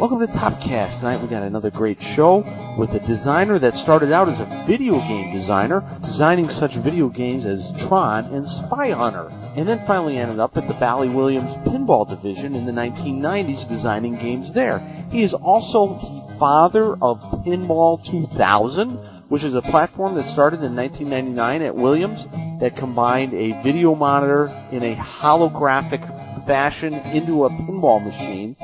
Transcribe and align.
Welcome 0.00 0.20
to 0.20 0.28
Topcast. 0.28 1.00
Tonight 1.00 1.20
we 1.20 1.28
got 1.28 1.42
another 1.42 1.70
great 1.70 2.00
show 2.00 2.38
with 2.78 2.94
a 2.94 3.00
designer 3.00 3.58
that 3.58 3.74
started 3.74 4.12
out 4.12 4.30
as 4.30 4.40
a 4.40 4.46
video 4.66 4.98
game 5.00 5.30
designer, 5.30 5.84
designing 6.02 6.48
such 6.48 6.76
video 6.76 7.10
games 7.10 7.44
as 7.44 7.74
Tron 7.76 8.24
and 8.32 8.48
Spy 8.48 8.92
Hunter, 8.92 9.30
and 9.56 9.68
then 9.68 9.78
finally 9.86 10.16
ended 10.16 10.38
up 10.38 10.56
at 10.56 10.66
the 10.66 10.72
Bally 10.72 11.10
Williams 11.10 11.52
Pinball 11.68 12.08
Division 12.08 12.54
in 12.54 12.64
the 12.64 12.72
1990s 12.72 13.68
designing 13.68 14.16
games 14.16 14.54
there. 14.54 14.78
He 15.12 15.22
is 15.22 15.34
also 15.34 15.88
the 15.98 16.38
father 16.38 16.96
of 17.02 17.20
Pinball 17.44 18.02
2000, 18.02 18.92
which 19.28 19.44
is 19.44 19.54
a 19.54 19.60
platform 19.60 20.14
that 20.14 20.24
started 20.24 20.62
in 20.62 20.74
1999 20.74 21.60
at 21.60 21.76
Williams 21.76 22.26
that 22.58 22.74
combined 22.74 23.34
a 23.34 23.62
video 23.62 23.94
monitor 23.94 24.46
in 24.72 24.82
a 24.82 24.94
holographic 24.94 26.06
fashion 26.46 26.94
into 26.94 27.44
a 27.44 27.50
pinball 27.50 28.02
machine 28.02 28.56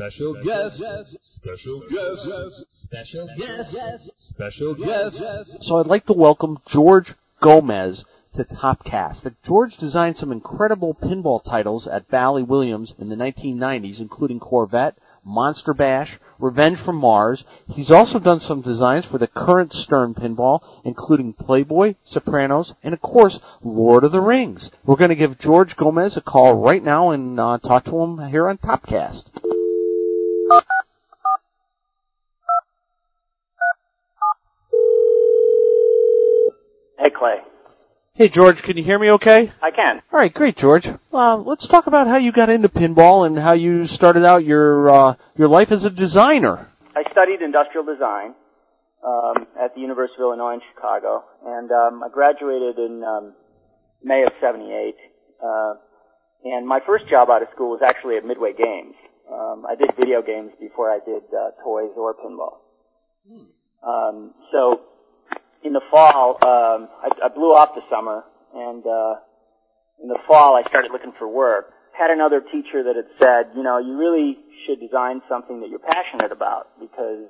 Special 0.00 0.32
guest, 0.42 0.82
special 1.22 1.80
guest, 1.80 2.64
special 2.70 3.28
guest, 3.36 4.10
special 4.16 4.74
guest. 4.74 5.62
So 5.62 5.78
I'd 5.78 5.88
like 5.88 6.06
to 6.06 6.14
welcome 6.14 6.56
George 6.64 7.12
Gomez 7.40 8.06
to 8.32 8.44
Topcast. 8.44 9.30
George 9.42 9.76
designed 9.76 10.16
some 10.16 10.32
incredible 10.32 10.94
pinball 10.94 11.44
titles 11.44 11.86
at 11.86 12.08
Bally 12.08 12.42
Williams 12.42 12.94
in 12.98 13.10
the 13.10 13.14
1990s, 13.14 14.00
including 14.00 14.40
Corvette, 14.40 14.96
Monster 15.22 15.74
Bash, 15.74 16.18
Revenge 16.38 16.78
from 16.78 16.96
Mars. 16.96 17.44
He's 17.70 17.90
also 17.90 18.18
done 18.18 18.40
some 18.40 18.62
designs 18.62 19.04
for 19.04 19.18
the 19.18 19.26
current 19.26 19.74
Stern 19.74 20.14
pinball, 20.14 20.62
including 20.82 21.34
Playboy, 21.34 21.96
Sopranos, 22.06 22.74
and 22.82 22.94
of 22.94 23.02
course, 23.02 23.38
Lord 23.62 24.04
of 24.04 24.12
the 24.12 24.22
Rings. 24.22 24.70
We're 24.82 24.96
going 24.96 25.10
to 25.10 25.14
give 25.14 25.38
George 25.38 25.76
Gomez 25.76 26.16
a 26.16 26.22
call 26.22 26.54
right 26.54 26.82
now 26.82 27.10
and 27.10 27.38
uh, 27.38 27.58
talk 27.58 27.84
to 27.84 28.00
him 28.00 28.30
here 28.30 28.48
on 28.48 28.56
Topcast. 28.56 29.26
Hey, 36.98 37.10
Clay. 37.10 37.36
Hey 38.14 38.28
George, 38.28 38.62
can 38.62 38.76
you 38.76 38.82
hear 38.82 38.98
me 38.98 39.10
okay? 39.12 39.50
I 39.62 39.70
can. 39.70 40.02
All 40.12 40.20
right, 40.20 40.34
great, 40.34 40.54
George. 40.54 40.86
Uh, 41.10 41.36
let's 41.38 41.66
talk 41.66 41.86
about 41.86 42.06
how 42.06 42.18
you 42.18 42.32
got 42.32 42.50
into 42.50 42.68
pinball 42.68 43.26
and 43.26 43.38
how 43.38 43.52
you 43.52 43.86
started 43.86 44.26
out 44.26 44.44
your 44.44 44.90
uh, 44.90 45.14
your 45.38 45.48
life 45.48 45.72
as 45.72 45.86
a 45.86 45.90
designer. 45.90 46.68
I 46.94 47.02
studied 47.10 47.40
industrial 47.40 47.86
design 47.86 48.34
um, 49.02 49.46
at 49.58 49.74
the 49.74 49.80
University 49.80 50.16
of 50.18 50.26
Illinois 50.26 50.54
in 50.54 50.60
Chicago, 50.74 51.24
and 51.46 51.70
um, 51.72 52.02
I 52.02 52.08
graduated 52.12 52.78
in 52.78 53.02
um, 53.02 53.32
May 54.02 54.22
of 54.22 54.32
'78. 54.38 54.96
Uh, 55.42 55.74
and 56.44 56.66
my 56.68 56.80
first 56.86 57.08
job 57.08 57.30
out 57.30 57.40
of 57.40 57.48
school 57.54 57.70
was 57.70 57.80
actually 57.82 58.18
at 58.18 58.26
Midway 58.26 58.52
Games. 58.52 58.94
Um, 59.32 59.64
I 59.68 59.76
did 59.76 59.94
video 59.96 60.22
games 60.22 60.50
before 60.60 60.90
I 60.90 60.98
did 61.04 61.22
uh, 61.30 61.50
toys 61.62 61.92
or 61.96 62.14
pinball. 62.14 62.66
Um, 63.86 64.34
so 64.52 64.80
in 65.62 65.72
the 65.72 65.80
fall, 65.90 66.36
um, 66.42 66.88
I, 67.02 67.08
I 67.24 67.28
blew 67.28 67.54
off 67.54 67.74
the 67.74 67.82
summer, 67.90 68.24
and 68.54 68.84
uh, 68.84 69.14
in 70.02 70.08
the 70.08 70.18
fall, 70.26 70.56
I 70.56 70.68
started 70.68 70.90
looking 70.90 71.12
for 71.18 71.28
work. 71.28 71.72
Had 71.92 72.10
another 72.10 72.40
teacher 72.40 72.82
that 72.84 72.96
had 72.96 73.10
said, 73.18 73.56
you 73.56 73.62
know, 73.62 73.78
you 73.78 73.96
really 73.96 74.38
should 74.66 74.80
design 74.80 75.20
something 75.28 75.60
that 75.60 75.68
you're 75.68 75.84
passionate 75.84 76.32
about 76.32 76.68
because 76.80 77.28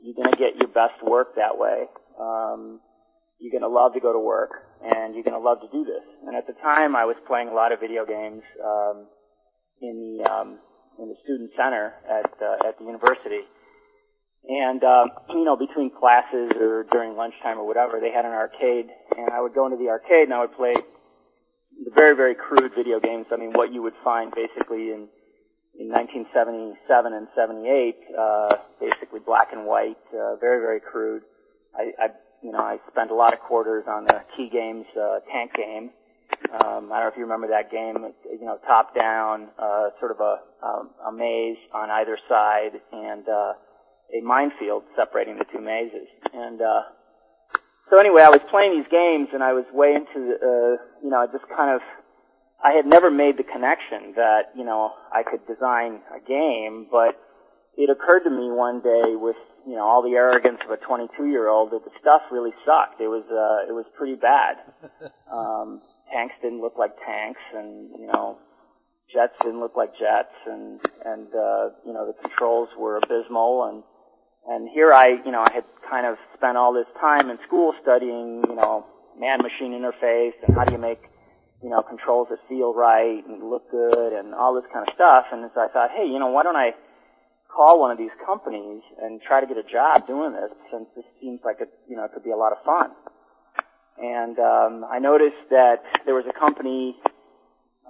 you're 0.00 0.14
going 0.14 0.30
to 0.30 0.38
get 0.38 0.56
your 0.56 0.68
best 0.68 1.02
work 1.02 1.34
that 1.36 1.58
way. 1.58 1.84
Um, 2.20 2.80
you're 3.38 3.50
going 3.50 3.66
to 3.66 3.68
love 3.68 3.92
to 3.94 4.00
go 4.00 4.12
to 4.12 4.18
work, 4.18 4.64
and 4.80 5.14
you're 5.14 5.24
going 5.24 5.36
to 5.36 5.42
love 5.42 5.60
to 5.60 5.68
do 5.72 5.84
this. 5.84 6.06
And 6.26 6.36
at 6.36 6.46
the 6.46 6.54
time, 6.62 6.94
I 6.96 7.04
was 7.04 7.16
playing 7.26 7.48
a 7.48 7.54
lot 7.54 7.72
of 7.72 7.80
video 7.80 8.06
games 8.06 8.42
um, 8.64 9.06
in 9.82 10.18
the 10.22 10.30
um, 10.30 10.58
in 10.98 11.08
the 11.08 11.16
student 11.24 11.50
center 11.56 11.94
at 12.08 12.32
uh, 12.40 12.68
at 12.68 12.78
the 12.78 12.84
university. 12.84 13.44
And, 14.48 14.82
um, 14.84 15.10
you 15.30 15.44
know, 15.44 15.56
between 15.56 15.90
classes 15.90 16.54
or 16.60 16.86
during 16.92 17.16
lunchtime 17.16 17.58
or 17.58 17.66
whatever, 17.66 17.98
they 17.98 18.12
had 18.14 18.24
an 18.24 18.30
arcade, 18.30 18.86
and 19.18 19.30
I 19.34 19.40
would 19.42 19.54
go 19.54 19.66
into 19.66 19.76
the 19.76 19.90
arcade 19.90 20.30
and 20.30 20.34
I 20.34 20.40
would 20.40 20.54
play 20.54 20.74
the 21.84 21.90
very, 21.90 22.14
very 22.14 22.36
crude 22.36 22.70
video 22.76 23.00
games. 23.00 23.26
I 23.32 23.36
mean, 23.36 23.52
what 23.52 23.72
you 23.72 23.82
would 23.82 23.98
find 24.04 24.30
basically 24.30 24.94
in, 24.94 25.10
in 25.74 25.90
1977 25.90 26.78
and 27.12 27.26
78, 27.34 27.98
uh, 28.14 28.54
basically 28.78 29.18
black 29.18 29.50
and 29.50 29.66
white, 29.66 29.98
uh, 30.14 30.36
very, 30.38 30.62
very 30.62 30.80
crude. 30.80 31.22
I, 31.74 31.90
I, 31.98 32.06
you 32.40 32.52
know, 32.52 32.60
I 32.60 32.78
spent 32.92 33.10
a 33.10 33.14
lot 33.14 33.34
of 33.34 33.40
quarters 33.40 33.84
on 33.88 34.04
the 34.04 34.22
Kee 34.36 34.48
Games, 34.48 34.86
uh, 34.94 35.26
tank 35.26 35.54
game. 35.58 35.90
Um, 36.52 36.92
I 36.92 37.00
don't 37.00 37.06
know 37.06 37.08
if 37.08 37.16
you 37.16 37.22
remember 37.22 37.48
that 37.48 37.70
game, 37.70 37.96
you 38.30 38.46
know, 38.46 38.58
top 38.66 38.94
down, 38.94 39.48
uh, 39.58 39.90
sort 40.00 40.12
of 40.12 40.20
a, 40.20 40.38
um, 40.64 40.90
a 41.08 41.12
maze 41.12 41.58
on 41.74 41.90
either 41.90 42.18
side, 42.28 42.80
and, 42.92 43.28
uh, 43.28 43.52
a 44.14 44.22
minefield 44.22 44.84
separating 44.94 45.36
the 45.38 45.44
two 45.52 45.60
mazes. 45.60 46.08
And 46.32 46.60
uh, 46.60 46.82
so 47.90 47.98
anyway, 47.98 48.22
I 48.22 48.30
was 48.30 48.40
playing 48.50 48.78
these 48.78 48.90
games, 48.90 49.28
and 49.32 49.42
I 49.42 49.52
was 49.52 49.64
way 49.72 49.94
into 49.94 50.18
the, 50.18 50.36
uh, 50.38 50.82
you 51.02 51.10
know, 51.10 51.18
I 51.22 51.26
just 51.26 51.46
kind 51.54 51.74
of, 51.74 51.80
I 52.62 52.72
had 52.72 52.86
never 52.86 53.10
made 53.10 53.36
the 53.36 53.44
connection 53.44 54.14
that 54.16 54.50
you 54.56 54.64
know 54.64 54.92
I 55.12 55.22
could 55.22 55.46
design 55.46 56.00
a 56.10 56.18
game, 56.18 56.86
but 56.90 57.14
it 57.76 57.90
occurred 57.90 58.24
to 58.24 58.30
me 58.30 58.50
one 58.50 58.80
day 58.80 59.14
with 59.14 59.36
you 59.68 59.76
know 59.76 59.84
all 59.84 60.02
the 60.02 60.16
arrogance 60.16 60.58
of 60.64 60.70
a 60.70 60.78
22 60.78 61.26
year 61.26 61.48
old 61.48 61.70
that 61.72 61.84
the 61.84 61.90
stuff 62.00 62.22
really 62.32 62.52
sucked. 62.64 63.00
It 63.00 63.08
was 63.08 63.24
uh, 63.28 63.68
it 63.68 63.74
was 63.74 63.84
pretty 63.96 64.16
bad. 64.16 64.56
Um, 65.26 65.82
tanks 66.12 66.34
didn't 66.42 66.60
look 66.60 66.78
like 66.78 66.92
tanks, 67.04 67.40
and 67.54 67.90
you 67.98 68.06
know 68.06 68.38
jets 69.12 69.34
didn't 69.42 69.60
look 69.60 69.76
like 69.76 69.92
jets, 69.98 70.34
and 70.46 70.80
and 71.04 71.28
uh, 71.34 71.70
you 71.84 71.92
know 71.92 72.06
the 72.06 72.14
controls 72.22 72.68
were 72.78 72.98
abysmal, 72.98 73.64
and 73.64 73.82
and 74.46 74.68
here 74.70 74.92
I, 74.92 75.18
you 75.24 75.32
know, 75.32 75.42
I 75.42 75.50
had 75.52 75.64
kind 75.90 76.06
of 76.06 76.16
spent 76.36 76.56
all 76.56 76.72
this 76.72 76.86
time 77.00 77.30
in 77.30 77.38
school 77.46 77.74
studying, 77.82 78.44
you 78.46 78.54
know, 78.54 78.86
man-machine 79.18 79.74
interface 79.74 80.38
and 80.46 80.54
how 80.54 80.64
do 80.64 80.72
you 80.72 80.78
make, 80.78 81.02
you 81.62 81.70
know, 81.70 81.82
controls 81.82 82.28
that 82.30 82.38
feel 82.48 82.72
right 82.72 83.26
and 83.26 83.50
look 83.50 83.68
good 83.70 84.12
and 84.12 84.34
all 84.34 84.54
this 84.54 84.64
kind 84.72 84.86
of 84.86 84.94
stuff. 84.94 85.26
And 85.32 85.50
so 85.52 85.60
I 85.60 85.68
thought, 85.68 85.90
hey, 85.90 86.06
you 86.06 86.20
know, 86.20 86.28
why 86.28 86.44
don't 86.44 86.56
I 86.56 86.70
call 87.50 87.80
one 87.80 87.90
of 87.90 87.98
these 87.98 88.14
companies 88.24 88.82
and 89.02 89.20
try 89.20 89.40
to 89.40 89.46
get 89.46 89.56
a 89.56 89.66
job 89.66 90.06
doing 90.06 90.32
this 90.32 90.52
since 90.70 90.86
this 90.94 91.04
seems 91.20 91.40
like 91.44 91.56
it, 91.60 91.70
you 91.88 91.96
know, 91.96 92.04
it 92.04 92.12
could 92.14 92.24
be 92.24 92.30
a 92.30 92.36
lot 92.36 92.52
of 92.52 92.62
fun. 92.64 92.90
And 93.98 94.38
um, 94.38 94.84
I 94.90 94.98
noticed 94.98 95.48
that 95.50 95.82
there 96.04 96.14
was 96.14 96.24
a 96.28 96.38
company 96.38 96.96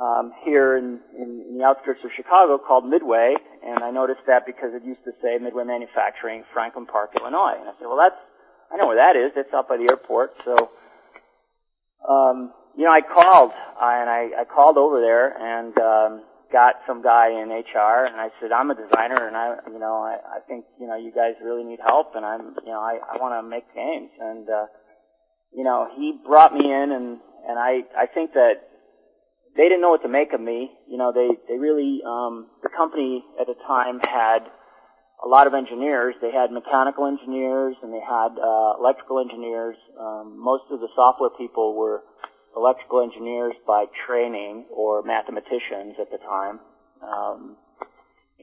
um, 0.00 0.32
here 0.44 0.76
in, 0.76 1.00
in, 1.16 1.44
in 1.48 1.58
the 1.58 1.64
outskirts 1.64 2.00
of 2.04 2.10
Chicago 2.16 2.58
called 2.58 2.86
Midway, 2.88 3.34
and 3.64 3.82
I 3.82 3.90
noticed 3.90 4.20
that 4.26 4.44
because 4.46 4.70
it 4.74 4.84
used 4.84 5.02
to 5.04 5.12
say 5.22 5.38
Midway 5.38 5.64
Manufacturing, 5.64 6.44
Franklin 6.52 6.86
Park, 6.86 7.10
Illinois. 7.18 7.56
And 7.58 7.68
I 7.68 7.72
said, 7.78 7.88
well, 7.88 7.96
that's 7.96 8.20
I 8.70 8.76
know 8.76 8.86
where 8.86 8.96
that 8.96 9.16
is. 9.16 9.32
It's 9.36 9.52
out 9.54 9.68
by 9.68 9.76
the 9.76 9.88
airport. 9.88 10.34
So, 10.44 10.70
um, 12.08 12.52
you 12.76 12.84
know, 12.84 12.90
I 12.90 13.00
called 13.00 13.52
and 13.80 14.10
I, 14.10 14.42
I 14.42 14.44
called 14.44 14.76
over 14.76 15.00
there 15.00 15.30
and 15.32 15.76
um, 15.78 16.24
got 16.52 16.74
some 16.86 17.02
guy 17.02 17.30
in 17.30 17.50
HR, 17.50 18.06
and 18.06 18.20
I 18.20 18.28
said, 18.40 18.52
I'm 18.52 18.70
a 18.70 18.74
designer, 18.74 19.26
and 19.26 19.36
I, 19.36 19.56
you 19.72 19.78
know, 19.78 20.02
I, 20.02 20.18
I 20.36 20.40
think 20.46 20.64
you 20.78 20.86
know 20.86 20.96
you 20.96 21.10
guys 21.10 21.34
really 21.42 21.64
need 21.64 21.80
help, 21.84 22.14
and 22.14 22.24
I'm, 22.24 22.54
you 22.64 22.72
know, 22.72 22.80
I, 22.80 22.98
I 23.02 23.18
want 23.18 23.34
to 23.34 23.42
make 23.48 23.66
games, 23.74 24.10
and 24.20 24.48
uh, 24.48 24.66
you 25.52 25.64
know, 25.64 25.88
he 25.96 26.18
brought 26.24 26.52
me 26.52 26.64
in, 26.64 26.92
and 26.92 27.18
and 27.48 27.58
I 27.58 27.82
I 27.96 28.06
think 28.06 28.32
that 28.32 28.54
they 29.56 29.64
didn't 29.64 29.80
know 29.80 29.90
what 29.90 30.02
to 30.02 30.08
make 30.08 30.32
of 30.32 30.40
me. 30.40 30.70
You 30.88 30.98
know, 30.98 31.12
they 31.12 31.28
they 31.48 31.58
really 31.58 32.00
um, 32.06 32.46
the 32.62 32.68
company 32.68 33.24
at 33.40 33.46
the 33.46 33.54
time 33.66 34.00
had 34.00 34.48
a 35.24 35.28
lot 35.28 35.46
of 35.46 35.54
engineers. 35.54 36.14
They 36.20 36.30
had 36.30 36.52
mechanical 36.52 37.06
engineers 37.06 37.74
and 37.82 37.92
they 37.92 38.04
had 38.04 38.36
uh, 38.36 38.74
electrical 38.78 39.18
engineers. 39.18 39.76
Um, 39.98 40.36
most 40.38 40.64
of 40.70 40.80
the 40.80 40.88
software 40.94 41.30
people 41.30 41.74
were 41.74 42.02
electrical 42.54 43.02
engineers 43.02 43.54
by 43.66 43.86
training 44.06 44.66
or 44.70 45.02
mathematicians 45.02 45.96
at 46.00 46.10
the 46.10 46.18
time. 46.18 46.60
Um, 47.02 47.56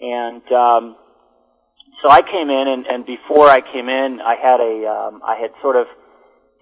and 0.02 0.44
um, 0.52 0.96
so 2.02 2.10
I 2.10 2.22
came 2.22 2.50
in, 2.50 2.68
and, 2.68 2.86
and 2.86 3.06
before 3.06 3.48
I 3.48 3.62
came 3.62 3.90
in, 3.90 4.20
I 4.22 4.36
had 4.36 4.60
a 4.60 4.76
um, 4.90 5.22
I 5.24 5.38
had 5.40 5.52
sort 5.62 5.76
of 5.76 5.86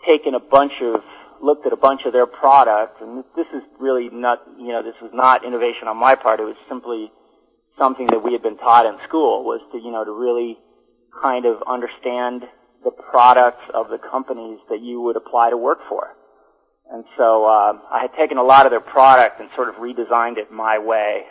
taken 0.06 0.36
a 0.36 0.40
bunch 0.40 0.74
of 0.82 1.02
looked 1.42 1.66
at 1.66 1.74
a 1.74 1.78
bunch 1.78 2.02
of 2.06 2.14
their 2.14 2.28
products, 2.28 3.02
and 3.02 3.24
this 3.36 3.48
is 3.54 3.64
really 3.80 4.10
not, 4.14 4.40
you 4.60 4.70
know, 4.70 4.84
this 4.84 4.96
was 5.02 5.12
not 5.14 5.44
innovation 5.44 5.88
on 5.88 5.98
my 5.98 6.16
part. 6.16 6.40
It 6.40 6.44
was 6.44 6.56
simply 6.70 7.12
something 7.80 8.08
that 8.08 8.22
we 8.24 8.34
had 8.34 8.44
been 8.44 8.58
taught 8.58 8.86
in 8.86 8.96
school 9.08 9.44
was 9.44 9.62
to, 9.72 9.78
you 9.78 9.92
know, 9.92 10.06
to 10.06 10.12
really 10.12 10.58
kind 11.22 11.46
of 11.46 11.64
understand 11.68 12.44
the 12.84 12.92
products 12.92 13.64
of 13.74 13.90
the 13.90 13.98
companies 13.98 14.60
that 14.70 14.82
you 14.82 15.02
would 15.02 15.18
apply 15.18 15.50
to 15.50 15.58
work 15.58 15.80
for. 15.90 16.16
And 16.92 17.06
so 17.18 17.46
um, 17.46 17.82
I 17.90 18.02
had 18.02 18.12
taken 18.18 18.38
a 18.38 18.44
lot 18.44 18.66
of 18.66 18.72
their 18.72 18.82
product 18.82 19.40
and 19.40 19.50
sort 19.56 19.70
of 19.70 19.76
redesigned 19.76 20.38
it 20.38 20.52
my 20.52 20.78
way, 20.78 21.24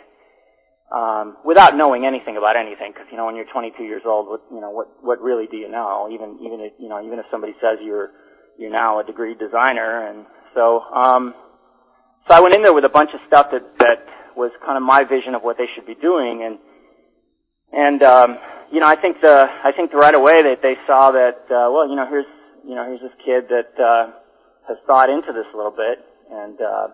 um, 0.91 1.37
without 1.45 1.77
knowing 1.77 2.05
anything 2.05 2.35
about 2.35 2.57
anything. 2.57 2.91
Because 2.91 3.07
you 3.11 3.17
know, 3.17 3.25
when 3.25 3.35
you're 3.35 3.51
22 3.51 3.83
years 3.83 4.01
old, 4.05 4.27
what 4.27 4.41
you 4.51 4.59
know, 4.59 4.71
what 4.71 4.87
what 5.03 5.21
really 5.21 5.45
do 5.45 5.57
you 5.57 5.69
know? 5.69 6.09
Even 6.11 6.39
even 6.41 6.59
if 6.61 6.73
you 6.79 6.89
know, 6.89 7.05
even 7.05 7.19
if 7.19 7.25
somebody 7.29 7.53
says 7.61 7.77
you're 7.83 8.09
you're 8.61 8.71
now 8.71 8.99
a 8.99 9.03
degree 9.03 9.33
designer, 9.33 10.07
and 10.07 10.25
so 10.53 10.81
um, 10.93 11.33
so 12.27 12.35
I 12.35 12.39
went 12.41 12.53
in 12.53 12.61
there 12.61 12.73
with 12.73 12.85
a 12.85 12.89
bunch 12.89 13.09
of 13.13 13.19
stuff 13.27 13.47
that 13.51 13.65
that 13.79 14.05
was 14.37 14.51
kind 14.63 14.77
of 14.77 14.83
my 14.83 15.03
vision 15.03 15.33
of 15.33 15.41
what 15.41 15.57
they 15.57 15.65
should 15.73 15.87
be 15.87 15.95
doing, 15.95 16.43
and 16.45 16.59
and 17.73 18.03
um, 18.03 18.37
you 18.71 18.79
know, 18.79 18.87
I 18.87 18.95
think 18.95 19.19
the 19.21 19.47
I 19.49 19.71
think 19.75 19.91
the 19.91 19.97
right 19.97 20.13
away 20.13 20.43
that 20.43 20.61
they 20.61 20.75
saw 20.85 21.11
that 21.11 21.43
uh, 21.49 21.73
well, 21.73 21.89
you 21.89 21.95
know, 21.95 22.05
here's 22.07 22.29
you 22.63 22.75
know, 22.75 22.85
here's 22.85 23.01
this 23.01 23.17
kid 23.25 23.49
that 23.49 23.73
uh, 23.81 24.11
has 24.67 24.77
thought 24.85 25.09
into 25.09 25.33
this 25.33 25.45
a 25.53 25.57
little 25.57 25.75
bit, 25.75 25.99
and 26.29 26.61
uh, 26.61 26.87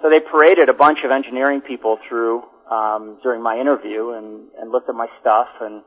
so 0.00 0.10
they 0.10 0.20
paraded 0.20 0.68
a 0.68 0.74
bunch 0.74 0.98
of 1.04 1.10
engineering 1.10 1.60
people 1.60 1.98
through 2.08 2.42
um, 2.70 3.18
during 3.22 3.42
my 3.42 3.58
interview 3.60 4.10
and, 4.10 4.48
and 4.58 4.72
looked 4.72 4.88
at 4.88 4.94
my 4.94 5.06
stuff, 5.20 5.48
and 5.60 5.82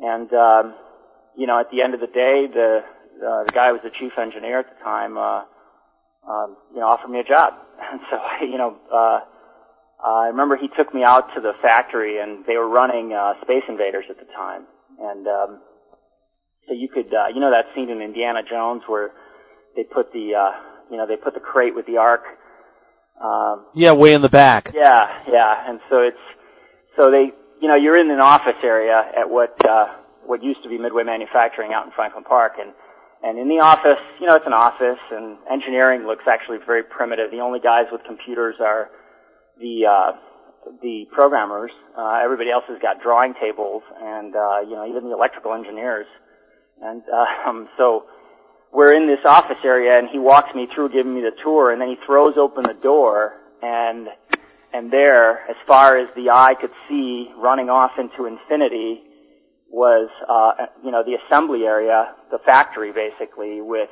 and 0.00 0.32
um, 0.32 0.74
you 1.36 1.46
know, 1.46 1.60
at 1.60 1.70
the 1.70 1.82
end 1.82 1.94
of 1.94 2.00
the 2.00 2.06
day, 2.06 2.48
the 2.50 2.80
uh, 3.18 3.44
the 3.44 3.52
guy 3.52 3.68
who 3.68 3.74
was 3.74 3.82
the 3.82 3.90
chief 3.90 4.12
engineer 4.18 4.60
at 4.60 4.66
the 4.68 4.84
time, 4.84 5.16
uh, 5.18 5.42
um, 6.28 6.56
you 6.72 6.80
know, 6.80 6.86
offered 6.86 7.08
me 7.10 7.20
a 7.20 7.24
job, 7.24 7.54
and 7.92 8.00
so 8.10 8.16
I, 8.16 8.44
you 8.44 8.58
know. 8.58 8.76
Uh, 8.92 9.20
I 9.98 10.28
remember 10.28 10.56
he 10.56 10.68
took 10.76 10.94
me 10.94 11.02
out 11.02 11.34
to 11.34 11.40
the 11.40 11.54
factory 11.60 12.20
and 12.20 12.46
they 12.46 12.56
were 12.56 12.68
running 12.68 13.12
uh, 13.12 13.34
Space 13.42 13.64
Invaders 13.68 14.04
at 14.08 14.16
the 14.16 14.26
time, 14.32 14.62
and 15.00 15.26
um, 15.26 15.58
so 16.68 16.74
you 16.74 16.88
could, 16.88 17.12
uh, 17.12 17.28
you 17.34 17.40
know, 17.40 17.50
that 17.50 17.64
scene 17.74 17.88
in 17.90 18.00
Indiana 18.02 18.40
Jones 18.48 18.82
where 18.86 19.10
they 19.74 19.84
put 19.84 20.12
the, 20.12 20.34
uh, 20.34 20.52
you 20.90 20.98
know, 20.98 21.06
they 21.06 21.16
put 21.16 21.34
the 21.34 21.40
crate 21.40 21.74
with 21.74 21.86
the 21.86 21.96
ark. 21.96 22.22
Um, 23.22 23.66
Yeah, 23.74 23.92
way 23.92 24.12
in 24.12 24.22
the 24.22 24.28
back. 24.28 24.70
yeah, 24.74 25.24
yeah, 25.32 25.68
and 25.68 25.80
so 25.90 26.00
it's, 26.02 26.16
so 26.96 27.10
they, 27.10 27.32
you 27.60 27.68
know, 27.68 27.74
you're 27.74 27.98
in 27.98 28.10
an 28.10 28.20
office 28.20 28.60
area 28.62 29.02
at 29.18 29.28
what, 29.28 29.56
uh, 29.66 29.86
what 30.24 30.42
used 30.42 30.62
to 30.62 30.68
be 30.68 30.78
Midway 30.78 31.04
Manufacturing 31.04 31.72
out 31.72 31.86
in 31.86 31.92
Franklin 31.92 32.24
Park, 32.24 32.52
and 32.60 32.72
and 33.22 33.38
in 33.38 33.48
the 33.48 33.60
office, 33.60 33.98
you 34.20 34.26
know, 34.26 34.36
it's 34.36 34.46
an 34.46 34.52
office, 34.52 35.00
and 35.10 35.38
engineering 35.50 36.06
looks 36.06 36.24
actually 36.30 36.58
very 36.64 36.82
primitive. 36.82 37.30
The 37.30 37.40
only 37.40 37.60
guys 37.60 37.86
with 37.90 38.02
computers 38.06 38.56
are 38.60 38.90
the 39.58 39.86
uh, 39.86 40.12
the 40.82 41.06
programmers. 41.12 41.72
Uh, 41.96 42.20
everybody 42.22 42.50
else 42.50 42.64
has 42.68 42.80
got 42.80 43.02
drawing 43.02 43.34
tables, 43.40 43.82
and 44.00 44.34
uh, 44.36 44.60
you 44.60 44.76
know, 44.76 44.86
even 44.88 45.04
the 45.04 45.14
electrical 45.14 45.52
engineers. 45.52 46.06
And 46.80 47.02
uh, 47.12 47.48
um, 47.48 47.68
so 47.76 48.04
we're 48.72 48.94
in 48.94 49.08
this 49.08 49.24
office 49.24 49.58
area, 49.64 49.98
and 49.98 50.08
he 50.10 50.18
walks 50.18 50.54
me 50.54 50.68
through, 50.72 50.90
giving 50.90 51.14
me 51.14 51.20
the 51.20 51.34
tour, 51.42 51.72
and 51.72 51.80
then 51.80 51.88
he 51.88 51.96
throws 52.06 52.34
open 52.36 52.64
the 52.64 52.78
door, 52.80 53.34
and 53.62 54.08
and 54.72 54.92
there, 54.92 55.48
as 55.48 55.56
far 55.66 55.98
as 55.98 56.08
the 56.14 56.30
eye 56.30 56.54
could 56.60 56.72
see, 56.88 57.32
running 57.36 57.70
off 57.70 57.92
into 57.98 58.26
infinity, 58.26 59.02
was 59.70 60.08
uh, 60.28 60.66
you 60.84 60.90
know 60.90 61.02
the 61.04 61.16
assembly 61.26 61.64
area, 61.64 62.14
the 62.30 62.38
factory 62.44 62.92
basically, 62.92 63.60
with 63.60 63.90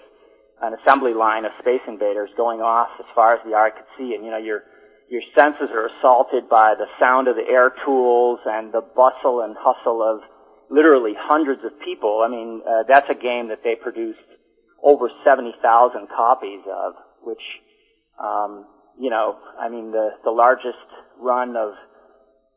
an 0.62 0.74
assembly 0.82 1.12
line 1.12 1.44
of 1.44 1.52
Space 1.60 1.84
Invaders 1.86 2.30
going 2.36 2.60
off 2.60 2.88
as 2.98 3.06
far 3.14 3.34
as 3.34 3.40
the 3.44 3.54
eye 3.54 3.70
could 3.70 3.86
see, 3.98 4.14
and 4.14 4.24
you 4.24 4.30
know 4.30 4.38
your 4.38 4.62
your 5.08 5.22
senses 5.36 5.70
are 5.72 5.86
assaulted 5.86 6.48
by 6.48 6.74
the 6.76 6.86
sound 6.98 7.28
of 7.28 7.36
the 7.36 7.46
air 7.46 7.72
tools 7.84 8.40
and 8.44 8.72
the 8.72 8.80
bustle 8.80 9.42
and 9.42 9.54
hustle 9.58 10.02
of 10.02 10.20
literally 10.70 11.12
hundreds 11.16 11.62
of 11.64 11.72
people. 11.84 12.22
I 12.26 12.28
mean, 12.28 12.62
uh, 12.66 12.82
that's 12.88 13.06
a 13.08 13.14
game 13.14 13.48
that 13.48 13.62
they 13.62 13.76
produced 13.76 14.18
over 14.82 15.10
70,000 15.24 16.08
copies 16.08 16.60
of, 16.66 16.94
which, 17.22 17.42
um, 18.22 18.66
you 18.98 19.10
know, 19.10 19.36
I 19.58 19.68
mean, 19.68 19.92
the, 19.92 20.10
the 20.24 20.30
largest 20.30 20.86
run 21.20 21.56
of 21.56 21.74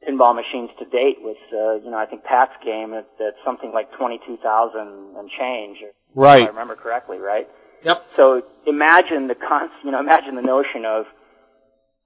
pinball 0.08 0.36
machines 0.36 0.70
to 0.80 0.86
date 0.86 1.18
was, 1.22 1.38
uh, 1.52 1.84
you 1.84 1.92
know, 1.92 1.98
I 1.98 2.06
think 2.06 2.24
Pat's 2.24 2.54
game 2.64 2.94
at, 2.94 3.08
at 3.20 3.36
something 3.46 3.72
like 3.74 3.92
22,000 3.98 4.80
and 4.80 5.30
change. 5.30 5.78
Right. 6.16 6.42
If 6.44 6.48
I 6.48 6.50
remember 6.50 6.76
correctly, 6.76 7.18
right? 7.18 7.48
Yep. 7.84 8.06
So 8.18 8.42
imagine 8.68 9.28
the 9.28 9.36
con- 9.36 9.70
you 9.84 9.92
know, 9.92 10.00
imagine 10.00 10.36
the 10.36 10.42
notion 10.42 10.86
of, 10.86 11.06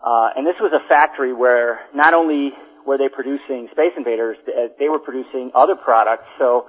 uh, 0.06 0.30
and 0.36 0.45
this 0.45 0.56
was 0.60 0.74
a 0.74 0.88
factory 0.88 1.34
where 1.34 1.80
not 1.95 2.13
only 2.13 2.51
were 2.86 2.98
they 2.98 3.10
producing 3.10 3.69
Space 3.72 3.94
Invaders, 3.96 4.38
they 4.46 4.89
were 4.89 5.00
producing 5.00 5.51
other 5.56 5.75
products. 5.75 6.25
So 6.38 6.68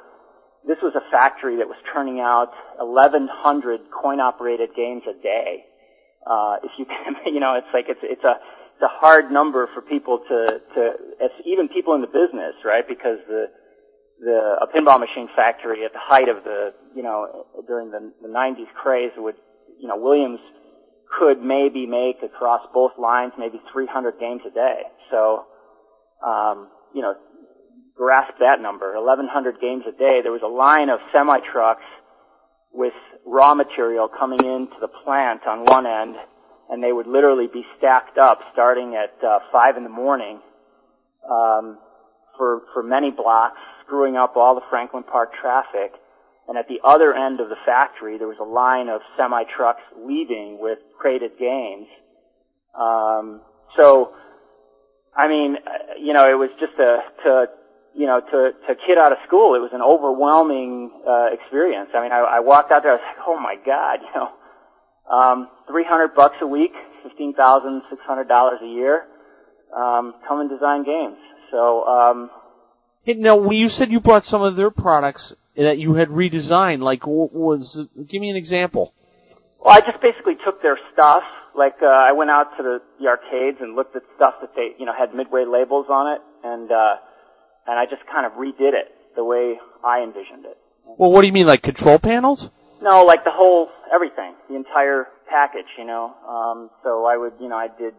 this 0.66 0.78
was 0.82 0.94
a 0.94 1.04
factory 1.10 1.56
that 1.56 1.68
was 1.68 1.76
turning 1.92 2.20
out 2.20 2.52
1,100 2.78 3.80
coin-operated 3.90 4.70
games 4.76 5.02
a 5.08 5.20
day. 5.20 5.64
Uh, 6.26 6.56
if 6.62 6.70
you 6.78 6.86
can, 6.86 7.16
you 7.32 7.40
know, 7.40 7.54
it's 7.54 7.68
like 7.74 7.86
it's 7.88 8.00
it's 8.02 8.24
a 8.24 8.40
a 8.82 8.90
hard 8.90 9.30
number 9.30 9.68
for 9.74 9.82
people 9.82 10.18
to 10.28 10.60
to 10.74 10.82
even 11.46 11.68
people 11.68 11.94
in 11.94 12.00
the 12.00 12.10
business, 12.10 12.54
right? 12.64 12.86
Because 12.86 13.18
the 13.28 13.46
the 14.20 14.56
a 14.62 14.66
pinball 14.70 15.00
machine 15.00 15.28
factory 15.34 15.84
at 15.84 15.92
the 15.92 16.02
height 16.02 16.28
of 16.28 16.44
the 16.44 16.74
you 16.94 17.02
know 17.02 17.46
during 17.66 17.90
the, 17.90 18.12
the 18.22 18.28
90s 18.28 18.70
craze 18.74 19.12
would 19.16 19.36
you 19.80 19.88
know 19.88 19.96
Williams 19.96 20.40
could 21.18 21.40
maybe 21.40 21.86
make 21.86 22.22
across 22.24 22.62
both 22.72 22.92
lines 22.98 23.32
maybe 23.38 23.60
300 23.72 24.18
games 24.18 24.42
a 24.46 24.50
day. 24.50 24.82
So 25.10 25.44
um, 26.24 26.68
you 26.94 27.02
know 27.02 27.14
grasp 27.96 28.34
that 28.40 28.60
number 28.60 28.94
1100 28.94 29.60
games 29.60 29.84
a 29.86 29.92
day. 29.92 30.20
There 30.22 30.32
was 30.32 30.42
a 30.42 30.50
line 30.50 30.90
of 30.90 30.98
semi 31.12 31.38
trucks 31.52 31.86
with 32.72 32.94
raw 33.24 33.54
material 33.54 34.08
coming 34.08 34.40
into 34.42 34.74
the 34.80 34.90
plant 35.04 35.46
on 35.46 35.64
one 35.64 35.86
end, 35.86 36.16
and 36.70 36.82
they 36.82 36.92
would 36.92 37.06
literally 37.06 37.46
be 37.52 37.64
stacked 37.78 38.18
up 38.18 38.40
starting 38.52 38.94
at 38.94 39.22
uh, 39.24 39.38
five 39.52 39.76
in 39.76 39.84
the 39.84 39.90
morning 39.90 40.40
um, 41.30 41.78
for 42.36 42.62
for 42.72 42.82
many 42.82 43.10
blocks, 43.10 43.58
screwing 43.84 44.16
up 44.16 44.36
all 44.36 44.54
the 44.54 44.64
Franklin 44.70 45.02
Park 45.02 45.30
traffic. 45.40 45.92
And 46.46 46.58
at 46.58 46.68
the 46.68 46.80
other 46.84 47.14
end 47.14 47.40
of 47.40 47.48
the 47.48 47.56
factory, 47.64 48.18
there 48.18 48.28
was 48.28 48.36
a 48.38 48.44
line 48.44 48.88
of 48.88 49.00
semi 49.16 49.44
trucks 49.56 49.80
leaving 49.96 50.58
with 50.60 50.78
crated 50.98 51.38
games. 51.38 51.86
Um, 52.78 53.40
so, 53.78 54.12
I 55.16 55.26
mean, 55.26 55.56
uh, 55.56 55.94
you 55.98 56.12
know, 56.12 56.28
it 56.28 56.36
was 56.36 56.50
just 56.60 56.74
a 56.78 56.98
to 57.24 57.46
you 57.94 58.06
know, 58.06 58.20
to, 58.20 58.50
to 58.66 58.74
kid 58.74 58.98
out 58.98 59.12
of 59.12 59.18
school, 59.26 59.54
it 59.54 59.62
was 59.62 59.70
an 59.72 59.80
overwhelming, 59.80 60.90
uh, 61.06 61.30
experience. 61.30 61.90
I 61.94 62.02
mean, 62.02 62.10
I, 62.10 62.18
I 62.18 62.40
walked 62.40 62.72
out 62.72 62.82
there, 62.82 62.92
I 62.92 62.96
was 62.98 63.06
like, 63.06 63.22
oh 63.26 63.38
my 63.38 63.54
god, 63.54 64.02
you 64.02 64.10
know, 64.18 64.30
um, 65.10 65.48
300 65.68 66.14
bucks 66.14 66.36
a 66.40 66.46
week, 66.46 66.72
$15,600 67.18 68.62
a 68.62 68.66
year, 68.66 69.04
um, 69.76 70.14
come 70.26 70.40
and 70.40 70.50
design 70.50 70.84
games. 70.84 71.18
So, 71.50 71.84
um, 71.84 72.30
Hey, 73.02 73.14
now, 73.14 73.36
when 73.36 73.56
you 73.58 73.68
said 73.68 73.90
you 73.92 74.00
brought 74.00 74.24
some 74.24 74.40
of 74.40 74.56
their 74.56 74.70
products 74.70 75.34
that 75.56 75.78
you 75.78 75.92
had 75.94 76.08
redesigned, 76.08 76.80
like, 76.80 77.06
what 77.06 77.34
was, 77.34 77.86
give 78.06 78.22
me 78.22 78.30
an 78.30 78.36
example. 78.36 78.94
well, 79.60 79.76
I 79.76 79.80
just 79.80 80.00
basically 80.00 80.36
took 80.42 80.62
their 80.62 80.78
stuff, 80.92 81.22
like, 81.54 81.76
uh, 81.82 81.86
I 81.86 82.12
went 82.12 82.30
out 82.30 82.56
to 82.56 82.62
the, 82.62 82.78
the 82.98 83.08
arcades 83.08 83.58
and 83.60 83.76
looked 83.76 83.94
at 83.94 84.02
stuff 84.16 84.34
that 84.40 84.54
they, 84.56 84.70
you 84.78 84.86
know, 84.86 84.94
had 84.98 85.14
midway 85.14 85.44
labels 85.44 85.86
on 85.90 86.14
it, 86.16 86.22
and, 86.42 86.72
uh, 86.72 86.96
and 87.66 87.78
I 87.78 87.84
just 87.84 88.02
kind 88.10 88.24
of 88.24 88.32
redid 88.32 88.72
it 88.72 88.94
the 89.16 89.22
way 89.22 89.58
I 89.84 90.02
envisioned 90.02 90.46
it. 90.46 90.56
Well, 90.84 91.10
what 91.12 91.20
do 91.20 91.26
you 91.26 91.32
mean, 91.32 91.46
like 91.46 91.62
control 91.62 91.98
panels? 91.98 92.50
No, 92.84 93.04
like 93.04 93.24
the 93.24 93.32
whole 93.32 93.70
everything, 93.92 94.34
the 94.50 94.56
entire 94.56 95.08
package, 95.26 95.72
you 95.78 95.86
know. 95.86 96.12
Um, 96.28 96.68
so 96.84 97.06
I 97.06 97.16
would, 97.16 97.32
you 97.40 97.48
know, 97.48 97.56
I 97.56 97.68
did. 97.68 97.94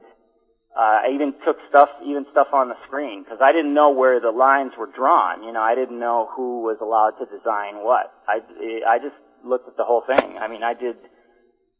Uh, 0.78 1.08
I 1.08 1.12
even 1.16 1.34
took 1.44 1.58
stuff, 1.70 1.90
even 2.06 2.26
stuff 2.32 2.48
on 2.54 2.70
the 2.70 2.76
screen, 2.86 3.24
because 3.24 3.40
I 3.42 3.52
didn't 3.52 3.74
know 3.74 3.90
where 3.90 4.20
the 4.20 4.30
lines 4.30 4.74
were 4.78 4.92
drawn. 4.94 5.42
You 5.42 5.54
know, 5.54 5.62
I 5.62 5.74
didn't 5.74 5.98
know 5.98 6.30
who 6.36 6.62
was 6.62 6.78
allowed 6.82 7.18
to 7.18 7.26
design 7.26 7.82
what. 7.82 8.14
I, 8.28 8.46
I 8.86 9.00
just 9.00 9.16
looked 9.44 9.68
at 9.68 9.76
the 9.76 9.86
whole 9.86 10.04
thing. 10.06 10.38
I 10.38 10.48
mean, 10.48 10.62
I 10.62 10.76
did. 10.76 10.98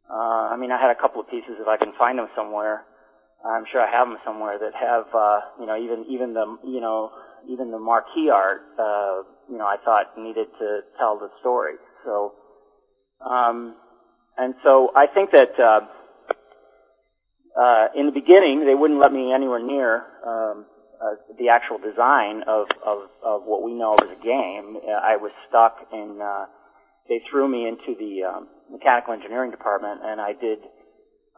Uh, 0.10 0.50
I 0.50 0.58
mean, 0.58 0.72
I 0.72 0.82
had 0.82 0.90
a 0.90 1.00
couple 1.00 1.22
of 1.22 1.30
pieces 1.30 1.62
if 1.62 1.68
I 1.68 1.78
can 1.78 1.94
find 2.00 2.18
them 2.18 2.30
somewhere. 2.36 2.86
I'm 3.46 3.66
sure 3.72 3.82
I 3.82 3.92
have 3.92 4.08
them 4.08 4.18
somewhere 4.26 4.58
that 4.58 4.74
have, 4.74 5.06
uh, 5.14 5.40
you 5.60 5.68
know, 5.68 5.78
even 5.78 6.06
even 6.10 6.34
the, 6.34 6.58
you 6.66 6.82
know, 6.82 7.12
even 7.48 7.70
the 7.70 7.78
marquee 7.78 8.32
art, 8.34 8.62
uh, 8.80 9.22
you 9.52 9.58
know, 9.60 9.66
I 9.68 9.78
thought 9.86 10.18
needed 10.18 10.48
to 10.58 10.82
tell 10.98 11.20
the 11.20 11.30
story. 11.42 11.76
So, 12.04 12.34
um, 13.22 13.76
and 14.38 14.54
so 14.64 14.92
I 14.96 15.08
think 15.08 15.32
that 15.32 15.54
uh, 15.60 15.82
uh, 17.60 17.88
in 17.96 18.06
the 18.08 18.12
beginning 18.12 18.66
they 18.66 18.76
wouldn't 18.76 19.00
let 19.00 19.12
me 19.12 19.32
anywhere 19.34 19.64
near 19.64 20.04
um, 20.26 20.66
uh, 21.02 21.16
the 21.40 21.50
actual 21.50 21.78
design 21.78 22.44
of, 22.48 22.68
of 22.86 23.10
of 23.24 23.44
what 23.44 23.64
we 23.64 23.74
know 23.74 23.96
as 23.96 24.10
a 24.10 24.24
game. 24.24 24.78
Uh, 24.78 24.92
I 24.92 25.18
was 25.18 25.32
stuck 25.48 25.78
in. 25.92 26.20
Uh, 26.22 26.46
they 27.08 27.22
threw 27.30 27.48
me 27.48 27.68
into 27.68 27.94
the 28.00 28.24
um, 28.24 28.48
mechanical 28.72 29.14
engineering 29.14 29.52
department, 29.52 30.02
and 30.04 30.20
I 30.20 30.34
did 30.34 30.60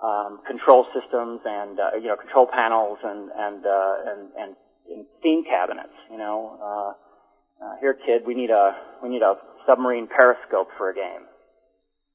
um, 0.01 0.39
control 0.45 0.85
systems 0.93 1.41
and 1.45 1.79
uh, 1.79 1.97
you 2.01 2.07
know 2.07 2.15
control 2.15 2.47
panels 2.51 2.99
and 3.03 3.29
and 3.35 3.65
uh, 3.65 3.93
and 4.05 4.21
and 4.37 4.55
in 4.89 5.05
theme 5.21 5.43
cabinets. 5.43 5.93
You 6.11 6.17
know, 6.17 6.57
uh, 6.61 7.65
uh, 7.65 7.75
here, 7.81 7.93
kid, 7.93 8.23
we 8.25 8.33
need 8.33 8.49
a 8.49 8.75
we 9.03 9.09
need 9.09 9.21
a 9.21 9.35
submarine 9.65 10.07
periscope 10.07 10.69
for 10.77 10.89
a 10.89 10.95
game. 10.95 11.25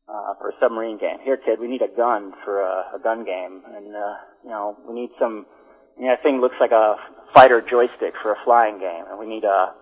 Uh, 0.08 0.34
for 0.38 0.50
a 0.50 0.52
submarine 0.60 0.98
game. 0.98 1.18
Here, 1.24 1.36
kid, 1.36 1.60
we 1.60 1.68
need 1.68 1.82
a 1.82 1.96
gun 1.96 2.32
for 2.44 2.60
a, 2.60 2.96
a 2.96 3.00
gun 3.02 3.24
game, 3.24 3.62
and 3.66 3.94
uh, 3.94 4.14
you 4.44 4.50
know, 4.50 4.76
we 4.88 4.94
need 4.94 5.10
some. 5.18 5.46
You 5.98 6.06
know, 6.06 6.14
that 6.16 6.22
thing 6.22 6.40
looks 6.40 6.56
like 6.58 6.70
a 6.72 6.96
fighter 7.34 7.60
joystick 7.60 8.14
for 8.22 8.32
a 8.32 8.36
flying 8.44 8.78
game, 8.78 9.04
and 9.10 9.18
we 9.18 9.26
need 9.26 9.44
a, 9.44 9.74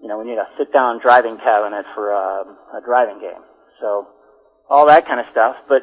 you 0.00 0.08
know, 0.08 0.18
we 0.18 0.24
need 0.24 0.38
a 0.38 0.46
sit-down 0.56 1.00
driving 1.02 1.36
cabinet 1.36 1.84
for 1.94 2.10
a, 2.10 2.44
a 2.76 2.80
driving 2.84 3.20
game. 3.20 3.42
So, 3.80 4.06
all 4.70 4.86
that 4.86 5.04
kind 5.04 5.18
of 5.18 5.26
stuff. 5.32 5.56
But, 5.68 5.82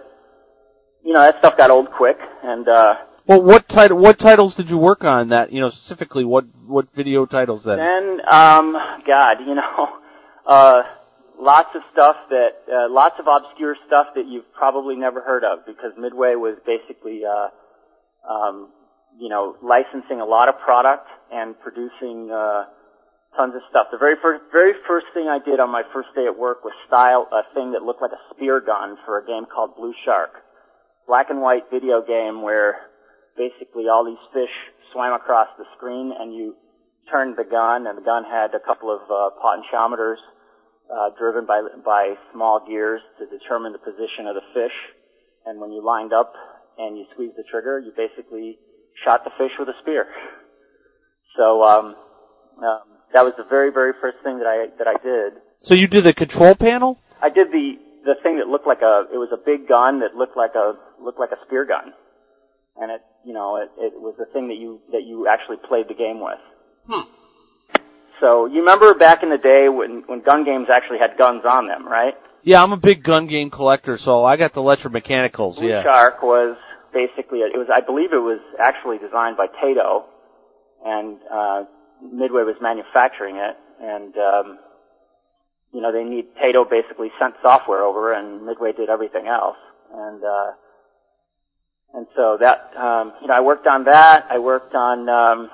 you 1.04 1.12
know, 1.14 1.20
that 1.20 1.40
stuff 1.40 1.58
got 1.58 1.72
old 1.72 1.92
quick, 1.92 2.18
and 2.42 2.68
uh, 2.70 2.96
Well, 3.28 3.44
what 3.44 3.68
title? 3.68 3.98
What 3.98 4.18
titles 4.18 4.56
did 4.56 4.70
you 4.70 4.78
work 4.78 5.04
on? 5.04 5.30
That 5.30 5.52
you 5.52 5.60
know 5.60 5.70
specifically. 5.70 6.24
What 6.24 6.46
what 6.66 6.94
video 6.94 7.26
titles 7.26 7.66
then? 7.66 7.78
Then, 7.78 8.22
um, 8.28 8.76
God, 9.06 9.38
you 9.46 9.56
know, 9.56 9.88
uh, 10.48 10.82
lots 11.40 11.70
of 11.74 11.82
stuff 11.94 12.18
that, 12.30 12.68
uh, 12.68 12.92
lots 12.92 13.16
of 13.18 13.26
obscure 13.26 13.76
stuff 13.88 14.08
that 14.16 14.28
you've 14.28 14.52
probably 14.54 14.96
never 14.96 15.22
heard 15.22 15.44
of 15.44 15.66
because 15.66 15.96
Midway 15.98 16.36
was 16.36 16.60
basically, 16.68 17.24
uh, 17.24 17.50
um, 18.28 18.70
you 19.18 19.30
know, 19.30 19.56
licensing 19.64 20.20
a 20.20 20.26
lot 20.26 20.50
of 20.50 20.60
product 20.60 21.08
and 21.32 21.56
producing, 21.60 22.30
uh, 22.30 22.66
tons 23.36 23.56
of 23.56 23.62
stuff. 23.70 23.88
The 23.92 23.98
very 23.98 24.16
first, 24.22 24.44
very 24.52 24.74
first 24.88 25.08
thing 25.14 25.28
I 25.30 25.40
did 25.40 25.60
on 25.60 25.70
my 25.70 25.84
first 25.94 26.10
day 26.16 26.26
at 26.26 26.38
work 26.38 26.64
was 26.64 26.74
style 26.88 27.28
a 27.32 27.46
thing 27.54 27.72
that 27.72 27.84
looked 27.84 28.02
like 28.02 28.12
a 28.12 28.22
spear 28.34 28.60
gun 28.60 28.98
for 29.06 29.20
a 29.20 29.26
game 29.26 29.46
called 29.46 29.76
Blue 29.76 29.94
Shark. 30.04 30.44
Black 31.08 31.30
and 31.30 31.42
white 31.42 31.70
video 31.72 32.02
game 32.06 32.42
where 32.42 32.90
basically 33.38 33.88
all 33.88 34.06
these 34.06 34.22
fish 34.34 34.54
swam 34.92 35.14
across 35.14 35.48
the 35.58 35.66
screen 35.78 36.14
and 36.14 36.34
you 36.34 36.56
turned 37.10 37.38
the 37.38 37.46
gun 37.46 37.88
and 37.88 37.98
the 37.98 38.06
gun 38.06 38.24
had 38.26 38.54
a 38.54 38.60
couple 38.60 38.92
of 38.94 39.02
uh, 39.10 39.30
potentiometers 39.38 40.22
uh, 40.90 41.10
driven 41.18 41.46
by 41.46 41.62
by 41.86 42.16
small 42.34 42.66
gears 42.68 43.02
to 43.20 43.26
determine 43.26 43.74
the 43.74 43.80
position 43.80 44.28
of 44.28 44.36
the 44.36 44.46
fish. 44.54 44.76
And 45.46 45.62
when 45.62 45.72
you 45.72 45.86
lined 45.86 46.14
up 46.14 46.34
and 46.78 46.98
you 46.98 47.06
squeezed 47.14 47.38
the 47.38 47.44
trigger 47.50 47.80
you 47.80 47.92
basically 47.96 48.58
shot 49.04 49.24
the 49.24 49.32
fish 49.38 49.52
with 49.58 49.70
a 49.70 49.78
spear. 49.82 50.08
So 51.38 51.64
um, 51.64 51.96
um, 52.58 52.88
that 53.14 53.24
was 53.24 53.34
the 53.38 53.46
very 53.50 53.72
very 53.72 53.94
first 54.02 54.18
thing 54.24 54.40
that 54.40 54.48
I 54.48 54.68
that 54.78 54.88
I 54.88 54.98
did. 55.02 55.42
So 55.62 55.74
you 55.74 55.88
did 55.88 56.04
the 56.04 56.14
control 56.14 56.56
panel? 56.56 57.00
I 57.22 57.30
did 57.30 57.52
the 57.52 57.76
the 58.06 58.16
thing 58.24 58.38
that 58.40 58.48
looked 58.48 58.68
like 58.68 58.82
a 58.82 59.06
it 59.14 59.18
was 59.18 59.30
a 59.32 59.38
big 59.38 59.68
gun 59.68 60.00
that 60.00 60.16
looked 60.16 60.38
like 60.38 60.56
a 60.56 60.74
looked 61.02 61.20
like 61.20 61.32
a 61.32 61.40
spear 61.46 61.66
gun, 61.66 61.94
and 62.78 62.92
it 62.92 63.02
you 63.26 63.34
know 63.34 63.58
it, 63.58 63.70
it 63.78 63.94
was 63.96 64.16
the 64.18 64.26
thing 64.34 64.48
that 64.48 64.58
you 64.58 64.82
that 64.92 65.04
you 65.04 65.28
actually 65.28 65.58
played 65.68 65.88
the 65.88 65.94
game 65.94 66.20
with. 66.20 66.40
So 68.20 68.46
you 68.46 68.60
remember 68.60 68.94
back 68.94 69.24
in 69.24 69.30
the 69.30 69.38
day 69.38 69.70
when 69.70 70.04
when 70.08 70.22
gun 70.22 70.44
games 70.44 70.68
actually 70.72 71.00
had 71.00 71.18
guns 71.18 71.44
on 71.48 71.68
them, 71.68 71.88
right? 71.88 72.16
Yeah, 72.44 72.64
I'm 72.64 72.72
a 72.72 72.78
big 72.78 73.04
gun 73.04 73.28
game 73.28 73.50
collector, 73.50 73.98
so 73.98 74.24
I 74.24 74.38
got 74.38 74.54
the 74.54 74.62
electromechanicals. 74.62 75.58
Blue 75.58 75.70
Yeah. 75.70 75.84
Shark 75.84 76.22
was 76.24 76.58
basically 76.94 77.40
it 77.40 77.58
was 77.58 77.68
I 77.74 77.82
believe 77.82 78.14
it 78.14 78.18
was 78.24 78.40
actually 78.60 78.98
designed 78.98 79.38
by 79.38 79.48
Taito, 79.48 80.04
and 80.86 81.18
uh, 81.32 81.64
Midway 82.02 82.44
was 82.44 82.56
manufacturing 82.62 83.38
it, 83.38 83.58
and 83.82 84.16
um, 84.18 84.60
you 85.74 85.82
know 85.82 85.92
they 85.92 86.04
need 86.04 86.28
Taito 86.36 86.70
basically 86.70 87.12
sent 87.20 87.36
software 87.42 87.84
over, 87.84 88.14
and 88.14 88.46
Midway 88.46 88.74
did 88.74 88.90
everything 88.90 89.28
else, 89.28 89.58
and 89.94 90.24
uh, 90.24 90.52
and 91.94 92.08
so 92.16 92.38
that 92.40 92.72
um, 92.78 93.14
you 93.22 93.28
know 93.28 93.34
I 93.34 93.42
worked 93.42 93.68
on 93.68 93.86
that. 93.86 94.28
I 94.30 94.40
worked 94.40 94.76
on 94.76 95.10
um, 95.10 95.50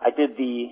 I 0.00 0.10
did 0.10 0.36
the 0.36 0.70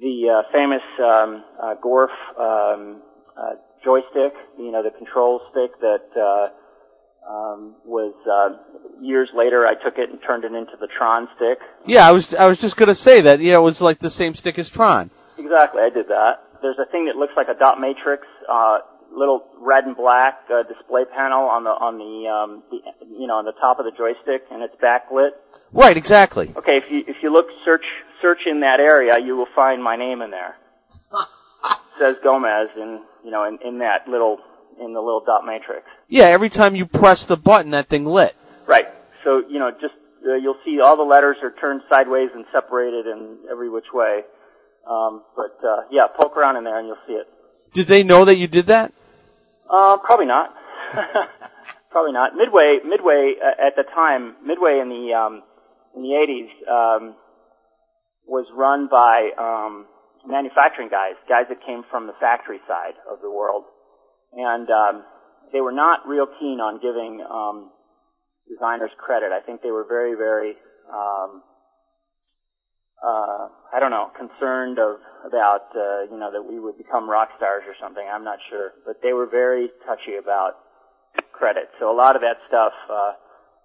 the 0.00 0.30
uh, 0.30 0.42
famous 0.52 0.82
um, 1.00 1.44
uh, 1.62 1.74
Gorf 1.82 2.14
um, 2.38 3.02
uh, 3.36 3.54
joystick, 3.84 4.34
you 4.58 4.70
know 4.70 4.82
the 4.82 4.96
control 4.96 5.40
stick 5.50 5.78
that. 5.80 6.06
Uh, 6.16 6.48
um, 7.28 7.74
was 7.84 8.14
uh, 8.24 8.56
years 9.02 9.28
later. 9.34 9.66
I 9.66 9.74
took 9.74 9.98
it 9.98 10.10
and 10.10 10.18
turned 10.26 10.44
it 10.44 10.52
into 10.52 10.72
the 10.80 10.88
Tron 10.88 11.28
stick. 11.36 11.58
Yeah, 11.86 12.08
I 12.08 12.12
was 12.12 12.32
I 12.34 12.46
was 12.46 12.58
just 12.58 12.76
gonna 12.76 12.94
say 12.94 13.20
that. 13.22 13.40
Yeah, 13.40 13.56
it 13.56 13.62
was 13.62 13.80
like 13.80 13.98
the 13.98 14.10
same 14.10 14.34
stick 14.34 14.58
as 14.58 14.68
Tron. 14.68 15.10
Exactly, 15.36 15.82
I 15.82 15.90
did 15.90 16.08
that. 16.08 16.42
There's 16.62 16.78
a 16.78 16.90
thing 16.90 17.06
that 17.06 17.16
looks 17.16 17.34
like 17.36 17.48
a 17.48 17.58
dot 17.58 17.80
matrix, 17.80 18.26
uh, 18.50 18.78
little 19.12 19.44
red 19.60 19.84
and 19.84 19.96
black 19.96 20.40
uh, 20.50 20.62
display 20.66 21.04
panel 21.04 21.46
on 21.46 21.64
the 21.64 21.70
on 21.70 21.98
the, 21.98 22.28
um, 22.28 22.62
the 22.70 22.78
you 23.06 23.26
know 23.26 23.34
on 23.34 23.44
the 23.44 23.54
top 23.60 23.78
of 23.78 23.84
the 23.84 23.92
joystick, 23.92 24.48
and 24.50 24.62
it's 24.62 24.74
backlit. 24.82 25.30
Right, 25.72 25.96
exactly. 25.96 26.52
Okay, 26.56 26.80
if 26.82 26.90
you 26.90 27.04
if 27.06 27.16
you 27.22 27.32
look 27.32 27.46
search 27.64 27.84
search 28.22 28.40
in 28.46 28.60
that 28.60 28.80
area, 28.80 29.18
you 29.18 29.36
will 29.36 29.48
find 29.54 29.82
my 29.82 29.96
name 29.96 30.22
in 30.22 30.30
there. 30.30 30.56
Says 31.98 32.16
Gomez 32.22 32.68
in 32.76 33.02
you 33.24 33.30
know 33.30 33.44
in, 33.44 33.58
in 33.66 33.78
that 33.78 34.08
little 34.08 34.38
in 34.80 34.92
the 34.92 35.00
little 35.00 35.22
dot 35.24 35.44
matrix. 35.44 35.86
Yeah, 36.08 36.24
every 36.26 36.48
time 36.48 36.74
you 36.74 36.86
press 36.86 37.26
the 37.26 37.36
button, 37.36 37.72
that 37.72 37.88
thing 37.88 38.04
lit. 38.04 38.34
Right. 38.66 38.86
So, 39.24 39.42
you 39.48 39.58
know, 39.58 39.70
just, 39.70 39.94
uh, 40.26 40.34
you'll 40.34 40.58
see 40.64 40.80
all 40.80 40.96
the 40.96 41.02
letters 41.02 41.36
are 41.42 41.52
turned 41.60 41.82
sideways 41.88 42.30
and 42.34 42.44
separated 42.52 43.06
in 43.06 43.38
every 43.50 43.68
which 43.68 43.92
way. 43.92 44.20
Um, 44.88 45.22
but, 45.36 45.58
uh, 45.66 45.82
yeah, 45.90 46.06
poke 46.06 46.36
around 46.36 46.56
in 46.56 46.64
there 46.64 46.78
and 46.78 46.86
you'll 46.86 47.02
see 47.06 47.14
it. 47.14 47.26
Did 47.74 47.86
they 47.88 48.02
know 48.02 48.24
that 48.24 48.36
you 48.36 48.46
did 48.46 48.66
that? 48.66 48.92
Uh, 49.68 49.98
probably 49.98 50.26
not. 50.26 50.54
probably 51.90 52.12
not. 52.12 52.34
Midway, 52.36 52.78
Midway, 52.84 53.34
uh, 53.42 53.66
at 53.66 53.76
the 53.76 53.82
time, 53.82 54.36
Midway 54.44 54.78
in 54.80 54.88
the, 54.88 55.14
um, 55.14 55.42
in 55.94 56.02
the 56.02 56.08
80s, 56.08 56.70
um, 56.70 57.14
was 58.28 58.46
run 58.54 58.88
by, 58.92 59.32
um, 59.40 59.86
manufacturing 60.26 60.88
guys, 60.88 61.16
guys 61.28 61.48
that 61.48 61.64
came 61.64 61.82
from 61.90 62.06
the 62.06 62.12
factory 62.20 62.60
side 62.68 62.94
of 63.10 63.20
the 63.22 63.30
world. 63.30 63.64
And, 64.32 64.70
um, 64.70 65.04
they 65.52 65.60
were 65.60 65.72
not 65.72 66.06
real 66.06 66.26
keen 66.38 66.60
on 66.60 66.78
giving, 66.78 67.24
um, 67.24 67.72
designers 68.48 68.90
credit. 68.98 69.32
I 69.32 69.40
think 69.40 69.62
they 69.62 69.70
were 69.70 69.84
very, 69.88 70.14
very, 70.14 70.56
um, 70.92 71.42
uh, 73.02 73.48
I 73.72 73.78
don't 73.78 73.90
know, 73.90 74.10
concerned 74.16 74.78
of 74.78 74.98
about 75.26 75.70
uh, 75.74 76.10
you 76.10 76.18
know 76.18 76.30
that 76.32 76.42
we 76.42 76.58
would 76.58 76.76
become 76.76 77.08
rock 77.08 77.30
stars 77.36 77.62
or 77.66 77.74
something. 77.80 78.02
I'm 78.02 78.24
not 78.24 78.38
sure, 78.50 78.72
but 78.84 78.98
they 79.02 79.12
were 79.12 79.26
very 79.26 79.70
touchy 79.86 80.18
about 80.18 80.58
credit. 81.32 81.70
So 81.78 81.90
a 81.90 81.96
lot 81.96 82.16
of 82.16 82.22
that 82.22 82.42
stuff. 82.48 82.72
Uh, 82.90 83.12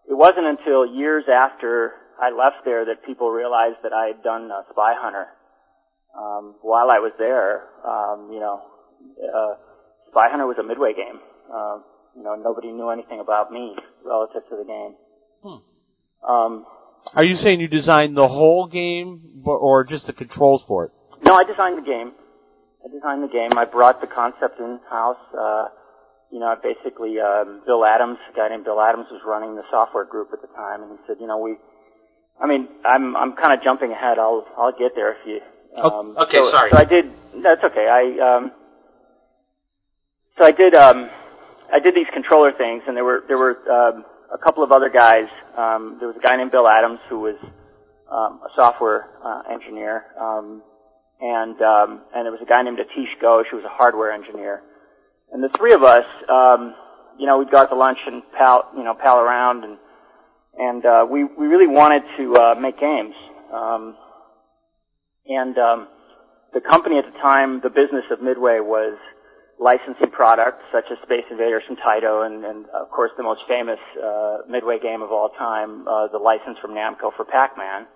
it 0.09 0.13
wasn't 0.13 0.45
until 0.45 0.85
years 0.85 1.23
after 1.31 1.93
I 2.21 2.29
left 2.29 2.65
there 2.65 2.85
that 2.85 3.05
people 3.05 3.29
realized 3.31 3.77
that 3.83 3.93
I 3.93 4.07
had 4.07 4.23
done 4.23 4.51
uh, 4.51 4.63
Spy 4.71 4.93
Hunter. 4.97 5.27
Um, 6.17 6.55
while 6.61 6.91
I 6.91 6.99
was 6.99 7.11
there, 7.17 7.63
um, 7.83 8.29
you 8.31 8.39
know, 8.39 8.61
uh, 9.23 9.55
Spy 10.09 10.29
Hunter 10.29 10.45
was 10.45 10.57
a 10.59 10.63
midway 10.63 10.93
game. 10.93 11.19
Uh, 11.51 11.79
you 12.15 12.23
know, 12.23 12.35
nobody 12.35 12.71
knew 12.71 12.89
anything 12.89 13.19
about 13.19 13.51
me 13.51 13.75
relative 14.05 14.43
to 14.49 14.55
the 14.55 14.63
game. 14.63 14.95
Um, 16.27 16.65
Are 17.15 17.23
you 17.23 17.35
saying 17.35 17.59
you 17.59 17.67
designed 17.67 18.15
the 18.15 18.27
whole 18.27 18.67
game, 18.67 19.41
or 19.43 19.83
just 19.83 20.07
the 20.07 20.13
controls 20.13 20.63
for 20.63 20.85
it? 20.85 20.91
no, 21.23 21.33
I 21.33 21.43
designed 21.43 21.77
the 21.77 21.87
game. 21.87 22.13
I 22.85 22.91
designed 22.93 23.23
the 23.23 23.31
game. 23.31 23.57
I 23.57 23.65
brought 23.65 24.01
the 24.01 24.07
concept 24.07 24.59
in 24.59 24.79
house. 24.89 25.17
Uh, 25.33 25.65
you 26.31 26.39
know, 26.39 26.53
basically, 26.61 27.15
um, 27.19 27.61
Bill 27.65 27.85
Adams, 27.85 28.17
a 28.31 28.35
guy 28.35 28.49
named 28.49 28.65
Bill 28.65 28.79
Adams, 28.81 29.07
was 29.11 29.21
running 29.25 29.55
the 29.55 29.63
software 29.71 30.05
group 30.05 30.29
at 30.33 30.41
the 30.41 30.47
time, 30.55 30.83
and 30.83 30.91
he 30.91 30.97
said, 31.07 31.17
you 31.19 31.27
know, 31.27 31.37
we. 31.37 31.55
I 32.41 32.47
mean, 32.47 32.67
I'm 32.85 33.15
I'm 33.15 33.33
kind 33.33 33.53
of 33.53 33.63
jumping 33.63 33.91
ahead. 33.91 34.19
I'll 34.19 34.45
I'll 34.57 34.71
get 34.77 34.95
there 34.95 35.13
if 35.13 35.17
you. 35.25 35.39
Um, 35.75 36.15
okay, 36.17 36.37
so, 36.37 36.49
sorry. 36.49 36.71
So 36.71 36.77
I 36.77 36.85
did. 36.85 37.05
That's 37.41 37.63
okay. 37.63 37.87
I 37.87 38.35
um. 38.37 38.51
So 40.37 40.45
I 40.45 40.51
did 40.51 40.75
um, 40.75 41.09
I 41.71 41.79
did 41.79 41.95
these 41.95 42.07
controller 42.13 42.51
things, 42.51 42.83
and 42.87 42.97
there 42.97 43.03
were 43.03 43.23
there 43.27 43.37
were 43.37 43.57
um, 43.69 44.05
a 44.33 44.37
couple 44.37 44.63
of 44.63 44.71
other 44.71 44.89
guys. 44.89 45.27
Um, 45.57 45.97
there 45.99 46.07
was 46.07 46.17
a 46.17 46.21
guy 46.21 46.35
named 46.35 46.51
Bill 46.51 46.67
Adams 46.67 46.99
who 47.09 47.19
was 47.19 47.35
um, 48.11 48.41
a 48.43 48.49
software 48.55 49.09
uh, 49.23 49.41
engineer, 49.51 50.05
um, 50.19 50.61
and 51.21 51.61
um, 51.61 52.01
and 52.15 52.25
there 52.25 52.31
was 52.31 52.41
a 52.41 52.49
guy 52.49 52.61
named 52.63 52.79
Atish 52.79 53.21
Ghosh 53.21 53.45
who 53.49 53.57
was 53.57 53.65
a 53.65 53.73
hardware 53.73 54.11
engineer. 54.11 54.61
And 55.31 55.43
the 55.43 55.49
three 55.57 55.73
of 55.73 55.83
us, 55.83 56.05
um, 56.29 56.75
you 57.17 57.25
know, 57.25 57.39
we'd 57.39 57.49
go 57.49 57.57
out 57.57 57.69
to 57.69 57.75
lunch 57.75 57.97
and 58.05 58.21
pal, 58.37 58.69
you 58.77 58.83
know, 58.83 58.93
pal 58.93 59.19
around, 59.19 59.63
and 59.63 59.77
and 60.57 60.85
uh, 60.85 61.05
we 61.09 61.23
we 61.23 61.47
really 61.47 61.67
wanted 61.67 62.03
to 62.17 62.35
uh, 62.35 62.55
make 62.55 62.79
games. 62.79 63.15
Um, 63.53 63.95
and 65.25 65.57
um, 65.57 65.87
the 66.53 66.61
company 66.61 66.97
at 66.97 67.05
the 67.05 67.17
time, 67.19 67.61
the 67.61 67.69
business 67.69 68.03
of 68.11 68.21
Midway 68.21 68.59
was 68.59 68.97
licensing 69.59 70.11
products 70.11 70.61
such 70.71 70.85
as 70.91 70.97
Space 71.03 71.25
Invaders 71.31 71.63
from 71.67 71.77
Taito, 71.77 72.25
and, 72.25 72.43
and 72.43 72.65
of 72.69 72.89
course 72.89 73.11
the 73.17 73.23
most 73.23 73.41
famous 73.47 73.79
uh, 74.03 74.37
Midway 74.49 74.79
game 74.79 75.01
of 75.01 75.11
all 75.11 75.29
time, 75.37 75.87
uh, 75.87 76.07
the 76.11 76.17
license 76.17 76.57
from 76.61 76.71
Namco 76.71 77.15
for 77.15 77.25
Pac-Man. 77.25 77.87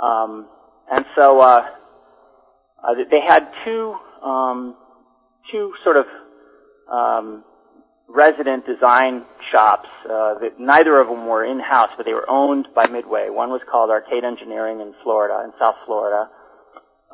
Um, 0.00 0.48
and 0.92 1.04
so 1.16 1.40
uh, 1.40 1.66
uh, 2.84 2.94
they 3.10 3.20
had 3.26 3.48
two 3.64 3.96
um, 4.22 4.76
two 5.50 5.72
sort 5.84 5.96
of 5.96 6.06
um, 6.92 7.44
resident 8.08 8.64
design 8.66 9.24
shops. 9.50 9.88
Uh, 10.04 10.38
that 10.40 10.58
neither 10.58 11.00
of 11.00 11.08
them 11.08 11.26
were 11.26 11.44
in-house, 11.44 11.90
but 11.96 12.06
they 12.06 12.14
were 12.14 12.28
owned 12.28 12.68
by 12.74 12.86
Midway. 12.86 13.28
One 13.30 13.50
was 13.50 13.60
called 13.70 13.90
Arcade 13.90 14.24
Engineering 14.24 14.80
in 14.80 14.94
Florida, 15.02 15.42
in 15.44 15.52
South 15.58 15.76
Florida, 15.86 16.28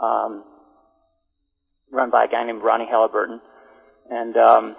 um, 0.01 0.45
run 1.91 2.11
by 2.11 2.25
a 2.25 2.29
guy 2.29 2.45
named 2.45 2.63
Ronnie 2.63 2.89
Halliburton, 2.91 3.41
and 4.11 4.37
um, 4.37 4.77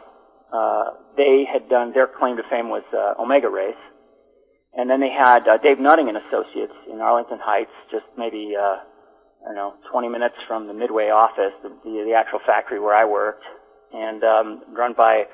uh, 0.52 0.84
they 1.18 1.46
had 1.52 1.70
done 1.70 1.94
their 1.94 2.08
claim 2.08 2.38
to 2.38 2.44
fame 2.50 2.70
was 2.70 2.84
uh, 2.94 3.22
Omega 3.22 3.50
Race, 3.50 3.76
and 4.74 4.90
then 4.90 5.00
they 5.00 5.12
had 5.12 5.48
uh, 5.48 5.58
Dave 5.58 5.80
Nutting 5.80 6.10
and 6.10 6.18
Associates 6.18 6.74
in 6.92 7.00
Arlington 7.00 7.40
Heights, 7.40 7.72
just 7.92 8.06
maybe 8.18 8.54
uh, 8.60 8.78
I 9.44 9.46
don't 9.46 9.56
know 9.56 9.74
20 9.92 10.10
minutes 10.10 10.36
from 10.48 10.68
the 10.68 10.74
Midway 10.74 11.10
office, 11.10 11.54
the, 11.62 11.70
the, 11.84 12.04
the 12.08 12.14
actual 12.14 12.40
factory 12.46 12.80
where 12.80 12.96
I 12.96 13.06
worked, 13.06 13.44
and 13.94 14.24
um, 14.24 14.64
run 14.74 14.94
by 14.94 15.26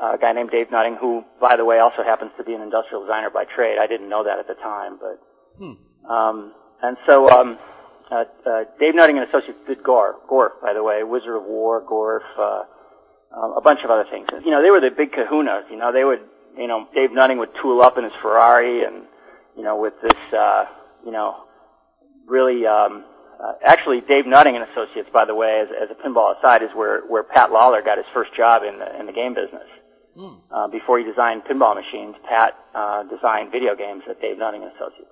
a 0.00 0.18
guy 0.18 0.32
named 0.32 0.50
Dave 0.50 0.70
Nutting, 0.70 0.96
who, 1.00 1.24
by 1.40 1.56
the 1.56 1.64
way, 1.64 1.78
also 1.78 2.02
happens 2.02 2.32
to 2.38 2.44
be 2.44 2.54
an 2.54 2.62
industrial 2.62 3.02
designer 3.04 3.30
by 3.30 3.44
trade. 3.44 3.76
I 3.80 3.86
didn't 3.86 4.08
know 4.08 4.24
that 4.24 4.38
at 4.38 4.46
the 4.48 4.54
time, 4.54 4.98
but 4.98 5.20
Hmm. 5.58 5.76
um, 6.10 6.54
and 6.80 6.96
so 7.06 7.28
um, 7.28 7.58
uh, 8.10 8.24
uh, 8.46 8.64
Dave 8.80 8.94
Nutting 8.94 9.18
and 9.18 9.28
Associates 9.28 9.58
did 9.68 9.82
Gore, 9.82 10.16
Gorf, 10.28 10.60
by 10.62 10.72
the 10.72 10.82
way, 10.82 11.02
Wizard 11.04 11.36
of 11.36 11.44
Wor, 11.44 11.84
Gorf, 11.84 12.24
uh, 12.38 12.64
um, 13.36 13.52
a 13.56 13.60
bunch 13.60 13.80
of 13.84 13.90
other 13.90 14.06
things. 14.10 14.26
You 14.44 14.50
know, 14.50 14.62
they 14.62 14.70
were 14.70 14.80
the 14.80 14.90
big 14.90 15.12
kahunas. 15.12 15.70
You 15.70 15.76
know, 15.76 15.92
they 15.92 16.04
would, 16.04 16.20
you 16.56 16.66
know, 16.66 16.88
Dave 16.94 17.12
Nutting 17.12 17.38
would 17.38 17.50
tool 17.62 17.82
up 17.82 17.98
in 17.98 18.04
his 18.04 18.12
Ferrari 18.22 18.84
and, 18.84 19.04
you 19.56 19.62
know, 19.62 19.76
with 19.76 19.94
this, 20.02 20.18
uh, 20.32 20.64
you 21.04 21.12
know, 21.12 21.44
really, 22.26 22.66
um, 22.66 23.04
uh, 23.38 23.52
actually 23.64 24.00
Dave 24.00 24.26
Nutting 24.26 24.56
and 24.56 24.64
Associates, 24.70 25.08
by 25.12 25.24
the 25.24 25.34
way, 25.34 25.62
as, 25.62 25.68
as 25.70 25.88
a 25.94 25.96
pinball 26.02 26.36
aside, 26.38 26.62
is 26.62 26.70
where, 26.74 27.02
where 27.06 27.22
Pat 27.22 27.50
Lawlor 27.50 27.84
got 27.84 27.98
his 27.98 28.06
first 28.12 28.34
job 28.36 28.62
in 28.66 28.78
the, 28.78 28.88
in 28.98 29.06
the 29.06 29.12
game 29.12 29.34
business. 29.34 29.68
Uh, 30.50 30.68
before 30.68 30.98
he 30.98 31.04
designed 31.04 31.42
pinball 31.44 31.74
machines, 31.74 32.14
Pat, 32.28 32.54
uh, 32.74 33.04
designed 33.04 33.50
video 33.50 33.74
games 33.74 34.02
at 34.08 34.20
Dave 34.20 34.38
Nutting 34.38 34.62
and 34.62 34.70
Associates. 34.72 35.10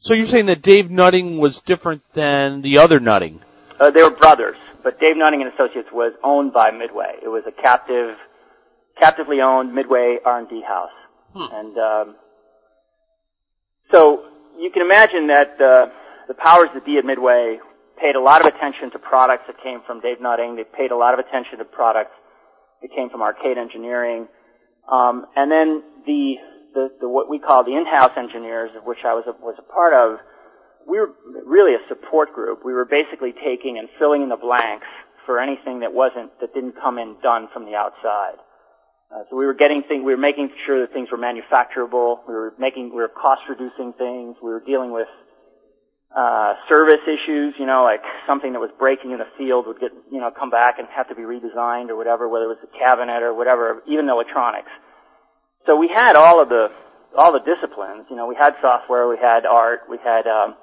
So 0.00 0.14
you're 0.14 0.26
saying 0.26 0.46
that 0.46 0.60
Dave 0.62 0.90
Nutting 0.90 1.38
was 1.38 1.60
different 1.60 2.02
than 2.12 2.60
the 2.62 2.78
other 2.78 3.00
Nutting? 3.00 3.40
Uh, 3.80 3.90
they 3.90 4.02
were 4.02 4.10
brothers, 4.10 4.56
but 4.82 5.00
Dave 5.00 5.16
Nutting 5.16 5.40
and 5.42 5.52
Associates 5.52 5.88
was 5.92 6.12
owned 6.22 6.52
by 6.52 6.70
Midway. 6.72 7.14
It 7.22 7.28
was 7.28 7.44
a 7.46 7.52
captive, 7.52 8.16
captively 8.98 9.40
owned 9.40 9.74
Midway 9.74 10.18
R&D 10.24 10.62
house. 10.66 10.90
And, 11.34 11.78
um, 11.78 12.16
so 13.90 14.24
you 14.58 14.70
can 14.70 14.82
imagine 14.82 15.28
that, 15.28 15.58
uh, 15.60 15.86
the 16.28 16.34
powers 16.34 16.68
that 16.74 16.84
be 16.84 16.98
at 16.98 17.04
Midway 17.04 17.58
paid 17.96 18.16
a 18.16 18.20
lot 18.20 18.40
of 18.40 18.46
attention 18.46 18.90
to 18.90 18.98
products 18.98 19.44
that 19.46 19.56
came 19.62 19.80
from 19.86 20.00
Dave 20.00 20.20
Nutting. 20.20 20.56
They 20.56 20.64
paid 20.64 20.90
a 20.90 20.96
lot 20.96 21.14
of 21.14 21.20
attention 21.20 21.58
to 21.58 21.64
products 21.64 22.12
that 22.82 22.90
came 22.94 23.08
from 23.10 23.22
arcade 23.22 23.58
engineering. 23.58 24.28
Um, 24.90 25.26
and 25.36 25.50
then 25.50 25.82
the, 26.06 26.34
the, 26.74 26.84
the, 27.00 27.08
what 27.08 27.30
we 27.30 27.38
call 27.38 27.64
the 27.64 27.76
in-house 27.76 28.12
engineers, 28.16 28.70
of 28.76 28.84
which 28.84 28.98
I 29.06 29.14
was 29.14 29.24
a, 29.26 29.34
was 29.40 29.54
a 29.58 29.66
part 29.66 29.94
of, 29.94 30.18
we 30.86 30.98
were 30.98 31.14
really 31.46 31.74
a 31.74 31.82
support 31.88 32.34
group. 32.34 32.64
We 32.64 32.72
were 32.72 32.84
basically 32.84 33.32
taking 33.32 33.78
and 33.78 33.88
filling 33.98 34.22
in 34.22 34.28
the 34.28 34.36
blanks 34.36 34.86
for 35.26 35.38
anything 35.38 35.80
that 35.80 35.94
wasn't, 35.94 36.34
that 36.40 36.52
didn't 36.52 36.74
come 36.82 36.98
in 36.98 37.16
done 37.22 37.46
from 37.52 37.64
the 37.64 37.78
outside. 37.78 38.42
Uh, 39.14 39.22
so 39.30 39.36
we 39.36 39.46
were 39.46 39.54
getting 39.54 39.82
things, 39.86 40.02
we 40.02 40.10
were 40.10 40.20
making 40.20 40.50
sure 40.66 40.80
that 40.80 40.92
things 40.92 41.06
were 41.12 41.20
manufacturable. 41.20 42.26
We 42.26 42.34
were 42.34 42.54
making, 42.58 42.90
we 42.90 42.98
were 42.98 43.12
cost 43.12 43.42
reducing 43.48 43.92
things. 43.94 44.36
We 44.42 44.50
were 44.50 44.64
dealing 44.66 44.90
with, 44.90 45.06
uh, 46.16 46.54
service 46.68 47.00
issues, 47.08 47.54
you 47.58 47.66
know, 47.66 47.84
like 47.84 48.02
something 48.26 48.52
that 48.52 48.60
was 48.60 48.70
breaking 48.78 49.12
in 49.12 49.18
the 49.18 49.28
field 49.38 49.66
would 49.66 49.80
get, 49.80 49.92
you 50.10 50.20
know, 50.20 50.30
come 50.30 50.50
back 50.50 50.78
and 50.78 50.86
have 50.94 51.08
to 51.08 51.14
be 51.14 51.22
redesigned 51.22 51.88
or 51.88 51.96
whatever, 51.96 52.28
whether 52.28 52.44
it 52.44 52.48
was 52.48 52.62
a 52.62 52.78
cabinet 52.78 53.22
or 53.22 53.34
whatever, 53.34 53.82
even 53.88 54.08
electronics. 54.08 54.70
So 55.66 55.76
we 55.76 55.88
had 55.88 56.16
all 56.16 56.42
of 56.42 56.48
the, 56.48 56.68
all 57.16 57.32
the 57.32 57.40
disciplines, 57.40 58.06
you 58.10 58.16
know, 58.16 58.26
we 58.26 58.34
had 58.34 58.54
software, 58.60 59.08
we 59.08 59.16
had 59.16 59.46
art, 59.46 59.80
we 59.88 59.98
had, 60.04 60.26
um, 60.26 60.56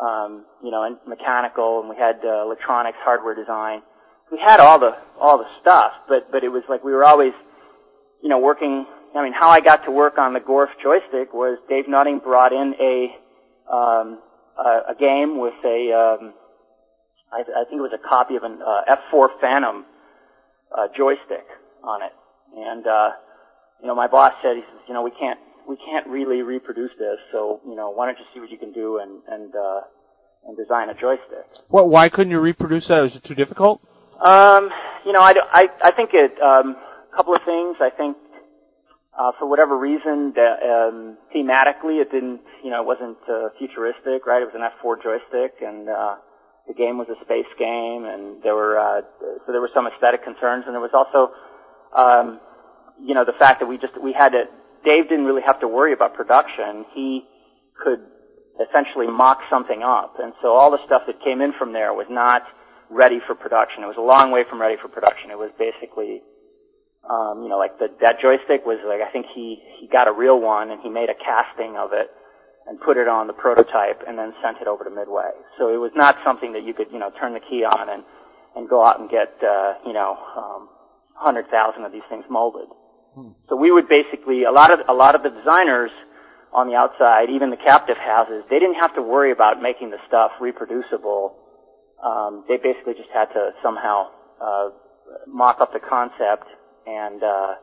um, 0.00 0.44
you 0.62 0.70
know, 0.70 0.84
and 0.84 0.96
mechanical, 1.06 1.80
and 1.80 1.88
we 1.88 1.96
had 1.96 2.20
uh, 2.24 2.42
electronics, 2.44 2.98
hardware 3.00 3.34
design. 3.34 3.82
We 4.30 4.38
had 4.38 4.60
all 4.60 4.78
the 4.78 4.92
all 5.18 5.38
the 5.38 5.48
stuff, 5.60 5.92
but 6.08 6.30
but 6.30 6.44
it 6.44 6.48
was 6.48 6.62
like 6.68 6.84
we 6.84 6.92
were 6.92 7.04
always, 7.04 7.32
you 8.22 8.28
know, 8.28 8.38
working. 8.38 8.84
I 9.14 9.22
mean, 9.22 9.32
how 9.32 9.48
I 9.48 9.60
got 9.60 9.84
to 9.84 9.90
work 9.90 10.18
on 10.18 10.34
the 10.34 10.40
Gorf 10.40 10.68
joystick 10.82 11.32
was 11.32 11.58
Dave 11.68 11.88
Nutting 11.88 12.18
brought 12.18 12.52
in 12.52 12.74
a 12.80 13.72
um, 13.72 14.18
a, 14.58 14.92
a 14.92 14.94
game 14.98 15.38
with 15.38 15.54
a 15.64 15.92
um, 15.92 16.34
I, 17.32 17.40
I 17.40 17.64
think 17.64 17.78
it 17.78 17.86
was 17.86 17.94
a 17.94 18.08
copy 18.08 18.36
of 18.36 18.42
an 18.42 18.60
uh, 18.62 18.96
F4 19.12 19.28
Phantom 19.40 19.84
uh, 20.76 20.88
joystick 20.96 21.46
on 21.82 22.02
it, 22.02 22.12
and 22.56 22.86
uh, 22.86 23.10
you 23.80 23.86
know, 23.88 23.94
my 23.94 24.06
boss 24.06 24.32
said 24.42 24.56
he 24.56 24.62
says, 24.62 24.80
you 24.88 24.94
know, 24.94 25.02
we 25.02 25.12
can't 25.18 25.38
we 25.68 25.76
can't 25.76 26.06
really 26.06 26.42
reproduce 26.42 26.92
this, 26.98 27.18
so 27.32 27.60
you 27.66 27.74
know, 27.74 27.90
why 27.90 28.06
don't 28.06 28.18
you 28.18 28.24
see 28.32 28.40
what 28.40 28.50
you 28.50 28.58
can 28.58 28.72
do 28.72 28.98
and 28.98 29.22
and 29.28 29.54
uh, 29.54 29.80
and 30.46 30.56
design 30.56 30.88
a 30.88 30.94
joystick. 30.94 31.46
What? 31.68 31.88
Why 31.88 32.08
couldn't 32.08 32.30
you 32.30 32.40
reproduce 32.40 32.88
that? 32.88 33.00
Was 33.00 33.16
it 33.16 33.24
too 33.24 33.34
difficult? 33.34 33.80
Um, 34.20 34.70
you 35.04 35.12
know, 35.12 35.20
I, 35.20 35.34
I, 35.52 35.68
I 35.84 35.90
think 35.90 36.10
it, 36.14 36.40
um, 36.40 36.76
a 37.12 37.16
couple 37.16 37.34
of 37.34 37.42
things. 37.42 37.76
I 37.80 37.90
think, 37.90 38.16
uh, 39.18 39.32
for 39.38 39.48
whatever 39.48 39.76
reason, 39.76 40.32
that, 40.36 40.60
um, 40.62 41.16
thematically 41.34 42.00
it 42.00 42.12
didn't, 42.12 42.40
you 42.62 42.70
know, 42.70 42.82
it 42.82 42.86
wasn't, 42.86 43.18
uh, 43.28 43.48
futuristic, 43.58 44.26
right? 44.26 44.42
It 44.42 44.48
was 44.52 44.54
an 44.54 44.62
F4 44.62 45.02
joystick 45.02 45.60
and, 45.60 45.88
uh, 45.88 46.16
the 46.68 46.74
game 46.74 46.98
was 46.98 47.08
a 47.08 47.18
space 47.24 47.48
game 47.58 48.04
and 48.04 48.42
there 48.42 48.54
were, 48.54 48.78
uh, 48.78 49.00
so 49.46 49.52
there 49.52 49.60
were 49.60 49.70
some 49.72 49.86
aesthetic 49.86 50.24
concerns 50.24 50.64
and 50.66 50.74
there 50.74 50.82
was 50.82 50.92
also, 50.92 51.32
um, 51.94 52.40
you 53.00 53.14
know, 53.14 53.24
the 53.24 53.36
fact 53.38 53.60
that 53.60 53.66
we 53.66 53.78
just, 53.78 53.94
we 54.02 54.12
had 54.12 54.30
to, 54.30 54.44
Dave 54.84 55.08
didn't 55.08 55.24
really 55.24 55.42
have 55.46 55.60
to 55.60 55.68
worry 55.68 55.92
about 55.92 56.14
production. 56.14 56.84
He 56.94 57.24
could 57.82 58.00
essentially 58.60 59.06
mock 59.06 59.40
something 59.50 59.82
up. 59.82 60.16
And 60.18 60.32
so 60.42 60.52
all 60.56 60.70
the 60.70 60.80
stuff 60.86 61.02
that 61.06 61.22
came 61.22 61.40
in 61.40 61.52
from 61.58 61.72
there 61.72 61.92
was 61.92 62.06
not 62.08 62.42
ready 62.90 63.20
for 63.26 63.34
production. 63.34 63.82
It 63.82 63.86
was 63.86 63.98
a 63.98 64.04
long 64.04 64.30
way 64.30 64.44
from 64.48 64.60
ready 64.60 64.76
for 64.80 64.88
production. 64.88 65.30
It 65.30 65.38
was 65.38 65.50
basically, 65.58 66.22
um, 67.10 67.42
you 67.42 67.48
know, 67.48 67.58
like 67.58 67.78
the, 67.78 67.88
that 68.02 68.18
joystick 68.20 68.66
was 68.66 68.82
like, 68.82 69.00
I 69.00 69.10
think 69.12 69.26
he, 69.34 69.62
he 69.78 69.86
got 69.86 70.08
a 70.08 70.12
real 70.12 70.40
one 70.40 70.70
and 70.70 70.80
he 70.82 70.88
made 70.90 71.08
a 71.08 71.14
casting 71.14 71.76
of 71.78 71.92
it 71.92 72.10
and 72.66 72.80
put 72.80 72.96
it 72.96 73.06
on 73.06 73.26
the 73.26 73.32
prototype 73.32 74.02
and 74.06 74.18
then 74.18 74.34
sent 74.42 74.58
it 74.60 74.66
over 74.66 74.82
to 74.82 74.90
Midway. 74.90 75.30
So 75.58 75.70
it 75.70 75.78
was 75.78 75.92
not 75.94 76.18
something 76.24 76.52
that 76.54 76.64
you 76.64 76.74
could, 76.74 76.90
you 76.90 76.98
know, 76.98 77.10
turn 77.20 77.32
the 77.34 77.40
key 77.40 77.62
on 77.62 77.88
and, 77.88 78.02
and 78.56 78.68
go 78.68 78.84
out 78.84 78.98
and 78.98 79.08
get, 79.08 79.38
uh, 79.38 79.74
you 79.86 79.92
know, 79.92 80.18
um, 80.36 80.68
100,000 81.22 81.46
of 81.84 81.92
these 81.92 82.02
things 82.10 82.24
molded. 82.28 82.66
So 83.48 83.56
we 83.56 83.70
would 83.70 83.88
basically, 83.88 84.42
a 84.42 84.50
lot 84.50 84.72
of, 84.74 84.80
a 84.88 84.92
lot 84.92 85.14
of 85.14 85.22
the 85.22 85.30
designers 85.30 85.90
on 86.52 86.66
the 86.66 86.74
outside, 86.74 87.30
even 87.30 87.50
the 87.50 87.56
captive 87.56 87.96
houses, 87.96 88.42
they 88.50 88.58
didn't 88.58 88.80
have 88.82 88.94
to 88.96 89.02
worry 89.02 89.30
about 89.30 89.62
making 89.62 89.90
the 89.90 89.98
stuff 90.08 90.32
reproducible. 90.40 91.38
Um, 92.02 92.44
they 92.48 92.56
basically 92.56 92.94
just 92.94 93.08
had 93.14 93.26
to 93.32 93.52
somehow, 93.62 94.10
uh, 94.42 94.70
mock 95.26 95.60
up 95.60 95.72
the 95.72 95.80
concept 95.80 96.50
and, 96.86 97.22
uh, 97.22 97.54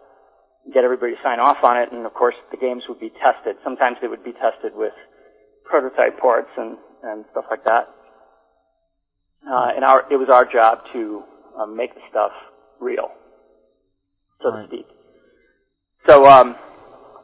get 0.72 0.84
everybody 0.84 1.14
to 1.14 1.22
sign 1.24 1.40
off 1.40 1.58
on 1.64 1.78
it. 1.78 1.92
And 1.92 2.06
of 2.06 2.14
course, 2.14 2.36
the 2.52 2.58
games 2.58 2.84
would 2.88 3.00
be 3.00 3.12
tested. 3.22 3.58
Sometimes 3.64 3.98
they 4.02 4.08
would 4.08 4.24
be 4.24 4.32
tested 4.34 4.72
with 4.76 4.94
prototype 5.66 6.20
parts 6.20 6.50
and, 6.58 6.78
and 7.04 7.26
stuff 7.32 7.46
like 7.50 7.64
that. 7.66 7.90
Uh, 9.50 9.72
and 9.76 9.84
our, 9.84 10.06
it 10.10 10.16
was 10.16 10.30
our 10.30 10.46
job 10.46 10.80
to 10.94 11.24
um, 11.60 11.76
make 11.76 11.94
the 11.94 12.02
stuff 12.10 12.32
real, 12.80 13.10
so 14.42 14.52
to 14.52 14.66
speak. 14.68 14.88
So, 16.08 16.26
um, 16.26 16.56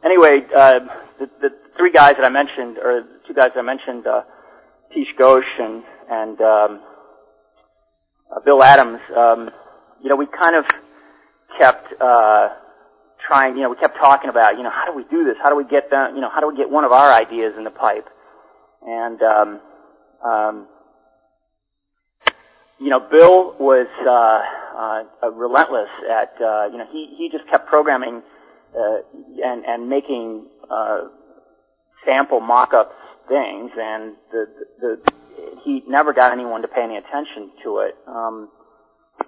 anyway, 0.04 0.42
uh, 0.56 0.80
the, 1.18 1.30
the 1.40 1.50
three 1.78 1.92
guys 1.92 2.16
that 2.18 2.26
I 2.26 2.30
mentioned, 2.30 2.78
or 2.78 3.04
the 3.04 3.28
two 3.28 3.34
guys 3.34 3.52
that 3.56 3.60
I 3.60 3.64
mentioned, 3.64 4.06
uh, 4.06 4.24
Tish 4.94 5.08
Ghosh 5.18 5.42
and, 5.60 5.84
and 6.10 6.42
um, 6.42 6.82
uh, 8.36 8.40
Bill 8.44 8.62
Adams, 8.62 9.00
um, 9.16 9.50
you 10.04 10.10
know, 10.10 10.18
we 10.18 10.28
kind 10.28 10.58
of 10.58 10.66
kept 11.58 11.94
uh, 12.02 12.50
trying, 13.26 13.56
you 13.56 13.64
know, 13.64 13.70
we 13.70 13.76
kept 13.78 13.98
talking 13.98 14.30
about, 14.30 14.58
you 14.58 14.64
know, 14.64 14.72
how 14.72 14.86
do 14.86 14.96
we 14.96 15.04
do 15.10 15.24
this? 15.24 15.36
How 15.42 15.50
do 15.50 15.56
we 15.56 15.66
get 15.66 15.90
them, 15.90 16.16
you 16.16 16.22
know, 16.22 16.30
how 16.30 16.40
do 16.40 16.48
we 16.48 16.56
get 16.56 16.70
one 16.70 16.84
of 16.84 16.92
our 16.92 17.14
ideas 17.14 17.54
in 17.58 17.64
the 17.64 17.72
pipe? 17.72 18.08
And, 18.86 19.22
um, 19.22 19.60
um, 20.26 20.68
you 22.80 22.90
know, 22.90 23.00
Bill 23.00 23.56
was 23.60 23.88
uh, 24.08 25.26
uh, 25.26 25.32
relentless 25.32 25.90
at, 26.10 26.34
uh, 26.42 26.68
you 26.72 26.78
know, 26.78 26.88
he, 26.92 27.14
he 27.18 27.30
just 27.30 27.50
kept 27.50 27.68
programming 27.68 28.22
uh, 28.78 28.98
and, 29.44 29.66
and 29.66 29.90
making 29.90 30.46
uh, 30.72 31.02
sample 32.06 32.40
mock-up 32.40 32.92
things, 33.28 33.72
and 33.78 34.16
the, 34.32 34.46
the, 34.80 35.02
he 35.64 35.84
never 35.88 36.14
got 36.14 36.32
anyone 36.32 36.62
to 36.62 36.68
pay 36.68 36.82
any 36.82 36.98
attention 36.98 37.52
to 37.64 37.80
it. 37.80 37.96
Um, 38.08 38.50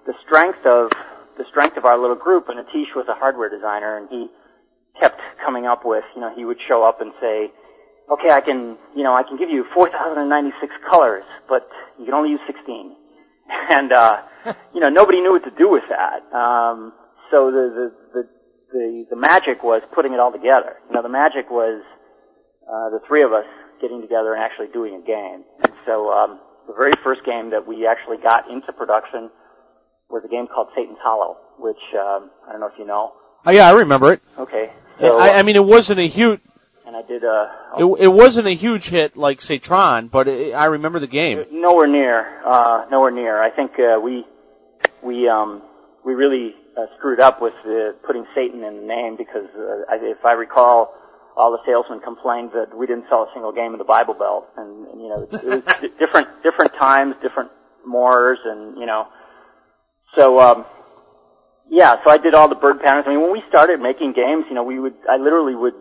the 0.05 0.13
strength 0.25 0.65
of 0.65 0.91
the 1.37 1.45
strength 1.49 1.77
of 1.77 1.85
our 1.85 1.99
little 1.99 2.15
group, 2.15 2.49
and 2.49 2.59
Atish 2.59 2.95
was 2.95 3.05
a 3.09 3.15
hardware 3.15 3.49
designer, 3.49 3.97
and 3.97 4.09
he 4.09 4.27
kept 4.99 5.19
coming 5.43 5.65
up 5.65 5.81
with, 5.85 6.03
you 6.15 6.21
know, 6.21 6.33
he 6.35 6.45
would 6.45 6.57
show 6.67 6.83
up 6.83 7.01
and 7.01 7.11
say, 7.21 7.51
okay, 8.11 8.31
I 8.31 8.41
can, 8.41 8.77
you 8.95 9.03
know, 9.03 9.15
I 9.15 9.23
can 9.23 9.37
give 9.37 9.49
you 9.49 9.65
4,096 9.73 10.73
colors, 10.89 11.23
but 11.47 11.67
you 11.97 12.05
can 12.05 12.13
only 12.13 12.31
use 12.31 12.41
16. 12.47 12.95
And, 13.51 13.91
uh, 13.91 14.21
you 14.73 14.79
know, 14.79 14.87
nobody 14.87 15.19
knew 15.19 15.31
what 15.31 15.43
to 15.43 15.51
do 15.51 15.67
with 15.69 15.83
that. 15.89 16.23
Um, 16.31 16.93
so 17.31 17.51
the, 17.51 17.67
the, 17.75 17.87
the, 18.13 18.23
the, 18.71 19.05
the 19.11 19.15
magic 19.15 19.61
was 19.61 19.81
putting 19.93 20.13
it 20.13 20.19
all 20.19 20.31
together. 20.31 20.79
You 20.87 20.95
know, 20.95 21.01
the 21.01 21.11
magic 21.11 21.51
was, 21.51 21.83
uh, 22.63 22.89
the 22.91 22.99
three 23.07 23.23
of 23.23 23.33
us 23.33 23.43
getting 23.81 23.99
together 23.99 24.33
and 24.33 24.41
actually 24.41 24.67
doing 24.71 24.95
a 24.95 25.03
game. 25.05 25.43
And 25.63 25.73
so, 25.85 26.11
um, 26.11 26.39
the 26.67 26.73
very 26.73 26.95
first 27.03 27.25
game 27.25 27.51
that 27.51 27.67
we 27.67 27.87
actually 27.87 28.17
got 28.23 28.49
into 28.49 28.71
production 28.71 29.29
was 30.11 30.23
a 30.25 30.27
game 30.27 30.47
called 30.47 30.67
Satan's 30.75 30.97
Hollow, 31.01 31.37
which 31.57 31.79
um, 31.95 32.29
I 32.47 32.51
don't 32.51 32.61
know 32.61 32.67
if 32.67 32.77
you 32.77 32.85
know. 32.85 33.13
Oh, 33.45 33.51
yeah, 33.51 33.67
I 33.67 33.71
remember 33.71 34.13
it. 34.13 34.21
Okay. 34.37 34.71
So, 34.99 35.17
I, 35.17 35.39
I 35.39 35.41
mean, 35.43 35.55
it 35.55 35.65
wasn't 35.65 35.99
a 35.99 36.07
huge. 36.07 36.39
and 36.85 36.95
I 36.95 37.01
did 37.01 37.23
uh, 37.23 37.47
It, 37.79 38.03
it 38.03 38.07
wasn't 38.07 38.47
a 38.47 38.53
huge 38.53 38.89
hit 38.89 39.17
like 39.17 39.41
say 39.41 39.57
Tron, 39.57 40.09
but 40.09 40.27
it, 40.27 40.53
I 40.53 40.65
remember 40.65 40.99
the 40.99 41.07
game. 41.07 41.43
nowhere 41.51 41.87
near, 41.87 42.43
uh, 42.45 42.85
nowhere 42.91 43.09
near. 43.11 43.41
I 43.41 43.49
think 43.49 43.71
uh, 43.79 43.99
we 43.99 44.25
we 45.01 45.27
um, 45.27 45.63
we 46.05 46.13
really 46.13 46.53
uh, 46.77 46.85
screwed 46.97 47.19
up 47.19 47.41
with 47.41 47.53
uh, 47.65 47.93
putting 48.05 48.25
Satan 48.35 48.63
in 48.63 48.75
the 48.81 48.85
name 48.87 49.17
because 49.17 49.47
uh, 49.57 49.89
I, 49.89 49.95
if 50.01 50.23
I 50.23 50.33
recall, 50.33 50.93
all 51.35 51.51
the 51.51 51.59
salesmen 51.65 51.99
complained 52.01 52.51
that 52.53 52.77
we 52.77 52.85
didn't 52.85 53.05
sell 53.09 53.23
a 53.23 53.29
single 53.33 53.51
game 53.53 53.71
in 53.73 53.79
the 53.79 53.85
Bible 53.85 54.13
Belt, 54.13 54.47
and, 54.57 54.85
and 54.87 55.01
you 55.01 55.09
know 55.09 55.23
it 55.31 55.43
was 55.43 55.63
di- 55.81 55.87
different 55.99 56.27
different 56.43 56.73
times, 56.79 57.15
different 57.23 57.49
mores, 57.85 58.37
and 58.45 58.77
you 58.77 58.85
know. 58.85 59.07
So 60.15 60.39
um, 60.39 60.65
yeah, 61.69 61.95
so 62.03 62.11
I 62.11 62.17
did 62.17 62.33
all 62.33 62.49
the 62.49 62.55
bird 62.55 62.79
patterns. 62.81 63.05
I 63.07 63.11
mean, 63.11 63.21
when 63.21 63.31
we 63.31 63.43
started 63.49 63.79
making 63.79 64.13
games, 64.13 64.45
you 64.49 64.55
know, 64.55 64.63
we 64.63 64.79
would 64.79 64.95
I 65.09 65.17
literally 65.17 65.55
would 65.55 65.75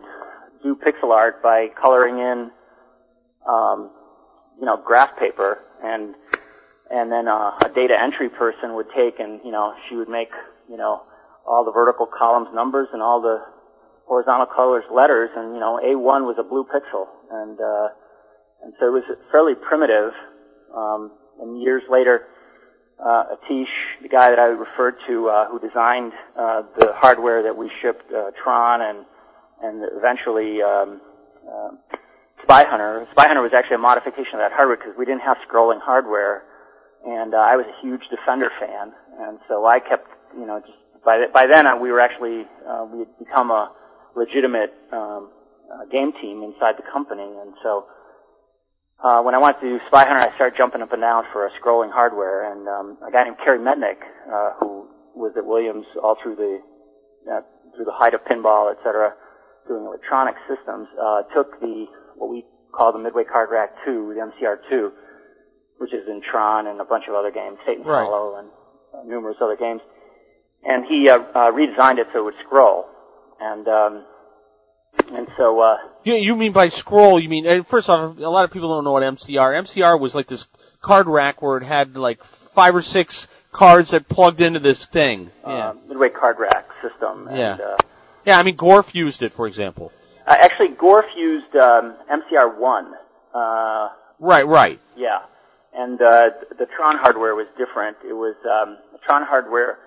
do 0.63 0.75
pixel 0.75 1.09
art 1.11 1.41
by 1.41 1.67
coloring 1.81 2.19
in, 2.19 2.51
um, 3.47 3.91
you 4.59 4.65
know, 4.65 4.77
graph 4.83 5.17
paper 5.17 5.59
and 5.83 6.15
and 6.89 7.11
then 7.11 7.27
uh, 7.27 7.51
a 7.63 7.69
data 7.73 7.95
entry 7.99 8.29
person 8.29 8.75
would 8.75 8.87
take 8.95 9.19
and 9.19 9.39
you 9.43 9.51
know 9.51 9.73
she 9.89 9.95
would 9.95 10.09
make 10.09 10.29
you 10.69 10.77
know 10.77 11.01
all 11.47 11.65
the 11.65 11.71
vertical 11.71 12.05
columns 12.05 12.49
numbers 12.53 12.87
and 12.93 13.01
all 13.01 13.21
the 13.21 13.39
horizontal 14.05 14.45
colors 14.45 14.83
letters 14.93 15.29
and 15.35 15.53
you 15.53 15.59
know 15.59 15.79
A1 15.83 16.27
was 16.27 16.35
a 16.39 16.43
blue 16.43 16.65
pixel 16.65 17.07
and 17.31 17.59
uh, 17.59 17.87
and 18.63 18.73
so 18.79 18.87
it 18.87 18.93
was 18.93 19.03
fairly 19.31 19.53
primitive. 19.55 20.13
Um, 20.75 21.11
and 21.41 21.61
years 21.61 21.83
later, 21.89 22.21
uh, 23.03 23.35
Atish, 23.35 23.73
the 24.01 24.09
guy 24.09 24.29
that 24.29 24.39
I 24.39 24.45
referred 24.53 24.95
to, 25.07 25.29
uh, 25.29 25.47
who 25.49 25.59
designed 25.59 26.13
uh, 26.37 26.61
the 26.77 26.93
hardware 26.93 27.43
that 27.43 27.57
we 27.57 27.71
shipped, 27.81 28.11
uh, 28.13 28.31
Tron, 28.43 28.81
and 28.81 29.05
and 29.63 29.83
eventually 29.97 30.61
um, 30.61 31.01
uh, 31.45 31.69
Spy 32.43 32.65
Hunter. 32.65 33.07
Spy 33.11 33.27
Hunter 33.27 33.41
was 33.41 33.53
actually 33.57 33.75
a 33.75 33.85
modification 33.85 34.37
of 34.37 34.45
that 34.45 34.51
hardware 34.53 34.77
because 34.77 34.93
we 34.97 35.05
didn't 35.05 35.21
have 35.21 35.37
scrolling 35.49 35.81
hardware, 35.81 36.43
and 37.05 37.33
uh, 37.33 37.37
I 37.37 37.55
was 37.55 37.65
a 37.65 37.75
huge 37.81 38.01
Defender 38.09 38.49
fan, 38.59 38.93
and 39.19 39.39
so 39.47 39.65
I 39.65 39.79
kept, 39.79 40.07
you 40.37 40.45
know, 40.45 40.59
just 40.59 40.77
by 41.03 41.25
by 41.33 41.47
then 41.47 41.65
uh, 41.65 41.77
we 41.77 41.91
were 41.91 41.99
actually 41.99 42.45
uh, 42.67 42.85
we 42.85 42.99
had 42.99 43.17
become 43.17 43.49
a 43.49 43.73
legitimate 44.15 44.73
um, 44.93 45.29
uh, 45.73 45.85
game 45.91 46.13
team 46.21 46.43
inside 46.43 46.77
the 46.77 46.85
company, 46.91 47.25
and 47.25 47.53
so 47.63 47.85
uh, 49.03 49.21
when 49.21 49.33
I 49.33 49.39
went 49.39 49.59
to 49.61 49.79
Spy 49.87 50.05
Hunter, 50.05 50.21
I 50.21 50.33
started 50.35 50.57
jumping 50.57 50.81
up 50.81 50.93
and 50.93 51.01
down 51.01 51.23
for 51.33 51.45
a 51.45 51.51
scrolling 51.59 51.91
hardware, 51.91 52.51
and 52.51 52.67
um, 52.67 52.97
a 53.07 53.11
guy 53.11 53.23
named 53.23 53.37
Kerry 53.43 53.59
Mednick, 53.59 53.97
uh, 54.29 54.53
who 54.59 54.87
was 55.15 55.33
at 55.37 55.45
Williams 55.45 55.85
all 56.01 56.17
through 56.21 56.35
the 56.35 56.61
uh, 57.31 57.41
through 57.75 57.85
the 57.85 57.93
height 57.93 58.13
of 58.13 58.21
pinball, 58.25 58.71
et 58.71 58.77
cetera, 58.83 59.13
doing 59.67 59.85
electronic 59.85 60.35
systems, 60.47 60.87
uh, 61.01 61.23
took 61.33 61.59
the 61.61 61.85
what 62.15 62.29
we 62.29 62.45
call 62.71 62.93
the 62.93 62.99
Midway 62.99 63.23
Card 63.23 63.49
Rack 63.51 63.69
2, 63.85 64.13
the 64.15 64.21
MCR2, 64.21 64.91
which 65.77 65.93
is 65.93 66.07
in 66.07 66.21
Tron 66.21 66.67
and 66.67 66.79
a 66.79 66.85
bunch 66.85 67.05
of 67.09 67.15
other 67.15 67.31
games, 67.31 67.57
Satan's 67.65 67.85
Right. 67.85 68.05
Hollow 68.05 68.37
and 68.37 68.49
uh, 68.93 69.03
numerous 69.05 69.37
other 69.41 69.57
games, 69.57 69.81
and 70.63 70.85
he 70.85 71.09
uh, 71.09 71.19
uh, 71.19 71.51
redesigned 71.51 71.97
it 71.97 72.07
so 72.13 72.19
it 72.19 72.25
would 72.25 72.39
scroll, 72.45 72.85
and 73.39 73.67
um, 73.67 74.05
and 75.11 75.27
so. 75.37 75.59
Uh, 75.59 75.77
You, 76.03 76.15
you 76.15 76.35
mean 76.35 76.51
by 76.51 76.69
scroll? 76.69 77.19
You 77.19 77.29
mean 77.29 77.63
first 77.63 77.89
off, 77.89 78.17
a 78.17 78.29
lot 78.29 78.45
of 78.45 78.51
people 78.51 78.69
don't 78.69 78.83
know 78.83 78.91
what 78.91 79.03
MCR. 79.03 79.53
MCR 79.63 79.99
was 79.99 80.15
like 80.15 80.27
this 80.27 80.47
card 80.81 81.07
rack 81.07 81.41
where 81.41 81.57
it 81.57 81.63
had 81.63 81.95
like 81.95 82.23
five 82.53 82.75
or 82.75 82.81
six 82.81 83.27
cards 83.51 83.91
that 83.91 84.07
plugged 84.09 84.41
into 84.41 84.59
this 84.59 84.85
thing. 84.85 85.29
Yeah, 85.45 85.69
uh, 85.69 85.73
Midway 85.87 86.09
Card 86.09 86.37
Rack 86.39 86.67
system. 86.81 87.27
Yeah. 87.31 87.57
Uh, 87.63 87.77
yeah. 88.25 88.39
I 88.39 88.43
mean, 88.43 88.57
Gorf 88.57 88.93
used 88.95 89.21
it, 89.23 89.33
for 89.33 89.47
example. 89.47 89.91
uh, 90.27 90.35
actually, 90.39 90.69
Gorf 90.69 91.05
used 91.15 91.55
um, 91.55 91.95
MCR1. 92.09 92.91
Uh, 93.33 93.89
Right, 94.19 94.45
right. 94.45 94.79
yeah. 94.95 95.19
And 95.73 95.99
uh, 96.01 96.29
the 96.59 96.67
Tron 96.75 96.97
hardware 96.99 97.33
was 97.33 97.47
different. 97.57 97.97
It 98.07 98.13
was 98.13 98.35
um, 98.45 98.77
the 98.91 98.99
Tron 98.99 99.23
hardware 99.23 99.79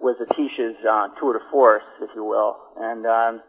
was 0.00 0.16
Atish's 0.20 0.76
uh, 0.88 1.08
tour 1.20 1.34
de 1.34 1.40
force, 1.50 1.82
if 2.00 2.08
you 2.14 2.24
will. 2.24 2.56
And 2.78 3.04
um, 3.06 3.40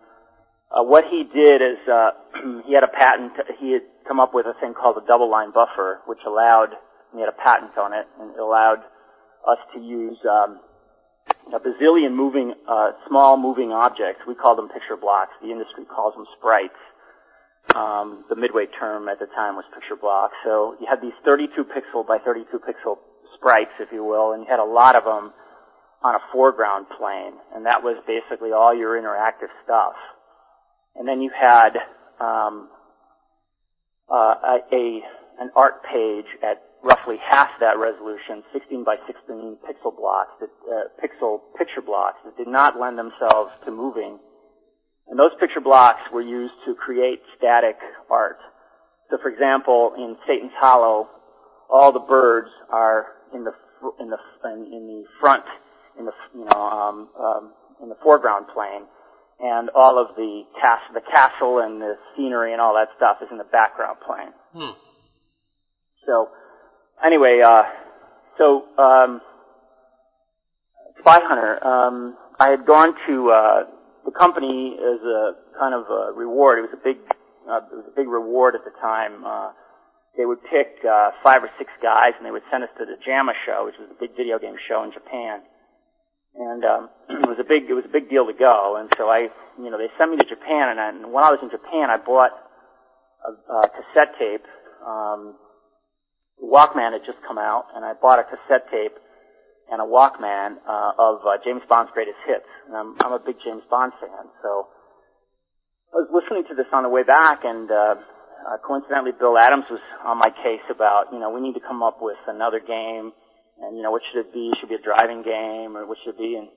uh, 0.73 0.81
what 0.81 1.05
he 1.09 1.23
did 1.23 1.61
is 1.61 1.77
uh, 1.87 2.11
he 2.65 2.73
had 2.73 2.83
a 2.83 2.91
patent. 2.91 3.33
He 3.59 3.73
had 3.73 3.83
come 4.07 4.19
up 4.19 4.33
with 4.33 4.45
a 4.45 4.53
thing 4.59 4.73
called 4.73 4.97
a 4.97 5.05
double 5.05 5.29
line 5.29 5.51
buffer, 5.53 6.01
which 6.07 6.19
allowed 6.25 6.73
he 7.13 7.19
had 7.19 7.29
a 7.29 7.37
patent 7.37 7.77
on 7.77 7.93
it, 7.93 8.07
and 8.19 8.31
it 8.31 8.39
allowed 8.39 8.81
us 9.47 9.61
to 9.75 9.79
use 9.79 10.17
um, 10.25 10.59
a 11.53 11.59
bazillion 11.59 12.15
moving, 12.15 12.53
uh, 12.67 12.91
small 13.07 13.37
moving 13.37 13.71
objects. 13.71 14.21
We 14.27 14.33
call 14.33 14.55
them 14.55 14.67
picture 14.69 14.97
blocks. 14.97 15.31
The 15.41 15.51
industry 15.51 15.85
calls 15.85 16.15
them 16.15 16.25
sprites. 16.37 16.79
Um, 17.75 18.25
the 18.29 18.35
midway 18.35 18.65
term 18.65 19.07
at 19.07 19.19
the 19.19 19.27
time 19.27 19.55
was 19.55 19.63
picture 19.73 19.95
blocks. 19.95 20.33
So 20.43 20.75
you 20.81 20.87
had 20.89 21.01
these 21.01 21.15
32 21.23 21.63
pixel 21.63 22.05
by 22.05 22.17
32 22.17 22.59
pixel 22.59 22.97
sprites, 23.35 23.71
if 23.79 23.89
you 23.91 24.03
will, 24.03 24.33
and 24.33 24.43
you 24.43 24.49
had 24.49 24.59
a 24.59 24.65
lot 24.65 24.95
of 24.95 25.05
them 25.05 25.31
on 26.03 26.15
a 26.15 26.19
foreground 26.33 26.87
plane, 26.97 27.33
and 27.55 27.65
that 27.65 27.81
was 27.81 27.95
basically 28.05 28.51
all 28.51 28.75
your 28.75 28.99
interactive 28.99 29.47
stuff. 29.63 29.95
And 30.95 31.07
then 31.07 31.21
you 31.21 31.31
had 31.33 31.77
um, 32.19 32.69
uh, 34.09 34.35
a, 34.71 35.01
an 35.39 35.49
art 35.55 35.83
page 35.83 36.25
at 36.43 36.61
roughly 36.83 37.15
half 37.17 37.49
that 37.59 37.77
resolution, 37.79 38.43
16 38.51 38.83
by 38.83 38.97
16 39.07 39.57
pixel 39.65 39.95
blocks, 39.95 40.31
that, 40.39 40.49
uh, 40.69 40.89
pixel 41.01 41.39
picture 41.57 41.81
blocks 41.81 42.17
that 42.25 42.37
did 42.37 42.47
not 42.47 42.79
lend 42.79 42.97
themselves 42.97 43.51
to 43.65 43.71
moving. 43.71 44.19
And 45.07 45.17
those 45.19 45.31
picture 45.39 45.61
blocks 45.61 46.01
were 46.11 46.21
used 46.21 46.53
to 46.65 46.75
create 46.75 47.21
static 47.37 47.77
art. 48.09 48.37
So, 49.09 49.17
for 49.21 49.29
example, 49.29 49.93
in 49.97 50.15
Satan's 50.27 50.53
Hollow, 50.57 51.09
all 51.69 51.91
the 51.91 51.99
birds 51.99 52.49
are 52.69 53.07
in 53.33 53.43
the 53.43 53.51
in 53.99 54.09
the 54.09 54.17
in, 54.45 54.73
in 54.73 54.87
the 54.87 55.03
front, 55.19 55.43
in 55.99 56.05
the 56.05 56.13
you 56.33 56.45
know 56.45 56.61
um, 56.61 57.09
um, 57.19 57.53
in 57.81 57.89
the 57.89 57.97
foreground 58.01 58.47
plane, 58.53 58.83
and 59.43 59.69
all 59.75 59.99
of 59.99 60.15
the 60.15 60.43
cast 60.59 60.83
the 60.93 61.01
castle 61.01 61.59
and 61.59 61.81
the 61.81 61.95
scenery 62.15 62.53
and 62.53 62.61
all 62.61 62.73
that 62.73 62.87
stuff 62.95 63.17
is 63.21 63.27
in 63.29 63.37
the 63.37 63.43
background 63.43 63.97
plane. 63.99 64.31
Hmm. 64.55 64.79
So, 66.07 66.29
anyway, 67.05 67.41
uh, 67.45 67.63
so 68.37 68.63
um, 68.79 69.21
Spy 70.99 71.19
Hunter, 71.23 71.59
um, 71.59 72.15
I 72.39 72.51
had 72.51 72.65
gone 72.65 72.95
to 73.07 73.31
uh, 73.31 73.63
the 74.05 74.11
company 74.11 74.77
as 74.79 75.01
a 75.03 75.35
kind 75.59 75.75
of 75.75 75.91
a 75.91 76.13
reward. 76.15 76.59
It 76.59 76.61
was 76.61 76.79
a 76.79 76.83
big, 76.83 76.97
uh, 77.43 77.67
it 77.67 77.75
was 77.75 77.85
a 77.91 77.95
big 77.95 78.07
reward 78.07 78.55
at 78.55 78.63
the 78.63 78.71
time. 78.79 79.25
Uh, 79.25 79.51
they 80.17 80.25
would 80.25 80.39
pick 80.43 80.79
uh, 80.87 81.11
five 81.23 81.43
or 81.43 81.49
six 81.57 81.71
guys, 81.81 82.13
and 82.15 82.25
they 82.25 82.31
would 82.31 82.47
send 82.51 82.63
us 82.63 82.69
to 82.79 82.85
the 82.85 82.95
JAMMA 83.03 83.33
show, 83.45 83.65
which 83.65 83.75
was 83.79 83.89
a 83.91 83.99
big 83.99 84.15
video 84.15 84.39
game 84.39 84.55
show 84.69 84.83
in 84.83 84.93
Japan. 84.93 85.41
And 86.35 86.65
um, 86.65 86.89
it 87.09 87.29
was 87.29 87.37
a 87.39 87.47
big, 87.47 87.69
it 87.69 87.73
was 87.73 87.85
a 87.85 87.93
big 87.93 88.09
deal 88.09 88.25
to 88.25 88.33
go. 88.33 88.77
And 88.79 88.91
so 88.97 89.09
I, 89.09 89.29
you 89.57 89.69
know, 89.69 89.77
they 89.77 89.89
sent 89.97 90.11
me 90.11 90.17
to 90.17 90.25
Japan, 90.25 90.73
and, 90.73 90.79
I, 90.79 90.89
and 90.89 91.13
when 91.13 91.23
I 91.23 91.31
was 91.31 91.39
in 91.41 91.49
Japan, 91.49 91.89
I 91.89 91.97
bought 91.97 92.31
a, 93.25 93.31
a 93.31 93.69
cassette 93.69 94.17
tape. 94.17 94.45
Um, 94.85 95.35
Walkman 96.41 96.91
had 96.91 97.05
just 97.05 97.21
come 97.27 97.37
out, 97.37 97.67
and 97.75 97.85
I 97.85 97.93
bought 97.93 98.19
a 98.19 98.25
cassette 98.25 98.67
tape 98.71 98.97
and 99.71 99.79
a 99.79 99.87
Walkman 99.87 100.59
uh, 100.67 100.91
of 100.99 101.23
uh, 101.23 101.39
James 101.45 101.61
Bond's 101.69 101.91
greatest 101.93 102.19
hits. 102.27 102.49
And 102.67 102.75
I'm, 102.75 102.95
I'm 102.99 103.13
a 103.13 103.21
big 103.23 103.37
James 103.45 103.63
Bond 103.69 103.93
fan, 104.01 104.27
so 104.43 104.67
I 105.93 106.03
was 106.03 106.09
listening 106.11 106.43
to 106.49 106.55
this 106.55 106.67
on 106.73 106.83
the 106.83 106.89
way 106.89 107.03
back, 107.03 107.45
and 107.45 107.69
uh, 107.69 107.95
uh, 108.43 108.57
coincidentally, 108.65 109.13
Bill 109.15 109.37
Adams 109.37 109.65
was 109.69 109.79
on 110.03 110.17
my 110.17 110.29
case 110.29 110.65
about, 110.69 111.13
you 111.13 111.19
know, 111.19 111.29
we 111.29 111.39
need 111.39 111.53
to 111.53 111.63
come 111.63 111.81
up 111.81 112.01
with 112.01 112.19
another 112.27 112.59
game, 112.59 113.13
and 113.61 113.77
you 113.77 113.83
know, 113.83 113.91
what 113.91 114.01
should 114.11 114.19
it 114.25 114.33
be? 114.33 114.51
Should 114.59 114.71
it 114.71 114.75
be 114.77 114.81
a 114.81 114.85
driving 114.85 115.21
game, 115.23 115.77
or 115.77 115.85
what 115.85 115.97
should 116.03 116.15
it 116.15 116.19
be? 116.19 116.35
And 116.35 116.49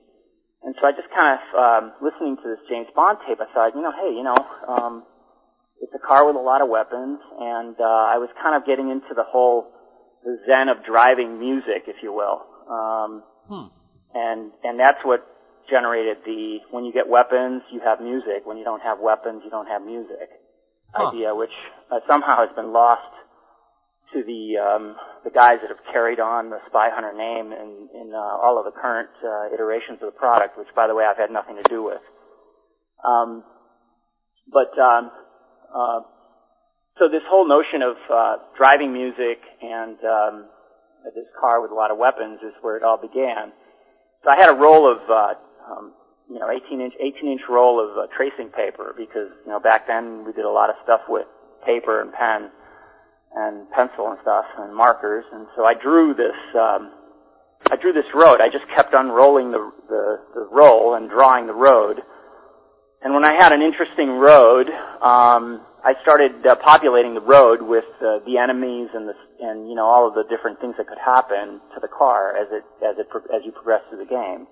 and 0.63 0.75
so 0.79 0.87
I 0.87 0.91
just 0.91 1.09
kind 1.13 1.37
of 1.37 1.41
um, 1.53 1.83
listening 2.01 2.35
to 2.37 2.45
this 2.49 2.59
James 2.69 2.87
Bond 2.95 3.19
tape, 3.27 3.37
I 3.39 3.45
thought, 3.53 3.75
you 3.75 3.81
know, 3.81 3.93
hey, 3.93 4.09
you 4.15 4.23
know, 4.23 4.37
um, 4.67 5.03
it's 5.81 5.93
a 5.93 6.01
car 6.01 6.25
with 6.25 6.35
a 6.35 6.41
lot 6.41 6.61
of 6.61 6.69
weapons, 6.69 7.19
and 7.39 7.75
uh, 7.79 7.83
I 8.09 8.17
was 8.17 8.29
kind 8.41 8.55
of 8.57 8.65
getting 8.65 8.89
into 8.89 9.13
the 9.15 9.23
whole 9.23 9.69
the 10.23 10.37
zen 10.47 10.67
of 10.69 10.83
driving 10.83 11.39
music, 11.39 11.85
if 11.87 11.97
you 12.01 12.11
will. 12.13 12.41
Um, 12.69 13.23
Hmm. 13.47 13.67
and 14.13 14.51
and 14.63 14.79
that's 14.79 14.99
what 15.05 15.23
generated 15.69 16.17
the 16.25 16.59
when 16.71 16.83
you 16.83 16.91
get 16.91 17.07
weapons, 17.07 17.61
you 17.71 17.79
have 17.79 18.01
music. 18.01 18.43
When 18.43 18.57
you 18.57 18.65
don't 18.65 18.81
have 18.81 18.99
weapons, 18.99 19.43
you 19.45 19.51
don't 19.51 19.67
have 19.67 19.83
music. 19.83 20.29
Huh. 20.93 21.09
Idea, 21.09 21.35
which 21.35 21.53
uh, 21.91 21.99
somehow 22.09 22.45
has 22.47 22.55
been 22.55 22.73
lost 22.73 23.07
to 24.13 24.23
the 24.23 24.57
um, 24.57 24.95
the 25.23 25.31
guys 25.31 25.59
that 25.61 25.69
have 25.69 25.83
carried 25.91 26.19
on 26.19 26.49
the 26.49 26.59
Spy 26.67 26.89
Hunter 26.91 27.13
name 27.13 27.51
in 27.51 27.89
in 27.93 28.13
uh, 28.13 28.17
all 28.17 28.57
of 28.57 28.65
the 28.65 28.71
current 28.71 29.09
uh, 29.23 29.53
iterations 29.53 29.99
of 30.01 30.13
the 30.13 30.17
product, 30.17 30.57
which 30.57 30.67
by 30.75 30.87
the 30.87 30.95
way 30.95 31.03
I've 31.03 31.17
had 31.17 31.31
nothing 31.31 31.57
to 31.57 31.67
do 31.69 31.83
with. 31.83 32.01
Um, 33.03 33.43
but 34.51 34.71
um, 34.79 35.11
uh, 35.73 35.99
so 36.99 37.09
this 37.09 37.21
whole 37.29 37.47
notion 37.47 37.81
of 37.81 37.95
uh, 38.09 38.35
driving 38.57 38.91
music 38.93 39.37
and 39.61 39.97
um, 40.03 40.49
this 41.13 41.29
car 41.39 41.61
with 41.61 41.71
a 41.71 41.75
lot 41.75 41.91
of 41.91 41.97
weapons 41.97 42.39
is 42.41 42.53
where 42.61 42.75
it 42.75 42.83
all 42.83 42.97
began. 42.97 43.53
so 44.23 44.31
I 44.31 44.37
had 44.37 44.49
a 44.49 44.57
roll 44.57 44.89
of, 44.89 44.97
uh, 45.09 45.33
um, 45.69 45.93
you 46.29 46.39
know, 46.39 46.49
18 46.49 46.81
inch, 46.81 46.93
18 46.99 47.31
inch 47.31 47.41
roll 47.49 47.79
of 47.79 47.97
uh, 47.97 48.07
tracing 48.15 48.49
paper 48.49 48.95
because, 48.97 49.29
you 49.45 49.51
know, 49.51 49.59
back 49.59 49.87
then 49.87 50.25
we 50.25 50.33
did 50.33 50.45
a 50.45 50.49
lot 50.49 50.69
of 50.69 50.75
stuff 50.83 51.01
with 51.07 51.27
paper 51.65 52.01
and 52.01 52.11
pen 52.11 52.49
and 53.37 53.69
pencil 53.71 54.09
and 54.09 54.17
stuff 54.21 54.45
and 54.57 54.75
markers. 54.75 55.25
And 55.31 55.45
so 55.55 55.65
I 55.65 55.73
drew 55.73 56.13
this, 56.13 56.37
um, 56.57 56.91
I 57.69 57.75
drew 57.75 57.93
this 57.93 58.09
road. 58.13 58.41
I 58.41 58.49
just 58.49 58.65
kept 58.73 58.93
unrolling 58.93 59.51
the, 59.51 59.71
the, 59.87 60.19
the 60.33 60.47
roll 60.51 60.95
and 60.95 61.09
drawing 61.09 61.45
the 61.45 61.53
road. 61.53 62.01
And 63.01 63.13
when 63.13 63.23
I 63.23 63.35
had 63.37 63.53
an 63.53 63.61
interesting 63.61 64.09
road, 64.09 64.67
um, 65.01 65.61
I 65.85 65.93
started 66.01 66.45
uh, 66.45 66.55
populating 66.55 67.13
the 67.13 67.21
road 67.21 67.61
with 67.61 67.85
uh, 68.01 68.19
the 68.25 68.41
enemies 68.41 68.89
and 68.93 69.07
the 69.07 69.13
and 69.39 69.69
you 69.69 69.75
know 69.75 69.85
all 69.85 70.07
of 70.07 70.15
the 70.15 70.25
different 70.27 70.59
things 70.59 70.73
that 70.77 70.87
could 70.87 70.97
happen 70.97 71.61
to 71.75 71.79
the 71.79 71.87
car 71.87 72.35
as 72.35 72.49
it 72.51 72.65
as 72.81 72.97
it 72.97 73.07
as 73.29 73.45
you 73.45 73.51
progress 73.53 73.81
through 73.87 73.99
the 73.99 74.09
game. 74.09 74.47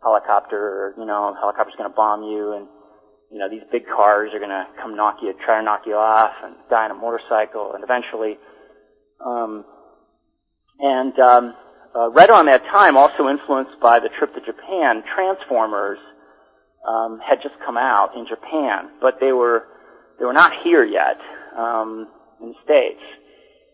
Helicopter, 0.00 0.94
you 0.96 1.04
know, 1.04 1.34
helicopter's 1.34 1.74
going 1.76 1.90
to 1.90 1.94
bomb 1.94 2.22
you, 2.22 2.54
and 2.54 2.68
you 3.30 3.38
know 3.38 3.48
these 3.48 3.62
big 3.70 3.86
cars 3.86 4.30
are 4.32 4.38
going 4.38 4.50
to 4.50 4.66
come 4.80 4.96
knock 4.96 5.18
you, 5.22 5.34
try 5.44 5.58
to 5.58 5.64
knock 5.64 5.82
you 5.86 5.94
off, 5.94 6.32
and 6.44 6.54
die 6.70 6.84
on 6.84 6.90
a 6.90 6.94
motorcycle, 6.94 7.72
and 7.74 7.84
eventually, 7.84 8.38
um, 9.24 9.64
and 10.80 11.18
um, 11.18 11.54
uh, 11.94 12.10
right 12.10 12.28
around 12.30 12.46
that 12.46 12.62
time, 12.64 12.96
also 12.96 13.28
influenced 13.28 13.80
by 13.80 13.98
the 13.98 14.08
trip 14.18 14.34
to 14.34 14.40
Japan, 14.40 15.02
Transformers 15.14 15.98
um, 16.86 17.20
had 17.26 17.42
just 17.42 17.54
come 17.64 17.76
out 17.76 18.16
in 18.16 18.26
Japan, 18.26 18.90
but 19.00 19.18
they 19.20 19.32
were 19.32 19.66
they 20.18 20.24
were 20.24 20.32
not 20.32 20.52
here 20.64 20.84
yet 20.84 21.18
um, 21.56 22.08
in 22.40 22.48
the 22.48 22.54
states. 22.64 23.02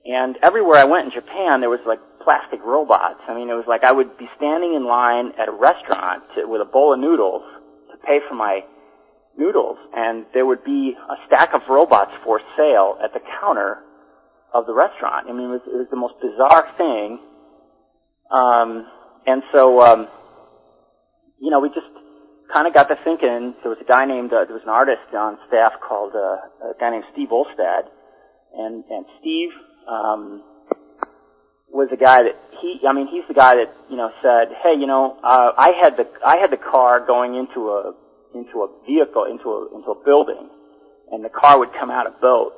And 0.05 0.37
everywhere 0.43 0.77
I 0.79 0.85
went 0.85 1.07
in 1.07 1.13
Japan, 1.13 1.61
there 1.61 1.71
was 1.71 1.81
like 1.87 2.01
plastic 2.23 2.61
robots. 2.65 3.21
I 3.29 3.35
mean, 3.35 3.49
it 3.49 3.55
was 3.55 3.65
like 3.67 3.85
I 3.85 3.93
would 3.93 4.19
be 4.19 4.29
standing 4.37 4.75
in 4.75 4.85
line 4.85 5.33
at 5.39 5.49
a 5.49 5.53
restaurant 5.53 6.25
to, 6.35 6.47
with 6.47 6.61
a 6.61 6.69
bowl 6.69 6.93
of 6.93 7.01
noodles 7.01 7.43
to 7.91 7.97
pay 8.05 8.19
for 8.29 8.35
my 8.35 8.61
noodles, 9.37 9.79
and 9.95 10.27
there 10.33 10.47
would 10.47 10.65
be 10.65 10.95
a 10.97 11.15
stack 11.27 11.55
of 11.55 11.63
robots 11.69 12.13
for 12.25 12.41
sale 12.57 12.99
at 13.03 13.13
the 13.13 13.21
counter 13.41 13.79
of 14.53 14.67
the 14.67 14.75
restaurant. 14.75 15.27
I 15.29 15.33
mean, 15.33 15.51
it 15.51 15.59
was, 15.59 15.63
it 15.67 15.77
was 15.77 15.89
the 15.91 15.97
most 15.97 16.15
bizarre 16.23 16.67
thing. 16.79 17.19
Um, 18.31 18.87
and 19.27 19.43
so, 19.53 19.81
um, 19.81 20.09
you 21.41 21.51
know, 21.51 21.61
we 21.61 21.69
just 21.69 21.91
kind 22.53 22.67
of 22.67 22.75
got 22.75 22.89
to 22.89 22.97
thinking. 23.05 23.55
There 23.63 23.71
was 23.71 23.79
a 23.81 23.89
guy 23.89 24.07
named, 24.07 24.33
uh, 24.33 24.45
there 24.45 24.55
was 24.55 24.63
an 24.63 24.71
artist 24.71 25.11
on 25.13 25.39
staff 25.49 25.73
called 25.87 26.15
uh, 26.15 26.71
a 26.71 26.75
guy 26.79 26.91
named 26.91 27.05
Steve 27.13 27.29
Olstad, 27.29 27.91
and 28.57 28.85
and 28.89 29.05
Steve 29.21 29.51
um, 29.89 30.43
was 31.69 31.89
a 31.93 31.97
guy 31.97 32.23
that 32.23 32.39
he. 32.61 32.81
I 32.89 32.93
mean, 32.93 33.09
he's 33.11 33.27
the 33.27 33.35
guy 33.35 33.57
that 33.57 33.75
you 33.91 33.97
know 33.97 34.11
said, 34.23 34.55
hey, 34.63 34.79
you 34.79 34.87
know, 34.87 35.19
uh, 35.25 35.51
I 35.59 35.73
had 35.81 35.97
the 35.97 36.07
I 36.25 36.39
had 36.39 36.51
the 36.53 36.57
car 36.57 37.05
going 37.05 37.35
into 37.35 37.71
a 37.71 37.95
into 38.35 38.63
a 38.63 38.69
vehicle 38.87 39.25
into 39.25 39.49
a 39.51 39.77
into 39.77 39.91
a 39.91 40.05
building, 40.05 40.49
and 41.13 41.25
the 41.25 41.29
car 41.29 41.59
would 41.59 41.71
come 41.79 41.91
out 41.91 42.07
a 42.07 42.11
boat. 42.11 42.53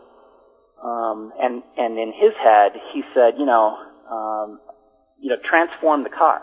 Um, 0.83 1.33
and 1.41 1.62
and 1.77 1.99
in 1.99 2.12
his 2.12 2.33
head, 2.43 2.73
he 2.93 3.03
said, 3.15 3.35
you 3.39 3.47
know, 3.47 3.77
um, 4.11 4.61
you 5.21 5.31
know, 5.31 5.37
transform 5.49 6.03
the 6.05 6.11
car. 6.11 6.41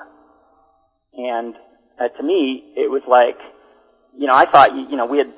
And 1.15 1.55
uh, 1.99 2.07
to 2.09 2.23
me, 2.23 2.73
it 2.75 2.89
was 2.89 3.03
like, 3.07 3.37
you 4.17 4.25
know, 4.27 4.33
I 4.35 4.49
thought, 4.49 4.73
you, 4.75 4.87
you 4.89 4.97
know, 4.97 5.05
we 5.05 5.19
had 5.19 5.31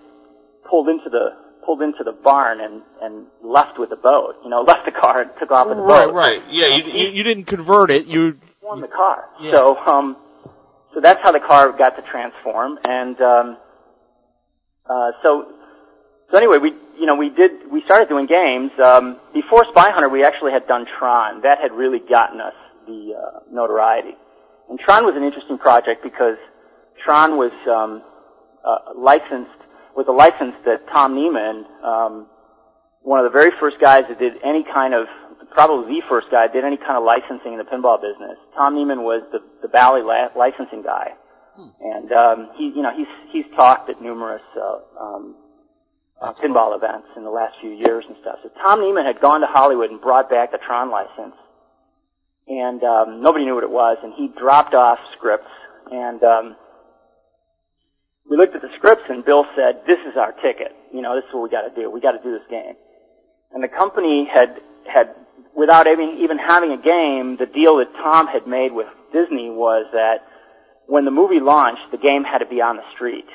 pulled 0.69 0.87
into 0.87 1.09
the 1.09 1.29
pulled 1.65 1.81
into 1.81 2.03
the 2.03 2.13
barn 2.13 2.61
and 2.61 2.81
and 3.01 3.25
left 3.43 3.77
with 3.79 3.89
the 3.89 3.97
boat. 3.97 4.35
You 4.43 4.49
know, 4.49 4.61
left 4.67 4.85
the 4.85 4.91
car 4.91 5.21
and 5.21 5.31
took 5.39 5.51
off 5.51 5.67
with 5.67 5.77
the 5.77 5.83
Right, 5.83 6.05
boat. 6.05 6.13
right. 6.13 6.41
right. 6.41 6.53
Yeah, 6.53 6.67
you, 6.77 6.83
you, 6.91 7.07
you 7.09 7.23
didn't 7.23 7.45
convert 7.45 7.91
it. 7.91 8.05
You 8.05 8.39
Transform 8.61 8.81
the 8.81 8.87
car. 8.87 9.25
Yeah. 9.41 9.51
So, 9.51 9.77
um, 9.77 10.17
so 10.93 11.01
that's 11.01 11.21
how 11.21 11.31
the 11.31 11.39
car 11.39 11.71
got 11.77 11.95
to 11.97 12.01
transform. 12.09 12.79
And 12.83 13.19
um, 13.21 13.57
uh, 14.89 15.11
so, 15.23 15.51
so 16.31 16.37
anyway, 16.37 16.57
we 16.57 16.71
you 16.99 17.05
know 17.05 17.15
we 17.15 17.29
did 17.29 17.69
we 17.71 17.81
started 17.85 18.09
doing 18.09 18.27
games 18.27 18.71
um, 18.83 19.17
before 19.33 19.65
Spy 19.71 19.91
Hunter. 19.91 20.09
We 20.09 20.23
actually 20.23 20.51
had 20.51 20.67
done 20.67 20.85
Tron. 20.97 21.41
That 21.41 21.59
had 21.61 21.71
really 21.71 21.99
gotten 21.99 22.39
us 22.41 22.53
the 22.87 23.13
uh, 23.13 23.39
notoriety. 23.51 24.15
And 24.69 24.79
Tron 24.79 25.05
was 25.05 25.15
an 25.15 25.23
interesting 25.23 25.57
project 25.57 26.03
because 26.03 26.37
Tron 27.03 27.37
was 27.37 27.53
um, 27.69 28.01
uh, 28.65 28.93
licensed 28.97 29.61
was 29.95 30.05
a 30.09 30.11
license 30.11 30.55
that 30.65 30.83
Tom 30.91 31.15
Nieman, 31.15 31.63
um, 31.79 32.27
one 33.01 33.23
of 33.23 33.31
the 33.31 33.31
very 33.31 33.51
first 33.59 33.79
guys 33.79 34.03
that 34.09 34.19
did 34.19 34.33
any 34.43 34.65
kind 34.67 34.93
of, 34.93 35.07
probably 35.51 35.87
the 35.87 36.03
first 36.09 36.27
guy 36.29 36.47
that 36.47 36.53
did 36.53 36.65
any 36.65 36.75
kind 36.75 36.99
of 36.99 37.03
licensing 37.07 37.55
in 37.55 37.59
the 37.59 37.63
pinball 37.63 37.95
business. 37.95 38.35
Tom 38.57 38.75
Nieman 38.75 39.07
was 39.07 39.23
the 39.31 39.39
the 39.61 39.69
Bally 39.71 40.01
la- 40.03 40.35
licensing 40.35 40.83
guy, 40.83 41.15
and 41.57 42.11
um, 42.11 42.49
he 42.57 42.71
you 42.75 42.81
know 42.81 42.91
he's 42.95 43.07
he's 43.31 43.45
talked 43.55 43.89
at 43.89 44.01
numerous 44.01 44.43
uh, 44.55 44.79
um, 44.99 45.35
uh, 46.21 46.33
pinball 46.33 46.75
events 46.75 47.07
in 47.15 47.23
the 47.23 47.29
last 47.29 47.55
few 47.61 47.71
years 47.71 48.03
and 48.07 48.17
stuff. 48.21 48.39
So 48.43 48.49
Tom 48.61 48.79
Nieman 48.79 49.05
had 49.05 49.21
gone 49.21 49.41
to 49.41 49.47
Hollywood 49.47 49.89
and 49.89 50.01
brought 50.01 50.29
back 50.29 50.51
the 50.51 50.59
Tron 50.59 50.91
license 50.91 51.35
and 52.47 52.83
um, 52.83 53.21
nobody 53.21 53.45
knew 53.45 53.55
what 53.55 53.63
it 53.63 53.71
was. 53.71 53.97
And 54.03 54.13
he 54.13 54.29
dropped 54.39 54.73
off 54.73 54.99
scripts, 55.17 55.49
and 55.91 56.23
um, 56.23 56.55
we 58.29 58.37
looked 58.37 58.55
at 58.55 58.61
the 58.61 58.69
scripts, 58.77 59.03
and 59.09 59.25
Bill 59.25 59.45
said, 59.55 59.81
"This 59.87 59.99
is 60.07 60.17
our 60.17 60.31
ticket. 60.33 60.73
You 60.93 61.01
know, 61.01 61.15
this 61.15 61.25
is 61.27 61.33
what 61.33 61.43
we 61.43 61.49
got 61.49 61.67
to 61.67 61.73
do. 61.73 61.89
We 61.89 62.01
got 62.01 62.13
to 62.13 62.23
do 62.23 62.31
this 62.31 62.47
game." 62.49 62.75
And 63.51 63.63
the 63.63 63.67
company 63.67 64.27
had 64.31 64.61
had, 64.85 65.15
without 65.55 65.87
even 65.87 66.19
even 66.21 66.37
having 66.37 66.71
a 66.71 66.81
game, 66.81 67.37
the 67.37 67.49
deal 67.49 67.77
that 67.77 67.91
Tom 67.97 68.27
had 68.27 68.47
made 68.47 68.71
with 68.71 68.87
Disney 69.11 69.49
was 69.49 69.87
that 69.93 70.21
when 70.87 71.05
the 71.05 71.11
movie 71.11 71.39
launched, 71.39 71.91
the 71.91 71.97
game 71.97 72.23
had 72.23 72.39
to 72.39 72.45
be 72.45 72.61
on 72.61 72.77
the 72.77 72.83
street. 72.95 73.27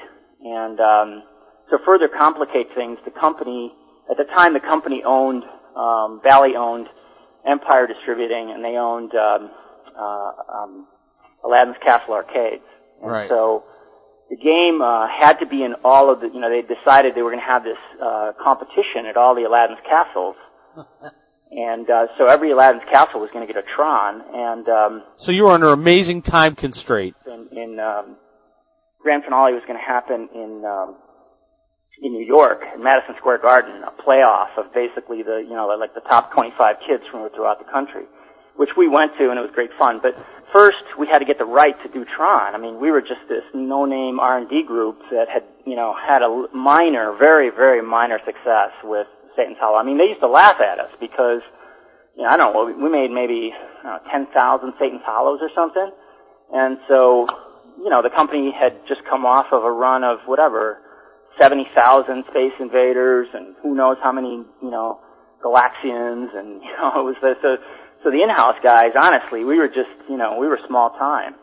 And 0.42 0.80
um, 0.80 1.22
to 1.70 1.78
further 1.84 2.08
complicate 2.08 2.68
things, 2.74 2.98
the 3.04 3.10
company 3.10 3.72
at 4.10 4.16
the 4.16 4.24
time 4.24 4.54
the 4.54 4.60
company 4.60 5.02
owned 5.04 5.44
um, 5.76 6.20
Bally 6.22 6.56
owned 6.56 6.88
Empire 7.46 7.86
Distributing, 7.86 8.50
and 8.50 8.64
they 8.64 8.76
owned 8.76 9.12
um, 9.14 9.50
uh, 9.96 10.32
um, 10.52 10.86
Aladdin's 11.44 11.76
Castle 11.84 12.14
arcades. 12.14 12.64
And 13.00 13.10
Right. 13.10 13.28
So 13.28 13.64
the 14.28 14.36
game 14.36 14.82
uh, 14.82 15.06
had 15.08 15.38
to 15.40 15.46
be 15.46 15.62
in 15.62 15.74
all 15.84 16.12
of 16.12 16.20
the. 16.20 16.28
You 16.28 16.40
know, 16.40 16.50
they 16.50 16.62
decided 16.62 17.14
they 17.14 17.22
were 17.22 17.30
going 17.30 17.42
to 17.42 17.50
have 17.50 17.64
this 17.64 17.78
uh, 18.02 18.32
competition 18.42 19.06
at 19.08 19.16
all 19.16 19.34
the 19.34 19.44
Aladdin's 19.44 19.80
castles, 19.88 20.36
and 21.50 21.90
uh, 21.90 22.06
so 22.16 22.26
every 22.26 22.52
Aladdin's 22.52 22.84
castle 22.90 23.20
was 23.20 23.30
going 23.32 23.46
to 23.46 23.52
get 23.52 23.62
a 23.62 23.66
Tron, 23.74 24.22
and 24.32 24.68
um, 24.68 25.02
so 25.16 25.32
you 25.32 25.44
were 25.44 25.50
under 25.50 25.70
amazing 25.70 26.22
time 26.22 26.54
constraint. 26.54 27.16
in, 27.26 27.48
in 27.58 27.80
um, 27.80 28.16
grand 29.00 29.24
finale 29.24 29.52
was 29.52 29.62
going 29.66 29.78
to 29.78 29.84
happen 29.84 30.28
in 30.34 30.64
um, 30.64 30.96
in 32.02 32.12
New 32.12 32.24
York, 32.24 32.62
in 32.74 32.82
Madison 32.82 33.14
Square 33.18 33.38
Garden, 33.38 33.82
a 33.82 33.90
playoff 34.02 34.56
of 34.56 34.72
basically 34.72 35.22
the 35.22 35.42
you 35.42 35.54
know 35.54 35.66
like 35.78 35.94
the 35.94 36.06
top 36.08 36.32
25 36.32 36.76
kids 36.86 37.02
from 37.10 37.28
throughout 37.34 37.58
the 37.58 37.70
country, 37.70 38.04
which 38.56 38.70
we 38.76 38.88
went 38.88 39.12
to 39.18 39.30
and 39.30 39.38
it 39.38 39.42
was 39.42 39.50
great 39.52 39.70
fun. 39.76 39.98
But 40.00 40.14
first, 40.52 40.84
we 40.98 41.08
had 41.08 41.18
to 41.18 41.24
get 41.24 41.38
the 41.38 41.44
right 41.50 41.74
to 41.82 41.88
do 41.88 42.04
Tron. 42.04 42.54
I 42.54 42.58
mean, 42.58 42.80
we 42.80 42.90
were 42.90 43.02
just 43.02 43.26
this 43.28 43.44
no-name 43.54 44.20
R&D 44.20 44.64
group 44.66 44.98
that 45.10 45.26
had 45.28 45.42
you 45.66 45.74
know 45.74 45.94
had 45.98 46.22
a 46.22 46.46
minor, 46.54 47.16
very 47.18 47.50
very 47.50 47.82
minor 47.82 48.20
success 48.24 48.70
with 48.84 49.08
Satan's 49.36 49.58
Hollow. 49.60 49.78
I 49.78 49.84
mean, 49.84 49.98
they 49.98 50.10
used 50.10 50.20
to 50.20 50.28
laugh 50.28 50.60
at 50.60 50.78
us 50.78 50.90
because 51.00 51.40
you 52.16 52.22
know 52.22 52.28
I 52.28 52.36
don't 52.36 52.52
know 52.52 52.64
we 52.64 52.88
made 52.90 53.10
maybe 53.10 53.52
know, 53.84 53.98
10,000 54.10 54.72
Satan's 54.78 55.02
Hollows 55.04 55.40
or 55.42 55.50
something. 55.54 55.90
And 56.52 56.78
so, 56.88 57.26
you 57.78 57.90
know, 57.90 58.02
the 58.02 58.10
company 58.10 58.52
had 58.52 58.86
just 58.88 59.02
come 59.08 59.24
off 59.24 59.46
of 59.52 59.64
a 59.64 59.70
run 59.70 60.04
of 60.04 60.18
whatever, 60.26 60.78
70,000 61.40 62.24
Space 62.30 62.52
Invaders 62.60 63.28
and 63.32 63.54
who 63.62 63.74
knows 63.74 63.96
how 64.02 64.12
many, 64.12 64.44
you 64.62 64.70
know, 64.70 65.00
Galaxians 65.42 66.34
and, 66.36 66.62
you 66.62 66.72
know, 66.76 67.00
it 67.00 67.04
was 67.04 67.16
the, 67.20 67.34
so, 67.42 67.56
so 68.04 68.10
the 68.10 68.22
in-house 68.22 68.56
guys, 68.62 68.92
honestly, 68.98 69.44
we 69.44 69.56
were 69.56 69.68
just, 69.68 69.94
you 70.08 70.16
know, 70.16 70.38
we 70.38 70.46
were 70.48 70.58
small 70.66 70.90
time. 70.90 71.34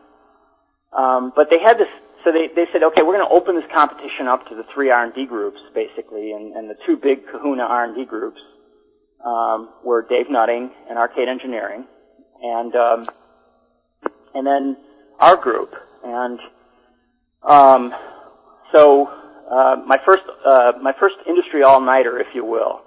Um, 0.97 1.33
but 1.35 1.47
they 1.49 1.59
had 1.63 1.77
this, 1.77 1.91
so 2.23 2.31
they, 2.31 2.47
they 2.55 2.65
said, 2.71 2.83
okay, 2.83 3.03
we're 3.03 3.17
going 3.17 3.27
to 3.27 3.33
open 3.33 3.55
this 3.55 3.69
competition 3.73 4.27
up 4.27 4.47
to 4.49 4.55
the 4.55 4.63
three 4.73 4.89
R&D 4.89 5.25
groups, 5.27 5.59
basically, 5.73 6.31
and, 6.31 6.53
and 6.55 6.69
the 6.69 6.75
two 6.85 6.97
big 6.97 7.27
kahuna 7.31 7.63
R&D 7.63 8.05
groups, 8.05 8.39
um, 9.25 9.69
were 9.83 10.05
Dave 10.07 10.29
Nutting 10.29 10.71
and 10.89 10.97
Arcade 10.97 11.27
Engineering, 11.27 11.85
and, 12.41 12.75
um, 12.75 13.05
and 14.33 14.45
then 14.45 14.77
our 15.19 15.35
group. 15.35 15.73
And 16.03 16.39
um, 17.43 17.93
so 18.73 19.07
uh, 19.49 19.77
my 19.85 19.97
first 20.05 20.23
uh, 20.45 20.73
my 20.81 20.93
first 20.99 21.15
industry 21.27 21.63
all 21.63 21.81
nighter, 21.81 22.19
if 22.19 22.27
you 22.35 22.45
will, 22.45 22.81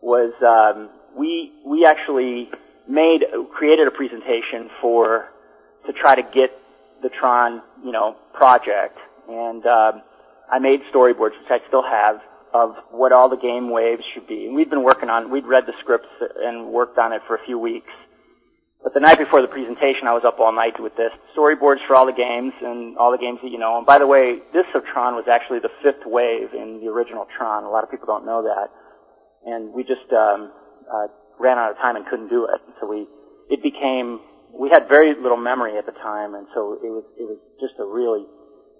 was 0.00 0.32
um, 0.42 0.90
we 1.16 1.52
we 1.64 1.84
actually 1.84 2.50
made 2.88 3.20
created 3.52 3.88
a 3.88 3.90
presentation 3.90 4.70
for 4.80 5.28
to 5.86 5.92
try 5.92 6.14
to 6.14 6.22
get 6.22 6.50
the 7.02 7.10
Tron 7.10 7.62
you 7.84 7.92
know 7.92 8.16
project, 8.34 8.98
and 9.28 9.64
um, 9.66 10.02
I 10.50 10.58
made 10.58 10.80
storyboards, 10.94 11.36
which 11.38 11.50
I 11.50 11.58
still 11.68 11.82
have, 11.82 12.20
of 12.54 12.76
what 12.90 13.12
all 13.12 13.28
the 13.28 13.36
game 13.36 13.70
waves 13.70 14.02
should 14.14 14.26
be. 14.26 14.46
And 14.46 14.54
we'd 14.54 14.70
been 14.70 14.84
working 14.84 15.08
on, 15.08 15.30
we'd 15.30 15.46
read 15.46 15.64
the 15.66 15.72
scripts 15.80 16.08
and 16.20 16.66
worked 16.66 16.98
on 16.98 17.12
it 17.12 17.22
for 17.26 17.36
a 17.36 17.44
few 17.44 17.58
weeks 17.58 17.90
but 18.82 18.94
the 18.94 19.00
night 19.00 19.18
before 19.18 19.40
the 19.40 19.48
presentation, 19.48 20.10
I 20.10 20.12
was 20.12 20.26
up 20.26 20.42
all 20.42 20.50
night 20.50 20.74
with 20.82 20.96
this 20.98 21.14
storyboards 21.38 21.86
for 21.86 21.94
all 21.94 22.04
the 22.04 22.18
games 22.18 22.52
and 22.60 22.98
all 22.98 23.14
the 23.14 23.22
games 23.22 23.38
that 23.42 23.50
you 23.50 23.58
know. 23.58 23.78
And 23.78 23.86
by 23.86 23.98
the 23.98 24.10
way, 24.10 24.42
this 24.52 24.66
of 24.74 24.82
Tron 24.90 25.14
was 25.14 25.30
actually 25.30 25.62
the 25.62 25.70
fifth 25.86 26.02
wave 26.04 26.50
in 26.50 26.82
the 26.82 26.90
original 26.90 27.26
Tron. 27.30 27.62
A 27.62 27.70
lot 27.70 27.84
of 27.84 27.90
people 27.90 28.06
don't 28.06 28.26
know 28.26 28.42
that. 28.42 28.74
And 29.46 29.72
we 29.72 29.86
just 29.86 30.10
um, 30.10 30.50
uh, 30.90 31.06
ran 31.38 31.58
out 31.58 31.70
of 31.70 31.76
time 31.78 31.94
and 31.94 32.04
couldn't 32.06 32.28
do 32.28 32.50
it. 32.50 32.58
So 32.82 32.90
we, 32.90 33.06
it 33.48 33.62
became, 33.62 34.18
we 34.52 34.70
had 34.70 34.88
very 34.88 35.14
little 35.14 35.36
memory 35.36 35.78
at 35.78 35.86
the 35.86 35.92
time, 35.92 36.34
and 36.34 36.46
so 36.54 36.78
it 36.84 36.92
was, 36.92 37.04
it 37.18 37.24
was 37.24 37.38
just 37.60 37.74
a 37.80 37.84
really 37.84 38.24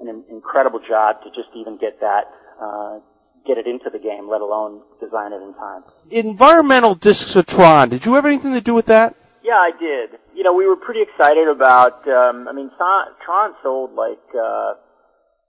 an 0.00 0.24
incredible 0.30 0.80
job 0.80 1.22
to 1.22 1.30
just 1.30 1.48
even 1.56 1.78
get 1.78 2.00
that. 2.00 2.24
Uh, 2.60 2.98
get 3.46 3.58
it 3.58 3.66
into 3.66 3.90
the 3.90 3.98
game, 3.98 4.28
let 4.30 4.40
alone 4.40 4.82
design 5.00 5.32
it 5.32 5.42
in 5.42 5.54
time. 5.54 5.82
Environmental 6.10 6.94
discs 6.94 7.34
of 7.36 7.46
Tron. 7.46 7.88
Did 7.88 8.04
you 8.06 8.14
have 8.14 8.26
anything 8.26 8.52
to 8.52 8.60
do 8.60 8.74
with 8.74 8.86
that? 8.86 9.16
Yeah, 9.42 9.58
I 9.58 9.72
did. 9.78 10.20
You 10.34 10.44
know, 10.44 10.54
we 10.54 10.66
were 10.66 10.76
pretty 10.76 11.02
excited 11.02 11.48
about. 11.48 12.06
Um, 12.06 12.46
I 12.46 12.52
mean, 12.52 12.70
Tron 12.78 13.54
sold 13.62 13.94
like 13.94 14.22
uh, 14.38 14.74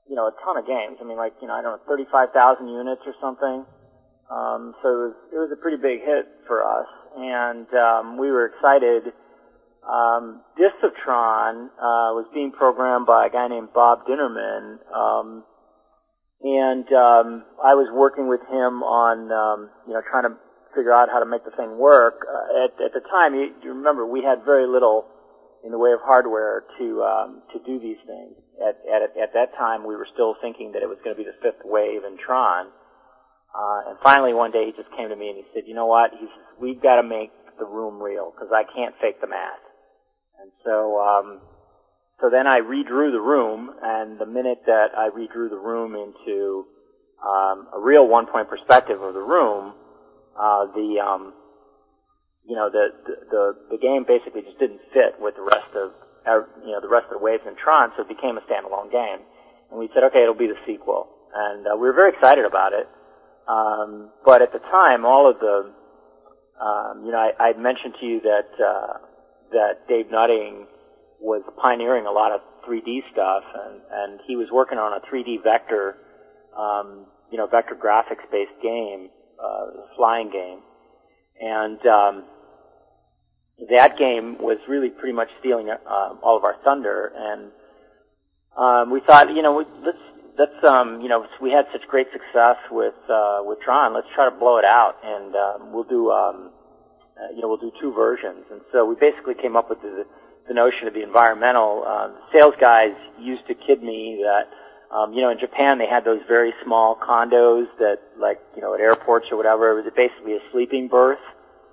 you 0.09 0.15
know 0.15 0.27
a 0.27 0.33
ton 0.43 0.57
of 0.57 0.65
games. 0.65 0.97
I 0.99 1.05
mean, 1.05 1.17
like 1.17 1.33
you 1.41 1.47
know, 1.47 1.53
I 1.53 1.61
don't 1.61 1.77
know, 1.77 1.85
thirty-five 1.87 2.29
thousand 2.33 2.69
units 2.69 3.01
or 3.05 3.13
something. 3.21 3.65
Um, 4.31 4.73
so 4.81 4.89
it 4.89 4.97
was 4.97 5.15
it 5.33 5.37
was 5.37 5.51
a 5.53 5.61
pretty 5.61 5.77
big 5.77 6.01
hit 6.01 6.25
for 6.47 6.65
us, 6.65 6.89
and 7.15 7.67
um, 7.77 8.17
we 8.17 8.31
were 8.31 8.49
excited. 8.49 9.13
Um, 9.83 10.41
Discs 10.55 10.95
Tron 11.03 11.67
uh, 11.75 12.15
was 12.15 12.25
being 12.33 12.51
programmed 12.51 13.05
by 13.05 13.27
a 13.27 13.29
guy 13.29 13.47
named 13.47 13.75
Bob 13.75 14.07
Dinnerman, 14.07 14.79
um, 14.95 15.43
and 16.39 16.87
um, 16.95 17.27
I 17.59 17.75
was 17.75 17.91
working 17.91 18.27
with 18.27 18.39
him 18.47 18.79
on 18.79 19.27
um, 19.27 19.69
you 19.87 19.93
know 19.93 20.01
trying 20.07 20.23
to 20.23 20.39
figure 20.71 20.95
out 20.95 21.11
how 21.11 21.19
to 21.19 21.27
make 21.27 21.43
the 21.43 21.51
thing 21.51 21.77
work. 21.77 22.23
Uh, 22.23 22.63
at, 22.63 22.71
at 22.79 22.93
the 22.95 23.03
time, 23.11 23.35
you, 23.35 23.51
you 23.61 23.75
remember 23.75 24.07
we 24.07 24.23
had 24.23 24.47
very 24.47 24.67
little 24.67 25.05
in 25.63 25.71
the 25.71 25.79
way 25.79 25.91
of 25.91 25.99
hardware 25.99 26.63
to 26.79 27.03
um, 27.03 27.43
to 27.51 27.59
do 27.67 27.75
these 27.75 27.99
things. 28.07 28.39
At, 28.63 28.79
at 28.87 29.01
at 29.19 29.31
that 29.35 29.51
time, 29.59 29.83
we 29.83 29.99
were 29.99 30.07
still 30.15 30.35
thinking 30.39 30.71
that 30.73 30.83
it 30.83 30.87
was 30.87 30.97
going 31.03 31.15
to 31.15 31.19
be 31.19 31.27
the 31.27 31.35
fifth 31.43 31.63
wave 31.67 32.07
in 32.07 32.15
Tron. 32.15 32.71
Uh, 33.51 33.91
and 33.91 33.97
finally, 33.99 34.33
one 34.33 34.51
day, 34.51 34.65
he 34.65 34.71
just 34.71 34.89
came 34.95 35.09
to 35.11 35.15
me 35.15 35.27
and 35.27 35.37
he 35.37 35.45
said, 35.51 35.67
"You 35.67 35.75
know 35.75 35.87
what? 35.87 36.11
He 36.15 36.23
says 36.23 36.47
we've 36.55 36.81
got 36.81 37.03
to 37.03 37.03
make 37.03 37.35
the 37.59 37.67
room 37.67 38.01
real 38.01 38.31
because 38.31 38.51
I 38.55 38.63
can't 38.63 38.95
fake 39.03 39.19
the 39.19 39.27
math." 39.27 39.72
And 40.43 40.51
so, 40.65 40.99
um, 40.99 41.39
so 42.19 42.29
then 42.29 42.47
I 42.47 42.59
redrew 42.59 43.15
the 43.15 43.23
room, 43.23 43.71
and 43.81 44.19
the 44.19 44.25
minute 44.25 44.59
that 44.67 44.91
I 44.91 45.07
redrew 45.07 45.49
the 45.49 45.55
room 45.55 45.95
into 45.95 46.65
um, 47.23 47.67
a 47.73 47.79
real 47.79 48.05
one-point 48.09 48.49
perspective 48.49 49.01
of 49.01 49.13
the 49.13 49.21
room, 49.23 49.73
uh, 50.35 50.65
the 50.75 50.99
um, 50.99 51.33
you 52.43 52.57
know 52.57 52.69
the, 52.69 52.87
the 53.31 53.55
the 53.71 53.77
game 53.77 54.03
basically 54.03 54.41
just 54.41 54.59
didn't 54.59 54.81
fit 54.91 55.15
with 55.17 55.35
the 55.35 55.43
rest 55.43 55.71
of 55.79 55.95
you 56.65 56.71
know 56.73 56.81
the 56.81 56.89
rest 56.91 57.05
of 57.05 57.19
the 57.19 57.23
waves 57.23 57.43
in 57.47 57.55
Tron, 57.55 57.93
so 57.95 58.03
it 58.03 58.09
became 58.09 58.35
a 58.37 58.41
standalone 58.41 58.91
game. 58.91 59.23
And 59.71 59.79
we 59.79 59.87
said, 59.93 60.03
okay, 60.11 60.23
it'll 60.23 60.35
be 60.35 60.51
the 60.51 60.59
sequel, 60.67 61.07
and 61.33 61.65
uh, 61.67 61.75
we 61.75 61.87
were 61.87 61.93
very 61.95 62.11
excited 62.11 62.43
about 62.43 62.73
it. 62.73 62.87
Um, 63.47 64.11
but 64.25 64.41
at 64.41 64.51
the 64.51 64.59
time, 64.59 65.05
all 65.05 65.29
of 65.29 65.39
the 65.39 65.71
um, 66.59 67.05
you 67.05 67.11
know 67.13 67.31
I, 67.31 67.31
I 67.39 67.53
mentioned 67.55 67.95
to 68.01 68.05
you 68.05 68.19
that 68.27 68.51
uh, 68.59 68.97
that 69.53 69.87
Dave 69.87 70.11
Nutting 70.11 70.67
was 71.19 71.41
pioneering 71.61 72.05
a 72.05 72.11
lot 72.11 72.31
of 72.31 72.41
3D 72.67 72.99
stuff, 73.11 73.43
and 73.53 73.81
and 73.91 74.19
he 74.27 74.35
was 74.35 74.47
working 74.51 74.77
on 74.77 74.93
a 74.93 75.01
3D 75.07 75.43
vector 75.43 75.97
um, 76.57 77.05
you 77.31 77.37
know 77.37 77.47
vector 77.47 77.75
graphics 77.75 78.29
based 78.31 78.51
game 78.61 79.09
uh, 79.43 79.67
flying 79.95 80.29
game, 80.29 80.59
and 81.41 81.79
um, 81.87 82.23
that 83.69 83.97
game 83.97 84.37
was 84.39 84.57
really 84.67 84.89
pretty 84.89 85.13
much 85.13 85.29
stealing 85.39 85.69
uh, 85.69 86.15
all 86.21 86.37
of 86.37 86.43
our 86.43 86.55
thunder. 86.63 87.11
And 87.15 87.51
um, 88.57 88.91
we 88.91 89.01
thought, 89.05 89.33
you 89.33 89.41
know, 89.41 89.63
let's 89.83 89.97
let's 90.37 90.63
um, 90.63 91.01
you 91.01 91.09
know, 91.09 91.25
we 91.41 91.51
had 91.51 91.65
such 91.71 91.87
great 91.87 92.07
success 92.11 92.57
with 92.71 92.95
uh, 93.09 93.41
with 93.43 93.59
Tron. 93.61 93.93
Let's 93.93 94.07
try 94.15 94.29
to 94.29 94.35
blow 94.35 94.57
it 94.57 94.65
out, 94.65 94.95
and 95.03 95.35
um, 95.35 95.73
we'll 95.73 95.83
do 95.85 96.11
um, 96.11 96.51
uh, 97.17 97.33
you 97.35 97.41
know 97.41 97.47
we'll 97.47 97.57
do 97.57 97.71
two 97.79 97.93
versions. 97.93 98.45
And 98.51 98.61
so 98.71 98.85
we 98.85 98.95
basically 98.95 99.35
came 99.35 99.55
up 99.55 99.69
with 99.69 99.81
the 99.81 100.05
the 100.47 100.53
notion 100.53 100.87
of 100.87 100.93
the 100.93 101.03
environmental. 101.03 101.83
Uh, 101.87 102.09
sales 102.31 102.53
guys 102.59 102.95
used 103.19 103.47
to 103.47 103.53
kid 103.55 103.81
me 103.81 104.21
that 104.23 104.49
um, 104.93 105.11
you 105.11 105.21
know, 105.21 105.31
in 105.31 105.39
Japan 105.39 105.79
they 105.79 105.87
had 105.87 106.05
those 106.05 106.21
very 106.27 106.53
small 106.63 106.95
condos 106.95 107.65
that, 107.79 107.97
like, 108.19 108.39
you 108.55 108.61
know, 108.61 108.75
at 108.75 108.79
airports 108.79 109.25
or 109.31 109.37
whatever, 109.37 109.71
it 109.71 109.83
was 109.83 109.91
basically 109.95 110.33
a 110.33 110.39
sleeping 110.51 110.87
berth. 110.87 111.19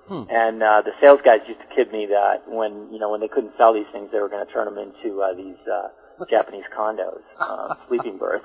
Hmm. 0.09 0.24
And 0.31 0.62
uh, 0.62 0.83
the 0.83 0.92
sales 1.03 1.20
guys 1.22 1.40
used 1.46 1.61
to 1.61 1.66
kid 1.76 1.92
me 1.92 2.07
that 2.07 2.48
when, 2.48 2.90
you 2.90 2.98
know, 2.98 3.11
when 3.11 3.20
they 3.20 3.29
couldn't 3.29 3.53
sell 3.59 3.74
these 3.74 3.87
things, 3.92 4.09
they 4.11 4.18
were 4.18 4.31
going 4.31 4.44
to 4.44 4.50
turn 4.50 4.64
them 4.64 4.79
into 4.79 5.20
uh, 5.20 5.35
these 5.35 5.61
uh, 5.70 5.88
Japanese 6.31 6.64
condos, 6.76 7.20
uh, 7.38 7.74
sleeping 7.88 8.16
berths. 8.16 8.44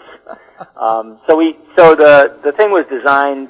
Um, 0.75 1.19
so 1.27 1.37
we, 1.37 1.57
so 1.77 1.95
the 1.95 2.37
the 2.43 2.51
thing 2.51 2.69
was 2.69 2.85
designed 2.91 3.49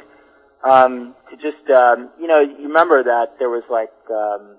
um, 0.64 1.16
to 1.30 1.36
just, 1.36 1.70
um, 1.70 2.12
you 2.20 2.28
know, 2.28 2.42
you 2.42 2.68
remember 2.68 3.04
that 3.04 3.38
there 3.40 3.50
was 3.50 3.64
like 3.70 3.94
um, 4.10 4.58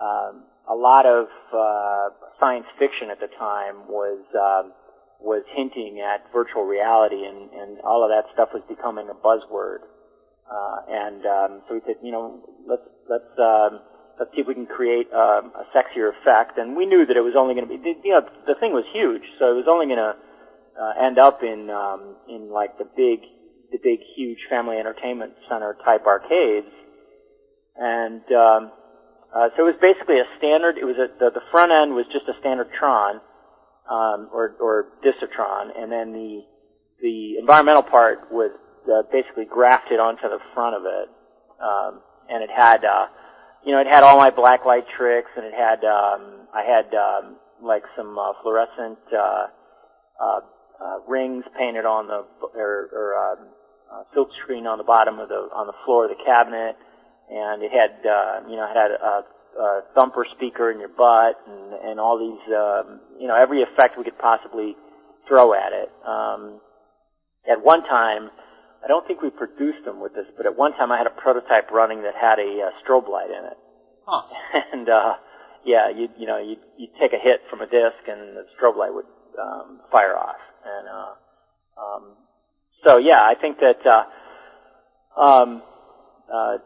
um, 0.00 0.44
a 0.68 0.74
lot 0.74 1.06
of 1.06 1.26
uh, 1.52 2.10
science 2.38 2.66
fiction 2.78 3.10
at 3.10 3.20
the 3.20 3.28
time 3.38 3.88
was. 3.88 4.20
Um, 4.34 4.72
was 5.22 5.46
hinting 5.54 6.02
at 6.02 6.26
virtual 6.32 6.66
reality, 6.66 7.22
and, 7.24 7.48
and 7.54 7.78
all 7.86 8.02
of 8.02 8.10
that 8.10 8.26
stuff 8.34 8.50
was 8.52 8.62
becoming 8.68 9.08
a 9.08 9.14
buzzword. 9.14 9.86
Uh, 10.50 10.78
and 10.90 11.22
um, 11.24 11.62
so 11.66 11.74
we 11.74 11.80
said, 11.86 11.96
you 12.02 12.10
know, 12.10 12.42
let's 12.66 12.84
let's 13.08 13.32
um, 13.38 13.80
let's 14.18 14.30
see 14.34 14.42
if 14.42 14.46
we 14.46 14.54
can 14.54 14.66
create 14.66 15.06
um, 15.14 15.54
a 15.54 15.64
sexier 15.72 16.10
effect. 16.10 16.58
And 16.58 16.76
we 16.76 16.84
knew 16.84 17.06
that 17.06 17.16
it 17.16 17.22
was 17.22 17.34
only 17.38 17.54
going 17.54 17.66
to 17.66 17.72
be, 17.72 17.78
you 18.04 18.12
know, 18.12 18.26
the 18.46 18.58
thing 18.58 18.74
was 18.74 18.84
huge, 18.92 19.22
so 19.38 19.54
it 19.54 19.56
was 19.56 19.70
only 19.70 19.86
going 19.86 20.02
to 20.02 20.14
uh, 20.76 21.06
end 21.06 21.18
up 21.18 21.40
in 21.42 21.70
um, 21.70 22.16
in 22.28 22.50
like 22.50 22.76
the 22.76 22.84
big 22.84 23.22
the 23.72 23.78
big 23.82 24.00
huge 24.14 24.38
family 24.48 24.76
entertainment 24.76 25.32
center 25.48 25.76
type 25.84 26.04
arcades. 26.06 26.68
And 27.76 28.22
um, 28.30 28.70
uh, 29.34 29.48
so 29.56 29.64
it 29.64 29.72
was 29.72 29.80
basically 29.80 30.20
a 30.20 30.28
standard. 30.36 30.76
It 30.76 30.84
was 30.84 30.96
a, 31.00 31.08
the, 31.18 31.32
the 31.32 31.44
front 31.50 31.72
end 31.72 31.96
was 31.96 32.04
just 32.12 32.28
a 32.28 32.38
standard 32.38 32.68
Tron 32.78 33.16
um, 33.88 34.28
or, 34.30 34.54
or 34.60 34.92
Discs 35.02 35.22
of 35.22 35.30
Tron, 35.32 35.72
and 35.76 35.90
then 35.90 36.12
the 36.12 36.44
the 37.00 37.38
environmental 37.40 37.82
part 37.82 38.30
was 38.30 38.52
uh, 38.86 39.02
basically 39.10 39.44
grafted 39.44 39.98
onto 39.98 40.28
the 40.28 40.38
front 40.54 40.76
of 40.76 40.82
it, 40.84 41.08
um, 41.58 42.00
and 42.28 42.44
it 42.44 42.50
had 42.54 42.84
uh, 42.84 43.06
you 43.64 43.72
know 43.72 43.80
it 43.80 43.88
had 43.88 44.04
all 44.04 44.18
my 44.18 44.30
blacklight 44.30 44.84
tricks, 44.96 45.30
and 45.34 45.46
it 45.46 45.54
had 45.54 45.82
um, 45.82 46.46
I 46.54 46.62
had 46.62 46.94
um, 46.94 47.36
like 47.62 47.82
some 47.96 48.18
uh, 48.18 48.32
fluorescent 48.42 49.00
uh, 49.16 49.46
uh, 50.20 50.40
uh, 50.82 50.98
rings 51.08 51.44
painted 51.58 51.86
on 51.86 52.06
the 52.06 52.24
or, 52.54 52.88
or 52.92 53.16
um, 53.16 53.48
uh, 53.92 54.02
silk 54.14 54.28
screen 54.42 54.66
on 54.66 54.78
the 54.78 54.84
bottom 54.84 55.18
of 55.20 55.28
the 55.28 55.52
on 55.52 55.66
the 55.66 55.76
floor 55.84 56.08
of 56.08 56.10
the 56.10 56.24
cabinet, 56.24 56.76
and 57.28 57.62
it 57.62 57.70
had 57.70 58.00
uh, 58.08 58.48
you 58.48 58.56
know 58.56 58.64
it 58.64 58.74
had 58.74 58.90
a 58.96 59.24
uh, 59.58 59.80
thumper 59.94 60.26
speaker 60.34 60.70
in 60.70 60.80
your 60.80 60.88
butt 60.88 61.36
and, 61.46 61.72
and 61.90 62.00
all 62.00 62.16
these, 62.18 62.40
um, 62.54 63.00
you 63.20 63.28
know, 63.28 63.36
every 63.36 63.62
effect 63.62 63.98
we 63.98 64.04
could 64.04 64.18
possibly 64.18 64.76
throw 65.28 65.52
at 65.52 65.72
it. 65.72 65.90
Um, 66.06 66.60
at 67.50 67.62
one 67.62 67.82
time, 67.84 68.30
I 68.82 68.88
don't 68.88 69.06
think 69.06 69.22
we 69.22 69.30
produced 69.30 69.84
them 69.84 70.00
with 70.00 70.14
this, 70.14 70.26
but 70.36 70.46
at 70.46 70.56
one 70.56 70.72
time 70.72 70.90
I 70.90 70.98
had 70.98 71.06
a 71.06 71.14
prototype 71.14 71.70
running 71.70 72.02
that 72.02 72.14
had 72.14 72.38
a 72.38 72.50
uh, 72.66 72.70
strobe 72.82 73.08
light 73.08 73.30
in 73.30 73.44
it. 73.44 73.58
Huh. 74.06 74.22
And, 74.72 74.88
uh, 74.88 75.14
yeah, 75.64 75.90
you 75.94 76.08
you 76.18 76.26
know, 76.26 76.38
you 76.38 76.56
you 76.76 76.88
take 76.98 77.12
a 77.12 77.22
hit 77.22 77.40
from 77.48 77.60
a 77.60 77.66
disc 77.66 78.02
and 78.08 78.34
the 78.34 78.44
strobe 78.56 78.76
light 78.76 78.92
would 78.92 79.06
um, 79.38 79.80
fire 79.92 80.16
off. 80.18 80.40
And 80.64 80.88
uh, 80.88 81.12
um, 81.78 82.04
so 82.84 82.98
yeah, 82.98 83.20
I 83.20 83.34
think 83.40 83.58
that 83.58 83.86
uh, 83.86 85.20
um, 85.20 85.62
uh, 86.32 86.58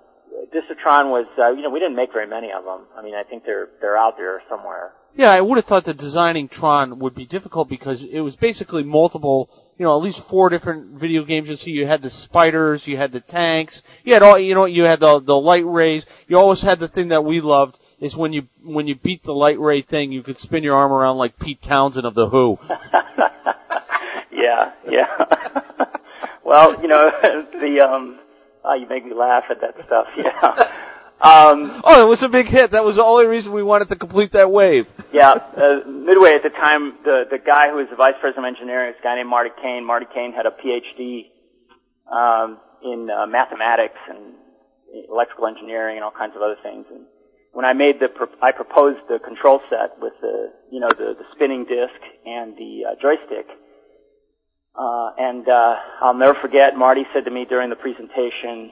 Discs 0.53 0.81
Tron 0.83 1.11
was, 1.11 1.27
uh, 1.39 1.51
you 1.51 1.63
know, 1.63 1.71
we 1.71 1.81
didn't 1.81 1.97
make 1.97 2.13
very 2.13 2.27
many 2.27 2.53
of 2.53 2.65
them. 2.65 2.83
I 2.97 3.03
mean, 3.03 3.15
I 3.15 3.23
think 3.23 3.45
they're 3.45 3.69
they're 3.81 3.97
out 3.97 4.17
there 4.17 4.43
somewhere. 4.49 4.93
Yeah, 5.15 5.31
I 5.31 5.41
would 5.41 5.57
have 5.57 5.65
thought 5.65 5.85
that 5.85 5.97
designing 5.97 6.49
Tron 6.49 6.99
would 6.99 7.15
be 7.15 7.25
difficult 7.25 7.71
because 7.71 8.05
it 8.05 8.21
was 8.21 8.37
basically 8.37 8.85
multiple, 8.85 9.49
you 9.79 9.85
know, 9.85 9.97
at 9.97 10.03
least 10.03 10.23
four 10.23 10.51
different 10.51 10.99
video 10.99 11.25
games. 11.25 11.49
You 11.49 11.57
see, 11.57 11.71
you 11.71 11.87
had 11.87 12.03
the 12.03 12.11
spiders, 12.11 12.87
you 12.87 12.99
had 12.99 13.13
the 13.13 13.21
tanks, 13.21 13.83
you 14.05 14.13
had 14.13 14.23
all, 14.23 14.39
you 14.39 14.55
know, 14.55 14.67
you 14.67 14.83
had 14.83 15.01
the 15.01 15.21
the 15.21 15.37
light 15.37 15.67
rays. 15.67 16.05
You 16.29 16.39
always 16.39 16.61
had 16.61 16.79
the 16.79 16.89
thing 16.89 17.09
that 17.09 17.25
we 17.25 17.41
loved 17.41 17.79
is 17.99 18.15
when 18.15 18.33
you 18.33 18.49
when 18.63 18.87
you 18.87 18.95
beat 18.95 19.23
the 19.23 19.35
light 19.35 19.59
ray 19.59 19.81
thing, 19.81 20.13
you 20.13 20.23
could 20.23 20.37
spin 20.37 20.63
your 20.63 20.77
arm 20.77 20.93
around 20.93 21.17
like 21.17 21.39
Pete 21.39 21.63
Townshend 21.63 22.07
of 22.07 22.15
the 22.15 22.29
Who. 22.29 22.59
yeah, 24.31 24.73
yeah. 24.89 25.87
well, 26.47 26.81
you 26.81 26.89
know, 26.89 27.11
the 27.53 27.81
um 27.87 28.21
Oh, 28.69 28.75
you 28.75 28.89
make 28.89 29.07
me 29.07 29.15
laugh 29.15 29.45
at 29.51 29.61
that 29.61 29.75
stuff. 29.87 30.07
Yeah. 30.17 30.83
Um, 31.17 31.81
oh, 31.83 32.05
it 32.05 32.09
was 32.09 32.23
a 32.23 32.29
big 32.29 32.47
hit. 32.47 32.73
That 32.73 32.85
was 32.85 32.97
the 32.97 33.05
only 33.05 33.27
reason 33.27 33.55
we 33.55 33.63
wanted 33.63 33.89
to 33.89 33.97
complete 33.97 34.33
that 34.33 34.51
wave. 34.51 34.87
yeah, 35.15 35.33
uh, 35.33 35.89
Midway 35.89 36.35
at 36.35 36.43
the 36.43 36.51
time, 36.53 36.99
the 37.05 37.25
the 37.31 37.39
guy 37.39 37.71
who 37.71 37.77
was 37.77 37.89
the 37.89 37.97
vice 37.97 38.21
president 38.21 38.45
of 38.45 38.53
engineering, 38.53 38.93
this 38.93 39.01
guy 39.03 39.15
named 39.17 39.31
Marty 39.31 39.49
Kane. 39.63 39.81
Marty 39.87 40.05
Kane 40.13 40.35
had 40.37 40.45
a 40.45 40.53
PhD 40.53 41.33
um, 42.13 42.61
in 42.85 43.09
uh, 43.09 43.25
mathematics 43.27 43.97
and 44.11 44.35
electrical 45.09 45.47
engineering 45.47 45.97
and 45.97 46.05
all 46.05 46.13
kinds 46.13 46.37
of 46.37 46.43
other 46.43 46.57
things. 46.63 46.85
And 46.93 47.07
when 47.53 47.65
I 47.65 47.73
made 47.73 47.97
the, 47.99 48.09
pro- 48.13 48.37
I 48.43 48.53
proposed 48.53 49.01
the 49.09 49.19
control 49.19 49.61
set 49.71 49.97
with 49.99 50.13
the, 50.21 50.53
you 50.71 50.81
know, 50.81 50.93
the, 50.93 51.17
the 51.17 51.25
spinning 51.35 51.65
disc 51.65 51.97
and 52.27 52.53
the 52.61 52.93
uh, 52.93 52.95
joystick. 53.01 53.49
Uh, 54.79 55.11
and 55.19 55.49
uh, 55.49 55.77
I'll 56.01 56.15
never 56.15 56.39
forget, 56.41 56.77
Marty 56.77 57.05
said 57.15 57.25
to 57.25 57.31
me 57.31 57.47
during 57.47 57.71
the 57.71 57.77
presentation 57.77 58.71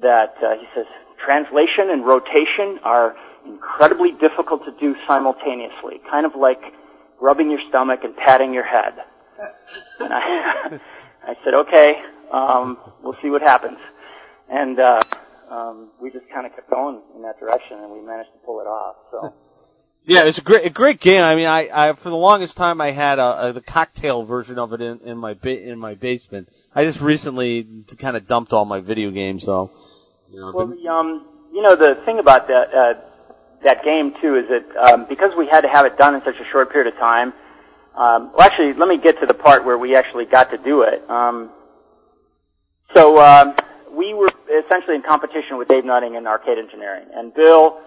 that 0.00 0.34
uh, 0.42 0.56
he 0.58 0.66
says, 0.74 0.86
translation 1.22 1.90
and 1.90 2.06
rotation 2.06 2.78
are 2.82 3.14
incredibly 3.46 4.12
difficult 4.12 4.64
to 4.64 4.72
do 4.80 4.94
simultaneously, 5.06 6.00
kind 6.10 6.24
of 6.24 6.32
like 6.34 6.60
rubbing 7.20 7.50
your 7.50 7.60
stomach 7.68 8.00
and 8.02 8.16
patting 8.16 8.54
your 8.54 8.64
head. 8.64 8.94
And 10.00 10.12
I, 10.12 10.80
I 11.28 11.34
said, 11.44 11.54
okay, 11.54 11.96
um, 12.32 12.78
we'll 13.02 13.16
see 13.22 13.28
what 13.30 13.42
happens. 13.42 13.78
And 14.48 14.80
uh, 14.80 15.00
um, 15.50 15.90
we 16.00 16.10
just 16.10 16.24
kind 16.32 16.46
of 16.46 16.54
kept 16.54 16.70
going 16.70 17.00
in 17.14 17.22
that 17.22 17.38
direction, 17.38 17.78
and 17.78 17.92
we 17.92 18.00
managed 18.00 18.32
to 18.32 18.38
pull 18.44 18.60
it 18.60 18.66
off. 18.66 18.96
So. 19.10 19.34
Yeah, 20.04 20.24
it's 20.24 20.38
a 20.38 20.42
great, 20.42 20.66
a 20.66 20.70
great 20.70 20.98
game. 20.98 21.22
I 21.22 21.36
mean, 21.36 21.46
I, 21.46 21.68
I 21.72 21.92
for 21.92 22.10
the 22.10 22.16
longest 22.16 22.56
time 22.56 22.80
I 22.80 22.90
had 22.90 23.20
a, 23.20 23.48
a 23.48 23.52
the 23.52 23.60
cocktail 23.60 24.24
version 24.24 24.58
of 24.58 24.72
it 24.72 24.80
in, 24.80 24.98
in 25.00 25.16
my 25.16 25.34
ba- 25.34 25.62
in 25.62 25.78
my 25.78 25.94
basement. 25.94 26.48
I 26.74 26.84
just 26.84 27.00
recently 27.00 27.66
kind 27.98 28.16
of 28.16 28.26
dumped 28.26 28.52
all 28.52 28.64
my 28.64 28.80
video 28.80 29.10
games 29.10 29.46
though. 29.46 29.70
You 30.30 30.40
know, 30.40 30.52
Well, 30.52 30.66
the, 30.66 30.88
um, 30.88 31.26
you 31.52 31.62
know, 31.62 31.76
the 31.76 32.02
thing 32.04 32.18
about 32.18 32.48
that 32.48 32.74
uh, 32.74 32.94
that 33.62 33.84
game 33.84 34.12
too 34.20 34.36
is 34.36 34.46
that 34.48 34.92
um, 34.92 35.06
because 35.08 35.32
we 35.38 35.46
had 35.46 35.60
to 35.60 35.68
have 35.68 35.86
it 35.86 35.96
done 35.98 36.16
in 36.16 36.22
such 36.24 36.36
a 36.40 36.50
short 36.50 36.72
period 36.72 36.92
of 36.92 36.98
time. 36.98 37.32
Um, 37.94 38.32
well, 38.32 38.40
actually, 38.40 38.72
let 38.72 38.88
me 38.88 38.98
get 38.98 39.20
to 39.20 39.26
the 39.26 39.34
part 39.34 39.64
where 39.64 39.78
we 39.78 39.94
actually 39.94 40.24
got 40.24 40.50
to 40.50 40.58
do 40.58 40.82
it. 40.82 41.08
Um, 41.08 41.50
so 42.94 43.20
um, 43.20 43.54
we 43.92 44.14
were 44.14 44.30
essentially 44.64 44.96
in 44.96 45.02
competition 45.02 45.58
with 45.58 45.68
Dave 45.68 45.84
Nutting 45.84 46.14
in 46.14 46.26
arcade 46.26 46.58
engineering, 46.58 47.06
and 47.14 47.32
Bill, 47.34 47.78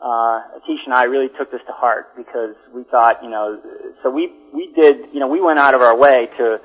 uh, 0.00 0.58
Atish, 0.58 0.84
and 0.86 0.94
I 0.94 1.04
really 1.04 1.28
took 1.38 1.50
this 1.50 1.60
to 1.66 1.72
heart 1.72 2.16
because 2.16 2.54
we 2.74 2.84
thought, 2.84 3.22
you 3.22 3.30
know, 3.30 3.60
so 4.02 4.10
we 4.10 4.32
we 4.54 4.72
did, 4.74 5.12
you 5.12 5.20
know, 5.20 5.28
we 5.28 5.40
went 5.40 5.58
out 5.58 5.74
of 5.74 5.82
our 5.82 5.96
way 5.96 6.28
to 6.38 6.60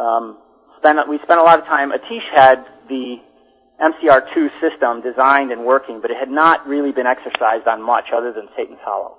um, 0.00 0.38
spend 0.78 0.98
we 1.08 1.18
spent 1.22 1.40
a 1.40 1.44
lot 1.44 1.58
of 1.58 1.66
time. 1.66 1.90
Atish 1.90 2.24
had 2.32 2.64
the 2.88 3.16
MCR2 3.80 4.48
system 4.60 5.02
designed 5.02 5.52
and 5.52 5.64
working, 5.64 6.00
but 6.00 6.10
it 6.10 6.16
had 6.18 6.30
not 6.30 6.66
really 6.66 6.90
been 6.90 7.06
exercised 7.06 7.66
on 7.68 7.82
much 7.82 8.06
other 8.14 8.32
than 8.32 8.48
Satan's 8.56 8.82
Hollow. 8.82 9.16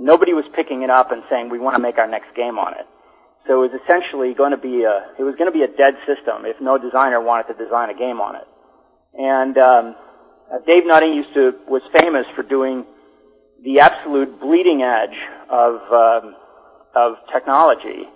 Nobody 0.00 0.34
was 0.34 0.44
picking 0.56 0.82
it 0.82 0.90
up 0.90 1.12
and 1.12 1.22
saying, 1.30 1.50
we 1.50 1.60
want 1.60 1.76
to 1.76 1.82
make 1.82 1.98
our 1.98 2.08
next 2.08 2.34
game 2.34 2.58
on 2.58 2.74
it. 2.74 2.86
So 3.46 3.62
it 3.62 3.70
was 3.70 3.80
essentially 3.84 4.34
going 4.34 4.50
to 4.50 4.58
be 4.58 4.82
a, 4.82 5.14
it 5.18 5.22
was 5.22 5.36
going 5.38 5.46
to 5.46 5.54
be 5.54 5.62
a 5.62 5.70
dead 5.70 5.94
system 6.08 6.42
if 6.42 6.56
no 6.60 6.78
designer 6.78 7.22
wanted 7.22 7.54
to 7.54 7.56
design 7.62 7.90
a 7.90 7.94
game 7.94 8.18
on 8.18 8.34
it. 8.34 8.48
And, 9.14 9.56
um, 9.58 9.94
Dave 10.66 10.86
Nutting 10.86 11.14
used 11.14 11.34
to, 11.34 11.52
was 11.68 11.82
famous 11.98 12.26
for 12.34 12.42
doing 12.42 12.84
the 13.62 13.80
absolute 13.80 14.40
bleeding 14.40 14.82
edge 14.82 15.16
of, 15.50 15.74
um, 15.92 16.34
of 16.94 17.16
technology. 17.32 18.08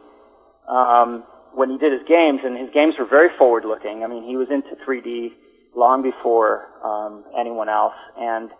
Um, 0.68 1.24
when 1.54 1.70
he 1.70 1.78
did 1.78 1.92
his 1.92 2.06
games, 2.06 2.40
and 2.44 2.56
his 2.56 2.70
games 2.72 2.94
were 2.98 3.06
very 3.06 3.28
forward-looking. 3.38 4.04
I 4.04 4.06
mean, 4.06 4.24
he 4.24 4.36
was 4.36 4.48
into 4.50 4.76
3D 4.86 5.32
long 5.74 6.02
before 6.02 6.68
um, 6.84 7.24
anyone 7.38 7.68
else, 7.68 7.94
and 8.16 8.50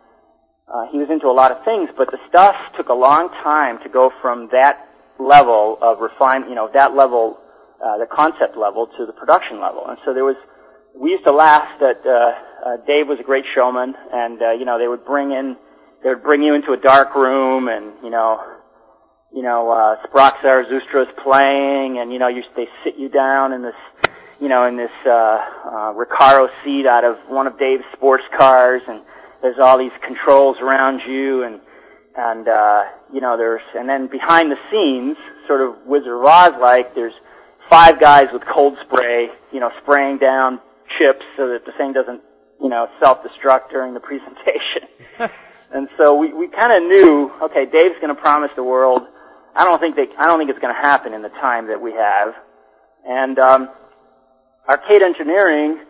uh, 0.73 0.87
he 0.91 0.99
was 0.99 1.09
into 1.11 1.27
a 1.27 1.33
lot 1.33 1.53
of 1.53 1.65
things. 1.65 1.91
But 1.97 2.11
the 2.11 2.19
stuff 2.29 2.57
took 2.77 2.89
a 2.89 2.95
long 2.95 3.29
time 3.43 3.79
to 3.83 3.89
go 3.89 4.11
from 4.21 4.49
that 4.53 4.89
level 5.19 5.79
of 5.81 6.01
refine, 6.01 6.49
you 6.49 6.55
know, 6.55 6.71
that 6.75 6.95
level, 6.95 7.39
uh, 7.85 7.99
the 7.99 8.07
concept 8.07 8.57
level, 8.57 8.89
to 8.99 9.07
the 9.07 9.13
production 9.13 9.61
level. 9.61 9.85
And 9.87 9.99
so 10.05 10.15
there 10.15 10.25
was, 10.25 10.37
we 10.95 11.11
used 11.11 11.25
to 11.25 11.33
laugh 11.33 11.69
that 11.81 12.03
uh, 12.07 12.11
uh, 12.67 12.77
Dave 12.87 13.07
was 13.07 13.19
a 13.21 13.25
great 13.25 13.45
showman, 13.55 13.95
and 14.13 14.43
uh, 14.43 14.53
you 14.53 14.65
know, 14.65 14.79
they 14.79 14.89
would 14.89 15.05
bring 15.05 15.31
in, 15.33 15.57
they 16.03 16.11
would 16.11 16.23
bring 16.23 16.43
you 16.43 16.55
into 16.55 16.73
a 16.73 16.77
dark 16.77 17.15
room, 17.15 17.69
and 17.69 17.93
you 18.03 18.11
know, 18.11 18.41
you 19.33 19.43
know, 19.43 19.71
uh, 19.71 19.97
Sprach 20.07 20.39
Zarathustra's 20.41 21.13
playing, 21.23 21.99
and 21.99 22.13
you 22.13 22.19
know, 22.19 22.29
you, 22.29 22.43
they 22.57 22.69
sit 22.85 22.97
you 22.97 23.09
down 23.09 23.53
in 23.53 23.63
this, 23.63 23.75
you 24.41 24.49
know, 24.49 24.67
in 24.67 24.77
this 24.77 24.91
uh, 25.07 25.11
uh, 25.11 25.95
Recaro 25.95 26.49
seat 26.65 26.87
out 26.87 27.05
of 27.05 27.17
one 27.29 27.47
of 27.47 27.59
Dave's 27.59 27.85
sports 27.93 28.25
cars, 28.37 28.83
and 28.89 29.03
there's 29.43 29.59
all 29.59 29.79
these 29.79 29.93
controls 30.07 30.57
around 30.61 31.01
you, 31.09 31.43
and 31.45 31.61
and 32.17 32.49
uh, 32.49 32.85
you 33.13 33.21
know, 33.21 33.37
there's, 33.37 33.63
and 33.77 33.89
then 33.89 34.09
behind 34.09 34.51
the 34.51 34.59
scenes, 34.71 35.17
sort 35.47 35.61
of 35.61 35.87
Wizard 35.87 36.19
of 36.19 36.25
Oz 36.25 36.53
like, 36.61 36.95
there's 36.95 37.15
five 37.71 38.01
guys 38.01 38.27
with 38.33 38.43
cold 38.53 38.77
spray, 38.85 39.29
you 39.53 39.61
know, 39.61 39.71
spraying 39.83 40.19
down 40.19 40.61
chips 40.99 41.25
so 41.37 41.49
that 41.49 41.65
the 41.65 41.73
thing 41.73 41.93
doesn't, 41.93 42.21
you 42.61 42.69
know, 42.69 42.89
self-destruct 43.01 43.71
during 43.71 43.95
the 43.95 44.01
presentation. 44.01 44.89
and 45.73 45.89
so 45.99 46.15
we, 46.15 46.33
we 46.33 46.49
kind 46.49 46.73
of 46.73 46.83
knew, 46.83 47.31
okay, 47.43 47.67
Dave's 47.67 47.97
going 48.01 48.15
to 48.15 48.21
promise 48.21 48.51
the 48.57 48.65
world. 48.65 49.03
I 49.55 49.65
don't 49.65 49.81
think 49.81 49.97
they, 49.97 50.07
I 50.19 50.27
don't 50.27 50.39
think 50.39 50.51
it's 50.51 50.59
going 50.59 50.75
to 50.75 50.81
happen 50.81 51.13
in 51.13 51.23
the 51.23 51.29
time 51.29 51.69
that 51.69 51.81
we 51.81 51.93
have. 51.93 52.35
And 53.07 53.39
um, 53.39 53.69
arcade 54.69 55.03
engineering, 55.03 55.81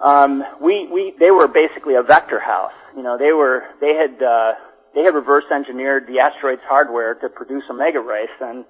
um, 0.00 0.42
we 0.60 0.88
we 0.92 1.14
they 1.20 1.30
were 1.30 1.46
basically 1.46 1.94
a 1.94 2.02
vector 2.02 2.40
house. 2.40 2.72
You 2.96 3.02
know, 3.02 3.16
they 3.16 3.32
were 3.32 3.64
they 3.80 3.94
had 3.94 4.22
uh, 4.22 4.52
they 4.94 5.02
had 5.02 5.14
reverse 5.14 5.44
engineered 5.54 6.06
the 6.06 6.18
asteroids 6.18 6.62
hardware 6.68 7.14
to 7.14 7.28
produce 7.28 7.62
Omega 7.70 8.00
Race, 8.00 8.34
and 8.40 8.64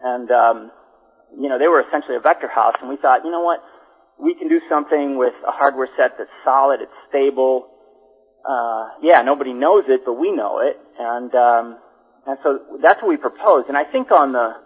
and 0.00 0.30
um, 0.30 0.70
you 1.38 1.48
know 1.48 1.58
they 1.58 1.68
were 1.68 1.80
essentially 1.80 2.16
a 2.16 2.20
vector 2.20 2.48
house. 2.48 2.74
And 2.80 2.90
we 2.90 2.96
thought, 2.96 3.24
you 3.24 3.30
know 3.30 3.42
what, 3.42 3.64
we 4.18 4.34
can 4.34 4.48
do 4.48 4.60
something 4.68 5.16
with 5.16 5.34
a 5.46 5.50
hardware 5.50 5.88
set 5.96 6.18
that's 6.18 6.30
solid, 6.44 6.80
it's 6.82 6.92
stable. 7.08 7.70
Uh, 8.48 8.88
yeah, 9.02 9.20
nobody 9.20 9.52
knows 9.52 9.84
it, 9.88 10.00
but 10.06 10.14
we 10.14 10.32
know 10.32 10.60
it, 10.60 10.80
and 10.98 11.34
um, 11.34 11.78
and 12.26 12.38
so 12.42 12.80
that's 12.82 12.96
what 13.02 13.10
we 13.10 13.18
proposed. 13.18 13.68
And 13.68 13.76
I 13.76 13.84
think 13.84 14.10
on 14.10 14.32
the 14.32 14.56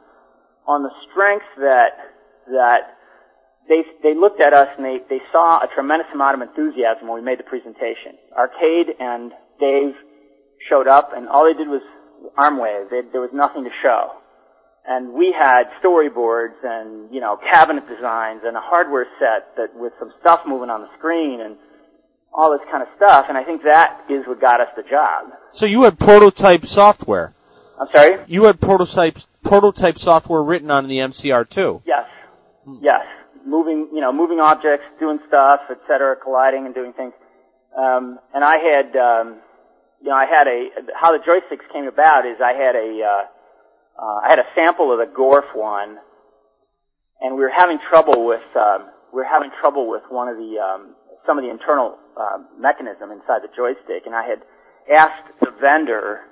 on 0.68 0.84
the 0.84 0.90
strength 1.10 1.46
that 1.58 1.98
that 2.46 2.94
they 3.68 3.82
they 4.04 4.14
looked 4.14 4.40
at 4.40 4.54
us 4.54 4.68
and 4.76 4.86
they 4.86 4.98
they 5.10 5.18
saw 5.32 5.58
a 5.58 5.66
tremendous 5.74 6.06
amount 6.14 6.40
of 6.40 6.48
enthusiasm 6.48 7.08
when 7.08 7.18
we 7.18 7.24
made 7.26 7.40
the 7.40 7.50
presentation. 7.50 8.14
Arcade 8.30 8.94
and 9.00 9.32
Dave 9.58 9.94
showed 10.70 10.86
up, 10.86 11.10
and 11.16 11.28
all 11.28 11.42
they 11.44 11.58
did 11.58 11.66
was 11.66 11.82
arm 12.38 12.58
wave. 12.58 12.86
They, 12.88 13.02
there 13.10 13.20
was 13.20 13.34
nothing 13.34 13.64
to 13.64 13.70
show. 13.82 14.14
And 14.86 15.12
we 15.12 15.34
had 15.36 15.64
storyboards 15.82 16.58
and 16.62 17.12
you 17.12 17.20
know 17.20 17.36
cabinet 17.50 17.82
designs 17.90 18.42
and 18.44 18.56
a 18.56 18.62
hardware 18.62 19.06
set 19.18 19.56
that 19.56 19.74
with 19.74 19.92
some 19.98 20.12
stuff 20.20 20.42
moving 20.46 20.70
on 20.70 20.82
the 20.82 20.90
screen 20.98 21.40
and 21.40 21.56
all 22.34 22.50
this 22.52 22.66
kind 22.70 22.82
of 22.82 22.88
stuff. 22.96 23.26
And 23.28 23.36
I 23.36 23.44
think 23.44 23.62
that 23.64 24.04
is 24.08 24.26
what 24.26 24.40
got 24.40 24.60
us 24.60 24.68
the 24.76 24.82
job. 24.82 25.32
So 25.52 25.66
you 25.66 25.82
had 25.82 25.98
prototype 25.98 26.66
software. 26.66 27.34
I'm 27.80 27.88
sorry. 27.92 28.24
You 28.26 28.44
had 28.44 28.60
prototype 28.60 29.18
prototype 29.42 29.98
software 29.98 30.42
written 30.42 30.70
on 30.70 30.88
the 30.88 30.98
MCR2. 30.98 31.82
Yes. 31.84 32.06
Yes. 32.80 33.04
Moving, 33.44 33.88
you 33.92 34.00
know, 34.00 34.12
moving 34.12 34.38
objects, 34.38 34.84
doing 35.00 35.18
stuff, 35.26 35.60
et 35.68 35.78
cetera, 35.88 36.14
colliding 36.16 36.64
and 36.66 36.74
doing 36.74 36.92
things. 36.92 37.12
Um, 37.76 38.18
and 38.34 38.44
I 38.44 38.56
had, 38.58 38.96
um, 38.96 39.40
you 40.00 40.08
know, 40.10 40.14
I 40.14 40.26
had 40.26 40.46
a, 40.46 40.68
how 40.94 41.12
the 41.12 41.18
joysticks 41.18 41.66
came 41.72 41.88
about 41.88 42.26
is 42.26 42.36
I 42.40 42.52
had 42.52 42.76
a, 42.76 43.00
uh, 43.02 44.02
uh, 44.02 44.20
I 44.24 44.28
had 44.28 44.38
a 44.38 44.46
sample 44.54 44.92
of 44.92 44.98
the 44.98 45.12
Gorf 45.12 45.56
one, 45.56 45.96
and 47.20 47.34
we 47.34 47.40
were 47.40 47.52
having 47.54 47.78
trouble 47.90 48.24
with, 48.26 48.44
um, 48.54 48.90
we 49.12 49.18
were 49.18 49.28
having 49.30 49.50
trouble 49.60 49.88
with 49.88 50.02
one 50.08 50.28
of 50.28 50.36
the, 50.36 50.58
um, 50.58 50.94
some 51.26 51.38
of 51.38 51.44
the 51.44 51.50
internal, 51.50 51.96
um, 52.16 52.48
mechanism 52.58 53.10
inside 53.10 53.42
the 53.42 53.52
joystick, 53.56 54.06
and 54.06 54.14
I 54.14 54.24
had 54.26 54.40
asked 54.90 55.28
the 55.40 55.50
vendor 55.60 56.26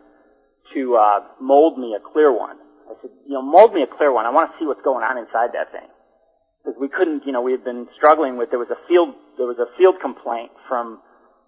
to, 0.74 0.97
uh, 0.97 1.20
mold 1.41 1.78
me 1.78 1.95
a 1.95 2.03
clear 2.03 2.33
one. 2.33 2.57
I 2.91 2.95
said, 3.03 3.11
you 3.26 3.35
know, 3.35 3.43
mold 3.43 3.74
me 3.74 3.83
a 3.83 3.91
clear 3.91 4.12
one. 4.12 4.26
I 4.26 4.31
want 4.31 4.51
to 4.51 4.55
see 4.59 4.66
what's 4.66 4.83
going 4.83 5.03
on 5.03 5.18
inside 5.18 5.55
that 5.55 5.70
thing. 5.70 5.87
Because 6.61 6.76
we 6.78 6.89
couldn't, 6.91 7.24
you 7.24 7.33
know, 7.33 7.41
we 7.41 7.53
had 7.53 7.64
been 7.64 7.89
struggling 7.97 8.37
with, 8.37 8.51
there 8.51 8.59
was 8.59 8.70
a 8.70 8.81
field, 8.87 9.14
there 9.39 9.47
was 9.47 9.59
a 9.59 9.70
field 9.78 9.97
complaint 10.03 10.53
from 10.68 11.01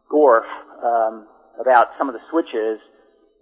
Gorf, 0.08 0.46
um, 0.80 1.26
about 1.60 1.92
some 1.98 2.08
of 2.08 2.14
the 2.14 2.24
switches, 2.30 2.80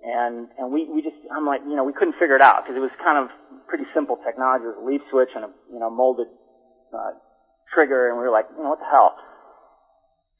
and, 0.02 0.48
and 0.58 0.72
we, 0.72 0.88
we 0.90 1.00
just, 1.00 1.16
I'm 1.30 1.46
like, 1.46 1.60
you 1.62 1.76
know, 1.76 1.84
we 1.84 1.92
couldn't 1.92 2.18
figure 2.18 2.34
it 2.34 2.42
out, 2.42 2.64
because 2.64 2.74
it 2.74 2.82
was 2.82 2.90
kind 2.98 3.20
of 3.20 3.30
pretty 3.68 3.84
simple 3.94 4.18
technology. 4.26 4.66
It 4.66 4.74
was 4.74 4.82
a 4.82 4.86
leaf 4.88 5.00
switch 5.12 5.30
and 5.36 5.44
a, 5.46 5.50
you 5.70 5.78
know, 5.78 5.88
molded, 5.88 6.26
uh, 6.90 7.14
trigger, 7.70 8.10
and 8.10 8.18
we 8.18 8.24
were 8.26 8.34
like, 8.34 8.50
you 8.50 8.64
know, 8.64 8.74
what 8.74 8.82
the 8.82 8.90
hell? 8.90 9.14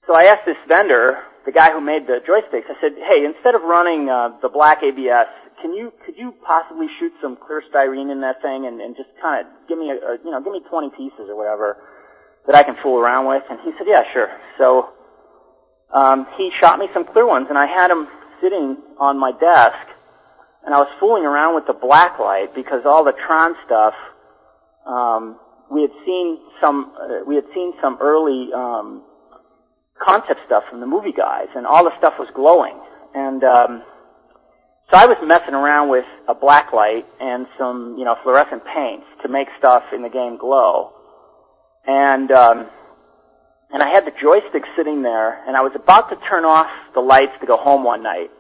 So 0.07 0.16
I 0.16 0.24
asked 0.24 0.46
this 0.46 0.57
vendor, 0.66 1.18
the 1.44 1.53
guy 1.53 1.72
who 1.72 1.80
made 1.80 2.07
the 2.07 2.20
joysticks, 2.24 2.68
I 2.68 2.76
said, 2.80 2.92
hey, 2.96 3.24
instead 3.24 3.55
of 3.55 3.62
running, 3.62 4.09
uh, 4.09 4.40
the 4.40 4.48
black 4.48 4.82
ABS, 4.82 5.28
can 5.61 5.74
you 5.74 5.92
could 6.05 6.16
you 6.16 6.32
possibly 6.46 6.86
shoot 6.98 7.12
some 7.20 7.36
clear 7.36 7.62
styrene 7.68 8.11
in 8.11 8.22
that 8.22 8.40
thing 8.40 8.64
and, 8.64 8.80
and 8.80 8.96
just 8.96 9.11
kind 9.20 9.44
of 9.44 9.53
give 9.68 9.76
me 9.76 9.92
a, 9.92 9.96
a 9.96 10.16
you 10.24 10.30
know 10.30 10.40
give 10.40 10.53
me 10.53 10.61
20 10.64 10.88
pieces 10.96 11.28
or 11.28 11.36
whatever 11.36 11.76
that 12.46 12.57
I 12.57 12.62
can 12.62 12.76
fool 12.82 12.98
around 12.98 13.28
with? 13.28 13.42
And 13.51 13.61
he 13.61 13.70
said, 13.76 13.86
yeah, 13.86 14.03
sure. 14.12 14.28
So 14.57 14.88
um, 15.92 16.26
he 16.38 16.51
shot 16.61 16.78
me 16.78 16.86
some 16.94 17.05
clear 17.05 17.26
ones, 17.26 17.46
and 17.51 17.59
I 17.59 17.66
had 17.66 17.88
them 17.88 18.09
sitting 18.40 18.78
on 18.98 19.20
my 19.20 19.32
desk, 19.32 19.84
and 20.64 20.74
I 20.74 20.78
was 20.78 20.88
fooling 20.98 21.24
around 21.24 21.55
with 21.55 21.66
the 21.66 21.76
black 21.76 22.18
light 22.18 22.55
because 22.55 22.82
all 22.86 23.05
the 23.05 23.14
Tron 23.26 23.55
stuff. 23.66 23.94
Um, 24.86 25.38
we 25.70 25.82
had 25.82 25.92
seen 26.05 26.38
some 26.61 26.92
uh, 26.98 27.22
we 27.26 27.36
had 27.36 27.44
seen 27.55 27.74
some 27.80 27.98
early 28.01 28.48
um, 28.53 29.05
concept 30.01 30.40
stuff 30.46 30.64
from 30.70 30.80
the 30.80 30.86
movie 30.86 31.12
guys, 31.12 31.48
and 31.55 31.66
all 31.66 31.84
the 31.84 31.96
stuff 31.98 32.14
was 32.18 32.28
glowing. 32.34 32.78
and 33.14 33.44
um, 33.44 33.82
so 34.90 34.98
I 34.98 35.07
was 35.07 35.18
messing 35.22 35.55
around 35.55 35.88
with 35.88 36.05
a 36.28 36.34
black 36.34 36.72
light 36.72 37.07
and 37.20 37.46
some, 37.57 37.94
you 37.96 38.05
know, 38.05 38.16
fluorescent 38.24 38.62
paints 38.64 39.07
to 39.22 39.28
make 39.28 39.46
stuff 39.57 39.84
in 39.94 40.03
the 40.03 40.09
game 40.09 40.36
glow. 40.36 40.90
And 41.86 42.30
um, 42.32 42.66
and 43.70 43.82
I 43.82 43.94
had 43.94 44.05
the 44.05 44.11
joystick 44.20 44.64
sitting 44.76 45.03
there, 45.03 45.46
and 45.46 45.57
I 45.57 45.62
was 45.62 45.72
about 45.76 46.11
to 46.11 46.16
turn 46.28 46.44
off 46.44 46.66
the 46.92 47.01
lights 47.01 47.38
to 47.40 47.46
go 47.46 47.57
home 47.57 47.84
one 47.84 48.03
night, 48.03 48.30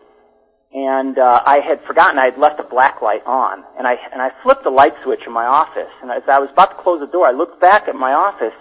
and 0.72 1.16
uh, 1.16 1.42
I 1.46 1.60
had 1.60 1.86
forgotten 1.86 2.18
I 2.18 2.24
had 2.26 2.38
left 2.38 2.58
a 2.58 2.64
black 2.64 3.00
light 3.00 3.22
on, 3.26 3.62
and 3.78 3.86
I 3.86 3.94
and 4.12 4.20
I 4.20 4.30
flipped 4.42 4.64
the 4.64 4.70
light 4.70 4.94
switch 5.04 5.20
in 5.24 5.32
my 5.32 5.46
office, 5.46 5.92
and 6.02 6.10
as 6.10 6.22
I 6.26 6.40
was 6.40 6.50
about 6.52 6.76
to 6.76 6.82
close 6.82 6.98
the 6.98 7.06
door, 7.06 7.28
I 7.28 7.32
looked 7.32 7.60
back 7.60 7.86
at 7.86 7.94
my 7.94 8.12
office, 8.12 8.58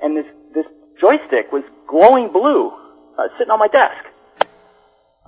and 0.00 0.16
this 0.16 0.26
this 0.54 0.66
joystick 0.98 1.52
was 1.52 1.64
glowing 1.90 2.30
blue, 2.32 2.70
uh, 3.18 3.26
sitting 3.38 3.50
on 3.50 3.58
my 3.58 3.68
desk 3.68 4.10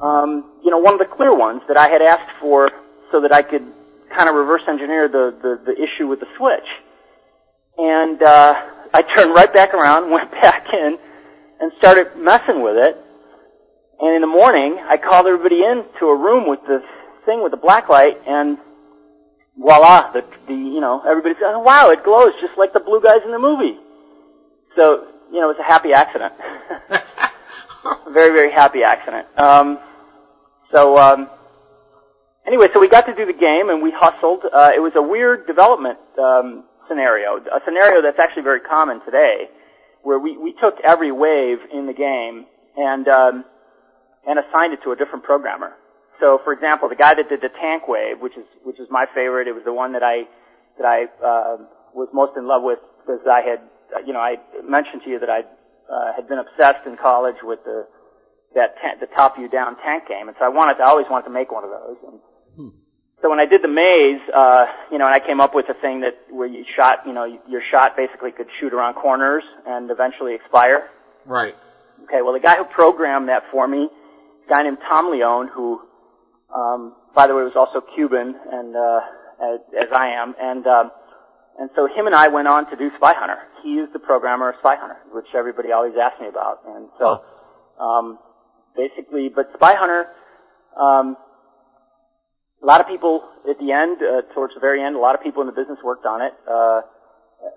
um, 0.02 0.58
you 0.64 0.70
know, 0.70 0.78
one 0.78 0.94
of 0.94 0.98
the 0.98 1.06
clear 1.06 1.34
ones 1.34 1.62
that 1.68 1.78
I 1.78 1.88
had 1.88 2.02
asked 2.02 2.34
for 2.40 2.70
so 3.12 3.20
that 3.22 3.32
I 3.32 3.42
could 3.42 3.62
kind 4.16 4.28
of 4.28 4.34
reverse 4.34 4.62
engineer 4.68 5.08
the, 5.08 5.30
the, 5.40 5.72
the 5.72 5.74
issue 5.78 6.08
with 6.08 6.20
the 6.20 6.26
switch. 6.36 6.68
And 7.78 8.22
uh, 8.22 8.54
I 8.92 9.02
turned 9.02 9.34
right 9.34 9.52
back 9.52 9.72
around, 9.72 10.10
went 10.14 10.30
back 10.32 10.66
in, 10.72 10.98
and 11.60 11.72
started 11.78 12.16
messing 12.16 12.62
with 12.62 12.76
it. 12.76 12.96
And 14.00 14.16
in 14.16 14.20
the 14.20 14.26
morning, 14.26 14.78
I 14.88 14.96
called 14.96 15.26
everybody 15.26 15.62
in 15.62 15.84
to 16.00 16.06
a 16.06 16.16
room 16.16 16.48
with 16.48 16.60
this 16.66 16.82
thing 17.24 17.40
with 17.40 17.52
the 17.52 17.62
black 17.62 17.88
light, 17.88 18.18
and 18.26 18.58
voila, 19.56 20.10
the, 20.10 20.22
the 20.48 20.54
you 20.54 20.80
know, 20.80 21.00
everybody 21.08 21.34
said, 21.38 21.54
oh, 21.54 21.60
wow, 21.60 21.90
it 21.90 22.02
glows 22.02 22.34
just 22.40 22.58
like 22.58 22.72
the 22.72 22.80
blue 22.80 23.00
guys 23.00 23.22
in 23.24 23.30
the 23.30 23.38
movie. 23.38 23.78
So, 24.76 25.06
you 25.32 25.40
know, 25.40 25.50
it 25.50 25.56
was 25.56 25.64
a 25.64 25.66
happy 25.66 25.92
accident. 25.92 26.34
very, 28.12 28.30
very 28.36 28.52
happy 28.52 28.82
accident. 28.84 29.26
Um, 29.36 29.78
so, 30.72 30.98
um, 30.98 31.28
anyway, 32.46 32.66
so 32.72 32.80
we 32.80 32.88
got 32.88 33.06
to 33.06 33.14
do 33.14 33.26
the 33.26 33.32
game 33.32 33.70
and 33.70 33.82
we 33.82 33.92
hustled. 33.96 34.44
Uh, 34.44 34.70
it 34.76 34.80
was 34.80 34.92
a 34.94 35.02
weird 35.02 35.46
development 35.46 35.98
um, 36.18 36.64
scenario, 36.88 37.38
a 37.38 37.60
scenario 37.64 38.02
that's 38.02 38.18
actually 38.20 38.42
very 38.42 38.60
common 38.60 39.00
today, 39.04 39.48
where 40.02 40.18
we, 40.18 40.36
we 40.36 40.52
took 40.60 40.74
every 40.84 41.10
wave 41.10 41.58
in 41.72 41.86
the 41.86 41.94
game 41.94 42.46
and 42.76 43.08
um, 43.08 43.44
and 44.26 44.38
assigned 44.38 44.72
it 44.72 44.80
to 44.84 44.92
a 44.92 44.96
different 44.96 45.24
programmer. 45.24 45.72
So, 46.20 46.38
for 46.44 46.52
example, 46.52 46.88
the 46.88 46.96
guy 46.96 47.14
that 47.14 47.28
did 47.28 47.40
the 47.40 47.50
tank 47.60 47.88
wave, 47.88 48.20
which 48.20 48.36
is 48.36 48.44
which 48.62 48.78
is 48.78 48.86
my 48.90 49.06
favorite, 49.14 49.48
it 49.48 49.54
was 49.54 49.64
the 49.64 49.72
one 49.72 49.92
that 49.94 50.02
I 50.02 50.28
that 50.78 50.86
I 50.86 50.98
uh, 51.24 51.56
was 51.94 52.08
most 52.12 52.36
in 52.36 52.46
love 52.46 52.62
with 52.62 52.78
because 53.00 53.20
I 53.26 53.42
had, 53.42 53.60
you 54.06 54.12
know, 54.12 54.20
I 54.20 54.36
mentioned 54.64 55.02
to 55.04 55.10
you 55.10 55.18
that 55.18 55.30
I 55.30 55.40
uh, 55.40 56.12
had 56.14 56.28
been 56.28 56.38
obsessed 56.38 56.86
in 56.86 56.96
college 56.96 57.36
with 57.42 57.60
the 57.64 57.86
that 58.54 58.76
ta- 58.80 59.00
the 59.00 59.06
top 59.06 59.36
view 59.36 59.48
down 59.48 59.76
tank 59.84 60.08
game, 60.08 60.28
and 60.28 60.36
so 60.38 60.44
I 60.44 60.48
wanted 60.48 60.74
to 60.76 60.84
I 60.84 60.88
always 60.88 61.06
wanted 61.10 61.24
to 61.24 61.34
make 61.34 61.50
one 61.50 61.64
of 61.64 61.70
those. 61.70 61.96
And 62.06 62.20
hmm. 62.56 62.76
So 63.22 63.30
when 63.30 63.38
I 63.38 63.46
did 63.46 63.62
the 63.62 63.68
maze, 63.68 64.20
uh, 64.34 64.66
you 64.90 64.98
know, 64.98 65.06
and 65.06 65.14
I 65.14 65.20
came 65.20 65.40
up 65.40 65.54
with 65.54 65.66
a 65.70 65.74
thing 65.80 66.00
that 66.00 66.18
where 66.28 66.48
you 66.48 66.64
shot, 66.76 67.06
you 67.06 67.12
know, 67.12 67.24
your 67.48 67.62
shot 67.70 67.96
basically 67.96 68.32
could 68.32 68.48
shoot 68.58 68.74
around 68.74 68.94
corners 68.94 69.44
and 69.64 69.90
eventually 69.90 70.34
expire. 70.34 70.90
Right. 71.24 71.54
Okay. 72.04 72.20
Well, 72.22 72.32
the 72.32 72.40
guy 72.40 72.56
who 72.56 72.64
programmed 72.64 73.28
that 73.28 73.44
for 73.52 73.68
me, 73.68 73.86
a 73.86 74.52
guy 74.52 74.64
named 74.64 74.78
Tom 74.88 75.12
Leon, 75.12 75.50
who, 75.54 75.80
um, 76.52 76.96
by 77.14 77.28
the 77.28 77.34
way, 77.34 77.44
was 77.44 77.54
also 77.54 77.80
Cuban 77.94 78.34
and 78.50 78.74
uh, 78.74 79.00
as, 79.54 79.60
as 79.70 79.88
I 79.94 80.08
am, 80.20 80.34
and 80.40 80.66
um, 80.66 80.90
and 81.58 81.70
so 81.76 81.86
him 81.86 82.06
and 82.06 82.14
I 82.14 82.28
went 82.28 82.48
on 82.48 82.70
to 82.70 82.76
do 82.76 82.90
Spy 82.96 83.12
Hunter. 83.14 83.38
He 83.62 83.74
is 83.74 83.88
the 83.92 83.98
programmer 83.98 84.50
of 84.50 84.56
Spy 84.60 84.76
Hunter, 84.76 84.98
which 85.12 85.26
everybody 85.36 85.72
always 85.72 85.94
asks 86.00 86.20
me 86.20 86.28
about, 86.28 86.60
and 86.66 86.88
so. 86.98 87.24
Um, 87.82 88.18
basically, 88.76 89.28
but 89.28 89.50
Spy 89.54 89.74
Hunter, 89.76 90.08
um, 90.78 91.16
a 92.62 92.66
lot 92.66 92.80
of 92.80 92.86
people 92.86 93.22
at 93.48 93.58
the 93.58 93.72
end, 93.72 93.98
uh, 93.98 94.32
towards 94.34 94.54
the 94.54 94.60
very 94.60 94.82
end, 94.82 94.96
a 94.96 94.98
lot 94.98 95.14
of 95.14 95.22
people 95.22 95.42
in 95.42 95.46
the 95.46 95.52
business 95.52 95.78
worked 95.84 96.06
on 96.06 96.22
it. 96.22 96.32
Uh, 96.48 96.82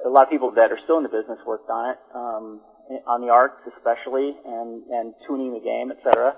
a 0.06 0.10
lot 0.10 0.24
of 0.24 0.30
people 0.30 0.52
that 0.52 0.72
are 0.72 0.80
still 0.84 0.98
in 0.98 1.04
the 1.04 1.10
business 1.10 1.38
worked 1.46 1.70
on 1.70 1.92
it, 1.92 1.98
um, 2.16 2.62
on 3.08 3.22
the 3.22 3.30
arts 3.30 3.62
especially, 3.78 4.34
and 4.46 4.84
and 4.90 5.14
tuning 5.28 5.54
the 5.54 5.60
game, 5.60 5.92
etc. 5.92 6.36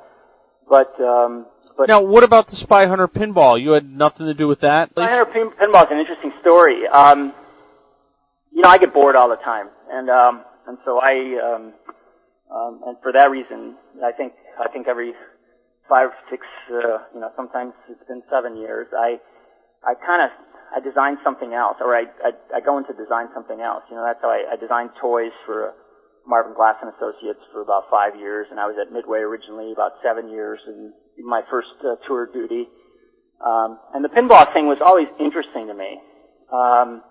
But 0.69 0.99
um, 0.99 1.45
but 1.77 1.87
now, 1.87 2.01
what 2.01 2.23
about 2.23 2.47
the 2.47 2.57
Spy 2.57 2.87
Hunter 2.87 3.07
pinball? 3.07 3.61
You 3.61 3.71
had 3.71 3.89
nothing 3.89 4.25
to 4.27 4.33
do 4.33 4.47
with 4.47 4.61
that. 4.61 4.89
Spy 4.91 5.07
Hunter 5.07 5.31
pin, 5.31 5.51
pinball 5.51 5.85
is 5.85 5.91
an 5.91 5.99
interesting 5.99 6.33
story. 6.41 6.87
Um, 6.87 7.33
you 8.57 8.63
know, 8.63 8.69
I 8.73 8.79
get 8.81 8.89
bored 8.91 9.15
all 9.15 9.29
the 9.29 9.37
time, 9.45 9.69
and 9.93 10.09
um, 10.09 10.41
and 10.65 10.81
so 10.81 10.97
I 10.97 11.13
um, 11.37 11.63
um, 12.49 12.81
and 12.89 12.97
for 13.05 13.13
that 13.13 13.29
reason, 13.29 13.77
I 14.01 14.09
think 14.17 14.33
I 14.57 14.65
think 14.73 14.87
every 14.87 15.13
five, 15.87 16.09
six, 16.33 16.41
uh, 16.73 17.05
you 17.13 17.21
know, 17.21 17.29
sometimes 17.37 17.77
it's 17.85 18.01
been 18.09 18.23
seven 18.33 18.57
years. 18.57 18.87
I 18.97 19.21
I 19.85 19.93
kind 19.93 20.25
of 20.25 20.33
I 20.73 20.81
design 20.81 21.21
something 21.23 21.53
else, 21.53 21.77
or 21.85 21.93
I, 21.93 22.09
I 22.25 22.57
I 22.57 22.59
go 22.65 22.81
into 22.81 22.97
design 22.97 23.29
something 23.37 23.61
else. 23.61 23.83
You 23.93 23.95
know, 23.95 24.03
that's 24.09 24.25
how 24.25 24.33
I, 24.33 24.49
I 24.49 24.55
designed 24.57 24.89
toys 24.99 25.37
for 25.45 25.77
Marvin 26.25 26.57
Glass 26.57 26.81
and 26.81 26.89
Associates 26.97 27.45
for 27.53 27.61
about 27.61 27.93
five 27.93 28.17
years, 28.17 28.47
and 28.49 28.59
I 28.59 28.65
was 28.65 28.73
at 28.81 28.91
Midway 28.91 29.19
originally 29.19 29.69
about 29.71 30.01
seven 30.01 30.33
years, 30.33 30.57
and 30.65 30.97
my 31.21 31.45
first 31.45 31.77
uh, 31.85 31.93
tour 32.09 32.25
duty. 32.33 32.65
Um, 33.37 33.77
and 33.93 34.01
the 34.03 34.09
pinball 34.09 34.51
thing 34.51 34.65
was 34.65 34.81
always 34.81 35.05
interesting 35.21 35.69
to 35.69 35.77
me. 35.77 36.01
Um, 36.49 37.05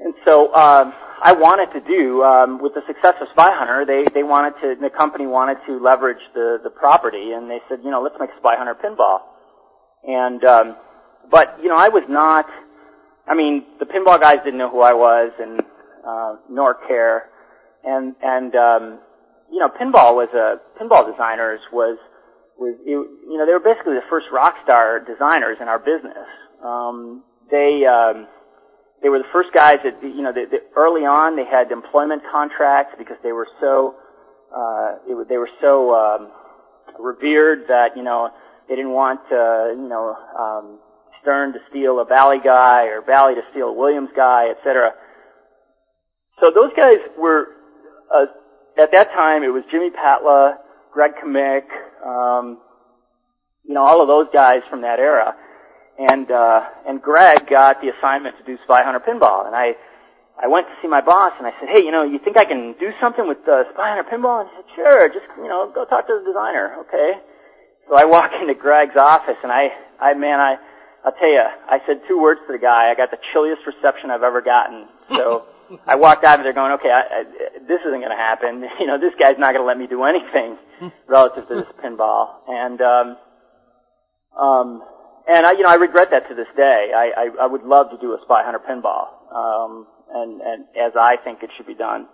and 0.00 0.14
so 0.24 0.54
um, 0.54 0.92
I 1.22 1.32
wanted 1.32 1.72
to 1.74 1.80
do 1.82 2.22
um, 2.22 2.62
with 2.62 2.74
the 2.74 2.82
success 2.86 3.14
of 3.20 3.26
Spy 3.32 3.50
Hunter, 3.50 3.84
they 3.84 4.06
they 4.14 4.22
wanted 4.22 4.54
to 4.62 4.74
the 4.80 4.90
company 4.90 5.26
wanted 5.26 5.58
to 5.66 5.82
leverage 5.82 6.22
the 6.34 6.58
the 6.62 6.70
property, 6.70 7.32
and 7.34 7.50
they 7.50 7.58
said, 7.68 7.80
you 7.82 7.90
know, 7.90 8.02
let's 8.02 8.14
make 8.20 8.30
Spy 8.38 8.54
Hunter 8.56 8.76
pinball. 8.78 9.26
And 10.04 10.44
um, 10.44 10.76
but 11.30 11.58
you 11.62 11.68
know, 11.68 11.76
I 11.76 11.88
was 11.88 12.04
not. 12.08 12.46
I 13.26 13.34
mean, 13.34 13.64
the 13.78 13.86
pinball 13.86 14.20
guys 14.20 14.38
didn't 14.44 14.58
know 14.58 14.70
who 14.70 14.80
I 14.80 14.94
was, 14.94 15.32
and 15.38 15.60
uh, 16.06 16.36
nor 16.48 16.74
care. 16.86 17.30
And 17.82 18.14
and 18.22 18.54
um, 18.54 18.98
you 19.50 19.58
know, 19.58 19.68
pinball 19.68 20.14
was 20.14 20.28
a 20.34 20.62
pinball 20.80 21.10
designers 21.10 21.60
was 21.72 21.98
was 22.56 22.74
it, 22.86 22.90
you 22.90 23.36
know 23.38 23.46
they 23.46 23.52
were 23.52 23.60
basically 23.60 23.94
the 23.94 24.06
first 24.08 24.26
rock 24.32 24.54
star 24.62 25.00
designers 25.00 25.58
in 25.60 25.66
our 25.66 25.78
business. 25.78 26.26
Um, 26.62 27.24
they 27.50 27.82
um, 27.86 28.26
they 29.02 29.08
were 29.08 29.18
the 29.18 29.30
first 29.32 29.50
guys 29.54 29.78
that 29.84 30.02
you 30.02 30.22
know 30.22 30.32
they, 30.32 30.44
they, 30.44 30.58
early 30.76 31.02
on 31.02 31.36
they 31.36 31.44
had 31.44 31.70
employment 31.70 32.22
contracts 32.30 32.94
because 32.98 33.16
they 33.22 33.32
were 33.32 33.46
so 33.60 33.94
uh, 34.54 34.96
it, 35.06 35.28
they 35.28 35.36
were 35.36 35.50
so 35.60 35.94
um, 35.94 36.32
revered 36.98 37.68
that 37.68 37.96
you 37.96 38.02
know 38.02 38.30
they 38.68 38.74
didn't 38.74 38.92
want 38.92 39.20
uh, 39.30 39.70
you 39.70 39.88
know 39.88 40.16
um, 40.38 40.78
Stern 41.22 41.52
to 41.52 41.58
steal 41.70 42.00
a 42.00 42.04
Bally 42.04 42.38
guy 42.42 42.86
or 42.86 43.02
Bally 43.02 43.34
to 43.34 43.42
steal 43.50 43.68
a 43.68 43.72
Williams 43.72 44.10
guy, 44.16 44.50
etc. 44.50 44.92
So 46.40 46.50
those 46.54 46.72
guys 46.76 46.98
were 47.16 47.48
uh, 48.14 48.26
at 48.80 48.92
that 48.92 49.10
time 49.12 49.42
it 49.42 49.48
was 49.48 49.62
Jimmy 49.70 49.90
Patla, 49.90 50.56
Greg 50.92 51.12
Kmiec, 51.22 51.66
um, 52.04 52.58
you 53.64 53.74
know 53.74 53.84
all 53.84 54.02
of 54.02 54.08
those 54.08 54.26
guys 54.32 54.62
from 54.68 54.82
that 54.82 54.98
era 54.98 55.36
and 55.98 56.30
uh, 56.30 56.60
and 56.86 57.02
Greg 57.02 57.50
got 57.50 57.82
the 57.82 57.90
assignment 57.90 58.38
to 58.38 58.44
do 58.44 58.56
Spy 58.64 58.82
Hunter 58.82 59.02
Pinball, 59.02 59.46
and 59.46 59.54
I 59.54 59.74
I 60.38 60.46
went 60.46 60.70
to 60.70 60.74
see 60.80 60.86
my 60.86 61.02
boss 61.02 61.34
and 61.38 61.46
I 61.46 61.52
said, 61.58 61.68
hey, 61.68 61.82
you 61.82 61.90
know, 61.90 62.06
you 62.06 62.22
think 62.22 62.38
I 62.38 62.46
can 62.46 62.78
do 62.78 62.94
something 63.02 63.26
with 63.26 63.42
uh, 63.42 63.66
Spy 63.74 63.90
Hunter 63.90 64.06
Pinball? 64.06 64.46
And 64.46 64.48
he 64.48 64.54
said, 64.62 64.70
sure, 64.78 65.08
just 65.10 65.26
you 65.36 65.50
know, 65.50 65.70
go 65.74 65.84
talk 65.84 66.06
to 66.06 66.14
the 66.14 66.22
designer, 66.22 66.78
okay? 66.86 67.18
So 67.90 67.98
I 67.98 68.06
walk 68.06 68.30
into 68.40 68.54
Greg's 68.54 68.96
office 68.96 69.38
and 69.42 69.50
I 69.50 69.74
I 69.98 70.14
man 70.14 70.38
I 70.38 70.56
I'll 71.04 71.12
tell 71.12 71.30
you, 71.30 71.42
I 71.42 71.78
said 71.86 72.02
two 72.08 72.20
words 72.20 72.40
to 72.46 72.52
the 72.52 72.58
guy. 72.58 72.90
I 72.90 72.94
got 72.94 73.10
the 73.10 73.18
chilliest 73.32 73.62
reception 73.66 74.10
I've 74.10 74.22
ever 74.22 74.42
gotten. 74.42 74.86
So 75.10 75.46
I 75.86 75.96
walked 75.96 76.24
out 76.24 76.38
of 76.40 76.44
there 76.44 76.52
going, 76.52 76.72
okay, 76.72 76.90
I, 76.90 77.00
I, 77.00 77.22
this 77.66 77.80
isn't 77.86 78.02
going 78.02 78.14
to 78.14 78.18
happen. 78.18 78.64
You 78.80 78.86
know, 78.86 78.98
this 78.98 79.14
guy's 79.18 79.38
not 79.38 79.54
going 79.54 79.62
to 79.62 79.66
let 79.66 79.78
me 79.78 79.86
do 79.86 80.04
anything 80.04 80.58
relative 81.06 81.48
to 81.48 81.54
this 81.54 81.70
pinball. 81.82 82.42
And 82.46 82.80
um, 82.80 83.16
um, 84.38 84.82
and 85.28 85.46
I, 85.46 85.52
you 85.52 85.62
know, 85.62 85.68
I 85.68 85.74
regret 85.74 86.10
that 86.10 86.28
to 86.28 86.34
this 86.34 86.46
day. 86.56 86.90
I, 86.94 87.10
I, 87.16 87.44
I 87.44 87.46
would 87.46 87.62
love 87.62 87.90
to 87.90 87.98
do 87.98 88.12
a 88.12 88.18
Spy 88.22 88.42
Hunter 88.42 88.58
pinball, 88.58 89.32
um, 89.34 89.86
and, 90.12 90.40
and 90.40 90.64
as 90.80 90.92
I 90.98 91.16
think 91.22 91.42
it 91.42 91.50
should 91.56 91.66
be 91.66 91.74
done. 91.74 92.08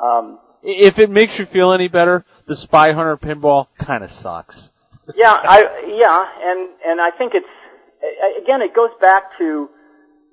Um, 0.00 0.38
if 0.62 0.98
it 0.98 1.10
makes 1.10 1.38
you 1.38 1.46
feel 1.46 1.72
any 1.72 1.88
better, 1.88 2.24
the 2.46 2.54
Spy 2.54 2.92
Hunter 2.92 3.16
pinball 3.16 3.66
kind 3.78 4.04
of 4.04 4.12
sucks. 4.12 4.70
yeah, 5.16 5.32
I, 5.32 5.94
yeah, 5.96 6.24
and, 6.40 6.70
and 6.86 7.00
I 7.00 7.10
think 7.16 7.32
it's, 7.34 7.46
again, 8.42 8.62
it 8.62 8.74
goes 8.74 8.90
back 9.00 9.24
to, 9.38 9.68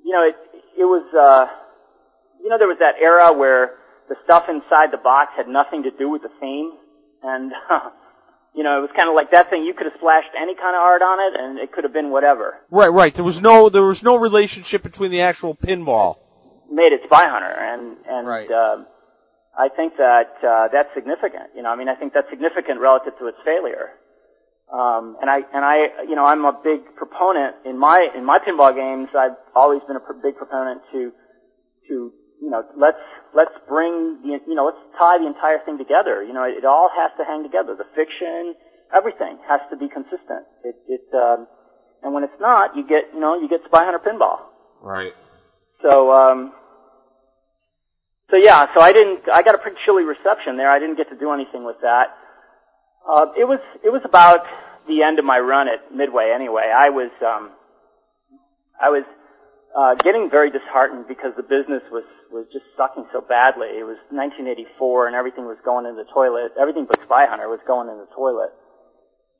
you 0.05 0.11
know, 0.11 0.23
it, 0.27 0.35
it 0.77 0.85
was, 0.85 1.05
uh, 1.13 1.47
you 2.41 2.49
know, 2.49 2.57
there 2.59 2.67
was 2.67 2.77
that 2.79 2.95
era 3.01 3.33
where 3.33 3.75
the 4.09 4.15
stuff 4.23 4.45
inside 4.49 4.91
the 4.91 4.97
box 4.97 5.31
had 5.35 5.47
nothing 5.47 5.83
to 5.83 5.91
do 5.91 6.09
with 6.09 6.21
the 6.21 6.31
theme, 6.39 6.73
and, 7.23 7.51
you 8.53 8.63
know, 8.63 8.77
it 8.77 8.81
was 8.81 8.93
kind 8.95 9.09
of 9.09 9.15
like 9.15 9.31
that 9.31 9.49
thing. 9.49 9.63
You 9.63 9.73
could 9.73 9.85
have 9.89 9.97
splashed 9.97 10.29
any 10.37 10.53
kind 10.55 10.75
of 10.77 10.81
art 10.81 11.01
on 11.01 11.17
it, 11.19 11.33
and 11.39 11.59
it 11.59 11.71
could 11.71 11.83
have 11.83 11.93
been 11.93 12.11
whatever. 12.11 12.61
Right, 12.69 12.93
right. 12.93 13.13
There 13.13 13.25
was 13.25 13.41
no 13.41 13.69
there 13.69 13.83
was 13.83 14.03
no 14.03 14.17
relationship 14.17 14.83
between 14.83 15.11
the 15.11 15.21
actual 15.21 15.55
pinball. 15.55 16.17
Made 16.69 16.93
it 16.93 17.01
Spy 17.05 17.25
Hunter, 17.25 17.49
and 17.49 17.97
and 18.07 18.27
right. 18.27 18.49
um, 18.51 18.85
I 19.57 19.69
think 19.69 19.97
that 19.97 20.37
uh, 20.45 20.67
that's 20.71 20.89
significant. 20.93 21.53
You 21.55 21.63
know, 21.63 21.69
I 21.69 21.75
mean, 21.75 21.89
I 21.89 21.95
think 21.95 22.13
that's 22.13 22.29
significant 22.29 22.79
relative 22.79 23.17
to 23.19 23.27
its 23.27 23.37
failure. 23.43 23.97
Um, 24.73 25.17
and 25.21 25.29
I 25.29 25.41
and 25.53 25.65
I 25.65 26.03
you 26.07 26.15
know 26.15 26.25
I'm 26.25 26.45
a 26.45 26.53
big 26.63 26.95
proponent 26.95 27.57
in 27.65 27.77
my 27.77 28.07
in 28.15 28.25
my 28.25 28.37
pinball 28.37 28.73
games. 28.73 29.09
I've 29.17 29.37
always 29.55 29.81
been 29.87 29.97
a 29.97 29.99
pr- 29.99 30.21
big 30.21 30.35
proponent 30.37 30.81
to 30.93 31.11
to 31.89 31.93
you 32.41 32.49
know 32.49 32.63
let's 32.77 33.01
let's 33.35 33.53
bring 33.67 34.21
the 34.21 34.39
you 34.47 34.55
know 34.55 34.65
let's 34.65 34.81
tie 34.97 35.17
the 35.17 35.27
entire 35.27 35.59
thing 35.65 35.77
together. 35.77 36.23
You 36.23 36.33
know 36.33 36.43
it, 36.43 36.63
it 36.63 36.65
all 36.65 36.89
has 36.93 37.11
to 37.17 37.25
hang 37.25 37.43
together. 37.43 37.75
The 37.75 37.89
fiction, 37.95 38.55
everything 38.93 39.37
has 39.49 39.61
to 39.69 39.77
be 39.77 39.89
consistent. 39.89 40.45
It 40.63 40.75
it 40.87 41.05
um, 41.13 41.47
and 42.01 42.13
when 42.13 42.23
it's 42.23 42.39
not, 42.39 42.75
you 42.75 42.87
get 42.87 43.13
you 43.13 43.19
know 43.19 43.39
you 43.39 43.49
get 43.49 43.61
Spy 43.65 43.83
Hunter 43.83 43.99
pinball. 43.99 44.49
Right. 44.81 45.13
So 45.81 46.13
um, 46.13 46.53
so 48.29 48.37
yeah, 48.37 48.67
so 48.73 48.81
I 48.81 48.93
didn't. 48.93 49.29
I 49.31 49.43
got 49.43 49.55
a 49.55 49.57
pretty 49.57 49.77
chilly 49.85 50.03
reception 50.03 50.57
there. 50.57 50.71
I 50.71 50.79
didn't 50.79 50.97
get 50.97 51.09
to 51.09 51.17
do 51.17 51.31
anything 51.33 51.63
with 51.63 51.77
that. 51.81 52.15
Uh, 53.07 53.27
it 53.37 53.45
was 53.45 53.59
it 53.83 53.89
was 53.89 54.01
about 54.05 54.41
the 54.87 55.03
end 55.03 55.19
of 55.19 55.25
my 55.25 55.39
run 55.39 55.67
at 55.67 55.93
Midway. 55.93 56.31
Anyway, 56.33 56.71
I 56.75 56.89
was 56.89 57.11
um, 57.21 57.51
I 58.81 58.89
was 58.89 59.03
uh, 59.75 59.95
getting 59.95 60.29
very 60.29 60.51
disheartened 60.51 61.07
because 61.07 61.33
the 61.35 61.43
business 61.43 61.81
was 61.91 62.05
was 62.31 62.45
just 62.53 62.65
sucking 62.77 63.05
so 63.13 63.21
badly. 63.21 63.69
It 63.77 63.85
was 63.85 63.97
1984 64.09 65.07
and 65.07 65.15
everything 65.15 65.45
was 65.45 65.57
going 65.65 65.85
in 65.85 65.95
the 65.95 66.05
toilet. 66.13 66.53
Everything 66.59 66.85
but 66.89 66.97
Spy 67.05 67.25
Hunter 67.29 67.49
was 67.49 67.61
going 67.65 67.89
in 67.89 67.97
the 67.97 68.09
toilet. 68.13 68.53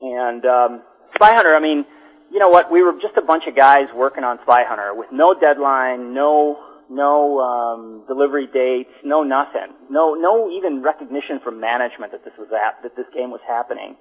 And 0.01 0.45
um, 0.45 0.71
Spy 1.15 1.33
Hunter, 1.33 1.55
I 1.55 1.61
mean, 1.61 1.85
you 2.33 2.39
know 2.39 2.49
what? 2.49 2.71
We 2.71 2.81
were 2.81 2.93
just 3.01 3.17
a 3.17 3.25
bunch 3.25 3.45
of 3.47 3.55
guys 3.55 3.89
working 3.93 4.23
on 4.23 4.37
Spy 4.41 4.65
Hunter 4.65 4.93
with 4.93 5.09
no 5.11 5.33
deadline, 5.33 6.13
no 6.13 6.57
no 6.89 7.39
um, 7.39 8.03
delivery 8.07 8.49
dates, 8.51 8.93
no 9.05 9.23
nothing, 9.23 9.73
no 9.89 10.13
no 10.13 10.49
even 10.49 10.81
recognition 10.81 11.41
from 11.43 11.59
management 11.61 12.11
that 12.11 12.25
this 12.25 12.33
was 12.37 12.49
that 12.49 12.81
that 12.81 12.95
this 12.97 13.09
game 13.13 13.29
was 13.29 13.41
happening. 13.47 13.95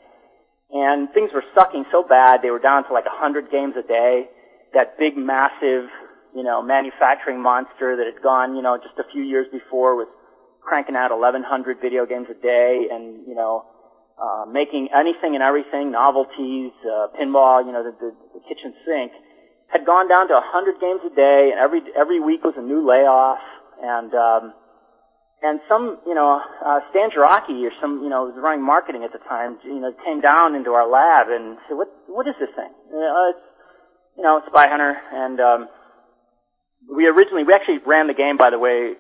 And 0.72 1.12
things 1.12 1.28
were 1.34 1.44
sucking 1.54 1.84
so 1.92 2.02
bad 2.02 2.40
they 2.40 2.50
were 2.50 2.58
down 2.58 2.88
to 2.88 2.92
like 2.92 3.04
a 3.04 3.12
hundred 3.12 3.50
games 3.52 3.74
a 3.76 3.86
day. 3.86 4.28
That 4.72 4.96
big, 4.96 5.18
massive, 5.18 5.92
you 6.34 6.42
know, 6.42 6.62
manufacturing 6.62 7.42
monster 7.42 7.96
that 7.96 8.06
had 8.06 8.22
gone, 8.22 8.56
you 8.56 8.62
know, 8.62 8.78
just 8.78 8.98
a 8.98 9.06
few 9.12 9.22
years 9.22 9.46
before 9.52 9.96
was 9.96 10.08
cranking 10.60 10.96
out 10.96 11.10
1,100 11.10 11.44
video 11.80 12.06
games 12.06 12.26
a 12.30 12.38
day, 12.40 12.88
and 12.90 13.26
you 13.26 13.34
know, 13.34 13.66
uh, 14.16 14.44
making 14.46 14.88
anything 14.94 15.34
and 15.34 15.42
everything, 15.42 15.90
novelties, 15.90 16.72
uh, 16.86 17.10
pinball, 17.18 17.66
you 17.66 17.72
know, 17.72 17.82
the, 17.82 17.92
the, 17.98 18.10
the 18.34 18.40
kitchen 18.48 18.72
sink 18.86 19.12
had 19.72 19.86
gone 19.86 20.08
down 20.08 20.28
to 20.28 20.34
100 20.34 20.80
games 20.80 21.00
a 21.04 21.12
day, 21.16 21.50
and 21.50 21.58
every 21.58 21.80
every 21.96 22.20
week 22.20 22.44
was 22.44 22.54
a 22.56 22.62
new 22.62 22.84
layoff, 22.84 23.40
and 23.80 24.12
um, 24.14 24.52
and 25.42 25.58
some, 25.68 25.98
you 26.06 26.14
know, 26.14 26.38
uh, 26.64 26.80
Stan 26.90 27.10
Jarocki 27.10 27.66
or 27.66 27.74
some, 27.80 28.04
you 28.04 28.08
know, 28.08 28.30
was 28.30 28.38
running 28.38 28.64
marketing 28.64 29.02
at 29.02 29.10
the 29.10 29.18
time, 29.26 29.58
you 29.64 29.80
know, 29.80 29.90
came 30.04 30.20
down 30.20 30.54
into 30.54 30.70
our 30.70 30.86
lab 30.86 31.26
and 31.28 31.58
said, 31.66 31.74
"What 31.74 31.88
what 32.06 32.28
is 32.28 32.34
this 32.38 32.52
thing?" 32.54 32.70
Uh, 32.92 33.34
it's, 33.34 33.44
you 34.16 34.22
know, 34.22 34.40
Spy 34.46 34.68
Hunter, 34.68 34.94
and 34.94 35.40
um, 35.40 35.60
we 36.90 37.06
originally 37.06 37.44
we 37.44 37.52
actually 37.54 37.78
ran 37.86 38.06
the 38.06 38.14
game, 38.14 38.36
by 38.36 38.50
the 38.50 38.58
way, 38.58 38.94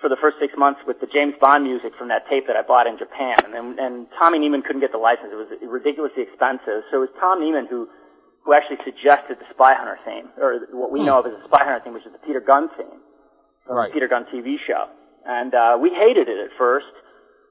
for 0.00 0.08
the 0.08 0.16
first 0.20 0.36
six 0.40 0.52
months 0.56 0.80
with 0.86 1.00
the 1.00 1.06
James 1.12 1.34
Bond 1.40 1.64
music 1.64 1.92
from 1.98 2.08
that 2.08 2.24
tape 2.30 2.46
that 2.46 2.56
I 2.56 2.62
bought 2.62 2.86
in 2.86 2.96
Japan, 2.98 3.36
and 3.44 3.54
and, 3.54 3.78
and 3.78 4.06
Tommy 4.18 4.38
Nieman 4.38 4.64
couldn't 4.64 4.80
get 4.80 4.92
the 4.92 5.02
license; 5.02 5.30
it 5.32 5.36
was 5.36 5.50
ridiculously 5.60 6.22
expensive. 6.24 6.84
So 6.90 7.02
it 7.02 7.10
was 7.10 7.12
Tom 7.20 7.40
Nieman 7.40 7.68
who 7.68 7.88
who 8.44 8.54
actually 8.54 8.80
suggested 8.84 9.36
the 9.38 9.48
Spy 9.52 9.74
Hunter 9.76 9.98
theme, 10.04 10.32
or 10.40 10.64
what 10.72 10.90
we 10.90 11.04
know 11.04 11.20
of 11.20 11.26
as 11.26 11.32
the 11.36 11.44
Spy 11.44 11.60
Hunter 11.60 11.80
theme, 11.84 11.92
which 11.92 12.06
is 12.06 12.12
the 12.12 12.24
Peter 12.24 12.40
Gunn 12.40 12.70
theme 12.76 13.00
from 13.66 13.76
Right. 13.76 13.88
the 13.88 13.92
Peter 13.92 14.08
Gunn 14.08 14.24
TV 14.32 14.56
show. 14.66 14.88
And 15.26 15.52
uh, 15.54 15.76
we 15.76 15.90
hated 15.92 16.28
it 16.32 16.38
at 16.40 16.56
first, 16.56 16.88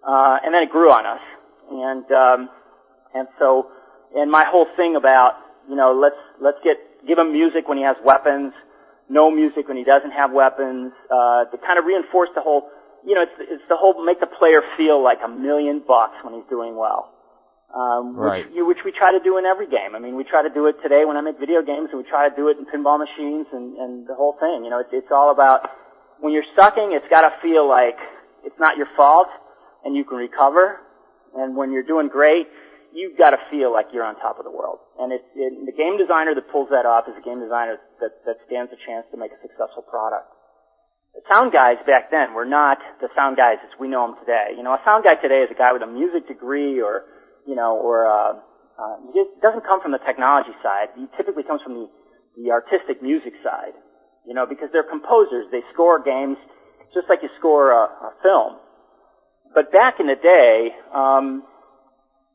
uh, 0.02 0.42
and 0.44 0.50
then 0.54 0.64
it 0.64 0.72
grew 0.72 0.90
on 0.90 1.06
us. 1.06 1.22
And 1.70 2.06
um, 2.12 2.50
and 3.14 3.28
so, 3.38 3.70
and 4.16 4.32
my 4.32 4.46
whole 4.50 4.66
thing 4.76 4.96
about 4.98 5.38
you 5.70 5.76
know 5.76 5.94
let's 5.94 6.18
let's 6.42 6.58
get 6.64 6.78
give 7.08 7.20
him 7.20 7.32
music 7.32 7.70
when 7.70 7.78
he 7.78 7.84
has 7.84 7.96
weapons, 8.04 8.54
no 9.10 9.32
music 9.32 9.68
when 9.68 9.78
he 9.78 9.84
doesn't 9.84 10.12
have 10.12 10.32
weapons, 10.32 10.94
uh, 11.10 11.46
to 11.50 11.58
kind 11.58 11.78
of 11.80 11.86
reinforce 11.86 12.30
the 12.36 12.42
whole. 12.42 12.70
You 13.06 13.16
know, 13.16 13.24
it's 13.24 13.38
it's 13.40 13.64
the 13.70 13.76
whole 13.78 14.04
make 14.06 14.20
the 14.20 14.28
player 14.28 14.62
feel 14.78 15.02
like 15.04 15.20
a 15.26 15.30
million 15.30 15.82
bucks 15.86 16.16
when 16.24 16.34
he's 16.36 16.48
doing 16.50 16.76
well 16.78 17.10
um, 17.74 18.16
Right. 18.18 18.46
which, 18.46 18.56
you, 18.56 18.66
which 18.66 18.80
we 18.84 18.92
try 18.92 19.12
to 19.12 19.20
do 19.20 19.38
in 19.38 19.46
every 19.46 19.68
game. 19.68 19.94
I 19.96 20.00
mean, 20.00 20.16
we 20.16 20.24
try 20.24 20.42
to 20.42 20.50
do 20.50 20.68
it 20.68 20.76
today 20.82 21.06
when 21.06 21.18
I 21.18 21.22
make 21.22 21.40
video 21.40 21.62
games, 21.62 21.90
and 21.92 22.02
we 22.02 22.10
try 22.10 22.28
to 22.30 22.36
do 22.36 22.50
it 22.50 22.58
in 22.58 22.66
pinball 22.66 22.98
machines 22.98 23.48
and, 23.54 23.78
and 23.78 24.08
the 24.08 24.16
whole 24.16 24.36
thing. 24.40 24.64
You 24.64 24.70
know, 24.70 24.80
it's, 24.80 24.90
it's 24.92 25.12
all 25.12 25.32
about 25.32 25.70
when 26.20 26.34
you're 26.34 26.48
sucking, 26.58 26.92
it's 26.94 27.08
got 27.10 27.22
to 27.22 27.32
feel 27.42 27.68
like 27.68 27.98
it's 28.44 28.58
not 28.60 28.78
your 28.78 28.88
fault, 28.98 29.28
and 29.86 29.96
you 29.96 30.04
can 30.04 30.18
recover. 30.18 30.80
And 31.36 31.56
when 31.56 31.72
you're 31.72 31.86
doing 31.86 32.08
great, 32.08 32.48
you've 32.94 33.18
got 33.18 33.32
to 33.32 33.40
feel 33.50 33.72
like 33.72 33.94
you're 33.94 34.06
on 34.06 34.16
top 34.18 34.40
of 34.40 34.46
the 34.46 34.54
world. 34.54 34.80
And 34.98 35.14
it, 35.14 35.22
it, 35.36 35.54
the 35.66 35.76
game 35.76 35.98
designer 35.98 36.34
that 36.36 36.50
pulls 36.52 36.70
that 36.70 36.86
off 36.86 37.06
is 37.08 37.16
a 37.18 37.24
game 37.24 37.40
designer 37.40 37.78
that, 38.02 38.24
that 38.26 38.38
stands 38.46 38.72
a 38.74 38.80
chance 38.86 39.06
to 39.12 39.18
make 39.18 39.32
a 39.32 39.40
successful 39.42 39.84
product. 39.86 40.30
The 41.14 41.26
sound 41.32 41.52
guys 41.52 41.82
back 41.90 42.12
then 42.14 42.34
were 42.38 42.46
not 42.46 42.78
the 43.02 43.10
sound 43.18 43.38
guys 43.38 43.58
as 43.66 43.74
we 43.80 43.90
know 43.90 44.06
them 44.06 44.16
today. 44.22 44.54
You 44.56 44.62
know, 44.62 44.74
a 44.78 44.82
sound 44.86 45.04
guy 45.04 45.16
today 45.16 45.42
is 45.42 45.50
a 45.50 45.58
guy 45.58 45.74
with 45.74 45.82
a 45.82 45.90
music 45.90 46.30
degree 46.30 46.82
or, 46.82 47.10
you 47.46 47.56
know, 47.58 47.78
or, 47.78 48.06
uh, 48.06 48.34
uh, 48.80 48.96
it 49.12 49.28
doesn't 49.42 49.66
come 49.66 49.82
from 49.82 49.92
the 49.92 50.00
technology 50.06 50.56
side. 50.64 50.94
He 50.96 51.10
typically 51.18 51.44
comes 51.44 51.60
from 51.62 51.74
the, 51.74 51.86
the 52.38 52.48
artistic 52.54 53.02
music 53.02 53.34
side. 53.44 53.76
You 54.28 54.36
know, 54.36 54.46
because 54.46 54.70
they're 54.72 54.86
composers. 54.86 55.50
They 55.50 55.66
score 55.74 55.98
games 56.04 56.38
just 56.94 57.10
like 57.10 57.20
you 57.24 57.30
score 57.40 57.72
a, 57.72 57.86
a 57.86 58.12
film. 58.22 58.62
But 59.56 59.72
back 59.72 59.98
in 60.00 60.06
the 60.06 60.20
day, 60.20 60.70
um, 60.94 61.44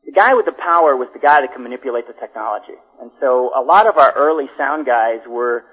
the 0.05 0.11
guy 0.11 0.33
with 0.33 0.45
the 0.45 0.53
power 0.53 0.95
was 0.95 1.09
the 1.13 1.19
guy 1.19 1.41
that 1.41 1.51
could 1.51 1.61
manipulate 1.61 2.07
the 2.07 2.13
technology. 2.13 2.77
And 3.01 3.11
so 3.19 3.51
a 3.57 3.61
lot 3.61 3.87
of 3.87 3.97
our 3.97 4.13
early 4.13 4.45
sound 4.57 4.85
guys 4.85 5.19
were, 5.27 5.65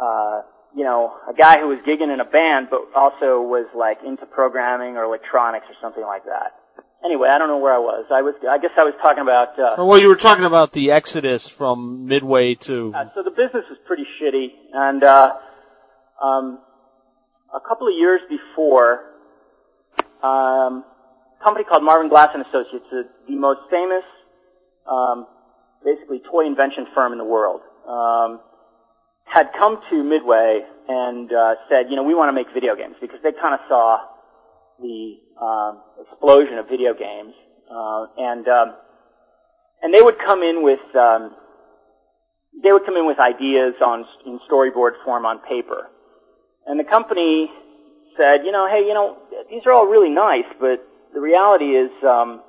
uh, 0.00 0.42
you 0.74 0.84
know, 0.84 1.12
a 1.28 1.34
guy 1.34 1.60
who 1.60 1.68
was 1.68 1.78
gigging 1.86 2.12
in 2.12 2.20
a 2.20 2.24
band, 2.24 2.68
but 2.70 2.80
also 2.96 3.40
was 3.44 3.66
like 3.76 3.98
into 4.06 4.24
programming 4.26 4.96
or 4.96 5.04
electronics 5.04 5.66
or 5.68 5.76
something 5.82 6.02
like 6.04 6.24
that. 6.24 6.56
Anyway, 7.04 7.28
I 7.28 7.38
don't 7.38 7.48
know 7.48 7.58
where 7.58 7.74
I 7.74 7.78
was. 7.78 8.06
I 8.10 8.22
was, 8.22 8.34
I 8.50 8.58
guess 8.58 8.72
I 8.76 8.82
was 8.82 8.94
talking 9.00 9.22
about, 9.22 9.58
uh, 9.58 9.84
Well, 9.84 10.00
you 10.00 10.08
were 10.08 10.16
talking 10.16 10.44
about 10.44 10.72
the 10.72 10.90
exodus 10.90 11.46
from 11.46 12.06
Midway 12.06 12.54
to. 12.66 12.92
uh, 12.94 13.04
so 13.14 13.22
the 13.22 13.30
business 13.30 13.64
was 13.70 13.78
pretty 13.86 14.04
shitty, 14.20 14.48
and 14.72 15.04
uh, 15.04 15.34
um, 16.20 16.58
a 17.54 17.60
couple 17.60 17.86
of 17.86 17.94
years 17.96 18.20
before, 18.28 19.04
um, 20.24 20.84
company 21.42 21.64
called 21.64 21.84
Marvin 21.84 22.08
Glass 22.08 22.30
and 22.34 22.44
Associates, 22.44 22.86
the, 22.90 23.36
most 23.36 23.60
famous, 23.70 24.04
um, 24.90 25.26
basically 25.84 26.20
toy 26.30 26.46
invention 26.46 26.86
firm 26.94 27.12
in 27.12 27.18
the 27.18 27.24
world, 27.24 27.60
um, 27.86 28.40
had 29.24 29.50
come 29.58 29.78
to 29.90 30.02
Midway 30.02 30.62
and 30.88 31.32
uh, 31.32 31.54
said, 31.68 31.90
you 31.90 31.96
know, 31.96 32.02
we 32.02 32.14
want 32.14 32.28
to 32.28 32.32
make 32.32 32.46
video 32.54 32.74
games 32.74 32.96
because 33.00 33.20
they 33.22 33.32
kind 33.32 33.54
of 33.54 33.60
saw 33.68 33.98
the 34.80 35.18
um, 35.40 35.82
explosion 36.00 36.58
of 36.58 36.68
video 36.68 36.94
games, 36.94 37.34
uh, 37.70 38.06
and 38.16 38.46
um, 38.48 38.74
and 39.82 39.92
they 39.92 40.00
would 40.00 40.16
come 40.24 40.42
in 40.42 40.62
with 40.62 40.80
um, 40.94 41.34
they 42.62 42.72
would 42.72 42.84
come 42.86 42.96
in 42.96 43.06
with 43.06 43.18
ideas 43.18 43.74
on 43.84 44.04
in 44.24 44.40
storyboard 44.50 44.92
form 45.04 45.26
on 45.26 45.40
paper. 45.40 45.90
And 46.66 46.78
the 46.78 46.84
company 46.84 47.50
said, 48.16 48.44
you 48.44 48.52
know, 48.52 48.68
hey, 48.68 48.86
you 48.86 48.94
know, 48.94 49.16
these 49.50 49.62
are 49.66 49.72
all 49.72 49.86
really 49.86 50.10
nice, 50.10 50.48
but 50.60 50.86
the 51.14 51.20
reality 51.20 51.76
is, 51.76 51.90
um, 52.04 52.42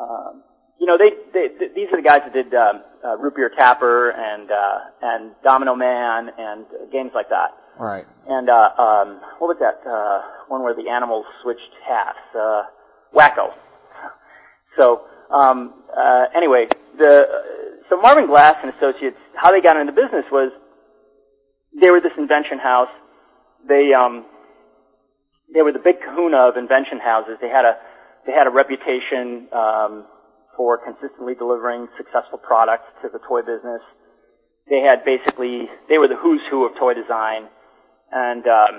uh, 0.00 0.32
you 0.78 0.86
know, 0.86 0.98
they, 0.98 1.10
they, 1.32 1.48
th 1.48 1.74
these 1.74 1.88
are 1.92 1.96
the 1.96 2.02
guys 2.02 2.22
that 2.24 2.32
did 2.32 2.54
um, 2.54 2.82
uh, 3.04 3.16
Root 3.16 3.36
Beer 3.36 3.50
Tapper 3.56 4.10
and 4.10 4.50
uh, 4.50 4.78
and 5.02 5.32
Domino 5.42 5.74
Man 5.74 6.30
and 6.36 6.66
uh, 6.66 6.90
games 6.92 7.12
like 7.14 7.28
that. 7.30 7.54
Right. 7.78 8.06
And 8.28 8.48
uh, 8.48 8.70
um, 8.78 9.20
what 9.38 9.48
was 9.48 9.58
that 9.60 9.82
uh, 9.88 10.22
one 10.48 10.62
where 10.62 10.74
the 10.74 10.88
animals 10.88 11.26
switched 11.42 11.72
hats? 11.86 12.18
Uh, 12.34 12.62
Wacko. 13.14 13.54
So 14.76 15.02
um, 15.30 15.72
uh, 15.96 16.24
anyway, 16.36 16.66
the 16.98 17.22
so 17.88 18.00
Marvin 18.00 18.26
Glass 18.26 18.56
and 18.62 18.74
Associates, 18.74 19.16
how 19.36 19.52
they 19.52 19.60
got 19.60 19.76
into 19.76 19.92
business 19.92 20.24
was 20.32 20.50
they 21.80 21.90
were 21.90 22.00
this 22.00 22.12
invention 22.18 22.58
house. 22.58 22.88
They 23.68 23.92
um, 23.94 24.24
they 25.52 25.62
were 25.62 25.72
the 25.72 25.82
big 25.82 26.00
kahuna 26.00 26.48
of 26.48 26.56
invention 26.56 26.98
houses. 26.98 27.36
They 27.40 27.48
had 27.48 27.64
a 27.64 27.76
they 28.26 28.32
had 28.32 28.46
a 28.46 28.50
reputation 28.50 29.48
um, 29.52 30.06
for 30.56 30.78
consistently 30.80 31.34
delivering 31.34 31.88
successful 31.96 32.38
products 32.38 32.88
to 33.02 33.08
the 33.12 33.20
toy 33.28 33.42
business. 33.42 33.82
They 34.70 34.80
had 34.80 35.04
basically 35.04 35.68
they 35.88 35.98
were 35.98 36.08
the 36.08 36.16
who's 36.16 36.40
who 36.50 36.64
of 36.64 36.72
toy 36.78 36.94
design, 36.94 37.48
and 38.10 38.46
um, 38.46 38.74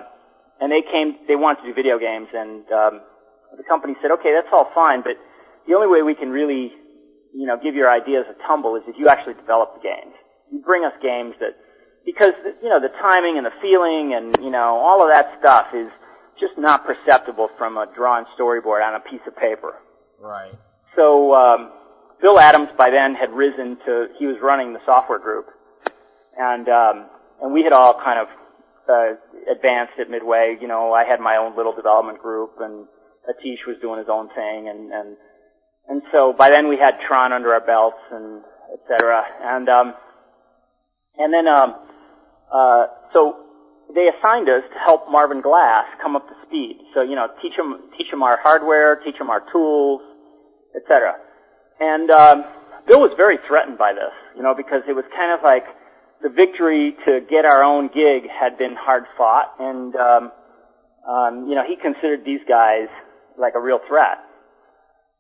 and 0.59 0.72
they 0.72 0.82
came 0.82 1.16
they 1.28 1.36
wanted 1.36 1.61
to 1.61 1.68
do 1.70 1.74
video 1.74 1.99
games, 1.99 2.28
and 2.34 2.66
um, 2.72 2.93
the 3.55 3.63
company 3.70 3.93
said, 4.01 4.11
okay, 4.20 4.34
that's 4.34 4.49
all 4.51 4.72
fine, 4.74 5.03
but 5.03 5.13
the 5.68 5.76
only 5.76 5.88
way 5.88 6.01
we 6.01 6.16
can 6.16 6.30
really 6.30 6.74
you 7.34 7.45
know 7.45 7.57
give 7.61 7.76
your 7.76 7.91
ideas 7.91 8.26
a 8.26 8.36
tumble 8.47 8.76
is 8.76 8.84
if 8.88 8.95
you 8.97 9.07
actually 9.07 9.36
develop 9.36 9.76
the 9.76 9.84
games. 9.86 10.16
You 10.51 10.61
bring 10.61 10.86
us 10.86 10.93
games 11.01 11.36
that 11.39 11.53
because 12.05 12.34
you 12.61 12.70
know 12.70 12.80
the 12.80 12.93
timing 13.01 13.38
and 13.38 13.45
the 13.45 13.55
feeling 13.61 14.13
and 14.18 14.38
you 14.41 14.49
know 14.49 14.82
all 14.82 15.05
of 15.05 15.09
that 15.13 15.38
stuff 15.38 15.68
is 15.74 15.89
just 16.40 16.58
not 16.58 16.86
perceptible 16.86 17.50
from 17.58 17.78
a 17.78 17.88
drawn 17.96 18.26
storyboard 18.38 18.86
on 18.86 18.96
a 18.96 19.00
piece 19.00 19.22
of 19.28 19.36
paper. 19.36 19.76
Right. 20.20 20.54
So 20.96 21.34
um, 21.34 21.72
Bill 22.22 22.40
Adams 22.40 22.70
by 22.78 22.90
then 22.90 23.16
had 23.16 23.32
risen 23.32 23.78
to, 23.86 24.08
he 24.18 24.26
was 24.26 24.38
running 24.42 24.74
the 24.74 24.80
software 24.86 25.20
group. 25.20 25.48
And, 26.38 26.68
um, 26.68 27.06
and 27.42 27.54
we 27.54 27.64
had 27.64 27.74
all 27.74 27.94
kind 27.94 28.20
of, 28.20 28.28
uh, 28.90 29.16
advanced 29.52 29.94
at 30.00 30.10
Midway. 30.10 30.58
You 30.60 30.68
know, 30.68 30.94
I 30.94 31.06
had 31.06 31.20
my 31.20 31.38
own 31.38 31.56
little 31.56 31.74
development 31.74 32.20
group 32.22 32.56
and 32.60 32.88
Atish 33.30 33.66
was 33.68 33.78
doing 33.82 34.00
his 34.00 34.10
own 34.10 34.30
thing 34.30 34.68
and, 34.70 34.92
and, 34.92 35.18
and 35.88 36.02
so 36.12 36.34
by 36.38 36.50
then 36.50 36.68
we 36.68 36.78
had 36.78 36.94
Tron 37.08 37.32
under 37.32 37.54
our 37.54 37.66
belts 37.66 37.98
and 38.12 38.42
et 38.74 38.80
cetera. 38.88 39.24
And, 39.42 39.70
um, 39.70 39.94
and 41.18 41.34
then, 41.34 41.48
um, 41.48 41.76
uh, 42.54 42.86
so 43.14 43.45
they 43.96 44.12
assigned 44.12 44.52
us 44.52 44.62
to 44.76 44.80
help 44.84 45.10
Marvin 45.10 45.39
Glass 45.39 45.88
come 46.04 46.16
up 46.16 46.28
to 46.28 46.36
speed. 46.46 46.78
So, 46.93 47.02
you 47.02 47.16
know, 47.16 47.32
teach 47.41 47.56
him, 47.58 47.80
teach 47.98 48.12
him 48.12 48.22
our 48.22 48.38
hardware, 48.43 49.00
teach 49.00 49.16
him 49.16 49.30
our 49.32 49.41
tools, 49.52 50.02
etc. 50.76 51.16
And 51.80 52.12
um, 52.12 52.43
Bill 52.88 53.00
was 53.00 53.16
very 53.16 53.39
threatened 53.48 53.78
by 53.78 53.93
this, 53.93 54.12
you 54.36 54.43
know, 54.43 54.54
because 54.54 54.84
it 54.88 54.93
was 54.93 55.06
kind 55.16 55.32
of 55.32 55.39
like 55.43 55.64
the 56.22 56.30
victory 56.30 56.96
to 57.08 57.22
get 57.24 57.46
our 57.48 57.64
own 57.64 57.88
gig 57.88 58.28
had 58.28 58.58
been 58.58 58.76
hard 58.76 59.04
fought, 59.18 59.56
and 59.60 59.96
um, 59.96 60.32
um, 61.08 61.48
you 61.48 61.56
know, 61.56 61.64
he 61.68 61.76
considered 61.76 62.26
these 62.26 62.41
guys 62.48 62.88
like 63.38 63.54
a 63.56 63.60
real 63.60 63.80
threat. 63.88 64.20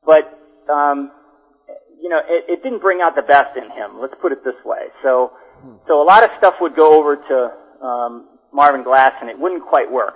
But 0.05 0.27
um, 0.71 1.11
you 2.01 2.09
know, 2.09 2.19
it, 2.27 2.59
it 2.59 2.63
didn't 2.63 2.81
bring 2.81 2.99
out 3.01 3.15
the 3.15 3.23
best 3.23 3.55
in 3.55 3.63
him. 3.63 3.99
Let's 4.01 4.15
put 4.21 4.31
it 4.31 4.43
this 4.43 4.59
way. 4.63 4.91
So, 5.03 5.33
so 5.87 6.01
a 6.01 6.05
lot 6.05 6.23
of 6.23 6.29
stuff 6.37 6.55
would 6.61 6.75
go 6.75 6.97
over 6.99 7.15
to 7.15 7.85
um, 7.85 8.34
Marvin 8.55 8.83
Glass, 8.83 9.11
and 9.19 9.29
it 9.29 9.37
wouldn't 9.37 9.67
quite 9.67 9.91
work. 9.91 10.15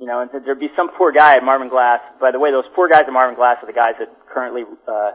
You 0.00 0.06
know, 0.06 0.20
and 0.22 0.30
there'd 0.32 0.58
be 0.58 0.72
some 0.76 0.88
poor 0.96 1.12
guy 1.12 1.36
at 1.36 1.44
Marvin 1.44 1.68
Glass. 1.68 2.00
By 2.18 2.30
the 2.32 2.38
way, 2.38 2.50
those 2.50 2.64
poor 2.74 2.88
guys 2.88 3.04
at 3.06 3.12
Marvin 3.12 3.36
Glass 3.36 3.58
are 3.62 3.66
the 3.66 3.76
guys 3.76 3.92
that 3.98 4.08
currently, 4.32 4.62
uh, 4.88 5.10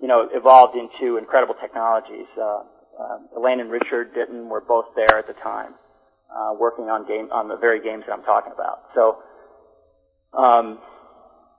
you 0.00 0.08
know, 0.08 0.28
evolved 0.32 0.74
into 0.76 1.18
incredible 1.18 1.54
technologies. 1.60 2.26
Uh, 2.40 2.62
uh, 2.98 3.18
Elaine 3.36 3.60
and 3.60 3.70
Richard 3.70 4.14
Ditton 4.14 4.48
were 4.48 4.62
both 4.62 4.86
there 4.96 5.18
at 5.18 5.26
the 5.26 5.34
time, 5.34 5.74
uh, 6.34 6.54
working 6.58 6.86
on 6.86 7.06
game 7.06 7.28
on 7.32 7.48
the 7.48 7.56
very 7.56 7.82
games 7.82 8.04
that 8.06 8.14
I'm 8.14 8.22
talking 8.24 8.52
about. 8.52 8.80
So, 8.94 9.18
um, 10.36 10.78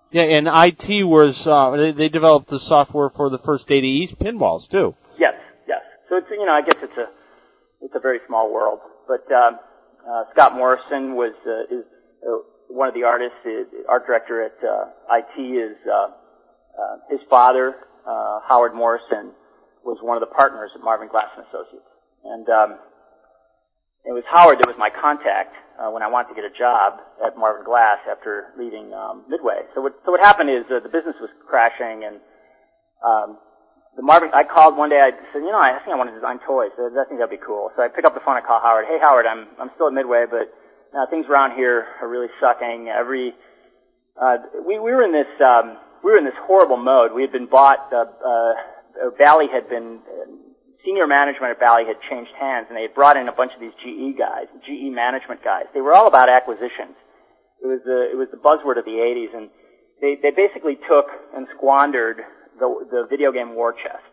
Yeah, 0.10 0.24
and 0.24 0.48
IT 0.50 1.04
was, 1.04 1.46
uh, 1.46 1.72
they, 1.72 1.92
they 1.92 2.10
developed 2.10 2.48
the 2.50 2.60
software 2.60 3.10
for 3.10 3.30
the 3.30 3.38
first 3.38 3.68
Data 3.68 3.86
East 3.86 4.18
pinballs 4.18 4.68
too. 4.68 4.96
yes, 5.20 5.36
yes. 5.68 5.82
So 6.10 6.18
it's 6.18 6.28
you 6.32 6.46
know, 6.46 6.52
I 6.54 6.62
guess 6.62 6.78
it's 6.82 6.98
a 6.98 7.08
it's 7.86 7.94
a 7.96 8.00
very 8.00 8.20
small 8.28 8.52
world. 8.52 8.80
But 9.08 9.32
um, 9.32 9.60
uh, 10.08 10.24
Scott 10.34 10.56
Morrison 10.56 11.16
was 11.16 11.34
uh, 11.46 11.76
is 11.76 11.86
uh, 12.26 12.42
one 12.70 12.88
of 12.88 12.94
the 12.94 13.04
artists, 13.04 13.38
uh, 13.46 13.66
art 13.90 14.06
director 14.08 14.44
at 14.44 14.58
uh, 14.64 15.18
IT. 15.18 15.42
Is 15.42 15.78
uh, 15.86 15.94
uh, 15.94 16.96
his 17.10 17.20
father, 17.30 17.76
uh, 18.08 18.40
Howard 18.48 18.74
Morrison, 18.74 19.34
was 19.84 19.98
one 20.02 20.18
of 20.18 20.22
the 20.22 20.34
partners 20.34 20.72
at 20.76 20.82
Marvin 20.82 21.08
Glass 21.08 21.30
and 21.38 21.46
Associates, 21.48 21.90
and 22.26 22.48
um, 22.50 22.70
it 24.06 24.14
was 24.14 24.24
Howard 24.32 24.58
that 24.58 24.68
was 24.68 24.78
my 24.80 24.90
contact 24.90 25.54
uh, 25.78 25.90
when 25.94 26.02
I 26.02 26.10
wanted 26.10 26.34
to 26.34 26.36
get 26.36 26.46
a 26.46 26.54
job 26.58 26.98
at 27.22 27.38
Marvin 27.38 27.66
Glass 27.66 28.02
after 28.10 28.54
leaving 28.58 28.94
um, 28.94 29.26
Midway. 29.30 29.70
So 29.76 29.82
what 29.82 29.94
so 30.06 30.12
what 30.12 30.22
happened 30.22 30.50
is 30.50 30.66
uh, 30.74 30.82
the 30.82 30.90
business 30.90 31.16
was 31.22 31.30
crashing, 31.46 32.10
and 32.10 32.18
um, 33.06 33.38
the 33.96 34.02
Marvin, 34.02 34.32
I 34.34 34.44
called 34.44 34.78
one 34.78 34.90
day, 34.90 35.04
I 35.04 35.12
said, 35.34 35.44
you 35.44 35.52
know, 35.52 35.60
I 35.60 35.76
think 35.84 35.92
I 35.92 36.00
want 36.00 36.10
to 36.10 36.16
design 36.16 36.40
toys. 36.48 36.72
I 36.80 37.04
think 37.12 37.20
that'd 37.20 37.30
be 37.30 37.44
cool. 37.44 37.72
So 37.76 37.84
I 37.84 37.90
pick 37.92 38.06
up 38.06 38.14
the 38.16 38.24
phone, 38.24 38.38
I 38.38 38.42
call 38.42 38.64
Howard. 38.64 38.86
Hey 38.88 38.96
Howard, 39.04 39.28
I'm, 39.28 39.48
I'm 39.60 39.70
still 39.76 39.88
at 39.88 39.94
Midway, 39.94 40.24
but, 40.30 40.48
you 40.48 40.96
know, 40.96 41.04
things 41.12 41.28
around 41.28 41.60
here 41.60 41.88
are 42.00 42.08
really 42.08 42.32
sucking. 42.40 42.88
Every, 42.88 43.36
uh, 44.16 44.38
we, 44.64 44.80
we 44.80 44.96
were 44.96 45.04
in 45.04 45.12
this, 45.12 45.28
um, 45.44 45.76
we 46.04 46.12
were 46.12 46.18
in 46.18 46.24
this 46.24 46.40
horrible 46.48 46.78
mode. 46.78 47.12
We 47.12 47.22
had 47.22 47.36
been 47.36 47.52
bought, 47.52 47.92
uh, 47.92 48.08
uh, 48.08 49.12
Bally 49.20 49.52
had 49.52 49.68
been, 49.68 50.00
uh, 50.08 50.32
senior 50.88 51.06
management 51.06 51.52
at 51.52 51.60
Bally 51.60 51.84
had 51.86 52.00
changed 52.10 52.32
hands 52.40 52.66
and 52.70 52.78
they 52.78 52.88
had 52.88 52.96
brought 52.96 53.18
in 53.18 53.28
a 53.28 53.36
bunch 53.36 53.52
of 53.54 53.60
these 53.60 53.76
GE 53.84 54.18
guys, 54.18 54.48
GE 54.66 54.90
management 54.90 55.44
guys. 55.44 55.68
They 55.76 55.82
were 55.82 55.94
all 55.94 56.08
about 56.08 56.30
acquisitions. 56.30 56.96
It 57.62 57.68
was 57.68 57.82
the, 57.86 58.10
it 58.10 58.18
was 58.18 58.30
the 58.32 58.42
buzzword 58.42 58.80
of 58.80 58.86
the 58.86 58.98
80s 58.98 59.36
and 59.36 59.50
they, 60.02 60.18
they 60.18 60.32
basically 60.32 60.80
took 60.90 61.06
and 61.36 61.46
squandered 61.56 62.26
the, 62.62 62.70
the 62.90 63.02
video 63.10 63.34
game 63.34 63.58
war 63.58 63.74
chest. 63.74 64.06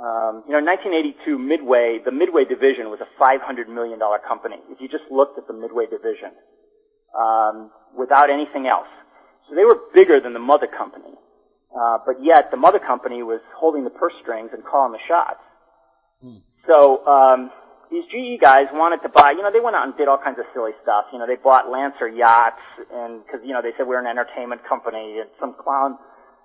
Um, 0.00 0.46
you 0.46 0.54
know, 0.56 0.62
in 0.62 0.66
1982, 0.66 1.36
Midway, 1.36 1.98
the 2.00 2.14
Midway 2.14 2.48
division 2.48 2.88
was 2.88 3.02
a 3.04 3.10
500 3.18 3.68
million 3.68 3.98
dollar 3.98 4.18
company. 4.18 4.56
If 4.70 4.80
you 4.80 4.88
just 4.88 5.04
looked 5.10 5.36
at 5.36 5.46
the 5.46 5.54
Midway 5.54 5.84
division, 5.86 6.32
um, 7.12 7.70
without 7.92 8.30
anything 8.30 8.66
else, 8.66 8.88
so 9.48 9.54
they 9.54 9.64
were 9.64 9.78
bigger 9.92 10.20
than 10.20 10.32
the 10.32 10.42
mother 10.42 10.66
company. 10.66 11.12
Uh, 11.68 11.98
but 12.06 12.16
yet 12.22 12.50
the 12.50 12.56
mother 12.56 12.78
company 12.78 13.22
was 13.22 13.40
holding 13.54 13.84
the 13.84 13.90
purse 13.90 14.14
strings 14.22 14.50
and 14.52 14.64
calling 14.64 14.92
the 14.92 15.02
shots. 15.06 15.42
So 16.66 17.04
um, 17.06 17.50
these 17.90 18.04
GE 18.12 18.40
guys 18.40 18.68
wanted 18.72 19.00
to 19.02 19.08
buy. 19.08 19.32
You 19.32 19.42
know, 19.42 19.52
they 19.52 19.60
went 19.60 19.76
out 19.76 19.84
and 19.88 19.96
did 19.96 20.08
all 20.08 20.20
kinds 20.20 20.38
of 20.38 20.46
silly 20.52 20.72
stuff. 20.82 21.08
You 21.12 21.18
know, 21.18 21.26
they 21.26 21.36
bought 21.36 21.70
Lancer 21.70 22.08
yachts, 22.08 22.62
and 22.92 23.24
because 23.24 23.40
you 23.44 23.52
know 23.52 23.62
they 23.62 23.72
said 23.76 23.86
we're 23.88 24.00
an 24.00 24.06
entertainment 24.06 24.62
company, 24.68 25.20
and 25.20 25.28
some 25.40 25.56
clown 25.58 25.98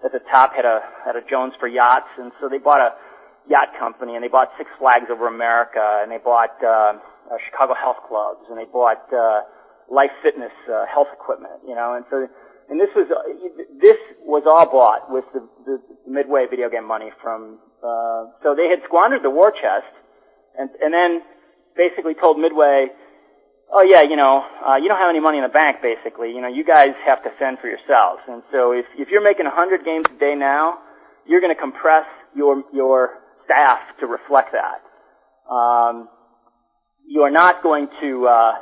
at 0.03 0.11
the 0.11 0.19
top 0.31 0.53
had 0.55 0.65
a 0.65 0.81
had 1.05 1.15
a 1.15 1.23
Jones 1.29 1.53
for 1.59 1.67
yachts, 1.67 2.11
and 2.17 2.31
so 2.39 2.49
they 2.49 2.57
bought 2.57 2.81
a 2.81 2.91
yacht 3.49 3.69
company, 3.79 4.15
and 4.15 4.23
they 4.23 4.27
bought 4.27 4.51
Six 4.57 4.69
Flags 4.77 5.07
Over 5.11 5.27
America, 5.27 6.01
and 6.01 6.11
they 6.11 6.19
bought 6.19 6.55
uh, 6.63 6.99
uh, 7.31 7.37
Chicago 7.49 7.73
Health 7.73 8.03
Clubs, 8.07 8.43
and 8.49 8.57
they 8.57 8.67
bought 8.67 9.03
uh, 9.11 9.41
Life 9.89 10.11
Fitness 10.21 10.51
uh, 10.67 10.85
health 10.91 11.07
equipment. 11.13 11.63
You 11.67 11.75
know, 11.75 11.95
and 11.95 12.05
so 12.09 12.27
and 12.69 12.79
this 12.79 12.89
was 12.95 13.07
uh, 13.11 13.23
this 13.79 13.97
was 14.23 14.43
all 14.47 14.67
bought 14.67 15.11
with 15.11 15.25
the, 15.33 15.47
the 15.65 15.77
Midway 16.07 16.45
video 16.49 16.69
game 16.69 16.87
money 16.87 17.11
from. 17.21 17.59
Uh, 17.83 18.31
so 18.43 18.55
they 18.55 18.71
had 18.71 18.79
squandered 18.87 19.23
the 19.23 19.29
war 19.29 19.51
chest, 19.51 19.91
and 20.57 20.69
and 20.79 20.93
then 20.93 21.21
basically 21.75 22.13
told 22.13 22.39
Midway, 22.39 22.87
oh 23.73 23.81
yeah, 23.81 24.03
you 24.03 24.15
know, 24.15 24.45
uh, 24.65 24.75
you 24.75 24.87
don't 24.87 24.99
have 24.99 25.09
any 25.09 25.19
money 25.19 25.37
in 25.39 25.43
the 25.43 25.49
bank 25.49 25.81
basically. 25.81 26.29
You 26.29 26.41
know, 26.41 26.47
you 26.47 26.63
guys 26.63 26.93
have 27.05 27.23
to 27.23 27.29
fend 27.39 27.57
for 27.59 27.67
yourselves. 27.67 28.21
And 28.27 28.43
so 28.51 28.71
if, 28.71 28.85
if 28.97 29.09
you're 29.09 29.23
making 29.23 29.45
100 29.45 29.83
games 29.83 30.05
a 30.15 30.19
day 30.19 30.35
now, 30.35 30.77
you're 31.27 31.41
going 31.41 31.53
to 31.53 31.59
compress 31.59 32.05
your, 32.35 32.63
your 32.71 33.19
staff 33.45 33.79
to 33.99 34.05
reflect 34.05 34.53
that. 34.53 34.85
Um, 35.51 36.07
you 37.05 37.21
are 37.21 37.31
not 37.31 37.63
going 37.63 37.87
to, 38.01 38.27
uh, 38.27 38.53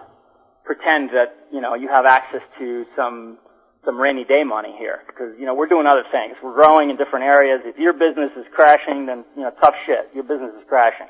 pretend 0.63 1.09
that, 1.09 1.35
you 1.51 1.59
know, 1.59 1.75
you 1.75 1.89
have 1.89 2.05
access 2.05 2.41
to 2.59 2.85
some, 2.95 3.37
some 3.83 3.99
rainy 3.99 4.23
day 4.23 4.43
money 4.43 4.73
here. 4.77 5.01
Because, 5.07 5.33
you 5.39 5.45
know, 5.45 5.53
we're 5.53 5.67
doing 5.67 5.87
other 5.87 6.03
things. 6.11 6.37
We're 6.41 6.53
growing 6.53 6.89
in 6.89 6.97
different 6.97 7.25
areas. 7.25 7.61
If 7.65 7.77
your 7.77 7.93
business 7.93 8.31
is 8.37 8.45
crashing, 8.53 9.07
then, 9.07 9.25
you 9.35 9.43
know, 9.43 9.51
tough 9.61 9.73
shit. 9.85 10.09
Your 10.13 10.23
business 10.23 10.51
is 10.55 10.63
crashing. 10.69 11.07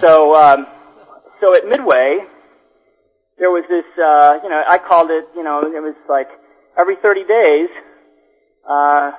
So, 0.00 0.36
um, 0.36 0.66
so 1.40 1.54
at 1.54 1.66
Midway, 1.66 2.20
there 3.38 3.50
was 3.50 3.64
this, 3.72 3.88
uh, 3.96 4.38
you 4.44 4.48
know, 4.52 4.62
I 4.68 4.78
called 4.78 5.10
it, 5.10 5.24
you 5.34 5.42
know, 5.42 5.64
it 5.64 5.80
was 5.80 5.96
like 6.08 6.28
every 6.78 6.96
30 7.00 7.24
days, 7.24 7.68
uh, 8.68 9.12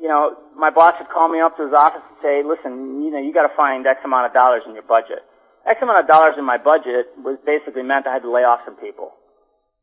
you 0.00 0.06
know, 0.06 0.36
my 0.54 0.70
boss 0.70 0.94
would 1.00 1.08
call 1.08 1.28
me 1.28 1.40
up 1.40 1.56
to 1.56 1.64
his 1.64 1.74
office 1.74 2.04
and 2.04 2.18
say, 2.22 2.44
listen, 2.44 3.02
you 3.02 3.10
know, 3.10 3.18
you 3.18 3.32
gotta 3.32 3.52
find 3.56 3.86
X 3.86 4.00
amount 4.04 4.26
of 4.26 4.32
dollars 4.32 4.62
in 4.68 4.74
your 4.74 4.86
budget. 4.86 5.24
X 5.66 5.80
amount 5.82 5.98
of 5.98 6.06
dollars 6.06 6.34
in 6.38 6.44
my 6.44 6.56
budget 6.56 7.10
was 7.18 7.40
basically 7.44 7.82
meant 7.82 8.06
I 8.06 8.14
had 8.14 8.22
to 8.22 8.30
lay 8.30 8.44
off 8.44 8.60
some 8.64 8.76
people. 8.76 9.16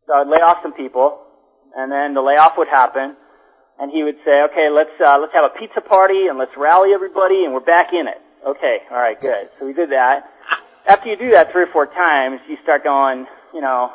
So 0.08 0.14
I'd 0.14 0.30
lay 0.30 0.40
off 0.40 0.62
some 0.62 0.74
people, 0.74 1.20
and 1.76 1.92
then 1.92 2.14
the 2.14 2.22
layoff 2.22 2.54
would 2.58 2.70
happen, 2.70 3.18
and 3.80 3.92
he 3.92 4.04
would 4.04 4.22
say, 4.24 4.46
okay, 4.54 4.70
let's, 4.70 4.94
uh, 5.02 5.18
let's 5.20 5.34
have 5.34 5.50
a 5.50 5.54
pizza 5.58 5.82
party, 5.82 6.30
and 6.30 6.38
let's 6.38 6.54
rally 6.56 6.94
everybody, 6.94 7.44
and 7.44 7.54
we're 7.54 7.66
back 7.66 7.92
in 7.92 8.08
it. 8.08 8.22
Okay, 8.46 8.86
alright, 8.92 9.20
good. 9.20 9.50
So 9.60 9.66
we 9.66 9.74
did 9.74 9.90
that. 9.90 10.30
After 10.88 11.10
you 11.10 11.18
do 11.18 11.32
that 11.32 11.52
three 11.52 11.64
or 11.64 11.72
four 11.74 11.88
times, 11.88 12.42
you 12.48 12.58
start 12.64 12.84
going, 12.84 13.26
you 13.54 13.62
know, 13.62 13.92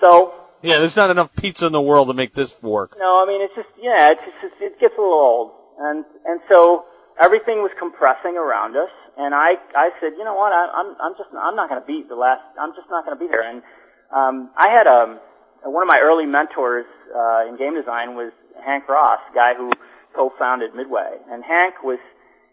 so, 0.00 0.32
Yeah, 0.62 0.78
there's 0.78 0.96
not 0.96 1.10
enough 1.10 1.30
pizza 1.36 1.66
in 1.66 1.72
the 1.72 1.80
world 1.80 2.08
to 2.08 2.14
make 2.14 2.34
this 2.34 2.60
work. 2.62 2.96
no, 2.98 3.22
I 3.22 3.26
mean, 3.26 3.42
it's 3.42 3.54
just, 3.54 3.68
yeah, 3.80 4.10
it's 4.10 4.20
just, 4.42 4.54
it 4.60 4.80
gets 4.80 4.94
a 4.98 5.00
little 5.00 5.14
old. 5.14 5.52
And, 5.78 6.04
and 6.24 6.40
so, 6.50 6.84
everything 7.20 7.62
was 7.62 7.70
compressing 7.78 8.36
around 8.36 8.76
us, 8.76 8.90
and 9.16 9.34
I, 9.34 9.54
I 9.76 9.90
said, 10.00 10.12
you 10.18 10.24
know 10.24 10.34
what, 10.34 10.52
I, 10.52 10.66
I'm, 10.74 10.96
I'm 11.00 11.14
just, 11.16 11.30
I'm 11.36 11.54
not 11.54 11.68
gonna 11.68 11.86
be 11.86 12.02
the 12.08 12.16
last, 12.16 12.42
I'm 12.58 12.72
just 12.74 12.88
not 12.90 13.04
gonna 13.04 13.20
be 13.20 13.28
there. 13.28 13.46
And, 13.46 13.62
um, 14.14 14.50
I 14.56 14.70
had, 14.74 14.86
um, 14.86 15.20
one 15.62 15.82
of 15.84 15.88
my 15.88 16.00
early 16.02 16.26
mentors, 16.26 16.86
uh, 17.14 17.46
in 17.48 17.56
game 17.56 17.74
design 17.74 18.16
was 18.16 18.32
Hank 18.64 18.88
Ross, 18.88 19.20
guy 19.34 19.54
who 19.54 19.70
co-founded 20.16 20.74
Midway. 20.74 21.20
And 21.30 21.44
Hank 21.44 21.82
was, 21.84 21.98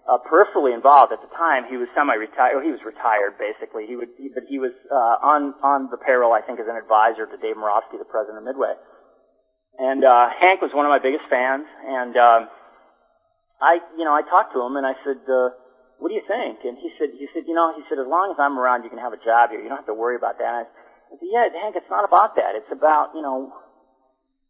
uh, 0.07 0.17
peripherally 0.23 0.71
involved 0.71 1.11
at 1.11 1.19
the 1.19 1.27
time. 1.35 1.67
He 1.67 1.75
was 1.75 1.91
semi-retired. 1.91 2.55
Well, 2.55 2.63
he 2.63 2.71
was 2.71 2.81
retired 2.87 3.35
basically. 3.35 3.85
He 3.85 3.99
would, 3.99 4.15
but 4.33 4.47
he 4.47 4.57
was 4.57 4.71
uh, 4.87 5.19
on 5.19 5.53
on 5.59 5.91
the 5.91 5.99
payroll, 5.99 6.31
I 6.31 6.39
think, 6.41 6.63
as 6.63 6.67
an 6.67 6.79
advisor 6.79 7.27
to 7.27 7.35
Dave 7.37 7.59
Marofske, 7.59 7.99
the 7.99 8.07
president 8.07 8.39
of 8.39 8.45
Midway. 8.47 8.71
And 9.77 10.01
uh, 10.01 10.33
Hank 10.33 10.63
was 10.63 10.73
one 10.73 10.87
of 10.87 10.91
my 10.91 10.97
biggest 10.97 11.29
fans. 11.29 11.67
And 11.85 12.17
um, 12.17 12.41
I, 13.61 13.77
you 13.93 14.05
know, 14.07 14.15
I 14.15 14.25
talked 14.25 14.57
to 14.57 14.59
him 14.63 14.73
and 14.73 14.87
I 14.87 14.97
said, 15.05 15.21
uh, 15.27 15.53
"What 16.01 16.09
do 16.09 16.15
you 16.17 16.25
think?" 16.25 16.65
And 16.65 16.79
he 16.79 16.89
said, 16.97 17.13
"He 17.13 17.27
said, 17.35 17.45
you 17.45 17.53
know, 17.53 17.75
he 17.75 17.83
said, 17.85 18.01
as 18.01 18.09
long 18.09 18.33
as 18.33 18.39
I'm 18.39 18.57
around, 18.57 18.87
you 18.87 18.89
can 18.89 19.03
have 19.03 19.13
a 19.13 19.21
job 19.21 19.53
here. 19.53 19.61
You 19.61 19.69
don't 19.69 19.83
have 19.83 19.91
to 19.91 19.97
worry 19.97 20.15
about 20.15 20.39
that." 20.39 20.49
And 20.49 20.65
I 20.65 21.15
said, 21.19 21.29
"Yeah, 21.29 21.45
Hank, 21.51 21.77
it's 21.77 21.91
not 21.91 22.07
about 22.07 22.39
that. 22.39 22.55
It's 22.55 22.71
about, 22.71 23.13
you 23.13 23.21
know." 23.21 23.53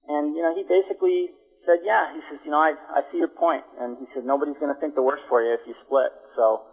And 0.08 0.32
you 0.38 0.40
know, 0.40 0.56
he 0.56 0.64
basically 0.64 1.36
said, 1.68 1.84
yeah. 1.84 2.16
He 2.16 2.24
says, 2.32 2.40
you 2.48 2.52
know, 2.52 2.64
I, 2.64 2.74
I 2.96 3.04
see 3.12 3.20
your 3.20 3.30
point. 3.30 3.68
And 3.78 4.00
he 4.00 4.08
said, 4.16 4.24
nobody's 4.24 4.56
going 4.58 4.74
to 4.74 4.80
think 4.80 4.96
the 4.96 5.04
worst 5.04 5.28
for 5.28 5.44
you 5.44 5.52
if 5.54 5.62
you 5.68 5.76
split. 5.86 6.16
So, 6.40 6.64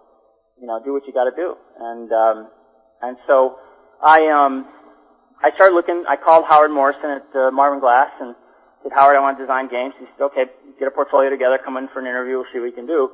you 0.56 0.70
know, 0.70 0.78
do 0.78 0.94
what 0.94 1.02
you 1.04 1.12
got 1.12 1.26
to 1.26 1.34
do. 1.34 1.58
And, 1.82 2.08
um, 2.14 2.48
and 3.02 3.18
so 3.26 3.58
I, 3.98 4.30
um, 4.30 4.70
I 5.42 5.50
started 5.58 5.74
looking, 5.74 6.06
I 6.08 6.14
called 6.14 6.46
Howard 6.48 6.70
Morrison 6.70 7.20
at 7.20 7.26
uh, 7.34 7.50
Marvin 7.50 7.82
Glass 7.82 8.14
and 8.22 8.38
said, 8.86 8.94
Howard, 8.94 9.18
I 9.18 9.20
want 9.20 9.36
to 9.36 9.42
design 9.42 9.66
games. 9.68 9.92
He 9.98 10.06
said, 10.14 10.30
okay, 10.30 10.46
get 10.78 10.86
a 10.88 10.94
portfolio 10.94 11.28
together, 11.28 11.58
come 11.58 11.76
in 11.76 11.90
for 11.92 11.98
an 11.98 12.06
interview, 12.06 12.38
we'll 12.38 12.48
see 12.54 12.62
what 12.62 12.70
we 12.70 12.72
can 12.72 12.86
do. 12.86 13.10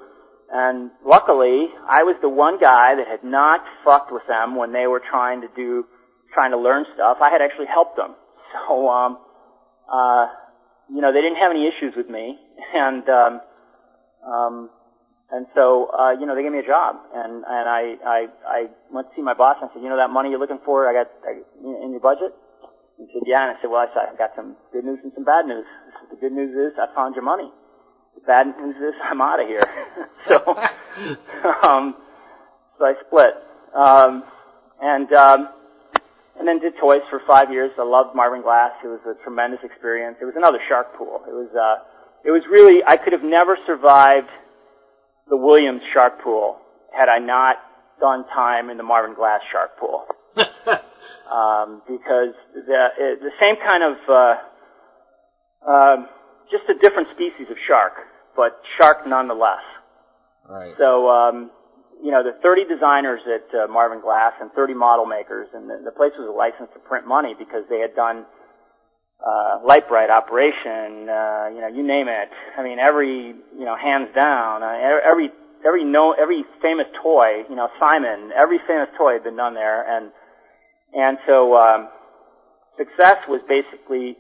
And 0.53 0.91
luckily, 1.07 1.71
I 1.87 2.03
was 2.03 2.19
the 2.21 2.29
one 2.29 2.59
guy 2.59 2.99
that 2.99 3.07
had 3.07 3.23
not 3.23 3.63
fucked 3.87 4.13
with 4.13 4.27
them 4.27 4.59
when 4.59 4.73
they 4.73 4.87
were 4.91 5.01
trying 5.01 5.41
to 5.43 5.49
do, 5.55 5.87
trying 6.35 6.51
to 6.51 6.59
learn 6.59 6.85
stuff. 6.95 7.19
I 7.23 7.31
had 7.31 7.41
actually 7.41 7.71
helped 7.73 7.97
them. 7.97 8.15
So, 8.51 8.89
um, 8.89 9.17
uh, 9.87 10.27
you 10.91 11.01
know, 11.01 11.13
they 11.13 11.23
didn't 11.23 11.39
have 11.39 11.51
any 11.51 11.67
issues 11.67 11.95
with 11.97 12.09
me, 12.09 12.39
and 12.75 13.09
um, 13.09 13.41
um, 14.27 14.71
and 15.31 15.47
so 15.55 15.91
uh, 15.95 16.13
you 16.13 16.27
know, 16.27 16.35
they 16.35 16.43
gave 16.43 16.53
me 16.53 16.59
a 16.59 16.67
job, 16.67 16.97
and 17.15 17.45
and 17.47 17.67
I 17.69 17.95
I 18.05 18.19
I 18.47 18.61
went 18.91 19.09
to 19.09 19.15
see 19.17 19.23
my 19.23 19.35
boss 19.35 19.57
and 19.61 19.71
I 19.71 19.75
said, 19.75 19.83
you 19.83 19.89
know, 19.89 19.97
that 19.97 20.11
money 20.11 20.31
you're 20.31 20.41
looking 20.41 20.61
for, 20.65 20.89
I 20.89 20.93
got 20.93 21.11
I, 21.23 21.41
in 21.63 21.93
your 21.93 22.01
budget. 22.01 22.35
He 22.99 23.07
said, 23.15 23.23
yeah, 23.25 23.49
and 23.49 23.57
I 23.57 23.61
said, 23.63 23.71
well, 23.71 23.81
I 23.81 23.89
said, 23.95 24.13
I've 24.13 24.19
got 24.19 24.37
some 24.37 24.57
good 24.75 24.85
news 24.85 24.99
and 25.03 25.11
some 25.15 25.25
bad 25.25 25.47
news. 25.47 25.65
Said, 26.01 26.11
the 26.11 26.21
good 26.21 26.33
news 26.33 26.53
is 26.53 26.77
I 26.77 26.95
found 26.95 27.15
your 27.15 27.25
money. 27.25 27.49
The 28.15 28.21
bad 28.21 28.47
news 28.47 28.77
is 28.77 28.95
I'm 29.05 29.23
out 29.23 29.41
of 29.41 29.49
here. 29.49 29.65
so, 30.29 30.37
um, 31.65 31.97
so 32.77 32.85
I 32.85 32.95
split, 33.07 33.35
um, 33.75 34.25
and 34.83 35.11
um, 35.13 35.49
and 36.41 36.49
then 36.49 36.59
did 36.59 36.73
toys 36.81 37.03
for 37.11 37.21
five 37.27 37.53
years. 37.53 37.71
I 37.79 37.85
loved 37.85 38.17
Marvin 38.17 38.41
Glass. 38.41 38.73
It 38.83 38.89
was 38.89 39.01
a 39.05 39.13
tremendous 39.23 39.61
experience. 39.63 40.17
It 40.23 40.25
was 40.25 40.35
another 40.37 40.59
shark 40.69 40.97
pool. 40.97 41.21
It 41.29 41.37
was, 41.37 41.53
uh, 41.53 41.85
it 42.25 42.33
was 42.33 42.43
really, 42.51 42.81
I 42.83 42.97
could 42.97 43.13
have 43.13 43.23
never 43.23 43.59
survived 43.67 44.31
the 45.29 45.37
Williams 45.37 45.83
shark 45.93 46.25
pool 46.25 46.57
had 46.97 47.11
I 47.11 47.19
not 47.19 47.57
done 48.01 48.25
time 48.35 48.71
in 48.71 48.79
the 48.79 48.83
Marvin 48.83 49.15
Glass 49.15 49.43
shark 49.53 49.77
pool. 49.79 50.07
um, 51.31 51.83
because 51.87 52.33
the, 52.55 52.89
the 53.21 53.33
same 53.39 53.57
kind 53.61 53.85
of, 53.85 53.97
uh, 54.09 54.35
um, 55.71 56.09
just 56.51 56.65
a 56.71 56.75
different 56.81 57.09
species 57.15 57.49
of 57.51 57.57
shark, 57.69 57.93
but 58.35 58.59
shark 58.81 59.07
nonetheless. 59.07 59.61
Right. 60.49 60.73
So, 60.79 61.07
um, 61.07 61.51
you 62.03 62.11
know, 62.11 62.23
the 62.23 62.33
30 62.43 62.65
designers 62.65 63.21
at 63.29 63.47
uh, 63.55 63.67
Marvin 63.69 64.01
Glass 64.01 64.33
and 64.41 64.51
30 64.53 64.75
model 64.75 65.07
makers, 65.07 65.49
and 65.53 65.69
the, 65.69 65.81
the 65.85 65.93
place 65.93 66.13
was 66.19 66.29
a 66.29 66.33
license 66.33 66.71
to 66.75 66.81
print 66.81 67.07
money 67.07 67.35
because 67.39 67.65
they 67.69 67.81
had 67.81 67.95
done 67.95 68.25
uh, 69.21 69.61
Lite-Brite 69.65 70.09
operation, 70.09 71.09
uh, 71.09 71.53
you 71.53 71.61
know, 71.61 71.69
you 71.69 71.85
name 71.85 72.09
it. 72.09 72.31
I 72.57 72.63
mean, 72.63 72.79
every, 72.79 73.37
you 73.37 73.65
know, 73.65 73.77
hands 73.77 74.09
down, 74.15 74.63
uh, 74.63 74.73
every, 75.05 75.29
every 75.67 75.85
no, 75.85 76.13
every 76.17 76.45
famous 76.63 76.87
toy, 77.03 77.45
you 77.49 77.57
know, 77.57 77.69
Simon, 77.79 78.31
every 78.33 78.59
famous 78.67 78.89
toy 78.97 79.15
had 79.15 79.25
been 79.25 79.37
done 79.37 79.55
there, 79.55 79.85
and, 79.85 80.11
and 80.95 81.19
so, 81.27 81.57
um, 81.57 81.89
success 82.79 83.19
was 83.29 83.43
basically, 83.45 84.17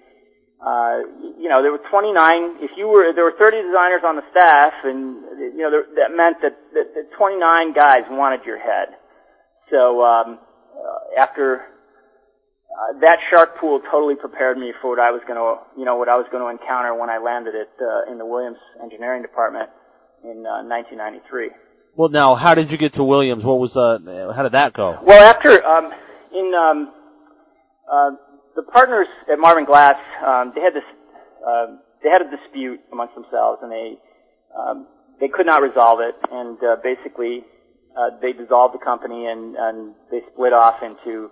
uh, 0.61 1.09
you 1.41 1.49
know, 1.49 1.63
there 1.63 1.73
were 1.73 1.81
29, 1.89 2.61
if 2.61 2.71
you 2.77 2.87
were, 2.87 3.13
there 3.15 3.25
were 3.25 3.37
30 3.39 3.65
designers 3.65 4.05
on 4.05 4.17
the 4.17 4.27
staff, 4.31 4.73
and, 4.85 5.17
you 5.57 5.65
know, 5.65 5.71
there, 5.71 5.85
that 5.97 6.13
meant 6.15 6.37
that, 6.43 6.53
that, 6.75 6.93
that 6.95 7.17
29 7.17 7.73
guys 7.73 8.05
wanted 8.11 8.45
your 8.45 8.59
head. 8.59 8.93
So, 9.71 10.05
um, 10.05 10.39
uh, 10.77 11.21
after, 11.23 11.65
uh, 12.69 13.01
that 13.01 13.19
shark 13.33 13.57
pool 13.57 13.81
totally 13.91 14.17
prepared 14.17 14.59
me 14.59 14.73
for 14.83 14.91
what 14.91 15.01
I 15.01 15.11
was 15.13 15.23
going 15.27 15.41
to, 15.41 15.65
you 15.81 15.87
know, 15.87 15.97
what 15.97 16.11
I 16.11 16.17
was 16.17 16.27
going 16.31 16.45
to 16.45 16.51
encounter 16.53 16.93
when 16.93 17.09
I 17.09 17.17
landed 17.17 17.55
at, 17.57 17.73
uh, 17.81 18.13
in 18.13 18.19
the 18.19 18.27
Williams 18.27 18.61
Engineering 18.83 19.23
Department 19.23 19.71
in, 20.25 20.45
uh, 20.45 20.61
1993. 20.69 21.57
Well, 21.97 22.11
now, 22.11 22.35
how 22.35 22.55
did 22.55 22.71
you 22.71 22.77
get 22.77 22.95
to 22.95 23.05
Williams? 23.05 23.45
What 23.45 23.59
was, 23.59 23.79
uh, 23.79 23.99
how 24.37 24.43
did 24.43 24.53
that 24.53 24.75
go? 24.75 24.99
Well, 25.03 25.23
after, 25.25 25.65
um, 25.65 25.91
in, 26.37 26.53
um, 26.55 26.93
uh, 27.91 28.11
the 28.57 28.63
partners 28.63 29.09
at 29.31 29.39
Marvin 29.39 29.65
Glass, 29.65 29.97
um, 30.27 30.53
they 30.55 30.61
had 30.61 30.75
this, 30.75 30.89
uh, 31.47 31.67
they 32.03 32.11
had 32.11 32.23
a 32.23 32.31
dispute 32.31 32.81
amongst 32.93 33.15
themselves, 33.15 33.61
and 33.63 33.71
they 33.71 33.99
um, 34.57 34.87
they 35.21 35.29
could 35.29 35.47
not 35.47 35.63
resolve 35.63 36.01
it, 36.01 36.15
and 36.33 36.59
uh, 36.65 36.77
basically 36.83 37.45
uh, 37.97 38.17
they 38.23 38.33
dissolved 38.33 38.75
the 38.75 38.83
company 38.83 39.27
and, 39.27 39.55
and 39.57 39.95
they 40.11 40.21
split 40.33 40.53
off 40.53 40.83
into 40.83 41.31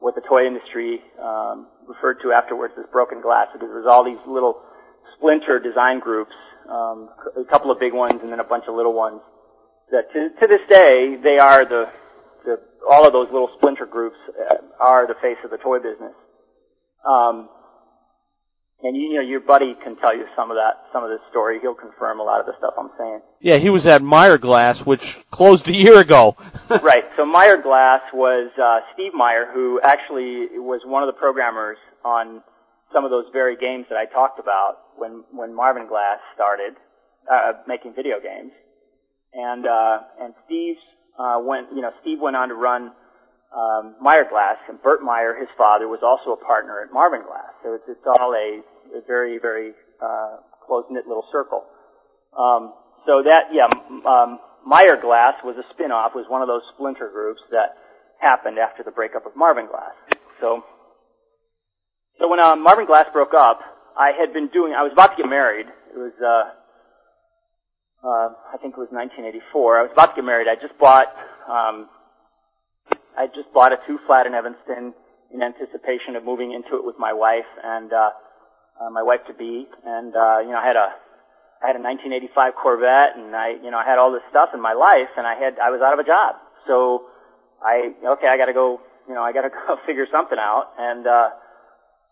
what 0.00 0.14
the 0.14 0.22
toy 0.22 0.46
industry 0.46 1.00
um, 1.22 1.66
referred 1.86 2.18
to 2.22 2.32
afterwards 2.32 2.74
as 2.78 2.84
broken 2.92 3.20
glass, 3.20 3.46
because 3.52 3.68
there 3.68 3.80
was 3.80 3.88
all 3.88 4.04
these 4.04 4.20
little 4.26 4.62
splinter 5.16 5.58
design 5.58 5.98
groups, 6.00 6.34
um, 6.68 7.08
a 7.36 7.44
couple 7.50 7.70
of 7.70 7.78
big 7.80 7.94
ones 7.94 8.20
and 8.22 8.30
then 8.30 8.40
a 8.40 8.44
bunch 8.44 8.64
of 8.68 8.74
little 8.74 8.94
ones. 8.94 9.20
That 9.90 10.12
to, 10.12 10.28
to 10.40 10.46
this 10.46 10.60
day 10.68 11.16
they 11.22 11.38
are 11.38 11.64
the, 11.64 11.86
the 12.44 12.60
all 12.88 13.06
of 13.06 13.12
those 13.12 13.28
little 13.32 13.50
splinter 13.56 13.86
groups 13.86 14.16
uh, 14.28 14.56
are 14.80 15.06
the 15.06 15.16
face 15.22 15.38
of 15.44 15.50
the 15.50 15.58
toy 15.58 15.78
business. 15.78 16.14
Um, 17.06 17.48
and 18.82 18.96
you, 18.96 19.02
you 19.10 19.14
know, 19.14 19.26
your 19.26 19.40
buddy 19.40 19.74
can 19.82 19.96
tell 19.96 20.14
you 20.14 20.24
some 20.36 20.50
of 20.50 20.56
that, 20.56 20.86
some 20.92 21.02
of 21.02 21.10
this 21.10 21.20
story. 21.30 21.58
He'll 21.60 21.74
confirm 21.74 22.20
a 22.20 22.22
lot 22.22 22.40
of 22.40 22.46
the 22.46 22.52
stuff 22.58 22.74
I'm 22.78 22.90
saying. 22.98 23.20
Yeah, 23.40 23.56
he 23.56 23.70
was 23.70 23.86
at 23.86 24.02
Meyer 24.02 24.38
Glass, 24.38 24.86
which 24.86 25.18
closed 25.30 25.68
a 25.68 25.72
year 25.72 25.98
ago. 25.98 26.36
right. 26.82 27.02
So 27.16 27.26
Meyer 27.26 27.60
Glass 27.60 28.02
was 28.14 28.50
uh, 28.56 28.80
Steve 28.94 29.12
Meyer, 29.14 29.50
who 29.52 29.80
actually 29.82 30.58
was 30.58 30.80
one 30.84 31.02
of 31.02 31.08
the 31.08 31.18
programmers 31.18 31.78
on 32.04 32.42
some 32.92 33.04
of 33.04 33.10
those 33.10 33.26
very 33.32 33.56
games 33.56 33.86
that 33.90 33.96
I 33.98 34.06
talked 34.06 34.38
about 34.38 34.78
when 34.96 35.24
when 35.32 35.54
Marvin 35.54 35.88
Glass 35.88 36.18
started 36.34 36.74
uh, 37.30 37.52
making 37.66 37.94
video 37.94 38.20
games. 38.22 38.52
And 39.34 39.66
uh, 39.66 39.98
and 40.22 40.34
Steve 40.46 40.76
uh, 41.18 41.38
went, 41.42 41.68
you 41.74 41.82
know, 41.82 41.90
Steve 42.00 42.18
went 42.20 42.36
on 42.36 42.48
to 42.48 42.54
run 42.54 42.92
um, 43.54 43.96
Meyer 44.00 44.24
Glass, 44.28 44.56
and 44.68 44.80
Burt 44.82 45.02
Meyer, 45.02 45.34
his 45.38 45.48
father, 45.56 45.88
was 45.88 46.00
also 46.02 46.32
a 46.32 46.44
partner 46.44 46.82
at 46.82 46.92
Marvin 46.92 47.22
Glass. 47.22 47.52
So 47.62 47.74
it's, 47.74 47.84
it's 47.88 48.06
all 48.06 48.34
a, 48.34 48.60
a 48.96 49.00
very, 49.06 49.38
very 49.38 49.72
uh, 50.02 50.36
close-knit 50.66 51.06
little 51.06 51.24
circle. 51.32 51.64
Um, 52.36 52.74
so 53.06 53.22
that, 53.24 53.48
yeah, 53.52 53.68
um, 54.04 54.38
Meyer 54.66 55.00
Glass 55.00 55.40
was 55.42 55.56
a 55.56 55.64
spin-off, 55.72 56.12
was 56.14 56.26
one 56.28 56.42
of 56.42 56.48
those 56.48 56.62
splinter 56.74 57.08
groups 57.08 57.40
that 57.50 57.76
happened 58.20 58.58
after 58.58 58.82
the 58.82 58.90
breakup 58.90 59.24
of 59.24 59.32
Marvin 59.34 59.66
Glass. 59.66 59.96
So, 60.40 60.64
so 62.18 62.28
when 62.28 62.40
uh, 62.40 62.56
Marvin 62.56 62.86
Glass 62.86 63.06
broke 63.12 63.32
up, 63.32 63.60
I 63.96 64.12
had 64.12 64.32
been 64.32 64.48
doing, 64.48 64.74
I 64.74 64.82
was 64.82 64.92
about 64.92 65.16
to 65.16 65.22
get 65.22 65.28
married. 65.28 65.66
It 65.66 65.96
was, 65.96 66.12
uh, 66.20 68.06
uh, 68.06 68.28
I 68.52 68.58
think 68.60 68.74
it 68.76 68.80
was 68.80 68.92
1984. 68.92 69.78
I 69.78 69.82
was 69.82 69.90
about 69.92 70.14
to 70.14 70.20
get 70.20 70.24
married. 70.24 70.46
I 70.46 70.54
just 70.54 70.78
bought, 70.78 71.08
um, 71.48 71.88
I 73.18 73.26
just 73.26 73.50
bought 73.52 73.74
a 73.74 73.82
two 73.82 73.98
flat 74.06 74.30
in 74.30 74.34
Evanston 74.34 74.94
in 75.34 75.42
anticipation 75.42 76.14
of 76.14 76.22
moving 76.22 76.54
into 76.54 76.78
it 76.78 76.86
with 76.86 76.94
my 77.02 77.12
wife 77.12 77.50
and 77.58 77.90
uh, 77.92 78.10
uh, 78.78 78.90
my 78.94 79.02
wife 79.02 79.26
to 79.26 79.34
be. 79.34 79.66
And 79.84 80.14
uh, 80.14 80.38
you 80.46 80.54
know, 80.54 80.62
I 80.62 80.66
had 80.66 80.78
a 80.78 80.94
I 81.58 81.74
had 81.74 81.74
a 81.74 81.82
1985 81.82 82.54
Corvette, 82.54 83.18
and 83.18 83.34
I 83.34 83.58
you 83.58 83.74
know 83.74 83.78
I 83.82 83.82
had 83.82 83.98
all 83.98 84.14
this 84.14 84.22
stuff 84.30 84.54
in 84.54 84.62
my 84.62 84.72
life, 84.72 85.10
and 85.18 85.26
I 85.26 85.34
had 85.34 85.58
I 85.58 85.74
was 85.74 85.82
out 85.82 85.92
of 85.92 85.98
a 85.98 86.06
job. 86.06 86.38
So 86.70 87.10
I 87.58 87.90
okay, 88.14 88.30
I 88.30 88.38
got 88.38 88.46
to 88.46 88.54
go. 88.54 88.78
You 89.10 89.18
know, 89.18 89.22
I 89.26 89.34
got 89.34 89.42
to 89.42 89.50
go 89.66 89.82
figure 89.82 90.06
something 90.14 90.38
out. 90.38 90.78
And 90.78 91.02
uh, 91.02 91.34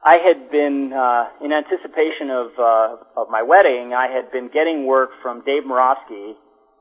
I 0.03 0.19
had 0.19 0.51
been 0.51 0.91
uh, 0.91 1.31
in 1.39 1.55
anticipation 1.55 2.35
of 2.35 2.51
uh, 2.59 3.23
of 3.23 3.31
my 3.31 3.47
wedding. 3.47 3.95
I 3.95 4.11
had 4.11 4.35
been 4.35 4.51
getting 4.51 4.91
work 4.91 5.15
from 5.23 5.47
Dave 5.47 5.63
Marofske 5.63 6.35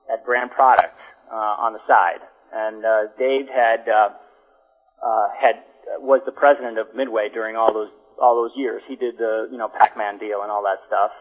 at 0.09 0.25
Grand 0.25 0.49
Product 0.49 0.97
uh, 1.29 1.61
on 1.61 1.77
the 1.77 1.83
side 1.85 2.25
and 2.55 2.85
uh, 2.85 3.11
Dave 3.19 3.47
had 3.51 3.83
uh, 3.91 4.09
uh, 5.03 5.27
had 5.35 5.55
was 5.99 6.21
the 6.25 6.31
president 6.31 6.79
of 6.79 6.95
Midway 6.95 7.27
during 7.33 7.55
all 7.55 7.73
those 7.73 7.91
all 8.21 8.35
those 8.35 8.55
years. 8.55 8.81
He 8.87 8.95
did 8.95 9.17
the 9.17 9.47
you 9.51 9.57
know 9.57 9.67
Pac-Man 9.67 10.17
deal 10.17 10.41
and 10.41 10.49
all 10.49 10.63
that 10.63 10.79
stuff. 10.87 11.11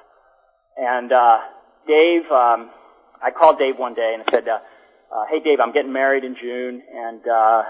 And 0.76 1.12
uh, 1.12 1.38
Dave, 1.86 2.26
um, 2.30 2.70
I 3.22 3.30
called 3.30 3.58
Dave 3.58 3.78
one 3.78 3.94
day 3.94 4.14
and 4.14 4.22
I 4.22 4.26
said, 4.30 4.48
uh, 4.48 4.58
uh, 5.14 5.24
"Hey 5.30 5.40
Dave, 5.42 5.58
I'm 5.60 5.72
getting 5.72 5.92
married 5.92 6.24
in 6.24 6.36
June, 6.40 6.82
and 6.82 7.22
uh, 7.26 7.62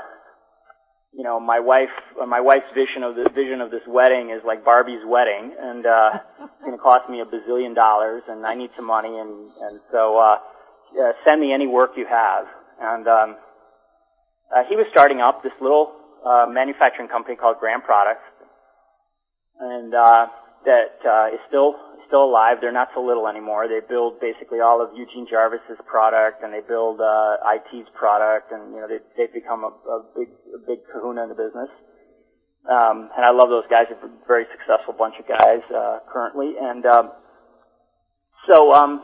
you 1.12 1.25
know 1.25 1.41
my 1.41 1.61
wife 1.61 1.93
uh, 2.21 2.27
my 2.27 2.41
wife's 2.41 2.69
vision 2.75 3.03
of 3.03 3.17
the 3.17 3.29
vision 3.33 3.61
of 3.61 3.71
this 3.71 3.85
wedding 3.89 4.31
is 4.31 4.45
like 4.45 4.65
Barbie's 4.65 5.05
wedding, 5.07 5.57
and 5.59 5.87
uh, 5.87 6.11
it's 6.41 6.65
going 6.65 6.77
to 6.77 6.83
cost 6.83 7.09
me 7.09 7.21
a 7.21 7.27
bazillion 7.27 7.75
dollars, 7.75 8.23
and 8.29 8.45
I 8.45 8.55
need 8.55 8.71
some 8.77 8.87
money, 8.87 9.17
and 9.17 9.49
and 9.61 9.81
so 9.91 10.19
uh, 10.21 10.37
uh, 11.01 11.12
send 11.25 11.41
me 11.41 11.53
any 11.53 11.67
work 11.67 11.93
you 11.97 12.07
have." 12.07 12.45
And 12.81 13.07
um, 13.07 13.37
uh, 14.51 14.64
he 14.68 14.76
was 14.76 14.86
starting 14.90 15.20
up 15.20 15.42
this 15.42 15.53
little 15.61 15.92
uh, 16.26 16.47
manufacturing 16.49 17.09
company 17.09 17.36
called 17.36 17.59
Grand 17.61 17.84
Products, 17.84 18.24
and 19.61 19.95
uh, 19.95 20.26
that 20.64 20.99
uh, 21.07 21.34
is 21.34 21.40
still 21.49 21.76
still 22.07 22.24
alive. 22.24 22.59
They're 22.61 22.72
not 22.72 22.88
so 22.95 23.05
little 23.05 23.28
anymore. 23.28 23.68
They 23.68 23.80
build 23.80 24.20
basically 24.20 24.61
all 24.61 24.82
of 24.82 24.90
Eugene 24.97 25.26
Jarvis's 25.30 25.80
product, 25.86 26.42
and 26.42 26.53
they 26.53 26.61
build 26.66 27.01
uh, 27.01 27.36
IT's 27.55 27.88
product, 27.95 28.53
and 28.53 28.74
you 28.74 28.80
know 28.80 28.88
they, 28.88 28.99
they've 29.16 29.32
become 29.32 29.64
a, 29.64 29.72
a 29.88 30.05
big 30.16 30.28
a 30.55 30.59
big 30.66 30.80
Kahuna 30.92 31.24
in 31.24 31.28
the 31.30 31.34
business. 31.38 31.70
Um, 32.64 33.11
and 33.16 33.24
I 33.24 33.30
love 33.30 33.51
those 33.51 33.68
guys. 33.68 33.86
They're 33.88 34.01
a 34.01 34.26
very 34.26 34.47
successful 34.51 34.95
bunch 34.97 35.16
of 35.20 35.28
guys 35.28 35.61
uh, 35.68 36.01
currently, 36.09 36.55
and 36.61 36.86
um, 36.86 37.12
So, 38.49 38.72
um, 38.74 39.01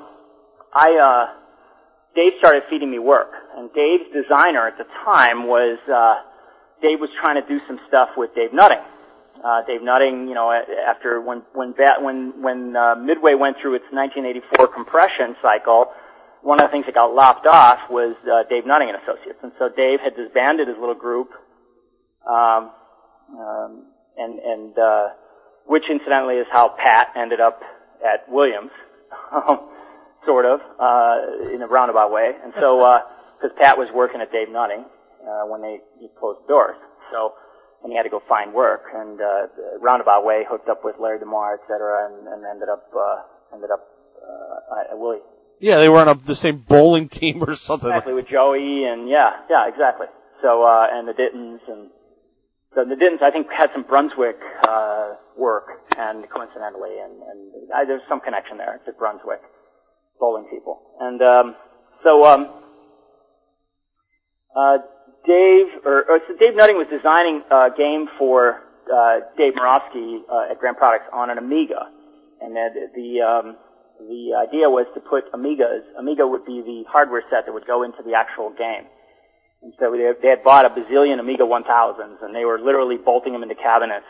I, 0.74 0.92
uh, 1.00 1.24
Dave 2.14 2.32
started 2.38 2.62
feeding 2.68 2.90
me 2.90 2.98
work, 2.98 3.30
and 3.56 3.70
Dave's 3.72 4.10
designer 4.12 4.66
at 4.66 4.78
the 4.78 4.84
time 5.04 5.46
was, 5.46 5.78
uh, 5.86 6.26
Dave 6.82 6.98
was 6.98 7.10
trying 7.20 7.40
to 7.40 7.46
do 7.46 7.60
some 7.68 7.78
stuff 7.86 8.10
with 8.16 8.34
Dave 8.34 8.52
Nutting. 8.52 8.82
Uh, 9.44 9.62
Dave 9.66 9.80
Nutting, 9.82 10.28
you 10.28 10.34
know, 10.34 10.52
after 10.52 11.20
when 11.20 11.42
when 11.54 11.72
when 12.02 12.42
when 12.42 12.76
uh, 12.76 12.94
Midway 12.96 13.34
went 13.34 13.56
through 13.62 13.76
its 13.76 13.88
1984 13.88 14.68
compression 14.68 15.34
cycle, 15.40 15.86
one 16.42 16.60
of 16.60 16.68
the 16.68 16.72
things 16.72 16.84
that 16.86 16.94
got 16.94 17.14
lopped 17.14 17.46
off 17.46 17.78
was 17.88 18.16
uh, 18.28 18.44
Dave 18.50 18.66
Nutting 18.66 18.90
and 18.90 18.98
Associates, 19.00 19.38
and 19.42 19.52
so 19.58 19.68
Dave 19.68 20.00
had 20.04 20.16
disbanded 20.16 20.68
his 20.68 20.76
little 20.78 20.98
group, 20.98 21.30
um, 22.28 22.70
um, 23.32 23.86
and 24.18 24.38
and 24.40 24.78
uh, 24.78 25.08
which 25.64 25.84
incidentally 25.90 26.36
is 26.36 26.46
how 26.52 26.74
Pat 26.76 27.08
ended 27.16 27.40
up 27.40 27.62
at 28.04 28.28
Williams, 28.28 28.72
sort 30.24 30.44
of 30.44 30.60
uh, 30.78 31.50
in 31.52 31.62
a 31.62 31.66
roundabout 31.66 32.12
way, 32.12 32.32
and 32.42 32.52
so 32.58 32.78
because 33.38 33.56
uh, 33.56 33.60
Pat 33.62 33.78
was 33.78 33.88
working 33.94 34.20
at 34.20 34.32
Dave 34.32 34.48
Nutting 34.48 34.84
uh, 35.22 35.46
when 35.46 35.62
they 35.62 35.78
he 35.98 36.08
closed 36.18 36.40
the 36.44 36.48
doors, 36.48 36.76
so 37.12 37.34
and 37.82 37.92
he 37.92 37.96
had 37.96 38.04
to 38.04 38.10
go 38.10 38.22
find 38.28 38.52
work, 38.52 38.84
and 38.94 39.20
uh, 39.20 39.46
roundabout 39.80 40.24
way 40.24 40.44
hooked 40.48 40.68
up 40.68 40.84
with 40.84 40.96
Larry 41.00 41.18
DeMar, 41.18 41.54
et 41.54 41.60
cetera, 41.66 42.12
and, 42.12 42.28
and 42.28 42.44
ended 42.44 42.68
up 42.68 42.90
uh, 42.94 43.22
ended 43.54 43.70
up 43.70 43.88
uh, 44.20 44.96
Willie. 44.96 45.20
Yeah, 45.60 45.78
they 45.78 45.88
were 45.88 45.98
on 45.98 46.08
a, 46.08 46.14
the 46.14 46.34
same 46.34 46.64
bowling 46.66 47.08
team 47.20 47.42
or 47.42 47.54
something. 47.54 47.88
Exactly 47.90 48.14
with 48.14 48.28
Joey 48.28 48.84
and 48.84 49.08
yeah, 49.08 49.44
yeah, 49.48 49.68
exactly. 49.68 50.06
So 50.42 50.64
uh, 50.64 50.86
and 50.90 51.06
the 51.08 51.12
Dittons 51.12 51.60
and 51.68 51.90
so 52.74 52.84
the 52.84 52.96
Dittons 52.96 53.22
I 53.22 53.30
think 53.30 53.48
had 53.50 53.70
some 53.72 53.84
Brunswick 53.84 54.40
uh, 54.66 55.14
work 55.36 55.84
and 55.96 56.28
coincidentally 56.30 56.98
and 56.98 57.12
and 57.22 57.72
I, 57.74 57.84
there's 57.84 58.02
some 58.08 58.20
connection 58.20 58.56
there 58.56 58.80
to 58.86 58.92
Brunswick 58.92 59.40
bowling 60.20 60.46
people 60.50 60.80
and 61.00 61.22
um, 61.22 61.56
so 62.04 62.24
um, 62.24 62.48
uh, 64.56 64.78
Dave 65.26 65.66
or, 65.84 66.04
or 66.08 66.20
so 66.28 66.36
Dave 66.38 66.54
Nutting 66.54 66.76
was 66.76 66.86
designing 66.90 67.42
a 67.50 67.68
game 67.76 68.06
for 68.18 68.62
uh, 68.92 69.20
Dave 69.36 69.54
Marofske 69.54 70.20
uh, 70.28 70.50
at 70.50 70.58
Grand 70.60 70.76
Products 70.76 71.06
on 71.12 71.30
an 71.30 71.38
Amiga 71.38 71.88
and 72.40 72.56
that 72.56 72.72
the 72.94 73.20
um, 73.20 73.56
the 74.00 74.32
idea 74.32 74.68
was 74.68 74.88
to 74.94 75.00
put 75.00 75.28
Amigas. 75.32 75.84
Amiga 75.98 76.26
would 76.26 76.44
be 76.44 76.62
the 76.64 76.84
hardware 76.88 77.22
set 77.28 77.44
that 77.44 77.52
would 77.52 77.66
go 77.66 77.82
into 77.82 78.00
the 78.02 78.14
actual 78.16 78.50
game. 78.50 78.88
And 79.62 79.74
so 79.78 79.92
they, 79.92 80.08
they 80.22 80.28
had 80.28 80.42
bought 80.42 80.64
a 80.64 80.70
bazillion 80.72 81.20
Amiga 81.20 81.44
1000s, 81.44 82.24
and 82.24 82.34
they 82.34 82.44
were 82.44 82.58
literally 82.58 82.96
bolting 82.96 83.32
them 83.32 83.42
into 83.42 83.54
cabinets 83.54 84.08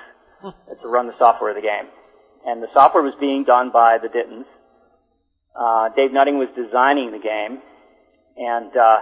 to 0.83 0.89
run 0.89 1.07
the 1.07 1.19
software 1.19 1.51
of 1.51 1.57
the 1.57 1.67
game. 1.67 1.91
And 2.47 2.63
the 2.63 2.71
software 2.73 3.03
was 3.03 3.15
being 3.19 3.45
done 3.45 3.71
by 3.73 3.99
the 3.99 4.09
Dittons. 4.09 4.47
Uh, 5.55 5.89
Dave 5.97 6.13
Nutting 6.13 6.39
was 6.39 6.49
designing 6.55 7.11
the 7.11 7.19
game, 7.19 7.59
and 8.37 8.73
uh, 8.77 9.01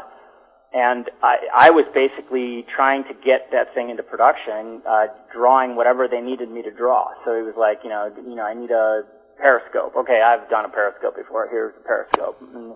and 0.72 1.10
I, 1.22 1.68
I 1.68 1.70
was 1.70 1.86
basically 1.94 2.64
trying 2.74 3.04
to 3.04 3.14
get 3.24 3.48
that 3.52 3.72
thing 3.74 3.88
into 3.90 4.02
production, 4.02 4.82
uh, 4.84 5.06
drawing 5.32 5.76
whatever 5.76 6.08
they 6.08 6.20
needed 6.20 6.50
me 6.50 6.62
to 6.62 6.70
draw. 6.70 7.08
So 7.24 7.32
it 7.32 7.44
was 7.44 7.56
like, 7.56 7.80
you 7.84 7.90
know, 7.90 8.12
you 8.16 8.36
know, 8.36 8.44
I 8.44 8.52
need 8.52 8.70
a 8.70 9.02
periscope. 9.40 9.96
Okay, 9.96 10.20
I've 10.20 10.48
done 10.50 10.66
a 10.66 10.68
periscope 10.68 11.16
before. 11.16 11.48
Here's 11.48 11.74
a 11.76 11.84
periscope. 11.86 12.36
And 12.54 12.74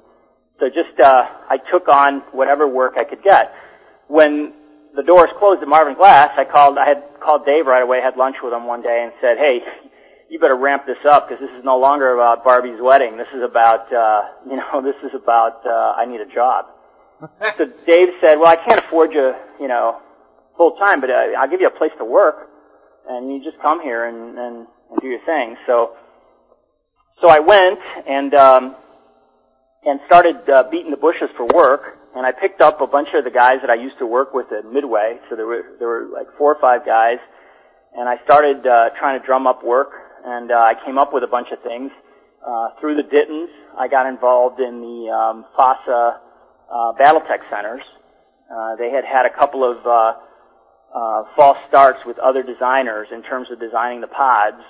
so 0.58 0.68
just 0.68 0.98
uh, 1.00 1.24
I 1.50 1.58
took 1.70 1.88
on 1.88 2.20
whatever 2.32 2.66
work 2.66 2.94
I 2.96 3.04
could 3.04 3.22
get. 3.22 3.52
When 4.08 4.52
the 4.96 5.02
doors 5.02 5.28
closed 5.38 5.62
at 5.62 5.68
Marvin 5.68 5.94
Glass, 5.94 6.30
I 6.36 6.44
called. 6.44 6.78
I 6.78 6.88
had 6.88 7.02
called 7.20 7.44
Dave 7.44 7.66
right 7.66 7.82
away. 7.82 8.00
Had 8.02 8.16
lunch 8.16 8.36
with 8.42 8.52
him 8.52 8.66
one 8.66 8.82
day 8.82 9.04
and 9.04 9.12
said, 9.20 9.36
"Hey, 9.36 9.60
you 10.32 10.40
better 10.40 10.56
ramp 10.56 10.84
this 10.86 10.96
up 11.04 11.28
because 11.28 11.44
this 11.44 11.52
is 11.58 11.62
no 11.62 11.76
longer 11.76 12.14
about 12.14 12.42
Barbie's 12.42 12.80
wedding. 12.80 13.18
This 13.18 13.28
is 13.36 13.42
about 13.44 13.92
uh, 13.92 14.22
you 14.48 14.56
know 14.56 14.80
this 14.88 14.96
is 15.04 15.12
about 15.14 15.60
uh, 15.66 16.00
I 16.00 16.06
need 16.06 16.22
a 16.22 16.32
job." 16.32 16.72
so 17.58 17.66
Dave 17.84 18.08
said, 18.24 18.40
"Well, 18.40 18.48
I 18.48 18.56
can't 18.56 18.82
afford 18.82 19.12
you, 19.12 19.34
you 19.60 19.68
know, 19.68 20.00
full 20.56 20.72
time, 20.80 21.02
but 21.02 21.10
uh, 21.10 21.36
I'll 21.38 21.50
give 21.50 21.60
you 21.60 21.68
a 21.68 21.78
place 21.78 21.92
to 21.98 22.04
work, 22.06 22.48
and 23.06 23.30
you 23.30 23.44
just 23.44 23.60
come 23.60 23.82
here 23.82 24.06
and 24.06 24.38
and, 24.38 24.56
and 24.90 25.00
do 25.02 25.06
your 25.06 25.20
thing." 25.26 25.56
So 25.66 25.96
so 27.20 27.28
I 27.28 27.40
went 27.40 27.78
and 28.08 28.34
um, 28.34 28.74
and 29.84 30.00
started 30.06 30.48
uh, 30.48 30.64
beating 30.70 30.90
the 30.90 30.96
bushes 30.96 31.28
for 31.36 31.46
work. 31.54 31.98
And 32.14 32.26
I 32.26 32.32
picked 32.32 32.60
up 32.60 32.82
a 32.82 32.86
bunch 32.86 33.08
of 33.14 33.24
the 33.24 33.30
guys 33.30 33.64
that 33.64 33.70
I 33.70 33.74
used 33.74 33.98
to 33.98 34.06
work 34.06 34.34
with 34.34 34.46
at 34.52 34.70
Midway. 34.70 35.16
So 35.28 35.36
there 35.36 35.46
were 35.46 35.62
there 35.78 35.88
were 35.88 36.08
like 36.12 36.26
four 36.36 36.54
or 36.54 36.60
five 36.60 36.84
guys, 36.84 37.16
and 37.96 38.08
I 38.08 38.16
started 38.24 38.66
uh, 38.66 38.90
trying 38.98 39.20
to 39.20 39.26
drum 39.26 39.46
up 39.46 39.64
work. 39.64 39.92
And 40.24 40.50
uh, 40.50 40.54
I 40.54 40.74
came 40.84 40.98
up 40.98 41.12
with 41.12 41.24
a 41.24 41.30
bunch 41.30 41.48
of 41.52 41.62
things 41.62 41.90
uh, 42.46 42.78
through 42.80 42.96
the 42.96 43.02
Dittons. 43.02 43.50
I 43.78 43.88
got 43.88 44.06
involved 44.06 44.60
in 44.60 44.80
the 44.80 45.10
um, 45.10 45.44
FASA 45.58 46.18
uh, 46.70 46.92
BattleTech 47.00 47.42
centers. 47.50 47.82
Uh, 48.50 48.76
they 48.76 48.90
had 48.90 49.04
had 49.04 49.26
a 49.26 49.34
couple 49.34 49.64
of 49.64 49.78
uh, 49.86 50.12
uh, 50.94 51.22
false 51.36 51.58
starts 51.68 51.98
with 52.06 52.18
other 52.18 52.42
designers 52.42 53.08
in 53.12 53.22
terms 53.22 53.48
of 53.50 53.58
designing 53.58 54.00
the 54.00 54.12
pods 54.12 54.62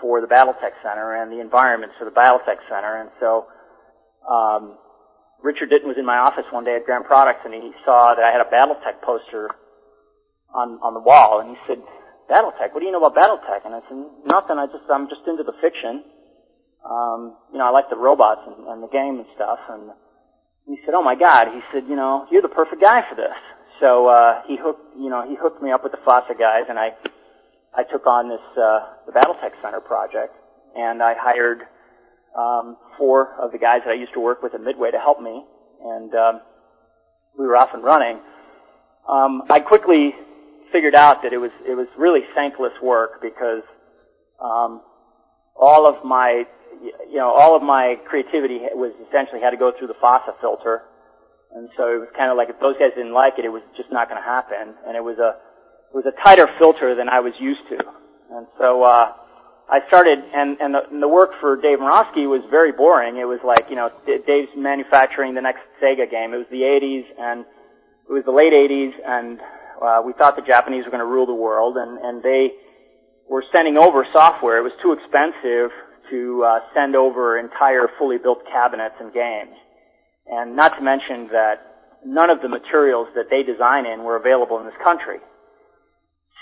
for 0.00 0.20
the 0.20 0.26
BattleTech 0.26 0.76
Center 0.82 1.22
and 1.22 1.30
the 1.32 1.40
environments 1.40 1.94
for 1.98 2.04
the 2.04 2.10
BattleTech 2.10 2.60
Center. 2.68 3.00
And 3.00 3.10
so, 3.20 3.46
um, 4.28 4.78
Richard 5.42 5.70
Ditton 5.70 5.88
was 5.88 5.96
in 5.98 6.06
my 6.06 6.18
office 6.18 6.48
one 6.50 6.64
day 6.64 6.76
at 6.76 6.84
Grand 6.84 7.04
Products 7.04 7.40
and 7.44 7.52
he 7.52 7.72
saw 7.84 8.14
that 8.14 8.24
I 8.24 8.32
had 8.32 8.40
a 8.40 8.48
BattleTech 8.48 9.04
poster 9.04 9.50
on, 10.54 10.80
on 10.82 10.94
the 10.94 11.00
wall 11.00 11.40
and 11.40 11.50
he 11.50 11.56
said, 11.68 11.78
BattleTech, 12.30 12.74
what 12.74 12.80
do 12.80 12.86
you 12.86 12.92
know 12.92 13.02
about 13.02 13.14
BattleTech? 13.14 13.64
And 13.64 13.74
I 13.74 13.80
said, 13.88 13.98
nothing, 14.26 14.58
I 14.58 14.66
just, 14.66 14.84
I'm 14.90 15.08
just 15.08 15.22
into 15.26 15.42
the 15.42 15.54
fiction. 15.60 16.02
Um, 16.84 17.36
you 17.52 17.58
know, 17.58 17.66
I 17.66 17.70
like 17.70 17.90
the 17.90 17.96
robots 17.96 18.42
and, 18.46 18.66
and 18.68 18.82
the 18.82 18.88
game 18.88 19.18
and 19.18 19.26
stuff. 19.34 19.58
And 19.70 19.90
he 20.66 20.78
said, 20.84 20.94
oh 20.94 21.02
my 21.02 21.14
God, 21.14 21.48
he 21.48 21.60
said, 21.72 21.84
you 21.88 21.96
know, 21.96 22.26
you're 22.30 22.42
the 22.42 22.48
perfect 22.48 22.82
guy 22.82 23.02
for 23.08 23.14
this. 23.14 23.36
So, 23.80 24.06
uh, 24.08 24.42
he 24.46 24.56
hooked, 24.56 24.96
you 24.98 25.10
know, 25.10 25.26
he 25.28 25.36
hooked 25.36 25.62
me 25.62 25.70
up 25.70 25.82
with 25.82 25.92
the 25.92 25.98
FASA 25.98 26.38
guys 26.38 26.64
and 26.68 26.78
I, 26.78 26.90
I 27.76 27.82
took 27.84 28.06
on 28.06 28.28
this 28.28 28.40
uh, 28.56 28.80
the 29.04 29.12
BattleTech 29.12 29.52
Center 29.62 29.80
project, 29.80 30.34
and 30.74 31.02
I 31.02 31.14
hired 31.14 31.60
um, 32.36 32.78
four 32.96 33.34
of 33.38 33.52
the 33.52 33.58
guys 33.58 33.80
that 33.84 33.90
I 33.90 33.94
used 33.94 34.14
to 34.14 34.20
work 34.20 34.42
with 34.42 34.54
at 34.54 34.62
Midway 34.62 34.90
to 34.90 34.98
help 34.98 35.20
me, 35.20 35.44
and 35.84 36.14
um, 36.14 36.40
we 37.38 37.46
were 37.46 37.56
off 37.56 37.74
and 37.74 37.84
running. 37.84 38.20
Um, 39.06 39.42
I 39.50 39.60
quickly 39.60 40.14
figured 40.72 40.94
out 40.94 41.22
that 41.22 41.32
it 41.32 41.38
was 41.38 41.50
it 41.66 41.74
was 41.74 41.86
really 41.96 42.20
thankless 42.34 42.72
work 42.82 43.22
because 43.22 43.62
um, 44.40 44.82
all 45.54 45.86
of 45.86 46.04
my 46.04 46.44
you 46.82 47.16
know 47.16 47.32
all 47.32 47.56
of 47.56 47.62
my 47.62 47.96
creativity 48.06 48.60
was 48.74 48.92
essentially 49.08 49.40
had 49.40 49.50
to 49.50 49.56
go 49.56 49.72
through 49.78 49.88
the 49.88 49.98
FASA 50.02 50.40
filter, 50.40 50.82
and 51.54 51.68
so 51.76 51.88
it 51.94 51.98
was 52.00 52.08
kind 52.16 52.30
of 52.30 52.36
like 52.36 52.48
if 52.50 52.60
those 52.60 52.76
guys 52.78 52.90
didn't 52.96 53.14
like 53.14 53.34
it, 53.38 53.44
it 53.44 53.52
was 53.52 53.62
just 53.76 53.90
not 53.90 54.08
going 54.08 54.20
to 54.20 54.26
happen, 54.26 54.74
and 54.86 54.96
it 54.96 55.02
was 55.02 55.18
a 55.18 55.36
it 55.90 55.94
was 55.94 56.06
a 56.06 56.14
tighter 56.24 56.48
filter 56.58 56.94
than 56.94 57.08
I 57.08 57.20
was 57.20 57.32
used 57.40 57.62
to. 57.70 57.78
And 58.30 58.46
so, 58.58 58.82
uh, 58.82 59.12
I 59.68 59.80
started, 59.88 60.18
and, 60.34 60.58
and, 60.60 60.74
the, 60.74 60.82
and 60.90 61.02
the 61.02 61.08
work 61.08 61.30
for 61.40 61.56
Dave 61.56 61.78
Marofske 61.78 62.28
was 62.28 62.42
very 62.50 62.72
boring. 62.72 63.18
It 63.18 63.24
was 63.26 63.40
like, 63.44 63.66
you 63.68 63.76
know, 63.76 63.90
Dave's 64.06 64.50
manufacturing 64.56 65.34
the 65.34 65.42
next 65.42 65.62
Sega 65.82 66.10
game. 66.10 66.34
It 66.34 66.38
was 66.38 66.50
the 66.50 66.62
80s, 66.62 67.06
and 67.18 67.44
it 68.08 68.12
was 68.12 68.24
the 68.24 68.30
late 68.30 68.52
80s, 68.52 68.94
and 69.04 69.40
uh, 69.82 70.02
we 70.04 70.12
thought 70.12 70.36
the 70.36 70.42
Japanese 70.42 70.84
were 70.84 70.90
going 70.90 71.04
to 71.04 71.06
rule 71.06 71.26
the 71.26 71.34
world, 71.34 71.76
and, 71.76 71.98
and 71.98 72.22
they 72.22 72.52
were 73.28 73.44
sending 73.52 73.76
over 73.76 74.06
software. 74.12 74.58
It 74.58 74.62
was 74.62 74.72
too 74.82 74.92
expensive 74.92 75.70
to 76.10 76.44
uh, 76.44 76.58
send 76.74 76.94
over 76.94 77.38
entire 77.38 77.88
fully 77.98 78.18
built 78.18 78.46
cabinets 78.46 78.94
and 79.00 79.12
games. 79.12 79.56
And 80.26 80.56
not 80.56 80.76
to 80.76 80.82
mention 80.82 81.28
that 81.32 82.00
none 82.04 82.30
of 82.30 82.40
the 82.42 82.48
materials 82.48 83.08
that 83.14 83.26
they 83.30 83.42
design 83.42 83.86
in 83.86 84.04
were 84.04 84.16
available 84.16 84.58
in 84.58 84.66
this 84.66 84.78
country. 84.82 85.18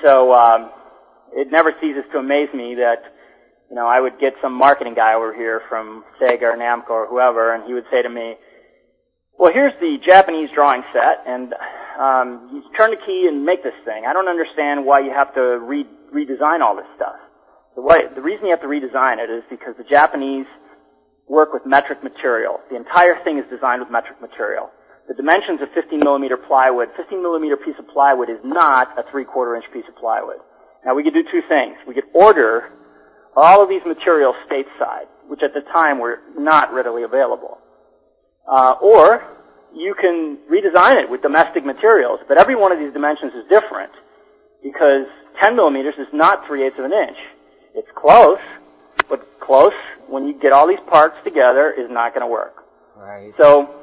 So 0.02 0.32
um, 0.34 0.70
it 1.32 1.48
never 1.50 1.72
ceases 1.80 2.04
to 2.12 2.18
amaze 2.18 2.52
me 2.54 2.76
that 2.76 3.02
you 3.70 3.76
know 3.76 3.86
I 3.86 4.00
would 4.00 4.18
get 4.20 4.34
some 4.42 4.52
marketing 4.52 4.94
guy 4.94 5.14
over 5.14 5.34
here 5.34 5.62
from 5.68 6.04
Sega 6.20 6.42
or 6.42 6.56
Namco 6.56 6.90
or 6.90 7.06
whoever, 7.06 7.54
and 7.54 7.64
he 7.64 7.74
would 7.74 7.86
say 7.90 8.02
to 8.02 8.08
me, 8.08 8.34
"Well, 9.38 9.52
here's 9.52 9.74
the 9.80 9.98
Japanese 10.04 10.50
drawing 10.54 10.82
set, 10.92 11.26
and 11.26 11.54
um, 11.98 12.50
you 12.52 12.62
turn 12.76 12.90
the 12.90 13.00
key 13.04 13.26
and 13.28 13.44
make 13.44 13.62
this 13.62 13.76
thing. 13.84 14.04
I 14.06 14.12
don't 14.12 14.28
understand 14.28 14.84
why 14.84 15.00
you 15.00 15.10
have 15.10 15.34
to 15.34 15.58
re- 15.58 15.88
redesign 16.12 16.60
all 16.60 16.76
this 16.76 16.88
stuff. 16.96 17.16
The, 17.74 17.82
way, 17.82 18.06
the 18.14 18.22
reason 18.22 18.46
you 18.46 18.50
have 18.52 18.62
to 18.62 18.68
redesign 18.68 19.18
it 19.18 19.30
is 19.30 19.42
because 19.50 19.74
the 19.76 19.84
Japanese 19.84 20.46
work 21.26 21.52
with 21.52 21.66
metric 21.66 22.02
material. 22.02 22.60
The 22.70 22.76
entire 22.76 23.22
thing 23.24 23.38
is 23.38 23.44
designed 23.50 23.80
with 23.82 23.90
metric 23.90 24.20
material." 24.20 24.70
the 25.08 25.14
dimensions 25.14 25.60
of 25.60 25.68
15 25.74 26.00
millimeter 26.00 26.36
plywood, 26.36 26.88
15 26.96 27.22
millimeter 27.22 27.56
piece 27.56 27.76
of 27.78 27.86
plywood 27.88 28.30
is 28.30 28.38
not 28.44 28.98
a 28.98 29.04
three 29.10 29.24
quarter 29.24 29.56
inch 29.56 29.64
piece 29.72 29.84
of 29.88 29.96
plywood. 29.96 30.38
Now 30.84 30.94
we 30.94 31.02
could 31.02 31.14
do 31.14 31.22
two 31.30 31.42
things. 31.48 31.76
We 31.86 31.94
could 31.94 32.08
order 32.14 32.72
all 33.36 33.62
of 33.62 33.68
these 33.68 33.82
materials 33.86 34.36
stateside, 34.48 35.08
which 35.28 35.40
at 35.42 35.52
the 35.52 35.60
time 35.72 35.98
were 35.98 36.20
not 36.38 36.72
readily 36.72 37.02
available. 37.02 37.58
Uh, 38.46 38.74
or 38.80 39.24
you 39.74 39.94
can 40.00 40.38
redesign 40.50 41.02
it 41.02 41.10
with 41.10 41.22
domestic 41.22 41.64
materials, 41.64 42.20
but 42.28 42.38
every 42.38 42.54
one 42.54 42.72
of 42.72 42.78
these 42.78 42.92
dimensions 42.92 43.32
is 43.34 43.44
different 43.48 43.92
because 44.62 45.06
10 45.40 45.56
millimeters 45.56 45.94
is 45.98 46.06
not 46.12 46.46
3 46.46 46.66
eighths 46.66 46.78
of 46.78 46.84
an 46.84 46.92
inch. 46.92 47.16
It's 47.74 47.88
close, 47.96 48.38
but 49.08 49.40
close, 49.40 49.72
when 50.08 50.26
you 50.26 50.38
get 50.40 50.52
all 50.52 50.68
these 50.68 50.82
parts 50.90 51.16
together, 51.24 51.74
is 51.76 51.90
not 51.90 52.14
going 52.14 52.22
to 52.22 52.30
work. 52.30 52.64
Right. 52.96 53.32
So 53.38 53.74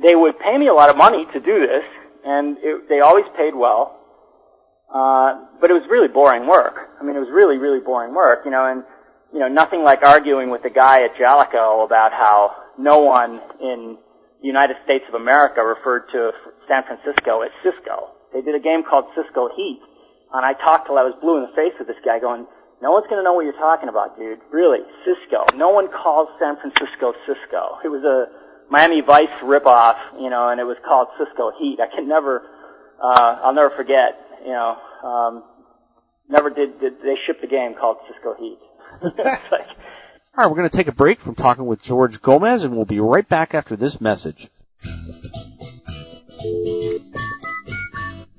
they 0.00 0.14
would 0.14 0.38
pay 0.38 0.56
me 0.56 0.68
a 0.68 0.74
lot 0.74 0.90
of 0.90 0.96
money 0.96 1.26
to 1.32 1.40
do 1.40 1.66
this, 1.66 1.84
and 2.24 2.56
it, 2.62 2.88
they 2.88 3.00
always 3.00 3.26
paid 3.36 3.54
well. 3.54 3.96
Uh, 4.92 5.46
but 5.60 5.70
it 5.70 5.74
was 5.74 5.86
really 5.88 6.08
boring 6.08 6.46
work. 6.46 6.90
I 7.00 7.04
mean, 7.04 7.16
it 7.16 7.20
was 7.20 7.30
really, 7.32 7.58
really 7.58 7.80
boring 7.80 8.14
work, 8.14 8.40
you 8.44 8.50
know, 8.50 8.66
and, 8.66 8.82
you 9.32 9.38
know, 9.38 9.48
nothing 9.48 9.84
like 9.84 10.02
arguing 10.04 10.50
with 10.50 10.62
the 10.62 10.70
guy 10.70 11.02
at 11.04 11.14
Jaleco 11.14 11.84
about 11.84 12.10
how 12.12 12.56
no 12.80 13.04
one 13.04 13.40
in 13.60 13.96
the 14.40 14.48
United 14.48 14.76
States 14.84 15.04
of 15.08 15.14
America 15.14 15.60
referred 15.60 16.08
to 16.12 16.32
San 16.66 16.82
Francisco 16.88 17.44
as 17.44 17.52
Cisco. 17.60 18.16
They 18.32 18.40
did 18.40 18.54
a 18.56 18.62
game 18.62 18.82
called 18.88 19.12
Cisco 19.12 19.48
Heat, 19.54 19.80
and 20.32 20.44
I 20.44 20.54
talked 20.54 20.86
till 20.88 20.96
I 20.96 21.04
was 21.04 21.12
blue 21.20 21.44
in 21.44 21.50
the 21.50 21.54
face 21.54 21.76
with 21.78 21.88
this 21.88 22.00
guy 22.04 22.18
going, 22.18 22.46
no 22.80 22.92
one's 22.96 23.06
gonna 23.10 23.22
know 23.22 23.36
what 23.36 23.44
you're 23.44 23.60
talking 23.60 23.88
about, 23.92 24.16
dude. 24.16 24.40
Really, 24.50 24.80
Cisco. 25.04 25.44
No 25.54 25.68
one 25.68 25.92
calls 25.92 26.32
San 26.40 26.56
Francisco 26.56 27.12
Cisco. 27.28 27.76
It 27.84 27.92
was 27.92 28.00
a 28.00 28.32
Miami 28.70 29.02
Vice 29.04 29.36
ripoff, 29.42 29.98
you 30.16 30.30
know, 30.30 30.48
and 30.48 30.60
it 30.60 30.64
was 30.64 30.78
called 30.86 31.08
Cisco 31.18 31.52
Heat. 31.58 31.78
I 31.82 31.92
can 31.94 32.08
never, 32.08 32.46
uh, 33.02 33.44
I'll 33.44 33.54
never 33.54 33.74
forget, 33.76 34.16
you 34.46 34.54
know, 34.54 34.78
um, 35.04 35.44
never 36.28 36.48
did, 36.48 36.80
did 36.80 37.02
they 37.02 37.18
ship 37.26 37.42
the 37.42 37.48
game 37.48 37.74
called 37.74 37.98
Cisco 38.08 38.34
Heat. 38.38 38.58
it's 39.02 39.50
like, 39.50 39.68
All 40.40 40.46
right, 40.46 40.52
we're 40.52 40.56
going 40.56 40.70
to 40.70 40.76
take 40.78 40.88
a 40.88 40.92
break 40.92 41.20
from 41.20 41.34
talking 41.34 41.66
with 41.66 41.82
George 41.82 42.22
Gomez, 42.22 42.64
and 42.64 42.74
we'll 42.74 42.86
be 42.86 42.98
right 42.98 43.28
back 43.28 43.52
after 43.52 43.76
this 43.76 44.00
message. 44.00 44.48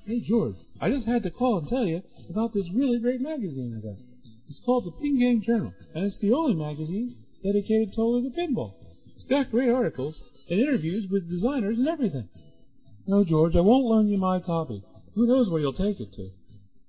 Hey 0.07 0.19
George, 0.19 0.55
I 0.81 0.89
just 0.89 1.05
had 1.05 1.21
to 1.21 1.29
call 1.29 1.59
and 1.59 1.67
tell 1.67 1.85
you 1.85 2.01
about 2.27 2.53
this 2.53 2.73
really 2.73 2.97
great 2.97 3.21
magazine 3.21 3.77
I 3.77 3.85
got. 3.87 3.99
It's 4.49 4.59
called 4.59 4.85
the 4.85 4.91
Pin 4.93 5.19
Game 5.19 5.41
Journal, 5.41 5.75
and 5.93 6.03
it's 6.03 6.17
the 6.17 6.33
only 6.33 6.55
magazine 6.55 7.17
dedicated 7.43 7.93
totally 7.93 8.27
to 8.27 8.35
pinball. 8.35 8.73
It's 9.13 9.23
got 9.23 9.51
great 9.51 9.69
articles 9.69 10.23
and 10.49 10.59
interviews 10.59 11.07
with 11.07 11.29
designers 11.29 11.77
and 11.77 11.87
everything. 11.87 12.27
No, 13.05 13.23
George, 13.23 13.55
I 13.55 13.61
won't 13.61 13.85
loan 13.85 14.07
you 14.07 14.17
my 14.17 14.39
copy. 14.39 14.83
Who 15.13 15.27
knows 15.27 15.51
where 15.51 15.61
you'll 15.61 15.71
take 15.71 15.99
it 15.99 16.13
to? 16.13 16.31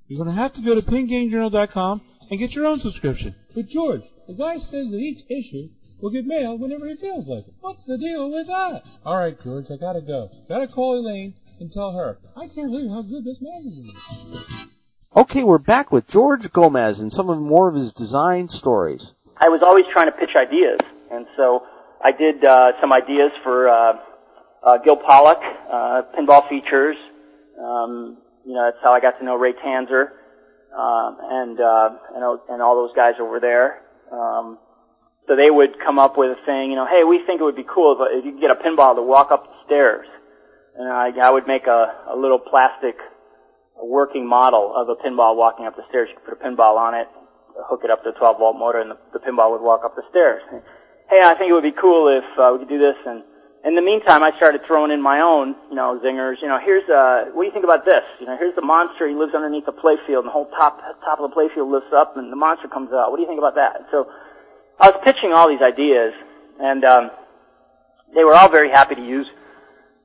You're 0.06 0.24
going 0.24 0.34
to 0.34 0.40
have 0.40 0.54
to 0.54 0.62
go 0.62 0.74
to 0.74 0.80
pingamejournal.com 0.80 2.00
and 2.30 2.38
get 2.38 2.54
your 2.54 2.66
own 2.66 2.78
subscription. 2.78 3.34
But 3.54 3.66
George, 3.68 4.04
the 4.26 4.34
guy 4.34 4.58
says 4.58 4.90
that 4.90 4.98
each 4.98 5.22
issue 5.28 5.68
will 6.00 6.10
get 6.10 6.26
mailed 6.26 6.60
whenever 6.60 6.86
he 6.86 6.94
feels 6.94 7.28
like 7.28 7.46
it. 7.46 7.54
What's 7.60 7.84
the 7.84 7.96
deal 7.96 8.30
with 8.30 8.48
that? 8.48 8.82
All 9.06 9.16
right, 9.16 9.40
George, 9.40 9.70
I 9.70 9.76
gotta 9.76 10.00
go. 10.02 10.30
Gotta 10.48 10.66
call 10.66 10.98
Elaine 10.98 11.34
and 11.60 11.72
tell 11.72 11.92
her. 11.92 12.18
I 12.36 12.48
can't 12.48 12.70
believe 12.70 12.90
how 12.90 13.02
good 13.02 13.24
this 13.24 13.40
magazine 13.40 13.90
is. 14.30 14.66
Okay, 15.14 15.44
we're 15.44 15.58
back 15.58 15.92
with 15.92 16.08
George 16.08 16.50
Gomez 16.52 17.00
and 17.00 17.12
some 17.12 17.30
of 17.30 17.38
more 17.38 17.68
of 17.68 17.74
his 17.74 17.92
design 17.92 18.48
stories. 18.48 19.14
I 19.36 19.48
was 19.48 19.62
always 19.62 19.84
trying 19.92 20.06
to 20.06 20.12
pitch 20.12 20.30
ideas, 20.36 20.80
and 21.10 21.26
so 21.36 21.62
I 22.02 22.12
did 22.12 22.44
uh, 22.44 22.72
some 22.80 22.92
ideas 22.92 23.30
for 23.44 23.68
uh, 23.68 23.92
uh, 24.62 24.78
Gil 24.78 24.96
Pollock, 24.96 25.40
uh, 25.70 26.02
pinball 26.18 26.48
features. 26.48 26.96
Um, 27.60 28.16
you 28.44 28.54
know, 28.54 28.64
that's 28.64 28.82
how 28.82 28.92
I 28.92 29.00
got 29.00 29.18
to 29.18 29.24
know 29.24 29.36
Ray 29.36 29.52
Tanzer 29.52 30.08
um, 30.72 31.18
and, 31.20 31.60
uh, 31.60 31.88
and 32.14 32.40
and 32.48 32.62
all 32.62 32.76
those 32.76 32.94
guys 32.96 33.14
over 33.20 33.40
there. 33.40 33.82
Um, 34.12 34.58
so 35.28 35.36
they 35.36 35.50
would 35.50 35.78
come 35.78 35.98
up 35.98 36.18
with 36.18 36.34
a 36.34 36.40
thing, 36.44 36.70
you 36.70 36.76
know, 36.76 36.86
hey, 36.86 37.04
we 37.04 37.22
think 37.24 37.40
it 37.40 37.44
would 37.44 37.56
be 37.56 37.66
cool 37.66 37.94
if, 37.94 37.98
if 38.18 38.24
you 38.24 38.32
could 38.32 38.40
get 38.40 38.50
a 38.50 38.58
pinball 38.58 38.96
to 38.96 39.02
walk 39.02 39.30
up 39.30 39.44
the 39.46 39.58
stairs, 39.66 40.06
and 40.76 40.88
I, 40.88 41.14
I 41.22 41.30
would 41.30 41.46
make 41.46 41.66
a, 41.66 42.10
a 42.10 42.16
little 42.16 42.40
plastic 42.40 42.98
working 43.80 44.26
model 44.26 44.74
of 44.74 44.88
a 44.88 44.96
pinball 44.96 45.36
walking 45.36 45.66
up 45.66 45.76
the 45.76 45.86
stairs. 45.88 46.08
You 46.10 46.18
could 46.18 46.38
put 46.38 46.40
a 46.40 46.42
pinball 46.42 46.76
on 46.76 46.94
it, 46.94 47.08
hook 47.70 47.82
it 47.84 47.90
up 47.90 48.02
to 48.04 48.10
a 48.10 48.12
12 48.12 48.38
volt 48.38 48.56
motor, 48.58 48.80
and 48.80 48.90
the, 48.90 48.98
the 49.12 49.20
pinball 49.20 49.50
would 49.52 49.62
walk 49.62 49.82
up 49.84 49.94
the 49.94 50.02
stairs. 50.10 50.42
Hey, 51.10 51.20
I 51.22 51.34
think 51.34 51.50
it 51.50 51.54
would 51.54 51.66
be 51.66 51.76
cool 51.76 52.08
if 52.08 52.24
uh, 52.38 52.50
we 52.52 52.64
could 52.64 52.72
do 52.72 52.78
this. 52.78 52.96
And 53.06 53.22
in 53.64 53.74
the 53.74 53.82
meantime, 53.82 54.22
I 54.22 54.34
started 54.36 54.62
throwing 54.66 54.90
in 54.90 55.00
my 55.00 55.20
own, 55.20 55.54
you 55.70 55.76
know, 55.76 56.00
zingers. 56.04 56.36
You 56.42 56.48
know, 56.48 56.58
here's 56.58 56.88
uh, 56.88 57.30
what 57.32 57.42
do 57.42 57.46
you 57.46 57.52
think 57.52 57.64
about 57.64 57.84
this? 57.84 58.02
You 58.20 58.26
know, 58.26 58.36
here's 58.36 58.54
the 58.54 58.62
monster. 58.62 59.08
He 59.08 59.14
lives 59.14 59.34
underneath 59.34 59.66
the 59.66 59.72
playfield, 59.72 60.26
and 60.26 60.28
the 60.28 60.34
whole 60.34 60.50
top 60.58 60.80
top 61.04 61.20
of 61.20 61.30
the 61.30 61.36
playfield 61.36 61.70
lifts 61.70 61.92
up, 61.94 62.16
and 62.16 62.30
the 62.32 62.36
monster 62.36 62.68
comes 62.68 62.92
out. 62.92 63.10
What 63.10 63.16
do 63.16 63.22
you 63.22 63.28
think 63.28 63.38
about 63.38 63.54
that? 63.54 63.86
So 63.90 64.10
I 64.80 64.90
was 64.90 65.00
pitching 65.04 65.32
all 65.32 65.48
these 65.48 65.62
ideas, 65.62 66.12
and 66.60 66.84
um, 66.84 67.10
they 68.14 68.24
were 68.24 68.34
all 68.34 68.50
very 68.50 68.70
happy 68.70 68.96
to 68.96 69.04
use 69.04 69.26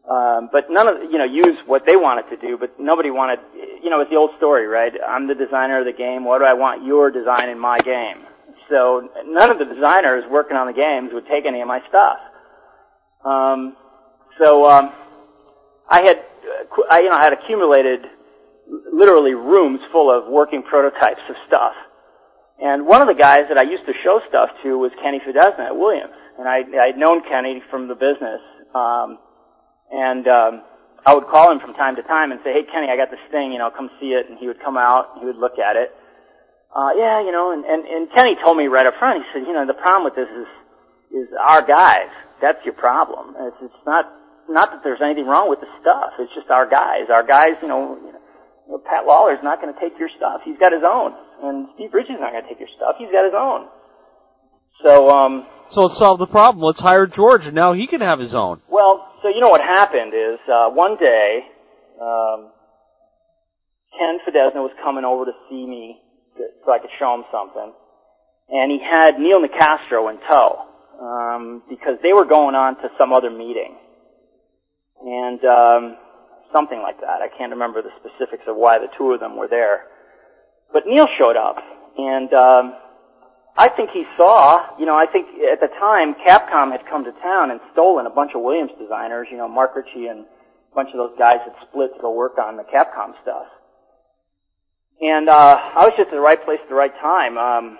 um, 0.07 0.47
but 0.51 0.71
none 0.71 0.87
of 0.87 1.11
you 1.11 1.17
know 1.17 1.27
use 1.27 1.59
what 1.65 1.83
they 1.85 1.97
wanted 1.97 2.31
to 2.31 2.37
do, 2.39 2.57
but 2.57 2.79
nobody 2.79 3.11
wanted. 3.11 3.39
You 3.83 3.89
know, 3.89 3.99
it's 3.99 4.09
the 4.09 4.15
old 4.15 4.31
story, 4.37 4.65
right? 4.65 4.93
I'm 5.03 5.27
the 5.27 5.35
designer 5.35 5.79
of 5.79 5.85
the 5.85 5.91
game. 5.91 6.23
What 6.23 6.39
do 6.39 6.45
I 6.45 6.53
want 6.53 6.85
your 6.85 7.11
design 7.11 7.49
in 7.49 7.59
my 7.59 7.77
game? 7.79 8.23
So 8.71 9.09
none 9.27 9.51
of 9.51 9.59
the 9.59 9.65
designers 9.65 10.23
working 10.31 10.55
on 10.55 10.67
the 10.67 10.73
games 10.73 11.11
would 11.11 11.27
take 11.27 11.45
any 11.45 11.59
of 11.59 11.67
my 11.67 11.83
stuff. 11.89 12.19
Um, 13.25 13.75
so 14.39 14.65
um, 14.69 14.93
I 15.89 16.03
had, 16.03 16.17
uh, 16.17 16.81
I, 16.89 16.99
you 16.99 17.09
know, 17.09 17.15
I 17.15 17.23
had 17.23 17.33
accumulated 17.33 18.05
literally 18.91 19.33
rooms 19.33 19.79
full 19.91 20.11
of 20.11 20.31
working 20.31 20.63
prototypes 20.63 21.21
of 21.29 21.35
stuff. 21.47 21.73
And 22.59 22.87
one 22.87 23.01
of 23.01 23.07
the 23.07 23.13
guys 23.13 23.45
that 23.49 23.57
I 23.57 23.63
used 23.63 23.85
to 23.85 23.93
show 24.03 24.19
stuff 24.27 24.49
to 24.63 24.77
was 24.77 24.91
Kenny 25.03 25.21
Fedesna 25.21 25.69
at 25.69 25.77
Williams, 25.77 26.17
and 26.39 26.49
I 26.49 26.65
I'd 26.89 26.97
known 26.97 27.21
Kenny 27.21 27.61
from 27.69 27.87
the 27.87 27.93
business. 27.93 28.41
Um, 28.73 29.21
and 29.93 30.25
um, 30.27 30.53
I 31.05 31.13
would 31.13 31.29
call 31.29 31.51
him 31.51 31.59
from 31.61 31.77
time 31.77 31.95
to 31.97 32.03
time 32.03 32.31
and 32.31 32.41
say, 32.43 32.53
"Hey, 32.57 32.65
Kenny, 32.65 32.89
I 32.89 32.97
got 32.97 33.13
this 33.13 33.21
thing. 33.29 33.53
You 33.53 33.59
know, 33.61 33.69
come 33.69 33.93
see 34.01 34.17
it." 34.17 34.25
And 34.27 34.39
he 34.41 34.47
would 34.47 34.59
come 34.59 34.75
out. 34.75 35.13
And 35.13 35.21
he 35.21 35.25
would 35.29 35.37
look 35.37 35.61
at 35.61 35.77
it. 35.77 35.93
Uh, 36.73 36.97
yeah, 36.97 37.21
you 37.21 37.31
know, 37.31 37.53
and, 37.53 37.63
and 37.63 37.85
and 37.85 38.09
Kenny 38.11 38.35
told 38.43 38.57
me 38.57 38.65
right 38.65 38.85
up 38.89 38.97
front. 38.97 39.21
He 39.21 39.25
said, 39.37 39.45
"You 39.45 39.53
know, 39.53 39.65
the 39.65 39.77
problem 39.77 40.03
with 40.09 40.17
this 40.17 40.29
is 40.33 40.49
is 41.13 41.27
our 41.37 41.61
guys. 41.61 42.09
That's 42.41 42.59
your 42.65 42.75
problem. 42.75 43.35
It's 43.39 43.57
it's 43.61 43.83
not 43.85 44.05
not 44.49 44.71
that 44.71 44.81
there's 44.83 45.01
anything 45.03 45.25
wrong 45.25 45.49
with 45.49 45.59
the 45.59 45.67
stuff. 45.81 46.13
It's 46.19 46.33
just 46.33 46.49
our 46.49 46.69
guys. 46.69 47.09
Our 47.11 47.25
guys, 47.25 47.57
you 47.61 47.67
know." 47.67 47.97
You 47.97 48.11
know 48.13 48.17
Pat 48.83 49.05
Lawlor's 49.07 49.39
not 49.43 49.61
going 49.61 49.73
to 49.73 49.79
take 49.79 49.97
your 49.97 50.09
stuff. 50.17 50.41
He's 50.43 50.57
got 50.59 50.73
his 50.73 50.83
own. 50.83 51.13
And 51.41 51.67
Steve 51.75 51.93
Ritchie's 51.93 52.19
not 52.19 52.31
going 52.31 52.43
to 52.43 52.49
take 52.49 52.59
your 52.59 52.67
stuff. 52.75 52.95
He's 52.99 53.07
got 53.11 53.23
his 53.23 53.33
own. 53.33 53.67
So, 54.83 55.09
um, 55.09 55.47
So 55.69 55.83
let's 55.83 55.97
solve 55.97 56.19
the 56.19 56.27
problem. 56.27 56.63
Let's 56.63 56.81
hire 56.81 57.07
George, 57.07 57.45
and 57.47 57.55
now 57.55 57.73
he 57.73 57.87
can 57.87 58.01
have 58.01 58.19
his 58.19 58.33
own. 58.33 58.61
well, 58.67 59.07
so 59.23 59.29
you 59.29 59.39
know 59.39 59.49
what 59.49 59.61
happened 59.61 60.13
is 60.13 60.39
uh, 60.51 60.69
one 60.69 60.97
day, 60.97 61.47
um, 62.01 62.51
Ken 63.97 64.19
Fedesna 64.25 64.61
was 64.61 64.71
coming 64.83 65.05
over 65.05 65.25
to 65.25 65.31
see 65.49 65.65
me 65.65 65.97
to, 66.37 66.43
so 66.65 66.71
I 66.71 66.79
could 66.79 66.91
show 66.99 67.15
him 67.15 67.23
something, 67.31 67.73
and 68.49 68.71
he 68.71 68.79
had 68.83 69.17
Neil 69.17 69.39
Nicastro 69.41 70.11
in 70.11 70.19
tow 70.29 70.66
um, 71.01 71.63
because 71.69 71.97
they 72.03 72.13
were 72.13 72.25
going 72.25 72.55
on 72.55 72.75
to 72.77 72.89
some 72.97 73.13
other 73.13 73.29
meeting, 73.29 73.77
and 75.01 75.43
um, 75.45 75.97
something 76.51 76.81
like 76.81 76.99
that. 77.01 77.21
I 77.21 77.29
can't 77.37 77.51
remember 77.51 77.81
the 77.81 77.91
specifics 77.99 78.43
of 78.47 78.55
why 78.55 78.79
the 78.79 78.87
two 78.97 79.11
of 79.11 79.19
them 79.19 79.37
were 79.37 79.47
there, 79.47 79.85
but 80.73 80.83
Neil 80.85 81.07
showed 81.17 81.37
up, 81.37 81.57
and 81.97 82.33
um, 82.33 82.73
I 83.57 83.69
think 83.69 83.89
he 83.89 84.05
saw, 84.15 84.77
you 84.77 84.85
know, 84.85 84.95
I 84.95 85.07
think 85.07 85.27
at 85.51 85.59
the 85.59 85.67
time 85.79 86.13
Capcom 86.25 86.71
had 86.71 86.85
come 86.85 87.03
to 87.05 87.11
town 87.23 87.49
and 87.49 87.59
stolen 87.73 88.05
a 88.05 88.11
bunch 88.11 88.31
of 88.35 88.41
Williams 88.41 88.69
designers, 88.79 89.27
you 89.31 89.37
know, 89.37 89.47
Mark 89.47 89.75
Ritchie 89.75 90.05
and 90.05 90.19
a 90.19 90.75
bunch 90.75 90.89
of 90.93 90.97
those 90.97 91.17
guys 91.17 91.39
had 91.43 91.53
split 91.67 91.89
to 91.95 92.01
go 92.01 92.13
work 92.13 92.37
on 92.37 92.55
the 92.55 92.63
Capcom 92.63 93.19
stuff. 93.23 93.47
And, 95.01 95.27
uh, 95.27 95.57
I 95.75 95.85
was 95.85 95.93
just 95.97 96.09
at 96.09 96.13
the 96.13 96.19
right 96.19 96.43
place 96.45 96.59
at 96.61 96.69
the 96.69 96.75
right 96.75 96.93
time. 97.01 97.37
Um, 97.37 97.77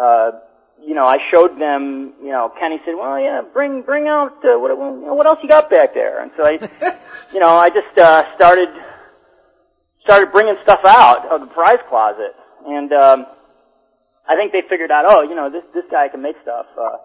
uh, 0.00 0.30
you 0.84 0.94
know, 0.94 1.04
I 1.04 1.18
showed 1.30 1.60
them, 1.60 2.14
you 2.22 2.30
know, 2.30 2.52
Kenny 2.58 2.78
said, 2.84 2.94
well, 2.96 3.18
yeah, 3.20 3.42
bring, 3.52 3.82
bring 3.82 4.06
out, 4.06 4.38
uh, 4.44 4.58
what, 4.58 4.70
you 4.70 5.06
know, 5.06 5.14
what 5.14 5.26
else 5.26 5.38
you 5.42 5.48
got 5.48 5.68
back 5.70 5.94
there? 5.94 6.22
And 6.22 6.30
so 6.36 6.44
I, 6.44 6.52
you 7.32 7.40
know, 7.40 7.50
I 7.50 7.68
just, 7.68 7.98
uh, 7.98 8.24
started, 8.36 8.68
started 10.02 10.32
bringing 10.32 10.56
stuff 10.62 10.80
out 10.86 11.26
of 11.30 11.40
the 11.40 11.46
prize 11.48 11.78
closet. 11.88 12.34
And, 12.66 12.92
um, 12.92 13.26
I 14.28 14.36
think 14.36 14.52
they 14.52 14.60
figured 14.68 14.90
out, 14.90 15.06
oh, 15.08 15.22
you 15.22 15.34
know, 15.34 15.48
this 15.48 15.64
this 15.72 15.88
guy 15.90 16.08
can 16.08 16.20
make 16.20 16.36
stuff. 16.42 16.66
Uh, 16.76 17.00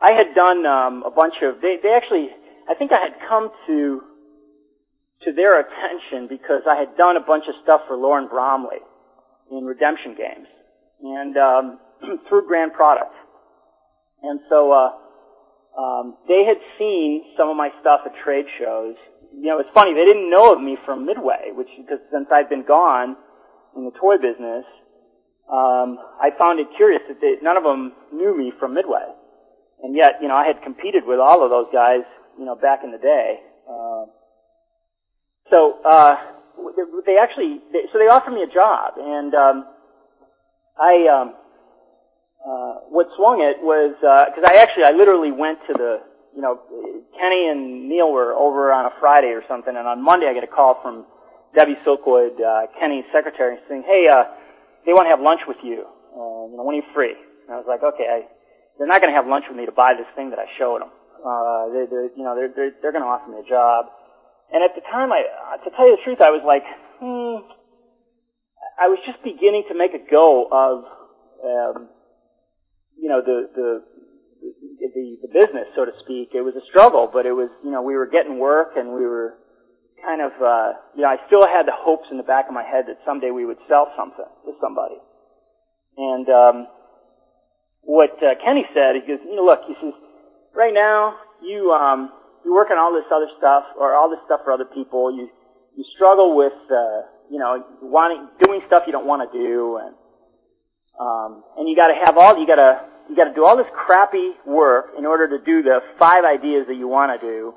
I 0.00 0.12
had 0.12 0.34
done 0.36 0.66
um, 0.66 1.02
a 1.06 1.10
bunch 1.10 1.34
of. 1.42 1.62
They 1.62 1.80
they 1.82 1.88
actually, 1.88 2.28
I 2.68 2.74
think 2.74 2.92
I 2.92 3.00
had 3.00 3.16
come 3.26 3.48
to 3.66 4.02
to 5.24 5.32
their 5.32 5.58
attention 5.58 6.28
because 6.28 6.68
I 6.68 6.76
had 6.76 6.94
done 6.98 7.16
a 7.16 7.24
bunch 7.24 7.44
of 7.48 7.54
stuff 7.64 7.80
for 7.88 7.96
Lauren 7.96 8.28
Bromley 8.28 8.84
in 9.50 9.64
redemption 9.64 10.14
games 10.14 10.46
and 11.02 11.36
um, 11.38 11.78
through 12.28 12.46
Grand 12.46 12.72
Products. 12.72 13.16
and 14.22 14.40
so 14.48 14.72
uh, 14.72 15.80
um, 15.80 16.16
they 16.28 16.44
had 16.44 16.56
seen 16.78 17.24
some 17.36 17.48
of 17.48 17.56
my 17.56 17.70
stuff 17.80 18.00
at 18.06 18.12
trade 18.24 18.46
shows. 18.58 18.94
You 19.34 19.48
know, 19.52 19.60
it's 19.60 19.70
funny 19.74 19.92
they 19.94 20.04
didn't 20.04 20.30
know 20.30 20.52
of 20.52 20.60
me 20.60 20.76
from 20.84 21.04
Midway, 21.06 21.52
which 21.52 21.68
because 21.76 22.00
since 22.12 22.26
I've 22.32 22.48
been 22.48 22.64
gone 22.64 23.16
in 23.76 23.84
the 23.84 23.92
toy 23.92 24.16
business 24.16 24.64
um, 25.50 25.98
I 26.20 26.30
found 26.36 26.58
it 26.58 26.66
curious 26.76 27.02
that 27.08 27.20
they, 27.20 27.36
none 27.40 27.56
of 27.56 27.62
them 27.62 27.92
knew 28.12 28.36
me 28.36 28.52
from 28.58 28.74
Midway, 28.74 29.06
and 29.82 29.94
yet 29.94 30.14
you 30.20 30.26
know 30.26 30.34
I 30.34 30.44
had 30.46 30.60
competed 30.62 31.04
with 31.06 31.20
all 31.20 31.44
of 31.44 31.50
those 31.50 31.66
guys 31.72 32.02
you 32.36 32.44
know 32.44 32.56
back 32.56 32.80
in 32.82 32.90
the 32.90 32.98
day. 32.98 33.40
Uh, 33.68 34.06
so 35.50 35.78
uh, 35.86 36.16
they 37.06 37.16
actually 37.18 37.60
they, 37.72 37.86
so 37.92 37.98
they 37.98 38.10
offered 38.10 38.32
me 38.32 38.42
a 38.42 38.52
job, 38.52 38.94
and 38.98 39.34
um, 39.34 39.66
I 40.76 41.06
um, 41.14 41.34
uh, 42.46 42.86
what 42.88 43.10
swung 43.16 43.42
it 43.42 43.58
was 43.58 43.98
because 43.98 44.44
I 44.46 44.62
actually 44.62 44.84
I 44.84 44.92
literally 44.92 45.32
went 45.32 45.58
to 45.66 45.72
the 45.74 45.98
you 46.34 46.42
know 46.42 46.62
Kenny 47.18 47.48
and 47.50 47.88
Neil 47.88 48.12
were 48.12 48.34
over 48.34 48.72
on 48.72 48.86
a 48.86 48.94
Friday 49.00 49.34
or 49.34 49.42
something, 49.48 49.74
and 49.74 49.86
on 49.86 50.02
Monday 50.02 50.30
I 50.30 50.34
get 50.34 50.44
a 50.44 50.50
call 50.50 50.78
from 50.82 51.06
Debbie 51.54 51.76
Silkwood, 51.84 52.38
uh, 52.38 52.70
Kenny's 52.78 53.04
secretary, 53.12 53.58
saying, 53.68 53.82
"Hey, 53.86 54.06
uh, 54.06 54.24
they 54.86 54.92
want 54.92 55.06
to 55.06 55.10
have 55.10 55.20
lunch 55.20 55.40
with 55.48 55.58
you. 55.62 55.84
Uh, 56.14 56.52
you 56.52 56.56
know, 56.56 56.62
when 56.62 56.78
are 56.78 56.80
you 56.84 56.88
free?" 56.94 57.14
And 57.46 57.50
I 57.50 57.58
was 57.58 57.66
like, 57.66 57.82
"Okay, 57.82 58.06
I, 58.06 58.30
they're 58.78 58.86
not 58.86 59.00
going 59.02 59.10
to 59.10 59.16
have 59.16 59.26
lunch 59.26 59.44
with 59.48 59.56
me 59.56 59.66
to 59.66 59.72
buy 59.72 59.94
this 59.98 60.06
thing 60.14 60.30
that 60.30 60.38
I 60.38 60.46
showed 60.58 60.82
them. 60.86 60.92
Uh, 61.18 61.72
they, 61.74 61.84
they're, 61.90 62.10
you 62.14 62.22
know, 62.22 62.36
they're 62.38 62.52
they're, 62.54 62.72
they're 62.78 62.94
going 62.94 63.04
to 63.04 63.10
offer 63.10 63.26
me 63.26 63.42
a 63.42 63.48
job." 63.48 63.90
And 64.52 64.62
at 64.62 64.74
the 64.74 64.82
time, 64.86 65.10
I, 65.10 65.26
uh, 65.26 65.56
to 65.64 65.70
tell 65.74 65.88
you 65.88 65.96
the 65.96 66.02
truth, 66.04 66.20
I 66.20 66.30
was 66.30 66.42
like, 66.46 66.62
hmm, 67.02 67.42
I 68.78 68.86
was 68.86 68.98
just 69.04 69.22
beginning 69.24 69.64
to 69.68 69.74
make 69.74 69.90
a 69.94 69.98
go 69.98 70.46
of, 70.46 70.84
um, 71.42 71.88
you 73.00 73.08
know, 73.08 73.20
the, 73.22 73.48
the, 73.54 73.82
the, 74.80 75.18
the 75.22 75.28
business, 75.32 75.68
so 75.74 75.84
to 75.84 75.92
speak. 76.00 76.30
It 76.34 76.42
was 76.42 76.54
a 76.56 76.64
struggle, 76.68 77.08
but 77.12 77.26
it 77.26 77.32
was, 77.32 77.50
you 77.64 77.70
know, 77.70 77.82
we 77.82 77.94
were 77.94 78.06
getting 78.06 78.38
work 78.38 78.76
and 78.76 78.88
we 78.92 79.04
were 79.06 79.38
kind 80.04 80.20
of, 80.20 80.32
uh, 80.40 80.72
you 80.94 81.02
know, 81.02 81.08
I 81.08 81.16
still 81.26 81.46
had 81.46 81.66
the 81.66 81.74
hopes 81.74 82.08
in 82.10 82.16
the 82.16 82.26
back 82.26 82.46
of 82.48 82.54
my 82.54 82.64
head 82.64 82.86
that 82.88 82.98
someday 83.04 83.30
we 83.30 83.44
would 83.44 83.58
sell 83.68 83.92
something 83.96 84.24
to 84.44 84.52
somebody. 84.60 84.96
And, 85.96 86.28
um, 86.28 86.66
what, 87.82 88.18
uh, 88.22 88.34
Kenny 88.44 88.66
said, 88.74 88.96
he 88.96 89.06
goes, 89.06 89.22
you 89.24 89.36
know, 89.36 89.44
look, 89.44 89.60
he 89.66 89.74
says, 89.80 89.94
right 90.54 90.74
now, 90.74 91.16
you, 91.40 91.70
um, 91.72 92.10
you 92.46 92.54
work 92.54 92.70
on 92.70 92.78
all 92.78 92.94
this 92.94 93.10
other 93.10 93.26
stuff 93.36 93.64
or 93.76 93.98
all 93.98 94.08
this 94.08 94.22
stuff 94.24 94.40
for 94.46 94.52
other 94.54 94.64
people. 94.64 95.10
You 95.10 95.28
you 95.74 95.84
struggle 95.94 96.36
with 96.38 96.54
uh, 96.70 97.02
you 97.28 97.42
know 97.42 97.58
wanting 97.82 98.30
doing 98.46 98.62
stuff 98.70 98.84
you 98.86 98.92
don't 98.94 99.04
want 99.06 99.26
to 99.26 99.30
do, 99.36 99.82
and 99.82 99.94
um, 101.00 101.44
and 101.58 101.68
you 101.68 101.76
got 101.76 101.88
to 101.88 101.98
have 102.04 102.16
all 102.16 102.38
you 102.38 102.46
got 102.46 102.56
to 102.56 102.80
you 103.08 103.16
got 103.16 103.30
to 103.30 103.34
do 103.34 103.44
all 103.44 103.56
this 103.56 103.70
crappy 103.74 104.34
work 104.46 104.92
in 104.98 105.06
order 105.06 105.28
to 105.28 105.38
do 105.44 105.62
the 105.62 105.80
five 105.98 106.24
ideas 106.24 106.66
that 106.68 106.74
you 106.74 106.88
want 106.88 107.14
to 107.14 107.20
do 107.22 107.54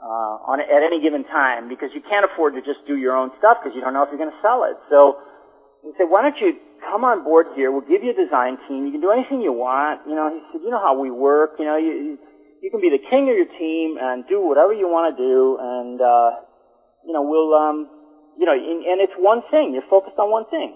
uh, 0.00 0.50
on 0.52 0.60
at 0.60 0.82
any 0.82 1.02
given 1.02 1.24
time 1.24 1.68
because 1.68 1.90
you 1.94 2.00
can't 2.00 2.24
afford 2.24 2.54
to 2.54 2.60
just 2.60 2.80
do 2.86 2.96
your 2.96 3.16
own 3.16 3.30
stuff 3.38 3.58
because 3.60 3.74
you 3.74 3.80
don't 3.80 3.92
know 3.92 4.02
if 4.02 4.08
you're 4.08 4.20
going 4.20 4.32
to 4.32 4.42
sell 4.42 4.64
it. 4.64 4.76
So 4.88 5.20
we 5.84 5.92
said, 5.96 6.08
why 6.08 6.22
don't 6.22 6.36
you 6.40 6.56
come 6.80 7.04
on 7.04 7.24
board 7.24 7.52
here? 7.56 7.72
We'll 7.72 7.88
give 7.88 8.04
you 8.04 8.12
a 8.12 8.18
design 8.18 8.56
team. 8.68 8.86
You 8.86 8.92
can 8.92 9.00
do 9.00 9.12
anything 9.12 9.40
you 9.40 9.52
want. 9.52 10.04
You 10.08 10.14
know, 10.16 10.32
he 10.32 10.40
said, 10.52 10.60
you 10.64 10.70
know 10.70 10.80
how 10.80 10.96
we 10.96 11.10
work. 11.10 11.56
You 11.58 11.64
know, 11.64 11.76
you 11.76 12.16
you 12.64 12.70
can 12.72 12.80
be 12.80 12.88
the 12.88 13.00
king 13.00 13.28
of 13.28 13.36
your 13.36 13.50
team 13.60 14.00
and 14.00 14.24
do 14.24 14.40
whatever 14.40 14.72
you 14.72 14.88
want 14.88 15.12
to 15.12 15.16
do, 15.20 15.60
and 15.60 16.00
uh, 16.00 16.40
you 17.04 17.12
know 17.12 17.20
we'll, 17.20 17.52
um, 17.52 17.92
you 18.40 18.48
know, 18.48 18.56
and 18.56 19.04
it's 19.04 19.12
one 19.20 19.44
thing. 19.52 19.76
You're 19.76 19.84
focused 19.92 20.16
on 20.16 20.32
one 20.32 20.48
thing. 20.48 20.72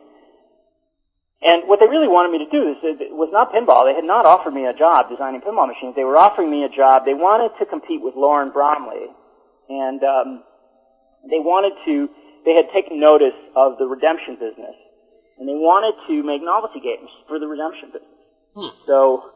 And 1.41 1.69
what 1.71 1.79
they 1.79 1.87
really 1.87 2.11
wanted 2.11 2.35
me 2.35 2.43
to 2.43 2.51
do 2.51 2.75
is 2.75 2.77
it 2.83 3.15
was 3.15 3.31
not 3.31 3.55
pinball. 3.55 3.87
They 3.87 3.95
had 3.95 4.05
not 4.05 4.27
offered 4.27 4.51
me 4.51 4.67
a 4.67 4.75
job 4.75 5.09
designing 5.09 5.41
pinball 5.41 5.71
machines. 5.71 5.95
They 5.95 6.03
were 6.03 6.19
offering 6.19 6.51
me 6.51 6.65
a 6.65 6.69
job. 6.69 7.07
They 7.07 7.15
wanted 7.15 7.55
to 7.63 7.65
compete 7.67 8.03
with 8.03 8.19
Lauren 8.19 8.51
Bromley, 8.51 9.07
and 9.69 10.03
um, 10.03 10.43
they 11.31 11.39
wanted 11.39 11.79
to. 11.87 12.11
They 12.45 12.59
had 12.59 12.67
taken 12.75 12.99
notice 12.99 13.39
of 13.55 13.79
the 13.79 13.87
redemption 13.87 14.35
business, 14.35 14.75
and 15.39 15.47
they 15.47 15.55
wanted 15.55 15.95
to 16.11 16.27
make 16.27 16.43
novelty 16.43 16.81
games 16.83 17.11
for 17.31 17.39
the 17.39 17.47
redemption 17.47 17.95
business. 17.95 18.19
Hmm. 18.59 18.75
So 18.87 19.31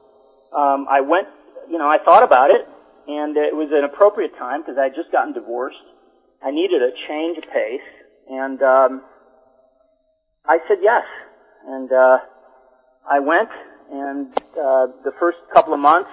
um, 0.50 0.90
I 0.90 1.06
went 1.06 1.28
you 1.68 1.78
know, 1.78 1.88
I 1.88 1.98
thought 2.04 2.24
about 2.24 2.50
it, 2.50 2.66
and 3.06 3.36
it 3.36 3.54
was 3.54 3.68
an 3.72 3.84
appropriate 3.84 4.36
time 4.38 4.62
because 4.62 4.76
I 4.78 4.84
had 4.84 4.94
just 4.94 5.12
gotten 5.12 5.32
divorced. 5.32 5.82
I 6.42 6.50
needed 6.50 6.82
a 6.82 6.90
change 7.08 7.38
of 7.38 7.44
pace, 7.44 7.88
and 8.28 8.62
um, 8.62 9.02
I 10.46 10.58
said 10.68 10.78
yes. 10.82 11.04
And 11.66 11.90
uh, 11.92 12.18
I 13.08 13.20
went, 13.20 13.48
and 13.90 14.26
uh, 14.52 14.86
the 15.04 15.12
first 15.18 15.38
couple 15.52 15.74
of 15.74 15.80
months, 15.80 16.10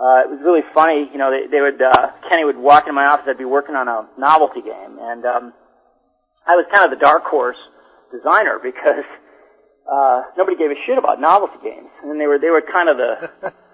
uh, 0.00 0.24
it 0.24 0.30
was 0.30 0.40
really 0.42 0.62
funny. 0.74 1.08
You 1.12 1.18
know, 1.18 1.30
they, 1.30 1.50
they 1.50 1.60
would 1.60 1.80
uh, 1.80 2.12
Kenny 2.28 2.44
would 2.44 2.56
walk 2.56 2.84
into 2.84 2.94
my 2.94 3.06
office. 3.06 3.26
I'd 3.28 3.38
be 3.38 3.44
working 3.44 3.74
on 3.74 3.88
a 3.88 4.08
novelty 4.18 4.62
game, 4.62 4.98
and 5.00 5.24
um, 5.26 5.52
I 6.46 6.56
was 6.56 6.64
kind 6.72 6.84
of 6.84 6.98
the 6.98 7.02
dark 7.02 7.24
horse 7.24 7.58
designer 8.10 8.58
because 8.62 9.04
uh, 9.90 10.22
nobody 10.38 10.56
gave 10.56 10.70
a 10.70 10.78
shit 10.86 10.96
about 10.96 11.20
novelty 11.20 11.58
games, 11.62 11.90
and 12.02 12.20
they 12.20 12.26
were 12.26 12.38
they 12.38 12.50
were 12.50 12.62
kind 12.62 12.88
of 12.88 12.96
the 12.96 13.52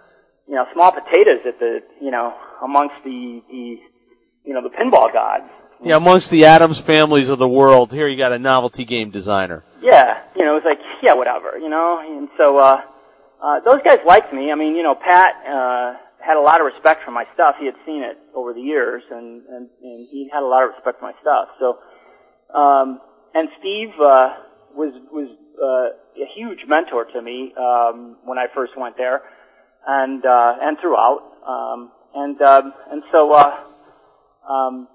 you 0.48 0.54
know, 0.54 0.64
small 0.72 0.92
potatoes 0.92 1.40
at 1.46 1.58
the, 1.58 1.80
you 2.00 2.10
know, 2.10 2.34
amongst 2.62 2.94
the, 3.04 3.42
the, 3.48 3.76
you 4.44 4.54
know, 4.54 4.62
the 4.62 4.70
pinball 4.70 5.12
gods. 5.12 5.44
Yeah, 5.82 5.96
amongst 5.96 6.30
the 6.30 6.46
Addams 6.46 6.78
families 6.78 7.28
of 7.28 7.38
the 7.38 7.48
world, 7.48 7.92
here 7.92 8.08
you 8.08 8.16
got 8.16 8.32
a 8.32 8.38
novelty 8.38 8.84
game 8.84 9.10
designer. 9.10 9.62
Yeah, 9.86 10.26
you 10.34 10.42
know, 10.42 10.58
it 10.58 10.64
was 10.64 10.66
like, 10.66 10.82
yeah, 11.02 11.14
whatever, 11.14 11.56
you 11.58 11.70
know, 11.70 12.02
and 12.02 12.28
so, 12.36 12.58
uh, 12.58 12.82
uh, 13.38 13.60
those 13.64 13.80
guys 13.84 14.00
liked 14.06 14.32
me. 14.34 14.50
I 14.50 14.56
mean, 14.56 14.74
you 14.74 14.82
know, 14.82 14.96
Pat, 14.96 15.34
uh, 15.46 15.94
had 16.18 16.36
a 16.36 16.42
lot 16.42 16.58
of 16.60 16.66
respect 16.66 17.04
for 17.04 17.12
my 17.12 17.24
stuff. 17.34 17.54
He 17.60 17.66
had 17.66 17.76
seen 17.86 18.02
it 18.02 18.18
over 18.34 18.52
the 18.52 18.60
years, 18.60 19.04
and, 19.10 19.46
and, 19.46 19.68
and 19.82 20.08
he 20.10 20.28
had 20.32 20.42
a 20.42 20.46
lot 20.46 20.64
of 20.64 20.70
respect 20.74 20.98
for 20.98 21.06
my 21.06 21.14
stuff. 21.22 21.48
So, 21.60 21.78
um, 22.58 23.00
and 23.34 23.48
Steve, 23.60 23.94
uh, 24.02 24.34
was, 24.74 24.92
was, 25.12 25.30
uh, 25.62 25.94
a 26.16 26.26
huge 26.34 26.60
mentor 26.66 27.04
to 27.04 27.22
me, 27.22 27.52
um, 27.56 28.16
when 28.24 28.38
I 28.38 28.46
first 28.54 28.72
went 28.76 28.96
there 28.96 29.22
and 29.86 30.24
uh, 30.24 30.54
and 30.60 30.76
throughout. 30.80 31.22
Um, 31.46 31.92
and 32.14 32.40
um, 32.42 32.72
and 32.90 33.02
so 33.12 33.32
uh, 33.32 33.56
um, 34.48 34.88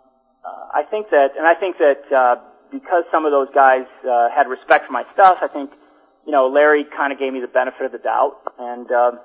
uh, 0.44 0.68
I 0.74 0.84
think 0.90 1.10
that, 1.12 1.30
and 1.38 1.48
I 1.48 1.56
think 1.60 1.78
that 1.78 2.16
uh, 2.16 2.36
because 2.72 3.04
some 3.12 3.26
of 3.26 3.32
those 3.32 3.48
guys 3.54 3.86
uh, 4.08 4.30
had 4.34 4.48
respect 4.48 4.88
for 4.88 4.94
my 4.94 5.04
stuff, 5.14 5.38
I 5.42 5.48
think 5.48 5.72
you 6.26 6.32
know 6.32 6.48
Larry 6.48 6.86
kind 6.86 7.14
of 7.14 7.20
gave 7.20 7.34
me 7.34 7.42
the 7.42 7.52
benefit 7.52 7.86
of 7.86 7.92
the 7.92 8.00
doubt, 8.00 8.38
and 8.60 8.92
um, 8.92 9.20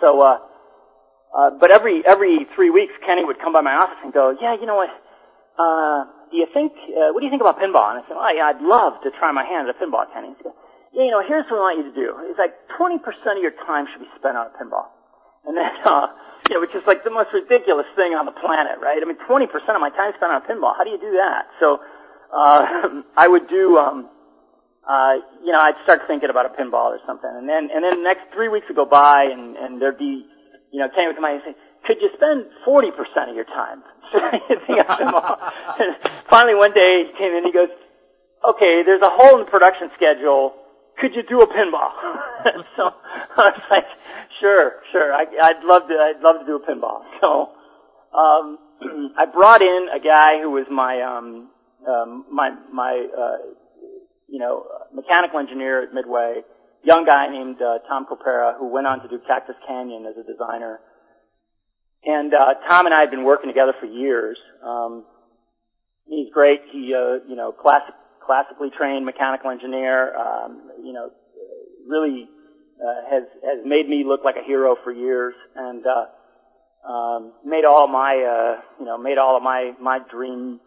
so. 0.00 0.20
Uh, 0.20 0.38
uh, 1.34 1.50
but 1.58 1.72
every 1.72 1.98
every 2.06 2.46
three 2.54 2.70
weeks, 2.70 2.92
Kenny 3.04 3.24
would 3.24 3.40
come 3.42 3.52
by 3.52 3.60
my 3.60 3.74
office 3.74 3.98
and 4.04 4.14
go, 4.14 4.38
"Yeah, 4.40 4.54
you 4.54 4.66
know 4.70 4.78
what? 4.78 4.86
Uh, 5.58 6.06
do 6.30 6.36
you 6.38 6.46
think? 6.54 6.70
Uh, 6.94 7.10
what 7.10 7.18
do 7.18 7.26
you 7.26 7.30
think 7.34 7.42
about 7.42 7.58
pinball?" 7.58 7.90
And 7.90 7.98
I 7.98 8.02
said, 8.06 8.14
"Oh, 8.14 8.30
yeah, 8.30 8.54
I'd 8.54 8.62
love 8.62 9.02
to 9.02 9.10
try 9.18 9.32
my 9.32 9.42
hand 9.42 9.66
at 9.66 9.74
a 9.74 9.78
pinball, 9.82 10.06
Kenny." 10.14 10.28
He 10.28 10.34
said, 10.44 10.54
you 10.94 11.10
know, 11.10 11.22
here's 11.26 11.44
what 11.50 11.58
I 11.58 11.74
want 11.74 11.76
you 11.82 11.86
to 11.90 11.96
do. 11.96 12.08
It's 12.30 12.38
like 12.38 12.54
20% 12.78 13.02
of 13.02 13.42
your 13.42 13.54
time 13.66 13.90
should 13.90 14.06
be 14.06 14.10
spent 14.14 14.38
on 14.38 14.46
pinball. 14.54 14.94
And 15.42 15.58
then, 15.58 15.74
uh, 15.84 16.06
you 16.46 16.54
know, 16.54 16.62
which 16.62 16.74
is 16.74 16.86
like 16.86 17.02
the 17.02 17.10
most 17.10 17.34
ridiculous 17.34 17.90
thing 17.98 18.14
on 18.14 18.30
the 18.30 18.36
planet, 18.38 18.78
right? 18.78 19.02
I 19.02 19.04
mean, 19.04 19.18
20% 19.26 19.50
of 19.50 19.82
my 19.82 19.90
time 19.90 20.14
spent 20.14 20.30
on 20.30 20.46
pinball. 20.46 20.78
How 20.78 20.86
do 20.86 20.94
you 20.94 21.02
do 21.02 21.18
that? 21.18 21.50
So, 21.58 21.82
uh, 22.34 22.62
I 23.16 23.28
would 23.28 23.48
do, 23.48 23.78
um, 23.78 24.08
uh, 24.88 25.14
you 25.44 25.52
know, 25.52 25.60
I'd 25.60 25.78
start 25.84 26.02
thinking 26.06 26.30
about 26.30 26.46
a 26.46 26.50
pinball 26.50 26.90
or 26.90 27.00
something. 27.06 27.30
And 27.30 27.48
then, 27.48 27.70
and 27.72 27.84
then 27.84 28.02
the 28.02 28.04
next 28.04 28.34
three 28.34 28.48
weeks 28.48 28.66
would 28.68 28.76
go 28.76 28.86
by 28.86 29.30
and, 29.30 29.56
and 29.56 29.80
there'd 29.80 29.98
be, 29.98 30.26
you 30.72 30.80
know, 30.80 30.88
would 30.90 31.16
come 31.16 31.24
out 31.24 31.34
and 31.34 31.42
say, 31.46 31.54
could 31.86 32.00
you 32.00 32.10
spend 32.16 32.46
40% 32.66 33.30
of 33.30 33.36
your 33.36 33.44
time 33.44 33.82
thinking 34.12 34.82
on 34.82 34.98
pinball? 34.98 35.36
and 35.78 35.96
finally 36.28 36.54
one 36.54 36.72
day 36.72 37.04
he 37.06 37.12
came 37.18 37.30
in 37.30 37.44
and 37.44 37.46
he 37.46 37.52
goes, 37.52 37.70
okay, 38.42 38.82
there's 38.84 39.02
a 39.02 39.10
hole 39.10 39.38
in 39.38 39.44
the 39.44 39.50
production 39.50 39.90
schedule 39.94 40.64
could 41.00 41.14
you 41.14 41.22
do 41.28 41.40
a 41.40 41.46
pinball? 41.46 41.90
so 42.76 42.82
I 43.36 43.50
was 43.50 43.62
like, 43.70 43.84
sure, 44.40 44.72
sure. 44.92 45.12
I, 45.12 45.24
I'd 45.42 45.64
love 45.64 45.88
to. 45.88 45.94
I'd 45.94 46.22
love 46.22 46.40
to 46.40 46.46
do 46.46 46.56
a 46.56 46.60
pinball. 46.60 47.02
So 47.20 47.50
um, 48.16 48.58
I 49.18 49.26
brought 49.26 49.62
in 49.62 49.88
a 49.94 49.98
guy 49.98 50.40
who 50.40 50.50
was 50.50 50.66
my 50.70 51.02
um, 51.02 51.48
um, 51.86 52.24
my 52.30 52.50
my 52.72 53.06
uh, 53.06 53.54
you 54.28 54.38
know 54.38 54.64
mechanical 54.92 55.38
engineer 55.38 55.82
at 55.82 55.94
Midway, 55.94 56.42
young 56.82 57.04
guy 57.04 57.30
named 57.30 57.56
uh, 57.60 57.78
Tom 57.88 58.06
Kopera, 58.06 58.58
who 58.58 58.68
went 58.68 58.86
on 58.86 59.00
to 59.02 59.08
do 59.08 59.18
Cactus 59.26 59.56
Canyon 59.66 60.06
as 60.06 60.14
a 60.16 60.26
designer. 60.26 60.80
And 62.04 62.34
uh, 62.34 62.54
Tom 62.68 62.86
and 62.86 62.94
I 62.94 63.00
had 63.00 63.10
been 63.10 63.24
working 63.24 63.48
together 63.48 63.72
for 63.80 63.86
years. 63.86 64.36
Um, 64.62 65.04
he's 66.06 66.28
great. 66.32 66.60
He 66.70 66.92
uh, 66.94 67.24
you 67.28 67.36
know 67.36 67.52
classic 67.52 67.94
classically 68.24 68.68
trained 68.76 69.04
mechanical 69.04 69.50
engineer. 69.50 70.16
Um, 70.16 70.70
you 70.82 70.92
know, 70.92 71.10
really 71.86 72.28
uh, 72.80 73.10
has 73.10 73.22
has 73.42 73.64
made 73.64 73.88
me 73.88 74.04
look 74.06 74.20
like 74.24 74.36
a 74.36 74.46
hero 74.46 74.76
for 74.84 74.92
years, 74.92 75.34
and 75.56 75.84
uh, 75.86 76.90
um, 76.90 77.32
made 77.44 77.64
all 77.64 77.88
my 77.88 78.14
uh, 78.20 78.60
you 78.78 78.86
know 78.86 78.98
made 78.98 79.18
all 79.18 79.36
of 79.36 79.42
my 79.42 79.72
my 79.80 79.98
dream 80.10 80.60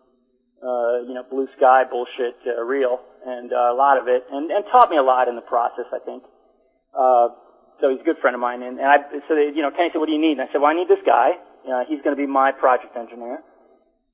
uh, 0.63 1.05
you 1.05 1.13
know 1.13 1.23
blue 1.29 1.47
sky 1.57 1.83
bullshit 1.89 2.37
uh, 2.45 2.61
real, 2.63 2.99
and 3.25 3.53
uh, 3.53 3.73
a 3.73 3.77
lot 3.77 3.97
of 3.97 4.07
it, 4.07 4.25
and 4.31 4.51
and 4.51 4.65
taught 4.71 4.89
me 4.89 4.97
a 4.97 5.03
lot 5.03 5.27
in 5.27 5.35
the 5.35 5.45
process. 5.45 5.85
I 5.93 5.99
think. 6.03 6.23
Uh, 6.97 7.29
so 7.79 7.89
he's 7.93 8.01
a 8.01 8.03
good 8.03 8.17
friend 8.17 8.33
of 8.33 8.41
mine, 8.41 8.63
and, 8.63 8.79
and 8.79 8.87
I 8.87 8.97
so 9.27 9.35
they, 9.35 9.53
you 9.53 9.61
know 9.61 9.69
Kenny 9.71 9.89
said, 9.93 9.99
"What 9.99 10.07
do 10.07 10.13
you 10.13 10.21
need?" 10.21 10.39
And 10.39 10.41
I 10.41 10.51
said, 10.51 10.61
"Well, 10.61 10.71
I 10.71 10.73
need 10.73 10.89
this 10.89 11.03
guy. 11.05 11.37
Uh, 11.67 11.85
he's 11.87 12.01
going 12.01 12.15
to 12.15 12.19
be 12.19 12.25
my 12.25 12.51
project 12.51 12.97
engineer." 12.97 13.43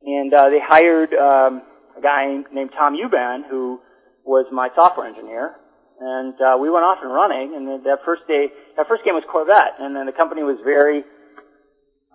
And 0.03 0.33
uh, 0.33 0.49
they 0.49 0.59
hired 0.59 1.13
um, 1.13 1.63
a 1.95 2.01
guy 2.01 2.43
named 2.51 2.71
Tom 2.77 2.95
Uban 2.95 3.45
who 3.49 3.79
was 4.25 4.45
my 4.51 4.69
software 4.75 5.07
engineer. 5.07 5.55
And 5.99 6.33
uh, 6.41 6.57
we 6.59 6.69
went 6.69 6.83
off 6.83 6.97
and 7.01 7.13
running, 7.13 7.55
and 7.55 7.85
that 7.85 7.99
first 8.03 8.27
day, 8.27 8.47
that 8.75 8.87
first 8.89 9.05
game 9.05 9.13
was 9.13 9.23
Corvette, 9.31 9.79
and 9.79 9.95
then 9.95 10.05
the 10.05 10.11
company 10.11 10.43
was 10.43 10.57
very 10.65 11.03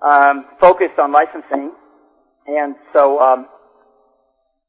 um, 0.03 0.45
focused 0.61 0.99
on 0.99 1.13
licensing, 1.13 1.73
and 2.47 2.75
so 2.93 3.19
um, 3.21 3.47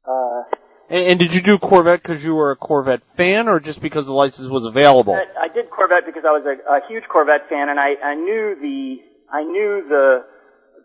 uh, 0.10 0.44
And, 0.90 1.06
and 1.06 1.20
did 1.20 1.34
you 1.36 1.42
do 1.42 1.60
Corvette 1.60 2.02
because 2.02 2.24
you 2.24 2.34
were 2.34 2.52
a 2.52 2.56
Corvette 2.56 3.04
fan, 3.16 3.48
or 3.48 3.60
just 3.60 3.82
because 3.82 4.08
the 4.08 4.14
license 4.14 4.50
was 4.50 4.66
available? 4.66 5.14
I, 5.14 5.48
did 5.54 5.70
Corvette 5.70 6.06
because 6.06 6.24
I 6.26 6.32
was 6.32 6.46
a, 6.46 6.56
a 6.72 6.80
huge 6.88 7.04
Corvette 7.12 7.48
fan, 7.50 7.70
and 7.70 7.80
I, 7.80 7.96
I 8.04 8.16
knew 8.16 8.56
the 8.60 8.98
I 9.32 9.44
knew 9.44 9.86
the 9.88 10.26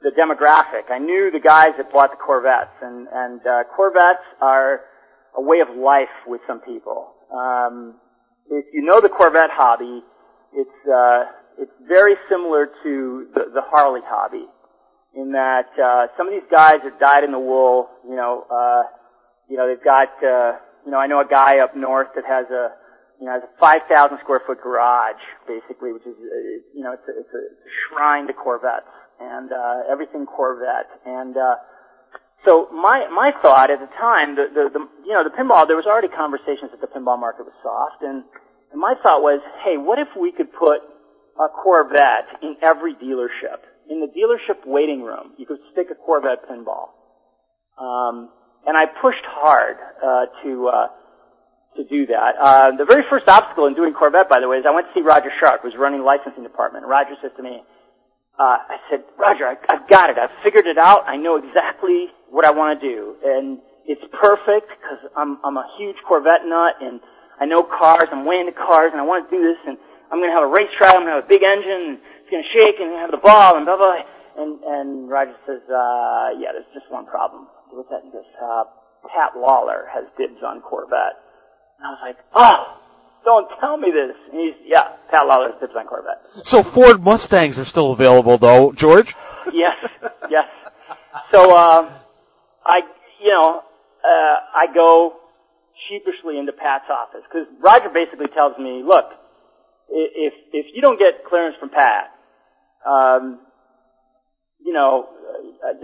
the 0.02 0.10
demographic. 0.10 0.90
I 0.90 0.98
knew 0.98 1.30
the 1.32 1.40
guys 1.40 1.70
that 1.78 1.90
bought 1.90 2.10
the 2.10 2.16
Corvettes, 2.16 2.76
and 2.82 3.08
and 3.10 3.40
uh, 3.46 3.64
Corvettes 3.74 4.24
are 4.42 4.82
a 5.36 5.40
way 5.40 5.60
of 5.60 5.74
life 5.76 6.12
with 6.26 6.42
some 6.46 6.60
people. 6.60 7.14
Um, 7.32 7.94
if 8.50 8.66
you 8.74 8.82
know 8.82 9.00
the 9.00 9.08
Corvette 9.08 9.50
hobby, 9.50 10.02
it's 10.52 10.88
uh, 10.88 11.24
it's 11.58 11.72
very 11.88 12.14
similar 12.28 12.66
to 12.82 13.26
the, 13.34 13.40
the 13.54 13.62
Harley 13.64 14.02
hobby, 14.04 14.44
in 15.14 15.32
that 15.32 15.70
uh, 15.82 16.08
some 16.18 16.28
of 16.28 16.34
these 16.34 16.48
guys 16.50 16.76
are 16.84 16.92
dyed 17.00 17.24
in 17.24 17.32
the 17.32 17.38
wool. 17.38 17.88
You 18.06 18.16
know, 18.16 18.44
uh, 18.50 18.82
you 19.48 19.56
know 19.56 19.68
they've 19.68 19.84
got. 19.84 20.08
Uh, 20.22 20.58
you 20.84 20.92
know, 20.92 20.98
I 20.98 21.06
know 21.06 21.20
a 21.20 21.26
guy 21.26 21.64
up 21.64 21.74
north 21.74 22.08
that 22.14 22.24
has 22.28 22.44
a 22.52 22.76
you 23.20 23.24
know, 23.24 23.32
has 23.32 23.42
a 23.42 23.60
5,000 23.60 24.18
square 24.20 24.42
foot 24.46 24.60
garage, 24.60 25.22
basically, 25.48 25.92
which 25.96 26.04
is, 26.04 26.12
uh, 26.12 26.36
you 26.74 26.82
know, 26.82 26.92
it's 26.92 27.08
a, 27.08 27.14
it's 27.16 27.32
a 27.32 27.42
shrine 27.88 28.26
to 28.26 28.34
Corvettes 28.34 28.90
and 29.20 29.52
uh, 29.52 29.90
everything 29.90 30.26
Corvette. 30.26 30.90
And 31.06 31.36
uh, 31.36 31.56
so 32.44 32.68
my 32.72 33.06
my 33.08 33.32
thought 33.40 33.70
at 33.70 33.80
the 33.80 33.90
time, 33.96 34.34
the, 34.34 34.46
the 34.52 34.64
the 34.72 34.82
you 35.06 35.14
know 35.14 35.24
the 35.24 35.32
pinball, 35.32 35.66
there 35.66 35.76
was 35.76 35.86
already 35.86 36.08
conversations 36.08 36.70
that 36.72 36.80
the 36.80 36.90
pinball 36.90 37.18
market 37.18 37.46
was 37.46 37.56
soft, 37.62 38.02
and, 38.02 38.24
and 38.72 38.80
my 38.80 38.94
thought 39.02 39.22
was, 39.22 39.40
hey, 39.64 39.76
what 39.78 39.98
if 39.98 40.08
we 40.18 40.32
could 40.32 40.52
put 40.52 40.82
a 41.38 41.48
Corvette 41.48 42.42
in 42.42 42.56
every 42.62 42.94
dealership? 42.94 43.64
In 43.88 44.00
the 44.00 44.08
dealership 44.08 44.66
waiting 44.66 45.02
room, 45.02 45.32
you 45.38 45.46
could 45.46 45.60
stick 45.72 45.88
a 45.90 45.94
Corvette 45.94 46.48
pinball. 46.48 46.92
Um, 47.78 48.30
and 48.66 48.76
I 48.76 48.86
pushed 48.86 49.24
hard 49.26 49.76
uh, 50.02 50.26
to. 50.42 50.68
Uh, 50.68 50.86
to 51.74 51.82
do 51.90 52.06
that. 52.06 52.38
Uh, 52.38 52.70
the 52.78 52.86
very 52.86 53.02
first 53.10 53.26
obstacle 53.26 53.66
in 53.66 53.74
doing 53.74 53.92
Corvette, 53.94 54.28
by 54.30 54.38
the 54.38 54.46
way, 54.46 54.58
is 54.58 54.64
I 54.64 54.70
went 54.70 54.86
to 54.86 54.94
see 54.94 55.02
Roger 55.02 55.30
Sharpe, 55.42 55.62
who 55.62 55.68
was 55.68 55.76
running 55.76 56.00
the 56.00 56.06
licensing 56.06 56.46
department. 56.46 56.86
Roger 56.86 57.18
says 57.18 57.32
to 57.36 57.42
me, 57.42 57.66
uh, 58.38 58.58
I 58.62 58.78
said, 58.90 59.02
Roger, 59.18 59.46
I, 59.46 59.58
I've 59.66 59.90
got 59.90 60.10
it. 60.10 60.14
I've 60.14 60.30
figured 60.42 60.66
it 60.66 60.78
out. 60.78 61.02
I 61.06 61.16
know 61.16 61.34
exactly 61.34 62.14
what 62.30 62.46
I 62.46 62.50
want 62.50 62.78
to 62.78 62.80
do. 62.82 63.18
And 63.26 63.58
it's 63.86 64.06
perfect 64.14 64.70
because 64.70 65.02
I'm, 65.18 65.38
I'm 65.42 65.56
a 65.58 65.66
huge 65.78 65.98
Corvette 66.06 66.46
nut 66.46 66.78
and 66.78 67.00
I 67.40 67.46
know 67.46 67.62
cars. 67.62 68.06
I'm 68.10 68.24
way 68.24 68.38
into 68.38 68.54
cars 68.54 68.94
and 68.94 69.00
I 69.00 69.04
want 69.04 69.26
to 69.26 69.30
do 69.34 69.42
this 69.42 69.58
and 69.66 69.74
I'm 70.10 70.18
going 70.18 70.30
to 70.30 70.36
have 70.38 70.46
a 70.46 70.52
racetrack. 70.54 70.94
I'm 70.94 71.02
going 71.02 71.14
to 71.14 71.22
have 71.22 71.26
a 71.26 71.30
big 71.30 71.42
engine 71.42 71.98
it's 72.24 72.30
going 72.32 72.40
to 72.40 72.52
shake 72.56 72.80
and 72.80 72.96
have 73.04 73.10
the 73.12 73.20
ball 73.20 73.56
and 73.56 73.66
blah, 73.66 73.76
blah. 73.76 74.00
And, 74.40 74.58
and 74.64 75.10
Roger 75.10 75.36
says, 75.46 75.60
uh, 75.68 76.32
yeah, 76.40 76.56
there's 76.56 76.70
just 76.72 76.90
one 76.90 77.04
problem. 77.04 77.46
What's 77.74 77.90
that? 77.90 78.02
Goes, 78.12 78.24
uh, 78.42 78.64
Pat 79.08 79.32
Lawlor 79.36 79.84
has 79.92 80.04
dibs 80.16 80.42
on 80.44 80.60
Corvette. 80.60 81.18
And 81.78 81.86
I 81.86 81.90
was 81.90 81.98
like, 82.02 82.16
oh, 82.34 82.78
don't 83.24 83.48
tell 83.60 83.76
me 83.76 83.90
this. 83.90 84.16
And 84.30 84.40
he's, 84.40 84.54
yeah, 84.66 84.94
Pat 85.10 85.26
Lawlor 85.26 85.52
has 85.52 85.60
dibs 85.60 85.74
on 85.76 85.86
Corvette. 85.86 86.46
So 86.46 86.62
Ford 86.62 87.02
Mustangs 87.02 87.58
are 87.58 87.64
still 87.64 87.92
available, 87.92 88.38
though, 88.38 88.72
George. 88.72 89.14
yes, 89.52 89.74
yes. 90.30 90.46
So, 91.32 91.54
uh, 91.54 91.90
I, 92.64 92.80
you 93.22 93.30
know, 93.30 93.60
uh, 94.04 94.36
I 94.54 94.66
go 94.74 95.16
sheepishly 95.88 96.38
into 96.38 96.52
Pat's 96.52 96.86
office 96.90 97.22
because 97.28 97.46
Roger 97.60 97.90
basically 97.92 98.28
tells 98.34 98.56
me, 98.58 98.82
look, 98.86 99.06
if 99.88 100.32
if 100.52 100.66
you 100.74 100.80
don't 100.80 100.98
get 100.98 101.24
clearance 101.28 101.56
from 101.60 101.70
Pat, 101.70 102.10
um, 102.86 103.40
you 104.64 104.72
know, 104.72 105.12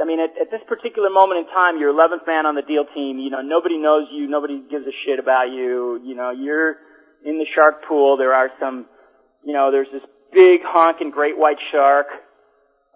I 0.01 0.05
mean, 0.09 0.21
at, 0.21 0.33
at 0.41 0.51
this 0.51 0.65
particular 0.67 1.11
moment 1.13 1.45
in 1.45 1.47
time, 1.53 1.77
you're 1.77 1.93
11th 1.93 2.27
man 2.27 2.49
on 2.49 2.57
the 2.57 2.65
deal 2.65 2.89
team. 2.97 3.21
You 3.21 3.29
know, 3.29 3.45
nobody 3.45 3.77
knows 3.77 4.09
you. 4.11 4.27
Nobody 4.27 4.65
gives 4.71 4.89
a 4.89 4.97
shit 5.05 5.21
about 5.21 5.53
you. 5.53 6.01
You 6.03 6.17
know, 6.17 6.33
you're 6.33 6.81
in 7.25 7.37
the 7.37 7.47
shark 7.55 7.85
pool. 7.85 8.17
There 8.17 8.33
are 8.33 8.49
some, 8.59 8.87
you 9.45 9.53
know, 9.53 9.71
there's 9.71 9.89
this 9.93 10.05
big 10.33 10.65
honking 10.65 11.11
great 11.11 11.37
white 11.37 11.61
shark. 11.71 12.09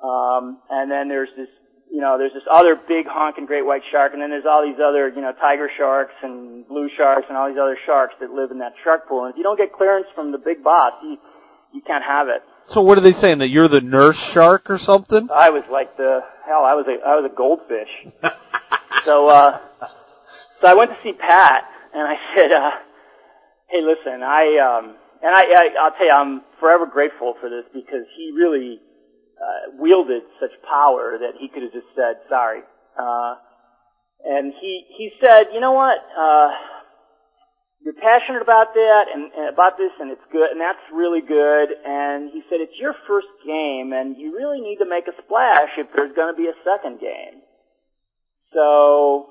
Um, 0.00 0.60
and 0.70 0.90
then 0.90 1.08
there's 1.08 1.32
this, 1.36 1.52
you 1.92 2.00
know, 2.00 2.16
there's 2.16 2.32
this 2.32 2.48
other 2.50 2.76
big 2.76 3.04
honking 3.04 3.44
great 3.44 3.64
white 3.64 3.84
shark. 3.92 4.12
And 4.16 4.22
then 4.24 4.30
there's 4.30 4.48
all 4.48 4.64
these 4.64 4.80
other, 4.80 5.12
you 5.12 5.20
know, 5.20 5.32
tiger 5.36 5.68
sharks 5.76 6.16
and 6.22 6.66
blue 6.66 6.88
sharks 6.96 7.28
and 7.28 7.36
all 7.36 7.48
these 7.48 7.60
other 7.60 7.76
sharks 7.84 8.14
that 8.20 8.32
live 8.32 8.50
in 8.50 8.58
that 8.64 8.72
shark 8.82 9.08
pool. 9.08 9.24
And 9.24 9.32
if 9.32 9.36
you 9.36 9.44
don't 9.44 9.60
get 9.60 9.72
clearance 9.72 10.08
from 10.14 10.32
the 10.32 10.40
big 10.40 10.64
boss, 10.64 10.96
you, 11.04 11.20
you 11.76 11.82
can't 11.84 12.04
have 12.04 12.28
it. 12.28 12.40
So 12.68 12.82
what 12.82 12.98
are 12.98 13.02
they 13.02 13.12
saying? 13.12 13.38
That 13.38 13.48
you're 13.48 13.68
the 13.68 13.80
nurse 13.80 14.18
shark 14.18 14.70
or 14.70 14.78
something? 14.78 15.28
I 15.32 15.50
was 15.50 15.64
like 15.70 15.96
the 15.96 16.20
hell. 16.46 16.64
I 16.64 16.74
was 16.74 16.86
a 16.88 17.06
I 17.06 17.14
was 17.16 17.30
a 17.30 17.34
goldfish. 17.34 17.90
so 19.04 19.28
uh, 19.28 19.60
so 20.60 20.68
I 20.68 20.74
went 20.74 20.90
to 20.90 20.96
see 21.02 21.12
Pat, 21.12 21.64
and 21.92 22.02
I 22.02 22.16
said, 22.36 22.52
uh, 22.52 22.70
"Hey, 23.68 23.80
listen, 23.82 24.22
I 24.22 24.58
um, 24.58 24.96
and 25.22 25.34
I, 25.34 25.42
I 25.42 25.64
I'll 25.80 25.92
tell 25.92 26.06
you, 26.06 26.12
I'm 26.12 26.42
forever 26.58 26.86
grateful 26.86 27.34
for 27.40 27.48
this 27.48 27.64
because 27.72 28.06
he 28.16 28.32
really 28.34 28.80
uh, 29.40 29.76
wielded 29.78 30.22
such 30.40 30.52
power 30.68 31.18
that 31.20 31.38
he 31.38 31.48
could 31.48 31.62
have 31.62 31.72
just 31.72 31.88
said 31.94 32.16
sorry. 32.28 32.60
Uh, 32.98 33.34
and 34.24 34.52
he 34.60 34.84
he 34.96 35.10
said, 35.20 35.48
you 35.52 35.60
know 35.60 35.72
what? 35.72 35.98
Uh, 36.18 36.48
you're 37.84 38.00
passionate 38.00 38.40
about 38.40 38.72
that 38.72 39.04
and, 39.12 39.28
and 39.36 39.52
about 39.52 39.76
this 39.76 39.92
and 40.00 40.08
it's 40.10 40.24
good 40.32 40.48
and 40.48 40.56
that's 40.56 40.80
really 40.88 41.20
good. 41.20 41.68
And 41.84 42.32
he 42.32 42.40
said 42.48 42.64
it's 42.64 42.80
your 42.80 42.96
first 43.06 43.28
game 43.44 43.92
and 43.92 44.16
you 44.16 44.32
really 44.32 44.64
need 44.64 44.80
to 44.80 44.88
make 44.88 45.04
a 45.04 45.12
splash 45.20 45.68
if 45.76 45.92
there's 45.92 46.16
going 46.16 46.32
to 46.32 46.38
be 46.40 46.48
a 46.48 46.56
second 46.64 46.98
game. 46.98 47.44
So 48.56 49.28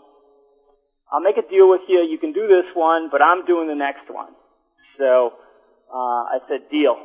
i'll 1.10 1.26
make 1.26 1.42
a 1.42 1.50
deal 1.50 1.66
with 1.66 1.82
you. 1.90 2.06
You 2.06 2.22
can 2.22 2.32
do 2.32 2.46
this 2.46 2.70
one 2.78 3.10
but 3.10 3.26
i'm 3.26 3.44
doing 3.50 3.68
the 3.68 3.76
next 3.76 4.06
one. 4.06 4.38
So 5.02 5.34
uh, 5.90 6.38
i 6.38 6.46
said 6.46 6.70
deal. 6.70 7.02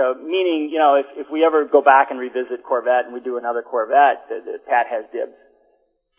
So 0.00 0.16
meaning 0.16 0.72
you 0.72 0.80
know 0.80 0.96
if, 0.96 1.12
if 1.12 1.26
we 1.30 1.44
ever 1.44 1.68
go 1.68 1.84
back 1.84 2.08
and 2.08 2.18
revisit 2.18 2.64
corvette 2.64 3.04
and 3.04 3.12
we 3.12 3.20
do 3.20 3.36
another 3.36 3.60
corvette 3.60 4.32
the, 4.32 4.56
pat 4.64 4.88
has 4.88 5.04
dibs. 5.12 5.36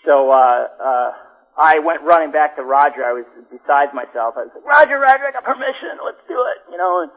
So 0.06 0.30
uh 0.30 0.70
uh 0.78 1.12
I 1.58 1.80
went 1.80 2.02
running 2.04 2.32
back 2.32 2.56
to 2.56 2.64
Roger. 2.64 3.04
I 3.04 3.12
was 3.12 3.28
beside 3.52 3.92
myself. 3.94 4.40
I 4.40 4.48
was 4.48 4.52
like, 4.56 4.64
Roger, 4.64 5.00
Roger, 5.00 5.28
I 5.28 5.32
got 5.32 5.44
permission. 5.44 6.00
Let's 6.00 6.24
do 6.28 6.40
it. 6.40 6.58
You 6.72 6.78
know, 6.78 7.04
and 7.04 7.12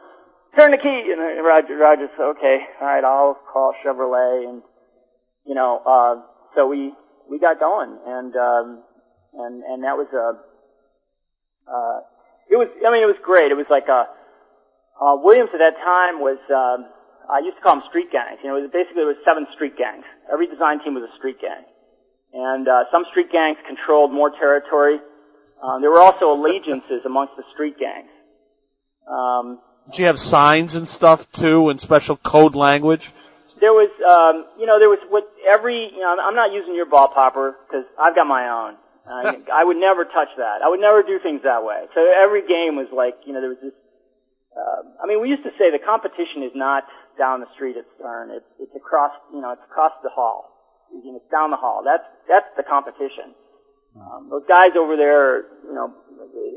turn 0.55 0.71
the 0.71 0.81
key. 0.81 1.11
And 1.11 1.19
Roger, 1.39 1.77
Roger 1.77 2.07
said, 2.15 2.35
okay, 2.35 2.57
all 2.81 2.87
right, 2.87 3.03
I'll 3.03 3.39
call 3.51 3.73
Chevrolet. 3.79 4.49
And, 4.49 4.61
you 5.47 5.55
know, 5.55 5.79
uh, 5.85 6.15
so 6.55 6.67
we, 6.67 6.91
we 7.29 7.39
got 7.39 7.59
going. 7.59 7.95
And, 8.05 8.35
um, 8.35 8.83
and, 9.39 9.63
and 9.63 9.83
that 9.83 9.95
was 9.95 10.11
a, 10.11 10.35
uh, 11.71 11.97
it 12.51 12.59
was, 12.59 12.67
I 12.83 12.91
mean, 12.91 13.03
it 13.03 13.09
was 13.09 13.19
great. 13.23 13.51
It 13.51 13.57
was 13.57 13.71
like 13.71 13.87
a, 13.87 14.07
uh, 14.99 15.15
Williams 15.15 15.51
at 15.55 15.63
that 15.63 15.79
time 15.79 16.19
was, 16.19 16.39
um, 16.51 16.91
I 17.31 17.39
used 17.39 17.57
to 17.57 17.63
call 17.63 17.79
them 17.79 17.87
street 17.89 18.11
gangs. 18.11 18.39
You 18.43 18.51
know, 18.51 18.59
it 18.59 18.67
was 18.67 18.71
basically 18.75 19.01
there 19.01 19.09
was 19.09 19.19
seven 19.25 19.47
street 19.55 19.79
gangs. 19.79 20.05
Every 20.31 20.45
design 20.45 20.83
team 20.83 20.93
was 20.93 21.07
a 21.07 21.13
street 21.17 21.39
gang 21.41 21.65
and 22.35 22.67
uh, 22.67 22.83
some 22.91 23.05
street 23.09 23.31
gangs 23.31 23.57
controlled 23.65 24.11
more 24.11 24.29
territory. 24.29 24.99
Um, 25.63 25.81
there 25.81 25.89
were 25.89 26.01
also 26.01 26.33
allegiances 26.33 27.01
amongst 27.05 27.33
the 27.37 27.43
street 27.53 27.79
gangs. 27.79 28.11
Um, 29.07 29.59
Did 29.87 29.99
you 29.99 30.05
have 30.05 30.19
signs 30.19 30.75
and 30.75 30.87
stuff 30.87 31.31
too, 31.31 31.69
and 31.69 31.79
special 31.79 32.17
code 32.17 32.53
language? 32.55 33.11
There 33.61 33.71
was, 33.71 33.87
um, 34.03 34.51
you 34.59 34.67
know, 34.67 34.79
there 34.79 34.89
was 34.89 34.99
what 35.07 35.23
every. 35.47 35.89
You 35.95 36.01
know, 36.01 36.11
I'm 36.19 36.35
not 36.35 36.51
using 36.51 36.75
your 36.75 36.85
ball 36.85 37.07
popper 37.07 37.55
because 37.65 37.85
I've 37.97 38.15
got 38.15 38.27
my 38.27 38.49
own. 38.51 38.75
Uh, 39.07 39.39
I 39.53 39.63
would 39.63 39.77
never 39.77 40.03
touch 40.03 40.35
that. 40.35 40.59
I 40.59 40.67
would 40.67 40.81
never 40.81 41.03
do 41.03 41.19
things 41.23 41.41
that 41.43 41.63
way. 41.63 41.87
So 41.95 42.03
every 42.03 42.41
game 42.41 42.75
was 42.75 42.91
like, 42.91 43.15
you 43.25 43.31
know, 43.31 43.39
there 43.39 43.55
was 43.55 43.63
this. 43.63 43.73
Uh, 44.51 44.83
I 45.03 45.07
mean, 45.07 45.21
we 45.21 45.29
used 45.29 45.43
to 45.43 45.51
say 45.55 45.71
the 45.71 45.79
competition 45.79 46.43
is 46.43 46.51
not 46.55 46.83
down 47.17 47.39
the 47.39 47.47
street 47.55 47.77
at 47.77 47.85
Stern. 47.95 48.31
It's, 48.31 48.47
it's 48.59 48.75
across, 48.75 49.11
you 49.31 49.39
know, 49.39 49.51
it's 49.51 49.63
across 49.67 49.91
the 50.03 50.09
hall 50.09 50.54
you 51.03 51.13
know, 51.13 51.21
down 51.31 51.51
the 51.51 51.57
hall. 51.57 51.81
That's 51.83 52.03
that's 52.27 52.47
the 52.57 52.63
competition. 52.63 53.35
Um, 53.95 54.27
those 54.29 54.43
guys 54.47 54.71
over 54.77 54.97
there, 54.97 55.37
you 55.63 55.73
know, 55.73 55.93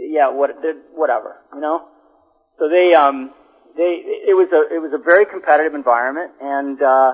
yeah, 0.01 0.29
what, 0.29 0.51
whatever, 0.93 1.37
you 1.55 1.61
know. 1.61 1.87
So 2.59 2.69
they, 2.69 2.95
um, 2.95 3.31
they, 3.77 4.03
it 4.27 4.35
was 4.35 4.49
a, 4.53 4.75
it 4.75 4.81
was 4.81 4.91
a 4.93 4.99
very 4.99 5.25
competitive 5.25 5.75
environment, 5.75 6.33
and 6.41 6.83
uh, 6.83 7.13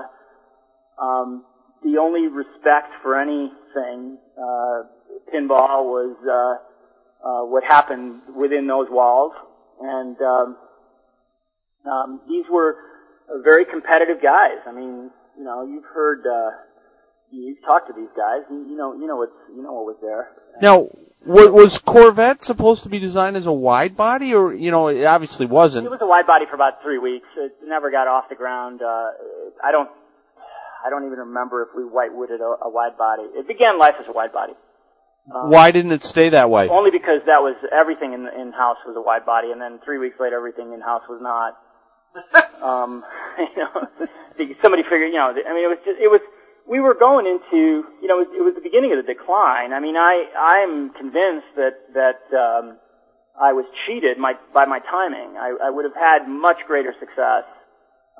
um, 0.99 1.43
the 1.83 1.99
only 1.99 2.27
respect 2.27 2.87
for 3.03 3.19
anything 3.19 4.17
uh, 4.35 4.83
pinball 5.31 5.85
was 5.85 6.17
uh, 6.25 7.27
uh, 7.27 7.45
what 7.45 7.63
happened 7.63 8.21
within 8.35 8.65
those 8.65 8.87
walls, 8.89 9.33
and 9.79 10.19
um, 10.21 10.57
um, 11.85 12.21
these 12.27 12.45
were 12.49 12.77
very 13.43 13.65
competitive 13.65 14.23
guys. 14.23 14.57
I 14.65 14.71
mean, 14.71 15.11
you 15.37 15.43
know, 15.43 15.63
you've 15.63 15.85
heard. 15.93 16.25
Uh, 16.25 16.49
you've 17.31 17.61
talked 17.65 17.87
to 17.87 17.93
these 17.93 18.11
guys, 18.15 18.43
and 18.49 18.69
you 18.69 18.77
know, 18.77 18.93
you 18.93 19.07
know 19.07 19.17
what's, 19.17 19.35
you 19.55 19.61
know 19.61 19.73
what 19.73 19.85
was 19.85 19.97
there. 20.01 20.29
Now, 20.61 20.89
was 21.25 21.77
Corvette 21.79 22.43
supposed 22.43 22.83
to 22.83 22.89
be 22.89 22.99
designed 22.99 23.35
as 23.35 23.45
a 23.45 23.51
wide 23.51 23.97
body, 23.97 24.33
or 24.33 24.53
you 24.53 24.71
know, 24.71 24.87
it 24.87 25.03
obviously 25.05 25.45
wasn't? 25.45 25.87
It 25.87 25.89
was 25.89 26.01
a 26.01 26.07
wide 26.07 26.27
body 26.27 26.45
for 26.49 26.55
about 26.55 26.81
three 26.83 26.99
weeks. 26.99 27.27
It 27.37 27.53
never 27.65 27.91
got 27.91 28.07
off 28.07 28.25
the 28.29 28.35
ground. 28.35 28.81
Uh, 28.81 29.09
I 29.63 29.71
don't, 29.71 29.89
I 30.85 30.89
don't 30.89 31.05
even 31.05 31.19
remember 31.19 31.63
if 31.63 31.69
we 31.75 31.83
whitewooded 31.83 32.39
a, 32.41 32.65
a 32.65 32.69
wide 32.69 32.97
body. 32.97 33.23
It 33.33 33.47
began 33.47 33.79
life 33.79 33.95
as 33.99 34.05
a 34.07 34.13
wide 34.13 34.31
body. 34.31 34.53
Um, 35.33 35.49
Why 35.49 35.71
didn't 35.71 35.91
it 35.91 36.03
stay 36.03 36.29
that 36.29 36.51
way? 36.51 36.69
Only 36.69 36.91
because 36.91 37.21
that 37.25 37.41
was 37.41 37.55
everything 37.73 38.13
in 38.13 38.27
in 38.39 38.51
house 38.53 38.77
was 38.85 38.95
a 38.95 39.01
wide 39.01 39.25
body, 39.25 39.51
and 39.51 39.59
then 39.59 39.79
three 39.83 39.97
weeks 39.97 40.17
later, 40.19 40.37
everything 40.37 40.73
in 40.73 40.81
house 40.81 41.01
was 41.09 41.19
not. 41.21 41.57
um, 42.61 43.03
you 43.39 43.63
know, 43.63 44.55
somebody 44.61 44.83
figured, 44.83 45.09
you 45.11 45.17
know, 45.17 45.33
I 45.33 45.53
mean, 45.53 45.65
it 45.65 45.71
was 45.73 45.81
just, 45.83 45.99
it 45.99 46.07
was. 46.07 46.21
We 46.67 46.79
were 46.79 46.95
going 46.97 47.27
into, 47.27 47.85
you 48.01 48.07
know, 48.09 48.21
it 48.21 48.27
was, 48.27 48.31
it 48.39 48.41
was 48.41 48.55
the 48.55 48.65
beginning 48.65 48.91
of 48.91 49.05
the 49.05 49.05
decline. 49.05 49.71
I 49.71 49.79
mean, 49.79 49.95
I 49.95 50.25
I'm 50.33 50.93
convinced 50.93 51.53
that 51.55 51.77
that 51.93 52.25
um, 52.33 52.77
I 53.39 53.53
was 53.53 53.65
cheated 53.85 54.17
my, 54.17 54.33
by 54.53 54.65
my 54.65 54.79
timing. 54.79 55.35
I, 55.37 55.67
I 55.67 55.69
would 55.69 55.85
have 55.85 55.95
had 55.95 56.27
much 56.27 56.57
greater 56.67 56.95
success 56.99 57.43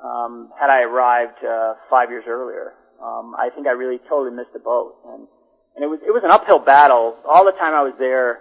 um, 0.02 0.52
had 0.58 0.68
I 0.68 0.82
arrived 0.82 1.40
uh, 1.40 1.74
five 1.88 2.10
years 2.10 2.24
earlier. 2.28 2.74
Um, 3.02 3.34
I 3.36 3.48
think 3.54 3.66
I 3.66 3.72
really 3.72 3.98
totally 4.08 4.34
missed 4.34 4.52
the 4.52 4.60
boat, 4.60 4.96
and 5.08 5.26
and 5.76 5.84
it 5.84 5.88
was 5.88 6.00
it 6.04 6.12
was 6.12 6.22
an 6.24 6.30
uphill 6.30 6.60
battle 6.60 7.16
all 7.24 7.44
the 7.44 7.56
time 7.56 7.74
I 7.74 7.82
was 7.82 7.94
there. 7.98 8.40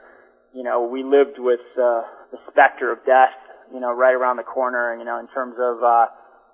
You 0.53 0.64
know, 0.64 0.88
we 0.88 1.03
lived 1.03 1.40
with 1.40 1.64
uh, 1.76 2.03
the 2.32 2.40
specter 2.52 2.91
of 2.91 3.03
death, 3.06 3.36
you 3.73 3.80
know, 3.80 3.91
right 3.91 4.15
around 4.15 4.38
the 4.38 4.48
corner. 4.48 4.95
You 4.95 5.03
know, 5.03 5.19
in 5.19 5.27
terms 5.27 5.56
of 5.60 5.84
uh, 5.84 6.07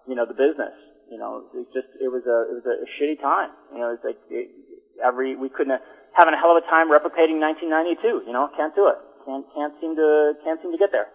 you 0.08 0.16
know 0.16 0.26
the 0.26 0.34
business. 0.34 0.74
You 1.12 1.20
know, 1.20 1.44
it 1.54 1.68
just 1.76 1.92
it 2.00 2.08
was 2.08 2.24
a 2.24 2.38
it 2.48 2.56
was 2.56 2.66
a, 2.66 2.88
shitty 2.96 3.20
time. 3.20 3.52
You 3.74 3.80
know, 3.80 3.92
it's 3.92 4.04
like 4.04 4.18
it, 4.30 4.50
every 5.04 5.36
we 5.36 5.50
couldn't 5.50 5.72
have, 5.72 5.82
having 6.16 6.34
a 6.34 6.38
hell 6.40 6.56
of 6.56 6.64
a 6.64 6.68
time 6.72 6.88
replicating 6.88 7.44
1992. 7.44 8.24
You 8.26 8.32
know, 8.32 8.48
can't 8.56 8.74
do 8.74 8.88
it. 8.88 8.96
Can't 9.28 9.46
can't 9.54 9.74
seem 9.82 9.96
to 9.98 10.34
can't 10.44 10.62
seem 10.62 10.72
to 10.72 10.78
get 10.78 10.92
there. 10.94 11.08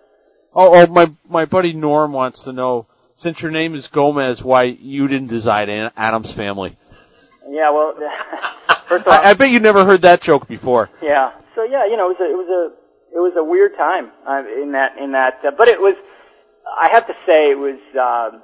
Oh, 0.55 0.77
oh, 0.77 0.87
my 0.93 1.11
my 1.27 1.47
buddy 1.47 1.73
Norm 1.73 2.13
wants 2.13 2.45
to 2.45 2.53
know 2.53 2.87
since 3.17 3.41
your 3.41 3.51
name 3.51 3.75
is 3.75 3.89
Gomez, 3.89 4.45
why 4.45 4.65
you 4.65 5.09
didn't 5.09 5.29
design 5.29 5.71
Addams 5.97 6.33
Family? 6.33 6.77
Yeah, 7.49 7.71
well, 7.71 7.95
first 8.87 9.07
of 9.07 9.13
all, 9.13 9.19
I, 9.19 9.31
I 9.31 9.35
bet 9.35 9.49
you 9.49 9.61
never 9.61 9.85
heard 9.85 10.03
that 10.03 10.21
joke 10.21 10.47
before. 10.47 10.91
Yeah. 11.03 11.33
So 11.55 11.65
yeah, 11.65 11.87
you 11.87 11.97
know, 11.97 12.11
it 12.11 12.19
was 12.19 12.21
a 12.21 12.31
it 12.31 12.37
was 12.37 12.49
a 12.53 13.17
it 13.17 13.21
was 13.21 13.33
a 13.39 13.43
weird 13.43 13.73
time 13.77 14.13
uh, 14.29 14.43
in 14.63 14.73
that 14.73 14.99
in 14.99 15.13
that, 15.13 15.41
uh, 15.43 15.53
but 15.57 15.69
it 15.69 15.81
was. 15.81 15.97
I 16.79 16.89
have 16.89 17.07
to 17.07 17.15
say, 17.25 17.51
it 17.53 17.59
was. 17.59 17.79
Um, 17.95 18.43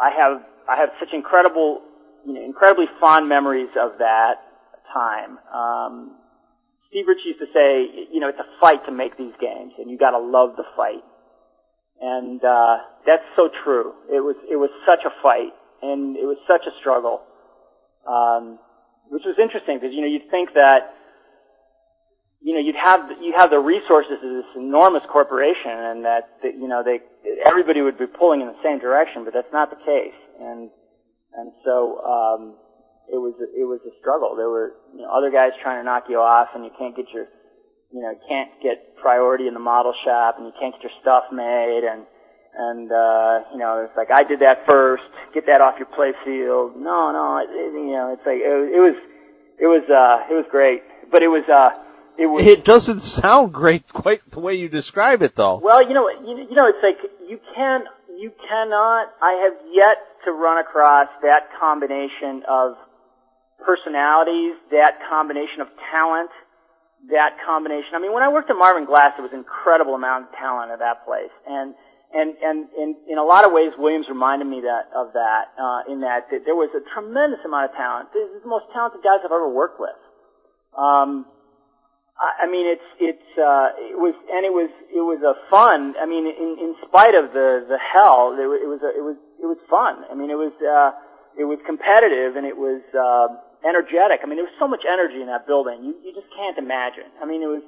I 0.00 0.10
have 0.16 0.42
I 0.68 0.76
have 0.76 0.90
such 1.00 1.14
incredible, 1.14 1.80
you 2.26 2.34
know, 2.34 2.44
incredibly 2.44 2.86
fond 3.00 3.28
memories 3.28 3.70
of 3.80 3.98
that 3.98 4.44
time. 4.92 5.38
Um, 5.52 6.16
Steve 6.88 7.06
Rich 7.08 7.24
used 7.24 7.40
to 7.40 7.46
say, 7.52 8.08
you 8.12 8.20
know, 8.20 8.28
it's 8.28 8.38
a 8.38 8.60
fight 8.60 8.84
to 8.86 8.92
make 8.92 9.16
these 9.16 9.32
games, 9.40 9.72
and 9.78 9.90
you 9.90 9.98
got 9.98 10.10
to 10.10 10.18
love 10.18 10.56
the 10.56 10.64
fight. 10.76 11.04
And 12.00 12.42
uh, 12.44 12.76
that's 13.06 13.24
so 13.34 13.48
true. 13.64 13.92
It 14.08 14.20
was 14.20 14.36
it 14.48 14.56
was 14.56 14.70
such 14.86 15.00
a 15.04 15.10
fight, 15.22 15.52
and 15.82 16.16
it 16.16 16.24
was 16.24 16.38
such 16.46 16.62
a 16.62 16.72
struggle, 16.80 17.22
um, 18.06 18.58
which 19.10 19.24
was 19.26 19.34
interesting 19.40 19.78
because 19.80 19.92
you 19.92 20.00
know 20.00 20.06
you'd 20.06 20.30
think 20.30 20.54
that 20.54 20.94
you 22.40 22.54
know 22.54 22.60
you'd 22.60 22.78
have 22.78 23.10
you 23.20 23.34
have 23.36 23.50
the 23.50 23.58
resources 23.58 24.14
of 24.22 24.30
this 24.30 24.50
enormous 24.54 25.02
corporation, 25.10 25.74
and 25.74 26.04
that, 26.04 26.38
that 26.42 26.54
you 26.54 26.68
know 26.68 26.84
they 26.86 27.00
everybody 27.44 27.82
would 27.82 27.98
be 27.98 28.06
pulling 28.06 28.42
in 28.42 28.46
the 28.46 28.60
same 28.62 28.78
direction, 28.78 29.24
but 29.24 29.34
that's 29.34 29.52
not 29.52 29.70
the 29.70 29.80
case. 29.82 30.14
And 30.38 30.70
and 31.34 31.52
so 31.64 31.98
um, 32.02 32.54
it 33.12 33.18
was 33.18 33.34
it 33.40 33.66
was 33.66 33.80
a 33.86 33.94
struggle. 34.00 34.36
There 34.36 34.48
were 34.48 34.74
you 34.94 35.02
know, 35.02 35.10
other 35.10 35.30
guys 35.30 35.52
trying 35.62 35.80
to 35.80 35.84
knock 35.84 36.04
you 36.08 36.18
off, 36.18 36.48
and 36.54 36.64
you 36.64 36.70
can't 36.78 36.96
get 36.96 37.06
your 37.12 37.26
you 37.92 38.00
know 38.00 38.14
can't 38.28 38.50
get 38.62 38.96
priority 38.96 39.48
in 39.48 39.54
the 39.54 39.62
model 39.62 39.94
shop, 40.04 40.36
and 40.38 40.46
you 40.46 40.52
can't 40.60 40.74
get 40.74 40.90
your 40.90 40.96
stuff 41.00 41.24
made, 41.32 41.82
and 41.84 42.04
and 42.54 42.90
uh, 42.92 43.48
you 43.52 43.58
know 43.58 43.86
it's 43.88 43.96
like 43.96 44.10
I 44.10 44.24
did 44.24 44.40
that 44.40 44.66
first. 44.66 45.04
Get 45.34 45.46
that 45.46 45.60
off 45.60 45.78
your 45.78 45.88
play 45.88 46.12
field. 46.24 46.76
No, 46.76 47.12
no, 47.12 47.38
it, 47.38 47.50
it, 47.50 47.72
you 47.72 47.96
know 47.96 48.12
it's 48.12 48.26
like 48.26 48.40
it, 48.40 48.56
it 48.74 48.82
was 48.82 48.96
it 49.58 49.66
was 49.66 49.84
uh, 49.90 50.30
it 50.30 50.36
was 50.36 50.46
great, 50.50 50.82
but 51.10 51.22
it 51.22 51.28
was. 51.28 51.44
Uh, 51.48 51.84
it, 52.18 52.26
was, 52.26 52.44
it 52.44 52.64
doesn't 52.64 53.00
sound 53.00 53.52
great 53.54 53.92
quite 53.92 54.28
the 54.32 54.40
way 54.40 54.54
you 54.54 54.68
describe 54.68 55.22
it 55.22 55.36
though. 55.36 55.60
Well, 55.62 55.86
you 55.86 55.94
know, 55.94 56.08
you, 56.10 56.48
you 56.50 56.56
know, 56.56 56.66
it's 56.66 56.82
like 56.82 56.98
you 57.28 57.38
can, 57.54 57.84
you 58.18 58.34
cannot. 58.34 59.14
I 59.22 59.46
have 59.46 59.56
yet 59.70 60.02
to 60.26 60.32
run 60.34 60.58
across 60.58 61.06
that 61.22 61.54
combination 61.54 62.42
of 62.50 62.74
personalities, 63.62 64.58
that 64.74 64.98
combination 65.06 65.62
of 65.62 65.68
talent, 65.94 66.30
that 67.14 67.38
combination. 67.46 67.94
I 67.94 68.02
mean, 68.02 68.12
when 68.12 68.26
I 68.26 68.28
worked 68.28 68.50
at 68.50 68.58
Marvin 68.58 68.90
Glass, 68.90 69.14
there 69.14 69.22
was 69.22 69.30
an 69.30 69.46
incredible 69.46 69.94
amount 69.94 70.26
of 70.26 70.30
talent 70.34 70.74
at 70.74 70.82
that 70.82 71.06
place, 71.06 71.30
and 71.46 71.78
and 72.10 72.34
and 72.42 72.66
in 72.74 72.88
in 73.06 73.16
a 73.22 73.24
lot 73.24 73.46
of 73.46 73.54
ways, 73.54 73.70
Williams 73.78 74.10
reminded 74.10 74.50
me 74.50 74.66
that 74.66 74.90
of 74.98 75.14
that. 75.14 75.54
Uh, 75.54 75.86
in 75.86 76.02
that, 76.02 76.26
that 76.34 76.42
there 76.42 76.58
was 76.58 76.74
a 76.74 76.82
tremendous 76.90 77.38
amount 77.46 77.70
of 77.70 77.76
talent. 77.78 78.10
This 78.10 78.26
is 78.34 78.42
the 78.42 78.50
most 78.50 78.66
talented 78.74 78.98
guys 79.06 79.22
I've 79.22 79.30
ever 79.30 79.46
worked 79.46 79.78
with. 79.78 79.94
Um, 80.74 81.26
I, 82.18 82.50
mean, 82.50 82.66
it's 82.66 82.88
it's 82.98 83.30
uh, 83.38 83.70
it 83.78 83.94
was 83.94 84.14
and 84.26 84.42
it 84.42 84.50
was 84.50 84.70
it 84.90 85.04
was 85.06 85.22
a 85.22 85.38
fun. 85.50 85.94
I 86.02 86.06
mean, 86.06 86.26
in 86.26 86.58
in 86.58 86.74
spite 86.82 87.14
of 87.14 87.30
the 87.30 87.62
the 87.70 87.78
hell, 87.78 88.34
it, 88.34 88.42
it 88.42 88.66
was 88.66 88.82
a, 88.82 88.90
it 88.90 89.04
was 89.06 89.16
it 89.38 89.46
was 89.46 89.58
fun. 89.70 90.02
I 90.10 90.18
mean, 90.18 90.30
it 90.30 90.38
was 90.38 90.50
uh, 90.58 90.90
it 91.38 91.44
was 91.44 91.58
competitive 91.66 92.34
and 92.36 92.46
it 92.46 92.56
was. 92.56 92.82
Uh, 92.90 93.48
energetic. 93.66 94.22
I 94.22 94.26
mean, 94.26 94.38
there 94.38 94.46
was 94.46 94.58
so 94.58 94.70
much 94.70 94.86
energy 94.86 95.18
in 95.18 95.26
that 95.26 95.46
building. 95.46 95.82
You, 95.82 95.94
you 96.04 96.14
just 96.14 96.30
can't 96.30 96.58
imagine. 96.58 97.10
I 97.18 97.26
mean, 97.26 97.42
it 97.42 97.50
was, 97.50 97.64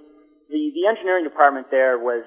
the, 0.47 0.71
the 0.75 0.87
engineering 0.87 1.25
department 1.25 1.71
there 1.71 1.99
was, 1.99 2.23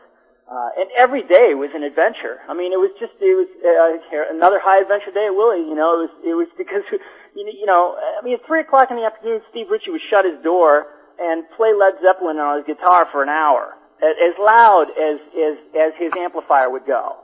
uh, 0.48 0.70
and 0.76 0.92
every 1.00 1.24
day 1.24 1.56
was 1.56 1.72
an 1.72 1.84
adventure. 1.84 2.44
I 2.52 2.54
mean, 2.54 2.76
it 2.76 2.80
was 2.80 2.92
just, 3.00 3.16
it 3.24 3.36
was, 3.36 3.48
uh, 3.64 4.36
another 4.36 4.60
high 4.60 4.84
adventure 4.84 5.16
day 5.16 5.32
at 5.32 5.36
Willie, 5.36 5.64
you 5.64 5.76
know, 5.76 5.96
it 5.96 6.12
was, 6.12 6.14
it 6.24 6.36
was 6.36 6.52
because, 6.60 6.84
you 7.36 7.68
know, 7.68 7.96
I 7.96 8.20
mean, 8.24 8.36
at 8.36 8.44
three 8.44 8.60
o'clock 8.60 8.92
in 8.92 9.00
the 9.00 9.08
afternoon, 9.08 9.40
Steve 9.52 9.72
Ritchie 9.72 9.92
would 9.92 10.04
shut 10.12 10.28
his 10.28 10.40
door 10.44 10.88
and 11.24 11.48
play 11.56 11.72
Led 11.72 11.96
Zeppelin 12.04 12.38
on 12.38 12.60
his 12.60 12.68
guitar 12.68 13.08
for 13.12 13.24
an 13.24 13.30
hour, 13.30 13.74
as 14.04 14.36
loud 14.38 14.92
as, 14.92 15.18
as, 15.32 15.56
as 15.72 15.92
his 15.98 16.12
amplifier 16.20 16.70
would 16.70 16.86
go. 16.86 17.24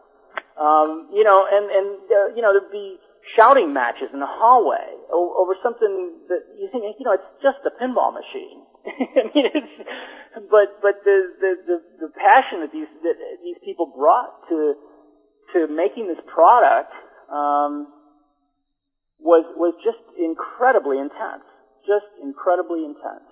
Um, 0.56 1.10
you 1.14 1.24
know, 1.24 1.44
and, 1.44 1.72
and, 1.72 1.88
uh, 2.08 2.36
you 2.36 2.42
know, 2.42 2.52
there'd 2.52 2.72
be, 2.72 3.00
shouting 3.36 3.74
matches 3.74 4.10
in 4.14 4.20
the 4.20 4.30
hallway 4.30 4.96
over 5.12 5.54
something 5.62 6.18
that 6.30 6.42
you 6.58 6.70
think, 6.72 6.84
you 6.98 7.06
know, 7.06 7.14
it's 7.14 7.32
just 7.44 7.60
a 7.66 7.74
pinball 7.78 8.14
machine. 8.14 8.66
I 8.88 9.24
mean, 9.36 9.46
it's, 9.54 9.74
but 10.50 10.80
but 10.82 11.04
the, 11.04 11.18
the 11.42 11.52
the 11.68 11.78
the 12.08 12.10
passion 12.16 12.62
that 12.62 12.72
these 12.72 12.90
that 13.04 13.18
these 13.44 13.60
people 13.64 13.92
brought 13.92 14.48
to 14.50 14.74
to 15.54 15.68
making 15.68 16.08
this 16.08 16.22
product 16.26 16.94
um, 17.30 17.92
was 19.20 19.46
was 19.58 19.76
just 19.84 20.02
incredibly 20.18 20.98
intense, 20.98 21.46
just 21.86 22.08
incredibly 22.24 22.86
intense. 22.86 23.29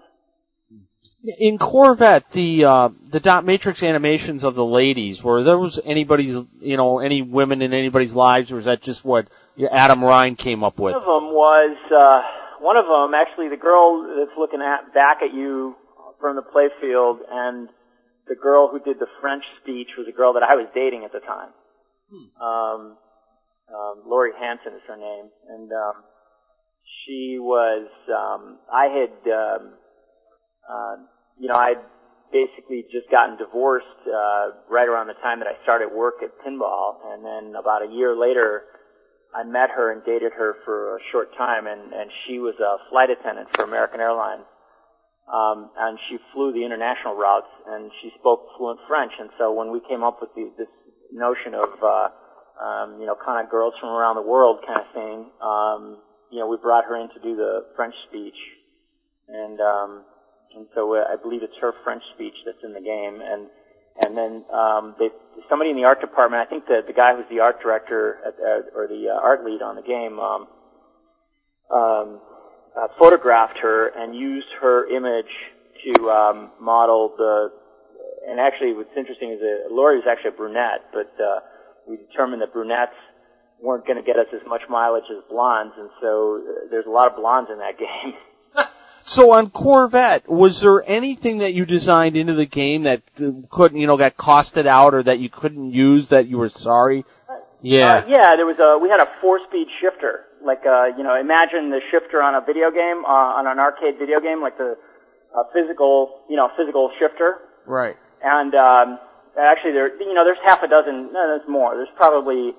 In 1.40 1.58
Corvette, 1.58 2.32
the 2.32 2.66
uh, 2.66 2.90
the 3.10 3.20
dot 3.20 3.44
matrix 3.44 3.82
animations 3.82 4.44
of 4.44 4.56
the 4.56 4.66
ladies 4.66 5.24
were 5.24 5.44
those 5.44 5.80
anybody's 5.84 6.36
you 6.60 6.78
know 6.78 7.00
any 7.00 7.22
women 7.22 7.62
in 7.62 7.74
anybody's 7.74 8.14
lives, 8.14 8.52
or 8.52 8.58
was 8.58 8.66
that 8.66 8.82
just 8.82 9.04
what 9.04 9.28
Adam 9.72 10.04
Rhine 10.04 10.36
came 10.36 10.64
up 10.64 10.80
with? 10.80 10.94
One 10.94 11.02
of 11.02 11.08
them 11.08 11.34
was 11.34 11.78
uh, 11.92 12.22
one 12.62 12.78
of 12.78 12.86
them 12.86 13.14
actually 13.14 13.50
the 13.50 13.62
girl 13.62 14.06
that's 14.18 14.38
looking 14.38 14.62
at 14.62 14.94
back 14.94 15.18
at 15.24 15.34
you 15.34 15.76
from 16.22 16.36
the 16.36 16.44
playfield, 16.44 17.20
and 17.30 17.70
the 18.28 18.36
girl 18.36 18.70
who 18.70 18.80
did 18.80 19.00
the 19.00 19.08
French 19.22 19.44
speech 19.62 19.90
was 19.98 20.08
a 20.08 20.16
girl 20.16 20.34
that 20.34 20.44
I 20.44 20.56
was 20.56 20.68
dating 20.74 21.04
at 21.04 21.12
the 21.12 21.20
time. 21.20 21.50
Hmm. 22.12 22.44
Um, 22.44 22.98
um, 23.74 24.04
Lori 24.06 24.32
Hanson 24.40 24.74
is 24.74 24.82
her 24.88 24.98
name, 24.98 25.30
and 25.50 25.72
um, 25.72 26.04
she 27.04 27.38
was. 27.40 27.88
Um, 28.08 28.60
I 28.72 28.88
had, 28.88 29.16
um, 29.32 29.74
uh, 30.70 30.96
you 31.40 31.48
know, 31.48 31.56
I'd 31.56 31.82
basically 32.32 32.84
just 32.92 33.10
gotten 33.10 33.38
divorced 33.38 34.00
uh, 34.08 34.68
right 34.70 34.88
around 34.88 35.08
the 35.08 35.20
time 35.24 35.40
that 35.40 35.48
I 35.48 35.56
started 35.64 35.90
work 35.92 36.16
at 36.24 36.32
Pinball, 36.44 37.00
and 37.14 37.24
then 37.24 37.56
about 37.56 37.88
a 37.88 37.90
year 37.92 38.16
later, 38.16 38.64
I 39.36 39.44
met 39.44 39.70
her 39.72 39.92
and 39.92 40.04
dated 40.04 40.34
her 40.34 40.56
for 40.66 40.98
a 40.98 41.00
short 41.12 41.36
time, 41.38 41.68
and 41.68 41.94
and 41.94 42.12
she 42.26 42.40
was 42.40 42.56
a 42.60 42.90
flight 42.90 43.10
attendant 43.10 43.50
for 43.56 43.64
American 43.64 44.00
Airlines, 44.00 44.44
um, 45.32 45.70
and 45.78 46.00
she 46.10 46.18
flew 46.34 46.52
the 46.52 46.64
international 46.66 47.16
routes, 47.16 47.52
and 47.68 47.92
she 48.02 48.12
spoke 48.20 48.48
fluent 48.58 48.80
French, 48.88 49.12
and 49.20 49.30
so 49.38 49.52
when 49.54 49.72
we 49.72 49.80
came 49.88 50.04
up 50.04 50.20
with 50.20 50.32
the, 50.36 50.52
this 50.58 50.72
notion 51.12 51.54
of 51.54 51.72
uh, 51.84 52.10
um, 52.64 53.00
you 53.00 53.06
know 53.06 53.16
kind 53.24 53.44
of 53.44 53.52
girls 53.52 53.74
from 53.80 53.90
around 53.90 54.16
the 54.16 54.28
world 54.28 54.60
kind 54.66 54.82
of 54.82 54.90
thing, 54.94 55.32
um, 55.42 56.02
you 56.32 56.40
know 56.40 56.48
we 56.48 56.58
brought 56.58 56.86
her 56.86 56.96
in 57.00 57.08
to 57.10 57.20
do 57.24 57.36
the 57.36 57.68
French 57.76 57.96
speech, 58.10 58.40
and 59.28 59.60
um, 59.60 60.04
and 60.56 60.68
so 60.76 60.96
uh, 60.96 61.04
I 61.12 61.16
believe 61.22 61.44
it's 61.44 61.58
her 61.62 61.74
French 61.84 62.04
speech 62.16 62.36
that's 62.46 62.64
in 62.64 62.74
the 62.74 62.82
game, 62.82 63.22
and 63.22 63.48
and 64.00 64.16
then 64.16 64.46
um, 64.54 64.96
they, 65.00 65.10
somebody 65.50 65.72
in 65.72 65.76
the 65.76 65.86
art 65.86 66.02
department, 66.02 66.46
I 66.46 66.50
think 66.50 66.66
the 66.66 66.82
the 66.86 66.94
guy 66.94 67.16
who's 67.16 67.26
the 67.30 67.40
art 67.40 67.62
director 67.62 68.20
at, 68.26 68.36
uh, 68.36 68.78
or 68.78 68.88
the 68.88 69.10
uh, 69.10 69.20
art 69.22 69.44
lead 69.44 69.62
on 69.62 69.76
the 69.76 69.82
game, 69.82 70.20
um, 70.20 70.48
um, 71.74 72.22
uh, 72.78 72.88
photographed 73.00 73.58
her 73.62 73.90
and 73.96 74.16
used 74.16 74.48
her 74.62 74.88
image 74.96 75.34
to 75.86 76.10
um, 76.10 76.52
model 76.60 77.14
the. 77.18 77.50
And 78.28 78.42
actually, 78.42 78.74
what's 78.74 78.92
interesting 78.98 79.32
is 79.32 79.40
that 79.40 79.72
Lori 79.72 79.96
was 79.96 80.06
actually 80.10 80.36
a 80.36 80.38
brunette, 80.38 80.92
but 80.92 81.16
uh, 81.16 81.40
we 81.88 81.96
determined 81.96 82.42
that 82.42 82.52
brunettes 82.52 83.00
weren't 83.62 83.88
going 83.88 83.98
to 83.98 84.04
get 84.04 84.18
us 84.18 84.28
as 84.34 84.42
much 84.46 84.62
mileage 84.70 85.08
as 85.10 85.24
blondes, 85.30 85.74
and 85.78 85.90
so 86.02 86.44
uh, 86.44 86.68
there's 86.70 86.86
a 86.86 86.90
lot 86.90 87.10
of 87.10 87.16
blondes 87.16 87.50
in 87.52 87.58
that 87.60 87.80
game. 87.80 88.14
So 89.08 89.32
on 89.32 89.52
Corvette, 89.52 90.28
was 90.28 90.60
there 90.60 90.84
anything 90.86 91.38
that 91.38 91.54
you 91.54 91.66
designed 91.66 92.18
into 92.18 92.34
the 92.34 92.46
game 92.46 92.84
that 92.84 93.02
couldn't, 93.50 93.80
you 93.80 93.88
know, 93.88 93.96
got 93.96 94.18
costed 94.18 94.66
out 94.66 94.94
or 94.94 95.02
that 95.02 95.20
you 95.20 95.30
couldn't 95.30 95.72
use 95.72 96.10
that 96.10 96.28
you 96.28 96.38
were 96.38 96.50
sorry? 96.50 97.06
Yeah. 97.62 98.04
Uh, 98.04 98.06
yeah, 98.10 98.36
there 98.36 98.46
was 98.46 98.60
a, 98.60 98.78
we 98.78 98.90
had 98.90 99.00
a 99.00 99.08
four-speed 99.22 99.68
shifter. 99.80 100.26
Like, 100.44 100.68
uh, 100.68 100.92
you 100.98 101.08
know, 101.08 101.16
imagine 101.16 101.72
the 101.72 101.80
shifter 101.90 102.22
on 102.22 102.36
a 102.36 102.42
video 102.44 102.70
game, 102.70 103.06
uh, 103.08 103.40
on 103.40 103.48
an 103.48 103.60
arcade 103.60 103.96
video 103.98 104.20
game, 104.20 104.42
like 104.42 104.58
the, 104.58 104.76
uh, 105.32 105.44
physical, 105.56 106.28
you 106.30 106.36
know, 106.36 106.52
physical 106.58 106.92
shifter. 107.00 107.40
Right. 107.66 107.96
And, 108.22 108.54
um, 108.56 109.00
actually 109.40 109.72
there, 109.72 109.96
you 110.04 110.14
know, 110.14 110.26
there's 110.26 110.44
half 110.44 110.64
a 110.64 110.68
dozen, 110.68 111.14
no, 111.14 111.32
there's 111.32 111.48
more. 111.48 111.80
There's 111.80 111.96
probably 111.96 112.52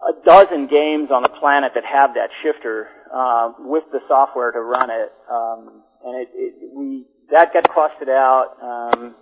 a 0.00 0.12
dozen 0.24 0.66
games 0.66 1.10
on 1.12 1.22
the 1.22 1.28
planet 1.28 1.72
that 1.74 1.84
have 1.84 2.14
that 2.14 2.30
shifter, 2.42 2.88
uh, 3.12 3.52
with 3.58 3.84
the 3.92 4.00
software 4.08 4.50
to 4.52 4.60
run 4.60 4.90
it. 4.90 5.12
Um, 5.30 5.82
and 6.04 6.22
it, 6.22 6.28
it, 6.34 6.54
we, 6.74 7.04
that 7.30 7.52
got 7.52 7.64
costed 7.64 8.08
out. 8.08 8.56
Um, 8.62 9.14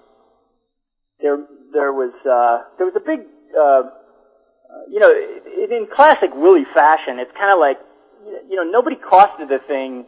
there, 1.21 1.39
there 1.73 1.93
was, 1.93 2.13
uh, 2.25 2.71
there 2.79 2.87
was 2.87 2.95
a 2.97 3.01
big, 3.01 3.21
uh, 3.59 3.83
you 4.89 4.99
know, 4.99 5.11
in 5.11 5.87
classic 5.95 6.31
Willie 6.35 6.67
fashion, 6.75 7.19
it's 7.19 7.33
kind 7.37 7.53
of 7.53 7.59
like, 7.59 7.79
you 8.49 8.57
know, 8.57 8.65
nobody 8.65 8.97
costed 8.97 9.49
the 9.49 9.59
thing, 9.67 10.07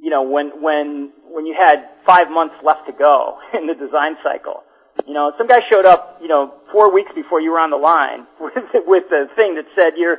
you 0.00 0.10
know, 0.10 0.22
when, 0.22 0.62
when, 0.62 1.12
when 1.28 1.46
you 1.46 1.54
had 1.58 1.88
five 2.06 2.30
months 2.30 2.54
left 2.64 2.86
to 2.86 2.92
go 2.92 3.38
in 3.54 3.66
the 3.66 3.74
design 3.74 4.16
cycle. 4.22 4.62
You 5.06 5.12
know, 5.12 5.32
some 5.36 5.46
guy 5.46 5.60
showed 5.70 5.84
up, 5.84 6.18
you 6.22 6.28
know, 6.28 6.54
four 6.72 6.92
weeks 6.92 7.10
before 7.14 7.40
you 7.40 7.50
were 7.50 7.60
on 7.60 7.70
the 7.70 7.76
line 7.76 8.26
with, 8.40 8.54
with 8.86 9.04
the 9.10 9.28
thing 9.36 9.56
that 9.56 9.66
said 9.76 9.92
you're, 9.96 10.18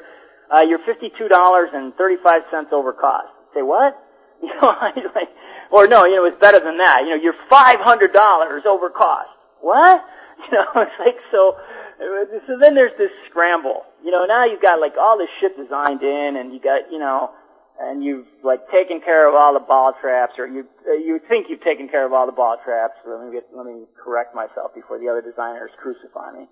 uh, 0.54 0.62
you're 0.62 0.80
$52.35 0.80 2.74
over 2.74 2.94
cost. 2.94 3.28
Say 3.54 3.62
what? 3.62 3.98
You 4.40 4.54
know, 4.62 4.70
like, 5.16 5.34
or 5.72 5.88
no, 5.88 6.06
you 6.06 6.16
know, 6.16 6.26
it's 6.26 6.40
better 6.40 6.60
than 6.60 6.78
that. 6.78 7.02
You 7.02 7.10
know, 7.10 7.16
you're 7.16 7.34
$500 7.50 8.66
over 8.68 8.90
cost. 8.92 9.30
What? 9.62 10.06
You 10.38 10.54
know, 10.54 10.82
it's 10.86 11.00
like, 11.00 11.18
so, 11.32 11.58
so 12.46 12.60
then 12.62 12.76
there's 12.76 12.96
this 13.00 13.10
scramble. 13.28 13.82
You 14.06 14.12
know, 14.12 14.26
now 14.26 14.46
you've 14.46 14.62
got 14.62 14.80
like 14.80 14.94
all 15.02 15.18
this 15.18 15.30
shit 15.42 15.58
designed 15.58 16.04
in 16.04 16.38
and 16.38 16.54
you 16.54 16.62
got, 16.62 16.92
you 16.92 17.00
know, 17.00 17.32
and 17.80 18.04
you've 18.04 18.26
like 18.44 18.70
taken 18.70 19.02
care 19.02 19.28
of 19.28 19.36
all 19.36 19.54
the 19.54 19.66
ball 19.66 19.94
traps, 20.02 20.34
or 20.38 20.48
you 20.48 20.66
uh, 20.88 20.94
you 20.94 21.20
think 21.30 21.48
you've 21.50 21.64
taken 21.64 21.88
care 21.88 22.06
of 22.06 22.14
all 22.14 22.26
the 22.26 22.32
ball 22.34 22.58
traps. 22.64 22.96
Let 23.06 23.26
me 23.26 23.32
get, 23.34 23.46
let 23.56 23.66
me 23.66 23.86
correct 24.04 24.34
myself 24.34 24.74
before 24.74 25.00
the 25.00 25.10
other 25.10 25.22
designers 25.22 25.70
crucify 25.82 26.32
me. 26.34 26.48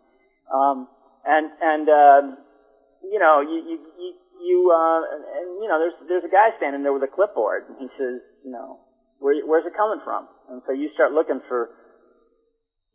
Um, 0.53 0.87
and 1.25 1.49
and 1.61 1.89
um, 1.89 2.37
you 3.11 3.19
know 3.19 3.41
you 3.41 3.57
you 3.65 3.77
you, 3.97 4.11
you 4.41 4.57
uh, 4.71 5.01
and 5.39 5.61
you 5.61 5.67
know 5.67 5.79
there's 5.79 5.97
there's 6.07 6.27
a 6.27 6.31
guy 6.31 6.55
standing 6.57 6.83
there 6.83 6.93
with 6.93 7.03
a 7.03 7.11
clipboard, 7.11 7.69
and 7.69 7.77
he 7.77 7.87
says, 7.97 8.21
you 8.43 8.51
know, 8.51 8.79
where 9.19 9.35
where's 9.45 9.65
it 9.65 9.73
coming 9.75 10.01
from? 10.03 10.27
And 10.49 10.61
so 10.67 10.73
you 10.73 10.89
start 10.93 11.11
looking 11.11 11.41
for, 11.47 11.69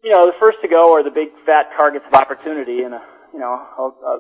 you 0.03 0.11
know, 0.11 0.27
the 0.27 0.39
first 0.39 0.59
to 0.63 0.69
go 0.69 0.95
are 0.95 1.03
the 1.03 1.11
big 1.11 1.29
fat 1.47 1.71
targets 1.77 2.05
of 2.07 2.15
opportunity, 2.15 2.83
and 2.83 2.95
a 2.95 3.03
you 3.33 3.41
know 3.41 3.55
a, 3.55 3.85
a 3.85 4.15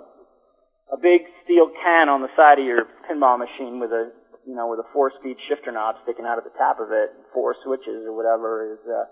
a 0.95 0.99
big 0.99 1.23
steel 1.45 1.71
can 1.71 2.09
on 2.09 2.23
the 2.23 2.33
side 2.37 2.59
of 2.59 2.65
your 2.65 2.87
pinball 3.07 3.39
machine 3.39 3.79
with 3.79 3.91
a 3.91 4.11
you 4.47 4.55
know 4.55 4.67
with 4.69 4.81
a 4.81 4.89
four 4.93 5.13
speed 5.21 5.37
shifter 5.49 5.71
knob 5.71 5.97
sticking 6.03 6.27
out 6.27 6.39
of 6.39 6.45
the 6.45 6.55
top 6.59 6.81
of 6.81 6.91
it, 6.91 7.11
four 7.33 7.55
switches 7.65 8.07
or 8.07 8.15
whatever 8.15 8.75
is 8.75 8.83
uh, 8.91 9.07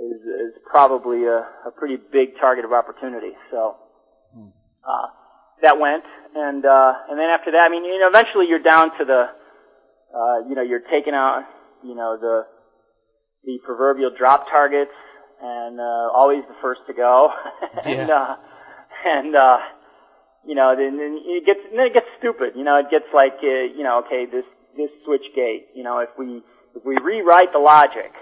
is 0.00 0.20
is 0.24 0.52
probably 0.64 1.24
a, 1.24 1.44
a 1.68 1.70
pretty 1.76 1.96
big 1.96 2.36
target 2.40 2.64
of 2.64 2.72
opportunity. 2.72 3.36
So 3.50 3.76
uh, 4.84 5.08
that 5.62 5.78
went, 5.78 6.04
and 6.34 6.64
uh, 6.64 6.92
and 7.10 7.18
then 7.18 7.30
after 7.30 7.52
that, 7.52 7.64
I 7.66 7.68
mean, 7.70 7.84
you 7.84 7.98
know, 7.98 8.08
eventually 8.08 8.46
you're 8.48 8.62
down 8.62 8.90
to 8.98 9.04
the 9.04 9.22
uh, 10.14 10.48
you 10.48 10.54
know 10.54 10.62
you're 10.62 10.84
taking 10.90 11.14
out 11.14 11.44
you 11.82 11.94
know 11.94 12.16
the 12.20 12.42
the 13.44 13.58
proverbial 13.64 14.10
drop 14.16 14.48
targets 14.50 14.92
and 15.42 15.80
uh, 15.80 16.08
always 16.14 16.42
the 16.48 16.54
first 16.62 16.80
to 16.86 16.94
go, 16.94 17.30
and 17.84 18.08
Yeah. 18.08 18.14
uh, 18.14 18.36
and 19.04 19.34
uh, 19.36 19.58
you 20.46 20.54
know, 20.54 20.74
then, 20.76 20.98
then 20.98 21.18
it 21.24 21.46
gets 21.46 21.60
then 21.70 21.86
it 21.86 21.94
gets 21.94 22.06
stupid. 22.18 22.54
You 22.56 22.64
know, 22.64 22.78
it 22.78 22.90
gets 22.90 23.06
like 23.14 23.38
uh, 23.42 23.66
you 23.76 23.82
know, 23.82 24.02
okay, 24.06 24.26
this 24.30 24.44
this 24.76 24.90
switch 25.04 25.24
gate. 25.34 25.66
You 25.74 25.82
know, 25.82 25.98
if 25.98 26.10
we 26.18 26.42
if 26.74 26.84
we 26.84 26.96
rewrite 27.02 27.52
the 27.52 27.58
logic, 27.58 28.12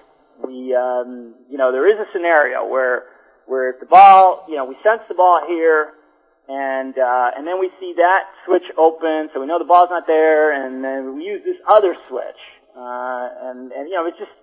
we 0.45 0.75
um, 0.75 1.35
you 1.49 1.59
know, 1.59 1.73
there 1.73 1.89
is 1.89 1.99
a 1.99 2.09
scenario 2.13 2.67
where 2.67 3.05
where 3.47 3.71
if 3.71 3.81
the 3.81 3.87
ball, 3.87 4.45
you 4.49 4.57
know, 4.57 4.65
we 4.65 4.77
sense 4.83 5.03
the 5.09 5.15
ball 5.15 5.43
here, 5.49 5.93
and 6.51 6.99
uh, 6.99 7.31
and 7.39 7.47
then 7.47 7.61
we 7.63 7.71
see 7.79 7.95
that 7.97 8.27
switch 8.45 8.67
open, 8.77 9.31
so 9.33 9.39
we 9.39 9.47
know 9.47 9.63
the 9.63 9.71
ball's 9.71 9.91
not 9.91 10.07
there, 10.11 10.51
and 10.51 10.83
then 10.83 11.15
we 11.15 11.23
use 11.23 11.43
this 11.47 11.63
other 11.63 11.95
switch, 12.11 12.43
uh, 12.75 13.55
and 13.55 13.71
and 13.71 13.87
you 13.87 13.95
know, 13.95 14.07
it's 14.11 14.19
just 14.19 14.35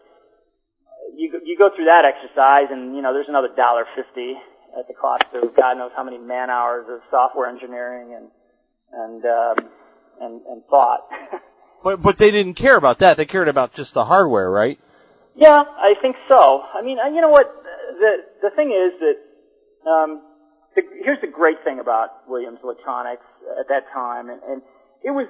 you 1.20 1.32
go- 1.32 1.44
you 1.44 1.58
go 1.58 1.68
through 1.76 1.92
that 1.92 2.06
exercise, 2.08 2.72
and 2.72 2.96
you 2.96 3.02
know, 3.02 3.12
there's 3.12 3.28
another 3.28 3.50
dollar 3.56 3.84
fifty 3.94 4.40
at 4.80 4.88
the 4.88 4.94
cost 4.94 5.26
of 5.36 5.54
God 5.54 5.76
knows 5.76 5.92
how 5.96 6.04
many 6.04 6.18
man 6.18 6.50
hours 6.50 6.86
of 6.88 7.02
software 7.12 7.50
engineering 7.50 8.16
and 8.16 8.32
and 8.94 9.26
um, 9.26 9.58
and, 10.22 10.42
and 10.48 10.64
thought. 10.70 11.02
But 11.84 12.02
but 12.02 12.18
they 12.18 12.32
didn't 12.32 12.56
care 12.56 12.76
about 12.76 13.00
that. 13.00 13.18
They 13.18 13.26
cared 13.26 13.48
about 13.48 13.72
just 13.72 13.94
the 13.94 14.04
hardware, 14.06 14.50
right? 14.50 14.80
yeah, 15.36 15.60
I 15.62 15.94
think 16.02 16.16
so. 16.28 16.64
I 16.74 16.82
mean, 16.82 16.98
uh, 16.98 17.08
you 17.14 17.22
know 17.22 17.30
what? 17.30 17.46
The 18.00 18.12
the 18.42 18.50
thing 18.56 18.72
is 18.74 19.00
that 19.00 19.90
um, 19.90 20.22
the, 20.78 20.86
here's 21.02 21.20
the 21.26 21.34
great 21.34 21.58
thing 21.66 21.82
about 21.82 22.30
Williams 22.30 22.62
Electronics 22.62 23.26
at 23.60 23.68
that 23.68 23.90
time, 23.90 24.30
and, 24.30 24.40
and 24.46 24.62
it 25.02 25.10
was 25.10 25.26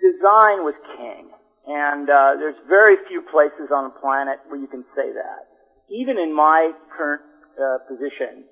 design 0.00 0.64
was 0.64 0.74
king, 0.96 1.28
and 1.68 2.08
uh, 2.08 2.40
there's 2.40 2.56
very 2.64 2.96
few 3.12 3.20
places 3.28 3.68
on 3.68 3.92
the 3.92 3.94
planet 4.00 4.40
where 4.48 4.58
you 4.58 4.66
can 4.66 4.88
say 4.96 5.12
that. 5.12 5.52
Even 5.92 6.16
in 6.16 6.34
my 6.34 6.72
current 6.96 7.22
uh, 7.60 7.84
position, 7.84 8.48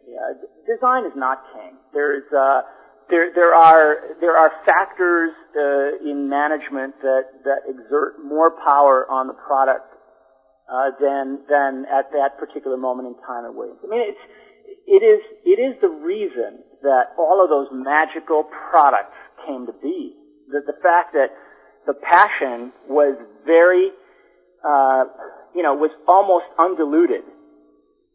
design 0.69 1.09
is 1.09 1.17
not 1.17 1.41
king. 1.57 1.81
There's 1.93 2.29
uh, 2.33 2.61
there 3.09 3.33
there 3.33 3.55
are 3.55 4.17
there 4.21 4.37
are 4.37 4.53
factors 4.69 5.33
uh, 5.57 6.05
in 6.05 6.29
management 6.29 6.95
that 7.01 7.41
that 7.45 7.65
exert 7.69 8.21
more 8.25 8.53
power 8.65 9.09
on 9.09 9.29
the 9.29 9.37
product 9.37 9.97
uh, 10.69 10.91
than 11.01 11.41
than 11.49 11.87
at 11.87 12.11
that 12.13 12.37
particular 12.39 12.77
moment 12.77 13.09
in 13.09 13.15
time 13.25 13.45
at 13.45 13.55
Williams. 13.55 13.79
I 13.85 13.89
mean, 13.89 14.03
it's 14.03 14.25
it 14.87 15.03
is 15.03 15.21
it 15.45 15.59
is 15.61 15.81
the 15.81 15.89
reason 15.89 16.63
that 16.83 17.15
all 17.19 17.43
of 17.43 17.51
those 17.51 17.69
magical 17.73 18.45
products 18.71 19.17
came 19.47 19.67
to 19.67 19.73
be. 19.83 20.15
That 20.53 20.67
the 20.67 20.79
fact 20.83 21.13
that 21.15 21.35
the 21.87 21.95
passion 21.95 22.73
was 22.89 23.17
very, 23.45 23.91
uh, 24.65 25.05
you 25.55 25.63
know, 25.63 25.75
was 25.75 25.91
almost 26.07 26.47
undiluted, 26.59 27.23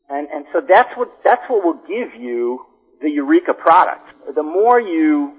and 0.09 0.27
and 0.29 0.45
so 0.53 0.61
that's 0.67 0.91
what 0.95 1.11
that's 1.23 1.43
what 1.49 1.63
will 1.63 1.81
give 1.87 2.19
you 2.19 2.65
the 3.01 3.09
eureka 3.09 3.53
product. 3.53 4.07
The 4.33 4.43
more 4.43 4.79
you 4.79 5.33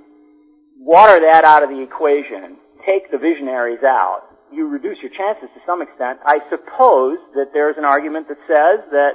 water 0.78 1.24
that 1.24 1.44
out 1.44 1.62
of 1.62 1.70
the 1.70 1.80
equation, 1.80 2.56
take 2.84 3.10
the 3.10 3.18
visionaries 3.18 3.82
out, 3.84 4.22
you 4.52 4.68
reduce 4.68 4.98
your 5.00 5.12
chances 5.16 5.48
to 5.54 5.60
some 5.64 5.80
extent. 5.80 6.18
I 6.26 6.38
suppose 6.50 7.18
that 7.34 7.50
there's 7.54 7.76
an 7.78 7.84
argument 7.84 8.28
that 8.28 8.38
says 8.46 8.84
that 8.90 9.12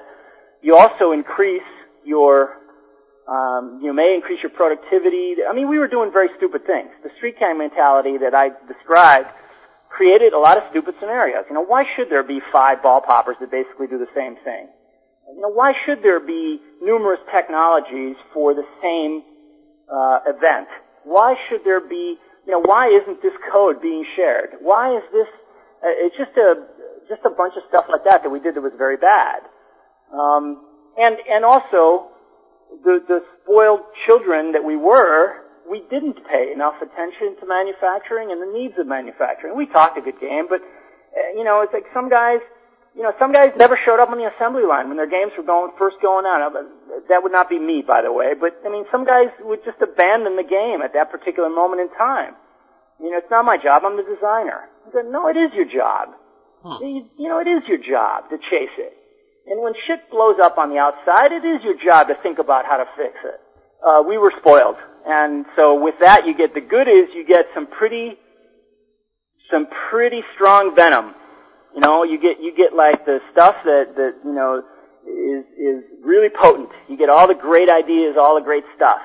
you 0.61 0.75
also 0.75 1.11
increase 1.11 1.61
your, 2.07 2.55
um, 3.27 3.83
you 3.83 3.91
may 3.91 4.15
increase 4.15 4.39
your 4.41 4.55
productivity. 4.55 5.43
I 5.43 5.53
mean, 5.53 5.67
we 5.67 5.77
were 5.77 5.91
doing 5.91 6.09
very 6.15 6.29
stupid 6.37 6.65
things. 6.65 6.89
The 7.03 7.11
street 7.19 7.35
gang 7.37 7.59
mentality 7.59 8.17
that 8.23 8.33
I 8.33 8.55
described 8.71 9.27
created 9.91 10.31
a 10.31 10.39
lot 10.39 10.57
of 10.57 10.63
stupid 10.71 10.95
scenarios. 10.99 11.43
You 11.49 11.55
know, 11.55 11.65
why 11.65 11.83
should 11.95 12.09
there 12.09 12.23
be 12.23 12.39
five 12.51 12.81
ball 12.81 13.01
poppers 13.01 13.35
that 13.41 13.51
basically 13.51 13.87
do 13.87 13.99
the 13.99 14.11
same 14.15 14.35
thing? 14.43 14.71
You 15.35 15.41
know, 15.41 15.51
why 15.51 15.73
should 15.85 15.99
there 16.03 16.23
be 16.23 16.59
numerous 16.81 17.19
technologies 17.33 18.15
for 18.33 18.53
the 18.55 18.63
same 18.79 19.23
uh, 19.91 20.19
event? 20.31 20.71
Why 21.03 21.35
should 21.47 21.63
there 21.63 21.81
be, 21.81 22.15
you 22.45 22.51
know, 22.51 22.61
why 22.63 22.87
isn't 22.87 23.21
this 23.21 23.35
code 23.51 23.81
being 23.81 24.05
shared? 24.15 24.55
Why 24.61 24.95
is 24.95 25.03
this? 25.11 25.27
Uh, 25.83 25.91
it's 26.07 26.15
just 26.15 26.31
a 26.37 26.63
just 27.07 27.23
a 27.25 27.31
bunch 27.31 27.55
of 27.55 27.63
stuff 27.67 27.85
like 27.87 28.03
that 28.03 28.23
that 28.23 28.29
we 28.29 28.39
did 28.39 28.55
that 28.55 28.61
was 28.61 28.75
very 28.77 28.97
bad. 28.97 29.47
Um, 30.11 30.66
and 30.97 31.15
and 31.29 31.45
also 31.45 32.09
the 32.83 32.99
the 33.07 33.19
spoiled 33.43 33.81
children 34.05 34.51
that 34.53 34.63
we 34.63 34.75
were, 34.75 35.45
we 35.69 35.83
didn't 35.89 36.17
pay 36.27 36.51
enough 36.53 36.75
attention 36.81 37.37
to 37.39 37.45
manufacturing 37.47 38.31
and 38.31 38.41
the 38.41 38.51
needs 38.51 38.73
of 38.79 38.87
manufacturing. 38.87 39.55
We 39.55 39.67
talked 39.67 39.97
a 39.97 40.01
good 40.01 40.19
game, 40.19 40.47
but 40.49 40.61
uh, 40.61 41.37
you 41.37 41.43
know, 41.43 41.61
it's 41.61 41.73
like 41.73 41.85
some 41.93 42.09
guys 42.09 42.41
you 42.97 43.03
know, 43.05 43.13
some 43.21 43.31
guys 43.31 43.53
never 43.61 43.77
showed 43.85 44.01
up 44.01 44.09
on 44.09 44.17
the 44.17 44.25
assembly 44.25 44.65
line 44.65 44.89
when 44.89 44.97
their 44.97 45.05
games 45.09 45.29
were 45.37 45.45
going 45.45 45.69
first 45.77 46.01
going 46.01 46.25
on. 46.25 46.41
Uh, 46.41 46.65
That 47.13 47.21
would 47.21 47.31
not 47.31 47.45
be 47.47 47.59
me, 47.61 47.85
by 47.85 48.01
the 48.01 48.09
way. 48.11 48.33
But 48.33 48.57
I 48.65 48.73
mean, 48.73 48.89
some 48.89 49.05
guys 49.05 49.29
would 49.45 49.61
just 49.63 49.77
abandon 49.85 50.33
the 50.33 50.41
game 50.43 50.81
at 50.81 50.97
that 50.97 51.13
particular 51.13 51.45
moment 51.47 51.85
in 51.85 51.89
time. 51.93 52.33
You 52.97 53.13
know, 53.13 53.21
it's 53.21 53.29
not 53.29 53.45
my 53.45 53.61
job. 53.61 53.85
I'm 53.85 53.97
the 54.01 54.01
designer. 54.03 54.65
I 54.89 54.89
said, 54.89 55.05
no, 55.13 55.29
it 55.29 55.37
is 55.37 55.53
your 55.53 55.69
job. 55.69 56.17
You, 56.81 57.05
you 57.21 57.29
know, 57.29 57.37
it 57.37 57.45
is 57.45 57.61
your 57.69 57.77
job 57.77 58.33
to 58.33 58.41
chase 58.49 58.73
it. 58.81 58.96
And 59.47 59.61
when 59.61 59.73
shit 59.87 60.09
blows 60.11 60.37
up 60.43 60.57
on 60.57 60.69
the 60.69 60.77
outside, 60.77 61.31
it 61.31 61.45
is 61.45 61.63
your 61.63 61.75
job 61.83 62.07
to 62.09 62.15
think 62.23 62.39
about 62.39 62.65
how 62.65 62.77
to 62.77 62.85
fix 62.97 63.15
it. 63.23 63.39
Uh, 63.85 64.03
we 64.03 64.17
were 64.17 64.33
spoiled. 64.39 64.77
And 65.05 65.45
so 65.55 65.79
with 65.81 65.95
that, 66.01 66.27
you 66.27 66.35
get 66.35 66.53
the 66.53 66.61
good 66.61 66.87
is 66.87 67.09
you 67.15 67.25
get 67.25 67.45
some 67.55 67.67
pretty, 67.67 68.17
some 69.51 69.67
pretty 69.89 70.21
strong 70.35 70.75
venom 70.75 71.15
You 71.75 71.81
know, 71.81 72.03
you 72.03 72.17
get 72.19 72.41
you 72.41 72.53
get 72.55 72.75
like 72.75 73.05
the 73.05 73.19
stuff 73.31 73.55
that 73.65 73.95
that 73.95 74.13
you 74.25 74.33
know 74.33 74.63
is 75.05 75.45
is 75.57 75.83
really 76.03 76.29
potent. 76.29 76.69
You 76.89 76.97
get 76.97 77.09
all 77.09 77.27
the 77.27 77.35
great 77.35 77.69
ideas, 77.69 78.17
all 78.19 78.35
the 78.35 78.45
great 78.45 78.65
stuff. 78.75 78.99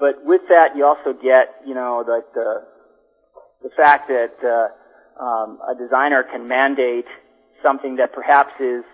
But 0.00 0.24
with 0.24 0.42
that, 0.50 0.76
you 0.76 0.86
also 0.86 1.12
get 1.12 1.50
you 1.66 1.74
know 1.74 2.04
the 2.06 2.22
the, 2.34 2.50
the 3.64 3.70
fact 3.76 4.08
that 4.08 4.36
uh, 4.44 5.22
um, 5.22 5.58
a 5.68 5.74
designer 5.74 6.24
can 6.24 6.48
mandate 6.48 7.06
something 7.62 7.96
that 7.96 8.12
perhaps 8.14 8.52
is 8.60 8.84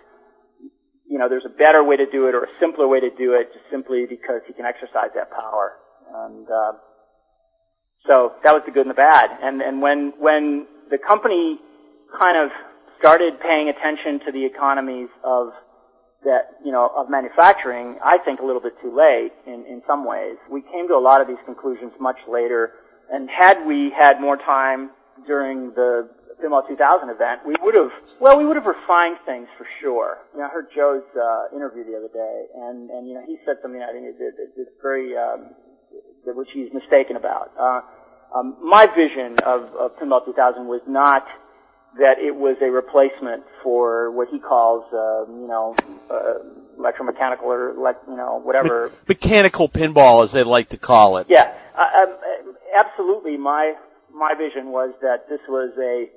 you 1.09 1.17
know 1.17 1.29
there's 1.29 1.45
a 1.45 1.57
better 1.57 1.83
way 1.83 1.97
to 1.97 2.05
do 2.05 2.27
it 2.27 2.35
or 2.35 2.43
a 2.43 2.53
simpler 2.59 2.87
way 2.87 2.99
to 2.99 3.09
do 3.09 3.33
it, 3.33 3.53
just 3.53 3.65
simply 3.71 4.05
because 4.09 4.41
he 4.47 4.53
can 4.53 4.65
exercise 4.65 5.11
that 5.15 5.31
power. 5.31 5.73
And 6.13 6.47
uh, 6.47 6.73
so 8.07 8.33
that 8.43 8.53
was 8.53 8.63
the 8.65 8.71
good 8.71 8.85
and 8.87 8.91
the 8.91 8.97
bad. 8.97 9.29
And 9.41 9.61
and 9.61 9.81
when 9.81 10.13
when 10.19 10.67
the 10.89 10.97
company 10.97 11.59
kind 12.19 12.37
of 12.37 12.51
started 12.99 13.39
paying 13.41 13.69
attention 13.69 14.19
to 14.25 14.31
the 14.31 14.45
economies 14.45 15.09
of 15.23 15.49
that, 16.23 16.57
you 16.63 16.71
know, 16.71 16.89
of 16.95 17.09
manufacturing, 17.09 17.97
I 18.03 18.17
think 18.25 18.39
a 18.39 18.45
little 18.45 18.61
bit 18.61 18.73
too 18.81 18.95
late 18.95 19.31
in, 19.45 19.65
in 19.69 19.81
some 19.85 20.05
ways. 20.05 20.37
We 20.49 20.61
came 20.61 20.87
to 20.87 20.95
a 20.95 21.03
lot 21.03 21.21
of 21.21 21.27
these 21.27 21.41
conclusions 21.45 21.93
much 21.99 22.17
later, 22.27 22.73
and 23.11 23.29
had 23.29 23.65
we 23.65 23.91
had 23.97 24.19
more 24.19 24.37
time 24.37 24.89
during 25.27 25.71
the 25.75 26.09
Pinball 26.43 26.67
2000 26.67 27.09
event, 27.09 27.41
we 27.45 27.55
would 27.61 27.75
have, 27.75 27.91
well, 28.19 28.37
we 28.37 28.45
would 28.45 28.55
have 28.55 28.65
refined 28.65 29.17
things 29.25 29.47
for 29.57 29.65
sure. 29.81 30.17
You 30.33 30.39
know, 30.39 30.45
I 30.45 30.49
heard 30.49 30.67
Joe's 30.75 31.03
uh, 31.15 31.55
interview 31.55 31.83
the 31.85 31.97
other 31.97 32.11
day, 32.13 32.45
and, 32.55 32.89
and, 32.89 33.07
you 33.07 33.15
know, 33.15 33.23
he 33.25 33.37
said 33.45 33.57
something 33.61 33.81
I 33.81 33.91
think 33.91 34.07
is, 34.07 34.19
is, 34.19 34.67
very, 34.81 35.15
um, 35.17 35.55
which 36.25 36.49
he's 36.53 36.73
mistaken 36.73 37.15
about. 37.15 37.51
Uh, 37.59 37.81
um, 38.35 38.57
my 38.61 38.87
vision 38.87 39.37
of, 39.45 39.73
of 39.75 39.97
Pinball 39.97 40.25
2000 40.25 40.67
was 40.67 40.81
not 40.87 41.23
that 41.97 42.19
it 42.19 42.35
was 42.35 42.57
a 42.61 42.69
replacement 42.69 43.43
for 43.63 44.11
what 44.11 44.27
he 44.29 44.39
calls, 44.39 44.83
uh, 44.91 45.31
you 45.31 45.47
know, 45.47 45.75
uh, 46.11 46.43
electromechanical 46.77 47.43
or 47.43 47.73
like, 47.79 47.95
you 48.07 48.17
know, 48.17 48.41
whatever. 48.43 48.89
Me- 48.89 48.95
mechanical 49.15 49.69
pinball, 49.69 50.23
as 50.23 50.33
they 50.33 50.43
like 50.43 50.69
to 50.69 50.77
call 50.77 51.17
it. 51.17 51.27
Yeah, 51.29 51.53
uh, 51.77 52.03
um, 52.03 52.17
absolutely. 52.75 53.37
My 53.37 53.75
my 54.13 54.33
vision 54.37 54.71
was 54.71 54.93
that 55.01 55.27
this 55.29 55.39
was 55.47 55.71
a 55.79 56.07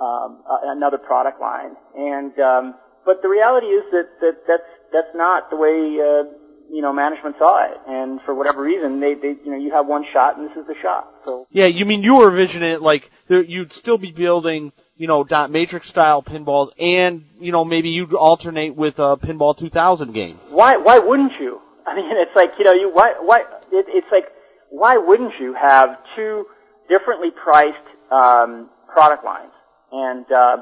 um, 0.00 0.42
another 0.64 0.98
product 0.98 1.40
line, 1.40 1.76
and 1.96 2.38
um, 2.38 2.74
but 3.04 3.22
the 3.22 3.28
reality 3.28 3.66
is 3.66 3.84
that, 3.92 4.08
that 4.20 4.36
that's 4.46 4.70
that's 4.92 5.14
not 5.14 5.50
the 5.50 5.56
way 5.56 5.98
uh, 6.00 6.24
you 6.70 6.82
know 6.82 6.92
management 6.92 7.36
saw 7.38 7.64
it, 7.64 7.78
and 7.86 8.20
for 8.24 8.34
whatever 8.34 8.62
reason, 8.62 9.00
they 9.00 9.14
they 9.14 9.34
you 9.44 9.50
know 9.50 9.58
you 9.58 9.72
have 9.72 9.86
one 9.86 10.04
shot, 10.12 10.38
and 10.38 10.50
this 10.50 10.56
is 10.56 10.66
the 10.66 10.74
shot. 10.82 11.08
So 11.26 11.46
yeah, 11.50 11.66
you 11.66 11.84
mean 11.84 12.02
you 12.02 12.16
were 12.16 12.30
envisioning 12.30 12.70
it 12.70 12.82
like 12.82 13.10
there, 13.28 13.42
you'd 13.42 13.72
still 13.72 13.98
be 13.98 14.12
building 14.12 14.72
you 14.96 15.06
know, 15.06 15.24
dot 15.24 15.50
matrix 15.50 15.88
style 15.88 16.22
pinballs 16.22 16.70
and, 16.78 17.24
you 17.40 17.52
know, 17.52 17.64
maybe 17.64 17.90
you'd 17.90 18.14
alternate 18.14 18.76
with 18.76 18.98
a 18.98 19.16
pinball 19.16 19.56
2000 19.56 20.12
game. 20.12 20.38
Why, 20.50 20.76
why 20.76 20.98
wouldn't 20.98 21.32
you? 21.40 21.60
I 21.86 21.96
mean, 21.96 22.10
it's 22.12 22.34
like, 22.34 22.50
you 22.58 22.64
know, 22.64 22.72
you, 22.72 22.90
why, 22.92 23.14
why, 23.20 23.40
it, 23.72 23.86
it's 23.88 24.06
like, 24.12 24.24
why 24.70 24.96
wouldn't 24.96 25.32
you 25.40 25.54
have 25.54 25.98
two 26.16 26.46
differently 26.88 27.30
priced, 27.30 27.76
um, 28.10 28.70
product 28.88 29.24
lines? 29.24 29.50
And, 29.94 30.26
uh, 30.26 30.56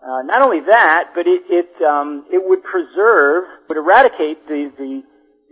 uh, 0.00 0.22
not 0.24 0.40
only 0.40 0.60
that, 0.64 1.12
but 1.14 1.26
it, 1.26 1.42
it, 1.50 1.68
um, 1.84 2.24
it 2.32 2.40
would 2.40 2.62
preserve, 2.64 3.44
would 3.68 3.76
eradicate 3.76 4.46
the, 4.48 4.72
the, 4.78 5.02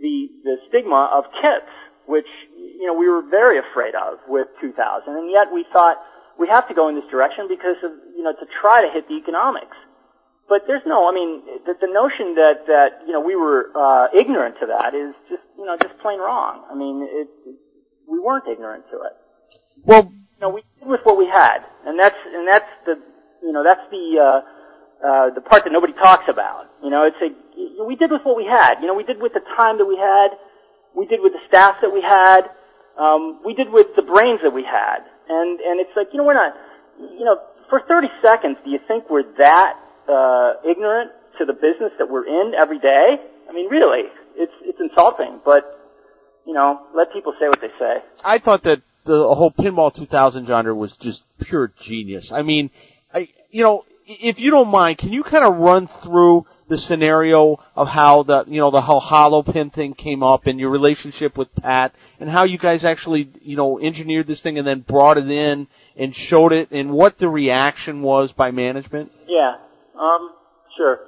the, 0.01 0.15
the 0.43 0.55
stigma 0.69 1.11
of 1.13 1.25
kits, 1.37 1.69
which, 2.07 2.25
you 2.55 2.87
know, 2.87 2.93
we 2.97 3.07
were 3.07 3.21
very 3.29 3.59
afraid 3.59 3.93
of 3.93 4.17
with 4.27 4.47
2000, 4.61 4.73
and 5.05 5.29
yet 5.29 5.53
we 5.53 5.65
thought, 5.71 5.97
we 6.39 6.47
have 6.47 6.67
to 6.69 6.73
go 6.73 6.87
in 6.87 6.95
this 6.95 7.05
direction 7.11 7.47
because 7.49 7.77
of, 7.83 7.91
you 8.15 8.23
know, 8.23 8.31
to 8.31 8.45
try 8.61 8.81
to 8.81 8.89
hit 8.93 9.07
the 9.07 9.15
economics. 9.15 9.75
But 10.47 10.63
there's 10.65 10.85
no, 10.85 11.09
I 11.09 11.13
mean, 11.13 11.43
the, 11.65 11.75
the 11.75 11.91
notion 11.91 12.35
that, 12.35 12.65
that, 12.67 13.03
you 13.05 13.11
know, 13.11 13.19
we 13.19 13.35
were, 13.35 13.69
uh, 13.75 14.07
ignorant 14.15 14.55
to 14.61 14.67
that 14.67 14.95
is 14.95 15.13
just, 15.27 15.43
you 15.57 15.65
know, 15.65 15.75
just 15.75 15.99
plain 15.99 16.19
wrong. 16.19 16.63
I 16.71 16.75
mean, 16.75 17.03
it, 17.03 17.27
it 17.45 17.55
we 18.07 18.19
weren't 18.19 18.47
ignorant 18.47 18.85
to 18.91 18.97
it. 19.03 19.13
Well, 19.83 20.07
you 20.07 20.39
know, 20.39 20.49
we 20.49 20.63
did 20.79 20.87
with 20.87 21.01
what 21.03 21.17
we 21.17 21.27
had. 21.27 21.59
And 21.85 21.99
that's, 21.99 22.15
and 22.33 22.47
that's 22.47 22.69
the, 22.85 22.95
you 23.43 23.51
know, 23.51 23.63
that's 23.63 23.83
the, 23.91 24.05
uh, 24.19 24.41
uh, 25.05 25.33
the 25.33 25.41
part 25.41 25.63
that 25.63 25.71
nobody 25.71 25.93
talks 25.93 26.25
about. 26.29 26.69
You 26.83 26.89
know, 26.89 27.05
it's 27.05 27.19
a, 27.21 27.29
we 27.83 27.95
did 27.95 28.11
with 28.11 28.21
what 28.23 28.37
we 28.37 28.45
had. 28.45 28.81
You 28.81 28.87
know, 28.87 28.95
we 28.95 29.03
did 29.03 29.21
with 29.21 29.33
the 29.33 29.45
time 29.55 29.77
that 29.77 29.85
we 29.85 29.97
had. 29.97 30.37
We 30.95 31.05
did 31.05 31.21
with 31.21 31.33
the 31.33 31.43
staff 31.47 31.77
that 31.81 31.93
we 31.93 32.01
had. 32.01 32.49
Um, 32.97 33.39
we 33.45 33.53
did 33.53 33.69
with 33.69 33.93
the 33.95 34.01
brains 34.01 34.41
that 34.43 34.53
we 34.53 34.63
had. 34.63 35.05
And, 35.29 35.59
and 35.59 35.79
it's 35.79 35.93
like, 35.95 36.07
you 36.11 36.17
know, 36.17 36.25
we're 36.25 36.33
not, 36.33 36.53
you 36.97 37.25
know, 37.25 37.37
for 37.69 37.81
30 37.87 38.07
seconds, 38.23 38.57
do 38.63 38.71
you 38.71 38.79
think 38.87 39.09
we're 39.09 39.27
that, 39.37 39.77
uh, 40.09 40.53
ignorant 40.67 41.11
to 41.37 41.45
the 41.45 41.53
business 41.53 41.91
that 41.99 42.09
we're 42.09 42.25
in 42.25 42.53
every 42.55 42.79
day? 42.79 43.21
I 43.49 43.53
mean, 43.53 43.69
really, 43.69 44.09
it's, 44.35 44.53
it's 44.61 44.79
insulting, 44.79 45.39
but, 45.45 45.77
you 46.45 46.53
know, 46.53 46.81
let 46.95 47.13
people 47.13 47.33
say 47.39 47.47
what 47.47 47.61
they 47.61 47.71
say. 47.77 48.01
I 48.23 48.39
thought 48.39 48.63
that 48.63 48.81
the 49.03 49.33
whole 49.35 49.51
Pinball 49.51 49.93
2000 49.93 50.45
genre 50.45 50.73
was 50.75 50.97
just 50.97 51.25
pure 51.39 51.71
genius. 51.77 52.31
I 52.31 52.41
mean, 52.41 52.69
I, 53.13 53.29
you 53.51 53.63
know, 53.63 53.85
if 54.07 54.39
you 54.39 54.51
don't 54.51 54.69
mind, 54.69 54.97
can 54.97 55.11
you 55.11 55.23
kind 55.23 55.43
of 55.43 55.57
run 55.57 55.87
through 55.87 56.45
the 56.67 56.77
scenario 56.77 57.59
of 57.75 57.87
how 57.89 58.23
the 58.23 58.45
you 58.47 58.59
know 58.59 58.71
the 58.71 58.81
whole 58.81 58.99
hollow 58.99 59.43
pin 59.43 59.69
thing 59.69 59.93
came 59.93 60.23
up 60.23 60.47
and 60.47 60.59
your 60.59 60.69
relationship 60.69 61.37
with 61.37 61.53
Pat 61.55 61.93
and 62.19 62.29
how 62.29 62.43
you 62.43 62.57
guys 62.57 62.83
actually 62.83 63.29
you 63.41 63.55
know 63.55 63.79
engineered 63.79 64.27
this 64.27 64.41
thing 64.41 64.57
and 64.57 64.67
then 64.67 64.81
brought 64.81 65.17
it 65.17 65.29
in 65.29 65.67
and 65.95 66.15
showed 66.15 66.53
it 66.53 66.69
and 66.71 66.91
what 66.91 67.17
the 67.17 67.29
reaction 67.29 68.01
was 68.01 68.31
by 68.31 68.51
management? 68.51 69.11
Yeah, 69.27 69.55
um, 69.99 70.31
sure. 70.75 70.99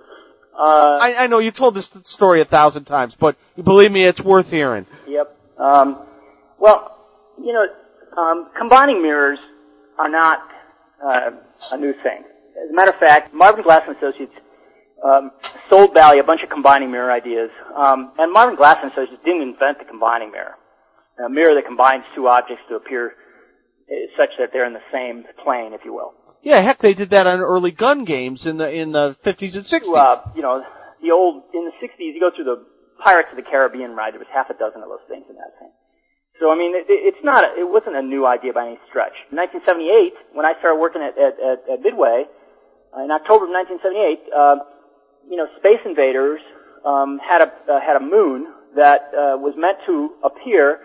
Uh, 0.57 0.97
I, 1.01 1.15
I 1.23 1.27
know 1.27 1.39
you 1.39 1.51
told 1.51 1.75
this 1.75 1.89
story 2.03 2.41
a 2.41 2.45
thousand 2.45 2.83
times, 2.83 3.15
but 3.15 3.37
believe 3.61 3.93
me, 3.93 4.03
it's 4.03 4.19
worth 4.19 4.51
hearing. 4.51 4.85
Yep. 5.07 5.37
Um, 5.57 5.99
well, 6.57 6.97
you 7.41 7.53
know, 7.53 8.21
um, 8.21 8.49
combining 8.57 9.01
mirrors 9.01 9.39
are 9.97 10.09
not 10.09 10.39
uh, 11.01 11.31
a 11.71 11.77
new 11.77 11.93
thing. 12.03 12.23
As 12.63 12.69
a 12.69 12.73
matter 12.73 12.91
of 12.91 12.99
fact, 12.99 13.33
Marvin 13.33 13.63
Glass 13.63 13.83
and 13.87 13.95
Associates 13.97 14.33
um, 15.03 15.31
sold 15.69 15.93
Bally 15.93 16.19
a 16.19 16.23
bunch 16.23 16.41
of 16.43 16.49
combining 16.49 16.91
mirror 16.91 17.11
ideas. 17.11 17.49
Um, 17.75 18.11
and 18.17 18.33
Marvin 18.33 18.55
Glass 18.55 18.77
and 18.81 18.91
Associates 18.91 19.21
didn't 19.23 19.41
invent 19.41 19.79
the 19.79 19.85
combining 19.85 20.31
mirror. 20.31 20.55
A 21.23 21.29
mirror 21.29 21.55
that 21.55 21.65
combines 21.65 22.03
two 22.15 22.27
objects 22.27 22.63
to 22.69 22.75
appear 22.75 23.13
uh, 23.89 23.93
such 24.17 24.29
that 24.39 24.49
they're 24.53 24.65
in 24.65 24.73
the 24.73 24.85
same 24.91 25.25
plane, 25.43 25.73
if 25.73 25.81
you 25.83 25.93
will. 25.93 26.13
Yeah, 26.41 26.61
heck, 26.61 26.79
they 26.79 26.93
did 26.93 27.09
that 27.09 27.27
on 27.27 27.41
early 27.41 27.71
gun 27.71 28.05
games 28.05 28.45
in 28.45 28.57
the 28.57 28.71
in 28.71 28.93
the 28.93 29.17
50s 29.23 29.55
and 29.55 29.65
60s. 29.65 29.91
Uh, 29.91 30.21
you 30.35 30.41
know, 30.41 30.63
the 31.01 31.11
old 31.11 31.43
in 31.53 31.65
the 31.65 31.75
60s, 31.85 31.99
you 31.99 32.19
go 32.19 32.31
through 32.33 32.45
the 32.45 32.65
Pirates 33.03 33.27
of 33.31 33.35
the 33.35 33.43
Caribbean 33.43 33.91
ride. 33.91 34.13
There 34.13 34.19
was 34.19 34.31
half 34.33 34.49
a 34.49 34.53
dozen 34.53 34.81
of 34.81 34.87
those 34.87 35.03
things 35.09 35.25
in 35.29 35.35
that 35.35 35.59
thing. 35.59 35.71
So 36.39 36.51
I 36.51 36.57
mean, 36.57 36.75
it, 36.75 36.87
it's 36.87 37.23
not. 37.23 37.43
A, 37.43 37.59
it 37.59 37.67
wasn't 37.67 37.95
a 37.95 38.01
new 38.01 38.25
idea 38.25 38.53
by 38.53 38.67
any 38.67 38.79
stretch. 38.87 39.15
In 39.31 39.37
1978, 39.37 40.35
when 40.35 40.45
I 40.45 40.55
started 40.59 40.79
working 40.79 41.03
at 41.03 41.17
at, 41.19 41.35
at, 41.39 41.59
at 41.67 41.79
Midway, 41.83 42.25
uh, 42.95 43.03
in 43.03 43.11
October 43.11 43.45
of 43.45 43.51
1978. 43.51 44.33
Uh, 44.33 44.55
you 45.29 45.37
know, 45.37 45.45
Space 45.57 45.81
Invaders 45.85 46.41
um, 46.85 47.19
had 47.21 47.41
a 47.41 47.51
uh, 47.69 47.79
had 47.79 47.95
a 47.95 48.03
moon 48.03 48.47
that 48.75 49.13
uh, 49.13 49.37
was 49.37 49.53
meant 49.57 49.77
to 49.85 50.15
appear 50.23 50.79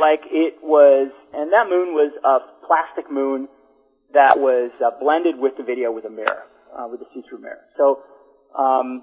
like 0.00 0.22
it 0.30 0.54
was, 0.62 1.10
and 1.34 1.52
that 1.52 1.68
moon 1.68 1.94
was 1.94 2.12
a 2.24 2.66
plastic 2.66 3.10
moon 3.10 3.48
that 4.14 4.38
was 4.38 4.70
uh, 4.84 4.90
blended 5.00 5.38
with 5.38 5.56
the 5.56 5.64
video 5.64 5.90
with 5.90 6.04
a 6.04 6.10
mirror, 6.10 6.44
uh, 6.76 6.86
with 6.88 7.00
a 7.00 7.04
see-through 7.14 7.40
mirror. 7.40 7.64
So, 7.76 8.00
um, 8.56 9.02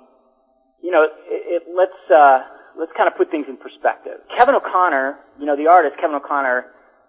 you 0.82 0.91
know, 0.91 1.03
it, 1.03 1.11
it, 1.28 1.64
let's 1.76 1.98
uh, 2.14 2.41
let's 2.80 2.91
kind 2.95 3.07
of 3.11 3.18
put 3.18 3.30
things 3.30 3.45
in 3.49 3.57
perspective. 3.57 4.23
Kevin 4.35 4.56
O'Connor, 4.56 5.19
you 5.39 5.45
know, 5.45 5.56
the 5.56 5.68
artist 5.68 5.95
Kevin 5.99 6.15
O'Connor, 6.15 6.65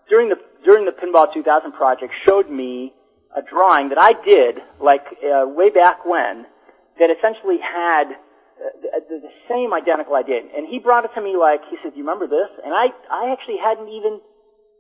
during 0.09 0.29
the 0.29 0.37
during 0.65 0.85
the 0.85 0.93
Pinball 0.93 1.33
2000 1.33 1.73
project, 1.73 2.13
showed 2.27 2.51
me 2.51 2.93
a 3.37 3.43
drawing 3.43 3.89
that 3.91 3.99
I 3.99 4.13
did 4.27 4.59
like 4.83 5.07
uh, 5.23 5.47
way 5.47 5.71
back 5.71 6.05
when 6.05 6.45
that 6.99 7.09
essentially 7.09 7.57
had 7.63 8.13
uh, 8.61 9.01
the, 9.09 9.25
the 9.25 9.33
same 9.49 9.73
identical 9.73 10.15
idea. 10.15 10.45
And 10.45 10.69
he 10.69 10.79
brought 10.79 11.09
it 11.09 11.15
to 11.15 11.23
me 11.23 11.39
like, 11.39 11.65
he 11.71 11.81
said, 11.81 11.95
do 11.95 11.99
you 11.99 12.05
remember 12.05 12.29
this? 12.29 12.51
And 12.61 12.75
I, 12.75 12.93
I 13.09 13.33
actually 13.33 13.57
hadn't 13.57 13.89
even, 13.89 14.21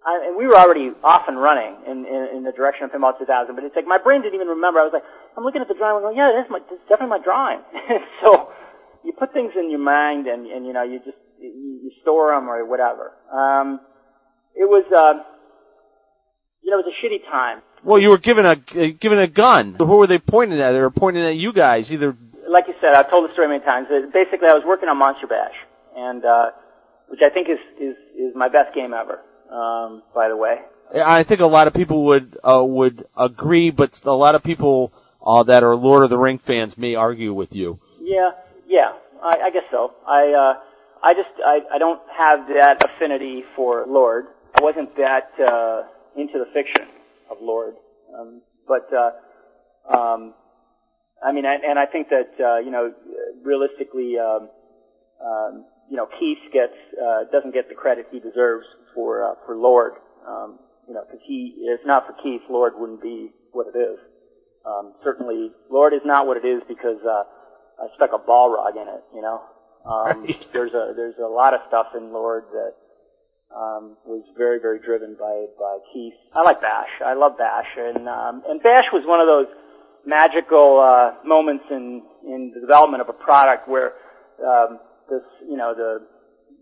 I, 0.04 0.28
and 0.28 0.36
we 0.36 0.44
were 0.44 0.58
already 0.58 0.92
off 1.00 1.24
and 1.28 1.40
running 1.40 1.80
in, 1.88 2.04
in, 2.04 2.22
in 2.36 2.40
the 2.44 2.52
direction 2.52 2.84
of 2.84 2.92
Pinball 2.92 3.16
2000, 3.16 3.54
but 3.54 3.64
it's 3.64 3.74
like 3.74 3.86
my 3.86 3.96
brain 3.96 4.20
didn't 4.20 4.34
even 4.36 4.52
remember. 4.52 4.80
I 4.80 4.84
was 4.84 4.92
like, 4.92 5.06
I'm 5.32 5.44
looking 5.48 5.62
at 5.62 5.68
the 5.68 5.78
drawing, 5.78 5.96
I'm 5.96 6.02
going, 6.02 6.16
yeah, 6.18 6.28
that's 6.36 6.50
my, 6.52 6.60
that's 6.68 6.82
definitely 6.92 7.16
my 7.16 7.24
drawing. 7.24 7.64
so 8.20 8.52
you 9.04 9.12
put 9.18 9.32
things 9.32 9.52
in 9.58 9.70
your 9.70 9.80
mind 9.80 10.26
and, 10.26 10.46
and 10.46 10.66
you 10.66 10.72
know, 10.72 10.82
you 10.82 10.98
just, 10.98 11.16
you, 11.40 11.80
you 11.82 11.90
store 12.02 12.34
them 12.34 12.48
or 12.48 12.64
whatever. 12.66 13.12
Um, 13.32 13.80
it 14.54 14.68
was, 14.68 14.84
uh, 14.92 15.22
you 16.62 16.70
know, 16.70 16.80
it 16.80 16.84
was 16.84 16.92
a 16.92 17.06
shitty 17.06 17.24
time. 17.30 17.62
Well, 17.82 17.98
you 17.98 18.10
were 18.10 18.18
given 18.18 18.44
a 18.44 18.56
given 18.56 19.18
a 19.18 19.26
gun. 19.26 19.76
Who 19.78 19.96
were 19.96 20.06
they 20.06 20.18
pointing 20.18 20.60
at? 20.60 20.72
They 20.72 20.80
were 20.80 20.90
pointing 20.90 21.22
at 21.22 21.36
you 21.36 21.52
guys, 21.52 21.90
either. 21.90 22.14
Like 22.46 22.64
you 22.68 22.74
said, 22.80 22.92
I've 22.94 23.08
told 23.08 23.28
the 23.28 23.32
story 23.32 23.48
many 23.48 23.64
times. 23.64 23.88
Basically, 24.12 24.48
I 24.48 24.54
was 24.54 24.64
working 24.66 24.88
on 24.88 24.98
Monster 24.98 25.26
Bash, 25.26 25.54
and 25.96 26.22
uh, 26.22 26.50
which 27.08 27.20
I 27.24 27.30
think 27.30 27.48
is 27.48 27.58
is 27.80 27.96
is 28.18 28.36
my 28.36 28.48
best 28.48 28.74
game 28.74 28.92
ever. 28.92 29.20
Um, 29.50 30.02
by 30.14 30.28
the 30.28 30.36
way. 30.36 30.56
I 30.94 31.22
think 31.22 31.40
a 31.40 31.46
lot 31.46 31.68
of 31.68 31.72
people 31.72 32.04
would 32.06 32.36
uh, 32.44 32.62
would 32.66 33.06
agree, 33.16 33.70
but 33.70 34.00
a 34.04 34.12
lot 34.12 34.34
of 34.34 34.42
people 34.42 34.92
uh, 35.24 35.44
that 35.44 35.62
are 35.62 35.74
Lord 35.74 36.04
of 36.04 36.10
the 36.10 36.18
Ring 36.18 36.38
fans 36.38 36.76
may 36.76 36.96
argue 36.96 37.32
with 37.32 37.54
you. 37.54 37.80
Yeah, 38.00 38.30
yeah, 38.70 38.92
I, 39.20 39.46
I 39.46 39.50
guess 39.50 39.66
so. 39.70 39.90
I, 40.06 40.30
uh, 40.30 40.54
I 41.02 41.14
just, 41.14 41.34
I, 41.44 41.58
I 41.74 41.78
don't 41.78 42.00
have 42.16 42.46
that 42.54 42.78
affinity 42.84 43.42
for 43.56 43.84
Lord. 43.88 44.26
I 44.54 44.62
wasn't 44.62 44.94
that, 44.96 45.28
uh, 45.42 45.82
into 46.16 46.38
the 46.38 46.46
fiction 46.54 46.86
of 47.30 47.38
Lord. 47.42 47.74
Um, 48.14 48.42
but, 48.68 48.86
uh, 48.94 49.10
um, 49.98 50.34
I 51.22 51.32
mean, 51.32 51.44
and, 51.44 51.64
and 51.64 51.78
I 51.78 51.86
think 51.86 52.08
that, 52.10 52.30
uh, 52.38 52.58
you 52.58 52.70
know, 52.70 52.92
realistically, 53.42 54.14
um, 54.18 54.48
um, 55.20 55.64
you 55.90 55.96
know, 55.96 56.06
Keith 56.20 56.38
gets, 56.52 56.78
uh, 56.94 57.24
doesn't 57.32 57.52
get 57.52 57.68
the 57.68 57.74
credit 57.74 58.06
he 58.12 58.20
deserves 58.20 58.66
for, 58.94 59.24
uh, 59.24 59.34
for 59.46 59.56
Lord. 59.56 59.94
Um, 60.26 60.60
you 60.86 60.94
know, 60.94 61.02
cause 61.02 61.20
he, 61.26 61.66
if 61.66 61.80
not 61.84 62.06
for 62.06 62.14
Keith, 62.22 62.42
Lord 62.48 62.74
wouldn't 62.76 63.02
be 63.02 63.30
what 63.50 63.66
it 63.74 63.78
is. 63.78 63.98
Um, 64.64 64.94
certainly, 65.02 65.50
Lord 65.70 65.92
is 65.92 66.02
not 66.04 66.26
what 66.26 66.36
it 66.36 66.46
is 66.46 66.62
because, 66.68 66.98
uh, 67.02 67.24
I 67.80 67.86
stuck 67.96 68.10
a 68.12 68.18
Balrog 68.18 68.76
in 68.76 68.88
it, 68.88 69.04
you 69.14 69.22
know. 69.22 69.42
Um, 69.84 70.24
Right. 70.24 70.46
there's 70.52 70.74
a 70.74 70.92
there's 70.94 71.18
a 71.18 71.28
lot 71.28 71.54
of 71.54 71.60
stuff 71.68 71.88
in 71.96 72.12
Lord 72.12 72.44
that 72.52 72.74
um, 73.56 73.96
was 74.04 74.22
very 74.36 74.60
very 74.60 74.78
driven 74.78 75.16
by 75.18 75.46
by 75.58 75.78
Keith. 75.92 76.14
I 76.34 76.42
like 76.42 76.60
Bash. 76.60 76.90
I 77.04 77.14
love 77.14 77.38
Bash, 77.38 77.68
and 77.76 78.08
um, 78.08 78.42
and 78.48 78.62
Bash 78.62 78.84
was 78.92 79.04
one 79.06 79.20
of 79.20 79.26
those 79.26 79.48
magical 80.04 80.80
uh, 80.80 81.26
moments 81.26 81.64
in 81.70 82.02
in 82.26 82.52
the 82.54 82.60
development 82.60 83.00
of 83.00 83.08
a 83.08 83.16
product 83.16 83.68
where 83.68 83.94
um, 84.44 84.78
this 85.08 85.24
you 85.48 85.56
know 85.56 85.74
the 85.74 86.06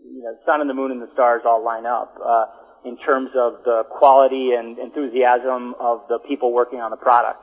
you 0.07 0.23
know 0.23 0.37
sun 0.47 0.61
and 0.61 0.71
the 0.71 0.75
moon 0.75 0.93
and 0.93 1.03
the 1.03 1.11
stars 1.13 1.43
all 1.45 1.65
line 1.65 1.87
up. 1.87 2.15
Uh, 2.25 2.45
in 2.85 2.97
terms 2.99 3.31
of 3.37 3.65
the 3.65 3.83
quality 3.91 4.51
and 4.57 4.79
enthusiasm 4.79 5.75
of 5.81 6.03
the 6.09 6.19
people 6.29 6.53
working 6.53 6.79
on 6.79 6.91
the 6.91 6.97
product. 6.97 7.43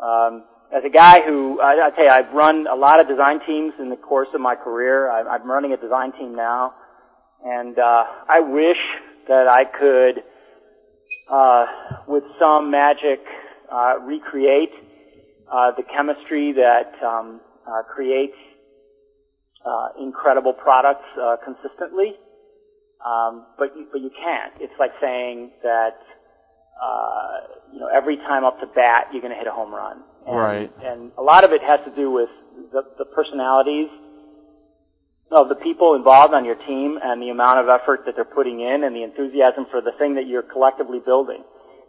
Um, 0.00 0.44
as 0.72 0.82
a 0.84 0.90
guy 0.90 1.20
who, 1.22 1.60
I, 1.60 1.86
I 1.86 1.90
tell 1.90 2.04
you, 2.04 2.10
I've 2.10 2.32
run 2.32 2.66
a 2.66 2.76
lot 2.76 3.00
of 3.00 3.08
design 3.08 3.40
teams 3.46 3.74
in 3.78 3.90
the 3.90 3.96
course 3.96 4.28
of 4.34 4.40
my 4.40 4.54
career. 4.54 5.10
I, 5.10 5.22
I'm 5.22 5.48
running 5.50 5.72
a 5.72 5.76
design 5.76 6.12
team 6.12 6.34
now, 6.34 6.74
and 7.44 7.78
uh, 7.78 8.04
I 8.28 8.40
wish 8.40 8.78
that 9.28 9.48
I 9.48 9.64
could, 9.64 10.22
uh, 11.30 11.66
with 12.06 12.24
some 12.38 12.70
magic, 12.70 13.20
uh, 13.70 13.94
recreate 14.00 14.70
uh, 15.52 15.72
the 15.76 15.82
chemistry 15.82 16.52
that 16.52 16.92
um, 17.04 17.40
uh, 17.66 17.82
creates 17.82 18.36
uh, 19.64 19.88
incredible 20.00 20.52
products 20.52 21.04
uh, 21.20 21.36
consistently. 21.44 22.14
Um, 23.04 23.46
but 23.58 23.76
you, 23.76 23.86
but 23.92 24.00
you 24.00 24.10
can't. 24.10 24.54
It's 24.60 24.72
like 24.78 24.92
saying 25.00 25.50
that 25.62 25.96
uh, 26.82 27.56
you 27.72 27.80
know 27.80 27.88
every 27.94 28.16
time 28.16 28.44
up 28.44 28.58
to 28.60 28.66
bat 28.66 29.08
you're 29.12 29.20
going 29.20 29.32
to 29.32 29.38
hit 29.38 29.46
a 29.46 29.52
home 29.52 29.74
run. 29.74 30.02
And, 30.26 30.36
Right. 30.36 30.72
And 30.82 31.12
a 31.18 31.22
lot 31.22 31.44
of 31.44 31.52
it 31.52 31.62
has 31.62 31.80
to 31.84 31.94
do 31.94 32.10
with 32.10 32.28
the, 32.72 32.82
the 32.98 33.04
personalities 33.04 33.88
of 35.30 35.48
the 35.48 35.54
people 35.56 35.94
involved 35.94 36.34
on 36.34 36.44
your 36.44 36.54
team 36.54 36.98
and 37.02 37.20
the 37.20 37.30
amount 37.30 37.58
of 37.58 37.68
effort 37.68 38.02
that 38.06 38.14
they're 38.14 38.24
putting 38.24 38.60
in 38.60 38.84
and 38.84 38.94
the 38.94 39.02
enthusiasm 39.02 39.66
for 39.70 39.80
the 39.80 39.92
thing 39.98 40.14
that 40.14 40.26
you're 40.26 40.42
collectively 40.42 41.00
building. 41.04 41.42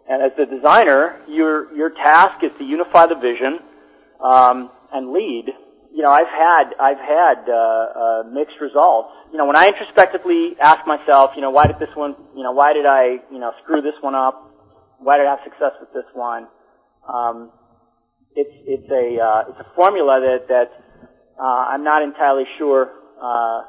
And 0.10 0.22
as 0.22 0.32
the 0.38 0.45
designer, 0.45 1.22
your 1.28 1.76
your 1.76 1.90
task 1.90 2.44
is 2.44 2.52
to 2.60 2.64
unify 2.64 3.07
the 3.07 3.16
vision 3.16 3.60
um, 4.24 4.70
and 4.94 5.12
lead. 5.12 5.45
You 5.91 6.03
know, 6.03 6.12
I've 6.12 6.30
had 6.30 6.74
I've 6.80 7.02
had 7.02 7.49
uh, 7.49 7.56
uh, 7.56 8.24
mixed 8.32 8.57
results. 8.62 9.10
You 9.32 9.38
know, 9.38 9.45
when 9.45 9.56
I 9.57 9.66
introspectively 9.68 10.56
ask 10.62 10.86
myself, 10.86 11.32
you 11.36 11.41
know, 11.41 11.49
why 11.49 11.66
did 11.66 11.80
this 11.80 11.90
one, 11.95 12.16
you 12.36 12.44
know, 12.44 12.52
why 12.52 12.74
did 12.74 12.86
I, 12.86 13.18
you 13.32 13.40
know, 13.40 13.52
screw 13.64 13.82
this 13.82 13.95
one 14.02 14.14
up? 14.16 14.52
Why 14.99 15.18
did 15.18 15.26
I 15.26 15.32
have 15.32 15.40
success 15.44 15.74
with 15.80 15.91
this 15.94 16.06
one? 16.14 16.48
Um, 17.12 17.52
it's 18.36 18.56
it's 18.68 18.90
a 18.91 19.22
uh, 19.22 19.49
it's 19.49 19.60
a 19.60 19.76
formula 19.76 20.20
that 20.22 20.48
that 20.49 20.70
uh, 21.40 21.72
I'm 21.72 21.84
not 21.84 22.03
entirely 22.03 22.44
sure 22.57 22.91
uh, 23.22 23.62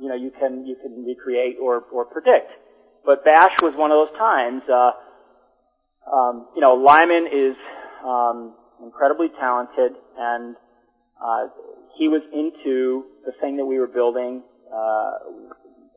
you 0.00 0.08
know 0.08 0.14
you 0.14 0.30
can 0.38 0.66
you 0.66 0.76
can 0.76 1.04
recreate 1.04 1.56
or 1.60 1.84
or 1.92 2.04
predict. 2.04 2.50
But 3.04 3.24
Bash 3.24 3.52
was 3.62 3.74
one 3.76 3.90
of 3.90 3.98
those 3.98 4.16
times. 4.18 4.62
Uh, 4.70 4.92
um, 6.06 6.48
you 6.54 6.60
know, 6.60 6.74
Lyman 6.74 7.26
is 7.26 7.56
um, 8.04 8.54
incredibly 8.82 9.28
talented, 9.40 9.92
and 10.18 10.56
uh, 11.22 11.48
he 11.98 12.08
was 12.08 12.22
into 12.32 13.04
the 13.24 13.32
thing 13.40 13.56
that 13.56 13.64
we 13.64 13.78
were 13.78 13.86
building. 13.86 14.42
Uh, 14.72 15.12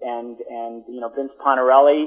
and 0.01 0.37
and 0.49 0.83
you 0.87 0.99
know, 0.99 1.09
Vince 1.09 1.31
Pontarelli 1.43 2.05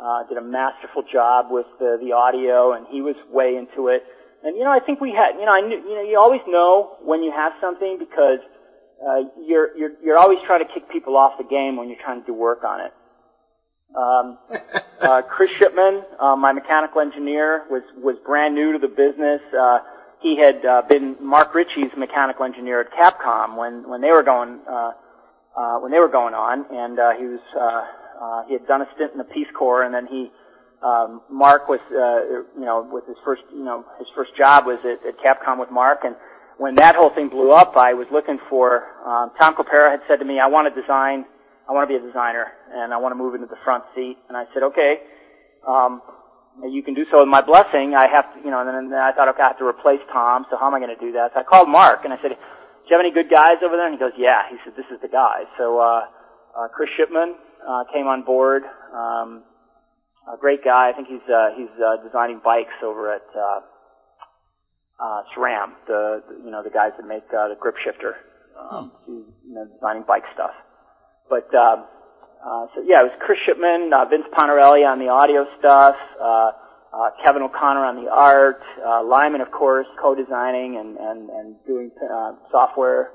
uh, 0.00 0.28
did 0.28 0.38
a 0.38 0.42
masterful 0.42 1.02
job 1.12 1.46
with 1.50 1.66
the, 1.78 1.98
the 2.02 2.12
audio, 2.12 2.72
and 2.72 2.86
he 2.90 3.02
was 3.02 3.16
way 3.30 3.56
into 3.56 3.88
it. 3.88 4.02
And 4.44 4.56
you 4.56 4.64
know, 4.64 4.72
I 4.72 4.80
think 4.80 5.00
we 5.00 5.12
had, 5.12 5.38
you 5.38 5.46
know, 5.46 5.52
I 5.52 5.60
knew, 5.60 5.76
you 5.76 5.94
know, 5.94 6.02
you 6.02 6.18
always 6.18 6.40
know 6.46 6.96
when 7.02 7.22
you 7.22 7.30
have 7.30 7.52
something 7.60 7.96
because 7.98 8.40
uh, 9.00 9.28
you're 9.46 9.76
you're 9.76 9.92
you're 10.02 10.18
always 10.18 10.38
trying 10.46 10.66
to 10.66 10.72
kick 10.72 10.88
people 10.90 11.16
off 11.16 11.32
the 11.38 11.44
game 11.44 11.76
when 11.76 11.88
you're 11.88 12.02
trying 12.02 12.20
to 12.20 12.26
do 12.26 12.34
work 12.34 12.64
on 12.64 12.80
it. 12.80 12.92
Um, 13.94 14.38
uh, 15.00 15.22
Chris 15.22 15.50
Shipman, 15.58 16.02
uh, 16.18 16.36
my 16.36 16.52
mechanical 16.52 17.00
engineer, 17.00 17.64
was 17.70 17.82
was 17.96 18.16
brand 18.24 18.54
new 18.54 18.72
to 18.72 18.78
the 18.78 18.88
business. 18.88 19.40
Uh, 19.56 19.78
he 20.20 20.38
had 20.40 20.64
uh, 20.64 20.82
been 20.88 21.16
Mark 21.20 21.54
Ritchie's 21.54 21.90
mechanical 21.96 22.44
engineer 22.44 22.80
at 22.80 22.92
Capcom 22.92 23.56
when 23.56 23.88
when 23.88 24.00
they 24.00 24.10
were 24.10 24.22
going 24.22 24.60
uh, 24.68 24.92
uh, 25.56 25.78
when 25.78 25.90
they 25.92 25.98
were 25.98 26.08
going 26.08 26.34
on, 26.34 26.64
and 26.70 26.98
uh, 26.98 27.10
he 27.18 27.26
was 27.26 27.40
uh, 27.54 28.24
uh, 28.24 28.46
he 28.46 28.54
had 28.54 28.66
done 28.66 28.82
a 28.82 28.86
stint 28.94 29.12
in 29.12 29.18
the 29.18 29.24
Peace 29.24 29.48
Corps, 29.56 29.82
and 29.82 29.94
then 29.94 30.06
he 30.06 30.30
um, 30.82 31.22
Mark 31.30 31.68
was 31.68 31.80
uh, 31.90 32.42
you 32.58 32.64
know 32.64 32.88
with 32.90 33.06
his 33.06 33.16
first 33.24 33.42
you 33.52 33.64
know 33.64 33.84
his 33.98 34.08
first 34.14 34.36
job 34.36 34.66
was 34.66 34.78
at, 34.84 35.06
at 35.06 35.18
Capcom 35.18 35.58
with 35.58 35.70
Mark, 35.70 36.00
and 36.04 36.16
when 36.58 36.74
that 36.76 36.96
whole 36.96 37.10
thing 37.14 37.28
blew 37.28 37.50
up, 37.50 37.76
I 37.76 37.94
was 37.94 38.06
looking 38.12 38.38
for 38.50 38.84
um, 39.06 39.30
Tom 39.40 39.54
Kopera 39.54 39.90
had 39.90 40.00
said 40.08 40.16
to 40.18 40.24
me, 40.24 40.38
I 40.38 40.46
want 40.48 40.72
to 40.72 40.80
design 40.80 41.24
I 41.68 41.72
want 41.72 41.88
to 41.88 41.92
be 41.94 41.96
a 41.96 42.04
designer 42.04 42.52
and 42.74 42.92
I 42.92 42.98
want 42.98 43.12
to 43.12 43.18
move 43.18 43.34
into 43.34 43.46
the 43.46 43.60
front 43.64 43.84
seat. 43.94 44.18
And 44.28 44.36
I 44.36 44.44
said, 44.52 44.62
okay, 44.74 45.00
um, 45.66 46.02
you 46.68 46.82
can 46.82 46.94
do 46.94 47.06
so 47.10 47.20
with 47.20 47.28
my 47.28 47.40
blessing. 47.40 47.94
I 47.96 48.08
have 48.12 48.34
to, 48.34 48.40
you 48.44 48.50
know, 48.50 48.60
and 48.60 48.68
then 48.68 48.98
I 48.98 49.12
thought, 49.12 49.28
okay, 49.32 49.42
I 49.42 49.48
have 49.48 49.58
to 49.58 49.66
replace 49.66 50.00
Tom. 50.12 50.44
So 50.50 50.56
how 50.58 50.66
am 50.66 50.74
I 50.74 50.80
going 50.80 50.94
to 50.94 51.00
do 51.00 51.12
that? 51.12 51.32
So 51.34 51.40
I 51.40 51.44
called 51.44 51.68
Mark 51.68 52.04
and 52.04 52.12
I 52.12 52.20
said, 52.20 52.34
do 52.34 52.86
you 52.90 52.92
have 52.92 53.00
any 53.00 53.14
good 53.14 53.30
guys 53.30 53.62
over 53.64 53.76
there? 53.76 53.86
And 53.86 53.94
he 53.94 54.00
goes, 54.00 54.12
yeah. 54.18 54.42
He 54.50 54.56
said, 54.64 54.74
this 54.76 54.86
is 54.92 55.00
the 55.00 55.08
guy. 55.08 55.44
So, 55.56 55.78
uh, 55.78 56.02
uh, 56.52 56.68
Chris 56.68 56.90
Shipman, 56.98 57.36
uh, 57.64 57.84
came 57.94 58.06
on 58.06 58.22
board. 58.22 58.64
Um, 58.92 59.44
a 60.28 60.36
great 60.36 60.64
guy. 60.64 60.90
I 60.90 60.92
think 60.92 61.08
he's, 61.08 61.24
uh, 61.28 61.50
he's, 61.56 61.72
uh, 61.80 62.02
designing 62.04 62.40
bikes 62.44 62.74
over 62.84 63.12
at, 63.12 63.26
uh, 63.34 63.60
uh, 65.00 65.22
SRAM, 65.34 65.72
the, 65.86 66.22
the, 66.28 66.44
you 66.44 66.50
know, 66.50 66.62
the 66.62 66.70
guys 66.70 66.92
that 66.96 67.06
make, 67.06 67.24
uh, 67.32 67.48
the 67.48 67.56
grip 67.58 67.76
shifter. 67.82 68.16
Um, 68.58 68.92
he's, 69.06 69.24
you 69.48 69.54
know, 69.54 69.66
designing 69.66 70.04
bike 70.06 70.24
stuff. 70.34 70.52
But 71.28 71.48
um, 71.54 71.86
uh, 72.44 72.66
so 72.74 72.82
yeah, 72.84 73.00
it 73.00 73.04
was 73.04 73.16
Chris 73.20 73.38
Shipman, 73.46 73.90
uh, 73.92 74.04
Vince 74.04 74.26
Pontarelli 74.36 74.84
on 74.86 74.98
the 74.98 75.08
audio 75.08 75.46
stuff, 75.58 75.96
uh, 76.20 76.52
uh, 76.92 77.10
Kevin 77.24 77.42
O'Connor 77.42 77.84
on 77.84 78.04
the 78.04 78.10
art, 78.10 78.60
uh, 78.84 79.02
Lyman, 79.02 79.40
of 79.40 79.50
course, 79.50 79.86
co-designing 80.00 80.76
and 80.76 80.98
and 80.98 81.30
and 81.30 81.56
doing 81.66 81.90
uh, 82.04 82.32
software, 82.50 83.12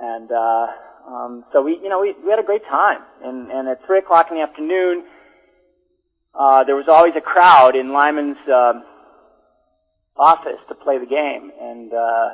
and 0.00 0.32
uh, 0.32 0.66
um, 1.12 1.44
so 1.52 1.60
we 1.60 1.76
you 1.82 1.90
know 1.90 2.00
we 2.00 2.14
we 2.24 2.30
had 2.30 2.38
a 2.38 2.46
great 2.46 2.64
time. 2.64 3.02
And 3.22 3.50
and 3.50 3.68
at 3.68 3.84
three 3.84 3.98
o'clock 3.98 4.28
in 4.30 4.36
the 4.38 4.42
afternoon, 4.42 5.04
uh, 6.38 6.62
there 6.64 6.76
was 6.76 6.86
always 6.88 7.14
a 7.16 7.20
crowd 7.20 7.74
in 7.74 7.92
Lyman's 7.92 8.38
um, 8.46 8.84
office 10.16 10.60
to 10.68 10.74
play 10.74 10.98
the 10.98 11.06
game, 11.06 11.50
and 11.60 11.92
uh, 11.92 12.28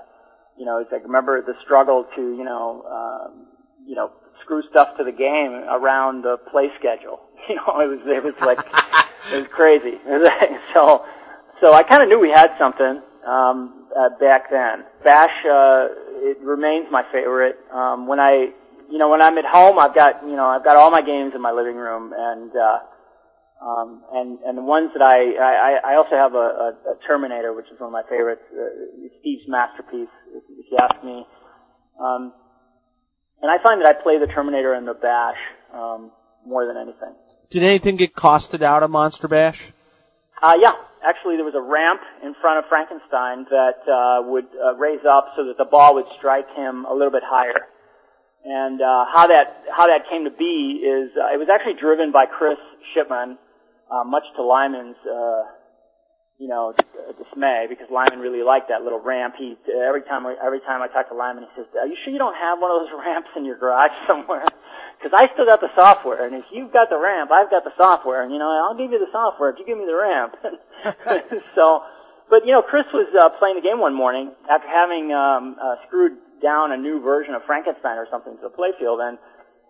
you 0.59 0.67
know 0.67 0.79
it's 0.79 0.93
like 0.93 1.03
remember 1.05 1.41
the 1.41 1.55
struggle 1.65 2.07
to 2.15 2.21
you 2.21 2.45
know 2.45 2.85
um, 2.85 3.47
you 3.87 3.95
know 3.95 4.13
screw 4.43 4.63
stuff 4.71 4.95
to 4.99 5.05
the 5.05 5.13
game 5.13 5.53
around 5.71 6.23
the 6.23 6.37
play 6.51 6.69
schedule. 6.79 7.21
You 7.47 7.57
know, 7.57 7.79
it 7.81 7.89
was 7.89 8.07
it 8.07 8.25
was 8.25 8.33
like 8.41 8.59
it 9.31 9.37
was 9.37 9.49
crazy. 9.53 10.01
so 10.73 11.05
so 11.61 11.75
I 11.75 11.83
kind 11.83 12.03
of 12.03 12.09
knew 12.09 12.19
we 12.19 12.31
had 12.31 12.57
something 12.59 13.03
um, 13.27 13.85
uh, 13.95 14.09
back 14.19 14.49
then. 14.51 14.85
Bash 15.05 15.45
uh, 15.45 15.89
it 16.25 16.41
remains 16.41 16.87
my 16.91 17.03
favorite. 17.13 17.59
Um, 17.71 18.07
when 18.07 18.19
I 18.19 18.49
you 18.91 18.97
know 18.97 19.11
when 19.11 19.21
I'm 19.21 19.37
at 19.37 19.45
home, 19.45 19.79
I've 19.79 19.95
got 19.95 20.23
you 20.25 20.37
know 20.37 20.47
I've 20.47 20.65
got 20.65 20.77
all 20.77 20.91
my 20.91 21.03
games 21.03 21.33
in 21.35 21.43
my 21.43 21.53
living 21.53 21.77
room 21.77 22.15
and. 22.17 22.51
Uh, 22.57 22.79
um, 23.65 24.05
and 24.13 24.39
and 24.45 24.59
the 24.59 24.63
ones 24.63 24.91
that 24.93 25.03
I 25.03 25.33
I, 25.41 25.93
I 25.93 25.97
also 25.97 26.17
have 26.17 26.35
a, 26.35 26.37
a, 26.37 26.69
a 26.93 26.95
Terminator, 27.07 27.53
which 27.55 27.67
is 27.73 27.81
one 27.81 27.89
of 27.89 27.93
my 27.93 28.03
favorites, 28.09 28.43
uh, 28.53 29.09
Steve's 29.21 29.49
masterpiece, 29.49 30.13
if, 30.37 30.45
if 30.59 30.67
you 30.71 30.79
ask 30.81 31.03
me. 31.03 31.27
Um, 31.99 32.33
and 33.41 33.51
I 33.51 33.63
find 33.63 33.81
that 33.81 33.87
I 33.87 34.03
play 34.03 34.19
the 34.19 34.27
Terminator 34.27 34.75
and 34.75 34.87
the 34.87 34.95
Bash 34.95 35.41
um, 35.73 36.11
more 36.47 36.67
than 36.67 36.77
anything. 36.77 37.15
Did 37.51 37.63
anything 37.63 37.97
get 37.97 38.15
costed 38.15 38.63
out 38.63 38.83
of 38.83 38.91
Monster 38.91 39.29
Bash? 39.29 39.73
Uh, 40.43 40.55
yeah, 40.61 40.73
actually, 41.03 41.37
there 41.37 41.45
was 41.45 41.55
a 41.55 41.63
ramp 41.63 42.01
in 42.23 42.35
front 42.41 42.59
of 42.59 42.69
Frankenstein 42.69 43.47
that 43.49 43.81
uh, 43.89 44.29
would 44.29 44.49
uh, 44.57 44.75
raise 44.77 45.05
up 45.09 45.33
so 45.37 45.47
that 45.47 45.57
the 45.57 45.65
ball 45.65 45.95
would 45.95 46.07
strike 46.19 46.49
him 46.57 46.85
a 46.85 46.93
little 46.93 47.13
bit 47.13 47.23
higher. 47.25 47.69
And 48.45 48.83
uh, 48.83 49.07
how 49.13 49.29
that 49.29 49.65
how 49.73 49.87
that 49.87 50.05
came 50.11 50.25
to 50.25 50.31
be 50.31 50.85
is 50.85 51.17
uh, 51.17 51.33
it 51.33 51.39
was 51.39 51.49
actually 51.49 51.81
driven 51.81 52.13
by 52.13 52.27
Chris 52.27 52.59
Shipman, 52.93 53.39
uh, 53.91 54.05
much 54.05 54.25
to 54.37 54.43
Lyman's 54.43 54.97
uh, 55.07 55.43
you 56.39 56.49
know, 56.49 56.75
dismay 57.17 57.67
because 57.69 57.87
Lyman 57.91 58.19
really 58.19 58.43
liked 58.43 58.69
that 58.69 58.83
little 58.83 58.99
ramp. 58.99 59.35
He 59.39 59.55
every 59.71 60.03
time 60.03 60.27
every 60.45 60.61
time 60.61 60.83
I 60.83 60.89
talk 60.89 61.09
to 61.09 61.15
Lyman, 61.15 61.47
he 61.47 61.51
says, 61.55 61.67
"Are 61.79 61.87
you 61.87 61.97
sure 62.03 62.13
you 62.13 62.19
don't 62.19 62.35
have 62.35 62.59
one 62.59 62.71
of 62.75 62.83
those 62.83 62.93
ramps 62.99 63.31
in 63.37 63.45
your 63.45 63.59
garage 63.59 63.95
somewhere?" 64.07 64.47
Because 64.95 65.21
I 65.21 65.29
still 65.35 65.45
got 65.45 65.61
the 65.61 65.69
software, 65.75 66.25
and 66.25 66.33
if 66.33 66.47
you've 66.49 66.73
got 66.73 66.89
the 66.89 66.97
ramp, 66.97 67.29
I've 67.29 67.51
got 67.51 67.61
the 67.61 67.75
software, 67.77 68.23
and 68.23 68.33
you 68.33 68.39
know, 68.39 68.49
I'll 68.49 68.79
give 68.79 68.89
you 68.89 68.97
the 68.97 69.11
software 69.13 69.51
if 69.51 69.59
you 69.59 69.67
give 69.67 69.77
me 69.77 69.85
the 69.85 69.93
ramp. 69.93 70.33
so, 71.55 71.83
but 72.31 72.47
you 72.47 72.53
know, 72.57 72.63
Chris 72.63 72.87
was 72.95 73.05
uh, 73.13 73.29
playing 73.37 73.57
the 73.57 73.61
game 73.61 73.81
one 73.85 73.93
morning 73.93 74.33
after 74.49 74.65
having 74.65 75.13
um, 75.13 75.61
uh, 75.61 75.77
screwed 75.85 76.17
down 76.41 76.73
a 76.73 76.79
new 76.79 77.03
version 77.03 77.35
of 77.35 77.43
Frankenstein 77.45 77.99
or 77.99 78.07
something 78.09 78.33
to 78.39 78.49
the 78.49 78.55
playfield, 78.55 79.05
and 79.05 79.19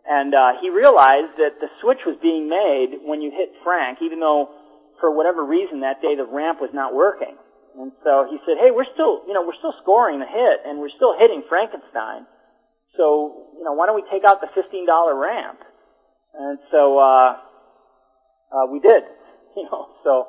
and 0.05 0.35
uh, 0.35 0.61
he 0.61 0.69
realized 0.69 1.41
that 1.41 1.61
the 1.61 1.69
switch 1.81 2.05
was 2.05 2.17
being 2.21 2.49
made 2.49 3.01
when 3.09 3.23
you 3.23 3.33
hit 3.33 3.53
Frank, 3.65 3.99
even 4.05 4.21
though 4.21 4.53
for 5.01 5.11
whatever 5.11 5.45
reason 5.45 5.81
that 5.81 6.03
day 6.03 6.15
the 6.15 6.25
ramp 6.29 6.61
was 6.61 6.71
not 6.73 6.95
working. 6.95 7.37
And 7.79 7.91
so 8.05 8.29
he 8.31 8.39
said, 8.47 8.61
"Hey, 8.61 8.71
we're 8.71 8.89
still, 8.95 9.25
you 9.27 9.35
know, 9.35 9.43
we're 9.43 9.59
still 9.59 9.75
scoring 9.83 10.21
the 10.21 10.29
hit, 10.29 10.61
and 10.65 10.79
we're 10.79 10.93
still 10.95 11.17
hitting 11.19 11.43
Frankenstein. 11.49 12.27
So, 12.97 13.51
you 13.59 13.65
know, 13.65 13.73
why 13.73 13.87
don't 13.87 13.97
we 13.97 14.07
take 14.13 14.23
out 14.23 14.41
the 14.41 14.49
fifteen 14.55 14.87
dollar 14.87 15.17
ramp?" 15.17 15.59
And 16.35 16.59
so 16.71 16.99
uh, 16.99 17.37
uh, 18.53 18.67
we 18.71 18.79
did, 18.79 19.03
you 19.57 19.65
know. 19.65 19.89
So 20.05 20.29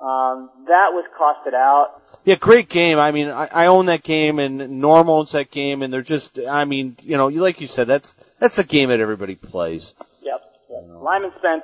um, 0.00 0.50
that 0.66 0.92
was 0.92 1.04
costed 1.18 1.54
out. 1.54 2.02
Yeah, 2.24 2.34
great 2.36 2.68
game. 2.68 2.98
I 2.98 3.12
mean, 3.12 3.28
I, 3.28 3.48
I 3.50 3.66
own 3.66 3.86
that 3.86 4.02
game, 4.02 4.38
and 4.38 4.80
Norm 4.80 5.08
owns 5.08 5.32
that 5.32 5.50
game, 5.50 5.82
and 5.82 5.92
they're 5.92 6.02
just, 6.02 6.38
I 6.38 6.64
mean, 6.64 6.96
you 7.02 7.16
know, 7.16 7.28
like 7.28 7.60
you 7.60 7.66
said, 7.66 7.86
that's 7.86 8.16
that's 8.38 8.58
a 8.58 8.64
game 8.64 8.90
that 8.90 9.00
everybody 9.00 9.36
plays. 9.36 9.94
Yep. 10.22 10.40
yep. 10.70 10.82
Lyman 11.00 11.32
spent 11.38 11.62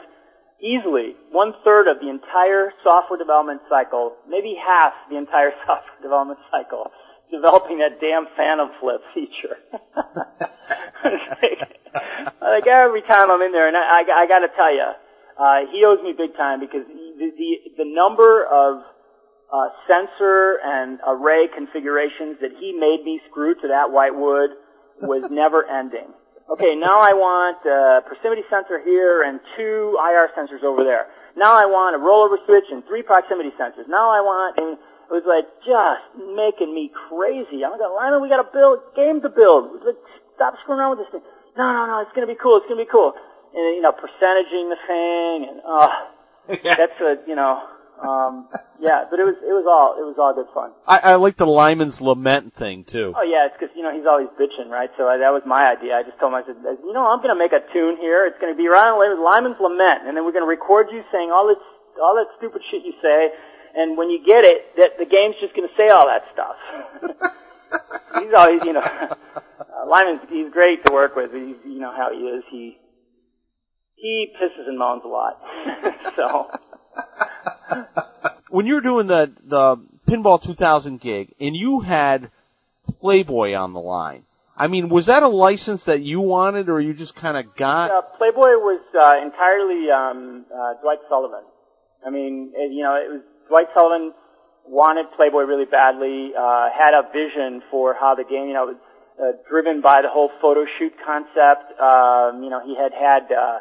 easily 0.62 1.16
one 1.30 1.52
third 1.64 1.88
of 1.88 1.98
the 2.00 2.08
entire 2.08 2.72
software 2.82 3.18
development 3.18 3.60
cycle, 3.68 4.14
maybe 4.28 4.54
half 4.56 4.94
the 5.10 5.18
entire 5.18 5.50
software 5.66 6.00
development 6.00 6.38
cycle, 6.50 6.90
developing 7.30 7.78
that 7.78 8.00
damn 8.00 8.26
Phantom 8.36 8.70
Flip 8.80 9.02
feature. 9.12 9.58
like, 11.04 11.80
like 12.40 12.66
every 12.66 13.02
time 13.02 13.30
I'm 13.30 13.42
in 13.42 13.52
there, 13.52 13.68
and 13.68 13.76
I, 13.76 14.00
I, 14.00 14.24
I 14.24 14.26
got 14.26 14.40
to 14.40 14.48
tell 14.54 14.72
you, 14.72 14.86
uh, 15.42 15.66
he 15.74 15.82
owes 15.82 15.98
me 16.06 16.14
big 16.14 16.36
time 16.38 16.60
because 16.60 16.86
the 16.86 17.34
the, 17.34 17.82
the 17.82 17.88
number 17.88 18.46
of 18.46 18.78
uh, 19.50 19.68
sensor 19.90 20.62
and 20.62 21.02
array 21.02 21.50
configurations 21.50 22.38
that 22.38 22.54
he 22.62 22.70
made 22.72 23.02
me 23.02 23.18
screw 23.28 23.54
to 23.58 23.66
that 23.68 23.90
white 23.90 24.14
wood 24.14 24.54
was 25.02 25.26
never 25.34 25.66
ending. 25.66 26.14
Okay, 26.46 26.78
now 26.78 27.02
I 27.02 27.14
want 27.14 27.58
a 27.66 28.06
proximity 28.06 28.42
sensor 28.50 28.78
here 28.86 29.22
and 29.26 29.40
two 29.58 29.98
IR 29.98 30.30
sensors 30.38 30.62
over 30.62 30.86
there. 30.86 31.10
Now 31.34 31.58
I 31.58 31.66
want 31.66 31.98
a 31.98 32.00
rollover 32.02 32.38
switch 32.46 32.70
and 32.70 32.84
three 32.86 33.02
proximity 33.02 33.50
sensors. 33.58 33.88
Now 33.88 34.14
I 34.14 34.20
want, 34.22 34.58
and 34.62 34.78
it 34.78 35.12
was 35.12 35.26
like 35.26 35.48
just 35.66 36.06
making 36.18 36.70
me 36.70 36.92
crazy. 37.08 37.66
I'm 37.66 37.74
like, 37.74 37.82
Lyman, 37.82 38.22
we 38.22 38.28
got 38.28 38.42
to 38.42 38.50
build 38.52 38.78
game 38.94 39.22
to 39.26 39.30
build. 39.32 39.80
Like, 39.82 39.98
stop 40.38 40.54
screwing 40.62 40.78
around 40.78 40.98
with 40.98 41.08
this 41.08 41.10
thing. 41.18 41.24
No, 41.56 41.68
no, 41.72 41.82
no, 41.88 41.96
it's 42.00 42.12
gonna 42.16 42.30
be 42.30 42.36
cool. 42.36 42.56
It's 42.56 42.68
gonna 42.68 42.80
be 42.80 42.88
cool. 42.88 43.12
And 43.52 43.76
you 43.76 43.82
know, 43.82 43.92
percentaging 43.92 44.72
the 44.72 44.80
thing, 44.88 45.36
and 45.48 45.60
uh, 45.68 45.88
that's 46.76 46.98
a 47.00 47.20
you 47.28 47.36
know, 47.36 47.60
um, 48.00 48.48
yeah. 48.80 49.04
But 49.10 49.20
it 49.20 49.24
was 49.28 49.36
it 49.44 49.52
was 49.52 49.68
all 49.68 50.00
it 50.00 50.06
was 50.08 50.16
all 50.16 50.32
good 50.32 50.48
fun. 50.56 50.72
I, 50.88 51.12
I 51.12 51.20
like 51.20 51.36
the 51.36 51.46
Lyman's 51.46 52.00
Lament 52.00 52.56
thing 52.56 52.84
too. 52.84 53.12
Oh 53.12 53.22
yeah, 53.22 53.46
it's 53.46 53.56
because 53.58 53.74
you 53.76 53.82
know 53.82 53.92
he's 53.92 54.08
always 54.08 54.32
bitching, 54.40 54.72
right? 54.72 54.90
So 54.96 55.04
I, 55.04 55.20
that 55.20 55.36
was 55.36 55.44
my 55.44 55.68
idea. 55.68 56.00
I 56.00 56.02
just 56.02 56.16
told 56.18 56.32
him, 56.32 56.40
I 56.40 56.44
said, 56.48 56.56
you 56.64 56.92
know, 56.96 57.04
I'm 57.04 57.20
going 57.20 57.34
to 57.34 57.38
make 57.38 57.52
a 57.52 57.60
tune 57.72 58.00
here. 58.00 58.24
It's 58.24 58.40
going 58.40 58.52
to 58.52 58.58
be 58.58 58.68
Ryan 58.68 58.96
Lyman's 59.20 59.60
Lament, 59.60 60.08
and 60.08 60.16
then 60.16 60.24
we're 60.24 60.34
going 60.34 60.46
to 60.46 60.50
record 60.50 60.88
you 60.88 61.04
saying 61.12 61.28
all 61.28 61.44
this, 61.44 61.60
all 62.00 62.16
that 62.16 62.32
stupid 62.40 62.64
shit 62.72 62.88
you 62.88 62.96
say, 63.04 63.30
and 63.74 63.96
when 63.96 64.10
you 64.10 64.20
get 64.24 64.44
it, 64.44 64.76
that 64.76 64.98
the 64.98 65.06
game's 65.06 65.36
just 65.40 65.54
going 65.54 65.68
to 65.68 65.74
say 65.76 65.88
all 65.88 66.06
that 66.08 66.24
stuff. 66.32 66.56
he's 68.20 68.34
always, 68.34 68.60
you 68.64 68.72
know, 68.72 68.84
uh, 69.36 69.86
Lyman's 69.88 70.20
he's 70.28 70.52
great 70.52 70.84
to 70.84 70.92
work 70.92 71.16
with. 71.16 71.32
He's, 71.32 71.56
you 71.64 71.80
know 71.80 71.92
how 71.92 72.12
he 72.12 72.20
is. 72.20 72.44
He 72.50 72.78
he 74.02 74.34
pisses 74.36 74.68
and 74.68 74.76
moans 74.76 75.02
a 75.04 75.08
lot. 75.08 75.40
so 76.16 76.50
When 78.50 78.66
you 78.66 78.74
were 78.74 78.82
doing 78.82 79.06
the 79.06 79.32
the 79.44 79.78
Pinball 80.06 80.42
2000 80.42 81.00
gig, 81.00 81.34
and 81.40 81.56
you 81.56 81.80
had 81.80 82.30
Playboy 83.00 83.54
on 83.54 83.72
the 83.72 83.80
line, 83.80 84.24
I 84.56 84.66
mean, 84.66 84.90
was 84.90 85.06
that 85.06 85.22
a 85.22 85.28
license 85.28 85.84
that 85.84 86.02
you 86.02 86.20
wanted, 86.20 86.68
or 86.68 86.80
you 86.80 86.92
just 86.92 87.14
kind 87.14 87.38
of 87.38 87.56
got? 87.56 87.90
uh, 87.90 88.02
Playboy 88.18 88.60
was 88.60 88.82
uh, 88.92 89.24
entirely 89.24 89.90
um, 89.90 90.44
uh, 90.54 90.74
Dwight 90.82 90.98
Sullivan. 91.08 91.44
I 92.04 92.10
mean, 92.10 92.52
it, 92.54 92.72
you 92.72 92.82
know, 92.82 92.94
it 92.96 93.08
was 93.08 93.22
Dwight 93.48 93.68
Sullivan 93.72 94.12
wanted 94.66 95.06
Playboy 95.16 95.42
really 95.42 95.64
badly, 95.64 96.32
uh, 96.38 96.68
had 96.76 96.92
a 96.92 97.08
vision 97.12 97.62
for 97.70 97.94
how 97.94 98.14
the 98.14 98.24
game, 98.24 98.48
you 98.48 98.54
know, 98.54 98.66
was 98.66 98.76
uh, 99.18 99.32
driven 99.48 99.80
by 99.80 100.02
the 100.02 100.08
whole 100.08 100.30
photo 100.40 100.66
shoot 100.78 100.92
concept. 101.04 101.72
Um, 101.80 102.42
you 102.42 102.50
know, 102.50 102.60
he 102.64 102.76
had 102.76 102.92
had, 102.92 103.32
uh, 103.32 103.58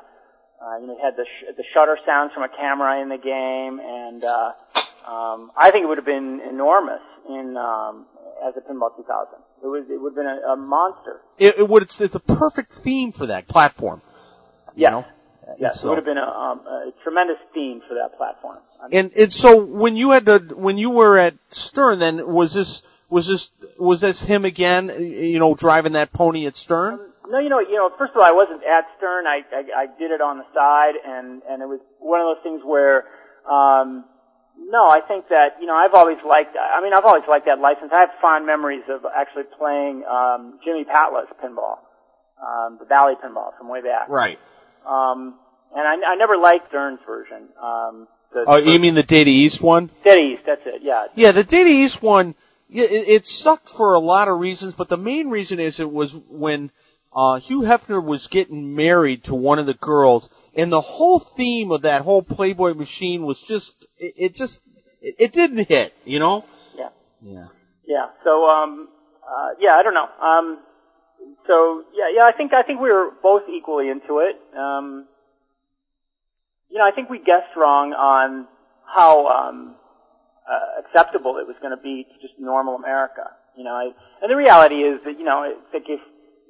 uh, 0.64 0.78
you 0.80 0.88
know, 0.88 0.96
he 0.96 1.02
had 1.02 1.16
the 1.18 1.26
sh- 1.26 1.54
the 1.58 1.64
shutter 1.74 1.98
sounds 2.06 2.34
from 2.34 2.44
a 2.44 2.50
camera 2.50 3.02
in 3.02 3.10
the 3.10 3.18
game, 3.18 3.80
and 3.80 4.24
uh, 4.24 4.54
um, 5.10 5.52
I 5.58 5.72
think 5.72 5.84
it 5.84 5.88
would 5.88 5.98
have 5.98 6.06
been 6.06 6.40
enormous 6.50 7.02
in 7.28 7.58
um, 7.58 8.06
as 8.48 8.54
a 8.58 8.62
Pinball 8.62 8.96
2000. 8.96 9.40
It 9.64 9.68
was 9.68 9.86
it 9.90 10.00
would 10.02 10.12
have 10.12 10.16
been 10.16 10.28
a, 10.28 10.54
a 10.54 10.56
monster. 10.56 11.22
It, 11.40 11.58
it 11.60 11.68
would. 11.70 11.84
It's, 11.84 12.00
it's 12.02 12.16
a 12.16 12.20
perfect 12.20 12.74
theme 12.74 13.12
for 13.12 13.26
that 13.28 13.48
platform. 13.48 14.02
You 14.76 14.84
Yes. 14.84 14.92
know? 14.92 15.06
Yes, 15.60 15.82
So- 15.82 15.88
it 15.88 15.90
would 15.90 15.96
have 15.98 16.06
been 16.06 16.18
a, 16.18 16.22
um, 16.22 16.60
a 16.60 16.92
tremendous 17.04 17.38
theme 17.54 17.82
for 17.88 17.96
that 17.96 18.16
platform. 18.18 18.60
I 18.82 18.88
mean, 18.88 19.00
And 19.00 19.14
and 19.18 19.34
so 19.34 19.62
when 19.64 19.96
you 19.98 20.12
had 20.12 20.26
to 20.28 20.40
when 20.56 20.78
you 20.78 20.92
were 20.92 21.18
at 21.18 21.34
Stern, 21.50 22.00
then 22.00 22.26
was 22.32 22.54
this 22.54 22.84
was 23.10 23.28
this 23.28 23.52
was 23.78 24.00
this 24.02 24.24
him 24.24 24.46
again? 24.46 24.90
You 25.00 25.40
know, 25.40 25.54
driving 25.56 25.94
that 25.94 26.14
pony 26.14 26.46
at 26.46 26.56
Stern. 26.56 27.00
No, 27.32 27.40
you 27.40 27.50
know, 27.50 27.60
you 27.60 27.76
know. 27.80 27.90
First 27.98 28.12
of 28.12 28.18
all, 28.20 28.28
I 28.28 28.32
wasn't 28.36 28.62
at 28.68 28.84
Stern. 28.98 29.26
I, 29.26 29.42
I 29.56 29.84
I 29.84 29.86
did 29.98 30.12
it 30.12 30.20
on 30.22 30.38
the 30.38 30.46
side, 30.54 31.00
and 31.00 31.42
and 31.50 31.62
it 31.64 31.68
was 31.68 31.80
one 32.00 32.20
of 32.20 32.28
those 32.36 32.44
things 32.44 32.62
where, 32.64 33.06
um, 33.48 34.04
no, 34.60 34.86
I 34.92 35.00
think 35.08 35.30
that 35.30 35.56
you 35.60 35.66
know 35.68 35.74
I've 35.76 35.94
always 35.94 36.18
liked. 36.28 36.56
I 36.60 36.84
mean, 36.84 36.94
I've 36.94 37.06
always 37.06 37.24
liked 37.28 37.46
that 37.48 37.60
license. 37.60 37.92
I 37.96 38.02
have 38.02 38.10
fond 38.22 38.46
memories 38.46 38.84
of 38.90 39.02
actually 39.08 39.48
playing 39.58 40.04
um, 40.04 40.60
Jimmy 40.64 40.84
Patla's 40.84 41.32
pinball, 41.42 41.80
um, 42.44 42.78
the 42.80 42.86
Bally 42.86 43.14
pinball 43.24 43.58
from 43.58 43.70
way 43.70 43.82
back. 43.82 44.10
Right. 44.10 44.38
Um, 44.86 45.40
and 45.76 45.88
I, 45.88 46.14
I 46.14 46.16
never 46.18 46.38
liked 46.38 46.68
Stern's 46.70 47.00
version. 47.08 47.48
Um, 47.62 48.08
the, 48.34 48.44
Oh, 48.48 48.58
you 48.58 48.80
mean 48.80 48.96
the 48.96 49.04
Data 49.04 49.30
East 49.30 49.62
one? 49.62 49.90
Dead 50.04 50.20
East? 50.20 50.44
That's 50.46 50.62
it. 50.66 50.82
Yeah. 50.84 51.06
Yeah, 51.16 51.32
the 51.32 51.44
Data 51.44 51.70
East 51.70 52.02
one. 52.02 52.36
yeah, 52.70 52.86
It, 52.86 53.08
it 53.08 53.26
sucked 53.26 53.70
for 53.70 53.94
a 53.94 54.00
lot 54.00 54.28
of 54.28 54.40
reasons, 54.40 54.74
but 54.74 54.90
the 54.90 54.98
main 54.98 55.30
reason 55.30 55.60
is 55.60 55.80
it 55.80 55.92
was 55.92 56.16
when 56.30 56.72
uh, 57.14 57.40
Hugh 57.40 57.62
Hefner 57.62 58.04
was 58.04 58.28
getting 58.28 58.76
married 58.76 59.26
to 59.26 59.36
one 59.36 59.60
of 59.60 59.66
the 59.66 59.74
girls, 59.74 60.30
and 60.56 60.72
the 60.72 60.82
whole 60.82 61.20
theme 61.20 61.72
of 61.72 61.82
that 61.82 62.04
whole 62.04 62.24
Playboy 62.24 62.74
machine 62.74 63.24
was 63.24 63.42
just 63.42 63.88
it, 63.98 64.14
it 64.18 64.36
just 64.36 64.62
it, 65.02 65.16
it 65.20 65.34
didn't 65.34 65.68
hit, 65.68 65.94
you 66.06 66.20
know. 66.20 66.46
Yeah. 66.78 66.90
Yeah. 67.22 67.48
Yeah. 67.86 68.08
So, 68.24 68.46
um, 68.46 68.88
uh, 69.28 69.50
yeah, 69.60 69.72
I 69.72 69.84
don't 69.84 69.94
know. 69.94 70.08
Um, 70.22 70.60
so 71.48 71.84
yeah, 71.94 72.06
yeah, 72.16 72.26
I 72.26 72.32
think 72.32 72.54
I 72.54 72.64
think 72.64 72.80
we 72.80 72.92
were 72.92 73.10
both 73.22 73.44
equally 73.54 73.90
into 73.90 74.20
it. 74.20 74.40
Um, 74.58 75.08
you 76.70 76.78
know, 76.78 76.86
I 76.86 76.92
think 76.92 77.10
we 77.10 77.18
guessed 77.18 77.56
wrong 77.58 77.92
on 77.92 78.48
how 78.86 79.28
um, 79.28 79.76
uh, 80.50 80.82
acceptable 80.86 81.38
it 81.38 81.48
was 81.48 81.58
going 81.62 81.76
to 81.76 81.82
be 81.82 82.06
to 82.06 82.28
just 82.28 82.40
normal 82.40 82.76
America. 82.76 83.32
You 83.58 83.66
know, 83.66 83.72
I, 83.72 83.92
and 84.22 84.32
the 84.32 84.36
reality 84.38 84.76
is 84.76 85.02
that 85.04 85.20
you 85.20 85.26
know, 85.26 85.44
it's 85.44 85.74
like 85.74 85.84
if 85.90 86.00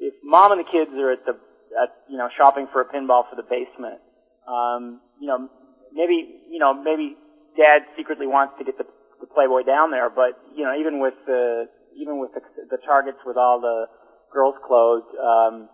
if 0.02 0.18
mom 0.26 0.52
and 0.52 0.60
the 0.60 0.70
kids 0.70 0.90
are 0.98 1.14
at 1.14 1.24
the 1.26 1.38
at 1.78 1.90
you 2.10 2.18
know 2.18 2.28
shopping 2.36 2.68
for 2.74 2.82
a 2.82 2.88
pinball 2.90 3.30
for 3.30 3.38
the 3.38 3.46
basement, 3.46 4.02
um, 4.50 5.00
you 5.22 5.30
know, 5.30 5.48
maybe 5.94 6.26
you 6.50 6.60
know 6.60 6.74
maybe 6.74 7.16
dad 7.56 7.86
secretly 7.96 8.26
wants 8.26 8.58
to 8.58 8.66
get 8.66 8.78
the, 8.78 8.86
the 9.22 9.30
Playboy 9.30 9.64
down 9.64 9.92
there, 9.92 10.10
but 10.10 10.34
you 10.58 10.66
know 10.66 10.74
even 10.74 11.00
with 11.00 11.14
the 11.28 11.70
even 11.96 12.20
with 12.20 12.34
the, 12.34 12.42
the 12.70 12.82
targets 12.84 13.22
with 13.26 13.38
all 13.38 13.62
the 13.62 13.86
girls' 14.34 14.58
clothes, 14.66 15.06
um, 15.22 15.70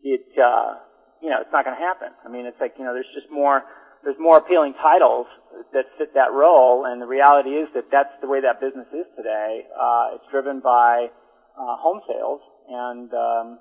it 0.00 0.24
uh, 0.40 0.80
you 1.20 1.28
know 1.28 1.44
it's 1.44 1.52
not 1.52 1.68
going 1.68 1.76
to 1.76 1.84
happen. 1.84 2.08
I 2.24 2.32
mean, 2.32 2.46
it's 2.46 2.58
like 2.60 2.74
you 2.80 2.84
know 2.84 2.94
there's 2.96 3.12
just 3.14 3.30
more 3.30 3.62
there's 4.02 4.18
more 4.18 4.38
appealing 4.38 4.74
titles 4.80 5.26
that 5.72 5.84
fit 5.98 6.14
that 6.14 6.32
role, 6.32 6.86
and 6.86 7.02
the 7.02 7.06
reality 7.06 7.50
is 7.50 7.68
that 7.74 7.92
that's 7.92 8.14
the 8.22 8.28
way 8.28 8.40
that 8.40 8.60
business 8.60 8.88
is 8.94 9.06
today. 9.16 9.66
Uh, 9.74 10.16
it's 10.16 10.24
driven 10.30 10.60
by 10.60 11.10
uh, 11.58 11.76
home 11.82 12.00
sales, 12.06 12.40
and 12.68 13.12
um, 13.12 13.58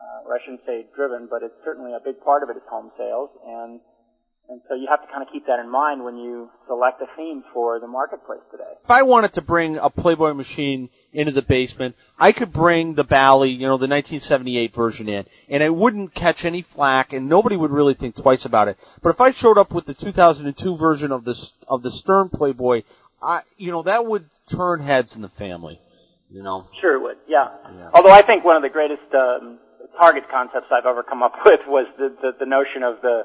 uh, 0.00 0.26
or 0.28 0.36
I 0.36 0.38
shouldn't 0.44 0.62
say 0.66 0.86
driven, 0.94 1.28
but 1.30 1.42
it's 1.42 1.54
certainly 1.64 1.92
a 1.92 2.00
big 2.00 2.20
part 2.22 2.42
of 2.42 2.50
it 2.50 2.56
is 2.56 2.62
home 2.68 2.90
sales, 2.96 3.30
and 3.46 3.80
and 4.48 4.60
so 4.68 4.74
you 4.74 4.88
have 4.90 5.00
to 5.00 5.06
kind 5.06 5.22
of 5.22 5.32
keep 5.32 5.46
that 5.46 5.60
in 5.60 5.70
mind 5.70 6.02
when 6.02 6.16
you 6.16 6.50
select 6.66 7.00
a 7.00 7.06
theme 7.16 7.44
for 7.54 7.78
the 7.78 7.86
marketplace 7.86 8.40
today. 8.50 8.72
If 8.82 8.90
I 8.90 9.02
wanted 9.02 9.32
to 9.34 9.42
bring 9.42 9.76
a 9.76 9.88
Playboy 9.88 10.34
machine 10.34 10.88
into 11.12 11.32
the 11.32 11.42
basement. 11.42 11.96
I 12.18 12.32
could 12.32 12.52
bring 12.52 12.94
the 12.94 13.04
Bally, 13.04 13.50
you 13.50 13.66
know, 13.66 13.76
the 13.76 13.88
1978 13.88 14.74
version 14.74 15.08
in, 15.08 15.26
and 15.48 15.62
it 15.62 15.74
wouldn't 15.74 16.14
catch 16.14 16.44
any 16.44 16.62
flack, 16.62 17.12
and 17.12 17.28
nobody 17.28 17.56
would 17.56 17.70
really 17.70 17.94
think 17.94 18.16
twice 18.16 18.44
about 18.44 18.68
it. 18.68 18.78
But 19.02 19.10
if 19.10 19.20
I 19.20 19.30
showed 19.30 19.58
up 19.58 19.72
with 19.72 19.86
the 19.86 19.94
2002 19.94 20.76
version 20.76 21.12
of 21.12 21.24
the 21.24 21.50
of 21.68 21.82
the 21.82 21.90
Stern 21.90 22.28
Playboy, 22.28 22.82
I, 23.22 23.42
you 23.56 23.70
know, 23.70 23.82
that 23.82 24.06
would 24.06 24.30
turn 24.48 24.80
heads 24.80 25.16
in 25.16 25.22
the 25.22 25.28
family. 25.28 25.80
You 26.30 26.42
know. 26.42 26.68
Sure 26.80 26.94
it 26.94 27.02
would, 27.02 27.16
yeah. 27.26 27.48
Yeah. 27.76 27.90
Although 27.92 28.12
I 28.12 28.22
think 28.22 28.44
one 28.44 28.56
of 28.56 28.62
the 28.62 28.68
greatest 28.68 29.02
um, 29.14 29.58
target 29.98 30.24
concepts 30.30 30.66
I've 30.70 30.86
ever 30.86 31.02
come 31.02 31.22
up 31.22 31.34
with 31.44 31.60
was 31.66 31.86
the, 31.98 32.14
the, 32.22 32.32
the 32.40 32.46
notion 32.46 32.82
of 32.82 33.02
the, 33.02 33.22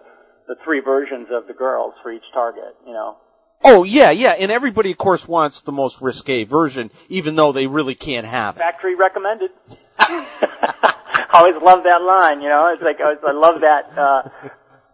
the 0.48 0.56
three 0.64 0.80
versions 0.80 1.27
of 1.32 1.48
the 1.48 1.53
girls 1.53 1.94
for 2.02 2.11
each 2.11 2.26
target, 2.34 2.76
you 2.86 2.94
know. 2.94 3.18
Oh 3.64 3.84
yeah, 3.84 4.11
yeah, 4.11 4.32
and 4.38 4.52
everybody 4.52 4.91
of 4.91 4.98
course 4.98 5.27
wants 5.27 5.61
the 5.61 5.72
most 5.72 6.02
risque 6.02 6.44
version, 6.44 6.91
even 7.10 7.36
though 7.36 7.52
they 7.52 7.68
really 7.68 7.95
can't 7.95 8.27
have 8.27 8.57
it. 8.57 8.60
Factory 8.60 8.95
recommended. 8.95 9.49
I 9.98 11.26
always 11.34 11.56
love 11.64 11.84
that 11.84 12.02
line, 12.02 12.41
you 12.41 12.49
know. 12.49 12.72
It's 12.73 12.84
like 12.84 12.98
I, 12.99 13.14
was, 13.14 13.19
I 13.26 13.32
love 13.32 13.61
that. 13.61 13.98
Uh, 13.98 14.49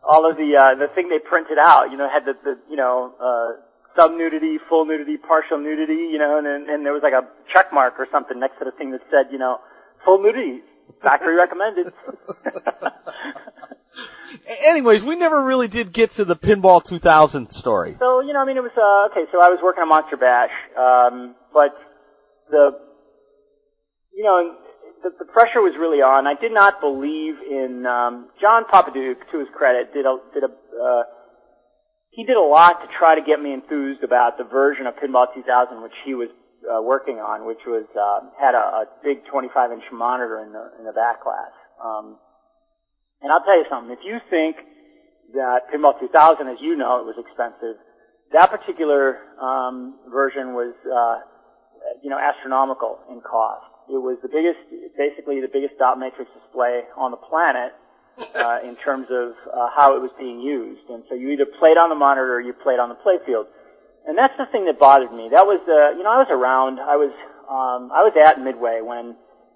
all 0.07 0.29
of 0.29 0.37
the 0.37 0.55
uh, 0.55 0.75
the 0.75 0.93
thing 0.93 1.09
they 1.09 1.19
printed 1.19 1.57
out, 1.57 1.91
you 1.91 1.97
know, 1.97 2.07
had 2.07 2.23
the, 2.23 2.33
the 2.43 2.59
you 2.69 2.77
know 2.77 3.13
uh, 3.19 3.61
sub 3.95 4.11
nudity, 4.11 4.57
full 4.69 4.85
nudity, 4.85 5.17
partial 5.17 5.57
nudity, 5.57 6.09
you 6.11 6.17
know, 6.17 6.37
and, 6.37 6.47
and 6.47 6.69
and 6.69 6.85
there 6.85 6.93
was 6.93 7.03
like 7.03 7.13
a 7.13 7.27
check 7.51 7.73
mark 7.73 7.95
or 7.99 8.07
something 8.11 8.39
next 8.39 8.59
to 8.59 8.65
the 8.65 8.71
thing 8.71 8.91
that 8.91 9.01
said, 9.09 9.31
you 9.31 9.37
know, 9.37 9.59
full 10.05 10.21
nudity, 10.21 10.61
factory 11.01 11.35
recommended. 11.35 11.93
Anyways, 14.65 15.03
we 15.03 15.15
never 15.15 15.43
really 15.43 15.67
did 15.67 15.91
get 15.91 16.11
to 16.11 16.25
the 16.25 16.35
Pinball 16.35 16.83
2000 16.83 17.51
story. 17.51 17.95
So, 17.99 18.21
you 18.21 18.33
know, 18.33 18.39
I 18.39 18.45
mean, 18.45 18.57
it 18.57 18.63
was, 18.63 18.71
uh, 18.77 19.11
okay, 19.11 19.29
so 19.31 19.41
I 19.41 19.49
was 19.49 19.59
working 19.61 19.81
on 19.81 19.89
Monster 19.89 20.17
Bash, 20.17 20.51
um, 20.77 21.35
but 21.53 21.75
the, 22.49 22.79
you 24.13 24.23
know, 24.23 24.55
the, 25.03 25.11
the 25.19 25.25
pressure 25.25 25.59
was 25.61 25.73
really 25.77 25.99
on. 26.01 26.27
I 26.27 26.39
did 26.39 26.53
not 26.53 26.79
believe 26.79 27.35
in, 27.43 27.85
um, 27.85 28.29
John 28.39 28.63
Popadiuk, 28.71 29.19
to 29.31 29.39
his 29.39 29.49
credit, 29.53 29.93
did 29.93 30.05
a, 30.05 30.17
did 30.33 30.43
a, 30.43 30.47
uh, 30.47 31.03
he 32.11 32.23
did 32.23 32.35
a 32.35 32.43
lot 32.43 32.83
to 32.83 32.87
try 32.99 33.15
to 33.15 33.23
get 33.23 33.39
me 33.39 33.53
enthused 33.53 34.03
about 34.03 34.37
the 34.37 34.43
version 34.43 34.85
of 34.85 34.95
Pinball 34.95 35.31
2000 35.33 35.81
which 35.81 35.95
he 36.05 36.13
was 36.13 36.29
uh, 36.67 36.81
working 36.81 37.17
on, 37.17 37.47
which 37.47 37.63
was, 37.65 37.87
uh, 37.97 38.19
had 38.37 38.53
a, 38.53 38.85
a 38.85 38.85
big 39.03 39.25
25 39.25 39.71
inch 39.71 39.83
monitor 39.91 40.43
in 40.45 40.51
the, 40.51 40.63
in 40.77 40.85
the 40.85 40.93
back 40.93 41.23
glass. 41.23 41.55
Um, 41.81 42.19
and 43.21 43.31
I'll 43.31 43.41
tell 43.41 43.57
you 43.57 43.65
something, 43.69 43.89
if 43.91 44.03
you 44.05 44.19
think 44.29 44.57
that 45.33 45.71
Pinball 45.73 45.97
2000, 45.99 46.47
as 46.47 46.57
you 46.61 46.75
know, 46.75 47.01
it 47.01 47.07
was 47.07 47.17
expensive, 47.17 47.79
that 48.33 48.51
particular 48.51 49.17
um, 49.41 49.97
version 50.11 50.53
was, 50.53 50.75
uh, 50.85 51.23
you 52.03 52.09
know, 52.09 52.19
astronomical 52.19 52.99
in 53.09 53.21
cost. 53.21 53.65
It 53.89 53.99
was 53.99 54.19
the 54.21 54.29
biggest, 54.29 54.61
basically 54.97 55.41
the 55.41 55.51
biggest 55.51 55.79
dot 55.79 55.97
matrix 55.97 56.29
display 56.37 56.85
on 56.95 57.11
the 57.11 57.17
planet 57.17 57.73
uh, 58.17 58.59
in 58.63 58.75
terms 58.77 59.07
of 59.09 59.33
uh, 59.47 59.69
how 59.75 59.95
it 59.95 60.01
was 60.01 60.11
being 60.19 60.39
used. 60.39 60.89
And 60.89 61.03
so 61.09 61.15
you 61.15 61.29
either 61.31 61.45
played 61.45 61.77
on 61.77 61.89
the 61.89 61.95
monitor 61.95 62.35
or 62.35 62.41
you 62.41 62.53
played 62.53 62.79
on 62.79 62.89
the 62.89 62.99
playfield. 62.99 63.45
And 64.07 64.17
that's 64.17 64.33
the 64.37 64.45
thing 64.51 64.65
that 64.65 64.79
bothered 64.79 65.13
me. 65.13 65.29
That 65.29 65.45
was, 65.45 65.61
uh, 65.69 65.95
you 65.97 66.03
know, 66.03 66.09
I 66.09 66.25
was 66.25 66.31
around. 66.33 66.81
I 66.81 66.97
was, 66.97 67.13
um, 67.45 67.93
I 67.93 68.01
was 68.01 68.13
at 68.17 68.41
Midway 68.41 68.81
when 68.81 69.15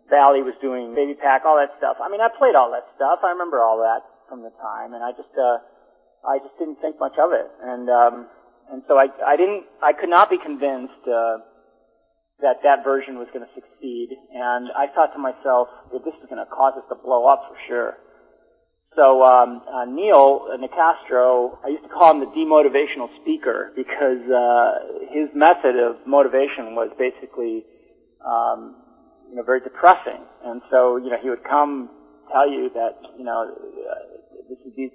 Bally 0.09 0.45
was 0.45 0.53
doing 0.61 0.93
Baby 0.93 1.17
Pac, 1.17 1.45
all 1.45 1.57
that 1.57 1.73
stuff. 1.81 1.97
I 1.97 2.09
mean, 2.09 2.21
I 2.21 2.29
played 2.29 2.53
all 2.53 2.69
that 2.71 2.85
stuff. 2.95 3.25
I 3.25 3.33
remember 3.33 3.61
all 3.61 3.81
that 3.81 4.05
from 4.29 4.45
the 4.45 4.53
time, 4.61 4.93
and 4.93 5.01
I 5.01 5.11
just, 5.17 5.33
uh, 5.33 5.57
I 6.25 6.37
just 6.41 6.53
didn't 6.57 6.77
think 6.77 7.01
much 7.01 7.17
of 7.17 7.33
it. 7.33 7.49
And, 7.61 7.89
um, 7.89 8.15
and 8.69 8.81
so 8.87 8.97
I, 8.97 9.09
I 9.25 9.37
didn't, 9.37 9.65
I 9.81 9.93
could 9.93 10.09
not 10.09 10.29
be 10.29 10.37
convinced, 10.37 11.01
uh, 11.09 11.41
that 12.41 12.59
that 12.63 12.83
version 12.83 13.17
was 13.17 13.27
going 13.33 13.45
to 13.45 13.53
succeed. 13.55 14.13
And 14.33 14.69
I 14.75 14.91
thought 14.93 15.13
to 15.15 15.21
myself 15.21 15.69
that 15.93 16.03
this 16.03 16.13
is 16.21 16.29
going 16.29 16.43
to 16.43 16.49
cause 16.51 16.73
us 16.77 16.83
to 16.89 16.95
blow 16.95 17.25
up 17.25 17.47
for 17.47 17.57
sure. 17.67 17.97
So 18.95 19.23
um, 19.23 19.61
uh, 19.67 19.85
Neil 19.85 20.47
Nicastro, 20.55 21.57
I 21.65 21.67
used 21.67 21.83
to 21.83 21.89
call 21.89 22.11
him 22.11 22.21
the 22.21 22.31
demotivational 22.31 23.11
speaker 23.21 23.73
because 23.75 24.23
uh, 24.31 25.11
his 25.11 25.27
method 25.35 25.75
of 25.75 26.07
motivation 26.07 26.75
was 26.75 26.91
basically, 26.97 27.65
um, 28.25 28.75
you 29.29 29.35
know, 29.35 29.43
very 29.43 29.59
depressing. 29.59 30.23
And 30.45 30.61
so, 30.71 30.95
you 30.97 31.09
know, 31.09 31.17
he 31.21 31.29
would 31.29 31.43
come 31.43 31.89
tell 32.31 32.49
you 32.49 32.71
that, 32.73 32.95
you 33.17 33.25
know, 33.25 33.51
uh, 33.51 34.47
this 34.47 34.59
is 34.65 34.73
these 34.77 34.91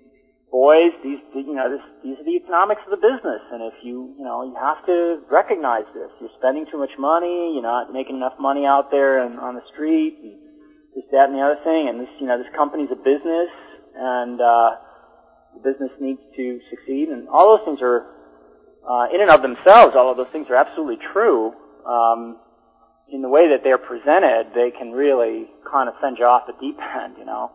boys, 0.50 0.96
these, 1.04 1.20
you 1.34 1.54
know, 1.54 1.68
this, 1.68 1.84
these 2.02 2.18
are 2.18 2.24
the 2.24 2.36
economics 2.40 2.80
of 2.88 2.90
the 2.90 3.02
business, 3.02 3.42
and 3.52 3.62
if 3.62 3.74
you, 3.86 4.14
you 4.18 4.24
know, 4.24 4.42
you 4.42 4.54
have 4.58 4.82
to 4.86 5.22
recognize 5.30 5.86
this. 5.94 6.10
You're 6.20 6.34
spending 6.38 6.66
too 6.70 6.78
much 6.78 6.90
money. 6.98 7.54
You're 7.54 7.62
not 7.62 7.92
making 7.92 8.16
enough 8.16 8.34
money 8.40 8.66
out 8.66 8.90
there 8.90 9.22
and 9.22 9.38
on 9.38 9.54
the 9.54 9.62
street. 9.72 10.18
And 10.22 10.34
this, 10.94 11.04
that, 11.12 11.30
and 11.30 11.38
the 11.38 11.42
other 11.42 11.60
thing. 11.62 11.86
And 11.86 12.00
this, 12.00 12.10
you 12.18 12.26
know, 12.26 12.38
this 12.38 12.50
company's 12.56 12.90
a 12.90 12.98
business, 12.98 13.50
and 14.00 14.40
uh, 14.40 14.70
the 15.54 15.60
business 15.70 15.90
needs 16.00 16.20
to 16.36 16.60
succeed. 16.70 17.08
And 17.08 17.28
all 17.28 17.56
those 17.56 17.66
things 17.66 17.78
are, 17.82 18.06
uh, 18.88 19.14
in 19.14 19.20
and 19.20 19.30
of 19.30 19.42
themselves, 19.42 19.94
all 19.94 20.10
of 20.10 20.16
those 20.16 20.32
things 20.32 20.46
are 20.48 20.56
absolutely 20.56 20.98
true. 21.12 21.52
Um, 21.86 22.38
in 23.12 23.22
the 23.22 23.28
way 23.28 23.48
that 23.48 23.62
they're 23.62 23.78
presented, 23.78 24.52
they 24.54 24.70
can 24.70 24.92
really 24.92 25.50
kind 25.70 25.88
of 25.88 25.94
send 26.00 26.18
you 26.18 26.24
off 26.24 26.46
the 26.46 26.54
deep 26.60 26.78
end, 27.04 27.16
you 27.18 27.24
know. 27.24 27.52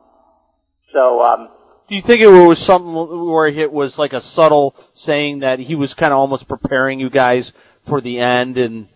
So, 0.93 1.22
um, 1.22 1.49
Do 1.88 1.95
you 1.95 2.01
think 2.01 2.22
it 2.22 2.27
was 2.27 2.59
something 2.59 2.93
where 3.26 3.47
it 3.47 3.72
was 3.72 3.97
like 3.97 4.13
a 4.13 4.22
subtle 4.22 4.76
saying 4.93 5.39
that 5.39 5.59
he 5.59 5.76
was 5.76 5.93
kind 5.93 6.13
of 6.13 6.19
almost 6.19 6.47
preparing 6.47 6.99
you 6.99 7.09
guys 7.09 7.53
for 7.85 8.01
the 8.01 8.19
end 8.19 8.57
and 8.57 8.88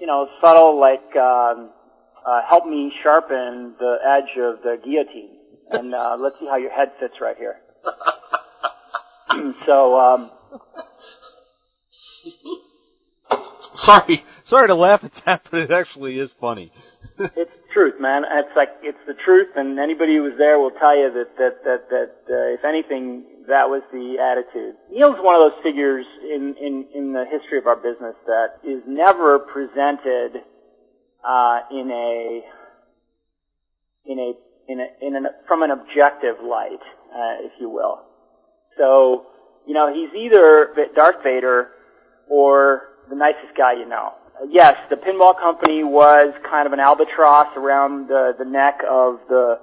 you 0.00 0.06
know, 0.06 0.28
subtle 0.40 0.78
like 0.78 1.16
um, 1.16 1.70
uh, 2.24 2.40
help 2.48 2.66
me 2.66 2.92
sharpen 3.02 3.74
the 3.78 3.96
edge 4.06 4.38
of 4.38 4.62
the 4.62 4.76
guillotine, 4.84 5.35
and 5.70 5.94
uh, 5.94 6.16
let's 6.18 6.38
see 6.38 6.46
how 6.46 6.56
your 6.56 6.72
head 6.72 6.92
fits 7.00 7.14
right 7.20 7.36
here. 7.36 7.56
so, 9.66 9.98
um, 9.98 10.30
sorry, 13.74 14.24
sorry 14.44 14.68
to 14.68 14.74
laugh 14.74 15.04
at 15.04 15.12
that, 15.26 15.46
but 15.50 15.60
it 15.60 15.70
actually 15.70 16.18
is 16.18 16.32
funny. 16.32 16.72
it's 17.18 17.34
the 17.34 17.72
truth, 17.72 17.94
man. 18.00 18.24
It's 18.30 18.56
like 18.56 18.70
it's 18.82 18.98
the 19.06 19.14
truth, 19.14 19.48
and 19.56 19.78
anybody 19.78 20.16
who 20.16 20.22
was 20.22 20.34
there 20.38 20.58
will 20.58 20.72
tell 20.72 20.96
you 20.96 21.12
that 21.12 21.36
that 21.38 21.64
that 21.64 21.90
that 21.90 22.10
uh, 22.28 22.54
if 22.54 22.64
anything, 22.64 23.24
that 23.48 23.68
was 23.68 23.82
the 23.92 24.18
attitude. 24.18 24.76
Neil's 24.90 25.18
one 25.20 25.34
of 25.34 25.52
those 25.52 25.62
figures 25.62 26.04
in 26.22 26.54
in 26.60 26.86
in 26.94 27.12
the 27.12 27.24
history 27.24 27.58
of 27.58 27.66
our 27.66 27.76
business 27.76 28.14
that 28.26 28.58
is 28.64 28.82
never 28.86 29.38
presented 29.38 30.42
uh, 31.24 31.60
in 31.70 31.90
a 31.90 32.42
in 34.04 34.18
a 34.18 34.32
in 34.68 34.80
a 34.80 34.86
in 35.00 35.16
an 35.16 35.26
from 35.46 35.62
an 35.62 35.70
objective 35.70 36.36
light, 36.42 36.82
uh, 37.14 37.44
if 37.44 37.52
you 37.60 37.68
will. 37.68 38.00
So, 38.78 39.26
you 39.66 39.74
know, 39.74 39.92
he's 39.92 40.10
either 40.14 40.74
Darth 40.94 41.22
Vader 41.22 41.68
or 42.28 42.88
the 43.08 43.16
nicest 43.16 43.56
guy 43.56 43.74
you 43.74 43.88
know. 43.88 44.12
Yes, 44.50 44.76
the 44.90 44.96
pinball 44.96 45.38
company 45.38 45.82
was 45.82 46.34
kind 46.48 46.66
of 46.66 46.72
an 46.74 46.80
albatross 46.80 47.48
around 47.56 48.08
the, 48.08 48.32
the 48.38 48.44
neck 48.44 48.80
of 48.88 49.18
the 49.28 49.58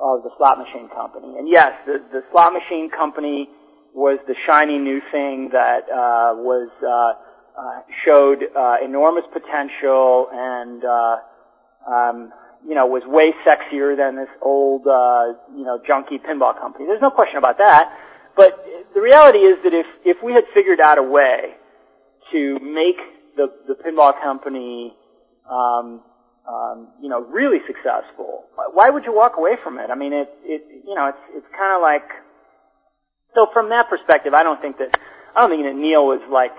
of 0.00 0.22
the 0.24 0.30
slot 0.36 0.58
machine 0.58 0.88
company. 0.88 1.38
And 1.38 1.48
yes, 1.48 1.72
the, 1.86 2.02
the 2.12 2.22
slot 2.32 2.52
machine 2.52 2.90
company 2.90 3.48
was 3.94 4.18
the 4.26 4.34
shiny 4.46 4.78
new 4.78 5.00
thing 5.10 5.48
that 5.52 5.88
uh, 5.88 6.36
was 6.36 6.68
uh, 6.84 7.60
uh, 7.60 7.80
showed 8.04 8.44
uh, 8.54 8.76
enormous 8.84 9.24
potential 9.32 10.28
and 10.32 10.84
uh, 10.84 11.16
um, 11.88 12.32
you 12.66 12.74
know 12.74 12.86
was 12.86 13.02
way 13.06 13.32
sexier 13.46 13.96
than 13.96 14.16
this 14.16 14.30
old 14.42 14.86
uh, 14.86 15.34
you 15.56 15.64
know 15.64 15.80
junky 15.88 16.20
pinball 16.22 16.58
company. 16.58 16.86
There's 16.86 17.02
no 17.02 17.10
question 17.10 17.38
about 17.38 17.58
that. 17.58 17.92
But 18.36 18.64
the 18.94 19.00
reality 19.00 19.38
is 19.38 19.58
that 19.64 19.72
if 19.72 19.86
if 20.04 20.22
we 20.22 20.32
had 20.32 20.44
figured 20.54 20.80
out 20.80 20.98
a 20.98 21.02
way 21.02 21.56
to 22.32 22.58
make 22.60 22.96
the 23.36 23.48
the 23.66 23.74
pinball 23.74 24.12
company 24.22 24.94
um, 25.50 26.02
um, 26.48 26.88
you 27.00 27.08
know 27.08 27.20
really 27.20 27.58
successful, 27.66 28.44
why 28.72 28.90
would 28.90 29.04
you 29.04 29.14
walk 29.14 29.36
away 29.38 29.56
from 29.62 29.78
it? 29.78 29.90
I 29.90 29.94
mean, 29.94 30.12
it 30.12 30.28
it 30.44 30.62
you 30.86 30.94
know 30.94 31.08
it's 31.08 31.24
it's 31.34 31.46
kind 31.56 31.74
of 31.74 31.82
like 31.82 32.08
so 33.34 33.46
from 33.52 33.70
that 33.70 33.88
perspective, 33.88 34.34
I 34.34 34.42
don't 34.42 34.60
think 34.60 34.78
that 34.78 34.98
I 35.34 35.40
don't 35.40 35.50
think 35.50 35.64
that 35.64 35.76
Neil 35.76 36.06
was 36.06 36.20
like 36.30 36.52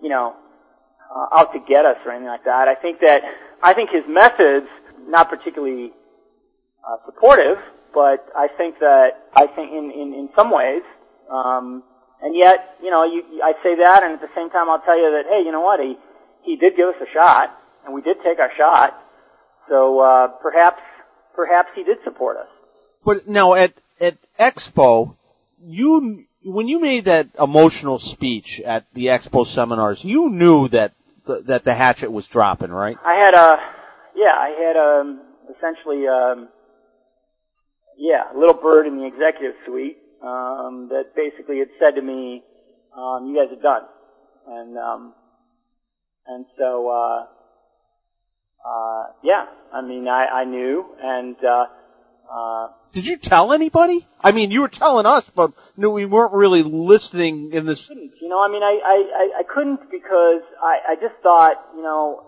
you 0.00 0.08
know 0.08 0.34
uh, 1.14 1.38
out 1.38 1.52
to 1.52 1.58
get 1.60 1.84
us 1.84 1.96
or 2.04 2.12
anything 2.12 2.28
like 2.28 2.44
that. 2.44 2.68
I 2.68 2.74
think 2.74 3.00
that 3.00 3.22
I 3.62 3.74
think 3.74 3.90
his 3.90 4.04
methods 4.08 4.66
not 5.08 5.30
particularly 5.30 5.92
uh, 6.86 6.96
supportive, 7.06 7.58
but 7.92 8.26
I 8.36 8.48
think 8.56 8.78
that 8.80 9.30
I 9.34 9.46
think 9.46 9.72
in 9.72 9.90
in 9.90 10.14
in 10.14 10.28
some 10.36 10.50
ways. 10.50 10.82
Um, 11.30 11.82
and 12.22 12.36
yet, 12.36 12.76
you 12.82 12.90
know, 12.90 13.04
you, 13.04 13.22
I 13.42 13.52
say 13.62 13.76
that, 13.82 14.02
and 14.02 14.14
at 14.14 14.20
the 14.20 14.32
same 14.34 14.50
time, 14.50 14.70
I'll 14.70 14.80
tell 14.80 14.96
you 14.96 15.10
that, 15.10 15.24
hey, 15.28 15.42
you 15.44 15.52
know 15.52 15.60
what? 15.60 15.80
He 15.80 15.96
he 16.42 16.56
did 16.56 16.76
give 16.76 16.88
us 16.88 16.96
a 17.00 17.10
shot, 17.12 17.56
and 17.84 17.94
we 17.94 18.02
did 18.02 18.16
take 18.24 18.38
our 18.38 18.50
shot. 18.56 18.98
So 19.68 20.00
uh, 20.00 20.28
perhaps 20.42 20.82
perhaps 21.34 21.68
he 21.74 21.84
did 21.84 21.98
support 22.04 22.36
us. 22.36 22.48
But 23.04 23.28
now 23.28 23.54
at 23.54 23.74
at 24.00 24.16
Expo, 24.38 25.16
you 25.62 26.24
when 26.44 26.68
you 26.68 26.80
made 26.80 27.06
that 27.06 27.28
emotional 27.38 27.98
speech 27.98 28.60
at 28.60 28.86
the 28.92 29.06
Expo 29.06 29.46
seminars, 29.46 30.04
you 30.04 30.28
knew 30.28 30.68
that 30.68 30.92
the, 31.26 31.40
that 31.46 31.64
the 31.64 31.74
hatchet 31.74 32.10
was 32.10 32.28
dropping, 32.28 32.70
right? 32.70 32.98
I 33.04 33.14
had 33.14 33.34
a, 33.34 33.56
yeah, 34.14 34.32
I 34.36 34.50
had 34.50 34.76
um, 34.76 35.20
essentially, 35.50 36.06
um, 36.06 36.48
yeah, 37.98 38.32
a 38.34 38.38
little 38.38 38.54
bird 38.54 38.86
in 38.86 38.96
the 38.98 39.06
executive 39.06 39.54
suite 39.66 39.98
um, 40.22 40.88
that 40.90 41.14
basically 41.14 41.58
had 41.58 41.68
said 41.78 41.96
to 41.96 42.02
me, 42.02 42.42
um, 42.96 43.26
"You 43.26 43.36
guys 43.36 43.56
are 43.56 43.62
done," 43.62 43.82
and 44.46 44.78
um, 44.78 45.14
and 46.26 46.46
so 46.58 46.88
uh, 46.88 47.26
uh, 48.64 49.04
yeah, 49.22 49.46
I 49.72 49.82
mean, 49.82 50.08
I, 50.08 50.26
I 50.26 50.44
knew, 50.44 50.86
and 51.02 51.36
uh, 51.44 51.66
uh, 52.32 52.68
Did 52.92 53.06
you 53.06 53.16
tell 53.18 53.52
anybody? 53.52 54.06
I 54.20 54.32
mean, 54.32 54.50
you 54.50 54.62
were 54.62 54.68
telling 54.68 55.06
us, 55.06 55.28
but 55.28 55.52
no, 55.76 55.90
we 55.90 56.06
weren't 56.06 56.32
really 56.32 56.62
listening 56.62 57.52
in 57.52 57.66
this. 57.66 57.90
You 57.90 58.28
know, 58.28 58.40
I 58.40 58.48
mean, 58.50 58.62
I, 58.62 58.80
I, 58.82 58.96
I, 59.14 59.40
I 59.40 59.42
couldn't 59.42 59.90
because 59.90 60.42
I, 60.62 60.92
I 60.92 60.94
just 60.96 61.14
thought, 61.22 61.56
you 61.76 61.82
know, 61.82 62.24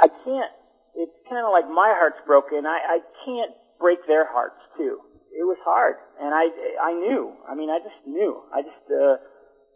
I 0.00 0.08
can't, 0.08 0.50
it's 0.96 1.16
kind 1.28 1.44
of 1.44 1.52
like 1.52 1.68
my 1.68 1.92
heart's 1.92 2.20
broken. 2.26 2.64
I, 2.64 2.80
I 2.80 2.98
can't 3.24 3.52
break 3.78 4.00
their 4.08 4.24
hearts 4.24 4.58
too. 4.76 5.00
It 5.36 5.44
was 5.44 5.60
hard. 5.64 6.00
And 6.16 6.32
I, 6.32 6.48
I 6.80 6.92
knew. 6.96 7.36
I 7.44 7.54
mean, 7.54 7.68
I 7.68 7.78
just 7.84 8.00
knew. 8.08 8.40
I 8.48 8.64
just, 8.64 8.84
uh, 8.88 9.16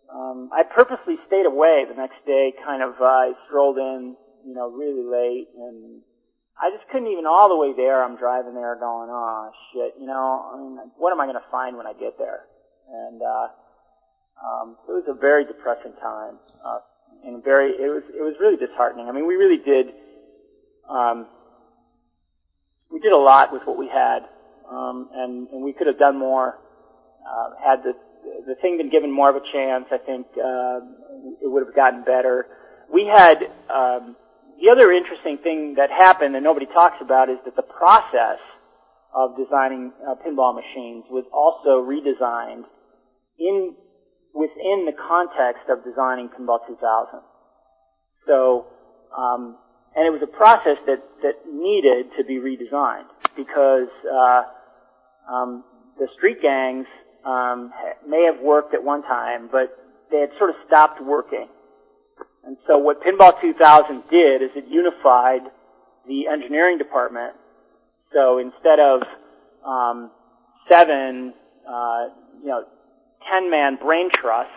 um, 0.08 0.48
I 0.50 0.64
purposely 0.64 1.20
stayed 1.28 1.44
away 1.44 1.84
the 1.84 1.94
next 1.94 2.24
day, 2.24 2.52
kind 2.64 2.82
of, 2.82 2.96
uh, 3.00 3.04
I 3.04 3.32
strolled 3.46 3.76
in, 3.76 4.16
you 4.48 4.54
know, 4.56 4.72
really 4.72 5.04
late 5.04 5.52
and 5.54 6.00
I 6.56 6.72
just 6.72 6.88
couldn't 6.88 7.12
even 7.12 7.24
all 7.28 7.48
the 7.48 7.56
way 7.56 7.72
there. 7.76 8.02
I'm 8.02 8.16
driving 8.16 8.56
there 8.56 8.76
going, 8.80 9.08
oh 9.12 9.52
shit, 9.72 10.00
you 10.00 10.06
know, 10.08 10.48
I 10.52 10.56
mean, 10.56 10.76
what 10.96 11.12
am 11.12 11.20
I 11.20 11.28
to 11.28 11.44
find 11.52 11.76
when 11.76 11.86
I 11.86 11.92
get 11.92 12.16
there? 12.16 12.48
And, 12.88 13.20
uh, 13.20 13.48
um, 14.40 14.76
it 14.88 14.92
was 14.92 15.04
a 15.08 15.12
very 15.12 15.44
depressing 15.44 15.92
time, 16.00 16.40
uh, 16.64 16.80
and 17.28 17.44
very, 17.44 17.76
it 17.76 17.92
was, 17.92 18.02
it 18.08 18.24
was 18.24 18.32
really 18.40 18.56
disheartening. 18.56 19.04
I 19.04 19.12
mean, 19.12 19.28
we 19.28 19.36
really 19.36 19.60
did, 19.60 19.92
um, 20.90 21.26
we 22.90 22.98
did 23.00 23.12
a 23.12 23.16
lot 23.16 23.52
with 23.52 23.62
what 23.64 23.78
we 23.78 23.88
had, 23.88 24.20
um, 24.70 25.08
and, 25.14 25.48
and 25.48 25.62
we 25.62 25.72
could 25.72 25.86
have 25.86 25.98
done 25.98 26.18
more, 26.18 26.58
uh, 27.24 27.50
had 27.62 27.82
the, 27.82 27.92
the 28.46 28.54
thing 28.60 28.78
been 28.78 28.90
given 28.90 29.10
more 29.10 29.30
of 29.30 29.36
a 29.36 29.44
chance, 29.52 29.86
I 29.92 29.98
think, 29.98 30.26
uh, 30.36 30.80
it 31.42 31.50
would 31.50 31.64
have 31.64 31.74
gotten 31.74 32.02
better. 32.02 32.46
We 32.92 33.06
had, 33.06 33.38
um, 33.72 34.16
the 34.60 34.70
other 34.70 34.92
interesting 34.92 35.38
thing 35.38 35.74
that 35.76 35.90
happened 35.90 36.34
and 36.34 36.44
nobody 36.44 36.66
talks 36.66 36.96
about 37.00 37.30
is 37.30 37.38
that 37.44 37.56
the 37.56 37.62
process 37.62 38.38
of 39.14 39.36
designing 39.36 39.92
uh, 40.06 40.14
pinball 40.26 40.54
machines 40.54 41.04
was 41.10 41.24
also 41.32 41.82
redesigned 41.82 42.64
in 43.38 43.74
within 44.34 44.86
the 44.86 44.92
context 44.92 45.66
of 45.68 45.82
designing 45.82 46.28
Pinball 46.28 46.60
2000. 46.66 47.20
So, 48.26 48.66
um, 49.16 49.56
and 49.96 50.06
it 50.06 50.10
was 50.10 50.22
a 50.22 50.26
process 50.26 50.76
that 50.86 51.02
that 51.22 51.46
needed 51.52 52.06
to 52.16 52.24
be 52.24 52.38
redesigned 52.38 53.08
because 53.36 53.88
uh, 54.06 54.42
um, 55.30 55.64
the 55.98 56.08
street 56.16 56.40
gangs 56.42 56.86
um, 57.24 57.72
may 58.08 58.24
have 58.24 58.42
worked 58.42 58.74
at 58.74 58.82
one 58.82 59.02
time, 59.02 59.48
but 59.50 59.76
they 60.10 60.18
had 60.20 60.30
sort 60.38 60.50
of 60.50 60.56
stopped 60.66 61.02
working. 61.02 61.48
And 62.44 62.56
so 62.66 62.78
what 62.78 63.02
Pinball 63.02 63.38
2000 63.40 64.02
did 64.10 64.42
is 64.42 64.50
it 64.56 64.64
unified 64.68 65.42
the 66.08 66.26
engineering 66.26 66.78
department. 66.78 67.34
So 68.12 68.38
instead 68.38 68.80
of 68.80 69.02
um, 69.64 70.10
seven, 70.68 71.34
uh, 71.68 72.08
you 72.40 72.48
know, 72.48 72.64
10 73.30 73.50
man 73.50 73.76
brain 73.76 74.08
trusts, 74.12 74.52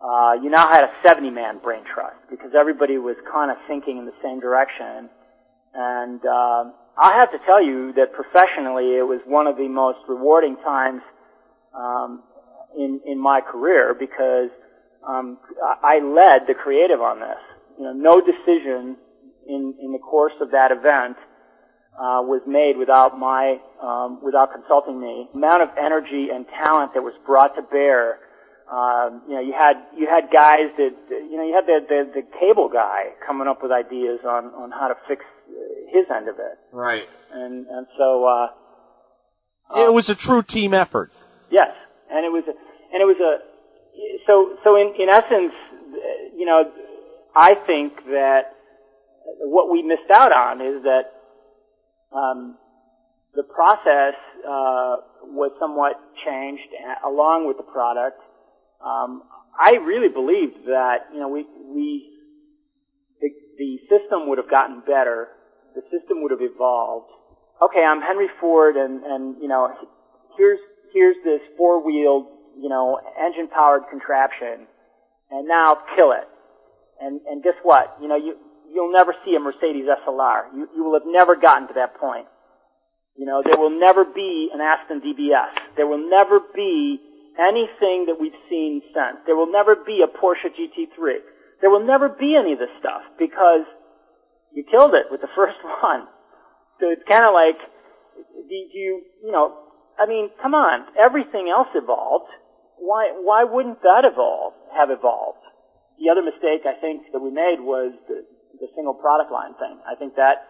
uh, 0.00 0.32
you 0.42 0.50
now 0.50 0.68
had 0.68 0.84
a 0.84 0.90
70 1.04 1.30
man 1.30 1.58
brain 1.58 1.82
trust 1.92 2.16
because 2.30 2.50
everybody 2.58 2.98
was 2.98 3.16
kind 3.30 3.50
of 3.50 3.56
thinking 3.66 3.98
in 3.98 4.04
the 4.06 4.14
same 4.22 4.40
direction. 4.40 5.10
And 5.74 6.20
uh, 6.24 6.70
I 6.96 7.18
have 7.18 7.30
to 7.32 7.38
tell 7.46 7.62
you 7.62 7.92
that 7.94 8.12
professionally, 8.12 8.96
it 8.96 9.06
was 9.06 9.20
one 9.26 9.46
of 9.46 9.56
the 9.56 9.68
most 9.68 9.98
rewarding 10.08 10.56
times 10.56 11.02
um, 11.74 12.22
in 12.76 13.00
in 13.06 13.18
my 13.18 13.40
career 13.40 13.94
because 13.98 14.50
um, 15.06 15.38
I 15.82 16.00
led 16.00 16.46
the 16.46 16.54
creative 16.54 17.00
on 17.00 17.20
this. 17.20 17.38
You 17.78 17.84
know, 17.84 17.92
no 17.92 18.20
decision 18.20 18.96
in 19.46 19.74
in 19.80 19.92
the 19.92 19.98
course 19.98 20.34
of 20.40 20.50
that 20.52 20.70
event 20.70 21.16
uh, 21.98 22.22
was 22.22 22.42
made 22.46 22.76
without 22.76 23.18
my 23.18 23.58
um, 23.82 24.20
without 24.22 24.52
consulting 24.52 25.00
me. 25.00 25.28
The 25.32 25.38
amount 25.38 25.62
of 25.62 25.70
energy 25.78 26.28
and 26.32 26.46
talent 26.62 26.94
that 26.94 27.02
was 27.02 27.14
brought 27.26 27.54
to 27.56 27.62
bear. 27.62 28.18
Um, 28.70 29.22
you 29.26 29.34
know, 29.34 29.40
you 29.40 29.54
had 29.56 29.76
you 29.96 30.06
had 30.06 30.30
guys 30.30 30.68
that 30.76 30.94
you 31.10 31.36
know 31.36 31.44
you 31.44 31.54
had 31.54 31.64
the, 31.66 31.80
the 31.88 32.20
the 32.20 32.22
cable 32.38 32.68
guy 32.68 33.14
coming 33.26 33.48
up 33.48 33.62
with 33.62 33.72
ideas 33.72 34.20
on 34.24 34.46
on 34.54 34.70
how 34.70 34.88
to 34.88 34.94
fix 35.08 35.24
his 35.90 36.04
end 36.14 36.28
of 36.28 36.36
it, 36.38 36.58
Right. 36.70 37.08
and 37.32 37.66
and 37.66 37.86
so 37.96 38.24
uh, 38.26 38.48
It 39.74 39.92
was 39.92 40.10
a 40.10 40.14
true 40.14 40.42
team 40.42 40.74
effort. 40.74 41.10
Yes, 41.50 41.70
and 42.10 42.26
it 42.26 42.28
was 42.30 42.44
a, 42.46 42.52
and 42.92 43.00
it 43.00 43.06
was 43.06 43.16
a 43.20 43.40
so 44.26 44.56
so 44.62 44.76
in 44.76 44.94
in 45.00 45.08
essence, 45.08 45.54
you 46.36 46.44
know, 46.44 46.70
I 47.34 47.54
think 47.54 48.04
that 48.06 48.52
what 49.40 49.70
we 49.70 49.82
missed 49.82 50.10
out 50.12 50.32
on 50.32 50.60
is 50.60 50.82
that 50.82 51.04
um, 52.14 52.56
the 53.34 53.44
process 53.44 54.14
uh, 54.44 54.96
was 55.24 55.52
somewhat 55.58 55.94
changed 56.26 56.68
along 57.06 57.46
with 57.46 57.56
the 57.56 57.62
product. 57.62 58.20
Um, 58.84 59.22
I 59.58 59.72
really 59.82 60.08
believed 60.08 60.66
that 60.66 61.10
you 61.12 61.20
know 61.20 61.28
we 61.28 61.46
we 61.66 62.10
the, 63.20 63.30
the 63.58 63.78
system 63.90 64.28
would 64.28 64.38
have 64.38 64.50
gotten 64.50 64.80
better. 64.80 65.28
The 65.74 65.82
system 65.90 66.22
would 66.22 66.30
have 66.30 66.42
evolved. 66.42 67.10
Okay, 67.62 67.82
I'm 67.82 68.00
Henry 68.00 68.28
Ford, 68.40 68.76
and 68.76 69.02
and 69.04 69.42
you 69.42 69.48
know 69.48 69.68
here's 70.36 70.60
here's 70.92 71.16
this 71.24 71.40
four 71.56 71.84
wheeled 71.84 72.26
you 72.56 72.68
know 72.68 73.00
engine 73.18 73.48
powered 73.48 73.82
contraption, 73.90 74.66
and 75.30 75.48
now 75.48 75.78
kill 75.96 76.12
it. 76.12 76.28
And 77.00 77.20
and 77.26 77.42
guess 77.42 77.58
what? 77.62 77.96
You 78.00 78.08
know 78.08 78.16
you 78.16 78.36
you'll 78.72 78.92
never 78.92 79.14
see 79.24 79.34
a 79.34 79.40
Mercedes 79.40 79.86
SLR. 80.06 80.54
You 80.54 80.68
you 80.76 80.84
will 80.84 80.94
have 80.94 81.06
never 81.06 81.34
gotten 81.34 81.66
to 81.68 81.74
that 81.74 81.98
point. 81.98 82.26
You 83.18 83.26
know, 83.26 83.42
there 83.44 83.58
will 83.58 83.74
never 83.74 84.04
be 84.04 84.48
an 84.54 84.60
Aston 84.60 85.00
DBS. 85.00 85.74
There 85.76 85.88
will 85.88 86.08
never 86.08 86.38
be 86.54 87.00
anything 87.38 88.06
that 88.10 88.18
we've 88.18 88.36
seen 88.50 88.82
since. 88.92 89.22
There 89.26 89.36
will 89.36 89.50
never 89.50 89.74
be 89.74 90.02
a 90.02 90.10
Porsche 90.10 90.50
GT3. 90.50 91.22
There 91.60 91.70
will 91.70 91.84
never 91.84 92.08
be 92.08 92.36
any 92.36 92.52
of 92.52 92.58
this 92.58 92.72
stuff 92.78 93.02
because 93.18 93.66
you 94.52 94.64
killed 94.66 94.94
it 94.94 95.06
with 95.10 95.20
the 95.20 95.32
first 95.36 95.58
one. 95.82 96.06
So 96.80 96.90
it's 96.90 97.02
kind 97.08 97.24
of 97.24 97.32
like, 97.34 97.58
do 98.48 98.54
you, 98.54 99.02
you 99.24 99.32
know, 99.32 99.54
I 99.98 100.06
mean, 100.06 100.30
come 100.42 100.54
on, 100.54 100.86
everything 100.98 101.50
else 101.50 101.68
evolved. 101.74 102.30
Why, 102.78 103.10
why 103.18 103.42
wouldn't 103.42 103.82
that 103.82 104.06
evolve, 104.06 104.54
have 104.76 104.90
evolved? 104.90 105.42
The 105.98 106.10
other 106.14 106.22
mistake 106.22 106.62
I 106.62 106.78
think 106.78 107.10
that 107.10 107.18
we 107.18 107.30
made 107.30 107.58
was 107.58 107.90
the, 108.06 108.22
the 108.62 108.70
single 108.78 108.94
product 108.94 109.32
line 109.32 109.58
thing. 109.58 109.82
I 109.82 109.98
think 109.98 110.14
that 110.14 110.46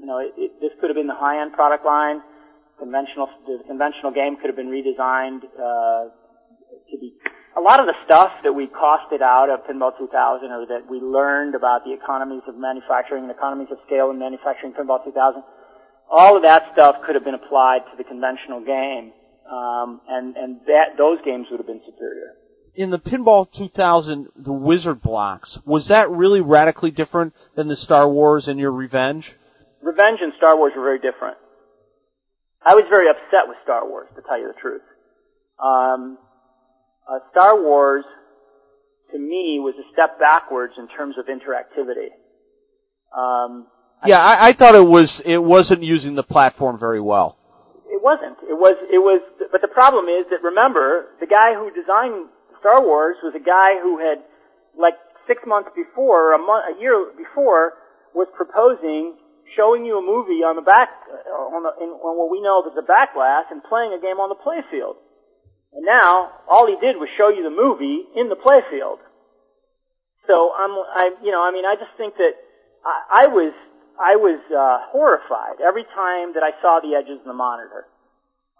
you 0.00 0.06
know, 0.08 0.18
it, 0.18 0.32
it, 0.36 0.50
this 0.60 0.72
could 0.80 0.88
have 0.88 0.96
been 0.96 1.06
the 1.06 1.20
high-end 1.20 1.52
product 1.52 1.84
line. 1.84 2.24
Conventional, 2.80 3.28
the 3.44 3.60
conventional 3.68 4.12
game 4.12 4.40
could 4.40 4.48
have 4.48 4.56
been 4.56 4.72
redesigned 4.72 5.44
uh, 5.60 6.08
to 6.90 6.98
be. 6.98 7.14
A 7.56 7.60
lot 7.60 7.80
of 7.80 7.86
the 7.86 7.94
stuff 8.04 8.30
that 8.44 8.52
we 8.52 8.66
costed 8.66 9.22
out 9.22 9.50
of 9.50 9.66
Pinball 9.66 9.96
2000, 9.98 10.50
or 10.50 10.66
that 10.66 10.88
we 10.88 11.00
learned 11.00 11.54
about 11.54 11.84
the 11.84 11.92
economies 11.92 12.42
of 12.46 12.56
manufacturing 12.56 13.24
and 13.24 13.32
economies 13.32 13.68
of 13.70 13.78
scale 13.86 14.10
in 14.10 14.18
manufacturing 14.18 14.72
Pinball 14.72 15.02
2000, 15.04 15.42
all 16.10 16.36
of 16.36 16.42
that 16.42 16.70
stuff 16.72 16.96
could 17.06 17.14
have 17.14 17.24
been 17.24 17.34
applied 17.34 17.80
to 17.90 17.96
the 17.96 18.04
conventional 18.04 18.60
game, 18.60 19.12
um, 19.50 20.00
and 20.08 20.36
and 20.36 20.60
that 20.66 20.98
those 20.98 21.18
games 21.24 21.46
would 21.50 21.58
have 21.58 21.66
been 21.66 21.82
superior. 21.86 22.34
In 22.74 22.90
the 22.90 22.98
Pinball 22.98 23.50
2000, 23.50 24.28
the 24.36 24.52
Wizard 24.52 25.02
blocks, 25.02 25.58
was 25.64 25.88
that 25.88 26.10
really 26.10 26.40
radically 26.40 26.90
different 26.90 27.34
than 27.54 27.68
the 27.68 27.76
Star 27.76 28.08
Wars 28.08 28.46
and 28.46 28.60
your 28.60 28.70
Revenge? 28.70 29.34
Revenge 29.82 30.20
and 30.22 30.32
Star 30.36 30.56
Wars 30.56 30.72
were 30.76 30.84
very 30.84 31.00
different. 31.00 31.36
I 32.64 32.74
was 32.74 32.84
very 32.90 33.08
upset 33.08 33.48
with 33.48 33.56
Star 33.64 33.88
Wars, 33.88 34.08
to 34.14 34.22
tell 34.22 34.38
you 34.38 34.48
the 34.48 34.60
truth. 34.60 34.82
Um, 35.58 36.18
uh, 37.10 37.18
Star 37.32 37.60
Wars, 37.60 38.04
to 39.12 39.18
me, 39.18 39.58
was 39.58 39.74
a 39.78 39.92
step 39.92 40.18
backwards 40.20 40.74
in 40.78 40.86
terms 40.88 41.16
of 41.18 41.26
interactivity. 41.26 42.14
Um, 43.16 43.66
Yeah, 44.06 44.20
I, 44.20 44.48
I 44.48 44.52
thought 44.52 44.74
it 44.74 44.86
was, 44.86 45.20
it 45.20 45.42
wasn't 45.42 45.82
using 45.82 46.14
the 46.14 46.22
platform 46.22 46.78
very 46.78 47.00
well. 47.00 47.36
it 47.90 48.00
wasn't. 48.02 48.38
It 48.48 48.54
was. 48.54 48.76
It 48.88 49.02
was. 49.02 49.20
But 49.50 49.60
the 49.60 49.68
problem 49.68 50.06
is 50.06 50.26
that 50.30 50.42
remember, 50.42 51.10
the 51.18 51.26
guy 51.26 51.54
who 51.58 51.74
designed 51.74 52.30
Star 52.60 52.80
Wars 52.80 53.16
was 53.22 53.34
a 53.34 53.42
guy 53.42 53.82
who 53.82 53.98
had, 53.98 54.22
like 54.78 54.94
six 55.26 55.42
months 55.44 55.70
before, 55.74 56.30
or 56.30 56.34
a 56.34 56.38
month, 56.38 56.78
a 56.78 56.80
year 56.80 56.94
before, 57.18 57.74
was 58.14 58.28
proposing 58.36 59.18
showing 59.58 59.84
you 59.84 59.98
a 59.98 60.04
movie 60.04 60.46
on 60.46 60.54
the 60.54 60.62
back, 60.62 60.86
uh, 61.10 61.50
on, 61.50 61.66
the, 61.66 61.74
in, 61.82 61.90
on 61.90 62.14
what 62.14 62.30
we 62.30 62.38
know 62.38 62.62
as 62.62 62.70
the 62.78 62.86
back 62.86 63.18
glass, 63.18 63.50
and 63.50 63.58
playing 63.66 63.90
a 63.90 63.98
game 63.98 64.22
on 64.22 64.30
the 64.30 64.38
playfield. 64.38 64.94
And 65.72 65.86
now, 65.86 66.32
all 66.48 66.66
he 66.66 66.74
did 66.80 66.96
was 66.96 67.08
show 67.16 67.28
you 67.28 67.42
the 67.42 67.54
movie 67.54 68.02
in 68.16 68.28
the 68.28 68.36
playfield. 68.36 68.98
So 70.26 70.52
I'm, 70.54 70.70
I, 70.70 71.10
you 71.22 71.30
know, 71.30 71.42
I 71.42 71.52
mean, 71.52 71.64
I 71.64 71.74
just 71.74 71.94
think 71.96 72.14
that 72.16 72.34
I, 72.84 73.24
I 73.24 73.26
was, 73.28 73.52
I 73.98 74.16
was 74.16 74.40
uh, 74.50 74.90
horrified 74.90 75.62
every 75.62 75.84
time 75.94 76.34
that 76.34 76.42
I 76.42 76.50
saw 76.60 76.80
the 76.82 76.98
edges 76.98 77.20
of 77.20 77.26
the 77.26 77.34
monitor. 77.34 77.86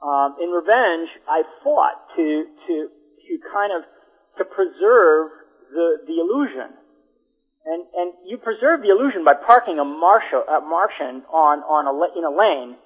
Um, 0.00 0.36
in 0.40 0.48
Revenge, 0.48 1.10
I 1.28 1.42
fought 1.62 2.16
to 2.16 2.44
to 2.66 2.74
to 2.88 3.32
kind 3.52 3.72
of 3.76 3.84
to 4.38 4.44
preserve 4.48 5.28
the 5.68 6.00
the 6.08 6.16
illusion, 6.24 6.72
and 7.66 7.84
and 7.94 8.08
you 8.24 8.38
preserve 8.38 8.80
the 8.80 8.88
illusion 8.88 9.24
by 9.24 9.34
parking 9.34 9.78
a 9.78 9.84
Martian, 9.84 10.40
a 10.48 10.60
Martian 10.64 11.20
on 11.28 11.60
on 11.68 11.84
a 11.84 11.92
in 12.16 12.24
a 12.24 12.32
lane 12.32 12.80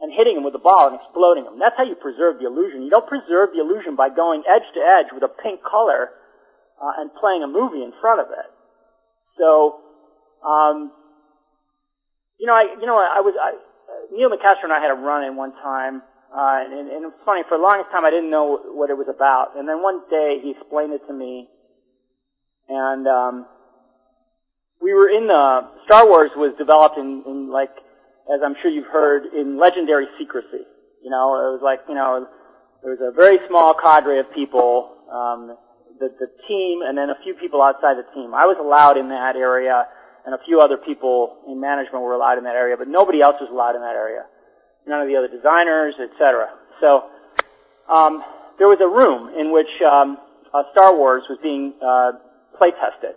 and 0.00 0.14
hitting 0.14 0.36
him 0.38 0.44
with 0.46 0.54
a 0.54 0.62
ball 0.62 0.86
and 0.86 0.94
exploding 0.94 1.44
him. 1.44 1.58
That's 1.58 1.74
how 1.76 1.82
you 1.82 1.98
preserve 1.98 2.38
the 2.38 2.46
illusion. 2.46 2.86
You 2.86 2.90
don't 2.90 3.06
preserve 3.06 3.50
the 3.50 3.60
illusion 3.60 3.96
by 3.98 4.08
going 4.08 4.46
edge 4.46 4.66
to 4.74 4.80
edge 4.80 5.10
with 5.10 5.26
a 5.26 5.32
pink 5.42 5.58
color 5.62 6.14
uh, 6.78 7.02
and 7.02 7.10
playing 7.18 7.42
a 7.42 7.50
movie 7.50 7.82
in 7.82 7.92
front 8.00 8.22
of 8.22 8.30
it. 8.30 8.48
So, 9.38 9.82
um, 10.46 10.92
you 12.38 12.46
know, 12.46 12.54
I, 12.54 12.78
you 12.78 12.86
know, 12.86 12.94
I 12.94 13.18
was, 13.26 13.34
I, 13.34 13.58
Neil 14.14 14.30
Nicastro 14.30 14.70
and 14.70 14.72
I 14.72 14.78
had 14.78 14.94
a 14.94 15.00
run 15.00 15.24
in 15.24 15.34
one 15.34 15.52
time, 15.58 16.02
uh, 16.30 16.62
and, 16.62 16.90
and 16.90 17.02
it 17.02 17.10
was 17.10 17.18
funny, 17.26 17.42
for 17.48 17.58
the 17.58 17.62
longest 17.62 17.90
time 17.90 18.04
I 18.04 18.10
didn't 18.10 18.30
know 18.30 18.58
what 18.70 18.90
it 18.90 18.96
was 18.96 19.10
about. 19.10 19.58
And 19.58 19.68
then 19.68 19.82
one 19.82 20.06
day 20.10 20.38
he 20.42 20.54
explained 20.54 20.92
it 20.92 21.02
to 21.08 21.12
me, 21.12 21.48
and, 22.68 23.06
um, 23.08 23.46
we 24.80 24.94
were 24.94 25.10
in 25.10 25.26
the, 25.26 25.66
Star 25.86 26.06
Wars 26.06 26.30
was 26.36 26.54
developed 26.56 26.98
in, 26.98 27.24
in 27.26 27.50
like, 27.50 27.74
as 28.32 28.40
I'm 28.44 28.54
sure 28.60 28.70
you've 28.70 28.92
heard, 28.92 29.32
in 29.32 29.58
legendary 29.58 30.06
secrecy. 30.18 30.64
You 31.02 31.10
know, 31.10 31.34
it 31.48 31.56
was 31.56 31.62
like, 31.62 31.80
you 31.88 31.94
know, 31.94 32.28
there 32.82 32.92
was 32.92 33.00
a 33.00 33.10
very 33.10 33.38
small 33.48 33.74
cadre 33.74 34.20
of 34.20 34.26
people, 34.34 34.94
um, 35.10 35.56
the, 35.98 36.12
the 36.20 36.28
team, 36.46 36.82
and 36.84 36.96
then 36.96 37.10
a 37.10 37.18
few 37.24 37.34
people 37.34 37.62
outside 37.62 37.96
the 37.96 38.06
team. 38.14 38.34
I 38.34 38.46
was 38.46 38.56
allowed 38.60 38.96
in 38.96 39.08
that 39.08 39.34
area, 39.34 39.86
and 40.26 40.34
a 40.34 40.38
few 40.44 40.60
other 40.60 40.76
people 40.76 41.40
in 41.48 41.60
management 41.60 42.04
were 42.04 42.12
allowed 42.14 42.38
in 42.38 42.44
that 42.44 42.54
area, 42.54 42.76
but 42.76 42.88
nobody 42.88 43.20
else 43.20 43.36
was 43.40 43.50
allowed 43.50 43.74
in 43.74 43.82
that 43.82 43.96
area. 43.96 44.26
None 44.86 45.00
of 45.02 45.08
the 45.08 45.16
other 45.16 45.28
designers, 45.28 45.94
etc. 45.96 46.48
So, 46.80 47.08
um, 47.88 48.22
there 48.58 48.68
was 48.68 48.78
a 48.82 48.90
room 48.90 49.32
in 49.38 49.52
which 49.52 49.70
um, 49.86 50.18
uh, 50.52 50.62
Star 50.72 50.94
Wars 50.94 51.22
was 51.30 51.38
being 51.42 51.72
uh, 51.80 52.12
play 52.58 52.70
tested. 52.76 53.16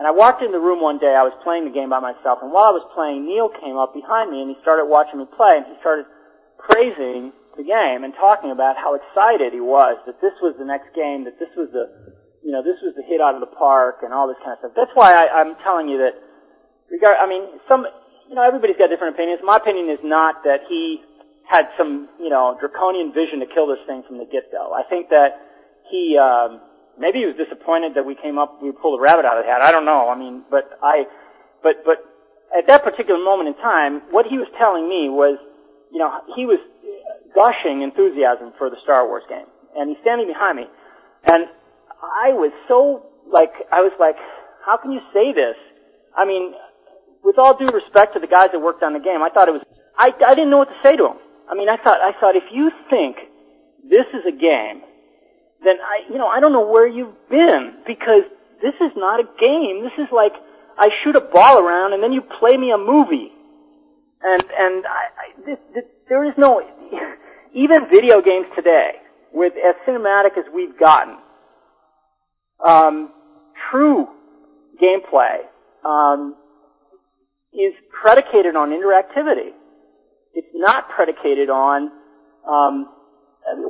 And 0.00 0.08
I 0.08 0.16
walked 0.16 0.40
in 0.40 0.48
the 0.48 0.58
room 0.58 0.80
one 0.80 0.96
day, 0.96 1.12
I 1.12 1.28
was 1.28 1.36
playing 1.44 1.68
the 1.68 1.76
game 1.76 1.92
by 1.92 2.00
myself, 2.00 2.40
and 2.40 2.48
while 2.48 2.72
I 2.72 2.74
was 2.74 2.88
playing, 2.96 3.28
Neil 3.28 3.52
came 3.52 3.76
up 3.76 3.92
behind 3.92 4.32
me 4.32 4.40
and 4.40 4.48
he 4.48 4.56
started 4.64 4.88
watching 4.88 5.20
me 5.20 5.28
play, 5.28 5.60
and 5.60 5.68
he 5.68 5.76
started 5.84 6.08
praising 6.56 7.36
the 7.60 7.66
game 7.68 8.00
and 8.00 8.16
talking 8.16 8.48
about 8.48 8.80
how 8.80 8.96
excited 8.96 9.52
he 9.52 9.60
was 9.60 10.00
that 10.08 10.16
this 10.24 10.32
was 10.40 10.56
the 10.56 10.64
next 10.64 10.88
game, 10.96 11.28
that 11.28 11.36
this 11.36 11.52
was 11.52 11.68
the, 11.76 12.16
you 12.40 12.48
know, 12.48 12.64
this 12.64 12.80
was 12.80 12.96
the 12.96 13.04
hit 13.04 13.20
out 13.20 13.36
of 13.36 13.44
the 13.44 13.52
park 13.52 14.00
and 14.00 14.16
all 14.16 14.24
this 14.24 14.40
kind 14.40 14.56
of 14.56 14.64
stuff. 14.64 14.72
That's 14.72 14.94
why 14.96 15.12
I, 15.12 15.44
I'm 15.44 15.52
telling 15.60 15.92
you 15.92 16.00
that, 16.00 16.16
regard, 16.88 17.20
I 17.20 17.28
mean, 17.28 17.60
some, 17.68 17.84
you 18.24 18.32
know, 18.32 18.44
everybody's 18.46 18.80
got 18.80 18.88
different 18.88 19.20
opinions. 19.20 19.44
My 19.44 19.60
opinion 19.60 19.92
is 19.92 20.00
not 20.00 20.48
that 20.48 20.64
he 20.64 21.04
had 21.44 21.68
some, 21.76 22.08
you 22.16 22.32
know, 22.32 22.56
draconian 22.56 23.12
vision 23.12 23.44
to 23.44 23.48
kill 23.52 23.68
this 23.68 23.84
thing 23.84 24.00
from 24.08 24.16
the 24.16 24.24
get-go. 24.24 24.72
I 24.72 24.88
think 24.88 25.12
that 25.12 25.44
he, 25.92 26.16
um, 26.16 26.64
maybe 27.00 27.24
he 27.24 27.26
was 27.26 27.34
disappointed 27.40 27.96
that 27.96 28.04
we 28.04 28.14
came 28.14 28.36
up, 28.36 28.60
we 28.62 28.70
pulled 28.70 29.00
a 29.00 29.02
rabbit 29.02 29.24
out 29.24 29.40
of 29.40 29.44
the 29.44 29.50
hat. 29.50 29.64
I 29.64 29.72
don't 29.72 29.88
know. 29.88 30.12
I 30.12 30.16
mean, 30.16 30.44
but 30.52 30.78
I, 30.84 31.08
but, 31.64 31.82
but 31.84 32.04
at 32.52 32.68
that 32.68 32.84
particular 32.84 33.18
moment 33.18 33.48
in 33.48 33.56
time, 33.58 34.04
what 34.12 34.28
he 34.28 34.36
was 34.36 34.46
telling 34.60 34.84
me 34.84 35.08
was, 35.08 35.40
you 35.90 35.98
know, 35.98 36.12
he 36.36 36.44
was 36.44 36.60
gushing 37.34 37.82
enthusiasm 37.82 38.52
for 38.60 38.68
the 38.70 38.76
Star 38.84 39.08
Wars 39.08 39.24
game. 39.28 39.48
And 39.74 39.88
he's 39.88 39.98
standing 40.02 40.28
behind 40.28 40.60
me. 40.60 40.66
And 41.24 41.48
I 42.02 42.36
was 42.36 42.52
so, 42.68 43.06
like, 43.32 43.52
I 43.72 43.80
was 43.80 43.92
like, 43.98 44.16
how 44.66 44.76
can 44.76 44.92
you 44.92 45.00
say 45.14 45.32
this? 45.32 45.56
I 46.16 46.26
mean, 46.26 46.52
with 47.22 47.38
all 47.38 47.56
due 47.56 47.70
respect 47.70 48.14
to 48.14 48.20
the 48.20 48.26
guys 48.26 48.48
that 48.52 48.60
worked 48.60 48.82
on 48.82 48.92
the 48.92 49.00
game, 49.00 49.22
I 49.22 49.30
thought 49.30 49.48
it 49.48 49.56
was, 49.56 49.62
I, 49.96 50.10
I 50.26 50.34
didn't 50.34 50.50
know 50.50 50.58
what 50.58 50.68
to 50.68 50.80
say 50.82 50.96
to 50.96 51.06
him. 51.06 51.18
I 51.48 51.54
mean, 51.54 51.68
I 51.68 51.76
thought, 51.76 51.98
I 52.02 52.12
thought 52.18 52.36
if 52.36 52.46
you 52.52 52.70
think 52.90 53.16
this 53.84 54.06
is 54.12 54.26
a 54.26 54.34
game 54.34 54.82
then 55.64 55.76
I, 55.76 56.10
you 56.10 56.18
know, 56.18 56.26
I 56.26 56.40
don't 56.40 56.52
know 56.52 56.66
where 56.66 56.86
you've 56.86 57.28
been 57.28 57.74
because 57.86 58.24
this 58.62 58.74
is 58.80 58.92
not 58.96 59.20
a 59.20 59.24
game. 59.38 59.82
This 59.82 59.92
is 59.98 60.08
like 60.12 60.32
I 60.78 60.88
shoot 61.02 61.16
a 61.16 61.20
ball 61.20 61.58
around 61.58 61.92
and 61.92 62.02
then 62.02 62.12
you 62.12 62.22
play 62.22 62.56
me 62.56 62.70
a 62.70 62.78
movie, 62.78 63.32
and 64.22 64.42
and 64.42 64.86
I, 64.86 65.02
I 65.16 65.44
this, 65.44 65.58
this, 65.74 65.84
there 66.08 66.24
is 66.24 66.34
no 66.38 66.62
even 67.54 67.88
video 67.90 68.20
games 68.20 68.46
today 68.54 68.92
with 69.32 69.52
as 69.54 69.74
cinematic 69.86 70.38
as 70.38 70.44
we've 70.54 70.78
gotten. 70.78 71.16
Um, 72.66 73.12
true 73.70 74.08
gameplay 74.82 75.38
um, 75.84 76.34
is 77.52 77.72
predicated 78.02 78.56
on 78.56 78.70
interactivity. 78.70 79.52
It's 80.34 80.48
not 80.54 80.88
predicated 80.90 81.50
on 81.50 81.90
um, 82.48 82.86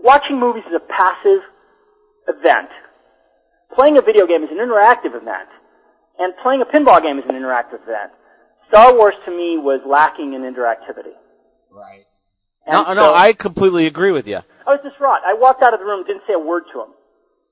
watching 0.03 0.39
movies 0.39 0.65
is 0.69 0.75
a 0.75 0.81
passive 0.81 1.41
event. 2.29 2.69
Playing 3.75 3.99
a 3.99 4.03
video 4.03 4.27
game 4.27 4.43
is 4.43 4.51
an 4.51 4.59
interactive 4.59 5.15
event. 5.15 5.49
And 6.19 6.35
playing 6.43 6.61
a 6.61 6.69
pinball 6.69 7.01
game 7.03 7.19
is 7.19 7.25
an 7.29 7.35
interactive 7.35 7.81
event. 7.83 8.13
Star 8.69 8.95
Wars 8.95 9.15
to 9.25 9.31
me 9.31 9.59
was 9.59 9.81
lacking 9.87 10.35
in 10.35 10.43
interactivity. 10.43 11.17
Right. 11.73 12.05
no, 12.69 12.85
so, 12.85 12.95
no, 12.95 13.15
I 13.15 13.33
completely 13.33 13.87
agree 13.87 14.13
with 14.13 14.29
you. 14.29 14.39
I 14.67 14.71
was 14.71 14.81
distraught. 14.85 15.23
I 15.27 15.35
walked 15.35 15.63
out 15.63 15.73
of 15.75 15.81
the 15.81 15.87
room, 15.87 16.05
didn't 16.07 16.23
say 16.29 16.35
a 16.35 16.39
word 16.39 16.65
to 16.73 16.83
him. 16.83 16.93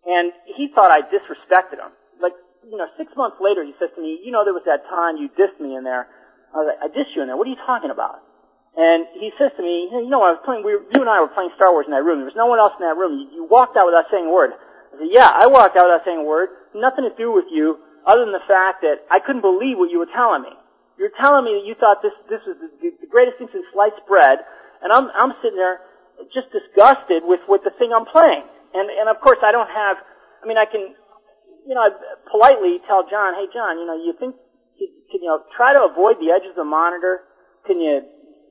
And 0.07 0.33
he 0.45 0.69
thought 0.75 0.91
I 0.91 1.01
disrespected 1.01 1.81
him. 1.81 1.91
Like, 2.21 2.37
you 2.63 2.77
know, 2.77 2.87
six 2.97 3.11
months 3.17 3.39
later 3.41 3.65
he 3.65 3.73
says 3.81 3.91
to 3.97 4.01
me, 4.03 4.21
you 4.23 4.31
know, 4.31 4.45
there 4.45 4.55
was 4.55 4.63
that 4.67 4.85
time 4.89 5.17
you 5.17 5.29
dissed 5.33 5.59
me 5.59 5.75
in 5.75 5.83
there. 5.83 6.07
I 6.55 6.57
was 6.59 6.67
like, 6.71 6.81
I 6.81 6.89
dissed 6.93 7.17
you 7.17 7.23
in 7.23 7.29
there. 7.29 7.37
What 7.37 7.47
are 7.47 7.51
you 7.51 7.63
talking 7.67 7.91
about? 7.91 8.21
And 8.77 9.07
he 9.17 9.33
says 9.39 9.51
to 9.57 9.63
me, 9.63 9.89
you 9.91 10.11
know, 10.11 10.23
I 10.23 10.37
was 10.37 10.43
playing, 10.45 10.63
we 10.63 10.77
were, 10.77 10.85
you 10.93 11.01
and 11.03 11.11
I 11.11 11.19
were 11.21 11.33
playing 11.33 11.51
Star 11.57 11.73
Wars 11.73 11.87
in 11.89 11.95
that 11.97 12.05
room. 12.05 12.23
There 12.23 12.31
was 12.31 12.39
no 12.39 12.47
one 12.47 12.61
else 12.61 12.77
in 12.79 12.87
that 12.87 12.95
room. 12.95 13.19
You, 13.19 13.43
you 13.43 13.45
walked 13.49 13.75
out 13.75 13.89
without 13.89 14.07
saying 14.13 14.27
a 14.27 14.33
word. 14.33 14.55
I 14.55 15.03
said, 15.03 15.11
yeah, 15.11 15.31
I 15.31 15.49
walked 15.51 15.75
out 15.75 15.91
without 15.91 16.07
saying 16.07 16.23
a 16.23 16.29
word. 16.29 16.51
Nothing 16.75 17.09
to 17.09 17.15
do 17.19 17.35
with 17.35 17.51
you 17.51 17.83
other 18.07 18.23
than 18.23 18.33
the 18.33 18.45
fact 18.47 18.87
that 18.87 19.03
I 19.11 19.19
couldn't 19.19 19.43
believe 19.43 19.79
what 19.79 19.91
you 19.91 19.99
were 19.99 20.13
telling 20.15 20.47
me. 20.47 20.55
You're 20.99 21.15
telling 21.15 21.47
me 21.47 21.59
that 21.59 21.67
you 21.67 21.75
thought 21.79 22.03
this, 22.03 22.15
this 22.27 22.43
was 22.43 22.59
the, 22.59 22.91
the 23.03 23.11
greatest 23.11 23.39
thing 23.39 23.47
since 23.55 23.63
sliced 23.71 24.03
bread, 24.11 24.43
and 24.83 24.91
I'm, 24.91 25.11
I'm 25.15 25.31
sitting 25.39 25.59
there 25.59 25.79
just 26.35 26.51
disgusted 26.51 27.23
with, 27.23 27.39
with 27.47 27.63
the 27.63 27.71
thing 27.79 27.95
I'm 27.95 28.07
playing. 28.07 28.43
And, 28.75 28.91
and 28.91 29.07
of 29.07 29.23
course 29.23 29.39
I 29.47 29.55
don't 29.55 29.71
have, 29.71 30.03
I 30.43 30.45
mean 30.47 30.59
I 30.59 30.67
can, 30.67 30.93
you 31.67 31.75
know, 31.75 31.87
I 31.87 31.95
politely 32.27 32.83
tell 32.91 33.07
John, 33.07 33.39
hey 33.39 33.47
John, 33.55 33.79
you 33.79 33.87
know, 33.87 33.95
you 33.95 34.13
think, 34.19 34.35
can, 34.79 35.23
you 35.23 35.31
know, 35.31 35.47
try 35.55 35.73
to 35.73 35.87
avoid 35.87 36.19
the 36.19 36.35
edges 36.35 36.51
of 36.59 36.67
the 36.67 36.69
monitor? 36.69 37.23
Can 37.67 37.79
you, 37.79 38.03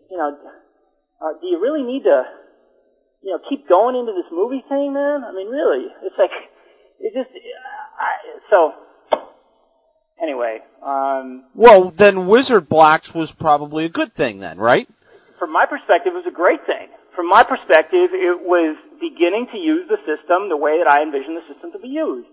you 0.09 0.17
know, 0.17 0.37
uh, 1.21 1.33
do 1.41 1.47
you 1.47 1.61
really 1.61 1.83
need 1.83 2.03
to 2.03 2.23
you 3.21 3.31
know, 3.31 3.39
keep 3.49 3.67
going 3.67 3.95
into 3.95 4.13
this 4.13 4.29
movie 4.31 4.63
thing, 4.69 4.93
man. 4.93 5.23
I 5.23 5.33
mean, 5.33 5.49
really, 5.49 5.87
it's 6.03 6.15
like, 6.17 6.31
it 6.99 7.13
just, 7.13 7.29
I, 7.99 8.39
so, 8.49 8.73
anyway, 10.21 10.59
um. 10.81 11.45
Well, 11.53 11.91
then 11.91 12.27
Wizard 12.27 12.69
Blocks 12.69 13.13
was 13.13 13.31
probably 13.31 13.85
a 13.85 13.89
good 13.89 14.13
thing 14.13 14.39
then, 14.39 14.57
right? 14.57 14.87
From 15.39 15.51
my 15.51 15.65
perspective, 15.65 16.13
it 16.13 16.15
was 16.15 16.25
a 16.27 16.35
great 16.35 16.65
thing. 16.65 16.89
From 17.15 17.27
my 17.29 17.43
perspective, 17.43 18.13
it 18.13 18.39
was 18.41 18.77
beginning 19.01 19.47
to 19.51 19.57
use 19.57 19.89
the 19.89 19.97
system 20.05 20.49
the 20.49 20.57
way 20.57 20.77
that 20.77 20.89
I 20.89 21.01
envisioned 21.01 21.37
the 21.37 21.53
system 21.53 21.71
to 21.73 21.79
be 21.79 21.89
used. 21.89 22.27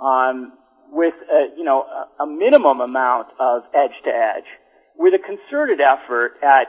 Um, 0.00 0.52
with 0.90 1.14
a, 1.30 1.56
you 1.56 1.64
know, 1.64 1.82
a, 1.82 2.22
a 2.22 2.26
minimum 2.26 2.80
amount 2.80 3.28
of 3.40 3.62
edge 3.74 3.96
to 4.04 4.10
edge, 4.10 4.48
with 4.96 5.14
a 5.14 5.18
concerted 5.18 5.80
effort 5.80 6.34
at 6.42 6.68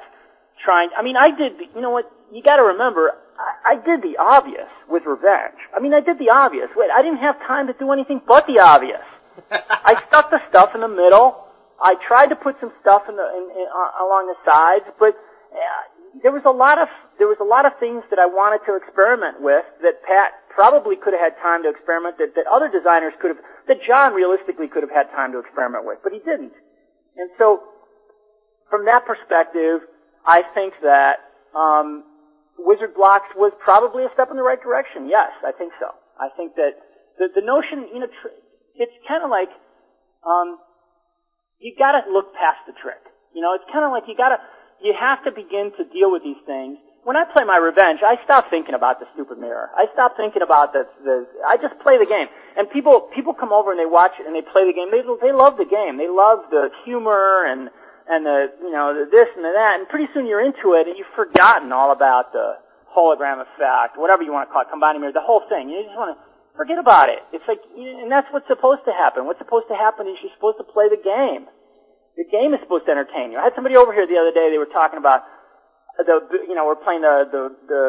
trying, 0.64 0.90
I 0.98 1.04
mean, 1.04 1.16
I 1.18 1.32
did, 1.32 1.54
you 1.76 1.82
know 1.82 1.92
what, 1.92 2.12
you 2.32 2.42
gotta 2.44 2.64
remember, 2.64 3.14
I, 3.38 3.74
I 3.74 3.86
did 3.86 4.02
the 4.02 4.18
obvious 4.20 4.70
with 4.90 5.04
revenge. 5.06 5.58
I 5.76 5.80
mean, 5.80 5.94
I 5.94 6.02
did 6.02 6.20
the 6.20 6.30
obvious. 6.30 6.70
Wait, 6.76 6.90
I 6.94 7.02
didn't 7.02 7.20
have 7.20 7.40
time 7.48 7.68
to 7.68 7.74
do 7.74 7.92
anything 7.92 8.22
but 8.28 8.46
the 8.48 8.60
obvious. 8.60 9.04
I 9.52 10.02
stuck 10.08 10.30
the 10.30 10.40
stuff 10.50 10.76
in 10.76 10.82
the 10.82 10.88
middle. 10.88 11.48
I 11.82 11.96
tried 12.08 12.28
to 12.28 12.36
put 12.36 12.56
some 12.60 12.72
stuff 12.82 13.04
in 13.10 13.16
the 13.16 13.28
in, 13.34 13.44
in, 13.58 13.68
uh, 13.68 14.06
along 14.06 14.30
the 14.30 14.38
sides, 14.46 14.86
but 15.00 15.18
uh, 15.18 15.84
there 16.22 16.32
was 16.32 16.46
a 16.46 16.54
lot 16.54 16.78
of 16.78 16.88
there 17.18 17.28
was 17.28 17.38
a 17.42 17.48
lot 17.48 17.66
of 17.66 17.74
things 17.80 18.04
that 18.10 18.20
I 18.20 18.26
wanted 18.26 18.62
to 18.70 18.78
experiment 18.78 19.42
with 19.42 19.66
that 19.82 20.02
Pat 20.06 20.38
probably 20.54 20.96
could 20.96 21.14
have 21.14 21.34
had 21.34 21.36
time 21.42 21.66
to 21.66 21.70
experiment 21.70 22.18
that, 22.22 22.38
that 22.38 22.46
other 22.46 22.70
designers 22.70 23.14
could 23.18 23.34
have 23.34 23.42
that 23.68 23.82
John 23.82 24.14
realistically 24.14 24.70
could 24.70 24.86
have 24.86 24.94
had 24.94 25.10
time 25.12 25.34
to 25.34 25.40
experiment 25.42 25.86
with, 25.86 25.98
but 26.06 26.14
he 26.14 26.20
didn't. 26.22 26.54
And 27.18 27.30
so, 27.38 27.66
from 28.70 28.86
that 28.86 29.06
perspective, 29.06 29.82
I 30.26 30.42
think 30.54 30.74
that 30.82 31.20
um, 31.56 32.04
Wizard 32.58 32.96
Blocks 32.96 33.28
was 33.36 33.52
probably 33.60 34.04
a 34.06 34.12
step 34.14 34.30
in 34.32 34.38
the 34.38 34.44
right 34.44 34.62
direction. 34.62 35.08
Yes, 35.08 35.32
I 35.44 35.52
think 35.52 35.74
so. 35.80 35.92
I 36.20 36.30
think 36.38 36.56
that 36.56 36.80
the, 37.20 37.28
the 37.34 37.42
notion, 37.42 37.90
you 37.94 38.00
know, 38.00 38.08
tr- 38.08 38.38
it's 38.76 38.94
kind 39.08 39.24
of 39.24 39.30
like, 39.30 39.50
um, 40.24 40.58
you 41.60 41.76
gotta 41.78 42.08
look 42.10 42.34
past 42.34 42.64
the 42.68 42.74
trick. 42.82 43.02
You 43.36 43.42
know, 43.42 43.54
it's 43.54 43.66
kind 43.72 43.84
of 43.84 43.92
like 43.92 44.04
you 44.08 44.16
gotta, 44.16 44.38
you 44.82 44.94
have 44.96 45.24
to 45.26 45.32
begin 45.32 45.72
to 45.78 45.84
deal 45.92 46.12
with 46.12 46.24
these 46.24 46.40
things. 46.46 46.78
When 47.04 47.20
I 47.20 47.28
play 47.28 47.44
my 47.44 47.60
revenge, 47.60 48.00
I 48.00 48.16
stop 48.24 48.48
thinking 48.50 48.76
about 48.76 49.04
the 49.04 49.08
stupid 49.14 49.36
mirror. 49.38 49.68
I 49.76 49.92
stop 49.92 50.16
thinking 50.16 50.42
about 50.42 50.72
the, 50.72 50.88
the, 51.04 51.28
I 51.44 51.58
just 51.60 51.76
play 51.84 52.00
the 52.00 52.08
game. 52.08 52.32
And 52.56 52.72
people, 52.72 53.12
people 53.12 53.34
come 53.36 53.52
over 53.52 53.76
and 53.76 53.80
they 53.80 53.90
watch 53.90 54.16
it 54.20 54.26
and 54.26 54.32
they 54.32 54.40
play 54.40 54.64
the 54.64 54.72
game. 54.72 54.88
They, 54.88 55.04
they 55.20 55.36
love 55.36 55.60
the 55.60 55.68
game. 55.68 56.00
They 56.00 56.08
love 56.08 56.48
the 56.48 56.72
humor 56.86 57.44
and, 57.44 57.68
and 58.08 58.26
the 58.26 58.52
you 58.62 58.72
know 58.72 58.92
the 58.92 59.08
this 59.08 59.30
and 59.36 59.44
the 59.44 59.54
that, 59.56 59.80
and 59.80 59.88
pretty 59.88 60.12
soon 60.14 60.28
you're 60.28 60.44
into 60.44 60.76
it, 60.76 60.88
and 60.88 60.98
you've 60.98 61.12
forgotten 61.16 61.72
all 61.72 61.92
about 61.92 62.34
the 62.34 62.60
hologram 62.94 63.42
effect, 63.42 63.98
whatever 63.98 64.22
you 64.22 64.32
want 64.32 64.48
to 64.48 64.52
call 64.54 64.62
it, 64.62 64.70
combining 64.70 65.02
mirrors, 65.02 65.18
the 65.18 65.26
whole 65.26 65.42
thing. 65.50 65.70
You 65.70 65.82
just 65.82 65.98
want 65.98 66.14
to 66.14 66.18
forget 66.54 66.78
about 66.78 67.10
it. 67.10 67.26
It's 67.34 67.46
like, 67.50 67.60
and 67.74 68.12
that's 68.12 68.30
what's 68.30 68.46
supposed 68.46 68.86
to 68.86 68.94
happen. 68.94 69.26
What's 69.26 69.42
supposed 69.42 69.66
to 69.74 69.78
happen 69.78 70.06
is 70.06 70.20
you're 70.22 70.36
supposed 70.38 70.62
to 70.62 70.68
play 70.68 70.90
the 70.90 71.02
game. 71.02 71.50
The 72.14 72.30
game 72.30 72.54
is 72.54 72.62
supposed 72.62 72.86
to 72.86 72.94
entertain 72.94 73.34
you. 73.34 73.42
I 73.42 73.50
had 73.50 73.58
somebody 73.58 73.74
over 73.74 73.90
here 73.90 74.06
the 74.06 74.22
other 74.22 74.30
day. 74.30 74.54
They 74.54 74.62
were 74.62 74.70
talking 74.70 75.02
about 75.02 75.26
the, 75.98 76.22
you 76.50 76.54
know, 76.54 76.66
we're 76.66 76.78
playing 76.78 77.02
the 77.02 77.26
the 77.30 77.44
the, 77.70 77.82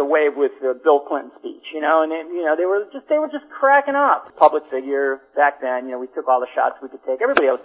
the 0.00 0.04
wave 0.04 0.36
with 0.36 0.52
the 0.60 0.76
Bill 0.84 1.00
Clinton 1.00 1.32
speech, 1.40 1.64
you 1.72 1.80
know, 1.80 2.04
and 2.04 2.12
it, 2.12 2.28
you 2.28 2.44
know 2.44 2.56
they 2.56 2.64
were 2.64 2.84
just 2.92 3.08
they 3.08 3.16
were 3.16 3.28
just 3.28 3.48
cracking 3.48 3.96
up. 3.96 4.36
Public 4.36 4.64
figure 4.68 5.24
back 5.36 5.60
then, 5.60 5.88
you 5.88 5.92
know, 5.92 6.00
we 6.00 6.08
took 6.12 6.28
all 6.28 6.40
the 6.40 6.48
shots 6.52 6.76
we 6.80 6.88
could 6.88 7.04
take. 7.08 7.20
Everybody 7.20 7.48
else 7.48 7.60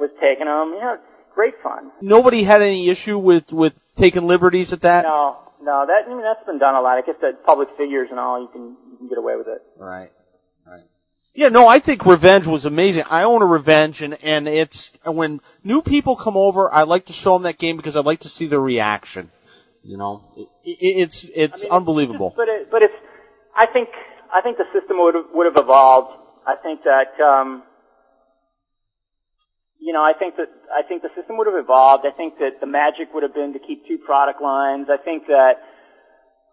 was 0.00 0.12
taking 0.20 0.48
them. 0.48 0.76
You 0.76 0.80
know, 0.80 0.96
great 1.34 1.54
fun. 1.62 1.90
Nobody 2.00 2.42
had 2.42 2.62
any 2.62 2.88
issue 2.88 3.18
with 3.18 3.52
with 3.52 3.74
taking 3.96 4.26
liberties 4.26 4.72
at 4.72 4.82
that. 4.82 5.04
No, 5.04 5.38
no, 5.62 5.86
that 5.86 6.04
I 6.06 6.08
mean 6.08 6.22
that's 6.22 6.44
been 6.46 6.58
done 6.58 6.74
a 6.74 6.80
lot. 6.80 6.98
I 6.98 7.02
guess 7.02 7.16
that 7.20 7.44
public 7.44 7.68
figures 7.76 8.08
and 8.10 8.18
all, 8.18 8.40
you 8.40 8.48
can 8.48 8.76
you 8.90 8.96
can 8.98 9.08
get 9.08 9.18
away 9.18 9.36
with 9.36 9.48
it. 9.48 9.62
Right. 9.76 10.10
Right. 10.66 10.82
Yeah, 11.34 11.48
no, 11.48 11.66
I 11.66 11.80
think 11.80 12.06
Revenge 12.06 12.46
was 12.46 12.64
amazing. 12.64 13.04
I 13.10 13.24
own 13.24 13.42
a 13.42 13.46
Revenge, 13.46 14.02
and 14.02 14.16
and 14.22 14.46
it's 14.46 14.96
when 15.04 15.40
new 15.64 15.82
people 15.82 16.16
come 16.16 16.36
over, 16.36 16.72
I 16.72 16.84
like 16.84 17.06
to 17.06 17.12
show 17.12 17.34
them 17.34 17.42
that 17.42 17.58
game 17.58 17.76
because 17.76 17.96
I 17.96 18.00
like 18.00 18.20
to 18.20 18.28
see 18.28 18.46
their 18.46 18.60
reaction. 18.60 19.30
You 19.82 19.98
know, 19.98 20.24
it, 20.36 20.48
it, 20.64 20.78
it's 20.80 21.24
it's 21.34 21.62
I 21.62 21.64
mean, 21.64 21.72
unbelievable. 21.72 22.28
It's 22.28 22.36
just, 22.36 22.46
but 22.46 22.48
it, 22.48 22.70
but 22.70 22.82
it's 22.82 22.94
I 23.56 23.66
think 23.66 23.88
I 24.32 24.40
think 24.42 24.58
the 24.58 24.64
system 24.72 24.98
would 25.00 25.14
have, 25.14 25.24
would 25.32 25.46
have 25.46 25.56
evolved. 25.56 26.16
I 26.46 26.56
think 26.56 26.80
that 26.84 27.20
um, 27.22 27.62
you 29.80 29.92
know, 29.92 30.02
I 30.02 30.12
think 30.18 30.36
that 30.36 30.48
I 30.72 30.82
think 30.86 31.02
the 31.02 31.10
system 31.16 31.36
would 31.36 31.46
have 31.46 31.56
evolved. 31.56 32.04
I 32.06 32.16
think 32.16 32.38
that 32.38 32.60
the 32.60 32.66
magic 32.66 33.12
would 33.12 33.22
have 33.22 33.34
been 33.34 33.52
to 33.52 33.58
keep 33.58 33.86
two 33.86 33.98
product 33.98 34.40
lines. 34.40 34.88
I 34.90 34.96
think 34.96 35.26
that 35.26 35.60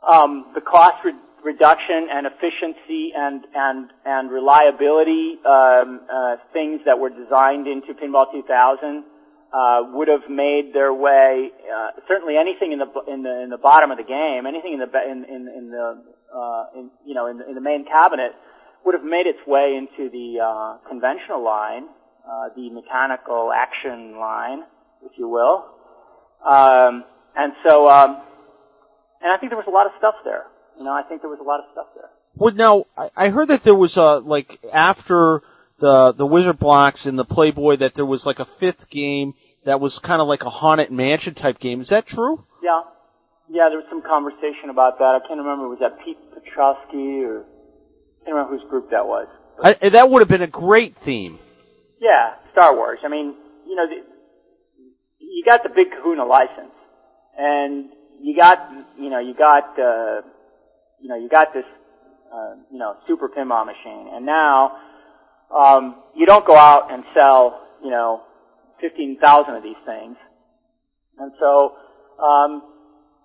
um, 0.04 0.52
the 0.56 0.62
cost 0.62 1.00
re- 1.06 1.14
reduction 1.44 2.10
and 2.12 2.28
efficiency 2.28 3.14
and 3.16 3.46
and 3.56 3.90
and 4.06 4.32
reliability 4.32 5.40
um, 5.46 6.02
uh, 6.12 6.36
things 6.54 6.82
that 6.86 7.00
were 7.00 7.10
designed 7.10 7.68
into 7.68 7.94
Pinball 7.94 8.32
2000 8.32 9.04
uh, 9.54 9.84
would 9.94 10.08
have 10.08 10.30
made 10.30 10.72
their 10.74 10.94
way. 10.94 11.52
Uh, 11.68 11.92
certainly, 12.08 12.36
anything 12.38 12.72
in 12.72 12.80
the 12.80 12.90
in 13.08 13.24
the 13.24 13.44
in 13.44 13.50
the 13.50 13.58
bottom 13.58 13.92
of 13.92 13.98
the 13.98 14.04
game, 14.04 14.46
anything 14.46 14.74
in 14.74 14.80
the 14.80 14.90
in 14.90 15.24
in, 15.26 15.48
in 15.48 15.70
the 15.70 16.04
uh, 16.34 16.66
in, 16.76 16.90
you 17.06 17.14
know 17.14 17.28
in 17.28 17.38
the, 17.38 17.48
in 17.48 17.56
the 17.56 17.62
main 17.62 17.86
cabinet 17.86 18.32
would 18.84 18.96
have 18.96 19.04
made 19.04 19.28
its 19.28 19.40
way 19.46 19.78
into 19.78 20.10
the 20.10 20.42
uh, 20.42 20.78
conventional 20.90 21.44
line 21.44 21.86
uh, 22.28 22.50
the 22.56 22.70
mechanical 22.70 23.52
action 23.54 24.18
line, 24.18 24.64
if 25.06 25.12
you 25.18 25.28
will. 25.28 25.66
Um, 26.46 27.04
and 27.36 27.54
so, 27.66 27.90
um, 27.90 28.22
and 29.22 29.32
I 29.32 29.38
think 29.38 29.52
there 29.52 29.58
was 29.58 29.68
a 29.68 29.72
lot 29.72 29.86
of 29.86 29.94
stuff 29.98 30.16
there. 30.24 30.46
You 30.78 30.86
know, 30.86 30.94
I 30.94 31.04
think 31.04 31.22
there 31.22 31.30
was 31.30 31.40
a 31.40 31.44
lot 31.44 31.60
of 31.60 31.66
stuff 31.72 31.88
there. 31.96 32.10
Well, 32.36 32.54
now 32.54 32.86
I 33.16 33.30
heard 33.30 33.50
that 33.50 33.64
there 33.64 33.76
was 33.76 33.98
a 33.98 34.20
like 34.20 34.60
after 34.72 35.42
the 35.80 36.14
the 36.14 36.26
Wizard 36.26 36.60
blocks 36.60 37.06
and 37.06 37.20
the 37.20 37.26
Playboy 37.26 37.78
that 37.78 37.94
there 37.94 38.06
was 38.06 38.26
like 38.26 38.40
a 38.40 38.46
fifth 38.46 38.90
game 38.90 39.34
that 39.66 39.80
was 39.80 40.00
kind 40.00 40.22
of 40.22 40.28
like 40.28 40.44
a 40.44 40.50
haunted 40.50 40.92
mansion 40.92 41.34
type 41.34 41.60
game. 41.60 41.82
Is 41.82 41.90
that 41.90 42.06
true? 42.06 42.46
Yeah, 42.64 42.82
yeah. 43.50 43.68
There 43.70 43.78
was 43.78 43.88
some 43.90 44.02
conversation 44.02 44.70
about 44.70 44.98
that. 45.00 45.20
I 45.24 45.28
can't 45.28 45.40
remember. 45.40 45.68
Was 45.68 45.80
that 45.80 46.00
Pete 46.04 46.18
Petrosky 46.32 47.24
or 47.24 47.42
I 47.42 48.26
can't 48.26 48.36
remember 48.36 48.58
whose 48.58 48.70
group 48.70 48.92
that 48.92 49.06
was. 49.06 49.28
I, 49.64 49.74
that 49.90 50.10
would 50.10 50.20
have 50.20 50.30
been 50.30 50.42
a 50.42 50.48
great 50.48 50.96
theme. 50.96 51.38
Yeah, 52.02 52.34
Star 52.52 52.76
Wars. 52.76 52.98
I 53.06 53.10
mean, 53.10 53.36
you 53.68 53.76
know, 53.76 53.86
the, 53.88 54.02
you 55.20 55.44
got 55.46 55.62
the 55.62 55.70
big 55.70 55.92
Kahuna 55.92 56.26
license, 56.26 56.74
and 57.38 57.90
you 58.20 58.36
got, 58.36 58.58
you 58.98 59.12
know, 59.12 59.20
you 59.20 59.36
got, 59.36 59.78
uh, 59.80 60.22
you 61.00 61.10
know, 61.10 61.16
you 61.16 61.30
got 61.30 61.54
this, 61.54 61.64
uh, 62.34 62.56
you 62.72 62.80
know, 62.80 62.96
super 63.08 63.30
pinball 63.30 63.68
machine, 63.68 64.10
and 64.12 64.26
now, 64.26 64.72
um, 65.56 65.96
you 66.16 66.26
don't 66.26 66.44
go 66.44 66.56
out 66.56 66.92
and 66.92 67.04
sell, 67.14 67.62
you 67.84 67.92
know, 67.92 68.24
fifteen 68.82 69.20
thousand 69.22 69.56
of 69.56 69.62
these 69.62 69.80
things, 69.86 70.18
and 71.20 71.32
so, 71.40 71.76
um, 72.18 72.64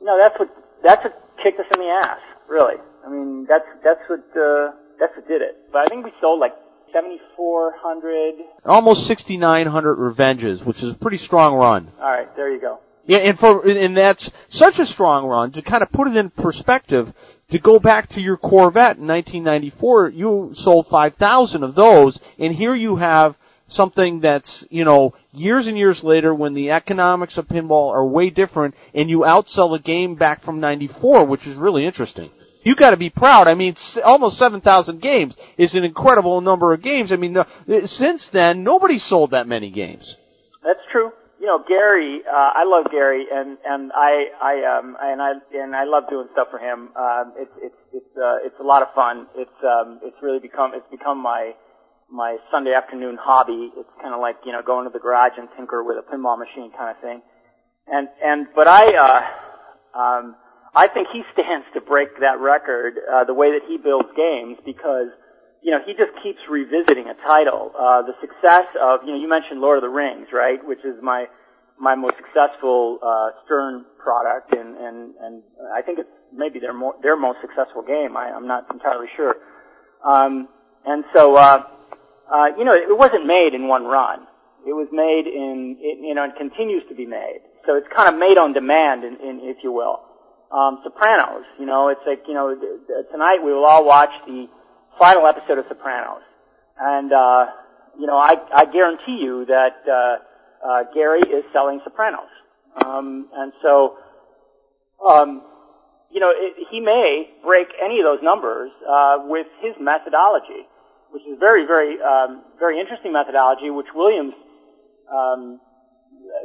you 0.01 0.07
know, 0.07 0.19
that's 0.21 0.39
what 0.39 0.51
that's 0.85 1.03
what 1.03 1.15
kicked 1.43 1.59
us 1.59 1.67
in 1.75 1.81
the 1.81 1.89
ass, 1.89 2.21
really. 2.47 2.77
I 3.07 3.09
mean, 3.09 3.47
that's 3.49 3.65
that's 3.83 4.01
what 4.07 4.21
uh, 4.37 4.73
that's 5.01 5.17
what 5.17 5.27
did 5.27 5.41
it. 5.41 5.57
But 5.73 5.79
I 5.79 5.85
think 5.87 6.05
we 6.05 6.13
sold 6.21 6.41
like 6.41 6.53
7,400. 6.97 8.35
Almost 8.65 9.07
6,900 9.07 9.97
revenges, 9.97 10.65
which 10.65 10.83
is 10.83 10.93
a 10.93 10.95
pretty 10.95 11.19
strong 11.19 11.55
run. 11.55 11.93
All 12.01 12.11
right, 12.11 12.35
there 12.37 12.51
you 12.51 12.59
go. 12.59 12.81
Yeah, 13.05 13.19
and 13.19 13.39
for 13.39 13.69
and 13.69 13.97
that's 13.97 14.33
such 14.49 14.79
a 14.79 14.87
strong 14.87 15.27
run 15.27 15.53
to 15.53 15.63
kind 15.63 15.83
of 15.83 15.93
put 15.93 16.09
it 16.09 16.17
in 16.17 16.31
perspective. 16.31 17.13
To 17.51 17.59
go 17.61 17.79
back 17.79 18.09
to 18.11 18.21
your 18.21 18.37
Corvette 18.37 18.97
in 18.97 19.07
1994, 19.07 20.09
you 20.09 20.51
sold 20.53 20.89
5,000 20.89 21.63
of 21.63 21.77
those, 21.77 22.19
and 22.41 22.53
here 22.53 22.75
you 22.75 22.97
have 22.97 23.39
something 23.69 24.19
that's 24.19 24.67
you 24.71 24.85
know 24.85 25.15
years 25.33 25.69
and 25.69 25.79
years 25.79 26.03
later 26.03 26.35
when 26.35 26.55
the 26.55 26.73
economics 26.73 27.39
of 27.39 27.47
pinball 27.47 27.93
are 27.93 28.05
way 28.05 28.31
different, 28.31 28.75
and 28.95 29.11
you 29.11 29.19
outsell 29.21 29.77
a 29.77 29.79
game 29.79 30.15
back 30.17 30.41
from 30.41 30.59
'94, 30.59 31.25
which 31.27 31.47
is 31.47 31.57
really 31.57 31.85
interesting 31.85 32.31
you 32.67 32.75
got 32.75 32.91
to 32.91 32.97
be 32.97 33.11
proud. 33.11 33.47
I 33.47 33.55
mean, 33.55 33.77
almost 34.05 34.39
7,000 34.39 35.01
games 35.01 35.37
is 35.57 35.77
an 35.77 35.85
incredible 35.85 36.41
number 36.41 36.73
of 36.73 36.83
games. 36.83 37.13
I 37.13 37.17
mean, 37.17 37.39
since 37.87 38.29
then, 38.29 38.65
nobody 38.65 38.99
sold 38.99 39.31
that 39.31 39.47
many 39.47 39.71
games. 39.71 40.17
That's 40.65 40.83
true. 40.91 41.13
You 41.39 41.47
know, 41.47 41.63
Gary, 41.69 42.23
uh, 42.27 42.51
I 42.59 42.65
love 42.67 42.91
Gary, 42.91 43.27
and 43.31 43.59
and 43.65 43.93
I 43.95 44.25
I 44.43 44.79
um 44.79 44.97
and 45.01 45.23
I 45.23 45.33
and 45.55 45.77
I 45.77 45.85
love 45.85 46.05
doing 46.11 46.27
stuff 46.33 46.49
for 46.51 46.59
him. 46.59 46.89
Um, 46.97 47.35
it's 47.37 47.53
it's 47.63 47.77
it's 47.93 48.17
uh, 48.17 48.43
it's 48.43 48.59
a 48.59 48.65
lot 48.65 48.83
of 48.83 48.89
fun. 48.97 49.29
It's 49.37 49.59
um 49.63 50.01
it's 50.03 50.17
really 50.21 50.41
become 50.41 50.73
it's 50.75 50.91
become 50.91 51.23
my 51.23 51.53
my 52.11 52.39
Sunday 52.51 52.73
afternoon 52.73 53.17
hobby. 53.21 53.71
It's 53.77 53.89
kind 54.03 54.13
of 54.13 54.21
like 54.21 54.37
you 54.45 54.51
know 54.51 54.63
going 54.67 54.87
to 54.87 54.93
the 54.93 54.99
garage 54.99 55.39
and 55.39 55.47
tinker 55.57 55.85
with 55.85 55.99
a 55.99 56.11
pinball 56.11 56.37
machine 56.37 56.73
kind 56.77 56.97
of 56.97 57.01
thing. 57.01 57.23
And 57.87 58.09
and 58.25 58.47
but 58.57 58.67
I 58.67 58.85
uh 58.97 59.99
um 60.01 60.37
I 60.77 60.89
think 60.89 61.09
he 61.11 61.23
stands 61.33 61.65
to 61.73 61.81
break 61.81 62.21
that 62.21 62.39
record 62.39 63.01
uh, 63.01 63.25
the 63.25 63.33
way 63.33 63.49
that 63.53 63.65
he 63.67 63.79
builds 63.79 64.13
games 64.15 64.61
because 64.61 65.09
you 65.65 65.73
know 65.73 65.81
he 65.87 65.97
just 65.97 66.13
keeps 66.23 66.39
revisiting 66.51 67.09
a 67.09 67.17
title. 67.27 67.73
Uh, 67.73 68.05
the 68.05 68.13
success 68.21 68.69
of 68.77 69.01
you 69.09 69.17
know 69.17 69.19
you 69.19 69.27
mentioned 69.27 69.65
Lord 69.65 69.79
of 69.79 69.83
the 69.83 69.89
Rings, 69.89 70.29
right? 70.37 70.61
Which 70.61 70.85
is 70.85 71.01
my 71.01 71.25
my 71.81 71.95
most 71.95 72.21
successful 72.21 73.01
uh, 73.01 73.31
Stern 73.47 73.87
product, 73.97 74.53
and 74.53 74.77
and 74.77 75.15
and 75.17 75.43
I 75.73 75.81
think 75.81 75.99
it's 75.99 76.13
maybe 76.31 76.61
their 76.61 76.77
their 77.03 77.17
most 77.17 77.39
successful 77.41 77.81
game. 77.81 78.15
I, 78.15 78.29
I'm 78.37 78.47
not 78.47 78.69
entirely 78.71 79.09
sure. 79.17 79.35
Um, 80.05 80.47
and 80.85 81.05
so 81.17 81.37
uh, 81.37 81.65
uh, 82.29 82.47
you 82.59 82.65
know 82.65 82.75
it 82.77 82.93
wasn't 82.93 83.25
made 83.25 83.55
in 83.55 83.67
one 83.67 83.85
run. 83.85 84.29
It 84.69 84.77
was 84.77 84.89
made 84.93 85.25
in 85.25 85.79
it, 85.81 86.05
you 86.05 86.15
know 86.15 86.25
and 86.25 86.37
continues 86.37 86.83
to 86.91 86.95
be 86.95 87.07
made. 87.07 87.41
So 87.65 87.77
it's 87.77 87.89
kind 87.97 88.13
of 88.13 88.21
made 88.21 88.37
on 88.39 88.53
demand, 88.53 89.03
in, 89.03 89.15
in, 89.15 89.41
if 89.43 89.57
you 89.65 89.73
will 89.73 90.06
um, 90.53 90.81
Sopranos. 90.83 91.45
You 91.59 91.67
know, 91.67 91.89
it's 91.89 92.01
like 92.07 92.23
you 92.29 92.35
know 92.35 92.55
tonight 93.11 93.39
we 93.45 93.53
will 93.53 93.65
all 93.65 93.85
watch 93.85 94.11
the 94.27 94.47
final 94.99 95.27
episode 95.27 95.59
of 95.59 95.67
Sopranos, 95.69 96.23
and 96.79 97.13
uh, 97.13 97.47
you 97.99 98.07
know 98.07 98.17
I, 98.17 98.37
I 98.55 98.65
guarantee 98.67 99.19
you 99.23 99.45
that 99.47 99.83
uh, 99.89 100.17
uh, 100.67 100.83
Gary 100.95 101.21
is 101.21 101.45
selling 101.53 101.81
Sopranos, 101.85 102.31
um, 102.85 103.29
and 103.35 103.53
so 103.63 103.97
um, 105.07 105.43
you 106.11 106.21
know 106.21 106.31
it, 106.35 106.67
he 106.71 106.81
may 106.81 107.31
break 107.45 107.69
any 107.83 108.01
of 108.01 108.05
those 108.05 108.23
numbers 108.23 108.73
uh, 108.89 109.19
with 109.25 109.47
his 109.61 109.75
methodology, 109.81 110.67
which 111.11 111.23
is 111.23 111.39
very 111.39 111.67
very 111.67 112.01
um, 112.01 112.43
very 112.59 112.81
interesting 112.81 113.13
methodology, 113.13 113.71
which 113.71 113.89
Williams 113.95 114.35
um, 115.13 115.61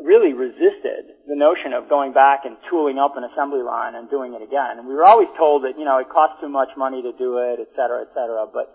really 0.03 0.33
resisted 0.33 1.15
the 1.27 1.35
notion 1.35 1.73
of 1.73 1.89
going 1.89 2.13
back 2.13 2.41
and 2.45 2.57
tooling 2.69 2.97
up 2.97 3.17
an 3.17 3.23
assembly 3.23 3.61
line 3.61 3.95
and 3.95 4.09
doing 4.09 4.33
it 4.33 4.41
again. 4.41 4.77
And 4.77 4.87
we 4.87 4.93
were 4.93 5.05
always 5.05 5.29
told 5.37 5.63
that, 5.63 5.77
you 5.77 5.85
know, 5.85 5.97
it 5.99 6.09
costs 6.09 6.37
too 6.41 6.49
much 6.49 6.69
money 6.77 7.01
to 7.01 7.11
do 7.17 7.37
it, 7.37 7.59
et 7.59 7.69
cetera, 7.75 8.01
et 8.01 8.11
cetera. 8.13 8.45
But, 8.51 8.73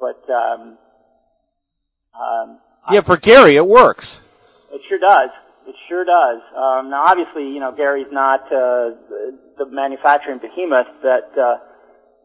but, 0.00 0.22
um, 0.32 0.78
um, 2.18 2.58
yeah, 2.90 3.02
for 3.02 3.16
Gary, 3.16 3.56
it 3.56 3.66
works. 3.66 4.20
It 4.72 4.80
sure 4.88 4.98
does. 4.98 5.30
It 5.66 5.74
sure 5.88 6.04
does. 6.04 6.40
Um, 6.56 6.90
now, 6.90 7.04
obviously, 7.04 7.44
you 7.44 7.60
know, 7.60 7.72
Gary's 7.76 8.10
not 8.10 8.40
uh, 8.46 8.96
the 9.58 9.66
manufacturing 9.70 10.38
behemoth 10.38 10.86
that 11.02 11.28
uh, 11.36 11.58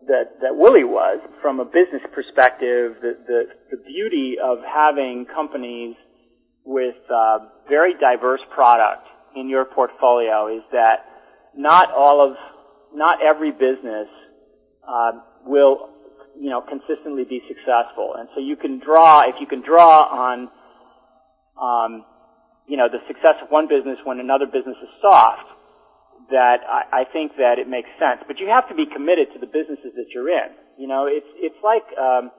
that 0.08 0.40
that 0.42 0.56
Willie 0.56 0.86
was. 0.86 1.20
From 1.42 1.60
a 1.60 1.66
business 1.66 2.02
perspective, 2.14 2.96
the 3.02 3.18
the, 3.28 3.44
the 3.72 3.78
beauty 3.84 4.36
of 4.42 4.60
having 4.64 5.26
companies 5.26 5.96
with 6.66 6.96
uh, 7.14 7.40
very 7.68 7.94
diverse 8.00 8.42
product 8.54 9.08
in 9.36 9.50
your 9.50 9.66
portfolio 9.66 10.48
is 10.56 10.64
that 10.72 11.06
not 11.56 11.92
all 11.92 12.26
of, 12.26 12.36
not 12.94 13.20
every 13.24 13.52
business 13.52 14.08
uh, 14.88 15.12
will, 15.46 15.90
you 16.40 16.50
know, 16.50 16.62
consistently 16.62 17.24
be 17.24 17.42
successful. 17.48 18.16
And 18.18 18.30
so 18.36 18.42
you 18.42 18.56
can 18.56 18.80
draw, 18.80 19.22
if 19.22 19.36
you 19.40 19.48
can 19.48 19.62
draw 19.62 20.04
on, 20.04 20.50
um, 21.60 22.06
you 22.68 22.78
know, 22.78 22.88
the 22.88 23.00
success 23.08 23.36
of 23.44 23.50
one 23.50 23.68
business 23.68 23.98
when 24.04 24.20
another 24.20 24.46
business 24.46 24.78
is 24.82 24.90
soft, 25.02 25.48
that 26.32 26.64
I, 26.64 27.02
I 27.02 27.04
think 27.12 27.34
that 27.38 27.60
it 27.60 27.68
makes 27.68 27.90
sense. 28.00 28.24
But 28.28 28.40
you 28.40 28.48
have 28.48 28.68
to 28.70 28.76
be 28.76 28.86
committed 28.86 29.28
to 29.34 29.40
the 29.40 29.48
businesses 29.48 29.92
that 29.96 30.08
you're 30.14 30.30
in. 30.30 30.56
You 30.78 30.88
know, 30.88 31.06
it's 31.06 31.28
it's 31.38 31.60
like 31.64 31.84
um, 32.00 32.32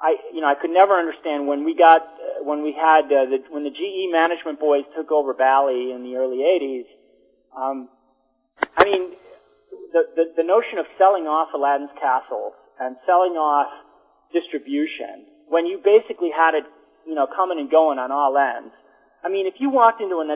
I 0.00 0.14
you 0.32 0.40
know 0.40 0.46
I 0.46 0.54
could 0.54 0.70
never 0.70 0.94
understand 0.94 1.46
when 1.46 1.64
we 1.64 1.74
got 1.74 2.02
uh, 2.02 2.44
when 2.44 2.62
we 2.62 2.72
had 2.72 3.10
uh, 3.10 3.26
the 3.26 3.42
when 3.50 3.64
the 3.64 3.74
GE 3.74 4.12
management 4.12 4.60
boys 4.60 4.86
took 4.96 5.10
over 5.10 5.34
Bally 5.34 5.90
in 5.90 6.02
the 6.02 6.14
early 6.16 6.38
'80s. 6.38 6.86
Um, 7.50 7.88
I 8.76 8.84
mean, 8.84 9.12
the, 9.92 10.02
the 10.14 10.24
the 10.38 10.46
notion 10.46 10.78
of 10.78 10.86
selling 10.98 11.26
off 11.26 11.50
Aladdin's 11.54 11.90
castles 11.98 12.54
and 12.78 12.96
selling 13.06 13.34
off 13.34 13.66
distribution 14.32 15.26
when 15.48 15.66
you 15.66 15.82
basically 15.82 16.30
had 16.30 16.54
it 16.54 16.64
you 17.06 17.14
know 17.14 17.26
coming 17.26 17.58
and 17.58 17.70
going 17.70 17.98
on 17.98 18.12
all 18.12 18.38
ends. 18.38 18.72
I 19.24 19.28
mean, 19.28 19.46
if 19.46 19.54
you 19.58 19.70
walked 19.70 20.00
into 20.00 20.22
an 20.22 20.30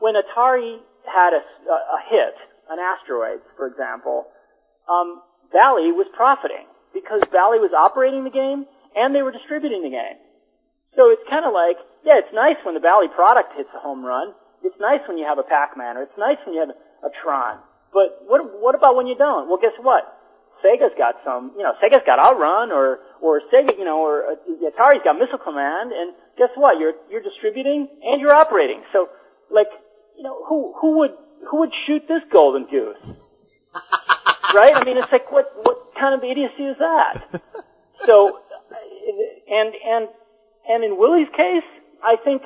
when 0.00 0.14
Atari 0.16 0.80
had 1.04 1.36
a, 1.36 1.42
a 1.44 2.00
hit, 2.08 2.34
an 2.70 2.78
asteroid, 2.80 3.40
for 3.56 3.66
example, 3.66 4.28
um, 4.88 5.20
Bally 5.52 5.92
was 5.92 6.06
profiting 6.16 6.64
because 6.94 7.20
Bally 7.30 7.58
was 7.60 7.72
operating 7.76 8.24
the 8.24 8.32
game 8.32 8.64
and 8.98 9.14
they 9.14 9.22
were 9.22 9.30
distributing 9.30 9.86
the 9.86 9.94
game. 9.94 10.18
So 10.98 11.14
it's 11.14 11.22
kind 11.30 11.46
of 11.46 11.54
like, 11.54 11.78
yeah, 12.02 12.18
it's 12.18 12.34
nice 12.34 12.58
when 12.66 12.74
the 12.74 12.82
Bally 12.82 13.06
product 13.06 13.54
hits 13.54 13.70
a 13.70 13.78
home 13.78 14.02
run. 14.02 14.34
It's 14.66 14.74
nice 14.82 14.98
when 15.06 15.16
you 15.16 15.24
have 15.24 15.38
a 15.38 15.46
Pac-Man, 15.46 15.96
or 15.96 16.02
it's 16.02 16.18
nice 16.18 16.42
when 16.42 16.58
you 16.58 16.60
have 16.66 16.74
a 17.06 17.10
Tron. 17.22 17.62
But 17.94 18.26
what 18.26 18.42
what 18.58 18.74
about 18.74 18.96
when 18.98 19.06
you 19.06 19.14
don't? 19.14 19.48
Well, 19.48 19.62
guess 19.62 19.78
what? 19.80 20.02
Sega's 20.60 20.92
got 20.98 21.14
some, 21.24 21.54
you 21.56 21.62
know, 21.62 21.72
Sega's 21.78 22.02
got 22.04 22.18
Outrun, 22.18 22.72
or 22.72 22.98
or 23.22 23.40
Sega, 23.54 23.78
you 23.78 23.84
know, 23.86 24.02
or 24.02 24.34
uh, 24.34 24.68
Atari's 24.68 25.06
got 25.06 25.14
Missile 25.14 25.38
Command, 25.38 25.92
and 25.92 26.12
guess 26.36 26.50
what? 26.56 26.78
You're 26.78 26.94
you're 27.08 27.22
distributing 27.22 27.88
and 28.02 28.20
you're 28.20 28.34
operating. 28.34 28.82
So, 28.92 29.08
like, 29.50 29.70
you 30.16 30.24
know, 30.24 30.44
who 30.44 30.74
who 30.80 30.98
would 30.98 31.14
who 31.48 31.60
would 31.60 31.70
shoot 31.86 32.02
this 32.08 32.20
golden 32.30 32.66
goose? 32.66 33.22
right? 34.54 34.74
I 34.74 34.84
mean, 34.84 34.98
it's 34.98 35.12
like 35.12 35.30
what 35.30 35.54
what 35.62 35.94
kind 35.98 36.12
of 36.14 36.24
idiocy 36.28 36.64
is 36.64 36.76
that? 36.78 37.40
So, 38.06 38.40
and 39.08 39.74
and 39.74 40.08
and 40.68 40.84
in 40.84 40.98
Willie's 40.98 41.30
case, 41.36 41.66
I 42.02 42.16
think 42.22 42.42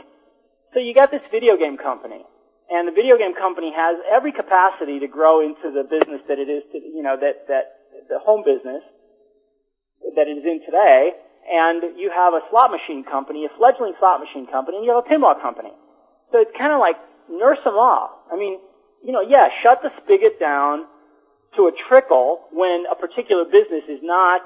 so. 0.75 0.81
You 0.81 0.95
got 0.95 1.11
this 1.11 1.23
video 1.31 1.57
game 1.57 1.77
company, 1.77 2.23
and 2.71 2.87
the 2.87 2.93
video 2.93 3.19
game 3.19 3.35
company 3.35 3.73
has 3.75 3.99
every 4.11 4.33
capacity 4.33 5.01
to 5.01 5.09
grow 5.09 5.41
into 5.43 5.71
the 5.71 5.85
business 5.85 6.23
that 6.29 6.39
it 6.39 6.49
is, 6.49 6.63
to, 6.73 6.79
you 6.79 7.03
know, 7.03 7.17
that 7.19 7.49
that 7.49 7.65
the 8.09 8.19
home 8.19 8.43
business 8.45 8.83
that 10.17 10.27
it 10.29 10.39
is 10.39 10.45
in 10.45 10.61
today. 10.65 11.13
And 11.43 11.99
you 11.99 12.07
have 12.15 12.35
a 12.35 12.41
slot 12.51 12.71
machine 12.71 13.03
company, 13.03 13.45
a 13.45 13.51
fledgling 13.59 13.95
slot 13.99 14.21
machine 14.21 14.47
company, 14.47 14.79
and 14.79 14.87
you 14.87 14.95
have 14.95 15.03
a 15.03 15.09
pinball 15.11 15.35
company. 15.43 15.75
So 16.31 16.39
it's 16.39 16.55
kind 16.57 16.73
of 16.73 16.79
like 16.79 16.95
nurse 17.29 17.59
them 17.65 17.75
all. 17.75 18.23
I 18.31 18.37
mean, 18.39 18.63
you 19.03 19.11
know, 19.11 19.27
yeah, 19.27 19.51
shut 19.63 19.83
the 19.83 19.91
spigot 19.99 20.39
down 20.39 20.87
to 21.57 21.67
a 21.67 21.73
trickle 21.89 22.47
when 22.53 22.85
a 22.87 22.95
particular 22.95 23.45
business 23.45 23.83
is 23.91 23.99
not 24.03 24.41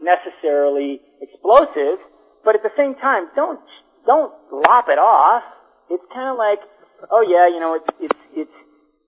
necessarily 0.00 1.00
explosive, 1.20 2.00
but 2.44 2.56
at 2.56 2.62
the 2.64 2.72
same 2.76 2.96
time, 2.96 3.28
don't 3.36 3.60
don't 4.06 4.32
lop 4.50 4.88
it 4.88 4.98
off. 4.98 5.44
It's 5.90 6.04
kind 6.12 6.28
of 6.28 6.36
like, 6.36 6.60
oh 7.12 7.22
yeah, 7.22 7.48
you 7.48 7.60
know, 7.60 7.76
it's 7.76 7.90
it's 8.00 8.20
it's 8.34 8.56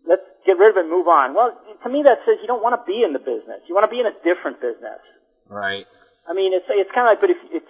let's 0.06 0.24
get 0.44 0.60
rid 0.60 0.70
of 0.70 0.77
it, 0.77 0.85
and 0.86 0.90
move 0.93 1.09
on. 1.09 1.35
Well, 1.35 1.56
to 1.82 1.89
me, 1.89 2.05
that 2.05 2.20
says 2.28 2.39
you 2.40 2.48
don't 2.48 2.62
want 2.62 2.77
to 2.77 2.82
be 2.85 3.02
in 3.02 3.12
the 3.12 3.23
business. 3.23 3.64
You 3.69 3.74
want 3.74 3.89
to 3.89 3.93
be 3.93 4.01
in 4.01 4.06
a 4.06 4.16
different 4.20 4.60
business. 4.60 5.01
Right. 5.48 5.86
I 6.28 6.35
mean, 6.35 6.52
it's 6.52 6.66
it's 6.69 6.90
kind 6.93 7.09
of 7.09 7.16
like, 7.16 7.20
but 7.20 7.31
if 7.32 7.40
if 7.51 7.64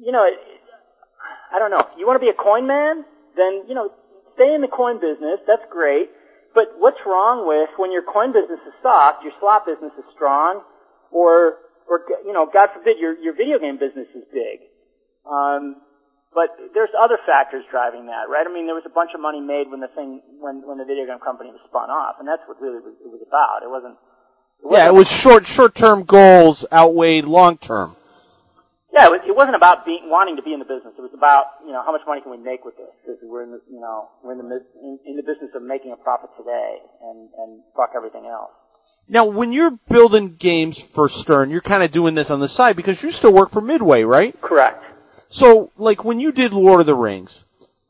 you 0.00 0.12
know, 0.12 0.22
I 0.22 1.58
don't 1.58 1.70
know, 1.70 1.84
you 1.98 2.06
want 2.06 2.20
to 2.20 2.24
be 2.24 2.30
a 2.30 2.38
coin 2.38 2.66
man, 2.66 3.04
then 3.36 3.66
you 3.68 3.74
know, 3.74 3.90
stay 4.34 4.54
in 4.54 4.62
the 4.62 4.70
coin 4.70 5.02
business. 5.02 5.42
That's 5.46 5.66
great. 5.70 6.10
But 6.54 6.72
what's 6.80 7.00
wrong 7.04 7.44
with 7.44 7.68
when 7.76 7.92
your 7.92 8.00
coin 8.00 8.32
business 8.32 8.60
is 8.64 8.72
soft, 8.80 9.20
your 9.20 9.32
slot 9.40 9.66
business 9.66 9.92
is 9.98 10.04
strong, 10.14 10.64
or 11.12 11.60
or 11.88 12.02
you 12.26 12.32
know, 12.32 12.46
God 12.50 12.74
forbid, 12.74 12.98
your 12.98 13.16
your 13.18 13.34
video 13.34 13.58
game 13.58 13.78
business 13.78 14.10
is 14.14 14.24
big. 14.32 14.66
Um, 15.26 15.82
but 16.36 16.52
there's 16.76 16.92
other 16.92 17.16
factors 17.24 17.64
driving 17.72 18.12
that, 18.12 18.28
right? 18.28 18.44
I 18.44 18.52
mean, 18.52 18.68
there 18.68 18.76
was 18.76 18.84
a 18.84 18.92
bunch 18.92 19.16
of 19.16 19.24
money 19.24 19.40
made 19.40 19.72
when 19.72 19.80
the 19.80 19.88
thing 19.96 20.20
when 20.36 20.60
when 20.68 20.76
the 20.76 20.84
video 20.84 21.08
game 21.08 21.22
company 21.24 21.48
was 21.48 21.64
spun 21.64 21.88
off, 21.88 22.20
and 22.20 22.28
that's 22.28 22.44
what 22.44 22.60
really 22.60 22.84
was, 22.84 22.92
it 23.00 23.08
was 23.08 23.24
about. 23.24 23.64
It 23.64 23.72
wasn't. 23.72 23.96
It 24.60 24.68
wasn't 24.68 24.84
yeah, 24.84 24.88
it 24.88 24.94
was 24.94 25.08
short 25.08 25.46
short 25.48 25.74
term 25.74 26.04
goals 26.04 26.68
outweighed 26.68 27.24
long 27.24 27.56
term. 27.56 27.96
Yeah, 28.92 29.08
it, 29.08 29.12
was, 29.12 29.20
it 29.28 29.36
wasn't 29.36 29.60
about 29.60 29.84
being 29.84 30.08
wanting 30.08 30.40
to 30.40 30.44
be 30.44 30.56
in 30.56 30.60
the 30.60 30.64
business. 30.64 30.96
It 30.96 31.04
was 31.04 31.12
about 31.12 31.60
you 31.64 31.72
know 31.72 31.84
how 31.84 31.92
much 31.92 32.04
money 32.08 32.20
can 32.20 32.32
we 32.32 32.40
make 32.40 32.64
with 32.64 32.76
this 32.76 32.92
because 33.00 33.20
we're 33.24 33.44
in 33.44 33.52
the 33.56 33.60
you 33.68 33.80
know 33.80 34.08
we're 34.20 34.36
in 34.36 34.40
the 34.40 34.60
in, 34.80 35.00
in 35.08 35.14
the 35.16 35.26
business 35.26 35.52
of 35.56 35.64
making 35.64 35.92
a 35.92 36.00
profit 36.00 36.32
today 36.36 36.80
and 37.00 37.28
and 37.40 37.64
fuck 37.76 37.96
everything 37.96 38.24
else. 38.28 38.52
Now, 39.08 39.26
when 39.26 39.52
you're 39.52 39.78
building 39.88 40.34
games 40.34 40.80
for 40.80 41.08
Stern, 41.08 41.50
you're 41.50 41.60
kind 41.60 41.82
of 41.82 41.92
doing 41.92 42.14
this 42.14 42.30
on 42.30 42.40
the 42.40 42.48
side 42.48 42.74
because 42.76 43.02
you 43.02 43.12
still 43.12 43.32
work 43.32 43.50
for 43.50 43.60
Midway, 43.60 44.02
right? 44.02 44.38
Correct. 44.40 44.82
So, 45.28 45.70
like 45.76 46.04
when 46.04 46.18
you 46.18 46.32
did 46.32 46.52
Lord 46.52 46.80
of 46.80 46.86
the 46.86 46.94
Rings, 46.94 47.44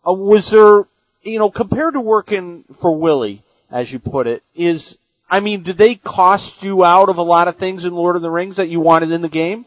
uh, 0.06 0.12
was 0.12 0.50
there, 0.50 0.84
you 1.22 1.38
know, 1.38 1.50
compared 1.50 1.94
to 1.94 2.00
working 2.00 2.64
for 2.80 2.94
Willie, 2.96 3.42
as 3.70 3.92
you 3.92 3.98
put 3.98 4.26
it, 4.26 4.42
is 4.54 4.98
I 5.28 5.40
mean, 5.40 5.62
did 5.62 5.78
they 5.78 5.96
cost 5.96 6.62
you 6.62 6.84
out 6.84 7.08
of 7.08 7.18
a 7.18 7.22
lot 7.22 7.48
of 7.48 7.56
things 7.56 7.84
in 7.84 7.94
Lord 7.94 8.16
of 8.16 8.22
the 8.22 8.30
Rings 8.30 8.56
that 8.56 8.68
you 8.68 8.80
wanted 8.80 9.10
in 9.10 9.22
the 9.22 9.28
game? 9.28 9.66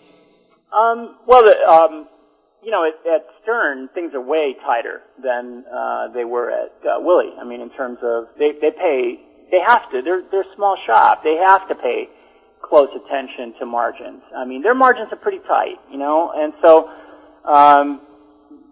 Um, 0.72 1.16
well, 1.28 1.44
the, 1.44 1.60
um, 1.68 2.08
you 2.64 2.72
know, 2.72 2.88
at, 2.88 3.12
at 3.12 3.26
Stern, 3.44 3.90
things 3.94 4.14
are 4.14 4.22
way 4.22 4.56
tighter 4.66 5.02
than 5.22 5.66
uh, 5.66 6.10
they 6.14 6.24
were 6.24 6.52
at 6.52 6.74
uh, 6.86 7.00
Willie. 7.00 7.34
I 7.40 7.44
mean, 7.44 7.60
in 7.62 7.70
terms 7.72 7.98
of 8.04 8.28
they 8.38 8.52
they 8.62 8.72
pay, 8.72 9.20
they 9.52 9.60
have 9.66 9.90
to. 9.92 10.02
They're 10.02 10.24
they're 10.32 10.46
small 10.56 10.78
shop. 10.86 11.24
They 11.24 11.36
have 11.36 11.68
to 11.70 11.76
pay 11.76 12.10
close 12.62 12.90
attention 12.96 13.54
to 13.60 13.66
margins. 13.66 14.22
I 14.36 14.46
mean, 14.46 14.62
their 14.62 14.76
margins 14.76 15.10
are 15.12 15.18
pretty 15.18 15.40
tight, 15.48 15.80
you 15.90 15.98
know, 15.98 16.32
and 16.36 16.54
so, 16.62 16.90
um, 17.46 18.02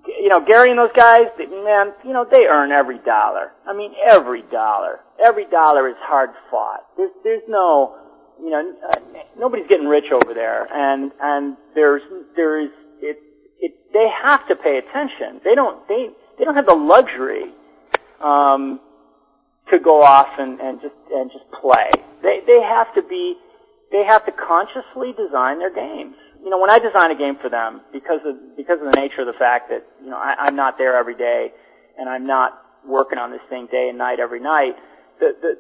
you 0.06 0.28
know, 0.28 0.40
Gary 0.40 0.70
and 0.70 0.78
those 0.78 0.92
guys, 0.96 1.24
they, 1.38 1.46
man, 1.46 1.94
you 2.04 2.14
know, 2.14 2.26
they 2.30 2.46
earn 2.50 2.72
every 2.72 3.00
dollar. 3.00 3.54
I 3.66 3.74
mean, 3.74 3.94
every 4.06 4.44
dollar. 4.52 5.00
Every 5.24 5.46
dollar 5.46 5.90
is 5.90 5.96
hard 6.00 6.32
fought. 6.52 6.86
There's 6.96 7.12
there's 7.24 7.44
no 7.48 7.98
you 8.42 8.50
know, 8.50 8.74
uh, 8.92 9.00
nobody's 9.38 9.68
getting 9.68 9.88
rich 9.88 10.12
over 10.12 10.34
there, 10.34 10.68
and 10.72 11.12
and 11.22 11.58
there's 11.74 12.02
there's 12.36 12.70
it 13.02 13.20
it 13.60 13.74
they 13.94 14.08
have 14.24 14.48
to 14.48 14.56
pay 14.56 14.78
attention. 14.78 15.42
They 15.44 15.56
don't 15.56 15.88
they 15.88 16.10
they 16.38 16.46
don't 16.46 16.56
have 16.56 16.68
the 16.68 16.76
luxury 16.76 17.52
um, 18.22 18.80
to 19.72 19.80
go 19.80 20.02
off 20.02 20.40
and 20.40 20.60
and 20.60 20.82
just 20.82 20.96
and 21.12 21.32
just 21.32 21.46
play. 21.62 21.90
They 22.24 22.42
they 22.46 22.62
have 22.62 22.94
to 22.96 23.02
be 23.02 23.36
they 23.92 24.04
have 24.06 24.26
to 24.26 24.32
consciously 24.32 25.14
design 25.16 25.60
their 25.60 25.74
games. 25.74 26.16
You 26.44 26.50
know, 26.50 26.60
when 26.60 26.70
I 26.70 26.80
design 26.80 27.12
a 27.12 27.18
game 27.18 27.38
for 27.42 27.50
them, 27.50 27.82
because 27.92 28.22
of 28.26 28.36
because 28.56 28.80
of 28.80 28.92
the 28.92 29.00
nature 29.00 29.22
of 29.22 29.28
the 29.28 29.40
fact 29.40 29.70
that 29.70 29.86
you 30.04 30.10
know 30.10 30.18
I, 30.18 30.36
I'm 30.40 30.56
not 30.56 30.78
there 30.78 30.98
every 30.98 31.16
day, 31.16 31.52
and 31.98 32.10
I'm 32.10 32.28
not 32.28 32.62
working 32.86 33.18
on 33.18 33.32
this 33.32 33.42
thing 33.50 33.68
day 33.72 33.88
and 33.90 33.98
night 33.98 34.20
every 34.20 34.40
night. 34.40 34.76
The 35.20 35.34
the 35.42 35.52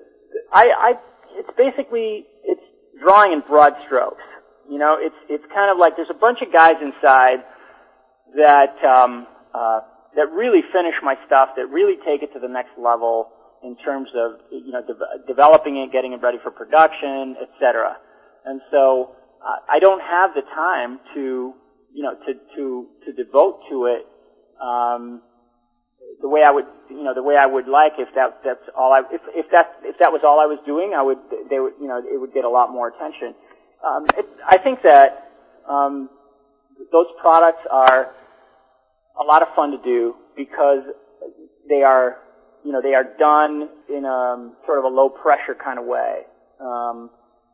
I 0.52 0.70
I 0.70 0.94
it's 1.36 1.50
basically 1.58 2.26
it's 2.44 2.64
drawing 3.02 3.34
in 3.34 3.42
broad 3.42 3.74
strokes. 3.86 4.24
You 4.70 4.78
know, 4.78 4.98
it's 5.00 5.16
it's 5.30 5.46
kind 5.54 5.72
of 5.72 5.78
like 5.78 5.96
there's 5.96 6.12
a 6.12 6.20
bunch 6.20 6.40
of 6.42 6.52
guys 6.52 6.76
inside 6.82 7.44
that 8.36 8.76
um, 8.84 9.28
uh, 9.54 9.80
that 10.16 10.32
really 10.32 10.62
finish 10.74 10.96
my 11.04 11.16
stuff, 11.26 11.50
that 11.56 11.68
really 11.70 11.96
take 12.06 12.24
it 12.24 12.34
to 12.34 12.40
the 12.40 12.48
next 12.48 12.72
level 12.78 13.30
in 13.64 13.76
terms 13.78 14.10
of 14.16 14.40
you 14.52 14.72
know 14.72 14.82
de- 14.82 15.28
developing 15.28 15.78
it, 15.78 15.92
getting 15.92 16.14
it 16.14 16.22
ready 16.22 16.38
for 16.42 16.52
production, 16.52 17.36
etc. 17.42 17.98
And 18.46 18.62
so 18.72 19.12
uh, 19.46 19.58
I 19.70 19.80
don't 19.80 20.02
have 20.02 20.34
the 20.34 20.42
time 20.42 21.00
to 21.14 21.54
you 21.94 22.04
know 22.04 22.16
to 22.26 22.34
to 22.56 22.88
to 23.06 23.14
devote 23.14 23.60
to 23.70 23.86
it 23.86 24.06
um, 24.62 25.22
the 26.22 26.28
way 26.28 26.44
I 26.44 26.52
would, 26.52 26.66
you 26.90 27.04
know, 27.04 27.14
the 27.14 27.24
way 27.24 27.36
I 27.38 27.46
would 27.46 27.68
like 27.68 27.94
if 27.98 28.10
that 28.16 28.38
that's 28.44 28.64
all 28.78 28.92
I 28.94 29.02
if 29.12 29.22
if 29.36 29.46
that 29.52 29.68
if 29.84 29.98
that 30.00 30.12
was 30.12 30.22
all 30.24 30.40
I 30.40 30.46
was 30.46 30.60
doing, 30.66 30.94
I 30.98 31.02
would 31.02 31.20
they 31.50 31.60
would 31.60 31.74
you 31.80 31.88
know 31.88 31.98
it 31.98 32.20
would 32.20 32.34
get 32.34 32.46
a 32.46 32.50
lot 32.50 32.72
more 32.72 32.88
attention. 32.88 33.36
Um, 33.86 34.06
it, 34.18 34.26
I 34.46 34.58
think 34.58 34.82
that 34.84 35.14
um, 35.70 36.10
those 36.92 37.08
products 37.22 37.62
are 37.70 38.10
a 39.20 39.24
lot 39.24 39.42
of 39.42 39.50
fun 39.56 39.72
to 39.72 39.78
do 39.78 40.16
because 40.36 40.84
they 41.70 41.84
are 41.84 42.18
you 42.68 42.74
know 42.76 42.82
they 42.84 42.94
are 42.94 43.08
done 43.18 43.72
in 43.88 44.04
a 44.04 44.52
sort 44.68 44.80
of 44.80 44.84
a 44.84 44.92
low 44.92 45.08
pressure 45.08 45.56
kind 45.56 45.80
of 45.80 45.86
way. 45.86 46.28
Um, 46.60 47.10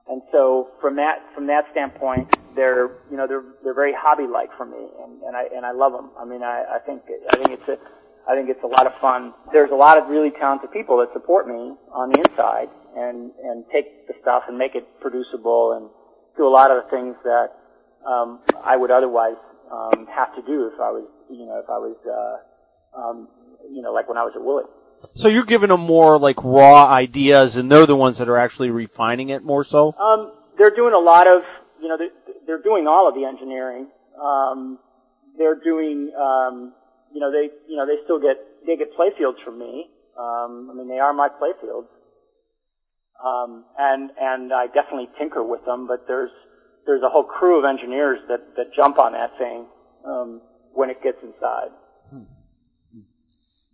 and 0.10 0.22
so 0.34 0.73
from 0.81 0.98
that 0.98 1.22
from 1.35 1.45
that 1.48 1.69
standpoint, 1.72 2.34
they're 2.56 2.90
you 3.11 3.18
know 3.18 3.27
they're 3.30 3.45
they're 3.64 3.77
very 3.77 3.94
hobby 3.94 4.26
like 4.26 4.49
for 4.57 4.65
me, 4.65 4.90
and, 5.06 5.22
and 5.22 5.38
I 5.38 5.44
and 5.56 5.65
I 5.65 5.72
love 5.72 5.94
them. 5.94 6.10
I 6.18 6.26
mean, 6.26 6.41
I, 6.41 6.65
I 6.76 6.80
think 6.80 7.03
I 7.31 7.38
think 7.38 7.52
it's 7.52 7.69
a 7.69 7.77
I 8.27 8.35
think 8.35 8.49
it's 8.49 8.64
a 8.64 8.68
lot 8.68 8.88
of 8.88 8.94
fun. 9.02 9.34
There's 9.52 9.72
a 9.72 9.76
lot 9.76 9.98
of 9.98 10.07
really 10.07 10.31
talented 10.31 10.72
people 10.72 10.98
that 10.99 11.11
support 11.11 11.48
me 11.48 11.76
on 11.91 12.10
the 12.10 12.19
inside 12.23 12.69
and, 12.95 13.31
and 13.44 13.65
take 13.72 14.07
the 14.07 14.14
stuff 14.22 14.44
and 14.48 14.57
make 14.57 14.76
it 14.76 14.88
producible 15.02 15.73
and 15.73 15.90
do 16.38 16.48
a 16.48 16.49
lot 16.49 16.72
of 16.72 16.84
the 16.84 16.90
things 16.90 17.15
that, 17.23 17.52
um, 18.07 18.40
I 18.64 18.77
would 18.77 18.91
otherwise, 18.91 19.35
um, 19.72 20.07
have 20.07 20.34
to 20.35 20.41
do 20.44 20.72
if 20.73 20.80
I 20.80 20.91
was, 20.91 21.07
you 21.30 21.45
know, 21.45 21.60
if 21.60 21.69
I 21.69 21.77
was, 21.77 21.98
uh, 22.07 22.98
um, 22.98 23.27
you 23.69 23.81
know, 23.81 23.91
like 23.91 24.07
when 24.07 24.18
I 24.18 24.23
was 24.23 24.34
at 24.35 24.44
Willie. 24.44 24.72
So 25.16 25.28
you're 25.28 25.46
giving 25.46 25.70
them 25.70 25.82
more 25.82 26.18
like 26.18 26.44
raw 26.44 26.88
ideas, 26.88 27.56
and 27.56 27.72
they're 27.72 27.86
the 27.86 27.96
ones 27.96 28.18
that 28.18 28.30
are 28.30 28.38
actually 28.38 28.72
refining 28.72 29.30
it 29.30 29.44
more 29.44 29.64
so. 29.64 29.94
Um, 30.00 30.34
they're 30.58 30.76
doing 30.76 30.94
a 30.94 31.00
lot 31.00 31.28
of, 31.28 31.44
you 31.82 31.88
know, 31.88 31.98
they're, 31.98 32.36
they're 32.46 32.62
doing 32.62 32.88
all 32.88 33.08
of 33.08 33.16
the 33.16 33.26
engineering. 33.26 33.88
Um, 34.22 34.80
they're 35.38 35.60
doing, 35.60 36.12
um, 36.18 36.74
you 37.14 37.20
know, 37.20 37.32
they, 37.32 37.50
you 37.68 37.78
know, 37.78 37.86
they 37.86 38.02
still 38.04 38.20
get 38.20 38.38
they 38.66 38.78
get 38.78 38.90
playfields 38.98 39.44
from 39.44 39.60
me. 39.60 39.88
Um, 40.18 40.70
I 40.72 40.76
mean, 40.76 40.88
they 40.88 41.00
are 41.00 41.14
my 41.14 41.30
playfields. 41.30 41.88
Um, 43.24 43.64
and 43.78 44.12
and 44.20 44.54
I 44.54 44.68
definitely 44.68 45.10
tinker 45.18 45.44
with 45.44 45.64
them, 45.66 45.88
but 45.88 46.06
there's 46.08 46.32
there's 46.86 47.04
a 47.04 47.10
whole 47.10 47.24
crew 47.24 47.58
of 47.60 47.66
engineers 47.66 48.20
that 48.28 48.56
that 48.58 48.74
jump 48.76 49.00
on 49.00 49.14
that 49.14 49.38
thing 49.38 49.66
um, 50.06 50.42
when 50.74 50.90
it 50.90 51.02
gets 51.02 51.18
inside. 51.24 51.72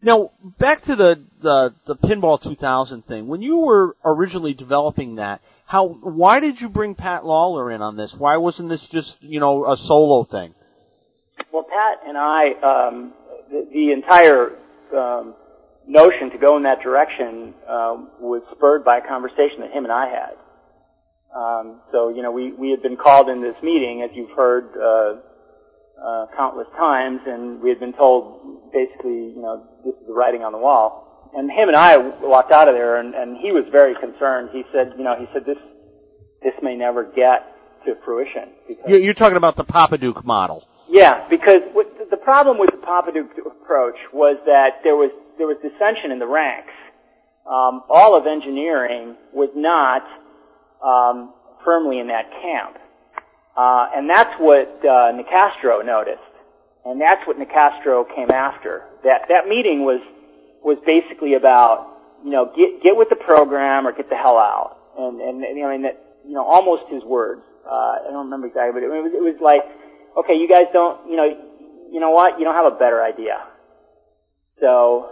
Now, 0.02 0.32
back 0.58 0.82
to 0.84 0.96
the, 0.96 1.22
the, 1.42 1.74
the 1.86 1.96
Pinball 1.96 2.42
2000 2.42 3.06
thing. 3.06 3.28
When 3.28 3.42
you 3.42 3.58
were 3.58 3.98
originally 4.06 4.54
developing 4.54 5.16
that, 5.16 5.42
how, 5.66 5.88
why 5.88 6.40
did 6.40 6.62
you 6.62 6.70
bring 6.70 6.96
Pat 6.96 7.26
Lawlor 7.26 7.74
in 7.74 7.82
on 7.82 7.98
this? 7.98 8.16
Why 8.16 8.38
wasn't 8.38 8.70
this 8.70 8.88
just, 8.88 9.22
you 9.22 9.40
know, 9.40 9.66
a 9.66 9.76
solo 9.76 10.24
thing? 10.24 10.56
Well, 11.52 11.64
Pat 11.64 12.08
and 12.08 12.18
I, 12.18 12.52
um, 12.64 13.14
the, 13.52 13.68
the 13.74 13.92
entire 13.92 14.56
um, 14.96 15.36
notion 15.86 16.30
to 16.32 16.38
go 16.38 16.56
in 16.56 16.64
that 16.64 16.82
direction 16.82 17.54
um, 17.68 18.10
was 18.20 18.42
spurred 18.56 18.86
by 18.86 19.00
a 19.00 19.08
conversation 19.08 19.60
that 19.62 19.72
him 19.72 19.84
and 19.84 19.92
I 19.92 20.08
had. 20.08 20.36
Um, 21.36 21.82
so, 21.92 22.10
you 22.10 22.24
know, 22.24 22.32
we, 22.32 22.54
we 22.54 22.72
had 22.72 22.82
been 22.82 22.98
called 22.98 23.30
in 23.30 23.42
this 23.42 23.56
meeting, 23.62 24.02
as 24.02 24.12
you've 24.16 24.32
heard 24.32 24.70
uh, 24.78 25.20
uh, 26.04 26.26
countless 26.36 26.68
times, 26.78 27.20
and 27.28 27.62
we 27.62 27.70
had 27.70 27.80
been 27.80 27.94
told 27.94 28.72
basically, 28.72 29.34
you 29.36 29.42
know, 29.42 29.64
this 29.86 29.94
is 29.96 30.08
the 30.08 30.14
writing 30.14 30.44
on 30.44 30.52
the 30.52 30.58
wall. 30.58 31.32
And 31.36 31.50
him 31.52 31.68
and 31.68 31.78
I 31.78 31.98
walked 31.98 32.52
out 32.52 32.68
of 32.68 32.74
there, 32.76 32.98
and, 32.98 33.14
and 33.14 33.38
he 33.38 33.52
was 33.52 33.66
very 33.72 33.94
concerned. 33.96 34.50
He 34.52 34.64
said, 34.74 34.94
you 34.98 35.04
know, 35.04 35.16
he 35.20 35.28
said 35.34 35.46
this 35.46 35.58
this 36.42 36.54
may 36.64 36.76
never 36.76 37.04
get 37.04 37.46
to 37.86 37.96
fruition. 38.06 38.50
Because, 38.68 38.86
You- 38.90 38.98
You're 38.98 39.14
talking 39.14 39.38
about 39.38 39.56
the 39.58 39.66
Popadiuk 39.66 40.24
model. 40.24 40.64
yeah, 40.90 41.28
because 41.30 41.62
what, 41.74 41.86
the 42.10 42.18
problem 42.18 42.58
with 42.58 42.72
the 42.72 42.78
Popadiuk 42.78 43.30
approach 43.46 43.98
was 44.14 44.38
that 44.46 44.80
there 44.84 44.96
was 44.96 45.12
there 45.38 45.48
was 45.48 45.58
dissension 45.62 46.12
in 46.12 46.20
the 46.20 46.28
ranks. 46.28 46.74
Um, 47.46 47.84
all 47.90 48.16
of 48.18 48.26
engineering 48.28 49.16
was 49.34 49.50
not 49.56 50.04
um, 50.84 51.34
firmly 51.64 52.00
in 52.00 52.08
that 52.08 52.30
camp. 52.42 52.78
Uh, 53.60 53.90
and 53.94 54.10
that's 54.10 54.32
what 54.40 54.72
uh, 54.88 55.12
Nicastro 55.12 55.86
noticed, 55.86 56.24
and 56.86 57.02
that's 57.02 57.28
what 57.28 57.36
Nicastro 57.38 58.06
came 58.16 58.32
after. 58.32 58.86
That 59.04 59.24
that 59.28 59.50
meeting 59.50 59.84
was 59.84 60.00
was 60.64 60.78
basically 60.86 61.34
about 61.34 62.00
you 62.24 62.32
know 62.32 62.54
get 62.56 62.82
get 62.82 62.96
with 62.96 63.10
the 63.10 63.18
program 63.18 63.86
or 63.86 63.92
get 63.92 64.10
the 64.10 64.16
hell 64.16 64.38
out, 64.38 64.78
and 64.98 65.20
and, 65.20 65.44
and 65.44 65.66
I 65.66 65.72
mean 65.72 65.82
that 65.82 66.00
you 66.26 66.36
know 66.36 66.46
almost 66.46 66.84
his 66.88 67.04
words. 67.04 67.42
Uh, 67.70 68.08
I 68.08 68.12
don't 68.12 68.32
remember 68.32 68.48
exactly, 68.48 68.80
but 68.80 68.88
it 68.88 68.88
was 68.88 69.12
it 69.12 69.20
was 69.20 69.36
like, 69.44 69.68
okay, 70.16 70.40
you 70.40 70.48
guys 70.48 70.72
don't 70.72 71.10
you 71.10 71.18
know 71.18 71.28
you 71.92 72.00
know 72.00 72.12
what 72.12 72.40
you 72.40 72.46
don't 72.46 72.56
have 72.56 72.72
a 72.72 72.78
better 72.80 73.04
idea. 73.04 73.44
So 74.62 75.12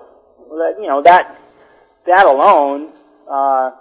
you 0.79 0.87
know 0.87 1.03
that 1.03 1.35
that 2.05 2.25
alone, 2.25 2.93
uh, 3.29 3.71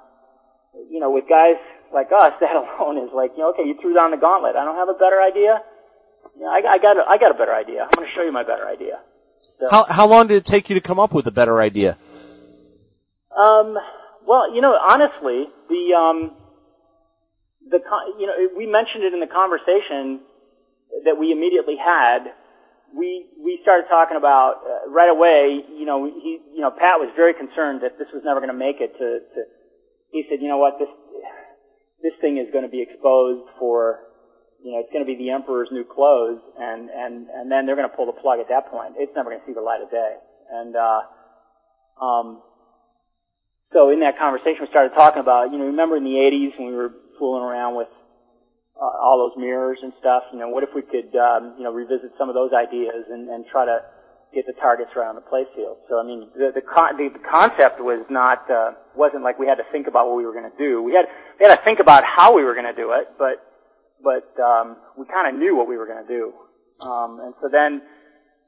you 0.91 0.99
know, 0.99 1.13
with 1.13 1.29
guys 1.29 1.55
like 1.97 2.12
us, 2.12 2.36
that 2.44 2.52
alone 2.52 3.01
is 3.01 3.10
like, 3.16 3.32
you 3.35 3.43
know, 3.43 3.56
okay, 3.56 3.64
you 3.64 3.74
threw 3.81 3.97
down 3.97 4.12
the 4.12 4.20
gauntlet. 4.20 4.55
I 4.55 4.64
don't 4.64 4.77
have 4.77 4.93
a 4.93 4.98
better 5.01 5.16
idea. 5.20 5.64
Know, 6.36 6.52
I, 6.52 6.77
I 6.77 6.78
got 6.78 7.01
a, 7.01 7.02
I 7.09 7.16
got 7.16 7.31
a 7.32 7.39
better 7.39 7.55
idea. 7.55 7.82
I'm 7.82 7.97
going 7.97 8.06
to 8.06 8.14
show 8.14 8.23
you 8.23 8.32
my 8.32 8.44
better 8.44 8.68
idea. 8.68 9.01
So, 9.59 9.68
How, 9.70 9.85
how 9.89 10.06
long 10.06 10.27
did 10.27 10.36
it 10.36 10.44
take 10.44 10.68
you 10.68 10.74
to 10.74 10.85
come 10.85 11.01
up 11.01 11.14
with 11.14 11.27
a 11.27 11.32
better 11.32 11.60
idea? 11.60 11.97
um, 13.32 13.77
well, 14.27 14.52
you 14.52 14.60
know, 14.60 14.74
honestly, 14.74 15.47
the 15.68 15.94
um, 15.94 16.32
the 17.68 17.78
you 18.18 18.27
know, 18.27 18.35
we 18.56 18.66
mentioned 18.66 19.05
it 19.05 19.14
in 19.14 19.20
the 19.20 19.31
conversation 19.31 20.20
that 21.05 21.16
we 21.18 21.32
immediately 21.32 21.77
had. 21.77 22.32
We 22.97 23.27
we 23.39 23.59
started 23.62 23.86
talking 23.89 24.16
about 24.16 24.62
uh, 24.64 24.90
right 24.90 25.10
away. 25.10 25.62
You 25.78 25.86
know, 25.86 26.06
he 26.06 26.40
you 26.55 26.60
know 26.60 26.70
Pat 26.70 26.98
was 26.98 27.12
very 27.14 27.35
concerned 27.35 27.82
that 27.82 27.98
this 27.98 28.09
was 28.12 28.23
never 28.24 28.40
going 28.40 28.52
to 28.52 28.59
make 28.59 28.81
it 28.81 28.93
to, 28.98 29.09
to. 29.20 29.40
He 30.10 30.24
said, 30.28 30.40
you 30.40 30.48
know 30.48 30.59
what, 30.59 30.78
this 30.78 30.89
this 32.02 32.12
thing 32.20 32.39
is 32.39 32.47
going 32.52 32.64
to 32.64 32.70
be 32.70 32.82
exposed 32.82 33.44
for, 33.59 34.01
you 34.62 34.73
know, 34.73 34.81
it's 34.81 34.93
going 34.93 35.05
to 35.05 35.09
be 35.09 35.16
the 35.16 35.31
emperor's 35.31 35.68
new 35.70 35.85
clothes, 35.85 36.40
and 36.59 36.90
and 36.90 37.28
and 37.28 37.51
then 37.51 37.66
they're 37.66 37.77
going 37.77 37.89
to 37.89 37.97
pull 37.97 38.06
the 38.06 38.12
plug 38.20 38.40
at 38.40 38.48
that 38.48 38.66
point. 38.70 38.94
It's 38.98 39.12
never 39.14 39.31
going 39.31 39.40
to 39.40 39.47
see 39.47 39.55
the 39.55 39.60
light 39.60 39.82
of 39.82 39.90
day. 39.90 40.16
And 40.51 40.77
uh, 40.77 41.01
um, 42.01 42.43
so 43.73 43.90
in 43.90 44.01
that 44.01 44.18
conversation, 44.18 44.59
we 44.60 44.68
started 44.68 44.94
talking 44.94 45.20
about, 45.20 45.52
you 45.52 45.59
know, 45.59 45.66
remember 45.66 45.97
in 45.97 46.05
the 46.05 46.16
'80s 46.16 46.59
when 46.59 46.68
we 46.68 46.74
were 46.74 46.93
fooling 47.18 47.43
around 47.43 47.74
with 47.77 47.89
uh, 48.81 48.85
all 48.85 49.18
those 49.18 49.36
mirrors 49.40 49.78
and 49.82 49.93
stuff. 49.98 50.24
You 50.32 50.39
know, 50.39 50.48
what 50.48 50.62
if 50.62 50.70
we 50.74 50.82
could, 50.82 51.16
um, 51.16 51.55
you 51.56 51.64
know, 51.64 51.73
revisit 51.73 52.12
some 52.18 52.28
of 52.28 52.35
those 52.35 52.52
ideas 52.52 53.06
and, 53.10 53.28
and 53.28 53.44
try 53.47 53.64
to 53.64 53.81
get 54.37 54.45
the 54.45 54.53
targets 54.61 54.93
right 54.95 55.09
on 55.09 55.17
the 55.17 55.25
playfield. 55.25 55.81
So 55.89 55.97
I 55.99 56.05
mean, 56.05 56.29
the 56.37 56.53
the, 56.53 56.61
con- 56.61 57.01
the, 57.01 57.09
the 57.09 57.25
concept 57.25 57.81
was 57.81 58.05
not 58.13 58.45
uh, 58.53 58.77
wasn't 58.95 59.25
like 59.25 59.41
we 59.41 59.49
had 59.49 59.57
to 59.57 59.65
think 59.73 59.89
about 59.89 60.07
what 60.07 60.17
we 60.21 60.29
were 60.29 60.37
going 60.37 60.51
to 60.51 60.59
do. 60.61 60.83
We 60.85 60.93
had 60.93 61.09
we 61.41 61.49
had 61.49 61.57
to 61.57 61.63
think 61.65 61.81
about 61.81 62.05
how 62.05 62.37
we 62.37 62.45
were 62.45 62.53
going 62.53 62.69
to 62.69 62.77
do 62.77 62.93
it, 62.93 63.09
but 63.17 63.41
but 64.05 64.29
um, 64.37 64.77
we 65.01 65.07
kind 65.09 65.33
of 65.33 65.41
knew 65.41 65.57
what 65.57 65.67
we 65.67 65.81
were 65.81 65.89
going 65.89 66.05
to 66.05 66.13
do. 66.13 66.37
Um, 66.85 67.19
and 67.25 67.33
so 67.41 67.49
then, 67.49 67.81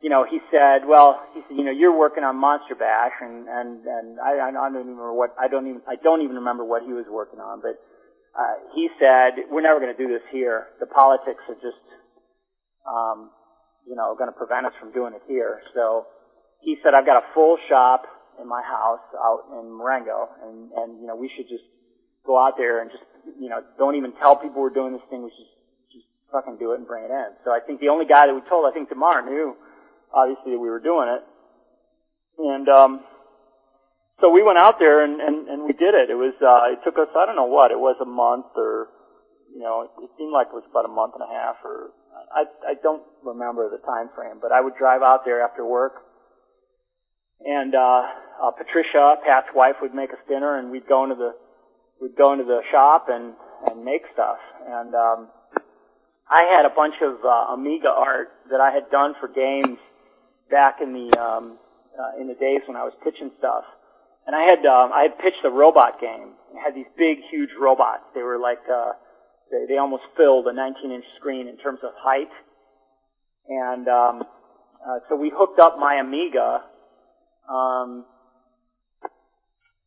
you 0.04 0.10
know, 0.12 0.26
he 0.28 0.38
said, 0.52 0.84
well, 0.84 1.24
he 1.32 1.40
said, 1.48 1.56
you 1.56 1.64
know, 1.64 1.72
you're 1.72 1.96
working 1.96 2.22
on 2.22 2.36
Monster 2.36 2.76
Bash, 2.76 3.16
and 3.24 3.48
and 3.48 3.80
and 3.86 4.20
I, 4.20 4.36
I 4.44 4.52
don't 4.52 4.76
even 4.76 4.92
remember 4.92 5.14
what 5.16 5.32
I 5.40 5.48
don't 5.48 5.66
even 5.66 5.80
I 5.88 5.96
don't 5.96 6.20
even 6.20 6.36
remember 6.36 6.64
what 6.68 6.82
he 6.84 6.92
was 6.92 7.06
working 7.08 7.40
on, 7.40 7.64
but 7.64 7.80
uh, 8.38 8.54
he 8.74 8.88
said, 9.00 9.50
we're 9.50 9.62
never 9.64 9.80
going 9.80 9.94
to 9.94 9.98
do 9.98 10.06
this 10.06 10.22
here. 10.30 10.68
The 10.78 10.86
politics 10.86 11.42
are 11.48 11.58
just, 11.58 11.82
um, 12.86 13.30
you 13.88 13.96
know, 13.96 14.14
going 14.14 14.28
to 14.28 14.36
prevent 14.36 14.66
us 14.66 14.72
from 14.78 14.92
doing 14.92 15.14
it 15.14 15.22
here. 15.26 15.60
So 15.74 16.06
he 16.60 16.76
said, 16.84 16.92
I've 16.92 17.06
got 17.06 17.16
a 17.16 17.26
full 17.32 17.56
shop 17.68 18.04
in 18.40 18.46
my 18.46 18.62
house 18.62 19.02
out 19.16 19.48
in 19.58 19.72
Marengo, 19.72 20.28
and, 20.44 20.70
and, 20.76 21.00
you 21.00 21.06
know, 21.08 21.16
we 21.16 21.30
should 21.34 21.48
just 21.48 21.64
go 22.26 22.38
out 22.38 22.54
there 22.56 22.82
and 22.82 22.90
just, 22.90 23.02
you 23.40 23.48
know, 23.48 23.64
don't 23.78 23.96
even 23.96 24.12
tell 24.20 24.36
people 24.36 24.60
we're 24.60 24.70
doing 24.70 24.92
this 24.92 25.02
thing. 25.10 25.24
We 25.24 25.32
should 25.32 25.48
just 25.90 26.06
fucking 26.30 26.58
do 26.60 26.72
it 26.72 26.78
and 26.78 26.86
bring 26.86 27.04
it 27.04 27.10
in. 27.10 27.34
So 27.44 27.50
I 27.50 27.60
think 27.64 27.80
the 27.80 27.88
only 27.88 28.06
guy 28.06 28.26
that 28.26 28.34
we 28.34 28.42
told, 28.48 28.68
I 28.68 28.72
think 28.72 28.88
Demar 28.90 29.24
knew, 29.24 29.56
obviously, 30.12 30.52
that 30.52 30.60
we 30.60 30.68
were 30.68 30.84
doing 30.84 31.08
it. 31.08 31.22
And, 32.38 32.68
um, 32.68 33.00
so 34.20 34.30
we 34.30 34.42
went 34.42 34.58
out 34.58 34.78
there 34.78 35.02
and, 35.02 35.20
and, 35.20 35.48
and 35.48 35.62
we 35.62 35.72
did 35.72 35.94
it. 35.94 36.10
It 36.10 36.18
was, 36.18 36.34
uh, 36.42 36.74
it 36.74 36.82
took 36.84 36.98
us, 36.98 37.08
I 37.14 37.26
don't 37.26 37.36
know 37.38 37.50
what, 37.50 37.70
it 37.70 37.78
was 37.78 37.96
a 38.02 38.06
month 38.06 38.50
or, 38.54 38.90
you 39.54 39.62
know, 39.62 39.86
it, 39.86 39.90
it 40.02 40.10
seemed 40.18 40.34
like 40.34 40.48
it 40.50 40.58
was 40.58 40.66
about 40.70 40.84
a 40.84 40.92
month 40.92 41.14
and 41.14 41.22
a 41.22 41.30
half 41.30 41.56
or, 41.64 41.94
I, 42.34 42.44
I 42.66 42.74
don't 42.82 43.02
remember 43.24 43.68
the 43.70 43.78
time 43.84 44.10
frame, 44.14 44.38
but 44.40 44.52
I 44.52 44.60
would 44.60 44.74
drive 44.76 45.02
out 45.02 45.24
there 45.24 45.42
after 45.42 45.64
work 45.64 46.08
and, 47.44 47.74
uh, 47.74 48.02
uh, 48.42 48.50
Patricia, 48.50 49.16
Pat's 49.24 49.48
wife, 49.54 49.76
would 49.80 49.94
make 49.94 50.10
us 50.10 50.18
dinner 50.28 50.58
and 50.58 50.70
we'd 50.70 50.88
go 50.88 51.04
into 51.04 51.14
the, 51.14 51.34
we'd 52.00 52.16
go 52.16 52.32
into 52.32 52.44
the 52.44 52.60
shop 52.70 53.06
and, 53.08 53.34
and 53.70 53.84
make 53.84 54.02
stuff. 54.12 54.38
And, 54.66 54.94
um, 54.94 55.28
I 56.30 56.42
had 56.42 56.66
a 56.66 56.74
bunch 56.74 56.94
of, 57.00 57.24
uh, 57.24 57.54
Amiga 57.54 57.88
art 57.88 58.28
that 58.50 58.60
I 58.60 58.70
had 58.70 58.90
done 58.90 59.14
for 59.20 59.28
games 59.28 59.78
back 60.50 60.80
in 60.82 60.92
the, 60.92 61.18
um, 61.18 61.58
uh, 61.98 62.20
in 62.20 62.28
the 62.28 62.34
days 62.34 62.62
when 62.66 62.76
I 62.76 62.84
was 62.84 62.92
pitching 63.02 63.30
stuff. 63.38 63.64
And 64.26 64.36
I 64.36 64.42
had, 64.42 64.66
um, 64.66 64.92
I 64.92 65.02
had 65.02 65.18
pitched 65.18 65.42
a 65.44 65.50
robot 65.50 66.00
game. 66.00 66.34
It 66.52 66.58
had 66.62 66.74
these 66.74 66.90
big, 66.98 67.18
huge 67.30 67.50
robots. 67.58 68.04
They 68.14 68.22
were 68.22 68.38
like, 68.38 68.60
uh, 68.68 68.92
they, 69.50 69.66
they 69.68 69.78
almost 69.78 70.02
filled 70.16 70.46
a 70.46 70.52
19 70.52 70.90
inch 70.92 71.04
screen 71.18 71.48
in 71.48 71.56
terms 71.58 71.80
of 71.82 71.90
height. 71.96 72.30
And, 73.48 73.88
um, 73.88 74.24
uh, 74.86 74.98
so 75.08 75.16
we 75.16 75.32
hooked 75.34 75.58
up 75.58 75.78
my 75.78 75.96
Amiga, 75.96 76.62
um, 77.50 78.04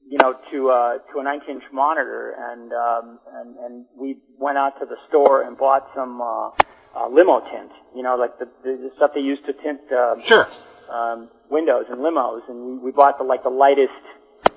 you 0.07 0.17
know, 0.21 0.33
to, 0.51 0.69
uh, 0.69 0.97
to 1.13 1.19
a 1.19 1.23
19 1.23 1.49
inch 1.55 1.63
monitor 1.71 2.35
and, 2.37 2.73
um, 2.73 3.19
and, 3.33 3.55
and 3.57 3.85
we 3.97 4.17
went 4.37 4.57
out 4.57 4.79
to 4.79 4.85
the 4.85 4.97
store 5.07 5.43
and 5.43 5.57
bought 5.57 5.87
some, 5.95 6.21
uh, 6.21 6.49
uh, 6.95 7.07
limo 7.07 7.39
tint, 7.51 7.71
you 7.95 8.03
know, 8.03 8.15
like 8.17 8.37
the, 8.39 8.49
the 8.63 8.91
stuff 8.97 9.11
they 9.15 9.21
use 9.21 9.39
to 9.45 9.53
tint, 9.53 9.79
uh, 9.91 10.19
Sure. 10.19 10.47
um, 10.91 11.29
windows 11.49 11.85
and 11.89 11.99
limos, 12.01 12.41
and 12.49 12.57
we, 12.65 12.77
we 12.85 12.91
bought 12.91 13.17
the 13.17 13.23
like 13.23 13.43
the 13.43 13.49
lightest 13.49 13.93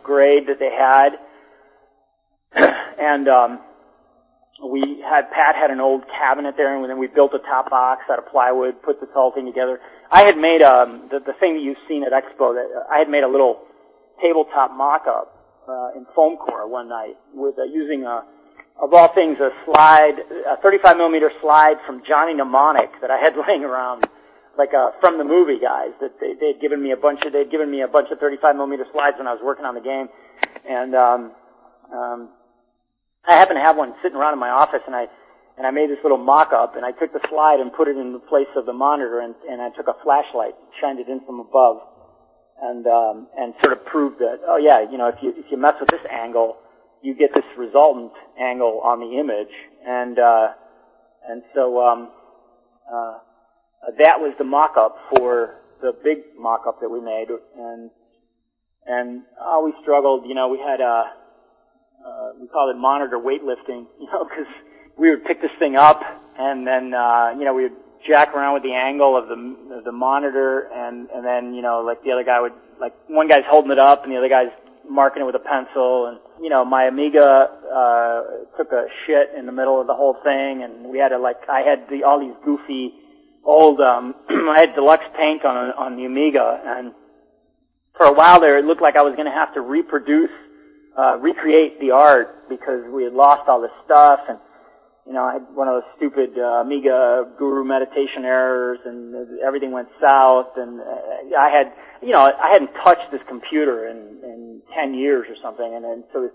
grade 0.03 0.49
that 0.49 0.59
they 0.59 0.71
had, 0.71 1.11
and 2.99 3.29
um, 3.29 3.61
we 4.63 5.03
had 5.03 5.31
Pat 5.31 5.57
had 5.57 5.71
an 5.71 5.81
old 5.81 6.05
cabinet 6.07 6.55
there, 6.57 6.77
and 6.77 6.89
then 6.89 6.99
we 6.99 7.09
built 7.09 7.35
a 7.35 7.41
top 7.41 7.71
box 7.71 8.03
out 8.11 8.19
of 8.19 8.27
plywood, 8.31 8.81
put 8.83 9.01
this 9.01 9.11
whole 9.13 9.33
thing 9.33 9.47
together. 9.47 9.81
I 10.11 10.23
had 10.23 10.39
made 10.39 10.63
um, 10.63 11.09
the, 11.11 11.19
the 11.19 11.35
thing 11.41 11.55
that 11.55 11.63
you've 11.63 11.83
seen 11.89 12.05
at 12.05 12.13
Expo. 12.13 12.55
That 12.55 12.87
I 12.91 12.99
had 12.99 13.09
made 13.09 13.25
a 13.25 13.29
little 13.29 13.67
tabletop 14.23 14.71
mock-up 14.73 15.35
uh, 15.69 15.99
in 15.99 16.07
foam 16.15 16.37
core 16.37 16.69
one 16.69 16.89
night 16.89 17.17
with 17.35 17.59
uh, 17.59 17.65
using 17.65 18.05
a 18.05 18.23
of 18.83 18.93
all 18.93 19.09
things, 19.15 19.39
a 19.39 19.51
slide, 19.65 20.19
a 20.51 20.57
35 20.61 20.97
millimeter 20.97 21.31
slide 21.41 21.77
from 21.87 22.03
Johnny 22.07 22.35
Mnemonic 22.35 22.91
that 23.01 23.11
I 23.11 23.19
had 23.19 23.35
laying 23.49 23.65
around 23.65 24.07
like 24.59 24.71
uh, 24.75 24.91
from 25.01 25.19
the 25.19 25.25
movie 25.25 25.59
guys 25.59 25.91
that 26.01 26.21
they 26.21 26.35
they'd 26.39 26.61
given 26.61 26.83
me 26.83 26.93
a 26.93 26.97
bunch 26.97 27.21
of 27.27 27.33
they'd 27.33 27.51
given 27.51 27.71
me 27.71 27.83
a 27.83 27.89
bunch 27.89 28.09
of 28.13 28.19
35 28.19 28.55
millimeter 28.55 28.87
slides 28.93 29.17
when 29.19 29.27
I 29.27 29.33
was 29.33 29.43
working 29.43 29.65
on 29.65 29.75
the 29.75 29.81
game, 29.81 30.09
and 30.69 30.95
um, 30.95 31.33
um, 31.93 32.29
I 33.27 33.35
happened 33.35 33.57
to 33.57 33.63
have 33.63 33.77
one 33.77 33.95
sitting 34.03 34.19
around 34.19 34.35
in 34.35 34.39
my 34.39 34.51
office, 34.51 34.83
and 34.87 34.95
I 34.95 35.07
and 35.57 35.67
I 35.67 35.71
made 35.71 35.89
this 35.89 35.99
little 36.03 36.19
mock-up, 36.19 36.75
and 36.75 36.85
I 36.85 36.91
took 36.91 37.13
the 37.13 37.21
slide 37.31 37.61
and 37.61 37.73
put 37.73 37.87
it 37.87 37.97
in 37.97 38.13
the 38.13 38.19
place 38.19 38.51
of 38.57 38.67
the 38.67 38.73
monitor, 38.73 39.21
and, 39.21 39.37
and 39.49 39.63
I 39.63 39.71
took 39.71 39.87
a 39.87 39.95
flashlight, 40.03 40.55
shined 40.81 40.99
it 40.99 41.09
in 41.09 41.21
from 41.25 41.39
above, 41.39 41.79
and 42.61 42.87
um, 42.87 43.29
and 43.37 43.55
sort 43.63 43.79
of 43.79 43.85
proved 43.87 44.19
that 44.19 44.41
oh 44.47 44.57
yeah, 44.57 44.91
you 44.91 44.99
know 44.99 45.09
if 45.09 45.17
you 45.23 45.33
if 45.37 45.47
you 45.51 45.57
mess 45.57 45.75
with 45.81 45.91
this 45.91 46.05
angle, 46.11 46.57
you 47.03 47.15
get 47.15 47.31
this 47.35 47.45
resultant 47.57 48.13
angle 48.39 48.81
on 48.85 49.01
the 49.01 49.19
image, 49.19 49.55
and 49.87 50.19
uh, 50.19 50.49
and 51.29 51.43
so 51.55 51.81
um, 51.81 52.11
uh, 52.93 53.19
that 53.99 54.21
was 54.21 54.35
the 54.39 54.45
mock-up 54.45 54.97
for 55.17 55.61
the 55.81 55.93
big 56.03 56.19
mock-up 56.39 56.81
that 56.81 56.89
we 56.89 57.01
made, 57.01 57.29
and 57.57 57.91
and 58.87 59.23
oh, 59.41 59.65
we 59.65 59.73
struggled. 59.83 60.27
You 60.27 60.35
know, 60.35 60.49
we 60.49 60.59
had 60.59 60.81
a 60.81 60.85
uh, 60.85 61.05
we 62.41 62.49
called 62.49 62.75
it 62.75 62.79
monitor 62.79 63.19
weightlifting, 63.19 63.87
you 64.01 64.07
know, 64.13 64.25
because 64.25 64.53
we 64.97 65.11
would 65.11 65.25
pick 65.25 65.41
this 65.41 65.51
thing 65.59 65.77
up 65.77 66.03
and 66.39 66.67
then 66.67 66.95
uh, 66.95 67.35
you 67.39 67.45
know 67.45 67.55
we 67.55 67.65
would 67.65 67.77
jack 68.07 68.35
around 68.35 68.55
with 68.55 68.63
the 68.63 68.75
angle 68.75 69.17
of 69.17 69.29
the 69.29 69.77
of 69.77 69.85
the 69.85 69.93
monitor, 69.93 70.69
and 70.73 71.09
and 71.11 71.25
then 71.25 71.55
you 71.55 71.63
know 71.63 71.81
like 71.81 72.03
the 72.03 72.13
other 72.13 72.25
guy 72.25 72.41
would 72.41 72.53
like 72.81 72.95
one 73.09 73.29
guy's 73.29 73.45
holding 73.49 73.71
it 73.71 73.79
up 73.79 74.05
and 74.05 74.13
the 74.13 74.19
other 74.19 74.29
guy's 74.29 74.53
marking 74.89 75.23
it 75.23 75.25
with 75.25 75.35
a 75.35 75.41
pencil, 75.41 76.07
and 76.07 76.19
you 76.43 76.51
know 76.51 76.65
my 76.65 76.85
Amiga 76.85 77.49
uh, 77.73 78.23
took 78.57 78.73
a 78.73 78.87
shit 79.07 79.31
in 79.37 79.47
the 79.47 79.53
middle 79.53 79.81
of 79.81 79.87
the 79.87 79.95
whole 79.95 80.17
thing, 80.23 80.63
and 80.63 80.91
we 80.91 80.99
had 80.99 81.09
to 81.09 81.19
like 81.19 81.49
I 81.49 81.61
had 81.61 81.89
the 81.89 82.05
all 82.05 82.21
these 82.21 82.37
goofy 82.45 82.95
old 83.45 83.81
um 83.81 84.15
I 84.29 84.61
had 84.61 84.75
deluxe 84.75 85.07
paint 85.17 85.45
on 85.45 85.57
on 85.73 85.97
the 85.97 86.05
Amiga 86.07 86.61
and 86.65 86.93
for 87.95 88.07
a 88.07 88.13
while 88.13 88.41
there 88.41 88.59
it 88.59 88.65
looked 88.65 88.81
like 88.81 88.97
I 88.97 89.03
was 89.03 89.15
going 89.17 89.27
to 89.27 89.37
have 89.37 89.53
to 89.53 89.61
reproduce 89.61 90.31
uh 90.97 91.17
recreate 91.19 91.79
the 91.81 91.91
art 91.91 92.49
because 92.49 92.83
we 92.93 93.05
had 93.05 93.13
lost 93.13 93.49
all 93.49 93.61
this 93.61 93.75
stuff 93.85 94.21
and 94.29 94.39
you 95.07 95.13
know 95.13 95.25
I 95.25 95.35
had 95.35 95.43
one 95.55 95.69
of 95.69 95.75
those 95.75 95.91
stupid 95.97 96.39
uh, 96.39 96.63
Amiga 96.63 97.25
guru 97.39 97.65
meditation 97.65 98.25
errors 98.25 98.79
and 98.85 99.41
everything 99.41 99.73
went 99.73 99.89
south 100.01 100.49
and 100.57 100.81
uh, 100.81 101.39
I 101.39 101.51
had 101.51 101.73
you 102.03 102.13
know 102.13 102.21
I 102.21 102.53
hadn't 102.53 102.71
touched 102.85 103.11
this 103.11 103.23
computer 103.29 103.89
in 103.89 103.97
in 104.23 104.63
10 104.75 104.95
years 104.95 105.27
or 105.29 105.37
something 105.43 105.75
and 105.75 105.85
then 105.85 106.05
so 106.13 106.25
it 106.25 106.33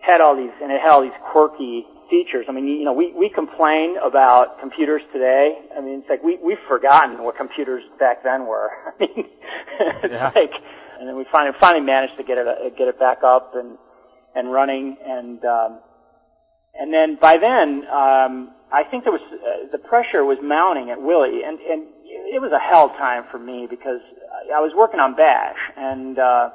had 0.00 0.20
all 0.20 0.36
these 0.36 0.52
and 0.62 0.72
it 0.72 0.80
had 0.80 0.90
all 0.90 1.02
these 1.02 1.18
quirky 1.32 1.84
features. 2.08 2.46
I 2.48 2.52
mean, 2.52 2.66
you 2.66 2.84
know, 2.84 2.94
we, 2.94 3.12
we 3.12 3.28
complain 3.28 3.96
about 4.02 4.58
computers 4.60 5.02
today. 5.12 5.58
I 5.76 5.80
mean, 5.82 6.00
it's 6.00 6.08
like 6.08 6.22
we, 6.22 6.38
we've 6.42 6.62
forgotten 6.66 7.22
what 7.22 7.36
computers 7.36 7.82
back 8.00 8.22
then 8.24 8.46
were. 8.46 8.70
I 8.86 8.92
mean, 8.98 9.26
it's 10.02 10.12
Yeah. 10.12 10.32
like, 10.34 10.52
and 10.98 11.06
then 11.06 11.16
we 11.16 11.26
finally, 11.30 11.54
finally 11.60 11.84
managed 11.84 12.16
to 12.16 12.24
get 12.24 12.38
it, 12.38 12.48
uh, 12.48 12.70
get 12.76 12.88
it 12.88 12.98
back 12.98 13.18
up 13.22 13.52
and, 13.54 13.76
and 14.38 14.52
running 14.52 14.96
and, 15.04 15.44
um, 15.44 15.80
and 16.78 16.94
then 16.94 17.18
by 17.20 17.36
then, 17.38 17.82
um, 17.90 18.54
I 18.70 18.84
think 18.88 19.04
there 19.04 19.12
was, 19.12 19.24
uh, 19.32 19.66
the 19.72 19.78
pressure 19.78 20.24
was 20.24 20.38
mounting 20.42 20.90
at 20.90 21.00
Willie 21.00 21.42
and, 21.42 21.58
and 21.58 21.88
it 22.30 22.40
was 22.40 22.52
a 22.52 22.60
hell 22.60 22.88
time 22.90 23.24
for 23.30 23.38
me 23.38 23.66
because 23.68 24.00
I 24.54 24.60
was 24.60 24.72
working 24.76 25.00
on 25.00 25.14
Bash 25.16 25.58
and, 25.76 26.18
uh, 26.18 26.50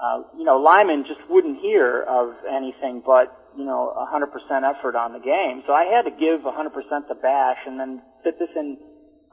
uh, 0.00 0.22
you 0.36 0.44
know, 0.44 0.56
Lyman 0.56 1.04
just 1.04 1.20
wouldn't 1.28 1.58
hear 1.60 2.02
of 2.06 2.32
anything 2.48 3.02
but, 3.04 3.32
you 3.56 3.64
know, 3.64 3.92
100% 3.96 4.30
effort 4.62 4.94
on 4.96 5.12
the 5.12 5.20
game. 5.20 5.62
So 5.66 5.72
I 5.72 5.84
had 5.84 6.04
to 6.04 6.14
give 6.14 6.40
100% 6.46 7.08
to 7.08 7.14
Bash 7.16 7.58
and 7.66 7.80
then 7.80 8.02
fit 8.22 8.38
this 8.38 8.48
in 8.54 8.78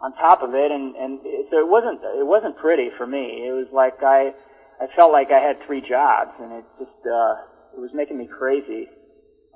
on 0.02 0.14
top 0.14 0.44
of 0.44 0.54
it 0.54 0.72
and, 0.72 0.96
and 0.96 1.20
it, 1.26 1.48
so 1.50 1.58
it 1.58 1.68
wasn't, 1.68 2.00
it 2.04 2.26
wasn't 2.26 2.56
pretty 2.58 2.90
for 2.98 3.08
me. 3.08 3.46
It 3.48 3.52
was 3.52 3.68
like 3.74 3.98
I, 4.02 4.32
I 4.80 4.86
felt 4.96 5.12
like 5.12 5.32
I 5.32 5.40
had 5.40 5.58
three 5.66 5.82
jobs 5.82 6.32
and 6.40 6.54
it 6.54 6.66
just, 6.78 7.02
uh, 7.06 7.36
it 7.78 7.80
was 7.80 7.92
making 7.94 8.18
me 8.18 8.28
crazy. 8.28 8.90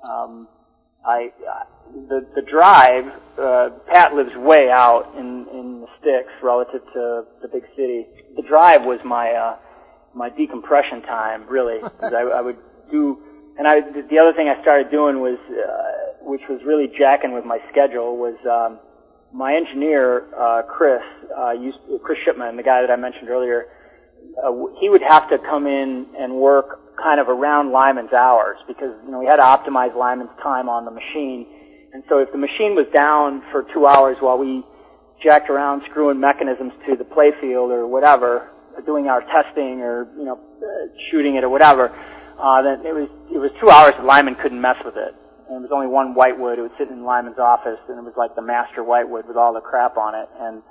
Um, 0.08 0.48
I, 1.04 1.32
uh, 1.48 1.64
the, 2.08 2.26
the 2.36 2.42
drive, 2.42 3.12
uh, 3.38 3.70
Pat 3.92 4.14
lives 4.14 4.34
way 4.36 4.70
out 4.70 5.12
in, 5.18 5.46
in 5.52 5.80
the 5.80 5.88
sticks 6.00 6.32
relative 6.42 6.82
to 6.94 7.24
the 7.42 7.48
big 7.48 7.64
city. 7.76 8.06
The 8.36 8.42
drive 8.42 8.84
was 8.84 9.00
my, 9.04 9.32
uh, 9.32 9.56
my 10.14 10.30
decompression 10.30 11.02
time, 11.02 11.46
really. 11.48 11.80
'cause 11.80 12.12
I, 12.12 12.20
I 12.22 12.40
would 12.40 12.58
do, 12.90 13.18
and 13.58 13.66
I, 13.66 13.80
the 13.80 14.18
other 14.20 14.32
thing 14.32 14.48
I 14.48 14.60
started 14.62 14.90
doing 14.90 15.20
was, 15.20 15.38
uh, 15.50 16.24
which 16.24 16.42
was 16.48 16.60
really 16.64 16.86
jacking 16.96 17.32
with 17.32 17.44
my 17.44 17.58
schedule 17.70 18.16
was, 18.16 18.36
um, 18.48 18.78
my 19.32 19.54
engineer, 19.56 20.26
uh, 20.38 20.62
Chris, 20.62 21.02
uh, 21.36 21.50
used, 21.50 21.78
Chris 22.04 22.18
Shipman, 22.24 22.56
the 22.56 22.62
guy 22.62 22.80
that 22.82 22.90
I 22.90 22.96
mentioned 22.96 23.28
earlier, 23.28 23.66
uh, 24.42 24.52
he 24.78 24.88
would 24.88 25.02
have 25.02 25.28
to 25.30 25.38
come 25.38 25.66
in 25.66 26.06
and 26.16 26.34
work 26.34 26.78
kind 26.96 27.20
of 27.20 27.28
around 27.28 27.72
Lyman's 27.72 28.12
hours 28.12 28.58
because, 28.66 28.94
you 29.04 29.10
know, 29.10 29.18
we 29.18 29.26
had 29.26 29.36
to 29.36 29.42
optimize 29.42 29.94
Lyman's 29.96 30.30
time 30.42 30.68
on 30.68 30.84
the 30.84 30.90
machine. 30.90 31.46
And 31.92 32.02
so 32.08 32.18
if 32.18 32.32
the 32.32 32.38
machine 32.38 32.74
was 32.74 32.86
down 32.92 33.42
for 33.50 33.64
two 33.72 33.86
hours 33.86 34.16
while 34.20 34.38
we 34.38 34.64
jacked 35.22 35.50
around 35.50 35.82
screwing 35.90 36.20
mechanisms 36.20 36.72
to 36.86 36.96
the 36.96 37.04
playfield 37.04 37.70
or 37.70 37.86
whatever, 37.86 38.50
doing 38.86 39.08
our 39.08 39.20
testing 39.20 39.80
or, 39.80 40.08
you 40.16 40.24
know, 40.24 40.40
shooting 41.10 41.36
it 41.36 41.44
or 41.44 41.48
whatever, 41.48 41.88
uh, 42.40 42.62
then 42.62 42.84
it 42.86 42.94
was, 42.94 43.08
it 43.32 43.38
was 43.38 43.50
two 43.60 43.68
hours 43.68 43.94
that 43.94 44.04
Lyman 44.04 44.34
couldn't 44.36 44.60
mess 44.60 44.76
with 44.84 44.96
it. 44.96 45.14
And 45.48 45.60
there 45.60 45.68
was 45.68 45.70
only 45.72 45.86
one 45.86 46.14
whitewood. 46.14 46.58
It 46.58 46.62
was 46.62 46.72
sitting 46.78 46.94
in 46.94 47.04
Lyman's 47.04 47.38
office 47.38 47.78
and 47.88 47.98
it 47.98 48.04
was 48.04 48.14
like 48.16 48.34
the 48.34 48.42
master 48.42 48.82
whitewood 48.82 49.28
with 49.28 49.36
all 49.36 49.52
the 49.52 49.60
crap 49.60 49.96
on 49.96 50.14
it. 50.14 50.28
And, 50.40 50.62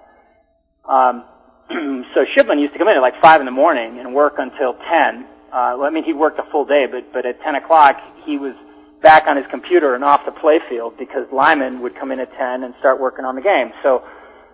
um, 0.90 1.24
so 2.14 2.26
Shipman 2.36 2.60
used 2.60 2.74
to 2.74 2.80
come 2.80 2.88
in 2.90 2.98
at 2.98 3.02
like 3.02 3.22
five 3.22 3.40
in 3.40 3.46
the 3.46 3.54
morning 3.54 4.00
and 4.00 4.14
work 4.14 4.36
until 4.38 4.74
ten. 4.74 5.28
Uh, 5.52 5.76
well, 5.78 5.84
I 5.84 5.90
mean, 5.90 6.04
he 6.04 6.14
worked 6.14 6.40
a 6.40 6.50
full 6.52 6.66
day, 6.66 6.86
but 6.90 7.12
but 7.12 7.26
at 7.26 7.42
ten 7.42 7.56
o'clock 7.56 8.00
he 8.26 8.38
was 8.38 8.56
back 9.02 9.28
on 9.28 9.36
his 9.36 9.46
computer 9.48 9.96
and 9.96 10.04
off 10.04 10.24
the 10.26 10.32
playfield 10.32 10.98
because 10.98 11.28
Lyman 11.32 11.82
would 11.82 11.96
come 11.96 12.12
in 12.12 12.20
at 12.20 12.32
ten 12.38 12.64
and 12.64 12.74
start 12.80 13.00
working 13.00 13.26
on 13.26 13.36
the 13.36 13.42
game. 13.42 13.72
So 13.84 14.04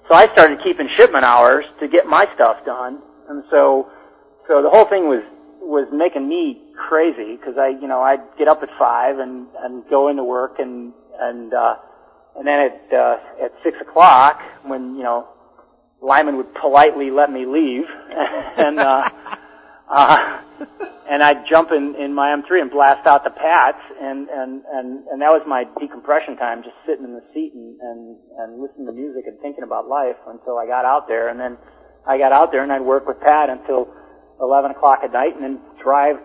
so 0.09 0.15
I 0.15 0.31
started 0.31 0.63
keeping 0.63 0.89
Shipman 0.95 1.23
hours 1.23 1.65
to 1.79 1.87
get 1.87 2.07
my 2.07 2.25
stuff 2.33 2.65
done, 2.65 2.99
and 3.29 3.43
so 3.51 3.91
so 4.47 4.61
the 4.61 4.69
whole 4.69 4.85
thing 4.85 5.07
was 5.07 5.23
was 5.61 5.87
making 5.91 6.27
me 6.27 6.61
crazy 6.87 7.35
because 7.35 7.57
I 7.57 7.69
you 7.69 7.87
know 7.87 8.01
I'd 8.01 8.21
get 8.37 8.47
up 8.47 8.63
at 8.63 8.69
five 8.79 9.19
and 9.19 9.47
and 9.59 9.83
go 9.89 10.07
into 10.07 10.23
work 10.23 10.59
and 10.59 10.93
and 11.19 11.53
uh, 11.53 11.75
and 12.37 12.47
then 12.47 12.59
at 12.59 12.93
uh, 12.93 13.17
at 13.43 13.53
six 13.63 13.77
o'clock 13.81 14.41
when 14.63 14.95
you 14.95 15.03
know 15.03 15.27
Lyman 16.01 16.37
would 16.37 16.53
politely 16.55 17.11
let 17.11 17.31
me 17.31 17.45
leave, 17.45 17.85
and 18.57 18.79
uh, 18.79 19.09
uh, 19.89 20.41
and 21.09 21.23
I'd 21.23 21.47
jump 21.47 21.71
in 21.71 21.95
in 21.95 22.13
my 22.13 22.35
M3 22.35 22.61
and 22.61 22.71
blast 22.71 23.07
out 23.07 23.23
the 23.23 23.31
pats, 23.31 23.79
and 24.01 24.27
and 24.29 24.61
and 24.71 25.07
and 25.07 25.21
that 25.21 25.31
was 25.31 25.41
my 25.47 25.63
decompression 25.79 26.35
time, 26.35 26.63
just 26.63 26.75
sitting 26.85 27.05
in 27.05 27.13
the 27.13 27.23
seat 27.33 27.53
and 27.53 27.79
and 27.79 28.17
and 28.39 28.61
listening 28.61 28.87
to 28.87 28.93
music 28.93 29.23
and 29.27 29.39
thinking 29.39 29.63
about 29.63 29.87
life 29.87 30.19
until 30.27 30.57
I 30.57 30.67
got 30.67 30.83
out 30.83 31.07
there, 31.07 31.29
and 31.29 31.39
then 31.39 31.57
I 32.05 32.17
got 32.17 32.31
out 32.31 32.51
there 32.51 32.63
and 32.63 32.71
I'd 32.71 32.81
work 32.81 33.07
with 33.07 33.19
Pat 33.21 33.49
until 33.49 33.87
eleven 34.41 34.71
o'clock 34.71 34.99
at 35.03 35.11
night, 35.13 35.35
and 35.35 35.43
then 35.43 35.59
drive 35.81 36.17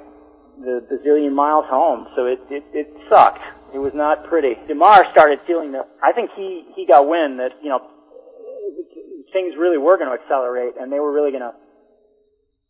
the 0.58 0.82
bazillion 0.91 1.32
miles 1.32 1.66
home. 1.70 2.08
So 2.16 2.26
it 2.26 2.41
it, 2.50 2.65
it 2.74 2.89
sucked. 3.08 3.42
It 3.73 3.78
was 3.78 3.94
not 3.94 4.26
pretty. 4.26 4.58
Demar 4.66 5.07
started 5.12 5.41
feeling 5.47 5.73
that. 5.73 5.89
I 6.02 6.12
think 6.12 6.31
he 6.34 6.66
he 6.74 6.86
got 6.86 7.07
wind 7.07 7.39
that 7.39 7.52
you 7.62 7.70
know 7.70 7.81
things 9.32 9.55
really 9.57 9.78
were 9.78 9.97
going 9.97 10.10
to 10.10 10.18
accelerate, 10.20 10.74
and 10.78 10.92
they 10.92 11.00
were 11.00 11.12
really 11.12 11.31
going 11.31 11.42
to 11.47 11.55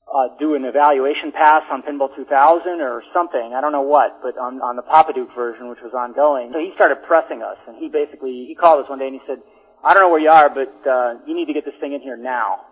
uh, 0.07 0.35
do 0.39 0.55
an 0.55 0.65
evaluation 0.65 1.33
pass 1.33 1.63
on 1.71 1.83
Pinball 1.83 2.15
2000 2.15 2.81
or 2.81 3.03
something. 3.15 3.55
I 3.55 3.61
don't 3.61 3.73
know 3.73 3.87
what, 3.87 4.21
but 4.23 4.37
on 4.39 4.61
on 4.61 4.77
the 4.77 4.83
Popadiuk 4.83 5.35
version, 5.35 5.69
which 5.69 5.81
was 5.83 5.95
ongoing. 5.95 6.51
So 6.53 6.59
he 6.59 6.73
started 6.75 7.03
pressing 7.07 7.43
us, 7.43 7.59
and 7.67 7.77
he 7.77 7.89
basically 7.89 8.47
he 8.49 8.55
called 8.55 8.85
us 8.85 8.91
one 8.91 8.99
day 8.99 9.07
and 9.07 9.15
he 9.15 9.23
said, 9.27 9.39
"I 9.83 9.95
don't 9.95 10.03
know 10.03 10.11
where 10.11 10.21
you 10.21 10.31
are, 10.31 10.51
but 10.51 10.75
uh, 10.89 11.23
you 11.27 11.35
need 11.35 11.47
to 11.47 11.55
get 11.55 11.65
this 11.65 11.75
thing 11.81 11.93
in 11.93 12.01
here 12.01 12.17
now." 12.17 12.67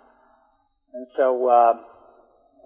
And 0.94 1.06
so. 1.16 1.48
Uh, 1.48 1.74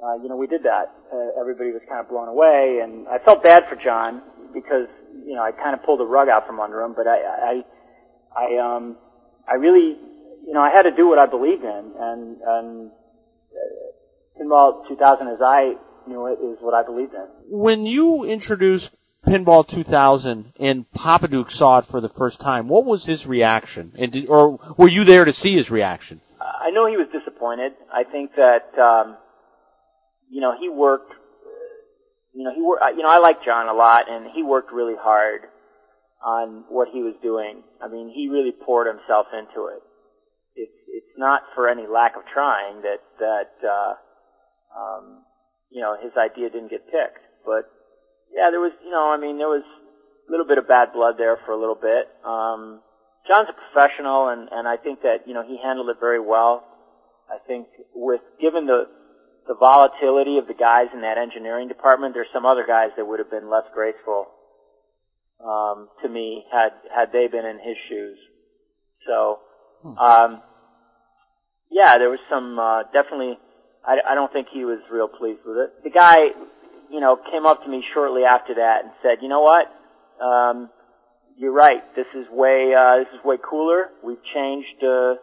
uh, 0.02 0.14
you 0.20 0.28
know, 0.28 0.36
we 0.36 0.46
did 0.46 0.64
that. 0.64 0.92
Uh, 1.12 1.40
everybody 1.40 1.70
was 1.70 1.80
kind 1.88 2.00
of 2.00 2.08
blown 2.08 2.28
away, 2.28 2.80
and 2.82 3.06
I 3.08 3.18
felt 3.24 3.42
bad 3.42 3.64
for 3.68 3.76
John 3.76 4.22
because 4.52 4.88
you 5.24 5.34
know 5.34 5.42
I 5.42 5.52
kind 5.52 5.74
of 5.74 5.82
pulled 5.84 6.00
the 6.00 6.06
rug 6.06 6.28
out 6.28 6.46
from 6.46 6.60
under 6.60 6.82
him. 6.82 6.94
But 6.96 7.06
I, 7.06 7.18
I, 7.22 7.54
I, 8.36 8.46
um, 8.58 8.96
I 9.48 9.54
really, 9.54 9.96
you 10.46 10.52
know, 10.52 10.60
I 10.60 10.70
had 10.74 10.82
to 10.82 10.90
do 10.90 11.08
what 11.08 11.18
I 11.18 11.26
believed 11.26 11.62
in, 11.62 11.92
and 11.98 12.36
and 12.42 12.90
uh, 13.54 13.93
Pinball 14.40 14.86
2000, 14.88 15.28
as 15.28 15.38
I 15.40 15.74
knew 16.06 16.26
it, 16.26 16.38
is 16.44 16.58
what 16.60 16.74
I 16.74 16.82
believed 16.82 17.14
in. 17.14 17.26
When 17.48 17.86
you 17.86 18.24
introduced 18.24 18.94
Pinball 19.26 19.66
2000 19.66 20.52
and 20.58 20.90
Popadiuk 20.92 21.50
saw 21.50 21.78
it 21.78 21.86
for 21.86 22.00
the 22.00 22.08
first 22.08 22.40
time, 22.40 22.68
what 22.68 22.84
was 22.84 23.06
his 23.06 23.26
reaction? 23.26 23.92
And 23.96 24.12
did, 24.12 24.28
or 24.28 24.58
were 24.76 24.88
you 24.88 25.04
there 25.04 25.24
to 25.24 25.32
see 25.32 25.54
his 25.54 25.70
reaction? 25.70 26.20
I 26.40 26.70
know 26.70 26.86
he 26.86 26.96
was 26.96 27.08
disappointed. 27.12 27.72
I 27.92 28.04
think 28.04 28.32
that 28.36 28.76
um, 28.78 29.16
you 30.30 30.40
know 30.40 30.52
he 30.58 30.68
worked. 30.68 31.12
You 32.34 32.44
know 32.44 32.54
he 32.54 32.60
worked. 32.60 32.82
You 32.96 33.02
know 33.02 33.08
I 33.08 33.18
like 33.18 33.44
John 33.44 33.68
a 33.68 33.74
lot, 33.74 34.10
and 34.10 34.26
he 34.34 34.42
worked 34.42 34.72
really 34.72 34.96
hard 34.98 35.42
on 36.24 36.64
what 36.68 36.88
he 36.92 37.02
was 37.02 37.14
doing. 37.22 37.62
I 37.82 37.88
mean, 37.88 38.08
he 38.08 38.28
really 38.28 38.52
poured 38.52 38.86
himself 38.86 39.26
into 39.32 39.68
it, 39.68 39.82
it's 40.56 40.78
it's 40.88 41.18
not 41.18 41.42
for 41.54 41.68
any 41.68 41.86
lack 41.86 42.16
of 42.16 42.22
trying 42.32 42.82
that 42.82 43.02
that 43.18 43.52
uh, 43.66 43.94
um, 44.76 45.24
you 45.70 45.80
know 45.80 45.96
his 46.00 46.12
idea 46.16 46.50
didn't 46.50 46.70
get 46.70 46.86
picked. 46.86 47.22
But 47.44 47.64
yeah, 48.32 48.50
there 48.50 48.60
was 48.60 48.72
you 48.84 48.90
know 48.90 49.10
I 49.10 49.18
mean 49.18 49.38
there 49.38 49.48
was 49.48 49.64
a 50.28 50.30
little 50.30 50.46
bit 50.46 50.58
of 50.58 50.66
bad 50.66 50.92
blood 50.92 51.14
there 51.18 51.38
for 51.44 51.52
a 51.52 51.60
little 51.60 51.76
bit. 51.76 52.08
Um, 52.24 52.82
John's 53.26 53.48
a 53.48 53.56
professional, 53.56 54.28
and 54.28 54.48
and 54.50 54.68
I 54.68 54.76
think 54.76 55.02
that 55.02 55.26
you 55.26 55.34
know 55.34 55.42
he 55.42 55.58
handled 55.62 55.88
it 55.90 55.96
very 56.00 56.20
well. 56.20 56.64
I 57.30 57.38
think 57.46 57.68
with 57.94 58.20
given 58.40 58.66
the 58.66 58.86
the 59.46 59.54
volatility 59.54 60.38
of 60.38 60.46
the 60.46 60.54
guys 60.54 60.88
in 60.94 61.02
that 61.02 61.18
engineering 61.18 61.68
department, 61.68 62.14
there's 62.14 62.32
some 62.32 62.46
other 62.46 62.64
guys 62.66 62.90
that 62.96 63.04
would 63.06 63.18
have 63.18 63.30
been 63.30 63.50
less 63.50 63.64
graceful 63.72 64.26
um, 65.44 65.88
to 66.02 66.08
me 66.08 66.44
had 66.50 66.70
had 66.94 67.12
they 67.12 67.26
been 67.26 67.44
in 67.44 67.58
his 67.58 67.76
shoes. 67.88 68.18
So, 69.06 69.40
um, 69.98 70.42
yeah, 71.70 71.98
there 71.98 72.10
was 72.10 72.20
some 72.30 72.58
uh, 72.58 72.82
definitely. 72.84 73.38
I, 73.86 74.12
I 74.12 74.14
don't 74.14 74.32
think 74.32 74.48
he 74.52 74.64
was 74.64 74.80
real 74.90 75.08
pleased 75.08 75.40
with 75.44 75.56
it. 75.58 75.84
The 75.84 75.90
guy, 75.90 76.16
you 76.90 77.00
know, 77.00 77.16
came 77.30 77.46
up 77.46 77.62
to 77.64 77.68
me 77.68 77.84
shortly 77.92 78.22
after 78.24 78.54
that 78.54 78.84
and 78.84 78.92
said, 79.02 79.22
"You 79.22 79.28
know 79.28 79.42
what? 79.42 79.66
Um, 80.20 80.70
you're 81.36 81.52
right. 81.52 81.82
This 81.96 82.06
is 82.14 82.26
way 82.30 82.72
uh, 82.72 82.98
this 83.04 83.12
is 83.12 83.24
way 83.24 83.36
cooler. 83.38 83.90
We've 84.02 84.22
changed, 84.34 84.82
uh, 84.82 85.20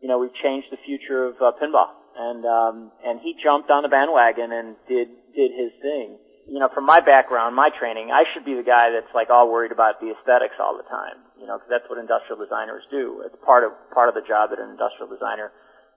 you 0.00 0.08
know, 0.08 0.18
we've 0.18 0.34
changed 0.42 0.68
the 0.70 0.78
future 0.84 1.24
of 1.26 1.34
uh, 1.40 1.52
pinball." 1.60 1.96
And 2.16 2.44
um, 2.46 2.92
and 3.04 3.20
he 3.20 3.34
jumped 3.42 3.70
on 3.70 3.82
the 3.82 3.88
bandwagon 3.88 4.52
and 4.52 4.76
did 4.88 5.08
did 5.34 5.50
his 5.50 5.72
thing 5.82 6.18
you 6.46 6.60
know, 6.60 6.68
from 6.72 6.84
my 6.84 7.00
background, 7.00 7.56
my 7.56 7.70
training, 7.72 8.12
I 8.12 8.28
should 8.32 8.44
be 8.44 8.54
the 8.54 8.66
guy 8.66 8.92
that's 8.92 9.12
like 9.16 9.32
all 9.32 9.48
worried 9.48 9.72
about 9.72 10.00
the 10.00 10.12
aesthetics 10.12 10.60
all 10.60 10.76
the 10.76 10.84
time, 10.88 11.24
you 11.40 11.48
know, 11.48 11.56
because 11.56 11.72
that's 11.72 11.88
what 11.88 11.96
industrial 11.96 12.36
designers 12.36 12.84
do. 12.92 13.24
It's 13.24 13.36
part 13.44 13.64
of 13.64 13.72
part 13.92 14.12
of 14.12 14.14
the 14.14 14.24
job 14.28 14.52
that 14.52 14.60
an 14.60 14.68
industrial 14.68 15.08
designer 15.08 15.52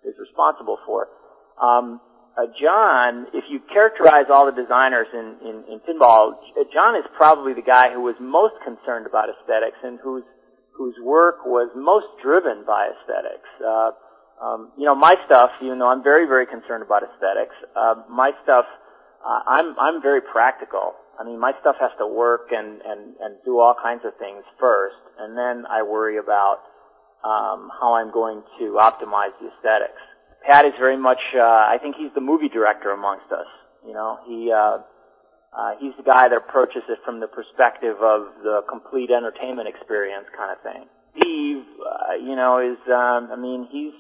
is 0.08 0.16
responsible 0.16 0.80
for. 0.88 1.12
Um, 1.62 2.02
uh, 2.38 2.46
John, 2.62 3.28
if 3.34 3.46
you 3.50 3.60
characterize 3.74 4.30
all 4.30 4.46
the 4.46 4.54
designers 4.54 5.08
in, 5.12 5.42
in, 5.42 5.56
in 5.74 5.78
pinball, 5.82 6.38
John 6.72 6.96
is 6.96 7.06
probably 7.18 7.54
the 7.54 7.66
guy 7.66 7.90
who 7.92 8.02
was 8.02 8.14
most 8.22 8.54
concerned 8.64 9.08
about 9.08 9.30
aesthetics 9.30 9.78
and 9.84 10.00
whose 10.00 10.24
whose 10.78 10.94
work 11.02 11.42
was 11.44 11.74
most 11.74 12.06
driven 12.22 12.62
by 12.62 12.94
aesthetics. 12.94 13.50
Uh, 13.58 13.90
um, 14.38 14.70
you 14.78 14.86
know, 14.86 14.94
my 14.94 15.16
stuff, 15.26 15.50
even 15.66 15.80
though 15.80 15.90
I'm 15.90 16.04
very 16.04 16.28
very 16.28 16.46
concerned 16.46 16.86
about 16.86 17.02
aesthetics, 17.02 17.58
uh, 17.76 18.06
my 18.08 18.32
stuff 18.44 18.66
uh, 19.26 19.42
I'm 19.48 19.74
I'm 19.80 20.02
very 20.02 20.22
practical. 20.22 20.94
I 21.20 21.26
mean, 21.26 21.40
my 21.40 21.54
stuff 21.62 21.76
has 21.82 21.90
to 21.98 22.06
work 22.06 22.54
and 22.54 22.82
and 22.86 23.18
and 23.18 23.42
do 23.46 23.58
all 23.58 23.74
kinds 23.74 24.06
of 24.06 24.14
things 24.22 24.44
first, 24.60 25.02
and 25.18 25.34
then 25.34 25.66
I 25.66 25.82
worry 25.82 26.22
about 26.22 26.62
um, 27.26 27.72
how 27.74 27.98
I'm 27.98 28.14
going 28.14 28.44
to 28.60 28.78
optimize 28.78 29.34
the 29.42 29.50
aesthetics. 29.50 29.98
Pat 30.48 30.66
is 30.66 30.74
very 30.80 30.98
much. 30.98 31.20
Uh, 31.36 31.42
I 31.44 31.78
think 31.82 31.96
he's 31.98 32.14
the 32.16 32.22
movie 32.22 32.50
director 32.50 32.92
amongst 32.92 33.32
us. 33.32 33.48
You 33.86 33.94
know, 33.94 34.20
he. 34.26 34.52
Uh, 34.52 34.80
uh, 35.58 35.72
he's 35.80 35.94
the 35.98 36.04
guy 36.04 36.28
that 36.28 36.38
approaches 36.38 36.84
it 36.90 37.00
from 37.04 37.20
the 37.20 37.28
perspective 37.28 37.96
of 37.98 38.30
the 38.44 38.62
complete 38.70 39.10
entertainment 39.10 39.68
experience 39.68 40.28
kind 40.38 40.52
of 40.52 40.62
thing. 40.62 40.86
Steve, 41.18 41.64
uh, 41.82 42.14
you 42.22 42.36
know, 42.36 42.60
is, 42.60 42.78
um, 42.92 43.32
I 43.32 43.38
mean, 43.40 43.68
he's, 43.72 43.94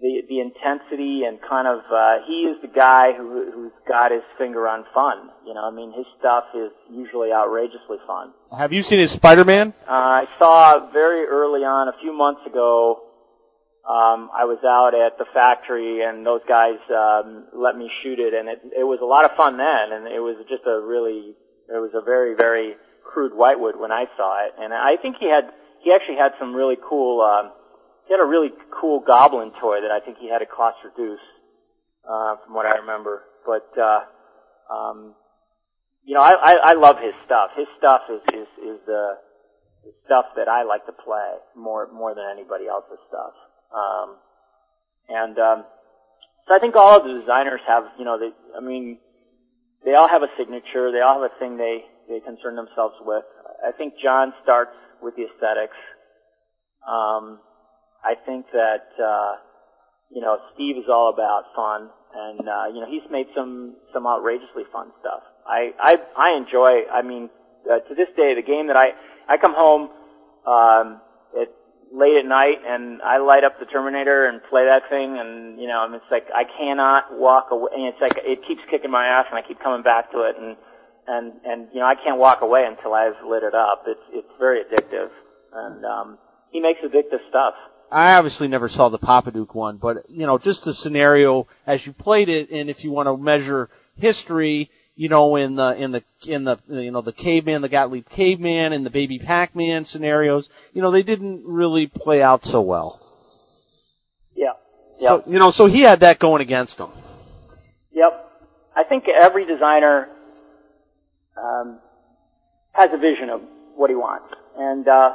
the 0.00 0.22
the 0.30 0.40
intensity 0.40 1.24
and 1.28 1.38
kind 1.46 1.68
of 1.68 1.80
uh, 1.92 2.24
he 2.26 2.48
is 2.48 2.56
the 2.62 2.72
guy 2.72 3.12
who 3.12 3.52
who's 3.52 3.72
got 3.86 4.10
his 4.10 4.22
finger 4.38 4.66
on 4.66 4.84
fun. 4.94 5.28
You 5.46 5.52
know, 5.52 5.68
I 5.68 5.70
mean, 5.70 5.92
his 5.92 6.06
stuff 6.18 6.44
is 6.54 6.70
usually 6.88 7.32
outrageously 7.32 7.98
fun. 8.06 8.32
Have 8.56 8.72
you 8.72 8.82
seen 8.82 8.98
his 8.98 9.10
Spider-Man? 9.10 9.74
Uh, 9.86 9.92
I 9.92 10.24
saw 10.38 10.90
very 10.90 11.26
early 11.26 11.60
on, 11.60 11.88
a 11.88 11.92
few 12.00 12.16
months 12.16 12.40
ago. 12.46 13.09
Um, 13.90 14.30
I 14.30 14.46
was 14.46 14.62
out 14.62 14.94
at 14.94 15.18
the 15.18 15.26
factory, 15.34 16.06
and 16.06 16.22
those 16.24 16.46
guys 16.46 16.78
um, 16.94 17.50
let 17.50 17.74
me 17.74 17.90
shoot 18.02 18.20
it, 18.22 18.34
and 18.34 18.46
it 18.48 18.60
it 18.78 18.86
was 18.86 19.00
a 19.02 19.08
lot 19.08 19.24
of 19.26 19.34
fun 19.34 19.58
then, 19.58 19.86
and 19.90 20.06
it 20.06 20.22
was 20.22 20.38
just 20.46 20.62
a 20.62 20.78
really 20.78 21.34
it 21.66 21.80
was 21.82 21.90
a 21.98 22.04
very 22.04 22.36
very 22.38 22.78
crude 23.02 23.34
whitewood 23.34 23.74
when 23.74 23.90
I 23.90 24.06
saw 24.16 24.46
it, 24.46 24.54
and 24.62 24.70
I 24.72 24.94
think 25.02 25.16
he 25.18 25.26
had 25.26 25.50
he 25.82 25.90
actually 25.90 26.22
had 26.22 26.38
some 26.38 26.54
really 26.54 26.76
cool. 26.78 27.18
Um, 27.20 27.50
he 28.06 28.14
had 28.14 28.20
a 28.20 28.26
really 28.26 28.50
cool 28.74 29.02
goblin 29.06 29.52
toy 29.60 29.82
that 29.82 29.90
I 29.90 30.04
think 30.04 30.18
he 30.18 30.28
had 30.28 30.42
at 30.42 30.50
cost 30.50 30.78
reduce, 30.82 31.22
uh, 32.02 32.42
from 32.44 32.54
what 32.54 32.66
I 32.66 32.78
remember. 32.82 33.22
But, 33.46 33.70
uh, 33.78 34.00
um, 34.66 35.14
you 36.02 36.14
know, 36.14 36.20
I, 36.22 36.34
I, 36.34 36.52
I 36.54 36.72
love 36.74 36.96
his 36.98 37.14
stuff. 37.24 37.50
His 37.56 37.68
stuff 37.78 38.02
is, 38.10 38.22
is, 38.34 38.48
is 38.66 38.78
the, 38.86 39.14
the 39.84 39.92
stuff 40.06 40.26
that 40.34 40.48
I 40.48 40.64
like 40.64 40.86
to 40.86 40.92
play 40.92 41.38
more, 41.54 41.86
more 41.92 42.14
than 42.14 42.24
anybody 42.32 42.66
else's 42.66 42.98
stuff. 43.08 43.30
Um, 43.74 44.16
and, 45.08 45.38
um, 45.38 45.64
so 46.48 46.54
I 46.54 46.58
think 46.58 46.76
all 46.76 46.96
of 46.96 47.04
the 47.04 47.20
designers 47.20 47.60
have, 47.66 47.84
you 47.98 48.04
know, 48.04 48.18
they, 48.18 48.30
I 48.56 48.60
mean, 48.60 48.98
they 49.84 49.94
all 49.94 50.08
have 50.08 50.22
a 50.22 50.28
signature. 50.38 50.92
They 50.92 51.00
all 51.00 51.22
have 51.22 51.30
a 51.30 51.38
thing 51.38 51.56
they, 51.56 51.84
they 52.08 52.20
concern 52.20 52.56
themselves 52.56 52.94
with. 53.00 53.24
I 53.66 53.72
think 53.72 53.94
John 54.02 54.32
starts 54.42 54.72
with 55.00 55.14
the 55.16 55.24
aesthetics. 55.24 55.76
Um, 56.86 57.40
I 58.02 58.14
think 58.26 58.46
that 58.52 58.88
uh, 59.02 59.36
you 60.10 60.20
know 60.20 60.38
Steve 60.54 60.76
is 60.76 60.88
all 60.88 61.10
about 61.10 61.44
fun, 61.54 61.90
and 62.14 62.40
uh, 62.40 62.66
you 62.72 62.80
know 62.80 62.86
he's 62.88 63.08
made 63.10 63.26
some 63.36 63.76
some 63.92 64.06
outrageously 64.06 64.64
fun 64.72 64.92
stuff. 65.00 65.22
I 65.46 65.72
I, 65.78 65.98
I 66.16 66.36
enjoy. 66.36 66.88
I 66.92 67.02
mean, 67.02 67.30
uh, 67.70 67.80
to 67.80 67.94
this 67.94 68.08
day, 68.16 68.34
the 68.34 68.42
game 68.42 68.68
that 68.68 68.76
I 68.76 68.92
I 69.28 69.36
come 69.36 69.54
home 69.54 69.90
um, 70.46 71.00
late 71.92 72.16
at 72.16 72.26
night 72.26 72.62
and 72.66 73.02
I 73.02 73.18
light 73.18 73.44
up 73.44 73.58
the 73.58 73.66
Terminator 73.66 74.26
and 74.26 74.40
play 74.48 74.64
that 74.64 74.88
thing, 74.88 75.18
and 75.18 75.60
you 75.60 75.66
know, 75.66 75.86
it's 75.92 76.10
like 76.10 76.26
I 76.34 76.44
cannot 76.44 77.18
walk 77.18 77.48
away. 77.50 77.70
And 77.74 77.86
it's 77.86 78.00
like 78.00 78.16
it 78.24 78.40
keeps 78.46 78.62
kicking 78.70 78.90
my 78.90 79.06
ass, 79.06 79.26
and 79.30 79.38
I 79.38 79.46
keep 79.46 79.60
coming 79.60 79.82
back 79.82 80.10
to 80.12 80.22
it, 80.22 80.36
and 80.38 80.56
and 81.06 81.32
and 81.44 81.68
you 81.74 81.80
know, 81.80 81.86
I 81.86 81.94
can't 81.94 82.18
walk 82.18 82.42
away 82.42 82.64
until 82.66 82.94
I've 82.94 83.18
lit 83.26 83.42
it 83.42 83.54
up. 83.54 83.84
It's 83.86 84.06
it's 84.12 84.34
very 84.38 84.62
addictive, 84.64 85.10
and 85.52 85.84
um, 85.84 86.18
he 86.50 86.60
makes 86.60 86.80
addictive 86.80 87.26
stuff. 87.28 87.54
I 87.92 88.14
obviously 88.14 88.46
never 88.46 88.68
saw 88.68 88.88
the 88.88 89.30
Duke 89.32 89.54
one, 89.54 89.76
but 89.76 90.08
you 90.08 90.26
know, 90.26 90.38
just 90.38 90.64
the 90.64 90.72
scenario 90.72 91.48
as 91.66 91.86
you 91.86 91.92
played 91.92 92.28
it, 92.28 92.50
and 92.50 92.70
if 92.70 92.84
you 92.84 92.92
want 92.92 93.08
to 93.08 93.16
measure 93.16 93.68
history, 93.96 94.70
you 95.00 95.08
know, 95.08 95.36
in 95.36 95.56
the 95.56 95.74
in 95.82 95.92
the 95.92 96.04
in 96.26 96.44
the 96.44 96.58
you 96.68 96.90
know 96.90 97.00
the 97.00 97.14
caveman, 97.14 97.62
the 97.62 97.70
Gottlieb 97.70 98.06
caveman, 98.10 98.74
and 98.74 98.84
the 98.84 98.90
baby 98.90 99.18
Pac-Man 99.18 99.86
scenarios, 99.86 100.50
you 100.74 100.82
know, 100.82 100.90
they 100.90 101.02
didn't 101.02 101.42
really 101.46 101.86
play 101.86 102.20
out 102.20 102.44
so 102.44 102.60
well. 102.60 103.00
Yeah. 104.36 104.52
So 104.98 105.22
you 105.26 105.38
know, 105.38 105.52
so 105.52 105.64
he 105.64 105.80
had 105.80 106.00
that 106.00 106.18
going 106.18 106.42
against 106.42 106.78
him. 106.78 106.90
Yep. 107.92 108.30
I 108.76 108.84
think 108.84 109.04
every 109.08 109.46
designer 109.46 110.10
um, 111.34 111.78
has 112.72 112.90
a 112.92 112.98
vision 112.98 113.30
of 113.30 113.40
what 113.76 113.88
he 113.88 113.96
wants, 113.96 114.34
and 114.58 114.86
uh, 114.86 115.14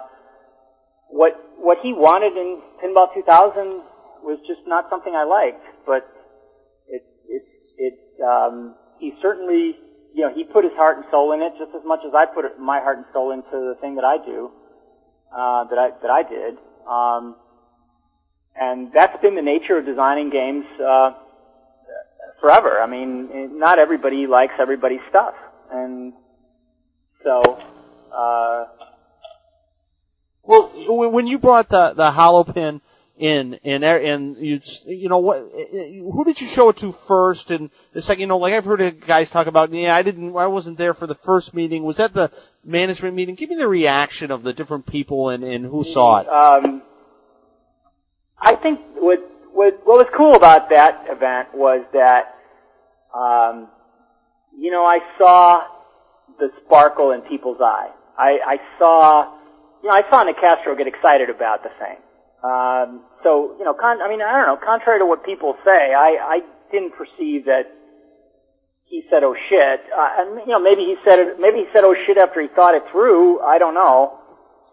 what 1.09 1.33
what 1.59 1.77
he 1.83 1.93
wanted 1.93 2.35
in 2.35 2.59
Pinball 2.83 3.13
2000 3.13 3.83
was 4.23 4.39
just 4.47 4.61
not 4.65 4.89
something 4.89 5.13
I 5.13 5.25
liked, 5.25 5.63
but 5.85 6.09
it 6.87 7.05
it 7.29 7.43
it 7.77 7.99
um, 8.23 8.73
he 8.99 9.13
certainly 9.21 9.75
you 10.13 10.21
know 10.21 10.33
he 10.33 10.43
put 10.43 10.63
his 10.63 10.73
heart 10.73 10.97
and 10.97 11.05
soul 11.11 11.33
in 11.33 11.41
it 11.41 11.53
just 11.57 11.71
as 11.75 11.81
much 11.85 12.01
as 12.05 12.13
I 12.13 12.25
put 12.25 12.45
my 12.59 12.79
heart 12.79 12.97
and 12.97 13.05
soul 13.13 13.31
into 13.31 13.51
the 13.51 13.77
thing 13.81 13.95
that 13.95 14.05
I 14.05 14.17
do 14.17 14.51
uh, 15.35 15.65
that 15.65 15.77
I 15.77 15.89
that 16.01 16.11
I 16.11 16.23
did, 16.23 16.57
um, 16.87 17.35
and 18.59 18.91
that's 18.93 19.21
been 19.21 19.35
the 19.35 19.41
nature 19.41 19.77
of 19.77 19.85
designing 19.85 20.29
games 20.29 20.65
uh, 20.79 21.11
forever. 22.39 22.79
I 22.81 22.87
mean, 22.87 23.59
not 23.59 23.79
everybody 23.79 24.27
likes 24.27 24.53
everybody's 24.59 25.01
stuff, 25.09 25.35
and 25.71 26.13
so. 27.23 27.41
Uh, 28.13 28.65
well, 30.43 30.69
when 31.11 31.27
you 31.27 31.39
brought 31.39 31.69
the 31.69 31.93
the 31.93 32.11
hollow 32.11 32.43
pin 32.43 32.79
in 33.17 33.59
and 33.63 33.83
and 33.83 34.37
you 34.37 34.59
you 34.85 35.07
know 35.07 35.19
what 35.19 35.39
who 35.39 36.23
did 36.25 36.41
you 36.41 36.47
show 36.47 36.69
it 36.69 36.77
to 36.77 36.91
first? 36.91 37.49
And 37.49 37.69
the 37.93 38.01
second 38.01 38.21
you 38.21 38.27
know 38.27 38.37
like 38.37 38.53
I've 38.53 38.65
heard 38.65 39.05
guys 39.05 39.29
talk 39.29 39.47
about 39.47 39.71
yeah 39.71 39.95
I 39.95 40.03
didn't 40.03 40.35
I 40.35 40.47
wasn't 40.47 40.77
there 40.77 40.93
for 40.93 41.07
the 41.07 41.15
first 41.15 41.53
meeting. 41.53 41.83
Was 41.83 41.97
that 41.97 42.13
the 42.13 42.31
management 42.63 43.15
meeting? 43.15 43.35
Give 43.35 43.49
me 43.49 43.55
the 43.55 43.67
reaction 43.67 44.31
of 44.31 44.43
the 44.43 44.53
different 44.53 44.85
people 44.85 45.29
and 45.29 45.43
and 45.43 45.65
who 45.65 45.83
saw 45.83 46.19
it. 46.19 46.27
Um, 46.27 46.81
I 48.39 48.55
think 48.55 48.81
what 48.95 49.19
what 49.53 49.79
what 49.85 49.97
was 49.97 50.07
cool 50.15 50.35
about 50.35 50.69
that 50.71 51.05
event 51.07 51.49
was 51.53 51.85
that 51.93 52.35
um, 53.17 53.69
you 54.57 54.71
know 54.71 54.85
I 54.85 54.99
saw 55.17 55.63
the 56.37 56.49
sparkle 56.65 57.11
in 57.11 57.21
people's 57.21 57.61
eye. 57.61 57.91
I 58.17 58.39
I 58.45 58.57
saw 58.77 59.35
you 59.83 59.89
know, 59.89 59.95
I 59.95 60.01
saw 60.09 60.25
Nicastro 60.25 60.77
get 60.77 60.87
excited 60.87 61.29
about 61.29 61.63
the 61.63 61.69
thing. 61.79 61.97
Um, 62.45 63.01
so, 63.23 63.55
you 63.57 63.65
know, 63.65 63.73
con- 63.73 64.01
I 64.01 64.09
mean, 64.09 64.21
I 64.21 64.37
don't 64.37 64.45
know. 64.45 64.59
Contrary 64.63 64.99
to 64.99 65.05
what 65.05 65.25
people 65.25 65.55
say, 65.65 65.93
I, 65.97 66.17
I 66.21 66.39
didn't 66.71 66.93
perceive 66.93 67.45
that 67.45 67.73
he 68.85 69.01
said, 69.09 69.23
"Oh 69.23 69.35
shit," 69.49 69.81
uh, 69.89 70.09
and 70.21 70.39
you 70.45 70.53
know, 70.53 70.59
maybe 70.59 70.83
he 70.83 70.95
said 71.03 71.17
it. 71.19 71.39
Maybe 71.39 71.59
he 71.59 71.65
said, 71.73 71.83
"Oh 71.83 71.95
shit," 72.05 72.17
after 72.17 72.39
he 72.41 72.47
thought 72.55 72.75
it 72.75 72.83
through. 72.91 73.41
I 73.41 73.57
don't 73.57 73.73
know. 73.73 74.19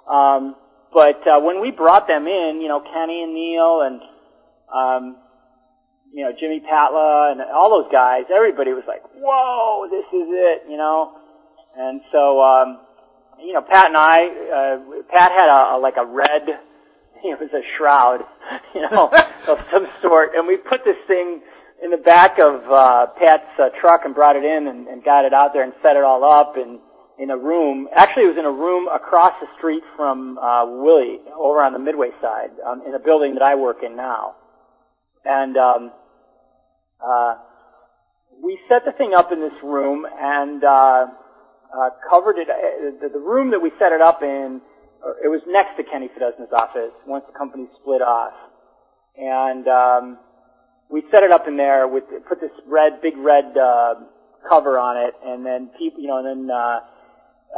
Um, 0.07 0.55
but 0.93 1.27
uh, 1.27 1.41
when 1.41 1.61
we 1.61 1.71
brought 1.71 2.07
them 2.07 2.27
in, 2.27 2.61
you 2.61 2.69
know, 2.69 2.81
Kenny 2.81 3.23
and 3.23 3.33
Neil 3.33 3.81
and 3.81 4.01
um, 4.69 5.17
you 6.13 6.25
know 6.25 6.33
Jimmy 6.39 6.61
Patla 6.61 7.33
and 7.33 7.41
all 7.41 7.71
those 7.71 7.91
guys, 7.91 8.25
everybody 8.29 8.73
was 8.73 8.85
like, 8.87 9.01
"Whoa, 9.17 9.89
this 9.89 10.05
is 10.13 10.29
it," 10.29 10.69
you 10.69 10.77
know. 10.77 11.17
And 11.75 12.03
so, 12.13 12.43
um, 12.43 12.81
you 13.41 13.55
know, 13.55 13.63
Pat 13.63 13.87
and 13.87 13.97
I, 13.97 14.29
uh, 14.29 15.03
Pat 15.11 15.33
had 15.33 15.49
a, 15.49 15.77
a 15.77 15.79
like 15.81 15.97
a 15.97 16.05
red, 16.05 16.45
it 17.31 17.41
was 17.41 17.51
a 17.53 17.63
shroud, 17.77 18.25
you 18.75 18.83
know, 18.91 19.11
of 19.49 19.59
some 19.71 19.87
sort, 20.03 20.35
and 20.35 20.47
we 20.47 20.57
put 20.57 20.85
this 20.85 20.97
thing 21.07 21.43
in 21.83 21.91
the 21.91 21.97
back 21.97 22.39
of 22.39 22.63
uh, 22.71 23.07
Pat's 23.19 23.49
uh, 23.59 23.69
truck 23.81 24.03
and 24.05 24.15
brought 24.15 24.37
it 24.37 24.45
in 24.45 24.69
and, 24.69 24.87
and 24.89 25.03
got 25.05 25.25
it 25.25 25.33
out 25.33 25.53
there 25.53 25.65
and 25.65 25.73
set 25.83 25.97
it 25.97 26.05
all 26.05 26.25
up 26.25 26.57
and 26.57 26.79
in 27.19 27.31
a 27.31 27.37
room. 27.37 27.89
Actually, 27.95 28.25
it 28.25 28.29
was 28.29 28.39
in 28.39 28.45
a 28.45 28.51
room 28.51 28.89
across 28.89 29.35
the 29.41 29.47
street 29.59 29.83
from 29.97 30.39
uh, 30.39 30.65
Willie, 30.67 31.19
over 31.37 31.63
on 31.63 31.73
the 31.73 31.79
Midway 31.79 32.11
side, 32.21 32.51
um, 32.67 32.83
in 32.87 32.95
a 32.95 32.99
building 32.99 33.35
that 33.35 33.43
I 33.43 33.55
work 33.55 33.79
in 33.85 33.97
now. 33.97 34.37
And 35.25 35.57
um, 35.57 35.93
uh, 37.05 37.35
we 38.43 38.59
set 38.69 38.85
the 38.85 38.93
thing 38.93 39.13
up 39.15 39.31
in 39.31 39.41
this 39.41 39.53
room 39.63 40.07
and 40.19 40.65
uh, 40.65 41.07
uh, 41.73 41.91
covered 42.11 42.39
it. 42.39 42.49
Uh, 42.49 43.01
the, 43.01 43.09
the 43.09 43.21
room 43.21 43.51
that 43.53 43.61
we 43.61 43.71
set 43.79 43.93
it 43.93 44.01
up 44.01 44.23
in, 44.23 44.61
it 45.25 45.29
was 45.29 45.41
next 45.47 45.77
to 45.77 45.83
Kenny 45.85 46.09
Fedesna's 46.09 46.53
office 46.53 46.93
once 47.07 47.25
the 47.27 47.37
company 47.37 47.67
split 47.81 48.03
off, 48.03 48.35
and 49.17 49.67
um, 49.69 50.19
we 50.91 51.03
set 51.11 51.23
it 51.23 51.33
up 51.33 51.49
in 51.49 51.57
there 51.57 51.89
with 51.89 52.05
put 52.29 52.41
this 52.41 52.53
red, 52.67 53.01
big 53.03 53.17
red 53.17 53.57
uh, 53.57 53.95
cover 54.49 54.79
on 54.79 54.97
it, 54.97 55.15
and 55.25 55.45
then 55.45 55.71
people, 55.79 56.01
you 56.01 56.09
know, 56.09 56.19
and 56.19 56.27
then 56.27 56.51
uh, 56.51 56.81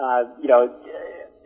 uh, 0.00 0.22
you 0.40 0.48
know, 0.48 0.72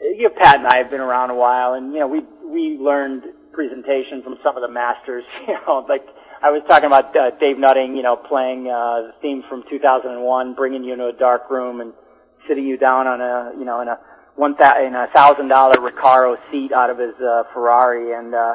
you 0.00 0.24
know, 0.24 0.34
Pat 0.36 0.58
and 0.58 0.66
I 0.66 0.78
have 0.78 0.90
been 0.90 1.00
around 1.00 1.30
a 1.30 1.34
while, 1.34 1.74
and 1.74 1.92
you 1.92 2.00
know, 2.00 2.06
we 2.06 2.20
we 2.46 2.78
learned 2.78 3.24
presentation 3.52 4.22
from 4.22 4.38
some 4.44 4.56
of 4.56 4.62
the 4.62 4.70
masters, 4.70 5.24
you 5.48 5.54
know, 5.66 5.84
like 5.88 6.06
I 6.42 6.50
was 6.50 6.62
talking 6.68 6.86
about 6.86 7.16
uh, 7.16 7.30
Dave 7.40 7.58
Nutting, 7.58 7.96
you 7.96 8.02
know, 8.02 8.14
playing 8.14 8.70
uh, 8.70 9.10
the 9.10 9.12
theme 9.20 9.42
from 9.48 9.64
2001, 9.68 10.54
bringing 10.54 10.84
you 10.84 10.92
into 10.92 11.06
a 11.06 11.12
dark 11.12 11.50
room 11.50 11.80
and 11.80 11.92
sitting 12.46 12.64
you 12.64 12.76
down 12.76 13.08
on 13.08 13.20
a, 13.20 13.58
you 13.58 13.64
know, 13.64 13.80
in 13.80 13.88
a 13.88 13.98
one 14.38 14.56
th- 14.56 14.86
in 14.86 14.94
a 14.94 15.08
thousand 15.12 15.48
dollar 15.48 15.74
Recaro 15.82 16.38
seat 16.50 16.70
out 16.70 16.90
of 16.90 16.98
his 16.98 17.14
uh, 17.18 17.42
Ferrari, 17.52 18.14
and 18.14 18.32
uh, 18.32 18.54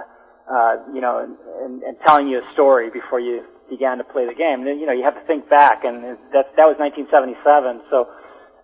uh, 0.50 0.76
you 0.96 1.02
know, 1.02 1.20
and, 1.20 1.36
and, 1.60 1.84
and 1.84 1.98
telling 2.08 2.28
you 2.28 2.40
a 2.40 2.54
story 2.54 2.90
before 2.90 3.20
you 3.20 3.44
began 3.70 3.98
to 3.98 4.04
play 4.04 4.26
the 4.26 4.34
game. 4.34 4.66
And 4.66 4.80
you 4.80 4.88
know, 4.88 4.94
you 4.94 5.04
have 5.04 5.20
to 5.20 5.26
think 5.28 5.50
back, 5.50 5.84
and 5.84 6.16
that 6.32 6.56
that 6.56 6.68
was 6.72 6.80
1977. 6.80 7.84
So 7.92 8.08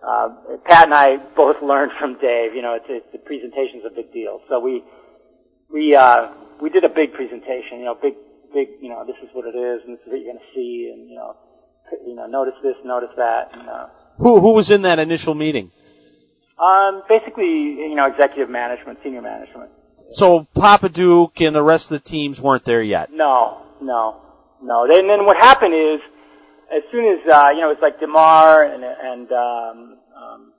uh, 0.00 0.56
Pat 0.64 0.88
and 0.88 0.94
I 0.94 1.20
both 1.36 1.60
learned 1.62 1.92
from 2.00 2.16
Dave. 2.18 2.56
You 2.56 2.62
know, 2.62 2.74
it's, 2.74 2.88
it's 2.88 3.12
the 3.12 3.20
presentation's 3.20 3.84
a 3.84 3.92
big 3.92 4.12
deal. 4.16 4.40
So 4.48 4.58
we 4.58 4.82
we 5.68 5.94
uh, 5.94 6.32
we 6.60 6.70
did 6.70 6.84
a 6.84 6.92
big 6.92 7.12
presentation. 7.12 7.84
You 7.84 7.92
know, 7.92 7.96
big 8.00 8.16
big. 8.54 8.80
You 8.80 8.88
know, 8.88 9.04
this 9.04 9.20
is 9.22 9.28
what 9.36 9.44
it 9.44 9.56
is, 9.56 9.84
and 9.84 9.92
this 9.92 10.00
is 10.00 10.08
what 10.08 10.16
you're 10.16 10.32
going 10.32 10.40
to 10.40 10.52
see, 10.56 10.88
and 10.88 11.04
you 11.04 11.20
know, 11.20 11.36
you 12.08 12.16
know, 12.16 12.24
notice 12.24 12.56
this, 12.64 12.80
notice 12.80 13.12
that. 13.20 13.52
And, 13.52 13.68
uh, 13.68 13.86
who 14.16 14.40
who 14.40 14.56
was 14.56 14.70
in 14.70 14.82
that 14.88 14.98
initial 14.98 15.34
meeting? 15.34 15.70
Um, 16.60 17.02
basically, 17.08 17.46
you 17.46 17.94
know, 17.94 18.06
executive 18.06 18.50
management, 18.50 18.98
senior 19.02 19.22
management. 19.22 19.70
So 20.10 20.46
Popadiuk 20.56 21.40
and 21.46 21.54
the 21.54 21.62
rest 21.62 21.90
of 21.90 22.02
the 22.02 22.08
teams 22.08 22.40
weren't 22.40 22.64
there 22.64 22.82
yet. 22.82 23.10
No, 23.12 23.62
no, 23.80 24.20
no. 24.62 24.84
And 24.84 25.08
then 25.08 25.24
what 25.24 25.36
happened 25.36 25.74
is, 25.74 26.00
as 26.70 26.82
soon 26.92 27.06
as 27.06 27.32
uh, 27.32 27.50
you 27.54 27.60
know, 27.60 27.70
it's 27.70 27.80
like 27.80 27.98
Demar 27.98 28.64
and 28.64 28.84
and 28.84 29.32
um, 29.32 29.98
um, 30.16 30.52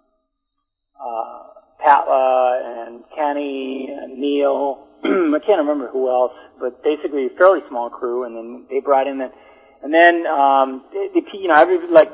uh, 0.99 1.43
Patla 1.85 2.87
and 2.87 3.03
Kenny 3.15 3.89
and 3.91 4.19
Neil. 4.19 4.87
I 5.03 5.39
can't 5.45 5.59
remember 5.59 5.87
who 5.87 6.09
else, 6.09 6.33
but 6.59 6.83
basically 6.83 7.27
a 7.27 7.37
fairly 7.37 7.59
small 7.69 7.89
crew. 7.89 8.23
And 8.23 8.35
then 8.35 8.65
they 8.69 8.79
brought 8.79 9.07
in 9.07 9.17
the, 9.17 9.31
and 9.83 9.93
then 9.93 10.25
um, 10.27 10.83
the, 10.91 11.09
the 11.13 11.37
you 11.37 11.47
know, 11.47 11.55
every 11.55 11.87
like 11.87 12.11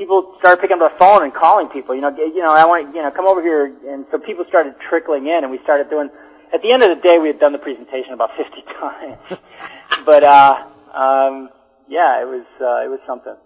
people 0.00 0.32
started 0.38 0.60
picking 0.62 0.80
up 0.80 0.90
the 0.92 0.98
phone 0.98 1.22
and 1.22 1.34
calling 1.34 1.68
people. 1.68 1.94
You 1.94 2.00
know, 2.00 2.10
you 2.16 2.40
know, 2.42 2.48
I 2.50 2.64
want 2.64 2.94
you 2.94 3.02
know, 3.02 3.10
come 3.10 3.26
over 3.26 3.42
here, 3.42 3.66
and 3.86 4.06
so 4.10 4.18
people 4.18 4.46
started 4.48 4.74
trickling 4.88 5.26
in, 5.26 5.44
and 5.44 5.50
we 5.50 5.58
started 5.62 5.90
doing. 5.90 6.08
At 6.52 6.62
the 6.62 6.72
end 6.72 6.82
of 6.82 6.88
the 6.88 7.00
day, 7.00 7.18
we 7.18 7.28
had 7.28 7.38
done 7.38 7.52
the 7.52 7.58
presentation 7.58 8.12
about 8.12 8.30
50 8.36 8.64
times, 8.80 9.18
but 10.06 10.24
uh, 10.24 10.56
um, 10.92 11.50
yeah, 11.86 12.22
it 12.22 12.26
was 12.26 12.46
uh, 12.60 12.84
it 12.84 12.88
was 12.88 13.00
something. 13.06 13.36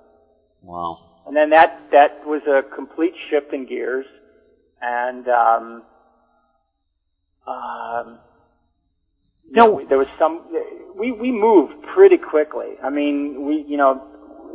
Wow. 0.62 1.00
And 1.26 1.36
then 1.36 1.50
that 1.50 1.76
that 1.90 2.24
was 2.24 2.42
a 2.46 2.62
complete 2.62 3.14
shift 3.28 3.52
in 3.52 3.66
gears, 3.66 4.06
and 4.80 5.26
um, 5.28 5.82
um, 7.46 8.18
no, 9.50 9.82
there 9.88 9.98
was 9.98 10.08
some. 10.18 10.42
We 10.94 11.10
we 11.10 11.32
moved 11.32 11.74
pretty 11.94 12.18
quickly. 12.18 12.76
I 12.82 12.90
mean, 12.90 13.44
we 13.44 13.64
you 13.66 13.76
know, 13.76 14.02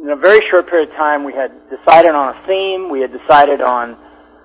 in 0.01 0.09
a 0.09 0.15
very 0.15 0.41
short 0.49 0.69
period 0.69 0.89
of 0.89 0.95
time, 0.95 1.23
we 1.23 1.33
had 1.33 1.51
decided 1.69 2.11
on 2.15 2.35
a 2.35 2.47
theme. 2.47 2.89
We 2.89 3.01
had 3.01 3.11
decided 3.11 3.61
on 3.61 3.97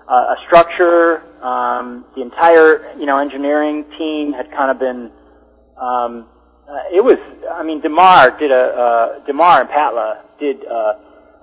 uh, 0.08 0.34
a 0.34 0.36
structure. 0.46 1.22
Um, 1.42 2.04
the 2.16 2.22
entire 2.22 2.96
you 2.98 3.06
know 3.06 3.18
engineering 3.18 3.84
team 3.98 4.32
had 4.32 4.50
kind 4.50 4.70
of 4.70 4.78
been. 4.78 5.10
Um, 5.80 6.26
uh, 6.68 6.94
it 6.94 7.04
was. 7.04 7.18
I 7.52 7.62
mean, 7.62 7.80
Demar 7.80 8.36
did 8.38 8.50
a 8.50 8.54
uh, 8.54 9.24
Demar 9.26 9.60
and 9.60 9.70
Patla 9.70 10.22
did. 10.40 10.66
Uh, 10.66 10.94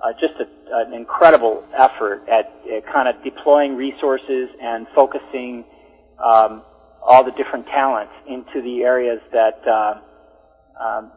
uh, 0.02 0.12
just 0.20 0.34
a, 0.40 0.76
an 0.78 0.92
incredible 0.94 1.64
effort 1.78 2.22
at 2.28 2.46
uh, 2.66 2.80
kind 2.92 3.06
of 3.06 3.22
deploying 3.22 3.76
resources 3.76 4.48
and 4.60 4.86
focusing 4.96 5.64
um, 6.18 6.62
all 7.00 7.22
the 7.22 7.30
different 7.32 7.66
talents 7.66 8.12
into 8.28 8.60
the 8.62 8.82
areas 8.82 9.20
that 9.32 9.62
uh, 9.64 9.94
um, 10.82 11.12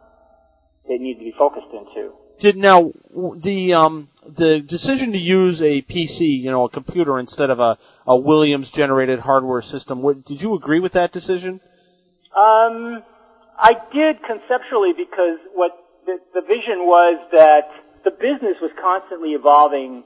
they 0.87 0.97
need 0.97 1.15
to 1.15 1.23
be 1.23 1.33
focused 1.35 1.73
into. 1.73 2.13
Did 2.39 2.57
now 2.57 2.91
the 3.35 3.73
um, 3.73 4.09
the 4.27 4.59
decision 4.59 5.11
to 5.11 5.17
use 5.17 5.61
a 5.61 5.81
PC, 5.83 6.41
you 6.41 6.51
know, 6.51 6.65
a 6.65 6.69
computer 6.69 7.19
instead 7.19 7.49
of 7.49 7.59
a, 7.59 7.77
a 8.07 8.17
Williams 8.17 8.71
generated 8.71 9.19
hardware 9.19 9.61
system? 9.61 10.01
What, 10.01 10.25
did 10.25 10.41
you 10.41 10.55
agree 10.55 10.79
with 10.79 10.93
that 10.93 11.11
decision? 11.11 11.61
Um, 12.35 13.03
I 13.57 13.73
did 13.93 14.17
conceptually 14.23 14.91
because 14.97 15.39
what 15.53 15.71
the, 16.05 16.17
the 16.33 16.41
vision 16.41 16.85
was 16.85 17.19
that 17.31 17.69
the 18.03 18.11
business 18.11 18.57
was 18.61 18.71
constantly 18.81 19.31
evolving 19.31 20.03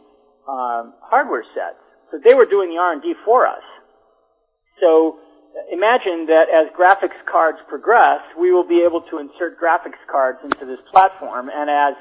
um, 0.47 0.93
hardware 1.01 1.43
sets. 1.55 1.81
So 2.11 2.19
they 2.23 2.33
were 2.33 2.45
doing 2.45 2.69
the 2.69 2.77
R&D 2.77 3.13
for 3.25 3.47
us. 3.47 3.63
So 4.79 5.19
imagine 5.71 6.25
that 6.27 6.47
as 6.49 6.71
graphics 6.77 7.19
cards 7.29 7.59
progress, 7.67 8.21
we 8.39 8.51
will 8.51 8.67
be 8.67 8.83
able 8.85 9.01
to 9.11 9.19
insert 9.19 9.59
graphics 9.59 9.99
cards 10.09 10.39
into 10.43 10.65
this 10.65 10.79
platform, 10.91 11.49
and 11.53 11.69
as 11.69 11.93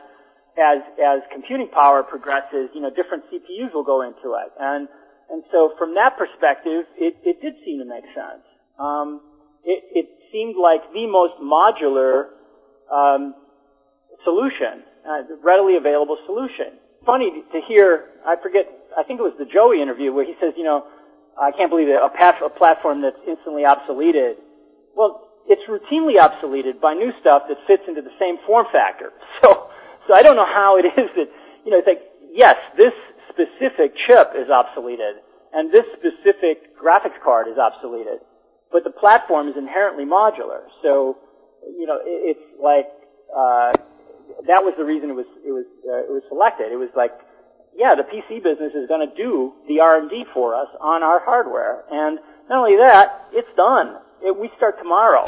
as 0.58 0.82
as 0.98 1.22
computing 1.32 1.68
power 1.68 2.02
progresses, 2.02 2.68
you 2.74 2.80
know, 2.80 2.90
different 2.90 3.24
CPUs 3.30 3.72
will 3.72 3.84
go 3.84 4.02
into 4.02 4.34
it, 4.34 4.50
and 4.58 4.88
and 5.30 5.42
so 5.52 5.72
from 5.78 5.94
that 5.94 6.18
perspective, 6.18 6.84
it, 6.96 7.16
it 7.22 7.40
did 7.40 7.54
seem 7.64 7.78
to 7.78 7.84
make 7.84 8.04
sense. 8.16 8.42
Um, 8.78 9.20
it, 9.64 9.84
it 9.94 10.06
seemed 10.32 10.56
like 10.56 10.80
the 10.92 11.06
most 11.06 11.36
modular 11.42 12.32
um, 12.90 13.34
solution, 14.24 14.82
uh, 15.06 15.22
readily 15.44 15.76
available 15.76 16.16
solution. 16.26 16.80
Funny 17.04 17.44
to 17.52 17.60
hear. 17.68 18.10
I 18.26 18.36
forget. 18.42 18.66
I 18.96 19.04
think 19.04 19.20
it 19.20 19.22
was 19.22 19.36
the 19.38 19.44
Joey 19.44 19.82
interview 19.82 20.12
where 20.12 20.24
he 20.24 20.34
says, 20.40 20.54
you 20.56 20.64
know, 20.64 20.86
I 21.40 21.52
can't 21.52 21.70
believe 21.70 21.88
it, 21.88 21.94
a, 22.02 22.08
path, 22.08 22.42
a 22.42 22.50
platform 22.50 23.02
that's 23.02 23.20
instantly 23.28 23.62
obsoleted. 23.62 24.42
Well, 24.96 25.28
it's 25.46 25.62
routinely 25.70 26.18
obsoleted 26.18 26.80
by 26.80 26.94
new 26.94 27.12
stuff 27.20 27.42
that 27.48 27.58
fits 27.66 27.84
into 27.86 28.02
the 28.02 28.12
same 28.18 28.36
form 28.46 28.66
factor. 28.72 29.12
So, 29.42 29.70
so 30.08 30.14
I 30.14 30.22
don't 30.22 30.36
know 30.36 30.48
how 30.48 30.78
it 30.78 30.86
is 30.96 31.08
that, 31.14 31.28
you 31.64 31.70
know, 31.70 31.78
it's 31.78 31.86
like, 31.86 32.02
yes, 32.32 32.56
this 32.76 32.92
specific 33.28 33.94
chip 34.08 34.32
is 34.34 34.48
obsoleted, 34.48 35.20
and 35.52 35.70
this 35.70 35.84
specific 35.94 36.74
graphics 36.74 37.20
card 37.22 37.46
is 37.46 37.56
obsoleted, 37.60 38.24
but 38.72 38.82
the 38.82 38.90
platform 38.90 39.48
is 39.48 39.54
inherently 39.56 40.04
modular. 40.04 40.66
So, 40.82 41.18
you 41.78 41.86
know, 41.86 42.00
it, 42.02 42.36
it's 42.36 42.46
like, 42.58 42.88
uh, 43.30 43.72
that 44.48 44.64
was 44.64 44.74
the 44.76 44.84
reason 44.84 45.10
it 45.10 45.16
was, 45.16 45.28
it 45.44 45.52
was, 45.52 45.66
uh, 45.84 46.08
it 46.08 46.12
was 46.12 46.22
selected. 46.28 46.72
It 46.72 46.76
was 46.76 46.90
like, 46.96 47.12
yeah, 47.76 47.94
the 47.94 48.02
PC 48.02 48.42
business 48.42 48.72
is 48.74 48.88
going 48.88 49.06
to 49.06 49.14
do 49.14 49.52
the 49.68 49.80
R&D 49.80 50.24
for 50.34 50.54
us 50.54 50.68
on 50.80 51.02
our 51.02 51.20
hardware. 51.24 51.84
And 51.90 52.18
not 52.48 52.58
only 52.58 52.76
that, 52.76 53.28
it's 53.32 53.48
done. 53.56 53.96
It, 54.22 54.36
we 54.36 54.50
start 54.56 54.78
tomorrow. 54.78 55.24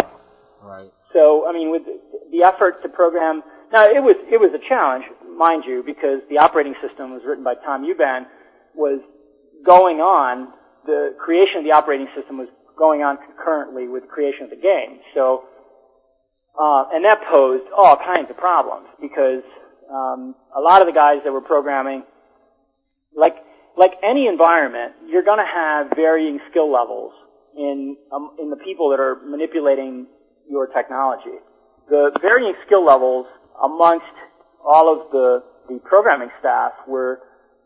Right. 0.61 0.91
So, 1.13 1.47
I 1.47 1.53
mean, 1.53 1.71
with 1.71 1.83
the 2.31 2.43
effort 2.43 2.83
to 2.83 2.89
program, 2.89 3.43
now 3.73 3.85
it 3.87 4.03
was, 4.03 4.17
it 4.31 4.41
was 4.41 4.51
a 4.55 4.69
challenge, 4.69 5.05
mind 5.37 5.65
you, 5.67 5.83
because 5.85 6.21
the 6.29 6.39
operating 6.39 6.75
system 6.83 7.13
was 7.13 7.23
written 7.25 7.45
by 7.45 7.55
Tom 7.55 7.85
Uban, 7.85 8.27
was 8.75 9.01
going 9.65 10.01
on, 10.01 10.49
the 10.87 11.15
creation 11.19 11.59
of 11.59 11.65
the 11.65 11.73
operating 11.73 12.09
system 12.17 12.39
was 12.39 12.49
going 12.77 13.03
on 13.03 13.19
concurrently 13.19 13.89
with 13.89 14.09
creation 14.09 14.45
of 14.45 14.51
the 14.51 14.57
game. 14.57 15.01
So, 15.15 15.45
uh, 16.59 16.85
and 16.93 17.05
that 17.05 17.23
posed 17.31 17.65
all 17.77 17.97
kinds 17.97 18.31
of 18.31 18.37
problems 18.37 18.89
because 19.01 19.43
um, 19.93 20.35
a 20.57 20.61
lot 20.61 20.81
of 20.81 20.87
the 20.87 20.93
guys 20.93 21.19
that 21.25 21.33
were 21.33 21.41
programming 21.41 22.05
like 23.15 23.37
like 23.77 23.93
any 24.03 24.27
environment, 24.27 24.93
you're 25.07 25.23
going 25.23 25.39
to 25.39 25.47
have 25.47 25.93
varying 25.95 26.41
skill 26.51 26.71
levels 26.73 27.13
in 27.57 27.97
um, 28.13 28.37
in 28.41 28.51
the 28.51 28.57
people 28.57 28.91
that 28.91 29.01
are 29.01 29.17
manipulating 29.25 30.07
your 30.49 30.67
technology. 30.67 31.39
The 31.89 32.11
varying 32.21 32.55
skill 32.67 32.85
levels 32.85 33.27
amongst 33.63 34.15
all 34.65 34.93
of 34.93 35.11
the 35.11 35.43
the 35.69 35.79
programming 35.81 36.31
staff 36.41 36.73
were 36.89 37.21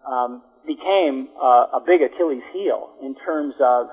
um, 0.06 0.42
became 0.66 1.28
uh, 1.40 1.78
a 1.78 1.80
big 1.84 2.00
Achilles 2.02 2.42
heel 2.52 2.90
in 3.02 3.14
terms 3.24 3.54
of 3.60 3.88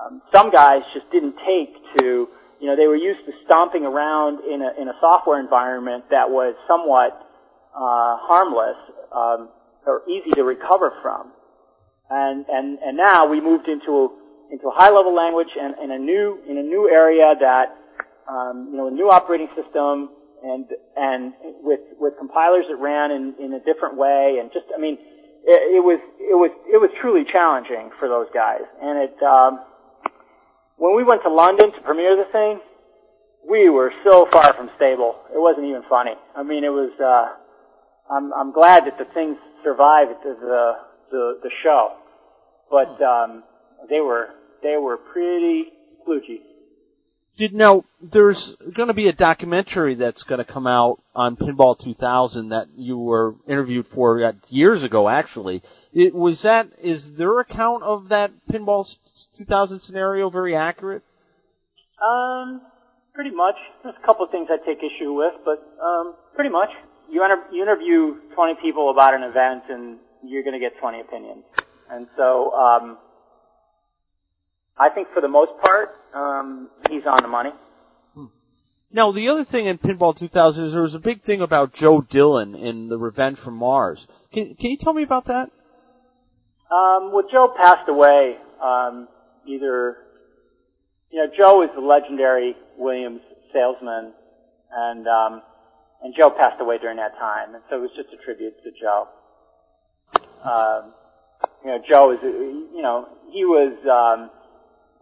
um, 0.00 0.22
some 0.34 0.50
guys 0.50 0.82
just 0.94 1.10
didn't 1.10 1.36
take 1.46 1.74
to 1.98 2.28
you 2.60 2.66
know 2.66 2.76
they 2.76 2.86
were 2.86 2.96
used 2.96 3.24
to 3.26 3.32
stomping 3.44 3.84
around 3.84 4.40
in 4.44 4.62
a 4.62 4.80
in 4.80 4.88
a 4.88 4.94
software 5.00 5.40
environment 5.40 6.04
that 6.10 6.28
was 6.28 6.54
somewhat 6.68 7.12
uh, 7.74 8.16
harmless 8.20 8.76
um, 9.12 9.48
or 9.86 10.02
easy 10.08 10.30
to 10.32 10.44
recover 10.44 10.92
from, 11.02 11.32
and 12.10 12.44
and 12.48 12.78
and 12.78 12.96
now 12.96 13.26
we 13.26 13.40
moved 13.40 13.68
into 13.68 14.12
into 14.50 14.68
a 14.68 14.72
high 14.72 14.90
level 14.90 15.14
language 15.14 15.48
and 15.58 15.74
in 15.82 15.90
a 15.90 15.98
new 15.98 16.38
in 16.48 16.58
a 16.58 16.62
new 16.62 16.88
area 16.88 17.34
that 17.40 17.76
um, 18.28 18.68
you 18.70 18.76
know 18.76 18.88
a 18.88 18.90
new 18.90 19.10
operating 19.10 19.48
system 19.56 20.10
and 20.42 20.66
and 20.96 21.32
with 21.62 21.80
with 21.98 22.14
compilers 22.18 22.64
that 22.68 22.76
ran 22.76 23.10
in 23.10 23.34
in 23.38 23.52
a 23.54 23.60
different 23.60 23.96
way 23.96 24.38
and 24.40 24.50
just 24.52 24.66
I 24.74 24.80
mean 24.80 24.98
it, 25.44 25.78
it 25.78 25.82
was 25.82 26.00
it 26.18 26.34
was 26.34 26.50
it 26.66 26.78
was 26.78 26.90
truly 27.00 27.24
challenging 27.30 27.90
for 27.98 28.08
those 28.08 28.26
guys. 28.34 28.62
And 28.80 28.98
it 28.98 29.22
um, 29.22 29.60
when 30.76 30.96
we 30.96 31.04
went 31.04 31.22
to 31.22 31.30
London 31.30 31.72
to 31.72 31.80
premiere 31.82 32.16
the 32.16 32.30
thing 32.32 32.60
we 33.48 33.68
were 33.68 33.92
so 34.04 34.28
far 34.30 34.54
from 34.54 34.70
stable. 34.76 35.18
It 35.34 35.38
wasn't 35.38 35.66
even 35.66 35.82
funny. 35.88 36.14
I 36.36 36.42
mean 36.42 36.64
it 36.64 36.74
was 36.74 36.92
uh, 37.00 38.12
I'm 38.12 38.32
I'm 38.32 38.52
glad 38.52 38.86
that 38.86 38.98
the 38.98 39.06
thing 39.14 39.36
survived 39.64 40.12
the 40.22 40.76
the 41.10 41.38
the 41.42 41.50
show. 41.62 41.96
But 42.70 43.00
um, 43.02 43.42
they 43.88 44.00
were 44.00 44.28
they 44.62 44.76
were 44.76 44.96
pretty 44.96 45.66
kludgy. 46.06 46.40
Did 47.36 47.54
now 47.54 47.84
there's 48.00 48.56
going 48.56 48.88
to 48.88 48.94
be 48.94 49.08
a 49.08 49.12
documentary 49.12 49.94
that's 49.94 50.22
going 50.22 50.38
to 50.38 50.44
come 50.44 50.66
out 50.66 51.00
on 51.14 51.36
Pinball 51.36 51.78
2000 51.78 52.50
that 52.50 52.68
you 52.76 52.98
were 52.98 53.34
interviewed 53.48 53.86
for 53.86 54.22
uh, 54.22 54.32
years 54.50 54.82
ago. 54.84 55.08
Actually, 55.08 55.62
it 55.94 56.14
was 56.14 56.42
that 56.42 56.68
is 56.82 57.14
their 57.14 57.40
account 57.40 57.84
of 57.84 58.10
that 58.10 58.32
Pinball 58.50 58.86
2000 59.36 59.78
scenario 59.78 60.28
very 60.28 60.54
accurate? 60.54 61.02
Um, 62.02 62.60
pretty 63.14 63.30
much. 63.30 63.56
There's 63.82 63.94
a 64.00 64.06
couple 64.06 64.24
of 64.24 64.30
things 64.30 64.48
I 64.50 64.58
take 64.66 64.78
issue 64.78 65.12
with, 65.12 65.34
but 65.44 65.62
um, 65.82 66.14
pretty 66.34 66.50
much. 66.50 66.70
You, 67.10 67.24
inter- 67.24 67.44
you 67.52 67.62
interview 67.62 68.16
20 68.34 68.54
people 68.62 68.90
about 68.90 69.14
an 69.14 69.22
event, 69.22 69.64
and 69.68 69.98
you're 70.24 70.42
going 70.42 70.54
to 70.54 70.60
get 70.60 70.78
20 70.80 71.00
opinions. 71.00 71.44
And 71.90 72.06
so, 72.16 72.52
um, 72.54 72.98
I 74.78 74.88
think 74.90 75.08
for 75.14 75.20
the 75.20 75.28
most 75.28 75.52
part, 75.62 75.90
um, 76.14 76.68
he's 76.90 77.06
on 77.06 77.18
the 77.22 77.28
money. 77.28 77.50
Now, 78.94 79.10
the 79.10 79.30
other 79.30 79.44
thing 79.44 79.64
in 79.66 79.78
Pinball 79.78 80.14
2000 80.14 80.66
is 80.66 80.72
there 80.74 80.82
was 80.82 80.94
a 80.94 81.00
big 81.00 81.22
thing 81.22 81.40
about 81.40 81.72
Joe 81.72 82.02
Dillon 82.02 82.54
in 82.54 82.88
The 82.88 82.98
Revenge 82.98 83.38
from 83.38 83.54
Mars. 83.54 84.06
Can, 84.32 84.54
can 84.54 84.70
you 84.70 84.76
tell 84.76 84.92
me 84.92 85.02
about 85.02 85.24
that? 85.26 85.50
Um, 86.70 87.10
well, 87.12 87.24
Joe 87.30 87.54
passed 87.56 87.88
away, 87.88 88.36
um, 88.62 89.08
either, 89.46 89.96
you 91.10 91.18
know, 91.18 91.32
Joe 91.34 91.62
is 91.62 91.70
the 91.74 91.80
legendary 91.80 92.54
Williams 92.76 93.22
salesman, 93.52 94.12
and, 94.70 95.08
um, 95.08 95.42
and 96.02 96.14
Joe 96.14 96.28
passed 96.28 96.60
away 96.60 96.76
during 96.76 96.98
that 96.98 97.16
time, 97.18 97.54
and 97.54 97.62
so 97.70 97.76
it 97.76 97.80
was 97.80 97.90
just 97.96 98.08
a 98.12 98.22
tribute 98.22 98.54
to 98.62 98.70
Joe. 98.78 99.08
Um, 100.44 100.92
you 101.64 101.70
know, 101.70 101.78
Joe 101.88 102.12
is, 102.12 102.18
you 102.22 102.82
know, 102.82 103.08
he 103.30 103.46
was, 103.46 103.72
um, 103.88 104.30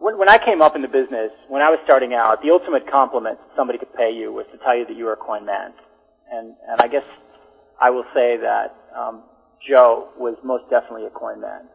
when, 0.01 0.17
when 0.17 0.29
I 0.29 0.43
came 0.43 0.61
up 0.63 0.75
in 0.75 0.81
the 0.81 0.87
business, 0.87 1.29
when 1.47 1.61
I 1.61 1.69
was 1.69 1.79
starting 1.85 2.13
out, 2.13 2.41
the 2.41 2.49
ultimate 2.49 2.89
compliment 2.89 3.37
somebody 3.55 3.77
could 3.77 3.93
pay 3.93 4.11
you 4.11 4.33
was 4.33 4.47
to 4.51 4.57
tell 4.57 4.75
you 4.75 4.85
that 4.87 4.97
you 4.97 5.05
were 5.05 5.13
a 5.13 5.17
coin 5.17 5.45
man. 5.45 5.73
And, 6.31 6.55
and 6.67 6.81
I 6.81 6.87
guess 6.87 7.03
I 7.79 7.91
will 7.91 8.05
say 8.13 8.37
that 8.37 8.75
um, 8.97 9.21
Joe 9.67 10.09
was 10.17 10.35
most 10.43 10.63
definitely 10.71 11.05
a 11.05 11.11
coin 11.11 11.39
man. 11.39 11.69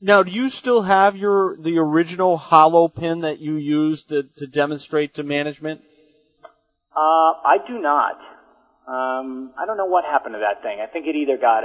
Now, 0.00 0.22
do 0.22 0.30
you 0.30 0.48
still 0.50 0.82
have 0.82 1.16
your 1.16 1.56
the 1.56 1.78
original 1.78 2.36
hollow 2.36 2.86
pin 2.86 3.22
that 3.22 3.40
you 3.40 3.56
used 3.56 4.10
to, 4.10 4.24
to 4.36 4.46
demonstrate 4.46 5.14
to 5.14 5.24
management? 5.24 5.80
Uh, 6.94 7.32
I 7.42 7.56
do 7.66 7.80
not. 7.80 8.18
Um, 8.86 9.52
I 9.58 9.66
don't 9.66 9.76
know 9.76 9.86
what 9.86 10.04
happened 10.04 10.34
to 10.34 10.40
that 10.40 10.62
thing. 10.62 10.78
I 10.80 10.86
think 10.86 11.06
it 11.06 11.16
either 11.16 11.36
got 11.36 11.64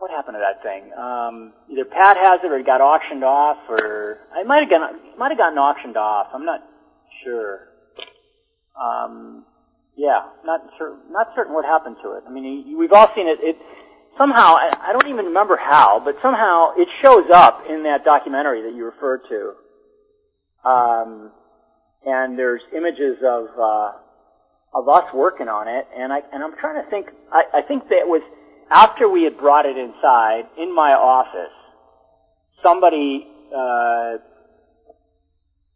what 0.00 0.10
happened 0.10 0.34
to 0.34 0.40
that 0.40 0.62
thing? 0.62 0.90
Um, 0.96 1.52
either 1.70 1.84
Pat 1.84 2.16
has 2.16 2.40
it 2.42 2.50
or 2.50 2.58
it 2.58 2.66
got 2.66 2.80
auctioned 2.80 3.22
off, 3.22 3.58
or 3.68 4.18
I 4.34 4.42
might 4.42 4.60
have 4.60 4.70
gotten 4.70 4.98
might 5.18 5.30
have 5.30 5.38
gotten 5.38 5.58
auctioned 5.58 5.96
off. 5.96 6.28
I'm 6.32 6.44
not 6.44 6.60
sure. 7.22 7.68
Um, 8.80 9.44
yeah, 9.96 10.24
not 10.44 10.62
certain. 10.78 10.98
Not 11.10 11.28
certain 11.36 11.52
what 11.52 11.66
happened 11.66 11.96
to 12.02 12.12
it. 12.12 12.24
I 12.26 12.30
mean, 12.30 12.78
we've 12.78 12.92
all 12.92 13.08
seen 13.14 13.28
it. 13.28 13.38
It 13.42 13.56
somehow 14.16 14.56
I, 14.56 14.88
I 14.88 14.92
don't 14.92 15.08
even 15.08 15.26
remember 15.26 15.58
how, 15.58 16.00
but 16.00 16.16
somehow 16.22 16.72
it 16.76 16.88
shows 17.02 17.28
up 17.32 17.64
in 17.68 17.82
that 17.82 18.02
documentary 18.04 18.62
that 18.62 18.74
you 18.74 18.86
referred 18.86 19.20
to. 19.28 19.52
Um, 20.68 21.30
and 22.06 22.38
there's 22.38 22.62
images 22.74 23.18
of 23.22 23.48
uh, 23.60 23.92
of 24.72 24.88
us 24.88 25.12
working 25.12 25.48
on 25.48 25.68
it, 25.68 25.86
and 25.94 26.10
I 26.10 26.20
and 26.32 26.42
I'm 26.42 26.56
trying 26.56 26.82
to 26.82 26.88
think. 26.88 27.08
I, 27.30 27.58
I 27.58 27.62
think 27.62 27.84
that 27.90 28.08
was 28.08 28.22
after 28.70 29.08
we 29.08 29.24
had 29.24 29.36
brought 29.36 29.66
it 29.66 29.76
inside, 29.76 30.44
in 30.56 30.74
my 30.74 30.92
office, 30.92 31.52
somebody 32.62 33.26
uh, 33.54 34.18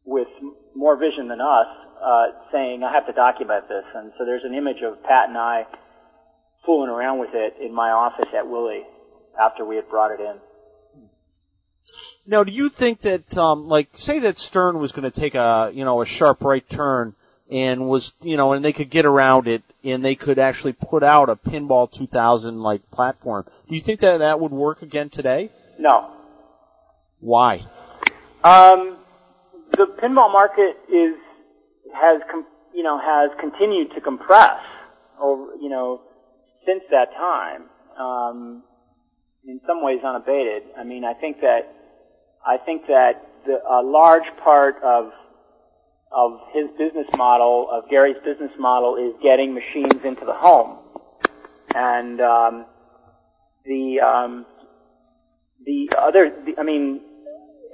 with 0.04 0.28
more 0.74 0.96
vision 0.96 1.28
than 1.28 1.40
us 1.40 1.66
uh, 2.02 2.26
saying, 2.52 2.82
I 2.82 2.92
have 2.92 3.06
to 3.06 3.12
document 3.12 3.68
this. 3.68 3.84
And 3.94 4.12
so 4.18 4.24
there's 4.24 4.44
an 4.44 4.54
image 4.54 4.82
of 4.84 5.02
Pat 5.02 5.28
and 5.28 5.38
I 5.38 5.66
fooling 6.64 6.90
around 6.90 7.18
with 7.18 7.30
it 7.34 7.54
in 7.60 7.74
my 7.74 7.90
office 7.90 8.28
at 8.36 8.48
Willie 8.48 8.84
after 9.40 9.64
we 9.64 9.76
had 9.76 9.88
brought 9.88 10.12
it 10.12 10.20
in. 10.20 10.36
Now, 12.26 12.44
do 12.44 12.52
you 12.52 12.68
think 12.70 13.02
that, 13.02 13.36
um, 13.36 13.66
like, 13.66 13.88
say 13.94 14.18
that 14.20 14.38
Stern 14.38 14.78
was 14.78 14.92
going 14.92 15.10
to 15.10 15.10
take 15.10 15.34
a, 15.34 15.70
you 15.74 15.84
know, 15.84 16.00
a 16.00 16.06
sharp 16.06 16.42
right 16.42 16.66
turn 16.68 17.14
and 17.50 17.88
was, 17.88 18.12
you 18.22 18.38
know, 18.38 18.54
and 18.54 18.64
they 18.64 18.72
could 18.72 18.88
get 18.88 19.04
around 19.04 19.46
it 19.46 19.62
and 19.84 20.04
they 20.04 20.14
could 20.14 20.38
actually 20.38 20.72
put 20.72 21.02
out 21.02 21.28
a 21.28 21.36
Pinball 21.36 21.90
2000 21.90 22.60
like 22.60 22.90
platform. 22.90 23.44
Do 23.68 23.74
you 23.74 23.80
think 23.80 24.00
that 24.00 24.18
that 24.18 24.40
would 24.40 24.52
work 24.52 24.82
again 24.82 25.10
today? 25.10 25.52
No. 25.78 26.10
Why? 27.20 27.66
Um, 28.42 28.98
the 29.72 29.86
pinball 30.02 30.30
market 30.32 30.76
is 30.88 31.16
has 31.94 32.20
com- 32.30 32.46
you 32.74 32.82
know 32.82 32.98
has 32.98 33.30
continued 33.40 33.92
to 33.94 34.00
compress 34.00 34.60
over 35.20 35.54
you 35.60 35.70
know 35.70 36.02
since 36.66 36.82
that 36.90 37.12
time. 37.16 37.64
Um, 37.98 38.62
in 39.46 39.60
some 39.66 39.82
ways 39.82 40.00
unabated. 40.04 40.62
I 40.76 40.84
mean, 40.84 41.04
I 41.04 41.14
think 41.14 41.40
that 41.40 41.72
I 42.46 42.56
think 42.58 42.86
that 42.88 43.26
the, 43.46 43.60
a 43.62 43.82
large 43.82 44.24
part 44.42 44.76
of 44.82 45.12
of 46.14 46.38
his 46.52 46.68
business 46.78 47.06
model, 47.16 47.68
of 47.70 47.88
Gary's 47.90 48.16
business 48.24 48.52
model, 48.58 48.96
is 48.96 49.14
getting 49.22 49.52
machines 49.52 50.04
into 50.04 50.24
the 50.24 50.32
home. 50.32 50.78
And 51.74 52.20
um, 52.20 52.66
the 53.64 54.00
um, 54.00 54.46
the 55.66 55.90
other, 55.98 56.30
the, 56.46 56.54
I 56.58 56.62
mean, 56.62 57.00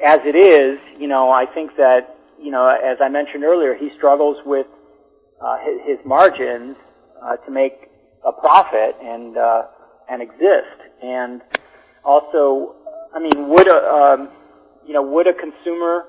as 0.04 0.20
it 0.24 0.36
is, 0.36 0.78
you 0.98 1.06
know, 1.06 1.30
I 1.30 1.44
think 1.46 1.76
that 1.76 2.16
you 2.40 2.50
know, 2.50 2.68
as 2.68 2.96
I 3.02 3.08
mentioned 3.08 3.44
earlier, 3.44 3.74
he 3.74 3.90
struggles 3.96 4.38
with 4.46 4.66
uh, 5.44 5.58
his, 5.58 5.98
his 5.98 6.06
margins 6.06 6.76
uh, 7.22 7.36
to 7.36 7.50
make 7.50 7.74
a 8.24 8.32
profit 8.32 8.96
and 9.02 9.36
uh, 9.36 9.62
and 10.08 10.22
exist. 10.22 10.80
And 11.02 11.42
also, 12.04 12.74
I 13.14 13.20
mean, 13.20 13.48
would 13.50 13.68
a 13.68 13.92
um, 13.92 14.30
you 14.86 14.94
know 14.94 15.02
would 15.02 15.26
a 15.26 15.34
consumer 15.34 16.04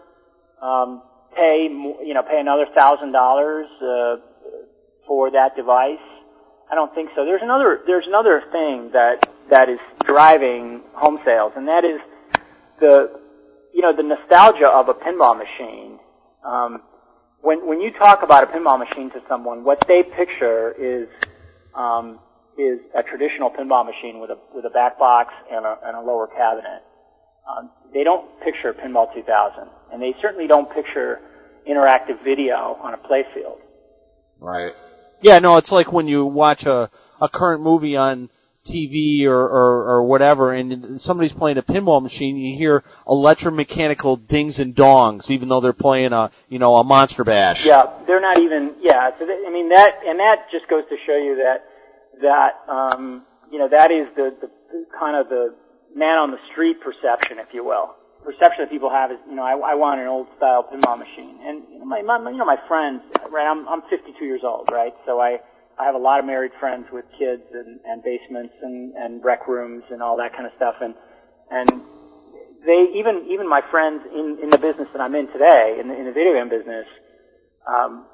um, 0.62 1.02
pay 1.36 1.68
you 1.70 2.14
know 2.14 2.24
pay 2.24 2.40
another 2.40 2.66
thousand 2.76 3.12
dollars 3.12 3.68
uh, 3.82 4.16
for 5.08 5.32
that 5.32 5.56
device? 5.56 6.04
I 6.72 6.76
don't 6.76 6.94
think 6.96 7.10
so. 7.16 7.26
There's 7.26 7.42
another 7.44 7.82
there's 7.86 8.06
another 8.08 8.42
thing 8.52 8.92
that 8.94 9.16
that 9.50 9.70
is 9.70 9.80
driving 10.06 10.82
home 10.94 11.20
sales, 11.26 11.54
and 11.56 11.68
that 11.68 11.84
is 11.84 12.00
the 12.80 13.20
you 13.74 13.82
know 13.82 13.96
the 13.96 14.04
nostalgia 14.04 14.68
of 14.68 14.90
a 14.90 14.94
pinball 14.94 15.38
machine. 15.38 16.00
Um, 16.46 16.82
when 17.42 17.68
when 17.68 17.82
you 17.82 17.92
talk 17.92 18.24
about 18.24 18.44
a 18.44 18.48
pinball 18.48 18.80
machine 18.80 19.12
to 19.12 19.22
someone, 19.28 19.64
what 19.64 19.86
they 19.88 20.04
picture 20.04 20.72
is 20.72 21.10
um, 21.76 22.20
is 22.58 22.80
a 22.96 23.04
traditional 23.04 23.50
pinball 23.50 23.86
machine 23.86 24.20
with 24.20 24.30
a 24.30 24.38
with 24.54 24.66
a 24.66 24.70
back 24.70 24.98
box 25.00 25.34
and 25.52 25.66
a, 25.66 25.78
and 25.84 25.98
a 25.98 26.02
lower 26.02 26.28
cabinet. 26.28 26.84
Um, 27.48 27.70
they 27.94 28.04
don't 28.04 28.28
picture 28.42 28.74
Pinball 28.74 29.14
2000, 29.14 29.68
and 29.92 30.02
they 30.02 30.16
certainly 30.22 30.48
don't 30.48 30.72
picture 30.74 31.20
interactive 31.70 32.24
video 32.24 32.78
on 32.82 32.94
a 32.94 32.98
playfield. 32.98 33.58
Right. 34.40 34.74
Yeah, 35.22 35.40
no, 35.40 35.58
it's 35.58 35.72
like 35.72 35.92
when 35.92 36.08
you 36.08 36.26
watch 36.26 36.66
a, 36.66 36.90
a 37.20 37.30
current 37.30 37.62
movie 37.62 37.96
on 37.96 38.30
TV 38.66 39.26
or, 39.26 39.40
or, 39.40 39.90
or 39.90 40.04
whatever, 40.04 40.54
and 40.54 41.02
somebody's 41.02 41.34
playing 41.34 41.58
a 41.58 41.64
pinball 41.64 42.02
machine, 42.02 42.38
you 42.38 42.56
hear 42.56 42.84
electromechanical 43.08 44.28
dings 44.28 44.60
and 44.60 44.76
dongs, 44.76 45.30
even 45.30 45.50
though 45.50 45.60
they're 45.60 45.74
playing 45.74 46.14
a, 46.14 46.32
you 46.50 46.60
know, 46.60 46.76
a 46.76 46.84
monster 46.84 47.24
bash. 47.24 47.66
Yeah, 47.66 47.86
they're 48.06 48.22
not 48.22 48.40
even. 48.40 48.76
Yeah, 48.82 49.12
so 49.18 49.26
they, 49.26 49.44
I 49.48 49.52
mean 49.52 49.70
that, 49.70 50.00
and 50.06 50.20
that 50.20 50.48
just 50.52 50.68
goes 50.70 50.84
to 50.90 50.96
show 51.06 51.18
you 51.18 51.38
that 51.38 51.66
that 52.22 52.72
um, 52.72 53.24
you 53.52 53.60
know 53.60 53.68
that 53.68 53.92
is 53.92 54.08
the, 54.16 54.36
the, 54.42 54.48
the 54.72 54.86
kind 54.98 55.18
of 55.18 55.30
the 55.30 55.56
man 55.96 56.18
on 56.18 56.32
the 56.32 56.40
street 56.52 56.78
perception, 56.82 57.40
if 57.40 57.54
you 57.54 57.64
will. 57.64 57.96
Perception 58.24 58.66
that 58.66 58.70
people 58.70 58.90
have 58.90 59.12
is, 59.12 59.18
you 59.28 59.36
know, 59.36 59.44
I, 59.44 59.74
I 59.74 59.74
want 59.74 60.00
an 60.00 60.08
old 60.08 60.28
style 60.38 60.64
pinball 60.70 61.00
machine, 61.00 61.42
and 61.42 61.64
you 61.74 61.80
know, 61.80 61.86
my, 61.86 62.02
my 62.02 62.22
you 62.30 62.38
know 62.38 62.46
my 62.46 62.62
friends, 62.68 63.02
right? 63.32 63.50
I'm 63.50 63.68
I'm 63.68 63.82
52 63.90 64.24
years 64.24 64.42
old, 64.44 64.70
right? 64.72 64.94
So 65.06 65.20
I 65.20 65.40
I 65.82 65.86
have 65.86 65.96
a 65.96 66.00
lot 66.00 66.20
of 66.20 66.26
married 66.26 66.52
friends 66.60 66.86
with 66.94 67.06
kids 67.18 67.42
and, 67.54 67.80
and 67.86 68.04
basements 68.04 68.54
and, 68.62 68.94
and 68.94 69.24
rec 69.24 69.48
rooms 69.48 69.84
and 69.90 70.02
all 70.02 70.18
that 70.18 70.34
kind 70.34 70.46
of 70.46 70.52
stuff. 70.56 70.76
And, 70.80 70.94
and 71.50 71.82
they, 72.66 72.94
even, 72.94 73.26
even 73.32 73.50
my 73.50 73.62
friends 73.72 74.04
in, 74.14 74.38
in 74.44 74.50
the 74.50 74.60
business 74.60 74.88
that 74.94 75.02
I'm 75.02 75.16
in 75.16 75.26
today, 75.34 75.78
in 75.82 75.88
the, 75.88 75.98
in 75.98 76.06
the 76.06 76.12
video 76.12 76.34
game 76.34 76.50
business, 76.50 76.86
um, 77.66 78.06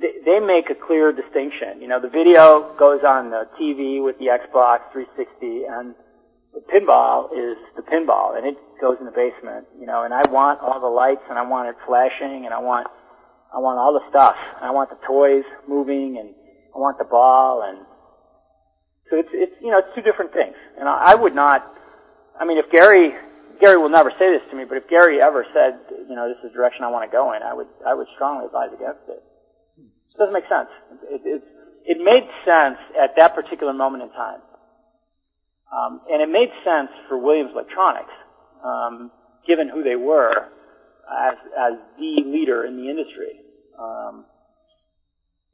they, 0.00 0.16
they 0.24 0.40
make 0.40 0.70
a 0.70 0.74
clear 0.74 1.12
distinction. 1.12 1.82
You 1.82 1.88
know, 1.88 2.00
the 2.00 2.08
video 2.08 2.74
goes 2.78 3.04
on 3.04 3.28
the 3.28 3.44
TV 3.60 4.02
with 4.02 4.18
the 4.18 4.32
Xbox 4.32 4.88
360 4.92 5.68
and 5.68 5.94
pinball 6.60 7.32
is 7.32 7.56
the 7.76 7.82
pinball 7.82 8.36
and 8.36 8.46
it 8.46 8.56
goes 8.80 8.96
in 9.00 9.06
the 9.06 9.12
basement, 9.12 9.66
you 9.78 9.86
know, 9.86 10.04
and 10.04 10.14
I 10.14 10.22
want 10.28 10.60
all 10.60 10.80
the 10.80 10.86
lights 10.86 11.22
and 11.28 11.38
I 11.38 11.42
want 11.42 11.68
it 11.68 11.76
flashing 11.86 12.44
and 12.44 12.54
I 12.54 12.58
want, 12.58 12.86
I 13.54 13.58
want 13.58 13.78
all 13.78 13.92
the 13.92 14.04
stuff. 14.10 14.36
I 14.60 14.70
want 14.70 14.90
the 14.90 14.98
toys 15.06 15.44
moving 15.68 16.18
and, 16.18 16.34
I 16.74 16.78
want 16.78 16.98
the 16.98 17.06
ball, 17.06 17.62
and 17.62 17.86
so 19.08 19.16
it's 19.16 19.30
it's 19.30 19.54
you 19.62 19.70
know 19.70 19.78
it's 19.78 19.94
two 19.94 20.02
different 20.02 20.34
things. 20.34 20.58
And 20.78 20.88
I, 20.88 21.12
I 21.12 21.14
would 21.14 21.34
not. 21.34 21.62
I 22.38 22.44
mean, 22.44 22.58
if 22.58 22.66
Gary 22.70 23.14
Gary 23.60 23.78
will 23.78 23.94
never 23.94 24.10
say 24.18 24.26
this 24.34 24.42
to 24.50 24.56
me, 24.56 24.64
but 24.66 24.76
if 24.78 24.90
Gary 24.90 25.22
ever 25.22 25.46
said, 25.54 25.78
you 26.10 26.16
know, 26.18 26.26
this 26.26 26.36
is 26.42 26.50
the 26.50 26.56
direction 26.58 26.82
I 26.82 26.90
want 26.90 27.08
to 27.08 27.12
go 27.14 27.32
in, 27.32 27.42
I 27.42 27.54
would 27.54 27.70
I 27.86 27.94
would 27.94 28.08
strongly 28.14 28.46
advise 28.46 28.74
against 28.74 29.06
it. 29.06 29.22
It 29.78 30.18
doesn't 30.18 30.34
make 30.34 30.50
sense. 30.50 30.70
It, 31.10 31.22
it, 31.22 31.42
it 31.86 31.98
made 32.02 32.26
sense 32.42 32.78
at 32.98 33.14
that 33.16 33.34
particular 33.34 33.72
moment 33.72 34.02
in 34.02 34.10
time, 34.10 34.42
um, 35.72 36.00
and 36.10 36.22
it 36.22 36.30
made 36.30 36.48
sense 36.64 36.90
for 37.08 37.18
Williams 37.18 37.50
Electronics, 37.52 38.12
um, 38.64 39.10
given 39.46 39.68
who 39.68 39.82
they 39.82 39.96
were 39.96 40.48
as 41.10 41.36
as 41.58 41.72
the 41.98 42.22
leader 42.26 42.64
in 42.64 42.76
the 42.76 42.88
industry. 42.88 43.40
Um, 43.78 44.24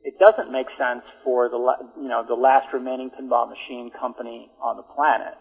it 0.02 0.18
doesn't 0.18 0.50
make 0.50 0.66
sense 0.78 1.02
for 1.24 1.48
the 1.48 1.58
you 2.00 2.08
know 2.08 2.24
the 2.26 2.34
last 2.34 2.72
remaining 2.72 3.10
pinball 3.10 3.48
machine 3.48 3.90
company 3.98 4.50
on 4.62 4.76
the 4.76 4.82
planet. 4.82 5.34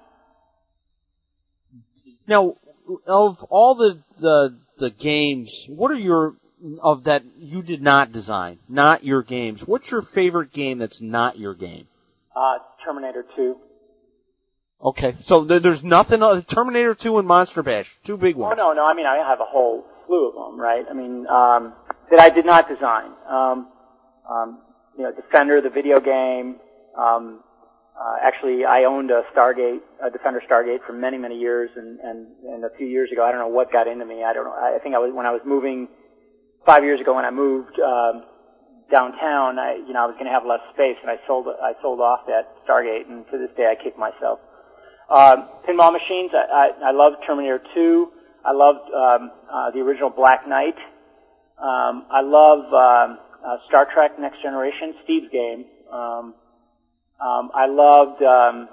Now, 2.28 2.56
of 3.06 3.44
all 3.50 3.76
the 3.76 4.00
the 4.20 4.58
the 4.78 4.90
games, 4.90 5.66
what 5.68 5.92
are 5.92 6.00
your 6.00 6.36
of 6.82 7.06
that 7.06 7.24
you 7.38 7.62
did 7.62 7.82
not 7.82 8.12
design, 8.12 8.60
not 8.68 9.04
your 9.04 9.24
games? 9.24 9.66
What's 9.66 9.92
your 9.92 10.02
favorite 10.02 10.52
game 10.52 10.78
that's 10.78 11.02
not 11.02 11.38
your 11.38 11.54
game? 11.54 11.88
Uh, 12.36 12.60
Terminator 12.84 13.26
2. 13.36 13.56
Okay, 14.82 15.16
so 15.20 15.44
there's 15.44 15.84
nothing. 15.84 16.24
Uh, 16.24 16.42
Terminator 16.42 16.94
2 16.94 17.20
and 17.20 17.28
Monster 17.28 17.62
Bash, 17.62 17.98
two 18.06 18.16
big 18.16 18.38
ones. 18.38 18.58
Oh 18.58 18.64
no, 18.68 18.74
no. 18.74 18.86
I 18.86 18.94
mean, 18.94 19.06
I 19.06 19.18
have 19.18 19.42
a 19.42 19.46
whole 19.46 19.84
slew 20.08 20.30
of 20.30 20.36
them, 20.36 20.60
right? 20.60 20.86
I 20.90 20.94
mean, 20.94 21.28
um, 21.28 21.74
that 22.10 22.22
I 22.22 22.30
did 22.30 22.46
not 22.46 22.70
design. 22.70 23.12
Um, 23.30 23.68
um, 24.30 24.62
you 24.98 25.04
know, 25.04 25.12
Defender, 25.12 25.62
the 25.62 25.70
video 25.70 26.00
game. 26.00 26.58
Um, 26.98 27.44
uh, 28.00 28.16
actually, 28.24 28.64
I 28.64 28.86
owned 28.86 29.12
a 29.12 29.24
Stargate, 29.36 29.80
a 30.02 30.10
Defender 30.10 30.42
Stargate 30.50 30.80
for 30.88 30.94
many, 30.94 31.18
many 31.18 31.38
years, 31.38 31.70
and, 31.76 32.00
and, 32.00 32.28
and 32.48 32.64
a 32.64 32.70
few 32.78 32.88
years 32.88 33.10
ago, 33.12 33.26
I 33.26 33.32
don't 33.32 33.42
know 33.42 33.52
what 33.52 33.74
got 33.74 33.88
into 33.88 34.06
me. 34.06 34.24
I 34.24 34.32
don't 34.32 34.46
know. 34.46 34.56
I 34.56 34.80
think 34.82 34.96
I 34.96 35.00
was 35.00 35.12
when 35.14 35.26
I 35.26 35.32
was 35.32 35.42
moving 35.46 35.90
five 36.66 36.84
years 36.84 37.02
ago 37.02 37.16
when 37.16 37.26
I 37.26 37.32
moved 37.32 37.78
um, 37.80 38.24
downtown. 38.90 39.60
I, 39.60 39.84
you 39.86 39.92
know, 39.92 40.04
I 40.04 40.08
was 40.08 40.16
going 40.16 40.28
to 40.28 40.32
have 40.32 40.46
less 40.48 40.64
space, 40.72 40.96
and 41.02 41.12
I 41.12 41.20
sold 41.28 41.48
I 41.48 41.74
sold 41.82 42.00
off 42.00 42.24
that 42.28 42.48
Stargate, 42.64 43.10
and 43.12 43.26
to 43.32 43.38
this 43.38 43.52
day, 43.58 43.68
I 43.68 43.76
kick 43.76 43.98
myself. 43.98 44.40
Um, 45.10 45.50
pinball 45.68 45.92
machines. 45.92 46.32
I, 46.34 46.70
I, 46.86 46.90
I 46.90 46.92
love 46.92 47.14
Terminator 47.26 47.62
2. 47.74 48.12
I 48.46 48.52
loved 48.54 48.90
um, 48.94 49.32
uh, 49.52 49.72
the 49.72 49.80
original 49.80 50.10
Black 50.10 50.48
Knight. 50.48 50.78
Um, 51.58 52.06
I 52.12 52.22
love 52.22 52.66
um, 52.72 53.18
uh, 53.46 53.58
Star 53.68 53.88
Trek 53.94 54.20
Next 54.20 54.42
Generation, 54.42 54.94
Steve's 55.04 55.32
game. 55.32 55.66
Um, 55.92 56.36
um, 57.20 57.52
I 57.54 57.66
loved 57.68 58.22
um, 58.22 58.70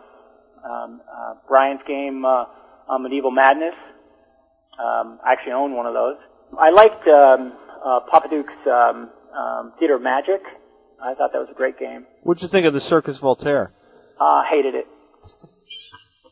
um, 0.65 1.01
uh, 1.11 1.35
Brian's 1.49 1.81
game, 1.87 2.25
uh, 2.25 2.45
uh, 2.89 2.99
Medieval 2.99 3.31
Madness. 3.31 3.75
Um, 4.79 5.19
I 5.25 5.33
actually 5.33 5.53
own 5.53 5.75
one 5.75 5.87
of 5.87 5.95
those. 5.95 6.17
I 6.59 6.71
liked 6.71 7.09
um, 7.09 7.55
uh, 7.85 8.01
Popadiuk's 8.13 8.67
um, 8.67 9.11
um, 9.37 9.73
Theater 9.79 9.97
of 9.97 10.03
Magic. 10.03 10.43
I 11.03 11.15
thought 11.15 11.33
that 11.33 11.39
was 11.39 11.49
a 11.51 11.55
great 11.55 11.79
game. 11.79 12.07
What'd 12.23 12.43
you 12.43 12.49
think 12.49 12.67
of 12.67 12.73
the 12.73 12.81
Cirqus 12.81 13.19
Voltaire? 13.21 13.73
Uh, 14.21 14.25
I 14.25 14.47
hated 14.51 14.75
it. 14.75 14.87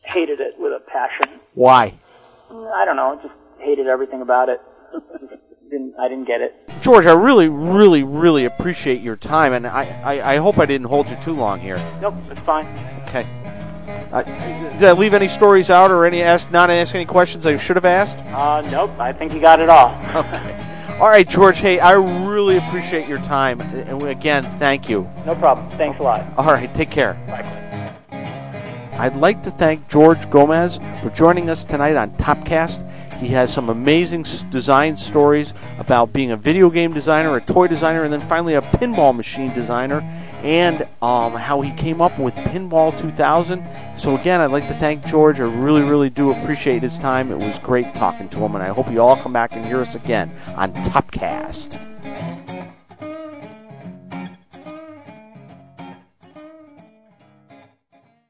Hated 0.05 0.39
it 0.39 0.55
with 0.57 0.73
a 0.73 0.79
passion. 0.79 1.39
Why? 1.53 1.93
I 2.49 2.85
don't 2.85 2.95
know. 2.95 3.19
Just 3.21 3.33
hated 3.59 3.87
everything 3.87 4.21
about 4.21 4.49
it. 4.49 4.61
didn't 5.69 5.95
I 5.99 6.07
didn't 6.07 6.25
get 6.25 6.41
it. 6.41 6.55
George, 6.81 7.05
I 7.05 7.13
really, 7.13 7.49
really, 7.49 8.03
really 8.03 8.45
appreciate 8.45 9.01
your 9.01 9.15
time, 9.15 9.53
and 9.53 9.65
I, 9.65 9.85
I, 10.03 10.33
I 10.33 10.37
hope 10.37 10.57
I 10.59 10.65
didn't 10.65 10.87
hold 10.87 11.09
you 11.09 11.17
too 11.17 11.33
long 11.33 11.59
here. 11.59 11.77
Nope, 12.01 12.15
it's 12.29 12.41
fine. 12.41 12.65
Okay. 13.07 13.25
Uh, 14.11 14.23
did 14.77 14.83
I 14.83 14.91
leave 14.91 15.13
any 15.13 15.27
stories 15.27 15.69
out 15.69 15.91
or 15.91 16.05
any 16.05 16.21
ask 16.21 16.51
not 16.51 16.69
ask 16.69 16.95
any 16.95 17.05
questions 17.05 17.45
I 17.45 17.55
should 17.57 17.75
have 17.75 17.85
asked? 17.85 18.17
Uh, 18.19 18.61
nope. 18.71 18.91
I 18.99 19.11
think 19.11 19.33
you 19.33 19.39
got 19.39 19.59
it 19.59 19.69
all. 19.69 19.89
okay. 20.15 20.97
All 20.99 21.09
right, 21.09 21.27
George. 21.27 21.57
Hey, 21.57 21.79
I 21.79 21.93
really 21.93 22.57
appreciate 22.57 23.07
your 23.07 23.19
time, 23.19 23.59
and 23.59 24.01
again, 24.03 24.43
thank 24.59 24.87
you. 24.87 25.09
No 25.25 25.35
problem. 25.35 25.69
Thanks 25.71 25.99
a 25.99 26.03
lot. 26.03 26.25
All 26.37 26.45
right, 26.45 26.73
take 26.73 26.89
care. 26.89 27.15
Bye. 27.27 27.63
I'd 28.97 29.17
like 29.17 29.43
to 29.43 29.51
thank 29.51 29.87
George 29.89 30.29
Gomez 30.29 30.79
for 31.01 31.09
joining 31.09 31.49
us 31.49 31.65
tonight 31.65 31.97
on 31.97 32.11
Topcast. 32.11 32.81
He 33.19 33.27
has 33.27 33.53
some 33.53 33.69
amazing 33.69 34.25
design 34.49 34.95
stories 34.95 35.53
about 35.79 36.13
being 36.13 36.31
a 36.31 36.37
video 36.37 36.69
game 36.69 36.93
designer, 36.93 37.35
a 37.35 37.41
toy 37.41 37.67
designer, 37.67 38.03
and 38.03 38.13
then 38.13 38.21
finally 38.21 38.55
a 38.55 38.61
pinball 38.61 39.15
machine 39.15 39.53
designer, 39.53 39.99
and 40.43 40.87
um, 41.01 41.33
how 41.33 41.59
he 41.59 41.71
came 41.71 42.01
up 42.01 42.17
with 42.17 42.33
Pinball 42.35 42.97
2000. 42.97 43.65
So, 43.97 44.15
again, 44.15 44.39
I'd 44.39 44.51
like 44.51 44.67
to 44.67 44.73
thank 44.75 45.05
George. 45.05 45.39
I 45.39 45.43
really, 45.43 45.81
really 45.81 46.09
do 46.09 46.31
appreciate 46.31 46.81
his 46.81 46.97
time. 46.97 47.31
It 47.31 47.37
was 47.37 47.59
great 47.59 47.93
talking 47.95 48.29
to 48.29 48.39
him, 48.39 48.55
and 48.55 48.63
I 48.63 48.69
hope 48.69 48.89
you 48.91 49.01
all 49.01 49.17
come 49.17 49.33
back 49.33 49.53
and 49.53 49.65
hear 49.65 49.81
us 49.81 49.95
again 49.95 50.31
on 50.55 50.73
Topcast. 50.73 51.94